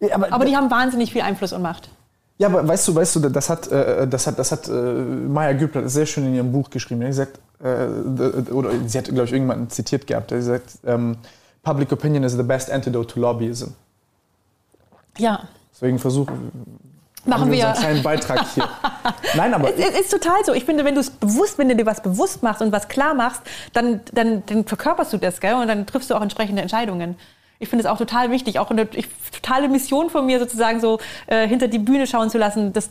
Ja, 0.00 0.14
aber, 0.16 0.32
Aber 0.32 0.44
die 0.44 0.56
haben 0.56 0.70
wahnsinnig 0.70 1.12
viel 1.12 1.22
Einfluss 1.22 1.52
und 1.52 1.62
Macht. 1.62 1.88
Ja, 2.38 2.48
aber 2.48 2.66
weißt 2.66 2.88
du, 2.88 2.94
weißt 2.94 3.16
du, 3.16 3.20
das 3.28 3.48
hat, 3.48 3.68
äh, 3.70 4.06
das 4.08 4.26
hat, 4.26 4.38
das 4.38 4.50
hat 4.52 4.68
äh, 4.68 4.72
Maya 4.72 5.52
Gübler 5.52 5.88
sehr 5.88 6.06
schön 6.06 6.26
in 6.26 6.34
ihrem 6.34 6.50
Buch 6.50 6.70
geschrieben. 6.70 7.02
Hat 7.02 7.08
gesagt, 7.08 7.40
äh, 7.62 8.52
oder 8.52 8.70
sie 8.86 8.98
hat, 8.98 9.04
glaube 9.04 9.24
ich, 9.24 9.32
irgendjemanden 9.32 9.70
zitiert 9.70 10.06
gehabt. 10.06 10.32
Er 10.32 10.38
hat 10.38 10.44
gesagt, 10.44 10.78
ähm, 10.84 11.16
Public 11.62 11.92
opinion 11.92 12.24
is 12.24 12.32
the 12.32 12.42
best 12.42 12.70
antidote 12.70 13.14
to 13.14 13.20
lobbyism. 13.20 13.68
Ja, 15.18 15.48
Deswegen 15.82 15.98
versuchen 15.98 16.52
machen 17.24 17.42
haben 17.42 17.52
wir. 17.52 17.68
unseren 17.68 17.82
kleinen 17.82 18.02
Beitrag 18.02 18.46
hier. 18.54 18.68
Nein, 19.36 19.52
aber 19.54 19.76
Es 19.76 20.00
ist 20.00 20.10
total 20.10 20.44
so. 20.44 20.52
Ich 20.52 20.64
finde, 20.64 20.84
wenn 20.84 20.94
du 20.94 21.00
es 21.00 21.10
bewusst, 21.10 21.58
wenn 21.58 21.68
du 21.68 21.76
dir 21.76 21.86
was 21.86 22.02
bewusst 22.02 22.42
machst 22.42 22.62
und 22.62 22.72
was 22.72 22.88
klar 22.88 23.14
machst, 23.14 23.42
dann, 23.72 24.00
dann, 24.12 24.44
dann 24.46 24.64
verkörperst 24.64 25.12
du 25.12 25.18
das, 25.18 25.40
gell? 25.40 25.54
Und 25.54 25.68
dann 25.68 25.86
triffst 25.86 26.10
du 26.10 26.14
auch 26.14 26.22
entsprechende 26.22 26.62
Entscheidungen. 26.62 27.16
Ich 27.58 27.68
finde 27.68 27.84
es 27.84 27.90
auch 27.90 27.98
total 27.98 28.30
wichtig, 28.30 28.58
auch 28.58 28.70
eine 28.70 28.88
ich, 28.92 29.08
totale 29.32 29.68
Mission 29.68 30.10
von 30.10 30.26
mir 30.26 30.38
sozusagen 30.40 30.80
so 30.80 30.98
äh, 31.26 31.46
hinter 31.46 31.68
die 31.68 31.78
Bühne 31.78 32.06
schauen 32.06 32.28
zu 32.28 32.38
lassen, 32.38 32.72
das 32.72 32.90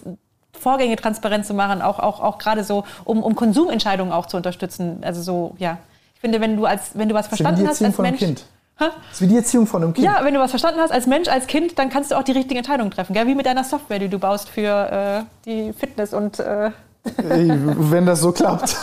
Vorgänge 0.57 0.95
transparent 0.95 1.45
zu 1.45 1.53
machen, 1.53 1.81
auch, 1.81 1.99
auch, 1.99 2.21
auch 2.21 2.37
gerade 2.37 2.63
so, 2.63 2.85
um, 3.03 3.23
um 3.23 3.35
Konsumentscheidungen 3.35 4.13
auch 4.13 4.27
zu 4.27 4.37
unterstützen. 4.37 4.99
Also 5.01 5.21
so, 5.21 5.55
ja. 5.57 5.77
Ich 6.15 6.21
finde, 6.21 6.39
wenn 6.39 6.55
du 6.55 6.65
als, 6.65 6.91
wenn 6.93 7.09
du 7.09 7.15
was 7.15 7.27
verstanden 7.27 7.67
hast 7.67 7.81
als 7.81 7.97
Mensch. 7.97 8.19
Kind. 8.19 8.45
Das 8.89 9.13
ist 9.13 9.21
wie 9.21 9.27
die 9.27 9.37
Erziehung 9.37 9.67
von 9.67 9.83
einem 9.83 9.93
Kind. 9.93 10.05
Ja, 10.05 10.23
wenn 10.23 10.33
du 10.33 10.39
was 10.39 10.49
verstanden 10.49 10.79
hast 10.79 10.91
als 10.91 11.07
Mensch, 11.07 11.27
als 11.27 11.47
Kind, 11.47 11.77
dann 11.79 11.89
kannst 11.89 12.11
du 12.11 12.15
auch 12.15 12.23
die 12.23 12.31
richtigen 12.31 12.57
Entscheidungen 12.57 12.91
treffen. 12.91 13.13
Gell? 13.13 13.27
Wie 13.27 13.35
mit 13.35 13.45
deiner 13.45 13.63
Software, 13.63 13.99
die 13.99 14.09
du 14.09 14.19
baust 14.19 14.49
für 14.49 14.91
äh, 14.91 15.23
die 15.45 15.73
Fitness 15.73 16.13
und 16.13 16.39
äh, 16.39 16.71
Ey, 17.03 17.51
wenn 17.91 18.05
das 18.05 18.21
so 18.21 18.31
klappt. 18.31 18.75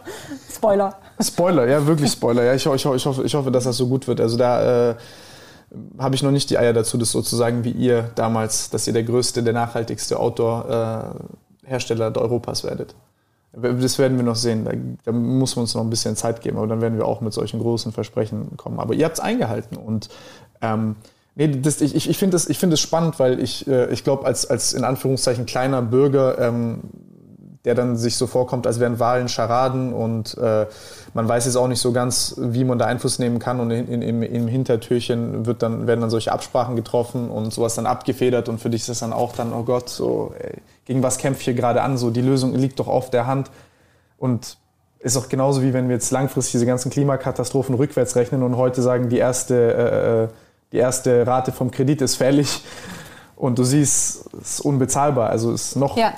Spoiler. 0.54 0.94
Spoiler, 1.20 1.66
ja, 1.66 1.86
wirklich 1.86 2.12
Spoiler. 2.12 2.44
Ja, 2.44 2.54
ich, 2.54 2.66
ich, 2.66 2.84
ich, 2.84 3.06
hoffe, 3.06 3.24
ich 3.24 3.34
hoffe, 3.34 3.50
dass 3.50 3.64
das 3.64 3.76
so 3.76 3.88
gut 3.88 4.06
wird. 4.06 4.20
Also 4.20 4.36
da 4.36 4.90
äh, 4.90 4.94
habe 5.98 6.14
ich 6.14 6.22
noch 6.22 6.30
nicht 6.30 6.50
die 6.50 6.58
Eier 6.58 6.74
dazu, 6.74 6.98
das 6.98 7.10
so 7.10 7.22
zu 7.22 7.34
sagen 7.36 7.64
wie 7.64 7.70
ihr 7.70 8.10
damals, 8.14 8.70
dass 8.70 8.86
ihr 8.86 8.92
der 8.92 9.04
größte, 9.04 9.42
der 9.42 9.54
nachhaltigste 9.54 10.18
Outdoor-Hersteller 10.18 12.14
Europas 12.16 12.64
werdet. 12.64 12.94
Das 13.52 13.98
werden 13.98 14.16
wir 14.16 14.24
noch 14.24 14.36
sehen. 14.36 14.64
Da, 14.64 14.72
da 15.04 15.12
muss 15.12 15.56
man 15.56 15.64
uns 15.64 15.74
noch 15.74 15.82
ein 15.82 15.90
bisschen 15.90 16.16
Zeit 16.16 16.40
geben, 16.40 16.56
aber 16.56 16.66
dann 16.66 16.80
werden 16.80 16.96
wir 16.96 17.06
auch 17.06 17.20
mit 17.20 17.32
solchen 17.32 17.60
großen 17.60 17.92
Versprechen 17.92 18.56
kommen. 18.56 18.78
Aber 18.78 18.94
ihr 18.94 19.04
habt 19.04 19.16
es 19.16 19.20
eingehalten 19.20 19.76
und 19.76 20.08
ähm, 20.62 20.96
nee, 21.34 21.48
das, 21.48 21.80
ich, 21.80 22.08
ich, 22.08 22.16
finde 22.16 22.36
es 22.36 22.48
ich 22.48 22.58
find 22.58 22.72
das 22.72 22.80
spannend, 22.80 23.18
weil 23.18 23.40
ich, 23.40 23.66
äh, 23.66 23.92
ich 23.92 24.04
glaube, 24.04 24.24
als, 24.24 24.46
als 24.46 24.72
in 24.72 24.84
Anführungszeichen 24.84 25.44
kleiner 25.44 25.82
Bürger 25.82 26.38
ähm, 26.38 26.80
der 27.64 27.74
dann 27.74 27.96
sich 27.96 28.16
so 28.16 28.26
vorkommt, 28.26 28.66
als 28.66 28.80
wären 28.80 28.98
Wahlen 28.98 29.28
Scharaden 29.28 29.92
und 29.92 30.36
äh, 30.36 30.66
man 31.14 31.28
weiß 31.28 31.46
jetzt 31.46 31.56
auch 31.56 31.68
nicht 31.68 31.80
so 31.80 31.92
ganz, 31.92 32.34
wie 32.38 32.64
man 32.64 32.78
da 32.78 32.86
Einfluss 32.86 33.18
nehmen 33.18 33.38
kann 33.38 33.60
und 33.60 33.70
in, 33.70 33.86
in, 33.86 34.02
im, 34.02 34.22
im 34.22 34.48
Hintertürchen 34.48 35.46
wird 35.46 35.62
dann, 35.62 35.86
werden 35.86 36.00
dann 36.00 36.10
solche 36.10 36.32
Absprachen 36.32 36.74
getroffen 36.74 37.30
und 37.30 37.52
sowas 37.52 37.76
dann 37.76 37.86
abgefedert 37.86 38.48
und 38.48 38.58
für 38.60 38.68
dich 38.68 38.80
ist 38.82 38.88
das 38.88 38.98
dann 38.98 39.12
auch 39.12 39.34
dann, 39.34 39.52
oh 39.52 39.62
Gott, 39.62 39.88
so, 39.88 40.34
ey, 40.38 40.54
gegen 40.92 41.02
was 41.02 41.16
kämpfe 41.16 41.40
ich 41.40 41.44
hier 41.46 41.54
gerade 41.54 41.80
an, 41.80 41.96
so 41.96 42.10
die 42.10 42.20
Lösung 42.20 42.54
liegt 42.54 42.78
doch 42.78 42.86
auf 42.86 43.08
der 43.08 43.26
Hand 43.26 43.50
und 44.18 44.58
ist 44.98 45.16
auch 45.16 45.30
genauso 45.30 45.62
wie 45.62 45.72
wenn 45.72 45.88
wir 45.88 45.94
jetzt 45.96 46.10
langfristig 46.10 46.52
diese 46.52 46.66
ganzen 46.66 46.90
Klimakatastrophen 46.90 47.74
rückwärts 47.74 48.14
rechnen 48.14 48.42
und 48.42 48.58
heute 48.58 48.82
sagen, 48.82 49.08
die 49.08 49.16
erste, 49.16 50.28
äh, 50.30 50.34
die 50.72 50.76
erste 50.76 51.26
Rate 51.26 51.50
vom 51.50 51.70
Kredit 51.70 52.02
ist 52.02 52.16
fällig 52.16 52.62
und 53.36 53.58
du 53.58 53.64
siehst, 53.64 54.26
es 54.42 54.58
ist 54.58 54.60
unbezahlbar, 54.60 55.30
also 55.30 55.52
es 55.52 55.68
ist 55.68 55.76
noch 55.76 55.96
Ja. 55.96 56.12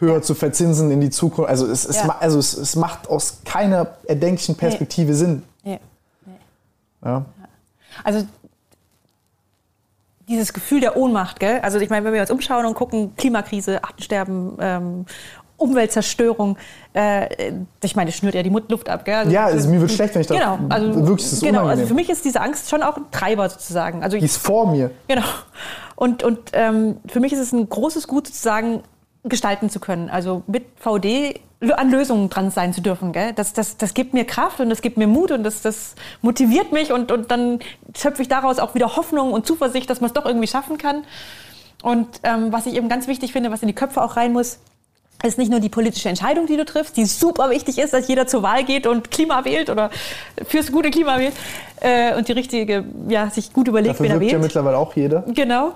höher 0.00 0.20
zu 0.22 0.34
verzinsen 0.34 0.90
in 0.90 1.00
die 1.00 1.10
Zukunft. 1.10 1.48
Also 1.48 1.66
es, 1.68 1.84
es, 1.86 1.98
Ja. 2.02 2.16
also 2.18 2.40
es, 2.40 2.52
es 2.56 2.74
macht 2.74 3.08
aus 3.08 3.38
keiner 3.44 3.96
erdenklichen 4.08 4.56
Perspektive 4.56 5.14
Sinn. 5.14 5.44
Ja. 5.62 5.78
Ja. 7.04 7.24
Also 8.02 8.26
dieses 10.28 10.52
Gefühl 10.52 10.80
der 10.80 10.96
Ohnmacht, 10.96 11.40
gell? 11.40 11.60
Also 11.62 11.78
ich 11.78 11.90
meine, 11.90 12.04
wenn 12.04 12.12
wir 12.12 12.20
uns 12.20 12.30
umschauen 12.30 12.66
und 12.66 12.74
gucken, 12.74 13.14
Klimakrise, 13.16 13.82
Artensterben, 13.82 14.56
ähm, 14.60 15.06
Umweltzerstörung, 15.56 16.58
äh, 16.94 17.52
ich 17.82 17.96
meine, 17.96 18.10
das 18.10 18.18
schnürt 18.18 18.34
ja 18.34 18.42
die 18.42 18.50
Luft 18.50 18.88
ab, 18.88 19.04
gell? 19.04 19.14
Also, 19.14 19.30
Ja, 19.30 19.46
also 19.46 19.68
mir 19.70 19.80
wird 19.80 19.90
schlecht, 19.90 20.14
wenn 20.14 20.20
ich 20.20 20.26
da 20.26 20.34
Genau, 20.34 20.58
also, 20.68 20.94
wirklich, 21.06 21.26
das 21.26 21.32
ist 21.34 21.42
genau, 21.42 21.66
also 21.66 21.86
für 21.86 21.94
mich 21.94 22.10
ist 22.10 22.24
diese 22.24 22.40
Angst 22.40 22.68
schon 22.68 22.82
auch 22.82 22.96
ein 22.96 23.10
Treiber 23.10 23.48
sozusagen. 23.48 24.02
Also 24.02 24.18
Die 24.18 24.24
ist 24.24 24.36
vor 24.36 24.70
mir. 24.70 24.90
Genau. 25.08 25.24
Und, 25.94 26.22
und 26.22 26.50
ähm, 26.52 26.98
für 27.06 27.20
mich 27.20 27.32
ist 27.32 27.38
es 27.38 27.52
ein 27.52 27.68
großes 27.68 28.06
Gut, 28.06 28.26
sozusagen 28.26 28.82
gestalten 29.24 29.70
zu 29.70 29.80
können. 29.80 30.10
Also 30.10 30.42
mit 30.46 30.64
VD 30.76 31.40
an 31.60 31.90
Lösungen 31.90 32.28
dran 32.28 32.50
sein 32.50 32.72
zu 32.72 32.80
dürfen. 32.80 33.12
Gell? 33.12 33.32
Das, 33.32 33.52
das, 33.52 33.76
das 33.76 33.94
gibt 33.94 34.14
mir 34.14 34.24
Kraft 34.24 34.60
und 34.60 34.68
das 34.68 34.82
gibt 34.82 34.96
mir 34.96 35.06
Mut 35.06 35.30
und 35.30 35.42
das, 35.42 35.62
das 35.62 35.94
motiviert 36.22 36.72
mich 36.72 36.92
und, 36.92 37.10
und 37.10 37.30
dann 37.30 37.60
schöpfe 37.96 38.22
ich 38.22 38.28
daraus 38.28 38.58
auch 38.58 38.74
wieder 38.74 38.96
Hoffnung 38.96 39.32
und 39.32 39.46
Zuversicht, 39.46 39.88
dass 39.88 40.00
man 40.00 40.08
es 40.08 40.14
doch 40.14 40.26
irgendwie 40.26 40.46
schaffen 40.48 40.78
kann. 40.78 41.04
Und 41.82 42.06
ähm, 42.22 42.52
was 42.52 42.66
ich 42.66 42.74
eben 42.74 42.88
ganz 42.88 43.06
wichtig 43.06 43.32
finde, 43.32 43.50
was 43.50 43.62
in 43.62 43.68
die 43.68 43.74
Köpfe 43.74 44.02
auch 44.02 44.16
rein 44.16 44.32
muss, 44.32 44.58
ist 45.24 45.38
nicht 45.38 45.50
nur 45.50 45.60
die 45.60 45.68
politische 45.70 46.08
Entscheidung, 46.10 46.46
die 46.46 46.56
du 46.56 46.64
triffst, 46.64 46.96
die 46.96 47.06
super 47.06 47.48
wichtig 47.50 47.78
ist, 47.78 47.92
dass 47.94 48.06
jeder 48.06 48.26
zur 48.26 48.42
Wahl 48.42 48.64
geht 48.64 48.86
und 48.86 49.10
Klima 49.10 49.44
wählt 49.46 49.70
oder 49.70 49.90
fürs 50.46 50.70
gute 50.70 50.90
Klima 50.90 51.18
wählt 51.18 51.32
äh, 51.80 52.14
und 52.16 52.28
die 52.28 52.32
richtige, 52.32 52.84
ja, 53.08 53.30
sich 53.30 53.52
gut 53.52 53.66
überlegt, 53.68 53.94
Dafür 53.94 54.04
wen 54.04 54.12
er 54.12 54.20
wirbt 54.20 54.32
ja 54.32 54.38
wählt. 54.38 54.42
mittlerweile 54.42 54.76
auch 54.76 54.94
jeder. 54.94 55.24
Genau. 55.28 55.72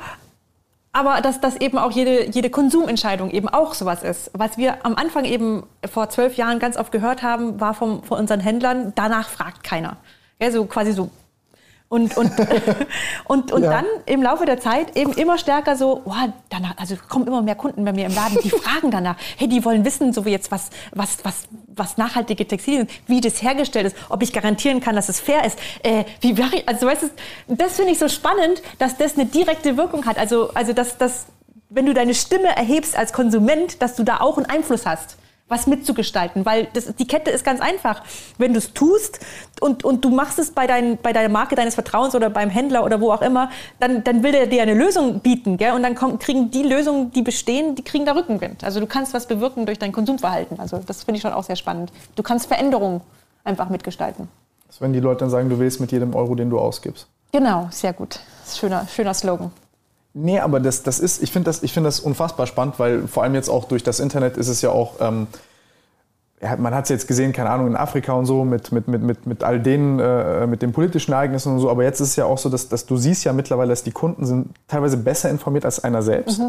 Aber 0.93 1.21
dass 1.21 1.41
das 1.41 1.57
eben 1.57 1.79
auch 1.79 1.93
jede, 1.93 2.31
jede 2.31 2.51
Konsumentscheidung 2.51 3.31
eben 3.31 3.49
auch 3.49 3.75
sowas 3.75 4.03
ist. 4.03 4.31
Was 4.35 4.59
wir 4.59 4.85
am 4.85 4.97
Anfang 4.97 5.25
eben 5.25 5.62
vor 5.89 6.09
zwölf 6.09 6.37
Jahren 6.37 6.59
ganz 6.59 6.77
oft 6.77 6.91
gehört 6.91 7.23
haben, 7.23 7.61
war 7.61 7.75
vom, 7.75 8.03
von 8.03 8.19
unseren 8.19 8.41
Händlern, 8.41 8.93
danach 8.97 9.29
fragt 9.29 9.62
keiner. 9.62 9.99
Ja, 10.41 10.51
so 10.51 10.65
quasi 10.65 10.93
so. 10.93 11.11
Und, 11.93 12.17
und, 12.17 12.31
und, 13.27 13.51
und 13.51 13.65
Ja. 13.65 13.71
dann 13.71 13.85
im 14.07 14.23
Laufe 14.23 14.47
der 14.47 14.61
Zeit 14.61 14.97
eben 14.97 15.12
immer 15.15 15.39
stärker 15.39 15.75
so, 15.77 16.03
oh, 16.05 16.12
danach, 16.49 16.75
also 16.79 16.95
kommen 17.09 17.27
immer 17.27 17.43
mehr 17.43 17.57
Kunden 17.57 17.85
bei 17.85 17.93
mir 17.93 18.07
im 18.07 18.15
Laden, 18.15 18.39
die 18.45 18.49
fragen 18.51 18.93
danach, 18.93 19.17
hey, 19.37 19.49
die 19.49 19.65
wollen 19.65 19.85
wissen, 19.85 20.12
so 20.12 20.25
wie 20.25 20.31
jetzt, 20.31 20.53
was, 20.53 20.71
was, 20.93 21.19
was, 21.25 21.49
was 21.67 21.97
nachhaltige 21.99 22.47
Textilien 22.47 22.87
sind, 22.87 23.09
wie 23.09 23.21
das 23.21 23.43
hergestellt 23.43 23.89
ist, 23.89 23.97
ob 24.09 24.23
ich 24.23 24.33
garantieren 24.33 24.81
kann, 24.81 24.95
dass 24.95 25.09
es 25.09 25.19
fair 25.19 25.45
ist. 25.45 25.59
Äh, 25.83 26.05
wie, 26.21 26.33
mache 26.35 26.59
ich- 26.59 26.69
also 26.69 26.87
weißt 26.87 27.03
du, 27.03 27.55
das 27.57 27.75
finde 27.75 27.91
ich 27.91 27.99
so 27.99 28.09
spannend, 28.09 28.62
dass 28.79 28.97
das 28.97 29.15
eine 29.17 29.27
direkte 29.27 29.77
Wirkung 29.77 30.07
hat. 30.07 30.17
Also, 30.17 30.51
also 30.55 30.73
dass, 30.73 30.97
dass, 30.97 31.27
wenn 31.71 31.87
du 31.87 31.93
deine 31.93 32.15
Stimme 32.15 32.55
erhebst 32.55 32.97
als 32.97 33.12
Konsument, 33.12 33.83
dass 33.83 33.97
du 33.97 34.05
da 34.05 34.21
auch 34.21 34.37
einen 34.37 34.47
Einfluss 34.47 34.87
hast 34.87 35.17
was 35.51 35.66
mitzugestalten, 35.66 36.47
weil 36.47 36.68
das, 36.72 36.94
die 36.94 37.06
Kette 37.06 37.31
ist 37.31 37.44
ganz 37.44 37.60
einfach. 37.60 38.02
Wenn 38.39 38.52
du 38.52 38.59
es 38.59 38.72
tust 38.72 39.20
und, 39.60 39.85
und 39.85 40.05
du 40.05 40.10
machst 40.10 40.39
es 40.39 40.52
bei, 40.52 40.66
dein, 40.66 40.97
bei 40.97 41.12
deiner 41.12 41.28
Marke 41.28 41.56
deines 41.56 41.74
Vertrauens 41.74 42.14
oder 42.14 42.31
beim 42.31 42.48
Händler 42.48 42.85
oder 42.85 43.01
wo 43.01 43.10
auch 43.12 43.20
immer, 43.20 43.51
dann, 43.81 44.05
dann 44.05 44.22
will 44.22 44.32
der 44.32 44.47
dir 44.47 44.62
eine 44.62 44.74
Lösung 44.74 45.20
bieten. 45.20 45.56
Gell? 45.56 45.72
Und 45.72 45.82
dann 45.82 45.97
kommen, 45.97 46.18
kriegen 46.20 46.51
die 46.51 46.62
Lösungen, 46.62 47.10
die 47.10 47.22
bestehen, 47.22 47.74
die 47.74 47.82
kriegen 47.82 48.06
da 48.06 48.12
Rückenwind. 48.12 48.62
Also 48.62 48.78
du 48.78 48.86
kannst 48.86 49.12
was 49.12 49.27
bewirken 49.27 49.66
durch 49.66 49.78
dein 49.78 49.90
Konsumverhalten. 49.90 50.60
Also 50.60 50.81
das 50.86 51.02
finde 51.02 51.16
ich 51.16 51.22
schon 51.22 51.32
auch 51.32 51.44
sehr 51.44 51.56
spannend. 51.56 51.93
Du 52.14 52.22
kannst 52.22 52.47
Veränderungen 52.47 53.01
einfach 53.43 53.68
mitgestalten. 53.68 54.28
Das 54.68 54.81
wenn 54.81 54.93
die 54.93 55.01
Leute 55.01 55.20
dann 55.20 55.31
sagen, 55.31 55.48
du 55.48 55.59
wählst 55.59 55.81
mit 55.81 55.90
jedem 55.90 56.14
Euro, 56.14 56.36
den 56.36 56.48
du 56.48 56.60
ausgibst. 56.60 57.09
Genau, 57.32 57.68
sehr 57.72 57.93
gut. 57.93 58.20
Schöner, 58.47 58.86
schöner 58.86 59.14
Slogan. 59.14 59.51
Nee, 60.12 60.41
aber 60.41 60.59
das, 60.59 60.82
das 60.82 60.99
ist, 60.99 61.23
ich 61.23 61.31
finde 61.31 61.47
das, 61.47 61.62
ich 61.62 61.73
finde 61.73 61.89
das 61.89 62.01
unfassbar 62.01 62.47
spannend, 62.47 62.78
weil 62.78 63.07
vor 63.07 63.23
allem 63.23 63.35
jetzt 63.35 63.49
auch 63.49 63.65
durch 63.65 63.85
das 63.85 64.01
Internet 64.01 64.37
ist 64.37 64.49
es 64.49 64.61
ja 64.61 64.70
auch, 64.70 64.95
ähm, 65.01 65.28
man 66.59 66.74
hat 66.74 66.85
es 66.85 66.89
jetzt 66.89 67.07
gesehen, 67.07 67.32
keine 67.32 67.51
Ahnung, 67.51 67.69
in 67.69 67.77
Afrika 67.77 68.15
und 68.15 68.27
so, 68.27 68.45
mit, 68.45 68.73
mit, 68.73 68.89
mit, 68.89 69.03
mit, 69.03 69.27
mit 69.27 69.45
all 69.45 69.61
den, 69.61 70.01
äh, 70.01 70.47
mit 70.47 70.62
den 70.62 70.73
politischen 70.73 71.12
Ereignissen 71.12 71.53
und 71.53 71.59
so, 71.61 71.70
aber 71.70 71.85
jetzt 71.85 72.01
ist 72.01 72.09
es 72.09 72.16
ja 72.16 72.24
auch 72.24 72.39
so, 72.39 72.49
dass, 72.49 72.69
dass 72.69 72.87
du 72.87 72.97
siehst 72.97 73.24
ja 73.24 73.32
mittlerweile, 73.32 73.69
dass 73.70 73.85
die 73.85 73.93
Kunden 73.93 74.27
sind 74.27 74.49
teilweise 74.66 74.97
besser 74.97 75.31
informiert 75.31 75.65
als 75.65 75.85
einer 75.85 76.03
selbst. 76.03 76.41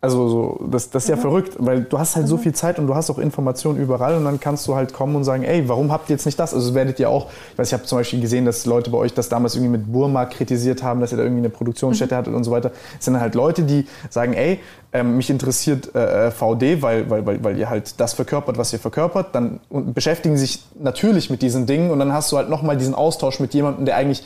Also 0.00 0.28
so, 0.28 0.60
das, 0.70 0.90
das 0.90 1.04
ist 1.04 1.08
ja 1.08 1.16
verrückt, 1.16 1.56
weil 1.58 1.82
du 1.82 1.98
hast 1.98 2.14
halt 2.14 2.28
so 2.28 2.36
viel 2.36 2.54
Zeit 2.54 2.78
und 2.78 2.86
du 2.86 2.94
hast 2.94 3.10
auch 3.10 3.18
Informationen 3.18 3.80
überall 3.80 4.14
und 4.14 4.24
dann 4.24 4.38
kannst 4.38 4.68
du 4.68 4.76
halt 4.76 4.92
kommen 4.92 5.16
und 5.16 5.24
sagen, 5.24 5.42
ey, 5.42 5.68
warum 5.68 5.90
habt 5.90 6.08
ihr 6.08 6.14
jetzt 6.14 6.24
nicht 6.24 6.38
das? 6.38 6.54
Also 6.54 6.72
werdet 6.72 7.00
ihr 7.00 7.10
auch, 7.10 7.26
ich 7.52 7.58
weiß, 7.58 7.66
ich 7.66 7.72
habe 7.72 7.82
zum 7.82 7.98
Beispiel 7.98 8.20
gesehen, 8.20 8.44
dass 8.44 8.64
Leute 8.64 8.90
bei 8.90 8.98
euch 8.98 9.12
das 9.12 9.28
damals 9.28 9.56
irgendwie 9.56 9.72
mit 9.72 9.92
Burma 9.92 10.26
kritisiert 10.26 10.84
haben, 10.84 11.00
dass 11.00 11.10
ihr 11.10 11.16
da 11.16 11.24
irgendwie 11.24 11.40
eine 11.40 11.50
Produktionsstätte 11.50 12.14
hattet 12.14 12.32
und 12.32 12.44
so 12.44 12.52
weiter. 12.52 12.70
Es 12.96 13.06
sind 13.06 13.18
halt 13.18 13.34
Leute, 13.34 13.64
die 13.64 13.86
sagen, 14.08 14.34
ey, 14.34 14.60
ähm, 14.92 15.16
mich 15.16 15.30
interessiert 15.30 15.92
äh, 15.96 16.30
VD, 16.30 16.80
weil, 16.80 17.10
weil, 17.10 17.26
weil, 17.26 17.42
weil 17.42 17.58
ihr 17.58 17.68
halt 17.68 17.98
das 17.98 18.14
verkörpert, 18.14 18.56
was 18.56 18.72
ihr 18.72 18.78
verkörpert, 18.78 19.34
dann 19.34 19.58
und 19.68 19.94
beschäftigen 19.94 20.36
sich 20.36 20.62
natürlich 20.78 21.28
mit 21.28 21.42
diesen 21.42 21.66
Dingen 21.66 21.90
und 21.90 21.98
dann 21.98 22.12
hast 22.12 22.30
du 22.30 22.36
halt 22.36 22.48
nochmal 22.48 22.76
diesen 22.76 22.94
Austausch 22.94 23.40
mit 23.40 23.52
jemandem, 23.52 23.84
der 23.84 23.96
eigentlich 23.96 24.22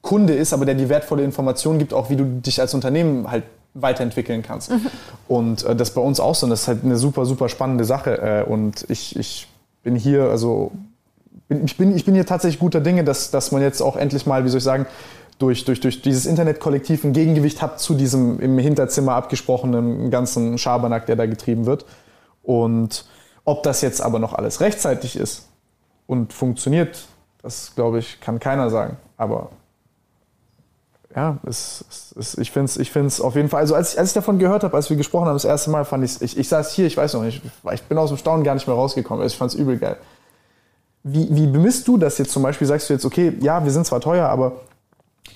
Kunde 0.00 0.34
ist, 0.34 0.52
aber 0.52 0.66
der 0.66 0.74
die 0.74 0.88
wertvolle 0.88 1.22
Information 1.22 1.78
gibt, 1.78 1.94
auch 1.94 2.10
wie 2.10 2.16
du 2.16 2.24
dich 2.24 2.60
als 2.60 2.74
Unternehmen 2.74 3.30
halt 3.30 3.44
weiterentwickeln 3.74 4.42
kannst. 4.42 4.70
Und 5.28 5.64
äh, 5.64 5.74
das 5.74 5.92
bei 5.92 6.00
uns 6.00 6.20
auch 6.20 6.34
so. 6.34 6.46
Und 6.46 6.50
das 6.50 6.62
ist 6.62 6.68
halt 6.68 6.84
eine 6.84 6.96
super, 6.96 7.24
super 7.26 7.48
spannende 7.48 7.84
Sache. 7.84 8.18
Äh, 8.18 8.44
und 8.44 8.84
ich, 8.88 9.16
ich 9.16 9.48
bin 9.82 9.96
hier, 9.96 10.24
also 10.24 10.72
bin, 11.48 11.64
ich, 11.64 11.76
bin, 11.76 11.96
ich 11.96 12.04
bin 12.04 12.14
hier 12.14 12.26
tatsächlich 12.26 12.60
guter 12.60 12.80
Dinge, 12.80 13.04
dass, 13.04 13.30
dass 13.30 13.52
man 13.52 13.62
jetzt 13.62 13.80
auch 13.80 13.96
endlich 13.96 14.26
mal, 14.26 14.44
wie 14.44 14.48
soll 14.48 14.58
ich 14.58 14.64
sagen, 14.64 14.86
durch, 15.38 15.64
durch, 15.64 15.80
durch 15.80 16.02
dieses 16.02 16.26
Internetkollektiv 16.26 17.04
ein 17.04 17.12
Gegengewicht 17.12 17.62
hat 17.62 17.80
zu 17.80 17.94
diesem 17.94 18.38
im 18.40 18.58
Hinterzimmer 18.58 19.14
abgesprochenen 19.14 20.10
ganzen 20.10 20.56
Schabernack, 20.58 21.06
der 21.06 21.16
da 21.16 21.26
getrieben 21.26 21.66
wird. 21.66 21.84
Und 22.42 23.06
ob 23.44 23.62
das 23.62 23.80
jetzt 23.80 24.00
aber 24.00 24.18
noch 24.18 24.34
alles 24.34 24.60
rechtzeitig 24.60 25.16
ist 25.16 25.48
und 26.06 26.32
funktioniert, 26.32 27.06
das 27.42 27.74
glaube 27.74 27.98
ich, 27.98 28.20
kann 28.20 28.38
keiner 28.38 28.70
sagen. 28.70 28.96
Aber 29.16 29.50
ja, 31.14 31.38
es, 31.46 31.84
es, 31.90 32.14
es, 32.18 32.38
ich 32.38 32.50
finde 32.50 32.66
es 32.66 32.76
ich 32.78 32.90
find's 32.90 33.20
auf 33.20 33.36
jeden 33.36 33.48
Fall. 33.48 33.60
Also, 33.60 33.74
als 33.74 33.92
ich, 33.92 33.98
als 33.98 34.08
ich 34.10 34.14
davon 34.14 34.38
gehört 34.38 34.64
habe, 34.64 34.74
als 34.76 34.88
wir 34.90 34.96
gesprochen 34.96 35.26
haben, 35.26 35.34
das 35.34 35.44
erste 35.44 35.70
Mal, 35.70 35.84
fand 35.84 36.04
ich's- 36.04 36.22
ich, 36.22 36.38
ich 36.38 36.48
saß 36.48 36.72
hier, 36.72 36.86
ich 36.86 36.96
weiß 36.96 37.14
noch 37.14 37.22
nicht, 37.22 37.42
ich 37.72 37.82
bin 37.82 37.98
aus 37.98 38.08
dem 38.10 38.16
Staunen 38.18 38.44
gar 38.44 38.54
nicht 38.54 38.66
mehr 38.66 38.76
rausgekommen. 38.76 39.22
Also 39.22 39.32
ich 39.34 39.38
fand 39.38 39.52
es 39.52 39.58
übel 39.58 39.78
geil. 39.78 39.96
Wie, 41.04 41.28
wie 41.34 41.46
bemisst 41.46 41.86
du 41.88 41.98
das 41.98 42.18
jetzt 42.18 42.30
zum 42.32 42.42
Beispiel? 42.42 42.66
Sagst 42.66 42.88
du 42.88 42.94
jetzt, 42.94 43.04
okay, 43.04 43.32
ja, 43.40 43.64
wir 43.64 43.72
sind 43.72 43.86
zwar 43.86 44.00
teuer, 44.00 44.28
aber 44.28 44.52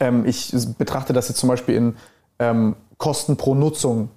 ähm, 0.01 0.25
ich 0.25 0.55
betrachte 0.79 1.13
das 1.13 1.29
jetzt 1.29 1.39
zum 1.39 1.49
Beispiel 1.49 1.75
in 1.75 1.97
ähm, 2.39 2.77
Kosten 2.99 3.37
pro 3.37 3.55
Nutzung. 3.55 4.09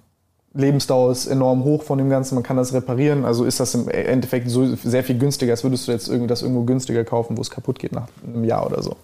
Lebensdauer 0.52 1.12
ist 1.12 1.26
enorm 1.26 1.62
hoch 1.64 1.82
von 1.84 1.98
dem 1.98 2.08
Ganzen, 2.10 2.34
man 2.34 2.42
kann 2.44 2.56
das 2.56 2.72
reparieren. 2.72 3.24
Also 3.24 3.44
ist 3.44 3.60
das 3.60 3.74
im 3.74 3.88
Endeffekt 3.88 4.48
so 4.48 4.74
sehr 4.76 5.04
viel 5.04 5.18
günstiger, 5.18 5.52
als 5.52 5.62
würdest 5.62 5.86
du 5.88 5.92
jetzt 5.92 6.08
irgendwie 6.08 6.26
das 6.28 6.42
irgendwo 6.42 6.62
günstiger 6.64 7.04
kaufen, 7.04 7.36
wo 7.36 7.40
es 7.42 7.50
kaputt 7.50 7.78
geht 7.78 7.92
nach 7.92 8.08
einem 8.26 8.44
Jahr 8.44 8.66
oder 8.66 8.82
so. 8.82 8.96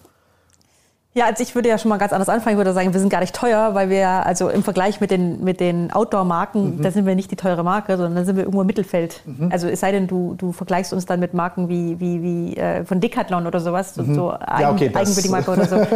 Ja, 1.17 1.25
also 1.25 1.41
ich 1.41 1.55
würde 1.55 1.67
ja 1.67 1.79
schon 1.79 1.89
mal 1.89 1.97
ganz 1.97 2.13
anders 2.13 2.29
anfangen. 2.29 2.53
Ich 2.53 2.57
würde 2.57 2.73
sagen, 2.73 2.93
wir 2.93 2.99
sind 2.99 3.09
gar 3.09 3.21
nicht 3.21 3.33
teuer, 3.33 3.73
weil 3.73 3.89
wir 3.89 3.97
ja, 3.97 4.21
also 4.21 4.49
im 4.49 4.61
Vergleich 4.61 5.01
mit 5.01 5.09
den, 5.09 5.43
mit 5.43 5.59
den 5.59 5.91
Outdoor-Marken, 5.91 6.79
da 6.83 6.91
sind 6.91 7.07
wir 7.07 7.15
nicht 7.15 7.31
die 7.31 7.35
teure 7.35 7.63
Marke, 7.63 7.97
sondern 7.97 8.13
da 8.13 8.23
sind 8.23 8.35
wir 8.35 8.43
irgendwo 8.43 8.61
im 8.61 8.67
Mittelfeld. 8.67 9.23
Also 9.49 9.67
es 9.67 9.79
sei 9.79 9.91
denn, 9.91 10.05
du, 10.05 10.35
du 10.37 10.51
vergleichst 10.51 10.93
uns 10.93 11.07
dann 11.07 11.19
mit 11.19 11.33
Marken 11.33 11.69
wie, 11.69 11.99
wie, 11.99 12.21
wie 12.21 12.57
äh, 12.57 12.85
von 12.85 12.99
Decathlon 12.99 13.47
oder 13.47 13.59
sowas, 13.59 13.95
so, 13.95 14.03
so 14.03 14.31
Eigen, 14.39 14.69
okay, 14.69 14.91
Eigenbedienmarke 14.93 15.49
oder 15.49 15.65
so. 15.65 15.77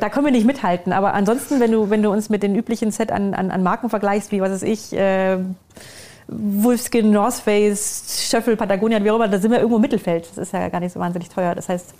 Da 0.00 0.08
können 0.08 0.24
wir 0.26 0.32
nicht 0.32 0.44
mithalten. 0.44 0.92
Aber 0.92 1.14
ansonsten, 1.14 1.60
wenn 1.60 1.70
du, 1.70 1.88
wenn 1.88 2.02
du 2.02 2.10
uns 2.10 2.28
mit 2.28 2.42
den 2.42 2.56
üblichen 2.56 2.90
Set 2.90 3.12
an, 3.12 3.32
an, 3.32 3.52
an 3.52 3.62
Marken 3.62 3.90
vergleichst, 3.90 4.32
wie 4.32 4.40
was 4.40 4.50
weiß 4.50 4.62
ich, 4.64 4.92
äh, 4.92 5.38
Wolfskin, 6.26 7.12
North 7.12 7.34
Face, 7.34 8.26
Schöffel, 8.28 8.56
Patagonia, 8.56 9.04
wie 9.04 9.10
auch 9.12 9.16
immer, 9.16 9.28
da 9.28 9.38
sind 9.38 9.52
wir 9.52 9.58
irgendwo 9.58 9.76
im 9.76 9.82
Mittelfeld. 9.82 10.28
Das 10.30 10.48
ist 10.48 10.52
ja 10.52 10.68
gar 10.68 10.80
nicht 10.80 10.94
so 10.94 10.98
wahnsinnig 10.98 11.28
teuer. 11.28 11.54
Das 11.54 11.68
heißt, 11.68 11.94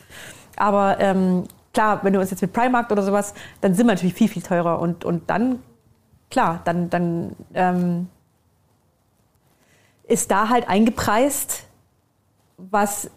aber 0.56 0.96
ähm, 0.98 1.44
klar, 1.74 2.02
wenn 2.02 2.12
du 2.12 2.20
uns 2.20 2.30
jetzt 2.30 2.40
mit 2.40 2.52
Primark 2.52 2.90
oder 2.90 3.02
sowas, 3.02 3.34
dann 3.60 3.74
sind 3.74 3.86
wir 3.86 3.94
natürlich 3.94 4.14
viel, 4.14 4.28
viel 4.28 4.42
teurer. 4.42 4.78
Und, 4.78 5.04
und 5.04 5.28
dann, 5.28 5.58
klar, 6.30 6.60
dann, 6.64 6.88
dann 6.88 7.36
ähm, 7.52 8.08
ist 10.04 10.30
da 10.30 10.48
halt 10.48 10.68
eingepreist, 10.68 11.66
was 12.56 13.10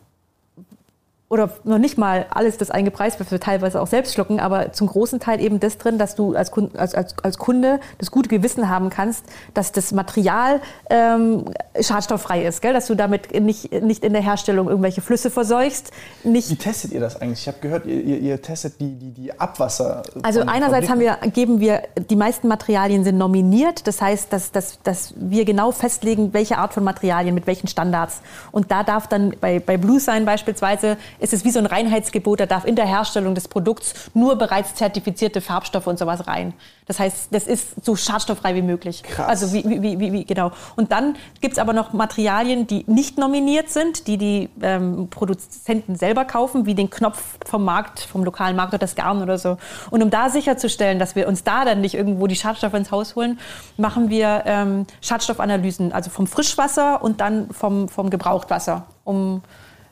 oder 1.30 1.50
noch 1.66 1.78
nicht 1.78 1.98
mal 1.98 2.26
alles 2.30 2.58
das 2.58 2.72
eingepreist, 2.72 3.20
was 3.20 3.32
wir 3.32 3.40
teilweise 3.42 3.82
auch 3.82 3.88
selbst 3.88 4.14
schlucken, 4.14 4.40
aber 4.40 4.72
zum 4.72 4.88
großen 4.88 5.20
Teil 5.20 5.42
eben 5.42 5.60
das 5.60 5.78
drin, 5.78 5.98
dass 5.98 6.16
du 6.16 6.36
als 6.36 6.52
Kunde, 6.52 6.80
als, 6.80 6.96
als, 6.96 7.16
als 7.22 7.38
Kunde 7.38 7.82
das 7.98 8.12
gute 8.12 8.30
Gewissen 8.30 8.70
haben 8.70 8.90
kannst, 8.90 9.26
dass 9.54 9.74
das 9.74 9.92
Material 9.92 10.62
ähm, 10.90 11.44
schadstofffrei 11.80 12.46
ist, 12.46 12.62
gell? 12.62 12.74
dass 12.74 12.88
du 12.88 12.96
damit 12.96 13.38
nicht, 13.42 13.74
nicht 13.74 14.06
in 14.06 14.14
der 14.14 14.22
Herstellung 14.22 14.70
irgendwelche 14.70 15.02
Flüsse 15.02 15.30
verseuchst, 15.30 15.92
nicht 16.24 16.50
Wie 16.50 16.56
testet 16.56 16.94
ihr 16.94 17.02
das 17.02 17.20
eigentlich? 17.20 17.42
Ich 17.42 17.48
habe 17.50 17.58
gehört, 17.60 17.86
ihr, 17.86 18.02
ihr, 18.02 18.20
ihr 18.20 18.42
testet 18.42 18.80
die, 18.80 18.96
die, 18.96 19.12
die 19.12 19.38
Abwasser. 19.38 20.04
Also 20.24 20.42
einerseits 20.42 20.90
haben 20.90 21.02
wir, 21.02 21.18
geben 21.34 21.60
wir, 21.60 21.84
die 22.10 22.16
meisten 22.16 22.48
Materialien 22.48 23.04
sind 23.04 23.18
nominiert. 23.18 23.86
Das 23.86 24.02
heißt, 24.02 24.32
dass, 24.32 24.54
dass, 24.54 24.82
dass 24.82 25.14
wir 25.18 25.44
genau 25.44 25.74
festlegen, 25.74 26.34
welche 26.34 26.58
Art 26.58 26.74
von 26.74 26.86
Materialien 26.86 27.36
mit 27.36 27.48
welchen 27.48 27.68
Standards. 27.68 28.22
Und 28.54 28.72
da 28.72 28.84
darf 28.84 29.08
dann 29.08 29.36
bei, 29.42 29.60
bei 29.60 29.76
Blue 29.76 30.00
Sign 30.00 30.24
beispielsweise, 30.24 30.96
ist 31.20 31.34
es 31.34 31.44
wie 31.44 31.52
so 31.52 31.60
ein 31.60 31.66
Reinheitsgebot, 31.66 32.40
da 32.40 32.46
darf 32.46 32.66
in 32.66 32.76
der 32.76 32.86
Herstellung 32.86 33.36
des 33.36 33.48
Produkts 33.48 33.94
nur 34.14 34.36
bereits 34.38 34.76
zertifizierte 34.76 35.42
Farbstoffe 35.42 35.88
und 35.88 36.00
sowas 36.00 36.28
rein. 36.28 36.54
Das 36.86 37.00
heißt, 37.00 37.28
das 37.32 37.48
ist 37.48 37.84
so 37.84 37.96
schadstofffrei 37.96 38.56
wie 38.56 38.62
möglich. 38.62 39.04
Krass. 39.04 39.28
Also 39.28 39.54
wie, 39.54 39.82
wie, 39.82 40.00
wie, 40.00 40.14
wie, 40.14 40.26
genau. 40.26 40.52
Und 40.78 40.94
dann 40.94 41.18
gibt 41.42 41.54
es 41.54 41.60
aber 41.60 41.74
noch 41.74 41.92
Materialien, 41.92 42.66
die 42.66 42.86
nicht 42.88 43.18
nominiert 43.18 43.70
sind, 43.70 44.08
die 44.08 44.18
die 44.18 44.50
ähm, 44.62 45.10
Produzenten 45.10 45.96
selber 45.96 46.24
kaufen, 46.24 46.66
wie 46.66 46.76
den 46.76 46.90
Knopf 46.90 47.22
vom 47.46 47.66
Markt, 47.66 48.00
vom 48.00 48.24
lokalen 48.24 48.56
Markt 48.56 48.72
oder 48.72 48.80
das 48.80 48.96
Garn 48.96 49.22
oder 49.22 49.38
so. 49.38 49.58
Und 49.92 50.02
um 50.02 50.10
da 50.10 50.30
sicherzustellen, 50.30 50.98
dass 50.98 51.16
wir 51.16 51.28
uns 51.28 51.44
da 51.44 51.66
dann 51.66 51.82
nicht 51.82 51.96
irgendwo 51.96 52.28
die 52.28 52.38
Schadstoffe 52.38 52.74
ins 52.74 52.92
Haus 52.92 53.16
holen, 53.18 53.38
machen 53.76 54.10
wir 54.10 54.44
ähm, 54.46 54.88
Schadstoffanalysen, 55.02 55.92
also 55.92 56.10
vom 56.10 56.26
Frischwasser 56.26 57.04
und 57.04 57.20
dann 57.20 57.50
vom, 57.52 57.90
vom 57.90 58.10
Gebrauchtwasser. 58.10 58.86
Um, 59.04 59.42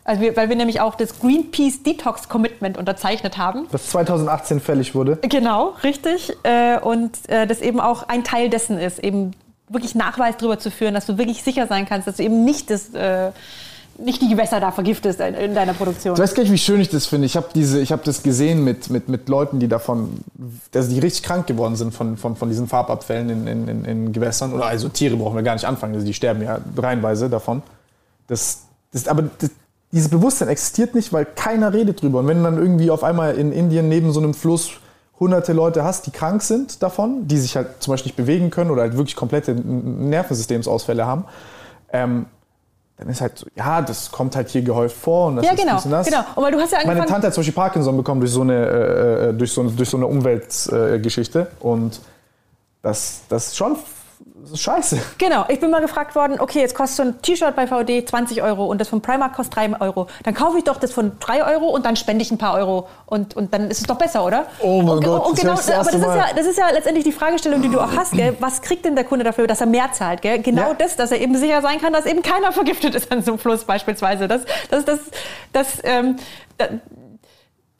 also 0.05 0.21
wir, 0.21 0.37
weil 0.37 0.49
wir 0.49 0.55
nämlich 0.55 0.79
auch 0.81 0.93
das 0.93 1.19
Greenpeace 1.19 1.81
Detox 1.81 2.29
Commitment 2.29 2.77
unterzeichnet 2.77 3.39
haben. 3.39 3.67
Das 3.71 3.89
2018 3.89 4.59
fällig 4.59 4.93
wurde. 4.93 5.17
Genau, 5.23 5.73
richtig. 5.83 6.31
Äh, 6.43 6.79
und 6.79 7.27
äh, 7.27 7.47
das 7.47 7.59
eben 7.59 7.79
auch 7.79 8.07
ein 8.07 8.23
Teil 8.23 8.51
dessen 8.51 8.77
ist, 8.77 8.99
eben 8.99 9.31
wirklich 9.67 9.95
Nachweis 9.95 10.37
darüber 10.37 10.59
zu 10.59 10.69
führen, 10.69 10.93
dass 10.93 11.07
du 11.07 11.17
wirklich 11.17 11.41
sicher 11.41 11.65
sein 11.65 11.87
kannst, 11.87 12.07
dass 12.07 12.17
du 12.17 12.23
eben 12.23 12.45
nicht 12.45 12.69
das, 12.69 12.93
äh, 12.93 13.31
nicht 13.97 14.21
die 14.21 14.29
Gewässer 14.29 14.59
da 14.59 14.71
vergiftest 14.71 15.19
in 15.19 15.55
deiner 15.55 15.73
Produktion. 15.73 16.13
Du 16.13 16.21
weißt 16.21 16.35
gar 16.35 16.43
nicht, 16.43 16.51
wie 16.51 16.59
schön 16.59 16.79
ich 16.81 16.89
das 16.89 17.07
finde. 17.07 17.25
Ich 17.25 17.35
habe 17.35 17.47
hab 17.57 18.03
das 18.03 18.21
gesehen 18.21 18.63
mit, 18.63 18.91
mit, 18.91 19.09
mit 19.09 19.27
Leuten, 19.27 19.59
die 19.59 19.67
davon, 19.67 20.19
also 20.71 20.87
die 20.87 20.99
richtig 20.99 21.23
krank 21.23 21.47
geworden 21.47 21.75
sind 21.75 21.95
von, 21.95 22.15
von, 22.17 22.35
von 22.35 22.49
diesen 22.49 22.67
Farbabfällen 22.67 23.29
in, 23.29 23.47
in, 23.47 23.67
in, 23.67 23.85
in 23.85 24.13
Gewässern. 24.13 24.53
Oder 24.53 24.67
also 24.67 24.87
Tiere 24.89 25.15
brauchen 25.15 25.35
wir 25.35 25.41
gar 25.41 25.53
nicht 25.53 25.65
anfangen, 25.65 25.95
also 25.95 26.05
die 26.05 26.13
sterben 26.13 26.43
ja 26.43 26.59
reihenweise 26.77 27.27
davon. 27.27 27.63
Das, 28.27 28.65
das, 28.91 29.07
aber 29.07 29.23
das, 29.39 29.49
dieses 29.95 30.09
Bewusstsein 30.09 30.49
existiert 30.49 30.93
nicht, 30.93 31.13
weil 31.13 31.25
keiner 31.25 31.73
redet 31.73 32.01
drüber. 32.01 32.19
Und 32.19 32.27
wenn 32.27 32.37
du 32.37 32.43
dann 32.43 32.57
irgendwie 32.57 32.91
auf 32.91 33.03
einmal 33.03 33.35
in 33.35 33.53
Indien 33.53 33.87
neben 33.87 34.11
so 34.11 34.19
einem 34.19 34.33
Fluss 34.33 34.71
hunderte 35.21 35.53
Leute 35.53 35.85
hast, 35.85 36.05
die 36.05 36.11
krank 36.11 36.41
sind 36.43 36.83
davon, 36.83 37.29
die 37.29 37.37
sich 37.37 37.55
halt 37.55 37.81
zum 37.81 37.93
Beispiel 37.93 38.09
nicht 38.09 38.17
bewegen 38.17 38.49
können 38.49 38.71
oder 38.71 38.81
halt 38.81 38.97
wirklich 38.97 39.15
komplette 39.15 39.55
Nervensystemsausfälle 39.55 41.05
haben, 41.05 41.23
ähm, 41.93 42.25
dann 42.97 43.07
ist 43.07 43.21
halt 43.21 43.37
so, 43.37 43.47
ja, 43.55 43.81
das 43.81 44.11
kommt 44.11 44.35
halt 44.35 44.49
hier 44.49 44.61
gehäuft 44.61 44.97
vor 44.97 45.27
und 45.27 45.37
das 45.37 45.45
ja, 45.45 45.53
ist 45.53 45.61
genau, 45.61 45.97
das. 45.97 46.05
genau. 46.07 46.19
Und 46.35 46.43
weil 46.43 46.51
du 46.51 46.59
hast 46.59 46.73
ja 46.73 46.79
Meine 46.85 47.05
Tante 47.05 47.27
hat 47.27 47.33
zum 47.33 47.41
Beispiel 47.41 47.53
Parkinson 47.53 47.95
bekommen 47.95 48.19
durch 48.19 48.31
so 48.31 48.41
eine, 48.41 48.53
äh, 48.53 49.29
äh 49.29 49.33
durch 49.33 49.53
so, 49.53 49.63
durch 49.63 49.89
so 49.89 49.95
eine 49.95 50.07
Umweltgeschichte 50.07 51.39
äh, 51.39 51.63
und 51.63 52.01
das, 52.81 53.21
das 53.29 53.47
ist 53.47 53.57
schon 53.57 53.77
das 54.45 54.53
ist 54.53 54.61
scheiße. 54.61 55.01
Genau, 55.17 55.45
ich 55.47 55.59
bin 55.59 55.71
mal 55.71 55.81
gefragt 55.81 56.15
worden, 56.15 56.39
okay, 56.39 56.59
jetzt 56.59 56.75
kostet 56.75 56.97
so 56.97 57.03
ein 57.03 57.21
T-Shirt 57.21 57.55
bei 57.55 57.65
VD 57.65 58.07
20 58.07 58.43
Euro 58.43 58.65
und 58.67 58.79
das 58.79 58.87
von 58.87 59.01
Primark 59.01 59.33
kostet 59.33 59.55
3 59.55 59.81
Euro. 59.81 60.05
Dann 60.23 60.35
kaufe 60.35 60.59
ich 60.59 60.63
doch 60.63 60.77
das 60.77 60.91
von 60.93 61.13
3 61.19 61.43
Euro 61.45 61.69
und 61.69 61.85
dann 61.85 61.95
spende 61.95 62.21
ich 62.21 62.29
ein 62.31 62.37
paar 62.37 62.53
Euro 62.53 62.87
und, 63.07 63.35
und 63.35 63.53
dann 63.55 63.71
ist 63.71 63.81
es 63.81 63.87
doch 63.87 63.97
besser, 63.97 64.23
oder? 64.23 64.45
Oh 64.61 64.83
mein 64.83 64.97
und, 64.97 65.03
Gott, 65.03 65.25
und 65.25 65.39
genau, 65.39 65.55
das, 65.55 65.71
aber 65.71 65.85
das 65.85 65.95
ist, 65.95 66.03
ja, 66.03 66.25
das 66.35 66.45
ist 66.45 66.57
ja 66.59 66.69
letztendlich 66.69 67.03
die 67.03 67.11
Fragestellung, 67.11 67.63
die 67.63 67.69
du 67.69 67.79
auch 67.79 67.95
hast. 67.95 68.11
Gell? 68.13 68.37
Was 68.39 68.61
kriegt 68.61 68.85
denn 68.85 68.95
der 68.95 69.05
Kunde 69.05 69.25
dafür, 69.25 69.47
dass 69.47 69.61
er 69.61 69.67
mehr 69.67 69.91
zahlt? 69.91 70.21
Gell? 70.21 70.39
Genau 70.39 70.69
ja. 70.69 70.73
das, 70.75 70.95
dass 70.95 71.11
er 71.11 71.19
eben 71.19 71.35
sicher 71.35 71.63
sein 71.63 71.81
kann, 71.81 71.91
dass 71.91 72.05
eben 72.05 72.21
keiner 72.21 72.51
vergiftet 72.51 72.93
ist 72.93 73.11
an 73.11 73.23
so 73.23 73.31
einem 73.31 73.39
Fluss 73.39 73.63
beispielsweise. 73.63 74.27
Das, 74.27 74.43
das, 74.69 74.85
das, 74.85 74.99
das, 75.53 75.67
ähm, 75.83 76.17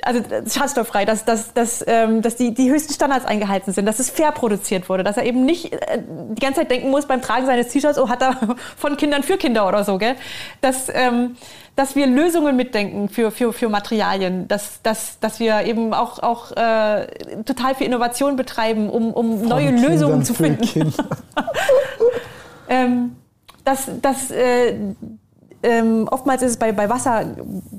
also 0.03 0.21
schadstofffrei, 0.47 1.05
dass, 1.05 1.25
dass, 1.25 1.53
dass, 1.53 1.83
ähm, 1.87 2.21
dass 2.21 2.35
die, 2.35 2.53
die 2.53 2.69
höchsten 2.69 2.93
Standards 2.93 3.25
eingehalten 3.25 3.71
sind, 3.71 3.85
dass 3.85 3.99
es 3.99 4.09
fair 4.09 4.31
produziert 4.31 4.89
wurde, 4.89 5.03
dass 5.03 5.17
er 5.17 5.25
eben 5.25 5.45
nicht 5.45 5.71
äh, 5.73 6.01
die 6.31 6.41
ganze 6.41 6.61
Zeit 6.61 6.71
denken 6.71 6.89
muss 6.89 7.05
beim 7.05 7.21
Tragen 7.21 7.45
seines 7.45 7.69
T-Shirts, 7.69 7.97
oh, 7.97 8.09
hat 8.09 8.21
er 8.21 8.35
von 8.77 8.97
Kindern 8.97 9.23
für 9.23 9.37
Kinder 9.37 9.67
oder 9.67 9.83
so, 9.83 9.97
gell? 9.97 10.15
Dass, 10.61 10.89
ähm, 10.93 11.37
dass 11.75 11.95
wir 11.95 12.07
Lösungen 12.07 12.55
mitdenken 12.55 13.09
für, 13.09 13.31
für, 13.31 13.53
für 13.53 13.69
Materialien, 13.69 14.47
dass, 14.47 14.81
dass, 14.81 15.19
dass 15.19 15.39
wir 15.39 15.65
eben 15.65 15.93
auch, 15.93 16.19
auch 16.19 16.51
äh, 16.51 17.07
total 17.45 17.75
viel 17.75 17.87
Innovation 17.87 18.35
betreiben, 18.35 18.89
um, 18.89 19.13
um 19.13 19.41
neue 19.41 19.67
Kindern 19.67 19.91
Lösungen 19.91 20.25
zu 20.25 20.33
finden. 20.33 20.93
ähm, 22.69 23.15
dass, 23.63 23.89
dass 24.01 24.29
äh, 24.29 24.75
ähm, 25.63 26.07
oftmals 26.09 26.41
ist 26.41 26.51
es 26.51 26.57
bei, 26.57 26.71
bei, 26.71 26.89
Wasser, 26.89 27.35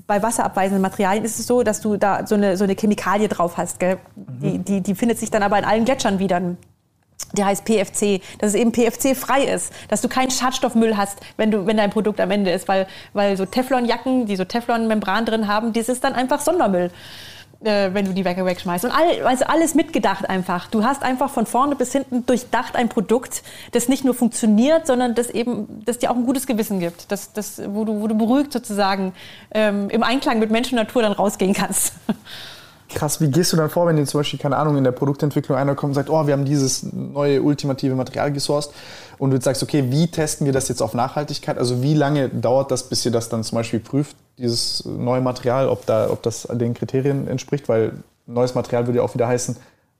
bei 0.07 0.23
wasserabweisenden 0.23 0.83
Materialien 0.83 1.25
ist 1.25 1.39
es 1.39 1.47
so, 1.47 1.63
dass 1.63 1.81
du 1.81 1.97
da 1.97 2.27
so 2.27 2.35
eine, 2.35 2.57
so 2.57 2.65
eine 2.65 2.75
Chemikalie 2.75 3.29
drauf 3.29 3.57
hast. 3.57 3.81
Mhm. 3.81 3.97
Die, 4.41 4.59
die, 4.59 4.81
die 4.81 4.95
findet 4.95 5.19
sich 5.19 5.31
dann 5.31 5.43
aber 5.43 5.59
in 5.59 5.65
allen 5.65 5.85
Gletschern 5.85 6.19
wieder. 6.19 6.41
Die 7.33 7.45
heißt 7.45 7.65
PFC, 7.65 8.21
dass 8.39 8.51
es 8.51 8.55
eben 8.55 8.73
PFC-frei 8.73 9.45
ist, 9.45 9.73
dass 9.89 10.01
du 10.01 10.09
keinen 10.09 10.31
Schadstoffmüll 10.31 10.97
hast, 10.97 11.19
wenn, 11.37 11.51
du, 11.51 11.67
wenn 11.67 11.77
dein 11.77 11.91
Produkt 11.91 12.21
am 12.21 12.31
Ende 12.31 12.51
ist, 12.51 12.69
weil, 12.69 12.87
weil 13.15 13.37
so 13.37 13.47
Teflonjacken, 13.47 14.27
die 14.27 14.37
so 14.37 14.45
Teflon-Membran 14.45 15.25
drin 15.25 15.49
haben, 15.49 15.73
das 15.73 15.89
ist 15.89 16.05
dann 16.05 16.15
einfach 16.15 16.41
Sondermüll 16.41 16.91
äh, 17.67 17.93
wenn 17.93 18.05
du 18.05 18.13
die 18.13 18.25
Wecke 18.25 18.45
wegschmeißt. 18.45 18.85
Und 18.85 18.93
all, 18.93 19.27
also 19.27 19.45
alles 19.45 19.75
mitgedacht 19.75 20.29
einfach. 20.29 20.69
Du 20.69 20.85
hast 20.85 21.03
einfach 21.03 21.31
von 21.31 21.47
vorne 21.47 21.75
bis 21.75 21.93
hinten 21.93 22.25
durchdacht 22.25 22.77
ein 22.77 22.89
Produkt, 22.89 23.43
das 23.73 23.89
nicht 23.89 24.05
nur 24.05 24.15
funktioniert, 24.15 24.87
sondern 24.87 25.15
das 25.15 25.29
eben, 25.31 25.83
das 25.85 25.99
dir 25.99 26.11
auch 26.11 26.17
ein 26.17 26.25
gutes 26.25 26.47
Gewissen 26.47 26.81
gibt. 26.81 27.11
Das, 27.11 27.33
das, 27.33 27.61
wo, 27.67 27.85
du, 27.85 28.01
wo 28.01 28.07
du 28.07 28.17
beruhigt 28.17 28.53
sozusagen 28.53 29.13
ähm, 29.53 29.91
im 29.91 30.03
Einklang 30.03 30.39
mit 30.39 30.51
Mensch 30.51 30.71
und 30.71 30.77
Natur 30.77 31.03
dann 31.03 31.13
rausgehen 31.13 31.53
kannst. 31.53 31.95
Krass, 32.89 33.21
wie 33.21 33.29
gehst 33.29 33.53
du 33.53 33.57
dann 33.57 33.69
vor, 33.69 33.87
wenn 33.89 33.97
dir 33.97 34.07
zum 34.07 34.21
Beispiel, 34.21 34.39
keine 34.39 34.57
Ahnung, 34.57 34.77
in 34.77 34.85
der 34.85 34.93
Produktentwicklung 34.93 35.59
einer 35.59 35.75
kommt 35.75 35.91
und 35.91 35.95
sagt, 35.95 36.09
oh, 36.09 36.27
wir 36.27 36.33
haben 36.33 36.45
dieses 36.45 36.85
neue 36.93 37.43
ultimative 37.43 37.97
Material 37.97 38.33
gesourced 38.33 38.73
und 39.19 39.33
du 39.33 39.41
sagst, 39.41 39.63
okay, 39.63 39.87
wie 39.91 40.07
testen 40.07 40.47
wir 40.47 40.53
das 40.53 40.69
jetzt 40.69 40.81
auf 40.81 40.95
Nachhaltigkeit? 40.95 41.59
Also 41.59 41.83
wie 41.83 41.95
lange 41.95 42.29
dauert 42.29 42.71
das, 42.71 42.89
bis 42.89 43.05
ihr 43.05 43.11
das 43.11 43.29
dann 43.29 43.43
zum 43.43 43.57
Beispiel 43.57 43.81
prüft, 43.81 44.17
dieses 44.39 44.85
neue 44.85 45.21
Material, 45.21 45.69
ob, 45.69 45.87
da, 45.87 46.11
ob 46.11 46.23
das 46.23 46.49
den 46.51 46.75
Kriterien 46.75 47.29
entspricht? 47.29 47.69
Weil 47.69 47.93
neues 48.27 48.55
Material 48.55 48.87
würde 48.87 48.99
ja 48.99 49.05
auch 49.05 49.15
wieder 49.15 49.29
heißen, 49.29 49.57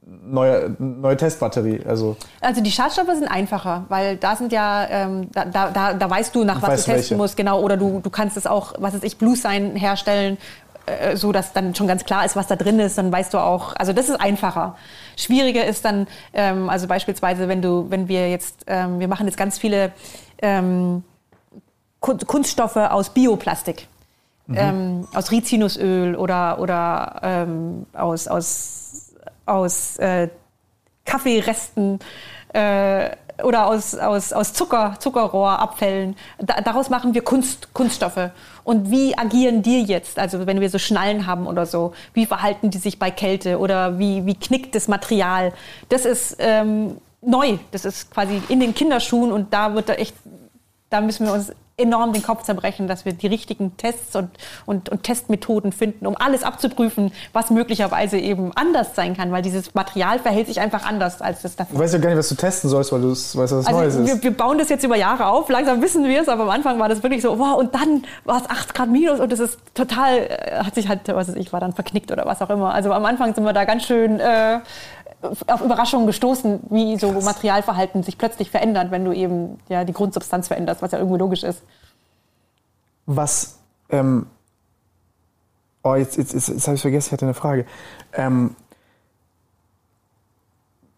neue, 0.07 0.77
neue 0.79 1.17
Testbatterie. 1.17 1.81
Also, 1.87 2.17
also 2.41 2.63
die 2.63 2.71
Schadstoffe 2.71 3.13
sind 3.15 3.29
einfacher, 3.29 3.85
weil 3.89 4.17
da 4.17 4.37
sind 4.37 4.53
ja, 4.53 4.87
ähm, 4.89 5.29
da, 5.33 5.45
da, 5.45 5.95
da 5.95 6.11
weißt 6.11 6.35
du, 6.35 6.45
nach 6.45 6.63
was 6.63 6.69
du 6.69 6.77
testen 6.77 6.95
welche. 6.95 7.17
musst, 7.17 7.37
genau. 7.37 7.61
Oder 7.61 7.77
du, 7.77 8.01
du 8.01 8.11
kannst 8.11 8.37
es 8.37 8.47
auch, 8.47 8.75
was 8.79 8.95
weiß 8.95 9.03
ich, 9.03 9.19
Blue 9.19 9.37
Sign 9.37 9.75
herstellen, 9.75 10.39
äh, 10.87 11.17
so 11.17 11.33
dass 11.33 11.53
dann 11.53 11.75
schon 11.75 11.89
ganz 11.89 12.05
klar 12.05 12.25
ist, 12.25 12.37
was 12.37 12.47
da 12.47 12.57
drin 12.57 12.79
ist. 12.79 12.99
Dann 12.99 13.11
weißt 13.11 13.35
du 13.35 13.39
auch, 13.39 13.75
also 13.77 13.93
das 13.93 14.09
ist 14.09 14.21
einfacher. 14.21 14.77
Schwieriger 15.17 15.65
ist 15.65 15.85
dann, 15.85 16.07
ähm, 16.33 16.71
also 16.71 16.87
beispielsweise, 16.87 17.49
wenn 17.49 17.63
du, 17.63 17.87
wenn 17.91 18.09
wir 18.09 18.31
jetzt, 18.31 18.65
ähm, 18.69 19.01
wir 19.01 19.09
machen 19.09 19.27
jetzt 19.27 19.37
ganz 19.37 19.59
viele 19.59 19.93
ähm, 20.41 21.03
Kunststoffe 22.01 22.77
aus 22.77 23.11
Bioplastik. 23.11 23.89
Mhm. 24.47 24.57
Ähm, 24.57 25.09
aus 25.13 25.31
Rizinusöl 25.31 26.15
oder, 26.15 26.61
oder 26.61 27.21
ähm, 27.23 27.87
aus, 27.93 28.29
aus, 28.29 29.15
aus 29.45 29.97
äh, 29.97 30.29
Kaffeeresten 31.05 31.99
äh, 32.53 33.11
oder 33.43 33.67
aus, 33.67 33.95
aus, 33.95 34.33
aus 34.33 34.53
Zucker, 34.55 34.95
Zuckerrohrabfällen. 34.99 36.17
Da, 36.39 36.61
daraus 36.61 36.91
machen 36.91 37.15
wir 37.15 37.23
Kunst, 37.23 37.73
Kunststoffe. 37.75 38.31
Und 38.65 38.91
wie 38.91 39.17
agieren 39.17 39.63
die 39.63 39.83
jetzt? 39.83 40.19
Also 40.19 40.47
wenn 40.47 40.61
wir 40.61 40.71
so 40.71 40.79
Schnallen 40.79 41.27
haben 41.27 41.47
oder 41.47 41.67
so, 41.67 41.93
wie 42.15 42.27
verhalten 42.27 42.71
die 42.71 42.79
sich 42.79 42.99
bei 42.99 43.11
Kälte 43.11 43.59
oder 43.59 43.99
wie, 43.99 44.25
wie 44.27 44.35
knickt 44.35 44.75
das 44.75 44.89
Material? 44.89 45.53
Das 45.89 46.05
ist 46.05 46.37
ähm, 46.39 46.99
neu. 47.21 47.59
Das 47.73 47.85
ist 47.85 48.11
quasi 48.11 48.43
in 48.49 48.61
den 48.61 48.75
Kinderschuhen 48.75 49.33
und 49.33 49.53
da 49.53 49.75
wird 49.75 49.89
da 49.89 49.95
echt, 49.95 50.15
da 50.89 51.01
müssen 51.01 51.27
wir 51.27 51.33
uns 51.33 51.53
enorm 51.79 52.15
den 52.15 52.23
Kopf 52.23 52.43
zerbrechen, 52.43 52.89
dass 52.89 53.05
wir 53.05 53.13
die 53.13 53.27
richtigen 53.27 53.77
Tests 53.77 54.17
und, 54.17 54.31
und, 54.65 54.89
und 54.89 55.03
Testmethoden 55.03 55.73
finden, 55.73 56.07
um 56.07 56.17
alles 56.17 56.43
abzuprüfen, 56.43 57.13
was 57.35 57.51
möglicherweise 57.51 58.19
eben 58.19 58.51
anders 58.55 58.95
sein 58.95 59.15
kann, 59.15 59.31
weil 59.31 59.43
dieses 59.43 59.75
Material 59.75 60.19
verhält 60.19 60.47
sich 60.47 60.59
einfach 60.59 60.87
anders 60.87 61.21
als 61.21 61.43
das 61.43 61.55
davor. 61.55 61.77
Du 61.77 61.85
weißt 61.85 61.93
ja 61.93 62.01
gar 62.01 62.09
nicht, 62.09 62.19
was 62.19 62.31
du 62.31 62.35
testen 62.35 62.71
sollst, 62.71 62.93
weil 62.93 63.03
du 63.03 63.11
weißt, 63.11 63.37
was 63.37 63.53
also 63.53 63.71
Neues 63.71 63.95
ist. 63.95 64.07
Wir, 64.07 64.23
wir 64.23 64.35
bauen 64.35 64.57
das 64.57 64.71
jetzt 64.71 64.85
über 64.85 64.97
Jahre 64.97 65.27
auf, 65.27 65.51
langsam 65.51 65.83
wissen 65.83 66.05
wir 66.05 66.23
es, 66.23 66.29
aber 66.29 66.45
am 66.45 66.51
Anfang 66.51 66.79
war 66.79 66.89
das 66.89 67.03
wirklich 67.03 67.21
so, 67.21 67.39
wow, 67.39 67.59
und 67.59 67.75
dann 67.75 68.05
war 68.25 68.41
es 68.41 68.49
8 68.49 68.73
Grad 68.73 68.89
minus 68.89 69.21
und 69.21 69.31
das 69.31 69.41
ist 69.41 69.59
total, 69.75 70.17
äh, 70.17 70.65
hat 70.65 70.75
sich 70.75 70.89
halt, 70.89 71.07
was 71.09 71.29
weiß 71.29 71.37
ich, 71.37 71.53
war 71.53 71.61
dann 71.61 71.75
verknickt 71.75 72.11
oder 72.11 72.25
was 72.25 72.41
auch 72.41 72.49
immer. 72.49 72.73
Also 72.73 72.91
am 72.93 73.05
Anfang 73.05 73.35
sind 73.35 73.45
wir 73.45 73.53
da 73.53 73.67
ganz 73.67 73.85
schön 73.85 74.19
äh, 74.19 74.61
auf 75.23 75.61
Überraschungen 75.61 76.07
gestoßen, 76.07 76.61
wie 76.71 76.99
so 76.99 77.13
Krass. 77.13 77.25
Materialverhalten 77.25 78.03
sich 78.03 78.19
plötzlich 78.19 78.51
verändert, 78.51 78.91
wenn 78.91 79.05
du 79.05 79.13
eben 79.13 79.59
ja, 79.69 79.85
die 79.85 79.93
Grundsubstanz 79.93 80.49
veränderst, 80.49 80.83
was 80.83 80.93
ja 80.93 80.99
irgendwie 80.99 81.19
logisch 81.19 81.43
ist. 81.43 81.63
Was, 83.07 83.59
ähm, 83.89 84.27
oh, 85.83 85.95
jetzt, 85.95 86.17
jetzt, 86.17 86.35
jetzt, 86.35 86.49
jetzt 86.49 86.67
habe 86.67 86.75
ich 86.75 86.83
vergessen, 86.83 87.09
ich 87.09 87.13
hatte 87.13 87.25
eine 87.25 87.35
Frage. 87.35 87.67
Ähm, 88.13 88.57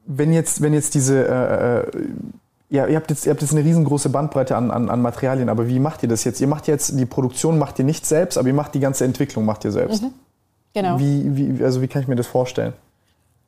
wenn 0.07 0.33
jetzt, 0.33 0.63
wenn 0.63 0.73
jetzt 0.73 0.95
diese, 0.95 1.27
äh, 1.29 1.79
äh, 1.81 2.09
ja, 2.71 2.87
ihr 2.87 2.97
habt 2.97 3.11
jetzt, 3.11 3.27
ihr 3.27 3.31
habt 3.31 3.43
jetzt 3.43 3.53
eine 3.53 3.63
riesengroße 3.63 4.09
Bandbreite 4.09 4.57
an, 4.57 4.71
an, 4.71 4.91
an 4.91 5.03
Materialien, 5.03 5.49
aber 5.49 5.69
wie 5.69 5.79
macht 5.79 6.03
ihr 6.03 6.09
das 6.09 6.25
jetzt? 6.25 6.41
Ihr 6.41 6.49
macht 6.49 6.67
jetzt 6.67 6.99
die 6.99 7.07
Produktion, 7.07 7.59
macht 7.59 7.79
ihr 7.79 7.85
nicht 7.85 8.07
selbst, 8.07 8.39
aber 8.39 8.49
ihr 8.49 8.55
macht 8.55 8.75
die 8.75 8.81
ganze 8.81 9.05
Entwicklung, 9.05 9.45
macht 9.45 9.65
ihr 9.65 9.73
selbst. 9.73 10.03
Mhm. 10.03 10.13
Genau. 10.75 10.99
Wie, 10.99 11.59
wie, 11.59 11.65
also 11.65 11.83
wie 11.83 11.89
kann 11.89 12.03
ich 12.03 12.09
mir 12.09 12.17
das 12.17 12.27
vorstellen? 12.27 12.73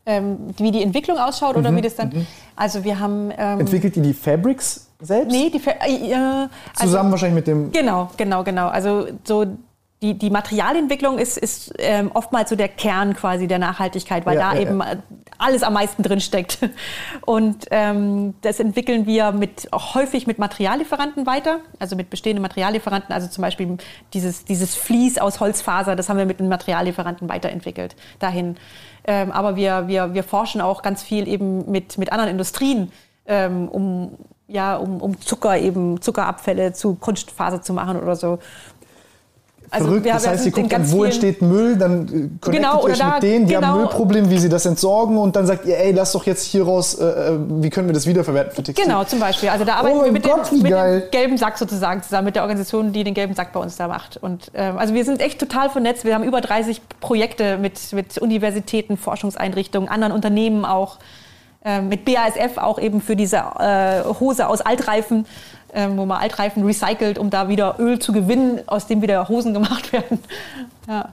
Ähm, 0.06 0.38
wie 0.56 0.70
die 0.70 0.82
Entwicklung 0.82 1.18
ausschaut 1.18 1.56
mhm. 1.56 1.60
oder 1.60 1.76
wie 1.76 1.80
das 1.82 1.96
dann. 1.96 2.08
Mhm. 2.08 2.26
Also 2.56 2.84
wir 2.84 2.98
haben. 2.98 3.30
Ähm, 3.36 3.60
Entwickelt 3.60 3.96
ihr 3.96 4.02
die 4.02 4.14
Fabrics 4.14 4.88
selbst? 5.00 5.30
Nee, 5.30 5.50
die 5.50 5.58
Fa 5.58 5.72
äh, 5.72 6.14
also, 6.14 6.48
Zusammen 6.74 7.10
wahrscheinlich 7.10 7.36
mit 7.36 7.46
dem. 7.46 7.72
Genau, 7.72 8.10
genau, 8.16 8.44
genau. 8.44 8.68
Also 8.68 9.08
so 9.24 9.46
die, 10.02 10.14
die 10.14 10.30
Materialentwicklung 10.30 11.18
ist, 11.18 11.36
ist 11.36 11.74
ähm, 11.78 12.10
oftmals 12.14 12.48
so 12.48 12.56
der 12.56 12.68
Kern 12.68 13.14
quasi 13.14 13.46
der 13.46 13.58
Nachhaltigkeit, 13.58 14.24
weil 14.24 14.38
ja, 14.38 14.50
da 14.50 14.54
ja, 14.54 14.62
eben 14.62 14.80
ja. 14.80 14.94
alles 15.36 15.62
am 15.62 15.74
meisten 15.74 16.02
drin 16.02 16.22
steckt. 16.22 16.58
Und 17.26 17.66
ähm, 17.70 18.34
das 18.40 18.60
entwickeln 18.60 19.06
wir 19.06 19.32
mit, 19.32 19.70
auch 19.72 19.94
häufig 19.94 20.26
mit 20.26 20.38
Materiallieferanten 20.38 21.26
weiter, 21.26 21.58
also 21.78 21.96
mit 21.96 22.08
bestehenden 22.08 22.40
Materiallieferanten. 22.40 23.14
Also 23.14 23.28
zum 23.28 23.42
Beispiel 23.42 23.76
dieses, 24.14 24.46
dieses 24.46 24.74
Vlies 24.74 25.18
aus 25.18 25.38
Holzfaser, 25.38 25.96
das 25.96 26.08
haben 26.08 26.16
wir 26.16 26.26
mit 26.26 26.40
einem 26.40 26.48
Materiallieferanten 26.48 27.28
weiterentwickelt 27.28 27.94
dahin. 28.20 28.56
Ähm, 29.04 29.30
aber 29.32 29.56
wir, 29.56 29.86
wir, 29.86 30.14
wir 30.14 30.24
forschen 30.24 30.62
auch 30.62 30.80
ganz 30.80 31.02
viel 31.02 31.28
eben 31.28 31.70
mit, 31.70 31.98
mit 31.98 32.10
anderen 32.10 32.30
Industrien, 32.30 32.90
ähm, 33.26 33.68
um, 33.68 34.16
ja, 34.48 34.76
um, 34.76 35.02
um 35.02 35.20
Zucker 35.20 35.58
eben, 35.58 36.00
Zuckerabfälle 36.00 36.72
zu 36.72 36.94
Kunstfaser 36.94 37.60
zu 37.60 37.74
machen 37.74 38.00
oder 38.00 38.16
so. 38.16 38.38
Also 39.72 39.86
Verrückt, 39.86 40.04
wir- 40.04 40.14
das 40.14 40.26
heißt, 40.26 40.42
sie 40.42 40.50
guckt 40.50 40.72
dann, 40.72 40.90
wo 40.90 41.04
entsteht 41.04 41.42
Müll, 41.42 41.76
dann 41.76 42.06
connectet 42.40 42.52
Genau, 42.52 42.78
ihr 42.78 42.82
oder 42.84 42.92
euch 42.92 42.98
da- 42.98 43.14
mit 43.14 43.22
denen, 43.22 43.46
die 43.46 43.54
haben 43.56 43.62
genau. 43.62 43.76
Müllprobleme, 43.76 44.28
wie 44.28 44.38
sie 44.38 44.48
das 44.48 44.66
entsorgen 44.66 45.16
und 45.16 45.36
dann 45.36 45.46
sagt 45.46 45.64
ihr, 45.64 45.78
ey, 45.78 45.92
lass 45.92 46.10
doch 46.10 46.26
jetzt 46.26 46.44
hier 46.44 46.64
raus, 46.64 46.94
äh, 46.94 47.04
äh, 47.04 47.38
wie 47.48 47.70
können 47.70 47.86
wir 47.86 47.94
das 47.94 48.04
wiederverwerten 48.06 48.52
für 48.52 48.62
Textil? 48.64 48.84
Genau, 48.84 49.04
zum 49.04 49.20
Beispiel. 49.20 49.48
Also 49.48 49.64
da 49.64 49.74
arbeiten 49.76 49.98
Oh 50.00 50.04
wir 50.04 50.10
mit, 50.12 50.24
Gott, 50.24 50.50
dem, 50.50 50.62
mit 50.62 50.72
dem 50.72 51.02
gelben 51.12 51.36
Sack 51.38 51.56
sozusagen 51.56 52.02
zusammen, 52.02 52.24
mit 52.24 52.34
der 52.34 52.42
Organisation, 52.42 52.92
die 52.92 53.04
den 53.04 53.14
gelben 53.14 53.34
Sack 53.34 53.52
bei 53.52 53.60
uns 53.60 53.76
da 53.76 53.86
macht. 53.86 54.16
Und 54.16 54.50
ähm, 54.54 54.76
also 54.76 54.92
wir 54.92 55.04
sind 55.04 55.20
echt 55.20 55.38
total 55.38 55.70
vernetzt. 55.70 56.04
Wir 56.04 56.14
haben 56.16 56.24
über 56.24 56.40
30 56.40 56.80
Projekte 56.98 57.56
mit, 57.56 57.92
mit 57.92 58.18
Universitäten, 58.18 58.96
Forschungseinrichtungen, 58.96 59.88
anderen 59.88 60.12
Unternehmen 60.12 60.64
auch. 60.64 60.98
Ähm, 61.62 61.90
mit 61.90 62.06
BASF 62.06 62.56
auch 62.56 62.78
eben 62.78 63.02
für 63.02 63.16
diese 63.16 63.36
äh, 63.36 64.02
Hose 64.18 64.48
aus 64.48 64.62
Altreifen, 64.62 65.26
ähm, 65.74 65.96
wo 65.96 66.06
man 66.06 66.20
Altreifen 66.20 66.64
recycelt, 66.64 67.18
um 67.18 67.30
da 67.30 67.48
wieder 67.48 67.76
Öl 67.78 67.98
zu 67.98 68.12
gewinnen, 68.12 68.60
aus 68.66 68.86
dem 68.86 69.02
wieder 69.02 69.28
Hosen 69.28 69.52
gemacht 69.54 69.92
werden. 69.92 70.18
Ja. 70.88 71.10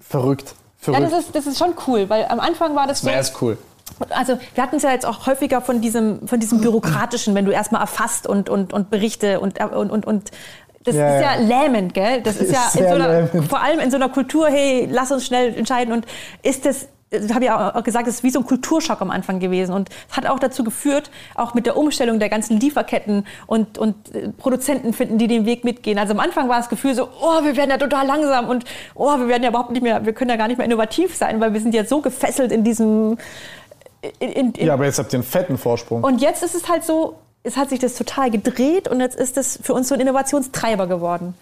Verrückt. 0.00 0.54
Ja, 0.86 0.92
Verrückt. 0.94 1.12
das 1.12 1.24
ist, 1.24 1.34
das 1.34 1.46
ist 1.46 1.58
schon 1.58 1.74
cool, 1.86 2.08
weil 2.08 2.26
am 2.26 2.40
Anfang 2.40 2.76
war 2.76 2.86
das 2.86 3.00
so. 3.00 3.10
Ja, 3.10 3.18
ist 3.18 3.40
cool. 3.42 3.58
Also 4.10 4.38
wir 4.54 4.62
hatten 4.62 4.76
es 4.76 4.82
ja 4.82 4.90
jetzt 4.90 5.06
auch 5.06 5.26
häufiger 5.26 5.60
von 5.60 5.80
diesem, 5.80 6.26
von 6.28 6.38
diesem 6.38 6.60
bürokratischen, 6.60 7.34
wenn 7.34 7.44
du 7.44 7.52
erstmal 7.52 7.80
erfasst 7.80 8.26
und, 8.26 8.48
und, 8.48 8.72
und 8.72 8.90
Berichte 8.90 9.40
und, 9.40 9.58
und, 9.60 9.90
und, 9.90 10.06
und 10.06 10.30
das 10.84 10.94
Ja, 10.94 11.16
ist 11.16 11.22
ja, 11.24 11.40
ja. 11.40 11.62
lähmend, 11.62 11.94
gell? 11.94 12.22
Das 12.22 12.36
ist, 12.36 12.50
Ist 12.50 12.74
ja 12.76 12.88
so 12.88 12.94
einer, 12.94 13.26
vor 13.48 13.60
allem 13.60 13.80
in 13.80 13.90
so 13.90 13.96
einer 13.96 14.08
Kultur, 14.08 14.48
hey, 14.48 14.88
lass 14.90 15.10
uns 15.10 15.26
schnell 15.26 15.54
entscheiden. 15.56 15.92
Und 15.92 16.06
ist 16.42 16.64
das 16.64 16.88
habe 17.12 17.44
ja 17.44 17.74
auch 17.74 17.84
gesagt, 17.84 18.06
das 18.08 18.16
ist 18.16 18.22
wie 18.24 18.30
so 18.30 18.40
ein 18.40 18.46
Kulturschock 18.46 19.00
am 19.00 19.10
Anfang 19.10 19.38
gewesen 19.38 19.72
und 19.72 19.90
es 20.10 20.16
hat 20.16 20.26
auch 20.26 20.38
dazu 20.38 20.64
geführt, 20.64 21.10
auch 21.34 21.54
mit 21.54 21.66
der 21.66 21.76
Umstellung 21.76 22.18
der 22.18 22.28
ganzen 22.28 22.58
Lieferketten 22.58 23.26
und, 23.46 23.78
und 23.78 24.14
äh, 24.14 24.28
Produzenten 24.30 24.92
finden, 24.92 25.18
die 25.18 25.28
den 25.28 25.46
Weg 25.46 25.64
mitgehen. 25.64 25.98
Also 25.98 26.14
am 26.14 26.20
Anfang 26.20 26.48
war 26.48 26.56
das 26.56 26.68
Gefühl 26.68 26.94
so, 26.94 27.08
oh, 27.20 27.44
wir 27.44 27.56
werden 27.56 27.70
ja 27.70 27.78
total 27.78 28.06
langsam 28.06 28.48
und 28.48 28.64
oh, 28.94 29.16
wir 29.18 29.28
werden 29.28 29.44
ja 29.44 29.50
überhaupt 29.50 29.70
nicht 29.70 29.82
mehr, 29.82 30.04
wir 30.04 30.12
können 30.12 30.30
ja 30.30 30.36
gar 30.36 30.48
nicht 30.48 30.56
mehr 30.58 30.66
innovativ 30.66 31.14
sein, 31.14 31.40
weil 31.40 31.52
wir 31.52 31.60
sind 31.60 31.74
jetzt 31.74 31.90
so 31.90 32.00
gefesselt 32.00 32.50
in 32.50 32.64
diesem 32.64 33.18
in, 34.18 34.30
in, 34.30 34.52
in 34.52 34.66
Ja, 34.66 34.74
aber 34.74 34.84
jetzt 34.84 34.98
habt 34.98 35.12
ihr 35.12 35.18
einen 35.18 35.24
fetten 35.24 35.58
Vorsprung. 35.58 36.02
und 36.02 36.20
jetzt 36.20 36.42
ist 36.42 36.54
es 36.54 36.68
halt 36.68 36.84
so, 36.84 37.16
es 37.44 37.56
hat 37.56 37.70
sich 37.70 37.78
das 37.78 37.94
total 37.94 38.30
gedreht 38.30 38.88
und 38.88 39.00
jetzt 39.00 39.16
ist 39.16 39.36
das 39.36 39.58
für 39.62 39.74
uns 39.74 39.88
so 39.88 39.94
ein 39.94 40.00
Innovationstreiber 40.00 40.88
geworden. 40.88 41.34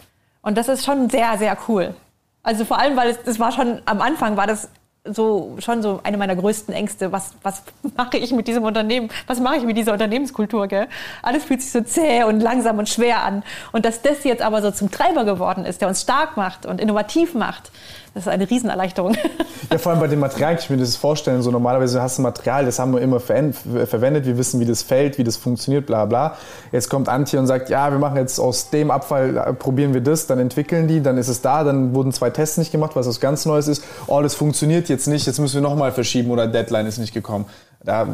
Und 0.43 0.59
das 0.59 0.69
ist 0.69 0.85
schon 0.85 1.09
sehr, 1.09 1.39
sehr 1.39 1.57
cool. 1.69 1.95
Also 2.43 2.67
vor 2.67 2.79
allem, 2.79 2.97
weil 2.97 3.11
es, 3.11 3.23
das 3.25 3.39
war 3.41 3.51
schon, 3.51 3.81
am 3.87 4.03
Anfang 4.03 4.37
war 4.37 4.47
das 4.47 4.69
so, 5.07 5.57
schon 5.59 5.83
so 5.83 6.01
eine 6.03 6.17
meiner 6.17 6.35
größten 6.35 6.73
Ängste. 6.73 7.13
Was, 7.13 7.35
was 7.43 7.63
mache 7.97 8.17
ich 8.17 8.33
mit 8.33 8.49
diesem 8.49 8.65
Unternehmen? 8.65 9.11
Was 9.27 9.39
mache 9.39 9.57
ich 9.57 9.65
mit 9.65 9.77
dieser 9.77 9.93
Unternehmenskultur? 9.93 10.67
Gell? 10.67 10.89
Alles 11.23 11.45
fühlt 11.45 11.61
sich 11.61 11.73
so 11.73 11.83
zäh 11.83 12.25
und 12.25 12.41
langsam 12.41 12.79
und 12.79 12.89
schwer 12.89 13.23
an. 13.23 13.43
Und 13.73 13.85
dass 13.85 14.03
das 14.03 14.25
jetzt 14.25 14.43
aber 14.43 14.63
so 14.63 14.71
zum 14.71 14.91
Treiber 14.91 15.25
geworden 15.25 15.67
ist, 15.67 15.81
der 15.83 15.89
uns 15.89 16.03
stark 16.03 16.37
macht 16.37 16.65
und 16.65 16.81
innovativ 16.81 17.35
macht, 17.35 17.71
das 18.15 18.25
ist 18.25 18.29
eine 18.29 18.49
Riesenerleichterung. 18.49 19.17
Ja, 19.73 19.79
vor 19.79 19.93
allem 19.93 20.01
bei 20.01 20.09
den 20.09 20.21
Materialien, 20.21 20.61
ich 20.61 20.69
mir 20.71 20.77
das 20.77 20.95
vorstellen, 20.95 21.43
so 21.43 21.51
normalerweise 21.51 22.01
hast 22.01 22.19
du 22.19 22.23
ein 22.23 22.25
Material, 22.25 22.67
das 22.67 22.79
haben 22.79 22.93
wir 22.93 23.01
immer 23.01 23.19
verwendet, 23.19 24.27
wir 24.27 24.37
wissen, 24.37 24.61
wie 24.61 24.67
das 24.67 24.83
fällt, 24.83 25.17
wie 25.17 25.25
das 25.25 25.37
funktioniert, 25.37 25.87
bla 25.87 26.05
bla. 26.05 26.37
Jetzt 26.71 26.91
kommt 26.91 27.09
Antje 27.09 27.41
und 27.41 27.47
sagt, 27.47 27.71
ja, 27.71 27.91
wir 27.91 27.99
machen 27.99 28.17
jetzt 28.19 28.39
aus 28.39 28.71
dem 28.71 28.91
Abfall, 28.91 29.37
äh, 29.37 29.53
probieren 29.55 29.95
wir 29.95 30.03
das, 30.03 30.27
dann 30.27 30.39
entwickeln 30.39 30.87
die, 30.87 31.03
dann 31.03 31.17
ist 31.17 31.29
es 31.29 31.41
da, 31.41 31.65
dann 31.65 31.95
wurden 31.95 32.13
zwei 32.13 32.31
Tests 32.31 32.59
nicht 32.59 32.73
gemacht, 32.73 32.95
was 32.95 33.09
was 33.09 33.21
ganz 33.21 33.47
Neues 33.47 33.67
ist. 33.67 33.83
Oh, 34.07 34.21
das 34.21 34.35
funktioniert 34.35 34.89
jetzt 34.91 35.09
nicht, 35.09 35.27
jetzt 35.27 35.41
müssen 35.41 35.55
wir 35.55 35.69
nochmal 35.69 35.91
verschieben 35.91 36.31
oder 36.31 36.47
Deadline 36.47 36.87
ist 36.87 36.99
nicht 36.99 37.15
gekommen. 37.15 37.47
Da, 37.85 38.09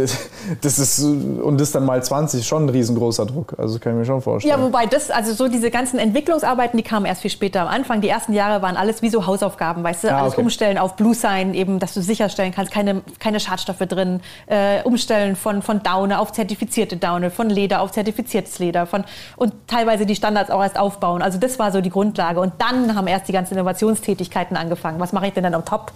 das 0.60 0.78
ist, 0.80 1.00
und 1.00 1.60
das 1.60 1.70
dann 1.70 1.84
mal 1.84 2.02
20, 2.02 2.44
schon 2.44 2.66
ein 2.66 2.68
riesengroßer 2.68 3.26
Druck, 3.26 3.54
also 3.58 3.78
kann 3.78 3.92
ich 3.92 3.98
mir 4.00 4.04
schon 4.04 4.20
vorstellen. 4.20 4.58
Ja, 4.58 4.60
wobei 4.60 4.86
das, 4.86 5.08
also 5.12 5.32
so 5.34 5.46
diese 5.46 5.70
ganzen 5.70 6.00
Entwicklungsarbeiten, 6.00 6.76
die 6.76 6.82
kamen 6.82 7.06
erst 7.06 7.22
viel 7.22 7.30
später 7.30 7.60
am 7.62 7.68
Anfang. 7.68 8.00
Die 8.00 8.08
ersten 8.08 8.32
Jahre 8.32 8.60
waren 8.60 8.76
alles 8.76 9.02
wie 9.02 9.10
so 9.10 9.24
Hausaufgaben, 9.24 9.84
weißt 9.84 10.04
du, 10.04 10.08
Ah, 10.12 10.22
alles 10.22 10.32
okay. 10.32 10.42
umstellen 10.42 10.78
auf 10.78 10.96
Blue 10.96 11.14
Sign, 11.14 11.54
eben, 11.54 11.78
dass 11.78 11.94
du 11.94 12.02
sicherstellen 12.02 12.52
kannst, 12.52 12.72
keine, 12.72 13.02
keine 13.20 13.38
Schadstoffe 13.38 13.78
drin, 13.78 14.20
äh, 14.46 14.82
umstellen 14.82 15.36
von, 15.36 15.62
von 15.62 15.84
Daune 15.84 16.18
auf 16.18 16.32
zertifizierte 16.32 16.96
Daune, 16.96 17.30
von 17.30 17.48
Leder 17.48 17.82
auf 17.82 17.92
zertifiziertes 17.92 18.58
Leder, 18.58 18.84
von, 18.84 19.04
und 19.36 19.52
teilweise 19.68 20.06
die 20.06 20.16
Standards 20.16 20.50
auch 20.50 20.60
erst 20.60 20.76
aufbauen. 20.76 21.22
Also 21.22 21.38
das 21.38 21.60
war 21.60 21.70
so 21.70 21.80
die 21.80 21.90
Grundlage. 21.90 22.40
Und 22.40 22.54
dann 22.58 22.96
haben 22.96 23.06
erst 23.06 23.28
die 23.28 23.32
ganzen 23.32 23.54
Innovationstätigkeiten 23.54 24.56
angefangen. 24.56 24.98
Was 24.98 25.12
mache 25.12 25.28
ich 25.28 25.34
denn 25.34 25.44
dann 25.44 25.54
am 25.54 25.64
Top? 25.64 25.92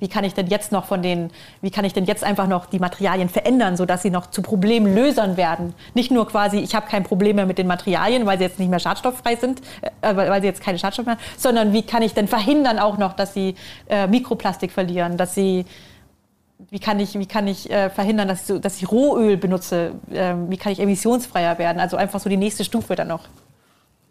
Wie 0.00 0.08
kann 0.08 0.24
ich 0.24 0.34
denn 0.34 0.48
jetzt 0.48 0.72
noch 0.72 0.86
von 0.86 1.02
den, 1.02 1.30
wie 1.60 1.70
kann 1.70 1.84
ich 1.84 1.92
denn 1.92 2.06
jetzt 2.06 2.24
einfach 2.24 2.48
noch 2.48 2.66
die 2.66 2.78
Materialien 2.78 3.28
verändern, 3.28 3.76
sodass 3.76 4.02
sie 4.02 4.10
noch 4.10 4.30
zu 4.30 4.42
Problemlösern 4.42 5.36
werden? 5.36 5.74
Nicht 5.94 6.10
nur 6.10 6.26
quasi, 6.26 6.58
ich 6.58 6.74
habe 6.74 6.86
kein 6.88 7.04
Problem 7.04 7.36
mehr 7.36 7.46
mit 7.46 7.58
den 7.58 7.66
Materialien, 7.66 8.26
weil 8.26 8.38
sie 8.38 8.44
jetzt 8.44 8.58
nicht 8.58 8.70
mehr 8.70 8.80
schadstofffrei 8.80 9.36
sind, 9.36 9.60
äh, 10.00 10.16
weil 10.16 10.30
weil 10.30 10.40
sie 10.40 10.46
jetzt 10.46 10.62
keine 10.62 10.78
Schadstoffe 10.78 11.06
mehr 11.06 11.16
haben, 11.16 11.24
sondern 11.36 11.72
wie 11.72 11.82
kann 11.82 12.02
ich 12.02 12.14
denn 12.14 12.28
verhindern 12.28 12.78
auch 12.78 12.98
noch, 12.98 13.12
dass 13.12 13.34
sie 13.34 13.54
äh, 13.88 14.06
Mikroplastik 14.06 14.72
verlieren, 14.72 15.16
dass 15.16 15.34
sie 15.34 15.66
wie 16.70 16.78
kann 16.78 17.00
ich, 17.00 17.18
wie 17.18 17.26
kann 17.26 17.46
ich 17.46 17.70
äh, 17.70 17.90
verhindern, 17.90 18.28
dass 18.28 18.42
ich, 18.42 18.46
so, 18.46 18.58
dass 18.58 18.76
ich 18.76 18.90
Rohöl 18.90 19.36
benutze? 19.36 19.92
Ähm, 20.12 20.50
wie 20.50 20.56
kann 20.56 20.72
ich 20.72 20.80
emissionsfreier 20.80 21.58
werden? 21.58 21.80
Also 21.80 21.96
einfach 21.96 22.20
so 22.20 22.28
die 22.28 22.36
nächste 22.36 22.64
Stufe 22.64 22.94
dann 22.94 23.08
noch. 23.08 23.28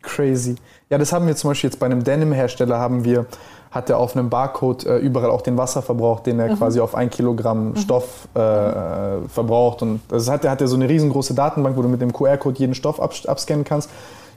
Crazy. 0.01 0.55
Ja, 0.89 0.97
das 0.97 1.11
haben 1.13 1.27
wir 1.27 1.35
zum 1.35 1.51
Beispiel 1.51 1.69
jetzt 1.69 1.79
bei 1.79 1.85
einem 1.85 2.03
Denim-Hersteller 2.03 2.79
haben 2.79 3.03
wir, 3.03 3.27
hat 3.71 3.89
er 3.89 3.97
auf 3.99 4.15
einem 4.15 4.29
Barcode 4.29 4.85
äh, 4.85 4.97
überall 4.97 5.29
auch 5.29 5.41
den 5.41 5.55
Wasserverbrauch, 5.57 6.21
den 6.21 6.39
er 6.39 6.55
quasi 6.55 6.79
auf 6.79 6.95
ein 6.95 7.09
Kilogramm 7.09 7.75
Stoff 7.75 8.27
äh, 8.35 8.39
äh, 8.39 9.27
verbraucht. 9.27 9.81
Und 9.83 10.01
das 10.07 10.29
hat 10.29 10.43
er 10.43 10.51
hat 10.51 10.61
er 10.61 10.67
so 10.67 10.75
eine 10.75 10.89
riesengroße 10.89 11.35
Datenbank, 11.35 11.77
wo 11.77 11.83
du 11.83 11.87
mit 11.87 12.01
dem 12.01 12.11
QR-Code 12.11 12.57
jeden 12.57 12.73
Stoff 12.73 12.99
abs 12.99 13.25
abscannen 13.27 13.63
kannst. 13.63 13.89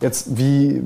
Jetzt 0.03 0.37
wie 0.37 0.83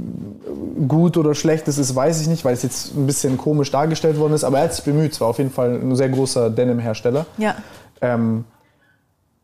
gut 0.87 1.17
oder 1.17 1.35
schlecht 1.35 1.67
es 1.69 1.79
ist, 1.79 1.97
weiß 1.97 2.21
ich 2.21 2.29
nicht, 2.29 2.45
weil 2.45 2.53
es 2.55 2.63
jetzt 2.63 2.95
ein 2.95 3.07
bisschen 3.07 3.37
komisch 3.39 3.71
dargestellt 3.73 4.19
worden 4.19 4.35
ist. 4.35 4.45
Aber 4.45 4.59
er 4.59 4.65
hat 4.65 4.75
sich 4.75 4.85
bemüht. 4.85 5.13
Es 5.13 5.21
war 5.21 5.29
auf 5.29 5.39
jeden 5.39 5.51
Fall 5.51 5.81
ein 5.83 5.97
sehr 5.97 6.11
großer 6.11 6.51
Denim-Hersteller. 6.51 7.27
Ja. 7.39 7.57
Ähm, 8.01 8.45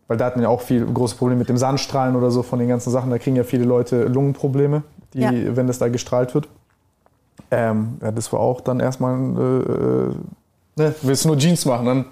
weil 0.07 0.19
da 0.19 0.27
hatten 0.27 0.43
ja 0.43 0.49
auch 0.49 0.61
viel 0.61 0.85
große 0.85 1.16
Probleme 1.16 1.39
mit 1.39 1.49
dem 1.49 1.57
Sandstrahlen 1.57 2.16
oder 2.16 2.31
so 2.31 2.43
von 2.43 2.59
den 2.59 2.69
ganzen 2.69 2.91
Sachen. 2.91 3.11
Da 3.11 3.19
kriegen 3.19 3.35
ja 3.35 3.45
viele 3.45 3.65
Leute 3.65 4.05
Lungenprobleme, 4.05 4.83
die, 5.15 5.20
Ja. 5.20 5.33
wenn 5.57 5.66
das 5.66 5.79
da 5.79 5.89
gestrahlt 5.89 6.35
wird. 6.35 6.49
Ähm, 7.53 7.99
ja, 8.01 8.11
das 8.11 8.33
war 8.33 8.41
auch 8.41 8.62
dann 8.62 8.81
erstmal, 8.81 9.15
äh, 9.15 9.73
äh, 9.73 10.15
ne, 10.77 10.95
willst 11.03 11.24
du 11.24 11.29
nur 11.29 11.37
Jeans 11.37 11.66
machen, 11.66 11.85
dann 11.85 12.05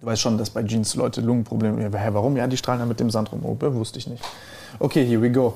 du 0.00 0.06
weißt 0.06 0.20
schon, 0.20 0.36
dass 0.36 0.50
bei 0.50 0.64
Jeans 0.64 0.96
Leute 0.96 1.20
Lungenprobleme 1.20 1.84
haben. 1.84 1.94
Hä, 1.96 2.08
warum? 2.10 2.36
Ja, 2.36 2.48
die 2.48 2.56
strahlen 2.56 2.80
dann 2.80 2.88
mit 2.88 2.98
dem 2.98 3.08
Sand 3.08 3.30
rum. 3.30 3.40
Oh, 3.44 3.56
wusste 3.74 4.00
ich 4.00 4.08
nicht. 4.08 4.24
Okay, 4.80 5.06
here 5.06 5.22
we 5.22 5.30
go. 5.30 5.54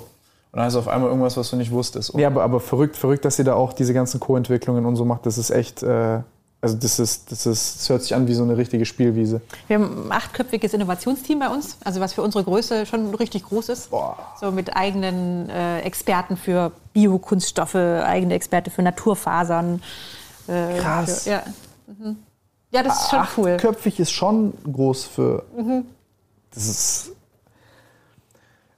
Und 0.52 0.58
dann 0.58 0.68
ist 0.68 0.76
auf 0.76 0.86
einmal 0.86 1.10
irgendwas, 1.10 1.36
was 1.36 1.50
du 1.50 1.56
nicht 1.56 1.72
wusstest. 1.72 2.14
Ja, 2.14 2.28
aber, 2.28 2.44
aber 2.44 2.60
verrückt, 2.60 2.96
verrückt, 2.96 3.24
dass 3.24 3.40
ihr 3.40 3.44
da 3.44 3.54
auch 3.54 3.72
diese 3.72 3.92
ganzen 3.92 4.20
Co-Entwicklungen 4.20 4.86
und 4.86 4.94
so 4.94 5.04
macht. 5.04 5.26
Das 5.26 5.36
ist 5.36 5.50
echt, 5.50 5.82
äh, 5.82 6.20
also 6.62 6.76
das 6.76 6.98
ist, 6.98 7.32
das 7.32 7.46
ist, 7.46 7.78
das 7.80 7.88
hört 7.88 8.02
sich 8.02 8.14
an 8.14 8.28
wie 8.28 8.34
so 8.34 8.42
eine 8.42 8.56
richtige 8.56 8.84
Spielwiese. 8.84 9.40
Wir 9.66 9.76
haben 9.78 10.06
ein 10.06 10.12
achtköpfiges 10.12 10.74
Innovationsteam 10.74 11.38
bei 11.38 11.48
uns, 11.48 11.78
also 11.84 12.00
was 12.00 12.12
für 12.12 12.22
unsere 12.22 12.44
Größe 12.44 12.84
schon 12.86 13.14
richtig 13.14 13.44
groß 13.44 13.70
ist. 13.70 13.90
Boah. 13.90 14.16
So 14.40 14.50
mit 14.52 14.76
eigenen 14.76 15.48
äh, 15.48 15.80
Experten 15.80 16.36
für 16.36 16.72
Biokunststoffe, 16.92 17.74
eigene 17.76 18.34
Experte 18.34 18.70
für 18.70 18.82
Naturfasern. 18.82 19.82
Äh, 20.48 20.78
Krass. 20.78 21.22
Für, 21.24 21.30
ja. 21.30 21.42
Mhm. 21.86 22.16
ja, 22.72 22.82
das 22.82 23.02
ist 23.04 23.10
schon 23.10 23.26
cool. 23.36 23.50
Achtköpfig 23.54 23.98
ist 24.00 24.10
schon 24.10 24.52
groß 24.70 25.04
für. 25.04 25.44
Das 26.52 26.66
ist. 26.66 27.12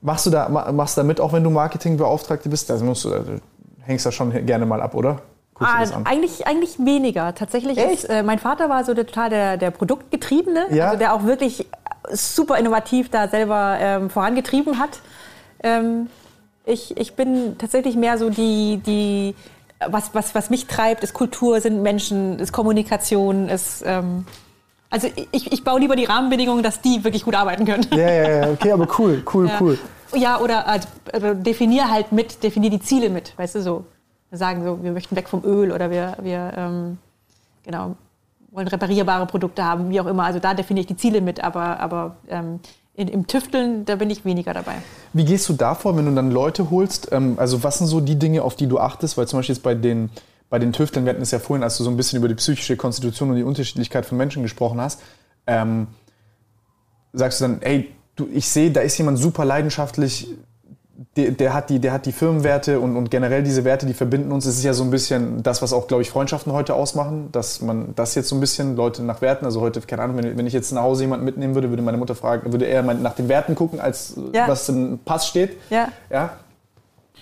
Machst 0.01 0.27
du 0.27 0.31
da, 0.31 0.49
ma- 0.49 0.71
machst 0.73 0.97
du 0.97 1.01
da 1.01 1.07
mit, 1.07 1.21
auch 1.21 1.33
wenn 1.33 1.45
du 1.45 1.51
Marketingbeauftragte 1.51 2.49
bist? 2.49 2.71
Also 2.71 2.85
musst 2.85 3.05
du, 3.05 3.11
du 3.11 3.41
hängst 3.81 4.05
da 4.07 4.13
schon 4.13 4.31
gerne 4.47 4.67
mal 4.67 4.83
ab, 4.83 4.95
oder? 4.95 5.23
Ah, 5.65 5.81
das 5.81 5.93
an? 5.93 6.07
eigentlich, 6.07 6.47
eigentlich 6.47 6.79
weniger. 6.79 7.35
Tatsächlich 7.35 7.79
ist, 7.79 8.05
äh, 8.05 8.23
mein 8.23 8.39
Vater 8.39 8.69
war 8.69 8.85
so 8.85 8.95
der, 8.95 9.07
total 9.07 9.31
der, 9.31 9.57
der 9.57 9.71
Produktgetriebene, 9.71 10.67
Ja. 10.71 10.87
also 10.87 10.99
der 10.99 11.15
auch 11.15 11.25
wirklich 11.25 11.67
super 12.11 12.59
innovativ 12.59 13.11
da 13.11 13.29
selber 13.29 13.77
ähm, 13.81 14.11
vorangetrieben 14.11 14.79
hat. 14.79 15.01
Ähm, 15.63 16.09
ich, 16.65 16.97
ich 16.97 17.15
bin 17.15 17.57
tatsächlich 17.59 17.97
mehr 17.97 18.19
so 18.19 18.31
die, 18.31 18.79
die 18.85 19.35
was, 19.89 20.15
was, 20.15 20.35
was 20.35 20.51
mich 20.51 20.67
treibt, 20.67 21.03
ist 21.03 21.13
Kultur, 21.13 21.61
sind 21.61 21.83
Menschen, 21.83 22.39
ist 22.39 22.53
Kommunikation, 22.53 23.49
ist 23.49 23.83
ähm, 23.85 24.27
also 24.91 25.09
ich, 25.33 25.51
ich 25.51 25.65
baue 25.65 25.81
lieber 25.81 25.97
die 25.97 26.05
Rahmenbedingungen, 26.05 26.63
dass 26.63 26.83
die 26.83 27.03
wirklich 27.03 27.25
gut 27.25 27.35
arbeiten 27.35 27.65
können. 27.65 27.87
Ja, 27.93 28.11
ja, 28.13 28.31
ja, 28.43 28.51
okay, 28.51 28.73
aber 28.73 28.87
cool, 28.99 29.23
cool, 29.33 29.49
Ja. 29.49 29.57
cool. 29.61 29.79
Ja, 30.15 30.39
oder 30.41 30.67
also, 30.69 30.87
definier 31.35 31.91
halt 31.91 32.13
mit, 32.13 32.43
definier 32.43 32.69
die 32.69 32.81
Ziele 32.81 33.09
mit, 33.09 33.33
weißt 33.39 33.55
du 33.55 33.63
so. 33.63 33.85
Sagen 34.35 34.65
so, 34.65 34.83
wir 34.83 34.93
möchten 34.93 35.15
weg 35.15 35.29
vom 35.29 35.45
Öl 35.45 35.71
oder 35.73 35.91
wir, 35.91 36.17
wir 36.23 36.53
ähm, 36.57 36.99
genau, 37.65 37.97
wollen 38.51 38.67
reparierbare 38.67 39.27
Produkte 39.27 39.65
haben, 39.65 39.91
wie 39.91 40.01
auch 40.01 40.07
immer. 40.07 40.25
Also 40.25 40.39
da 40.39 40.55
definiere 40.55 40.83
ich 40.83 40.87
die 40.87 40.97
Ziele 40.97 41.21
mit, 41.21 41.45
aber, 41.45 41.79
aber 41.81 42.17
ähm, 42.29 42.61
in, 42.95 43.09
im 43.09 43.27
Tüfteln, 43.27 43.85
da 43.85 43.97
bin 43.97 44.11
ich 44.11 44.25
weniger 44.25 44.55
dabei. 44.55 44.77
Wie 45.13 45.25
gehst 45.25 45.49
du 45.49 45.55
da 45.55 45.75
vor, 45.75 45.97
wenn 45.97 46.07
du 46.07 46.15
dann 46.15 46.31
Leute 46.31 46.71
holst? 46.71 47.11
Ähm, 47.13 47.35
also 47.39 47.63
was 47.63 47.79
sind 47.79 47.87
so 47.87 48.01
die 48.01 48.19
Dinge, 48.19 48.43
auf 48.43 48.57
die 48.57 48.67
du 48.67 48.79
achtest? 48.79 49.17
Weil 49.17 49.27
zum 49.27 49.39
Beispiel 49.39 49.55
jetzt 49.55 49.63
bei 49.63 49.75
den, 49.75 50.11
bei 50.51 50.59
den 50.59 50.73
Tüfteln, 50.73 51.05
wir 51.05 51.13
hatten 51.13 51.23
es 51.23 51.31
ja 51.31 51.39
vorhin, 51.39 51.63
als 51.63 51.79
du 51.79 51.85
so 51.85 51.91
ein 51.91 51.97
bisschen 51.97 52.19
über 52.19 52.29
die 52.29 52.35
psychische 52.35 52.77
Konstitution 52.77 53.31
und 53.31 53.37
die 53.37 53.43
Unterschiedlichkeit 53.43 54.07
von 54.07 54.19
Menschen 54.19 54.43
gesprochen 54.43 54.81
hast, 54.81 55.01
ähm, 55.47 55.89
sagst 57.13 57.41
du 57.41 57.45
dann, 57.45 57.63
ey, 57.63 57.91
du, 58.17 58.29
ich 58.33 58.49
sehe, 58.49 58.71
da 58.71 58.81
ist 58.81 58.97
jemand 58.99 59.19
super 59.19 59.45
leidenschaftlich 59.45 60.29
der, 61.17 61.31
der, 61.31 61.55
hat 61.55 61.71
die, 61.71 61.79
der 61.79 61.93
hat 61.93 62.07
die 62.07 62.13
Firmenwerte 62.13 62.81
und, 62.81 62.97
und 62.97 63.11
generell 63.11 63.43
diese 63.43 63.65
Werte, 63.65 63.87
die 63.87 63.95
verbinden 63.95 64.33
uns. 64.33 64.47
Es 64.47 64.57
ist 64.57 64.65
ja 64.65 64.75
so 64.75 64.85
ein 64.85 64.91
bisschen 64.91 65.43
das, 65.43 65.63
was 65.63 65.73
auch, 65.73 65.87
glaube 65.87 66.03
ich, 66.03 66.11
Freundschaften 66.11 66.53
heute 66.53 66.75
ausmachen, 66.75 67.31
dass 67.33 67.61
man 67.61 67.95
das 67.95 68.15
jetzt 68.15 68.29
so 68.29 68.37
ein 68.37 68.41
bisschen 68.41 68.77
Leute 68.77 69.03
nach 69.03 69.21
Werten, 69.21 69.45
also 69.45 69.61
heute, 69.61 69.81
keine 69.81 70.03
Ahnung, 70.03 70.17
wenn, 70.19 70.37
wenn 70.37 70.47
ich 70.47 70.53
jetzt 70.53 70.73
nach 70.73 70.83
Hause 70.83 71.05
jemanden 71.05 71.25
mitnehmen 71.25 71.55
würde, 71.55 71.71
würde 71.71 71.83
meine 71.83 71.97
Mutter 71.97 72.15
fragen, 72.15 72.53
würde 72.53 72.67
eher 72.67 72.83
nach 72.83 73.15
den 73.15 73.29
Werten 73.29 73.55
gucken, 73.55 73.81
als 73.81 74.15
ja. 74.33 74.49
was 74.49 74.69
im 74.69 74.99
Pass 75.05 75.27
steht. 75.27 75.59
Ja. 75.71 75.89
ja? 76.11 76.37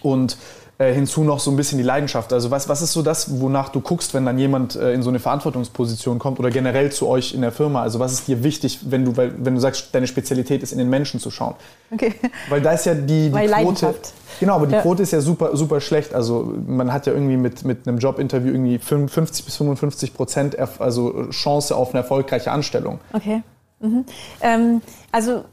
Und 0.03 0.37
äh, 0.81 0.95
hinzu 0.95 1.25
noch 1.25 1.41
so 1.41 1.51
ein 1.51 1.59
bisschen 1.59 1.77
die 1.77 1.85
Leidenschaft. 1.85 2.33
Also 2.33 2.51
was, 2.51 2.67
was 2.71 2.81
ist 2.81 2.95
so 2.95 3.03
das, 3.03 3.39
wonach 3.39 3.69
du 3.69 3.81
guckst, 3.81 4.15
wenn 4.15 4.25
dann 4.25 4.39
jemand 4.39 4.77
äh, 4.77 4.95
in 4.95 5.03
so 5.03 5.11
eine 5.11 5.19
Verantwortungsposition 5.19 6.19
kommt 6.19 6.39
oder 6.39 6.51
generell 6.51 6.91
zu 6.91 7.07
euch 7.07 7.35
in 7.35 7.43
der 7.43 7.53
Firma? 7.53 7.83
Also 7.83 7.99
was 7.99 8.15
ist 8.15 8.29
dir 8.29 8.43
wichtig, 8.43 8.79
wenn 8.85 9.05
du, 9.05 9.15
weil, 9.15 9.35
wenn 9.45 9.55
du 9.55 9.61
sagst, 9.61 9.95
deine 9.95 10.07
Spezialität 10.07 10.63
ist, 10.63 10.73
in 10.73 10.79
den 10.79 10.89
Menschen 10.89 11.21
zu 11.21 11.31
schauen? 11.31 11.55
Okay. 11.91 12.15
Weil 12.49 12.63
da 12.63 12.73
ist 12.73 12.87
ja 12.87 12.95
die, 12.95 13.31
die 13.31 13.47
Quote. 13.47 13.95
Genau, 14.41 14.55
aber 14.55 14.67
die 14.67 14.73
ja. 14.73 14.81
Quote 14.81 15.03
ist 15.03 15.11
ja 15.11 15.21
super, 15.21 15.55
super 15.55 15.83
schlecht. 15.83 16.15
Also 16.15 16.55
man 16.67 16.95
hat 16.95 17.07
ja 17.07 17.13
irgendwie 17.13 17.37
mit, 17.37 17.63
mit 17.63 17.87
einem 17.87 17.99
Jobinterview 17.99 18.51
irgendwie 18.51 18.79
50 18.79 19.45
bis 19.45 19.57
55 19.57 20.15
Prozent 20.15 20.57
also 20.79 21.29
Chance 21.29 21.77
auf 21.77 21.91
eine 21.91 21.99
erfolgreiche 21.99 22.51
Anstellung. 22.53 23.01
Okay. 23.13 23.43
Mhm. 23.81 24.05
Ähm, 24.43 24.83
also 25.11 25.45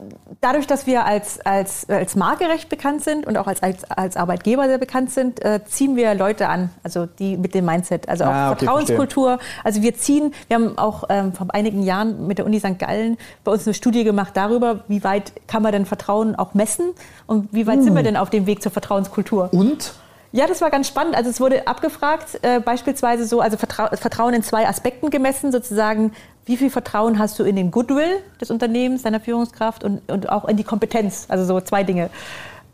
dadurch, 0.42 0.66
dass 0.66 0.86
wir 0.86 1.06
als, 1.06 1.40
als, 1.40 1.88
als 1.88 2.14
Marke 2.14 2.44
recht 2.44 2.68
bekannt 2.68 3.02
sind 3.02 3.26
und 3.26 3.36
auch 3.38 3.46
als, 3.46 3.62
als, 3.62 3.90
als 3.90 4.16
Arbeitgeber 4.16 4.66
sehr 4.66 4.76
bekannt 4.76 5.10
sind, 5.10 5.42
äh, 5.42 5.60
ziehen 5.66 5.96
wir 5.96 6.14
Leute 6.14 6.48
an, 6.48 6.70
also 6.82 7.06
die 7.06 7.38
mit 7.38 7.54
dem 7.54 7.64
Mindset, 7.64 8.08
also 8.08 8.24
auch 8.24 8.28
ah, 8.28 8.50
okay, 8.52 8.66
Vertrauenskultur. 8.66 9.38
Verstehe. 9.38 9.64
Also 9.64 9.82
wir 9.82 9.94
ziehen, 9.94 10.34
wir 10.48 10.56
haben 10.56 10.76
auch 10.76 11.04
ähm, 11.08 11.32
vor 11.32 11.46
einigen 11.50 11.82
Jahren 11.82 12.26
mit 12.26 12.38
der 12.38 12.44
Uni 12.44 12.60
St. 12.60 12.78
Gallen 12.78 13.16
bei 13.44 13.52
uns 13.52 13.66
eine 13.66 13.74
Studie 13.74 14.04
gemacht 14.04 14.32
darüber, 14.34 14.84
wie 14.88 15.02
weit 15.02 15.32
kann 15.46 15.62
man 15.62 15.72
denn 15.72 15.86
Vertrauen 15.86 16.36
auch 16.36 16.52
messen 16.52 16.90
und 17.26 17.52
wie 17.52 17.66
weit 17.66 17.78
uh. 17.78 17.82
sind 17.82 17.94
wir 17.94 18.00
uh. 18.00 18.04
denn 18.04 18.16
auf 18.18 18.28
dem 18.28 18.46
Weg 18.46 18.62
zur 18.62 18.72
Vertrauenskultur. 18.72 19.48
Und? 19.52 19.94
Ja, 20.30 20.46
das 20.46 20.60
war 20.60 20.70
ganz 20.70 20.88
spannend. 20.88 21.16
Also 21.16 21.30
es 21.30 21.40
wurde 21.40 21.66
abgefragt, 21.66 22.38
äh, 22.42 22.60
beispielsweise 22.60 23.24
so, 23.24 23.40
also 23.40 23.56
Vertra 23.56 23.96
Vertrauen 23.96 24.34
in 24.34 24.42
zwei 24.42 24.68
Aspekten 24.68 25.08
gemessen, 25.10 25.52
sozusagen, 25.52 26.12
wie 26.44 26.56
viel 26.56 26.70
Vertrauen 26.70 27.18
hast 27.18 27.38
du 27.38 27.44
in 27.44 27.56
den 27.56 27.70
Goodwill 27.70 28.22
des 28.40 28.50
Unternehmens, 28.50 29.02
deiner 29.02 29.20
Führungskraft 29.20 29.84
und, 29.84 30.10
und 30.10 30.28
auch 30.28 30.44
in 30.44 30.56
die 30.56 30.64
Kompetenz? 30.64 31.26
Also 31.28 31.44
so 31.44 31.60
zwei 31.60 31.82
Dinge. 31.82 32.10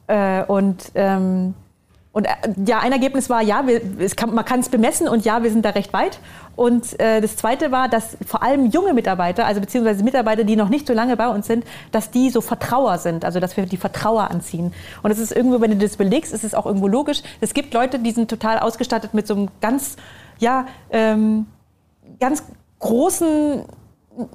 Äh, 0.08 0.42
und 0.44 0.90
ähm, 0.96 1.54
und 2.14 2.26
äh, 2.26 2.30
ja, 2.64 2.78
ein 2.78 2.92
Ergebnis 2.92 3.28
war, 3.28 3.42
ja, 3.42 3.66
wir, 3.66 3.80
kann, 4.10 4.32
man 4.32 4.44
kann 4.44 4.60
es 4.60 4.68
bemessen 4.68 5.08
und 5.08 5.24
ja, 5.24 5.42
wir 5.42 5.50
sind 5.50 5.64
da 5.64 5.70
recht 5.70 5.92
weit. 5.92 6.20
Und 6.54 6.98
äh, 7.00 7.20
das 7.20 7.36
Zweite 7.36 7.72
war, 7.72 7.88
dass 7.88 8.16
vor 8.24 8.40
allem 8.44 8.66
junge 8.66 8.94
Mitarbeiter, 8.94 9.44
also 9.44 9.60
beziehungsweise 9.60 10.04
Mitarbeiter, 10.04 10.44
die 10.44 10.54
noch 10.54 10.68
nicht 10.68 10.86
so 10.86 10.92
lange 10.92 11.16
bei 11.16 11.28
uns 11.28 11.48
sind, 11.48 11.64
dass 11.90 12.12
die 12.12 12.30
so 12.30 12.40
Vertrauer 12.40 12.98
sind, 12.98 13.24
also 13.24 13.40
dass 13.40 13.56
wir 13.56 13.66
die 13.66 13.76
Vertrauer 13.76 14.30
anziehen. 14.30 14.72
Und 15.02 15.10
es 15.10 15.18
ist 15.18 15.32
irgendwo, 15.32 15.60
wenn 15.60 15.72
du 15.72 15.76
das 15.76 15.96
belegst, 15.96 16.32
ist 16.32 16.44
es 16.44 16.54
auch 16.54 16.66
irgendwo 16.66 16.86
logisch. 16.86 17.20
Es 17.40 17.52
gibt 17.52 17.74
Leute, 17.74 17.98
die 17.98 18.12
sind 18.12 18.30
total 18.30 18.60
ausgestattet 18.60 19.12
mit 19.12 19.26
so 19.26 19.34
einem 19.34 19.48
ganz, 19.60 19.96
ja, 20.38 20.66
ähm, 20.90 21.46
ganz 22.20 22.44
großen 22.78 23.64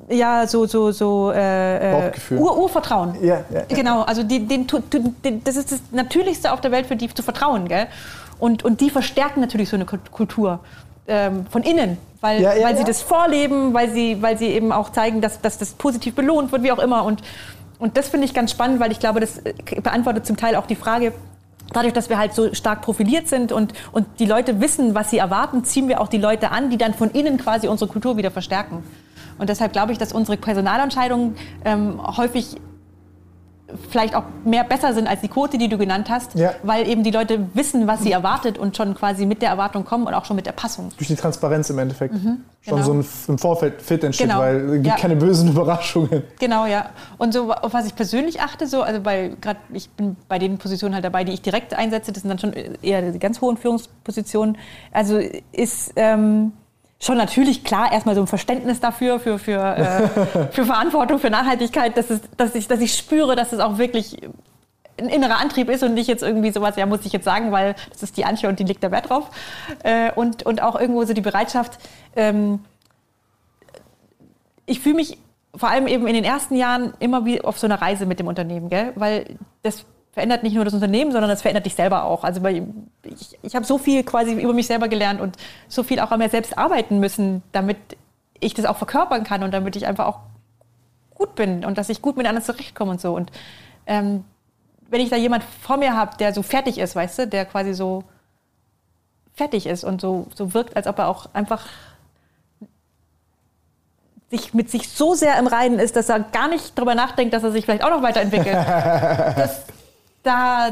ja, 0.10 0.48
so, 0.48 0.66
so, 0.66 0.92
so 0.92 1.32
äh, 1.32 2.08
äh 2.08 2.12
Ur 2.32 2.58
Urvertrauen. 2.58 3.16
Ja, 3.22 3.44
ja, 3.50 3.60
ja, 3.60 3.76
Genau, 3.76 4.02
also 4.02 4.24
die, 4.24 4.46
den, 4.46 4.68
den, 5.24 5.44
das 5.44 5.56
ist 5.56 5.72
das 5.72 5.82
Natürlichste 5.92 6.52
auf 6.52 6.62
der 6.62 6.72
Welt 6.72 6.88
für 6.88 6.96
die 6.96 7.14
zu 7.14 7.24
vertrauen. 7.24 7.68
Gell? 7.68 7.88
Und, 8.40 8.64
und 8.64 8.82
die 8.82 8.90
verstärken 8.90 9.42
natürlich 9.42 9.70
so 9.70 9.76
eine 9.76 9.86
Kultur 9.86 10.60
ähm, 11.08 11.46
von 11.50 11.64
innen, 11.64 11.98
weil, 12.22 12.42
ja, 12.42 12.54
ja, 12.54 12.66
weil 12.66 12.78
sie 12.78 12.84
das 12.84 13.02
vorleben, 13.02 13.74
weil 13.74 13.92
sie, 13.92 14.22
weil 14.22 14.38
sie 14.38 14.48
eben 14.48 14.72
auch 14.72 14.92
zeigen, 14.92 15.22
dass, 15.22 15.42
dass 15.42 15.58
das 15.58 15.74
positiv 15.74 16.16
belohnt 16.16 16.52
wird, 16.52 16.64
wie 16.64 16.72
auch 16.72 16.80
immer. 16.80 17.04
Und, 17.04 17.22
und 17.80 17.98
das 17.98 18.10
finde 18.10 18.26
ich 18.26 18.34
ganz 18.34 18.52
spannend, 18.52 18.80
weil 18.80 18.92
ich 18.92 19.00
glaube, 19.00 19.20
das 19.20 19.40
äh, 19.40 19.54
beantwortet 19.82 20.26
zum 20.26 20.38
Teil 20.38 20.56
auch 20.56 20.68
die 20.68 20.76
Frage, 20.76 21.14
dadurch, 21.74 21.94
dass 21.94 22.10
wir 22.10 22.18
halt 22.18 22.34
so 22.34 22.54
stark 22.54 22.82
profiliert 22.82 23.28
sind 23.28 23.52
und, 23.52 23.74
und 23.92 24.08
die 24.20 24.26
Leute 24.26 24.60
wissen, 24.62 24.96
was 24.96 25.10
sie 25.10 25.18
erwarten, 25.18 25.64
ziehen 25.64 25.88
wir 25.88 26.02
auch 26.02 26.08
die 26.08 26.18
Leute 26.18 26.52
an, 26.52 26.70
die 26.70 26.78
dann 26.78 26.94
von 26.94 27.12
innen 27.12 27.38
quasi 27.38 27.68
unsere 27.68 27.90
Kultur 27.90 28.18
wieder 28.18 28.32
verstärken. 28.32 28.84
Und 29.40 29.50
deshalb 29.50 29.74
glaube 29.74 29.92
ich, 29.92 29.98
dass 29.98 30.14
unsere 30.14 30.38
Personalentscheidungen 30.38 31.36
ähm, 31.66 32.00
häufig 32.18 32.58
vielleicht 33.90 34.16
auch 34.16 34.24
mehr 34.46 34.64
besser 34.64 34.94
sind 34.94 35.08
als 35.08 35.22
die 35.22 35.28
Quote, 35.28 35.58
die 35.58 35.68
du 35.68 35.78
genannt 35.78 36.10
hast, 36.10 36.36
ja. 36.36 36.54
weil 36.64 36.88
eben 36.88 37.04
die 37.04 37.12
Leute 37.12 37.48
wissen, 37.54 37.88
was 37.88 38.02
sie 38.02 38.12
erwartet 38.12 38.58
und 38.58 38.76
schon 38.76 38.96
quasi 38.96 39.26
mit 39.26 39.42
der 39.42 39.50
Erwartung 39.50 39.86
kommen 39.86 40.08
und 40.08 40.14
auch 40.14 40.26
schon 40.26 40.36
mit 40.36 40.46
der 40.46 40.52
Passung. 40.52 40.92
Durch 40.98 41.08
die 41.08 41.16
Transparenz 41.16 41.70
im 41.70 41.80
Endeffekt. 41.80 42.14
Mhm, 42.14 42.44
genau. 42.66 42.78
Schon 42.78 42.84
so 42.84 42.94
ein 42.94 43.06
im 43.28 43.38
Vorfeld 43.38 43.82
Fit 43.82 44.04
entsteht, 44.04 44.28
genau. 44.28 44.40
weil 44.40 44.56
es 44.58 44.74
gibt 44.74 44.88
ja. 44.88 44.96
keine 44.96 45.16
bösen 45.16 45.50
Überraschungen. 45.52 46.24
Genau, 46.40 46.66
ja. 46.66 46.90
Und 47.18 47.34
so, 47.34 47.52
auf 47.52 47.74
was 47.74 47.86
ich 47.86 47.96
persönlich 47.96 48.42
achte, 48.42 48.68
so, 48.68 48.82
also 48.82 49.02
bei, 49.02 49.32
gerade 49.42 49.60
ich 49.74 49.90
bin 49.92 50.16
bei 50.28 50.40
den 50.40 50.58
Positionen 50.58 50.94
halt 50.94 51.06
dabei, 51.06 51.24
die 51.24 51.34
ich 51.34 51.42
direkt 51.42 51.74
einsetze, 51.74 52.12
das 52.12 52.24
sind 52.24 52.30
dann 52.30 52.40
schon 52.40 52.54
eher 52.82 53.12
die 53.12 53.20
ganz 53.20 53.42
hohen 53.42 53.58
Führungspositionen, 53.58 54.58
also 54.92 55.20
ist... 55.52 55.94
Ähm, 55.96 56.54
schon 57.02 57.18
natürlich 57.18 57.64
klar 57.64 57.92
erstmal 57.92 58.16
so 58.16 58.22
ein 58.22 58.28
Verständnis 58.28 58.80
dafür, 58.80 59.20
für, 59.20 59.40
für, 59.40 59.78
äh, 59.78 60.08
für 60.52 60.66
Verantwortung, 60.66 61.20
für 61.20 61.30
Nachhaltigkeit, 61.30 61.98
dass, 61.98 62.10
es, 62.10 62.22
dass, 62.36 62.56
ich, 62.56 62.68
dass 62.68 62.82
ich 62.82 62.96
spüre, 62.96 63.36
dass 63.36 63.54
es 63.54 63.60
auch 63.60 63.78
wirklich 63.78 64.18
ein 65.00 65.08
innerer 65.08 65.38
Antrieb 65.38 65.70
ist 65.70 65.82
und 65.82 65.94
nicht 65.94 66.08
jetzt 66.08 66.24
irgendwie 66.24 66.52
sowas, 66.52 66.76
ja, 66.76 66.86
muss 66.86 67.06
ich 67.06 67.14
jetzt 67.14 67.24
sagen, 67.24 67.52
weil 67.54 67.76
das 67.90 68.04
ist 68.04 68.18
die 68.18 68.26
Antje 68.26 68.50
und 68.50 68.60
die 68.60 68.66
legt 68.66 68.84
da 68.84 68.92
Wert 68.92 69.10
drauf. 69.10 69.30
Äh, 69.84 70.12
und, 70.12 70.44
und 70.46 70.62
auch 70.62 70.80
irgendwo 70.80 71.04
so 71.06 71.14
die 71.14 71.22
Bereitschaft, 71.22 71.80
ähm, 72.18 72.60
ich 74.66 74.82
fühle 74.82 74.96
mich 74.96 75.18
vor 75.56 75.70
allem 75.70 75.88
eben 75.88 76.06
in 76.06 76.14
den 76.14 76.26
ersten 76.26 76.56
Jahren 76.56 76.94
immer 77.00 77.26
wie 77.26 77.42
auf 77.42 77.58
so 77.58 77.66
einer 77.66 77.82
Reise 77.82 78.06
mit 78.06 78.20
dem 78.20 78.28
Unternehmen, 78.28 78.70
gell? 78.70 78.92
weil 78.96 79.38
das 79.64 79.86
verändert 80.20 80.44
nicht 80.44 80.54
nur 80.54 80.66
das 80.66 80.74
Unternehmen, 80.74 81.14
sondern 81.14 81.30
das 81.30 81.42
verändert 81.42 81.66
dich 81.66 81.76
selber 81.76 82.04
auch. 82.04 82.26
Also 82.26 82.46
ich, 82.46 83.40
ich 83.42 83.56
habe 83.56 83.66
so 83.66 83.78
viel 83.78 84.04
quasi 84.04 84.34
über 84.34 84.52
mich 84.52 84.68
selber 84.68 84.90
gelernt 84.90 85.22
und 85.22 85.38
so 85.70 85.82
viel 85.82 86.02
auch 86.02 86.12
an 86.12 86.20
mir 86.20 86.28
selbst 86.28 86.58
arbeiten 86.58 87.00
müssen, 87.00 87.42
damit 87.54 87.78
ich 88.42 88.54
das 88.54 88.66
auch 88.66 88.76
verkörpern 88.76 89.24
kann 89.24 89.44
und 89.44 89.54
damit 89.54 89.78
ich 89.78 89.88
einfach 89.88 90.08
auch 90.08 90.20
gut 91.16 91.36
bin 91.36 91.64
und 91.64 91.78
dass 91.78 91.88
ich 91.88 92.02
gut 92.02 92.18
mit 92.18 92.28
anderen 92.28 92.44
zurechtkomme 92.44 92.92
und 92.92 93.00
so. 93.00 93.16
Und 93.16 93.32
ähm, 93.88 94.26
wenn 94.90 95.00
ich 95.00 95.10
da 95.10 95.16
jemand 95.16 95.46
vor 95.46 95.78
mir 95.78 95.96
habe, 95.96 96.18
der 96.18 96.34
so 96.34 96.44
fertig 96.44 96.80
ist, 96.80 96.98
weißt 96.98 97.20
du, 97.20 97.28
der 97.28 97.46
quasi 97.46 97.74
so 97.74 98.04
fertig 99.34 99.68
ist 99.68 99.86
und 99.86 100.02
so, 100.02 100.28
so 100.36 100.54
wirkt, 100.54 100.76
als 100.76 100.86
ob 100.86 101.00
er 101.00 101.08
auch 101.08 101.28
einfach 101.32 101.66
sich 104.30 104.54
mit 104.54 104.70
sich 104.70 104.90
so 104.90 105.14
sehr 105.14 105.40
im 105.40 105.48
Reinen 105.48 105.80
ist, 105.80 105.96
dass 105.96 106.10
er 106.10 106.20
gar 106.20 106.50
nicht 106.50 106.78
darüber 106.78 106.94
nachdenkt, 106.94 107.34
dass 107.34 107.44
er 107.44 107.52
sich 107.52 107.64
vielleicht 107.64 107.86
auch 107.86 107.90
noch 107.90 108.04
weiterentwickelt. 108.04 108.54
das, 109.38 109.64
da, 110.24 110.72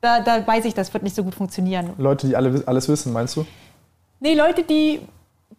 da, 0.00 0.20
da 0.20 0.46
weiß 0.46 0.64
ich, 0.64 0.74
das 0.74 0.92
wird 0.92 1.02
nicht 1.02 1.16
so 1.16 1.24
gut 1.24 1.34
funktionieren. 1.34 1.94
Leute, 1.98 2.26
die 2.26 2.36
alle, 2.36 2.62
alles 2.66 2.88
wissen, 2.88 3.12
meinst 3.12 3.36
du? 3.36 3.46
Nee, 4.20 4.34
Leute, 4.34 4.62
die, 4.62 5.00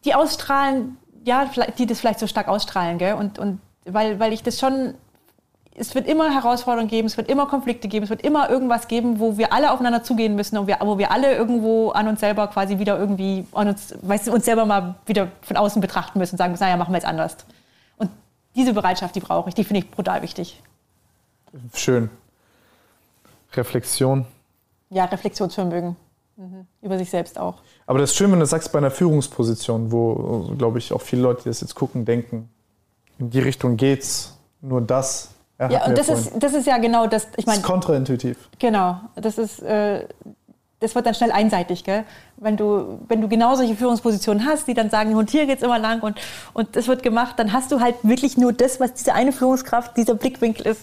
die 0.06 0.16
ausstrahlen, 0.16 0.98
ja, 1.26 1.50
die 1.78 1.86
das 1.86 2.00
vielleicht 2.00 2.20
so 2.20 2.28
stark 2.28 2.48
ausstrahlen, 2.48 2.98
gell? 2.98 3.14
Und, 3.14 3.40
und 3.40 3.60
weil, 3.86 4.20
weil 4.20 4.34
ich 4.34 4.44
das 4.44 4.60
schon. 4.60 4.96
Es 5.76 5.96
wird 5.96 6.08
immer 6.08 6.34
Herausforderungen 6.34 6.90
geben, 6.90 7.08
es 7.08 7.16
wird 7.16 7.30
immer 7.30 7.46
Konflikte 7.46 7.88
geben, 7.88 8.04
es 8.04 8.10
wird 8.10 8.22
immer 8.22 8.50
irgendwas 8.50 8.90
geben, 8.90 9.22
wo 9.22 9.38
wir 9.38 9.54
alle 9.54 9.72
aufeinander 9.72 10.04
zugehen 10.04 10.36
müssen 10.36 10.58
und 10.58 10.68
wir, 10.68 10.78
wo 10.82 10.98
wir 10.98 11.10
alle 11.10 11.34
irgendwo 11.34 11.92
an 11.92 12.10
uns 12.10 12.20
selber 12.20 12.48
quasi 12.48 12.80
wieder 12.80 13.00
irgendwie 13.00 13.46
an 13.54 13.70
uns, 13.70 13.96
weißt 14.02 14.28
du, 14.28 14.34
uns 14.34 14.44
selber 14.44 14.66
mal 14.66 14.96
wieder 15.06 15.30
von 15.42 15.56
außen 15.56 15.82
betrachten 15.82 16.20
müssen 16.20 16.34
und 16.34 16.38
sagen 16.38 16.52
müssen, 16.52 16.64
naja, 16.64 16.76
machen 16.76 16.92
wir 16.92 16.98
jetzt 16.98 17.08
anders. 17.08 17.38
Und 17.98 18.10
diese 18.58 18.74
Bereitschaft, 18.74 19.16
die 19.16 19.22
brauche 19.22 19.48
ich, 19.48 19.56
die 19.56 19.64
finde 19.64 19.86
ich 19.86 19.90
brutal 19.90 20.22
wichtig. 20.22 20.62
Schön. 21.74 22.10
Reflexion. 23.54 24.26
Ja, 24.90 25.06
Reflexionsvermögen. 25.06 25.96
Mhm. 26.38 26.66
Über 26.82 26.98
sich 26.98 27.10
selbst 27.10 27.38
auch. 27.38 27.56
Aber 27.86 28.00
das 28.00 28.12
ist 28.12 28.18
schön, 28.18 28.32
wenn 28.32 28.40
du 28.40 28.46
sagst, 28.46 28.72
bei 28.72 28.80
einer 28.80 28.92
Führungsposition, 28.92 29.92
wo, 29.92 30.54
glaube 30.58 30.80
ich, 30.80 30.94
auch 30.94 31.02
viele 31.02 31.22
Leute, 31.22 31.44
die 31.44 31.50
das 31.50 31.62
jetzt 31.62 31.76
gucken, 31.76 32.06
denken, 32.06 32.50
in 33.18 33.30
die 33.30 33.40
Richtung 33.40 33.76
geht's, 33.76 34.38
nur 34.62 34.82
das. 34.82 35.32
Ja, 35.60 35.86
und 35.86 35.98
das 35.98 36.08
ist, 36.08 36.32
das 36.38 36.54
ist 36.54 36.66
ja 36.66 36.78
genau 36.78 37.08
das. 37.08 37.28
Ich 37.36 37.46
mein, 37.46 37.56
das 37.56 37.58
ist 37.58 37.64
kontraintuitiv. 37.64 38.50
Genau. 38.60 39.02
Das 39.16 39.38
ist. 39.38 39.62
Äh, 39.62 40.06
das 40.80 40.96
wird 40.96 41.06
dann 41.06 41.14
schnell 41.14 41.32
einseitig, 41.32 41.84
gell? 41.84 42.06
Wenn 42.38 42.56
du, 42.56 43.00
wenn 43.08 43.20
du 43.20 43.28
genau 43.28 43.56
solche 43.56 43.76
Führungspositionen 43.76 44.46
hast, 44.46 44.68
die 44.68 44.74
dann 44.74 44.90
sagen, 44.90 45.14
und 45.16 45.30
hier 45.30 45.46
geht's 45.46 45.62
immer 45.62 45.78
lang 45.78 46.02
und, 46.02 46.18
und 46.54 46.76
das 46.76 46.88
wird 46.88 47.04
gemacht, 47.04 47.38
dann 47.38 47.52
hast 47.52 47.72
du 47.72 47.82
halt 47.82 47.96
wirklich 48.04 48.38
nur 48.38 48.54
das, 48.54 48.80
was 48.80 48.94
diese 48.94 49.14
eine 49.14 49.34
Führungskraft, 49.34 49.98
dieser 49.98 50.16
Blickwinkel 50.16 50.68
ist. 50.68 50.82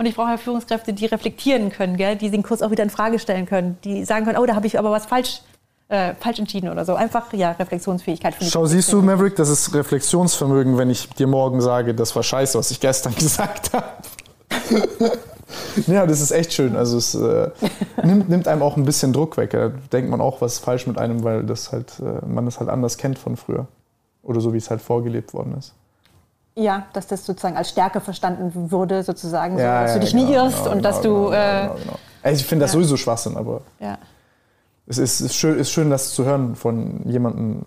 Und 0.00 0.06
ich 0.06 0.14
brauche 0.14 0.30
ja 0.30 0.38
Führungskräfte, 0.38 0.94
die 0.94 1.04
reflektieren 1.04 1.68
können, 1.68 1.98
gell? 1.98 2.16
die 2.16 2.30
den 2.30 2.42
Kurs 2.42 2.62
auch 2.62 2.70
wieder 2.70 2.82
in 2.82 2.88
Frage 2.88 3.18
stellen 3.18 3.44
können, 3.44 3.76
die 3.84 4.06
sagen 4.06 4.24
können, 4.24 4.38
oh, 4.38 4.46
da 4.46 4.54
habe 4.54 4.66
ich 4.66 4.78
aber 4.78 4.90
was 4.90 5.04
falsch, 5.04 5.42
äh, 5.90 6.14
falsch 6.14 6.38
entschieden 6.38 6.70
oder 6.70 6.86
so. 6.86 6.94
Einfach, 6.94 7.30
ja, 7.34 7.50
Reflexionsfähigkeit. 7.50 8.34
Schau, 8.40 8.64
siehst 8.64 8.90
du, 8.94 9.02
Maverick, 9.02 9.36
das 9.36 9.50
ist 9.50 9.74
Reflexionsvermögen, 9.74 10.78
wenn 10.78 10.88
ich 10.88 11.10
dir 11.10 11.26
morgen 11.26 11.60
sage, 11.60 11.94
das 11.94 12.16
war 12.16 12.22
scheiße, 12.22 12.56
was 12.56 12.70
ich 12.70 12.80
gestern 12.80 13.14
gesagt 13.18 13.74
habe. 13.74 13.88
ja, 15.86 16.06
das 16.06 16.22
ist 16.22 16.30
echt 16.30 16.54
schön. 16.54 16.76
Also 16.76 16.96
es 16.96 17.14
äh, 17.14 17.50
nimmt, 18.02 18.30
nimmt, 18.30 18.48
einem 18.48 18.62
auch 18.62 18.78
ein 18.78 18.86
bisschen 18.86 19.12
Druck 19.12 19.36
weg. 19.36 19.50
Da 19.50 19.68
denkt 19.92 20.10
man 20.10 20.22
auch, 20.22 20.40
was 20.40 20.54
ist 20.54 20.64
falsch 20.64 20.86
mit 20.86 20.96
einem, 20.96 21.24
weil 21.24 21.44
das 21.44 21.72
halt, 21.72 21.92
äh, 22.00 22.24
man 22.26 22.46
das 22.46 22.58
halt 22.58 22.70
anders 22.70 22.96
kennt 22.96 23.18
von 23.18 23.36
früher. 23.36 23.66
Oder 24.22 24.40
so, 24.40 24.54
wie 24.54 24.58
es 24.58 24.70
halt 24.70 24.80
vorgelebt 24.80 25.34
worden 25.34 25.56
ist. 25.58 25.74
Ja, 26.60 26.86
dass 26.92 27.06
das 27.06 27.24
sozusagen 27.24 27.56
als 27.56 27.70
Stärke 27.70 28.00
verstanden 28.00 28.70
würde, 28.70 29.02
sozusagen, 29.02 29.58
ja, 29.58 29.80
so, 29.80 29.82
dass 29.82 29.90
ja, 29.90 29.94
du 29.94 30.00
dich 30.00 30.12
genau, 30.12 30.24
nie 30.24 30.34
irrst 30.34 30.64
genau, 30.64 30.76
und 30.76 30.82
dass 30.82 31.00
genau, 31.00 31.24
du. 31.24 31.30
Genau, 31.30 31.34
äh. 31.36 31.68
Also 32.22 32.40
ich 32.40 32.46
finde 32.46 32.64
das 32.64 32.72
sowieso 32.72 32.96
Schwachsinn, 32.96 33.36
aber 33.36 33.62
Ja. 33.78 33.98
es 34.86 34.98
ist, 34.98 35.20
ist, 35.20 35.34
schön, 35.34 35.58
ist 35.58 35.70
schön, 35.70 35.88
das 35.90 36.12
zu 36.12 36.24
hören 36.24 36.54
von 36.56 37.00
jemandem, 37.08 37.64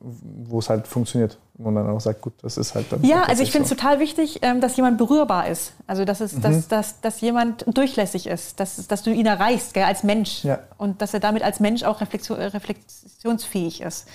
wo 0.00 0.58
es 0.58 0.68
halt 0.68 0.86
funktioniert. 0.86 1.38
Und 1.58 1.72
man 1.72 1.86
dann 1.86 1.88
auch 1.96 2.00
sagt, 2.00 2.20
gut, 2.20 2.34
das 2.42 2.58
ist 2.58 2.74
halt 2.74 2.92
dann. 2.92 3.02
Ja, 3.02 3.22
also 3.22 3.42
ich 3.42 3.50
finde 3.50 3.64
es 3.64 3.70
so. 3.70 3.76
total 3.76 3.98
wichtig, 3.98 4.40
ähm, 4.42 4.60
dass 4.60 4.76
jemand 4.76 4.98
berührbar 4.98 5.46
ist. 5.48 5.72
Also 5.86 6.04
dass, 6.04 6.20
es, 6.20 6.34
Mhm. 6.34 6.42
dass, 6.42 6.68
dass, 6.68 7.00
dass 7.00 7.20
jemand 7.22 7.64
durchlässig 7.74 8.26
ist, 8.26 8.60
dass, 8.60 8.86
dass 8.88 9.02
du 9.02 9.10
ihn 9.10 9.24
erreichst 9.24 9.72
gell, 9.72 9.84
als 9.84 10.02
Mensch. 10.02 10.44
Ja. 10.44 10.58
Und 10.76 11.00
dass 11.00 11.14
er 11.14 11.20
damit 11.20 11.42
als 11.42 11.58
Mensch 11.58 11.82
auch 11.84 12.00
reflexion, 12.02 12.38
äh, 12.38 12.46
reflexionsfähig 12.46 13.80
ist. 13.80 14.06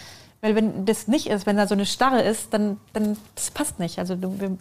Weil 0.41 0.55
wenn 0.55 0.85
das 0.85 1.07
nicht 1.07 1.27
ist, 1.27 1.45
wenn 1.45 1.57
da 1.57 1.67
so 1.67 1.75
eine 1.75 1.85
Starre 1.85 2.21
ist, 2.21 2.53
dann, 2.53 2.77
dann 2.93 3.17
das 3.35 3.51
passt 3.51 3.79
nicht. 3.79 3.99
Also 3.99 4.21
wir, 4.21 4.39
wir, 4.39 4.57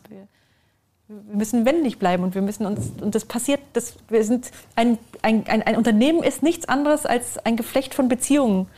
wir 1.08 1.36
müssen 1.36 1.64
wendig 1.64 1.98
bleiben 1.98 2.22
und 2.22 2.34
wir 2.34 2.42
müssen 2.42 2.66
uns, 2.66 2.92
und 3.00 3.14
das 3.14 3.24
passiert, 3.24 3.60
das, 3.72 3.94
wir 4.08 4.22
sind, 4.24 4.50
ein, 4.76 4.98
ein, 5.22 5.46
ein, 5.46 5.62
ein 5.62 5.76
Unternehmen 5.76 6.22
ist 6.22 6.42
nichts 6.42 6.68
anderes 6.68 7.06
als 7.06 7.38
ein 7.38 7.56
Geflecht 7.56 7.94
von 7.94 8.08
Beziehungen. 8.08 8.68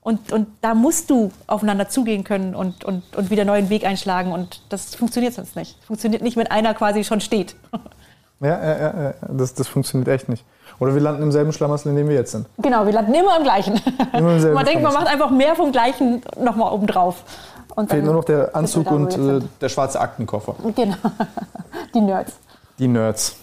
Und, 0.00 0.32
und 0.32 0.48
da 0.62 0.74
musst 0.74 1.10
du 1.10 1.30
aufeinander 1.46 1.88
zugehen 1.88 2.24
können 2.24 2.56
und, 2.56 2.84
und, 2.84 3.14
und 3.14 3.30
wieder 3.30 3.44
neuen 3.44 3.68
Weg 3.68 3.84
einschlagen. 3.84 4.32
Und 4.32 4.62
das 4.68 4.96
funktioniert 4.96 5.34
sonst 5.34 5.54
nicht. 5.54 5.76
Funktioniert 5.84 6.22
nicht, 6.22 6.36
wenn 6.36 6.48
einer 6.48 6.74
quasi 6.74 7.04
schon 7.04 7.20
steht. 7.20 7.54
Ja, 8.40 8.60
ja, 8.60 9.02
ja. 9.02 9.14
Das, 9.28 9.54
das 9.54 9.68
funktioniert 9.68 10.08
echt 10.08 10.28
nicht. 10.28 10.44
Oder 10.78 10.94
wir 10.94 11.00
landen 11.00 11.22
im 11.22 11.32
selben 11.32 11.52
Schlamassel, 11.52 11.90
in 11.90 11.96
dem 11.96 12.08
wir 12.08 12.16
jetzt 12.16 12.32
sind. 12.32 12.46
Genau, 12.58 12.86
wir 12.86 12.92
landen 12.92 13.14
immer 13.14 13.36
im 13.36 13.42
Gleichen. 13.42 13.80
Immer 14.12 14.34
im 14.34 14.40
selben 14.40 14.54
man 14.54 14.64
denkt, 14.64 14.82
man 14.82 14.92
macht 14.92 15.06
einfach 15.06 15.30
mehr 15.30 15.54
vom 15.54 15.72
Gleichen 15.72 16.22
nochmal 16.38 16.72
obendrauf. 16.72 17.24
Und 17.74 17.88
Fehlt 17.88 18.00
dann 18.00 18.06
nur 18.06 18.14
noch 18.14 18.24
der 18.24 18.54
Anzug 18.54 18.84
da, 18.84 18.90
und 18.90 19.16
äh, 19.16 19.40
der 19.60 19.68
schwarze 19.68 20.00
Aktenkoffer. 20.00 20.56
Genau. 20.74 20.96
Die 21.94 22.00
Nerds. 22.00 22.34
Die 22.78 22.88
Nerds. 22.88 23.36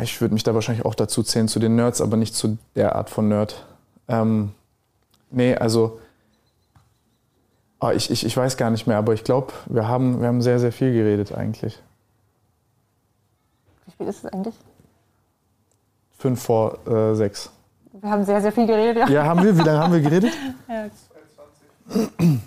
Ich 0.00 0.20
würde 0.20 0.34
mich 0.34 0.42
da 0.42 0.54
wahrscheinlich 0.54 0.84
auch 0.86 0.94
dazu 0.94 1.22
zählen, 1.22 1.48
zu 1.48 1.58
den 1.58 1.76
Nerds, 1.76 2.00
aber 2.00 2.16
nicht 2.16 2.34
zu 2.34 2.58
der 2.76 2.96
Art 2.96 3.10
von 3.10 3.28
Nerd. 3.28 3.64
Ähm, 4.08 4.52
nee, 5.30 5.54
also. 5.54 5.98
Oh, 7.80 7.90
ich, 7.90 8.10
ich, 8.10 8.24
ich 8.24 8.36
weiß 8.36 8.56
gar 8.56 8.70
nicht 8.70 8.86
mehr, 8.86 8.96
aber 8.96 9.12
ich 9.12 9.24
glaube, 9.24 9.52
wir 9.66 9.88
haben, 9.88 10.20
wir 10.20 10.28
haben 10.28 10.40
sehr, 10.40 10.60
sehr 10.60 10.72
viel 10.72 10.92
geredet 10.92 11.32
eigentlich. 11.36 11.80
Wie 13.86 13.90
spät 13.90 14.08
ist 14.08 14.24
es 14.24 14.32
eigentlich? 14.32 14.54
Fünf 16.22 16.40
vor 16.40 16.78
äh, 16.86 17.16
sechs. 17.16 17.50
Wir 18.00 18.08
haben 18.08 18.24
sehr, 18.24 18.40
sehr 18.40 18.52
viel 18.52 18.66
geredet. 18.66 19.08
Ja. 19.08 19.08
Ja, 19.08 19.24
haben 19.24 19.42
wir? 19.42 19.58
Wie 19.58 19.62
lange 19.62 19.78
haben 19.80 19.92
wir 19.92 20.00
geredet? 20.00 20.32
Ja. 20.68 20.86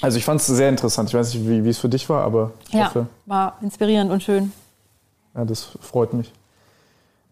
Also 0.00 0.16
ich 0.16 0.24
fand 0.24 0.40
es 0.40 0.46
sehr 0.46 0.68
interessant. 0.68 1.08
Ich 1.08 1.14
weiß 1.16 1.34
nicht, 1.34 1.48
wie, 1.48 1.64
wie 1.64 1.70
es 1.70 1.78
für 1.78 1.88
dich 1.88 2.08
war, 2.08 2.22
aber 2.22 2.52
ich 2.68 2.74
Ja, 2.74 2.86
hoffe, 2.86 3.06
war 3.26 3.56
inspirierend 3.62 4.12
und 4.12 4.22
schön. 4.22 4.52
ja, 5.34 5.44
das 5.44 5.76
freut 5.80 6.12
mich. 6.12 6.32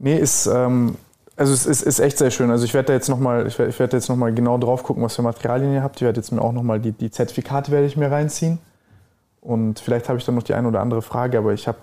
Nee, 0.00 0.16
ist, 0.18 0.46
ähm, 0.46 0.96
also 1.36 1.52
es 1.52 1.64
ist, 1.64 1.82
ist 1.82 2.00
echt 2.00 2.18
sehr 2.18 2.32
schön. 2.32 2.50
Also 2.50 2.64
ich 2.64 2.74
werde 2.74 2.88
da 2.88 2.92
jetzt 2.94 3.08
nochmal, 3.08 3.46
ich 3.46 3.56
werde 3.56 3.78
werd 3.78 3.92
jetzt 3.92 4.08
noch 4.08 4.16
mal 4.16 4.34
genau 4.34 4.58
drauf 4.58 4.82
gucken, 4.82 5.04
was 5.04 5.14
für 5.14 5.22
Materialien 5.22 5.74
ihr 5.74 5.82
habt. 5.84 5.96
Ich 5.96 6.02
werde 6.02 6.18
jetzt 6.18 6.32
mir 6.32 6.42
auch 6.42 6.50
nochmal 6.52 6.80
die, 6.80 6.90
die 6.90 7.08
Zertifikate 7.10 7.70
werde 7.70 7.86
ich 7.86 7.96
mir 7.96 8.10
reinziehen. 8.10 8.58
Und 9.40 9.78
vielleicht 9.78 10.08
habe 10.08 10.18
ich 10.18 10.24
dann 10.24 10.34
noch 10.34 10.42
die 10.42 10.54
eine 10.54 10.66
oder 10.66 10.80
andere 10.80 11.02
Frage, 11.02 11.38
aber 11.38 11.52
ich 11.52 11.68
habe, 11.68 11.78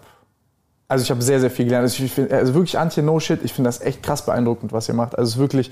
also 0.88 1.04
ich 1.04 1.12
habe 1.12 1.22
sehr, 1.22 1.40
sehr 1.40 1.52
viel 1.52 1.66
gelernt. 1.66 1.84
Also, 1.84 2.04
ich 2.04 2.12
find, 2.12 2.32
also 2.32 2.54
wirklich 2.54 2.78
Antje, 2.78 3.04
no 3.04 3.20
shit, 3.20 3.40
ich 3.44 3.54
finde 3.54 3.68
das 3.68 3.82
echt 3.82 4.04
krass 4.04 4.26
beeindruckend, 4.26 4.74
was 4.74 4.88
ihr 4.88 4.94
macht. 4.94 5.18
Also 5.18 5.30
es 5.30 5.36
ist 5.36 5.40
wirklich, 5.40 5.72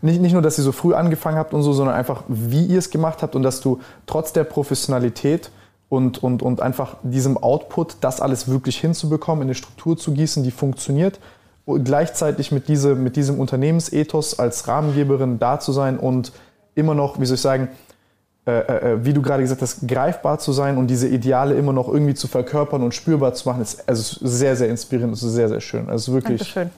nicht, 0.00 0.20
nicht 0.20 0.32
nur, 0.32 0.42
dass 0.42 0.58
ihr 0.58 0.64
so 0.64 0.72
früh 0.72 0.94
angefangen 0.94 1.38
habt 1.38 1.54
und 1.54 1.62
so, 1.62 1.72
sondern 1.72 1.94
einfach, 1.94 2.24
wie 2.28 2.66
ihr 2.66 2.78
es 2.78 2.90
gemacht 2.90 3.22
habt 3.22 3.34
und 3.34 3.42
dass 3.42 3.60
du 3.60 3.80
trotz 4.06 4.32
der 4.32 4.44
Professionalität 4.44 5.50
und, 5.88 6.22
und, 6.22 6.42
und 6.42 6.60
einfach 6.60 6.96
diesem 7.02 7.38
Output, 7.38 7.96
das 8.00 8.20
alles 8.20 8.48
wirklich 8.48 8.78
hinzubekommen, 8.78 9.42
in 9.42 9.48
eine 9.48 9.54
Struktur 9.54 9.96
zu 9.96 10.12
gießen, 10.12 10.42
die 10.42 10.50
funktioniert, 10.50 11.20
und 11.66 11.84
gleichzeitig 11.84 12.52
mit, 12.52 12.68
diese, 12.68 12.94
mit 12.94 13.16
diesem 13.16 13.40
Unternehmensethos 13.40 14.38
als 14.38 14.68
Rahmengeberin 14.68 15.38
da 15.38 15.60
zu 15.60 15.72
sein 15.72 15.98
und 15.98 16.32
immer 16.74 16.94
noch, 16.94 17.20
wie 17.20 17.26
soll 17.26 17.36
ich 17.36 17.40
sagen, 17.40 17.68
äh, 18.46 18.92
äh, 18.92 19.04
wie 19.04 19.14
du 19.14 19.22
gerade 19.22 19.42
gesagt 19.42 19.62
hast, 19.62 19.88
greifbar 19.88 20.38
zu 20.38 20.52
sein 20.52 20.76
und 20.76 20.88
diese 20.88 21.08
Ideale 21.08 21.54
immer 21.54 21.72
noch 21.72 21.88
irgendwie 21.88 22.12
zu 22.12 22.28
verkörpern 22.28 22.82
und 22.82 22.94
spürbar 22.94 23.32
zu 23.32 23.48
machen, 23.48 23.62
ist 23.62 23.88
also 23.88 24.18
sehr, 24.26 24.54
sehr 24.54 24.68
inspirierend, 24.68 25.14
ist 25.14 25.20
sehr, 25.20 25.48
sehr 25.48 25.62
schön. 25.62 25.88
Also 25.88 26.12
wirklich 26.12 26.54
Dankeschön. 26.54 26.70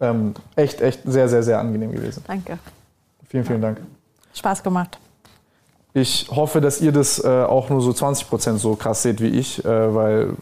ähm, 0.00 0.34
echt, 0.56 0.80
echt 0.80 1.02
sehr, 1.04 1.28
sehr, 1.28 1.44
sehr 1.44 1.60
angenehm 1.60 1.92
gewesen. 1.92 2.24
Danke. 2.26 2.58
Vielen, 3.28 3.44
vielen 3.44 3.60
Dank. 3.60 3.80
Spaß 4.34 4.64
gemacht. 4.64 4.98
Ich 5.92 6.28
hoffe, 6.28 6.60
dass 6.60 6.80
ihr 6.80 6.90
das 6.90 7.22
äh, 7.22 7.28
auch 7.28 7.68
nur 7.68 7.80
so 7.80 7.90
20% 7.90 8.58
so 8.58 8.74
krass 8.74 9.02
seht 9.02 9.20
wie 9.20 9.28
ich, 9.28 9.64
äh, 9.64 9.94
weil 9.94 10.34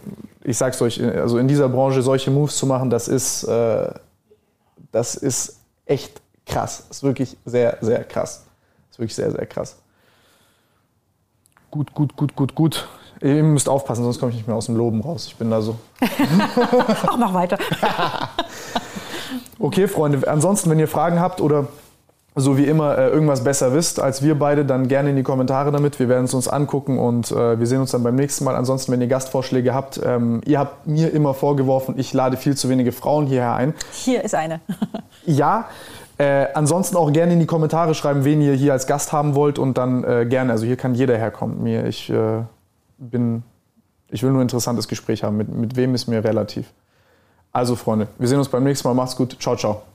ich 0.45 0.57
sag's 0.57 0.81
euch, 0.81 1.03
also 1.03 1.37
in 1.37 1.49
dieser 1.49 1.69
Branche 1.69 2.01
solche 2.01 2.31
Moves 2.31 2.57
zu 2.57 2.67
machen, 2.67 2.89
das 2.89 3.09
ist, 3.09 3.45
äh, 3.45 3.91
das 4.93 5.15
ist 5.15 5.59
echt 5.85 6.23
krass. 6.47 6.85
Das 6.89 6.99
ist 6.99 7.03
wirklich 7.03 7.37
sehr, 7.45 7.77
sehr 7.83 8.05
krass. 8.05 8.45
Das 8.89 8.93
ist 8.93 8.99
wirklich 8.99 9.15
sehr, 9.15 9.31
sehr 9.31 9.45
krass. 9.45 9.77
Gut, 11.71 11.95
gut, 11.95 12.17
gut, 12.17 12.35
gut, 12.35 12.55
gut. 12.55 12.89
Ihr 13.21 13.43
müsst 13.43 13.69
aufpassen, 13.69 14.05
sonst 14.05 14.21
komme 14.21 14.31
ich 14.31 14.37
nicht 14.37 14.47
mehr 14.47 14.57
aus 14.57 14.67
dem 14.67 14.77
Loben 14.77 15.01
raus. 15.01 15.27
Ich 15.27 15.37
bin 15.37 15.51
da 15.51 15.61
so. 15.61 15.77
Ach, 17.07 17.17
mach 17.19 17.35
weiter. 17.35 17.59
Okay, 19.61 19.89
Freunde, 19.89 20.27
ansonsten, 20.29 20.71
wenn 20.71 20.79
ihr 20.79 20.87
Fragen 20.87 21.19
habt 21.19 21.41
oder 21.41 21.67
so 22.37 22.57
wie 22.57 22.65
immer 22.67 22.97
äh, 22.97 23.09
irgendwas 23.09 23.43
besser 23.43 23.75
wisst 23.75 23.99
als 23.99 24.23
wir 24.23 24.39
beide, 24.39 24.65
dann 24.65 24.87
gerne 24.87 25.11
in 25.11 25.17
die 25.17 25.25
Kommentare 25.25 25.73
damit. 25.73 25.99
Wir 25.99 26.09
werden 26.09 26.27
es 26.27 26.35
uns 26.35 26.47
angucken 26.47 26.99
und 26.99 27.33
äh, 27.33 27.59
wir 27.59 27.67
sehen 27.67 27.81
uns 27.81 27.91
dann 27.91 28.05
beim 28.05 28.15
nächsten 28.15 28.45
Mal. 28.45 28.55
Ansonsten, 28.55 28.93
wenn 28.93 29.01
ihr 29.01 29.09
Gastvorschläge 29.09 29.75
habt, 29.75 30.01
ähm, 30.05 30.41
ihr 30.45 30.61
habt 30.61 30.87
mir 30.87 31.13
immer 31.13 31.35
vorgeworfen, 31.35 31.99
ich 31.99 32.13
lade 32.13 32.37
viel 32.37 32.57
zu 32.57 32.69
wenige 32.69 32.93
Frauen 32.93 33.27
hierher 33.27 33.55
ein. 33.55 33.75
Hier 33.91 34.23
ist 34.23 34.37
eine. 34.37 34.61
Ja, 35.27 35.67
äh, 36.19 36.47
ansonsten 36.55 36.97
auch 36.97 37.13
gerne 37.13 37.33
in 37.33 37.41
die 37.41 37.47
Kommentare 37.47 37.95
schreiben, 37.95 38.25
wen 38.25 38.41
ihr 38.41 38.55
hier 38.55 38.73
als 38.73 38.87
Gast 38.87 39.13
haben 39.13 39.35
wollt 39.35 39.59
und 39.59 39.79
dann 39.79 40.05
äh, 40.05 40.27
gerne. 40.27 40.53
Also 40.53 40.67
hier 40.67 40.77
kann 40.77 40.95
jeder 40.95 41.17
herkommen. 41.17 41.63
Mir, 41.63 41.87
ich 41.87 42.11
äh, 42.11 42.43
bin, 42.99 43.45
ich 44.11 44.23
will 44.23 44.31
nur 44.31 44.41
ein 44.41 44.43
interessantes 44.43 44.89
Gespräch 44.89 45.23
haben. 45.23 45.37
Mit, 45.37 45.49
mit 45.49 45.77
wem 45.77 45.95
ist 45.95 46.09
mir 46.09 46.23
relativ. 46.23 46.73
Also 47.53 47.77
Freunde, 47.77 48.09
wir 48.19 48.29
sehen 48.29 48.39
uns 48.39 48.49
beim 48.49 48.65
nächsten 48.65 48.87
Mal. 48.89 48.95
Macht's 48.95 49.17
gut. 49.17 49.37
Ciao, 49.41 49.57
ciao. 49.57 49.88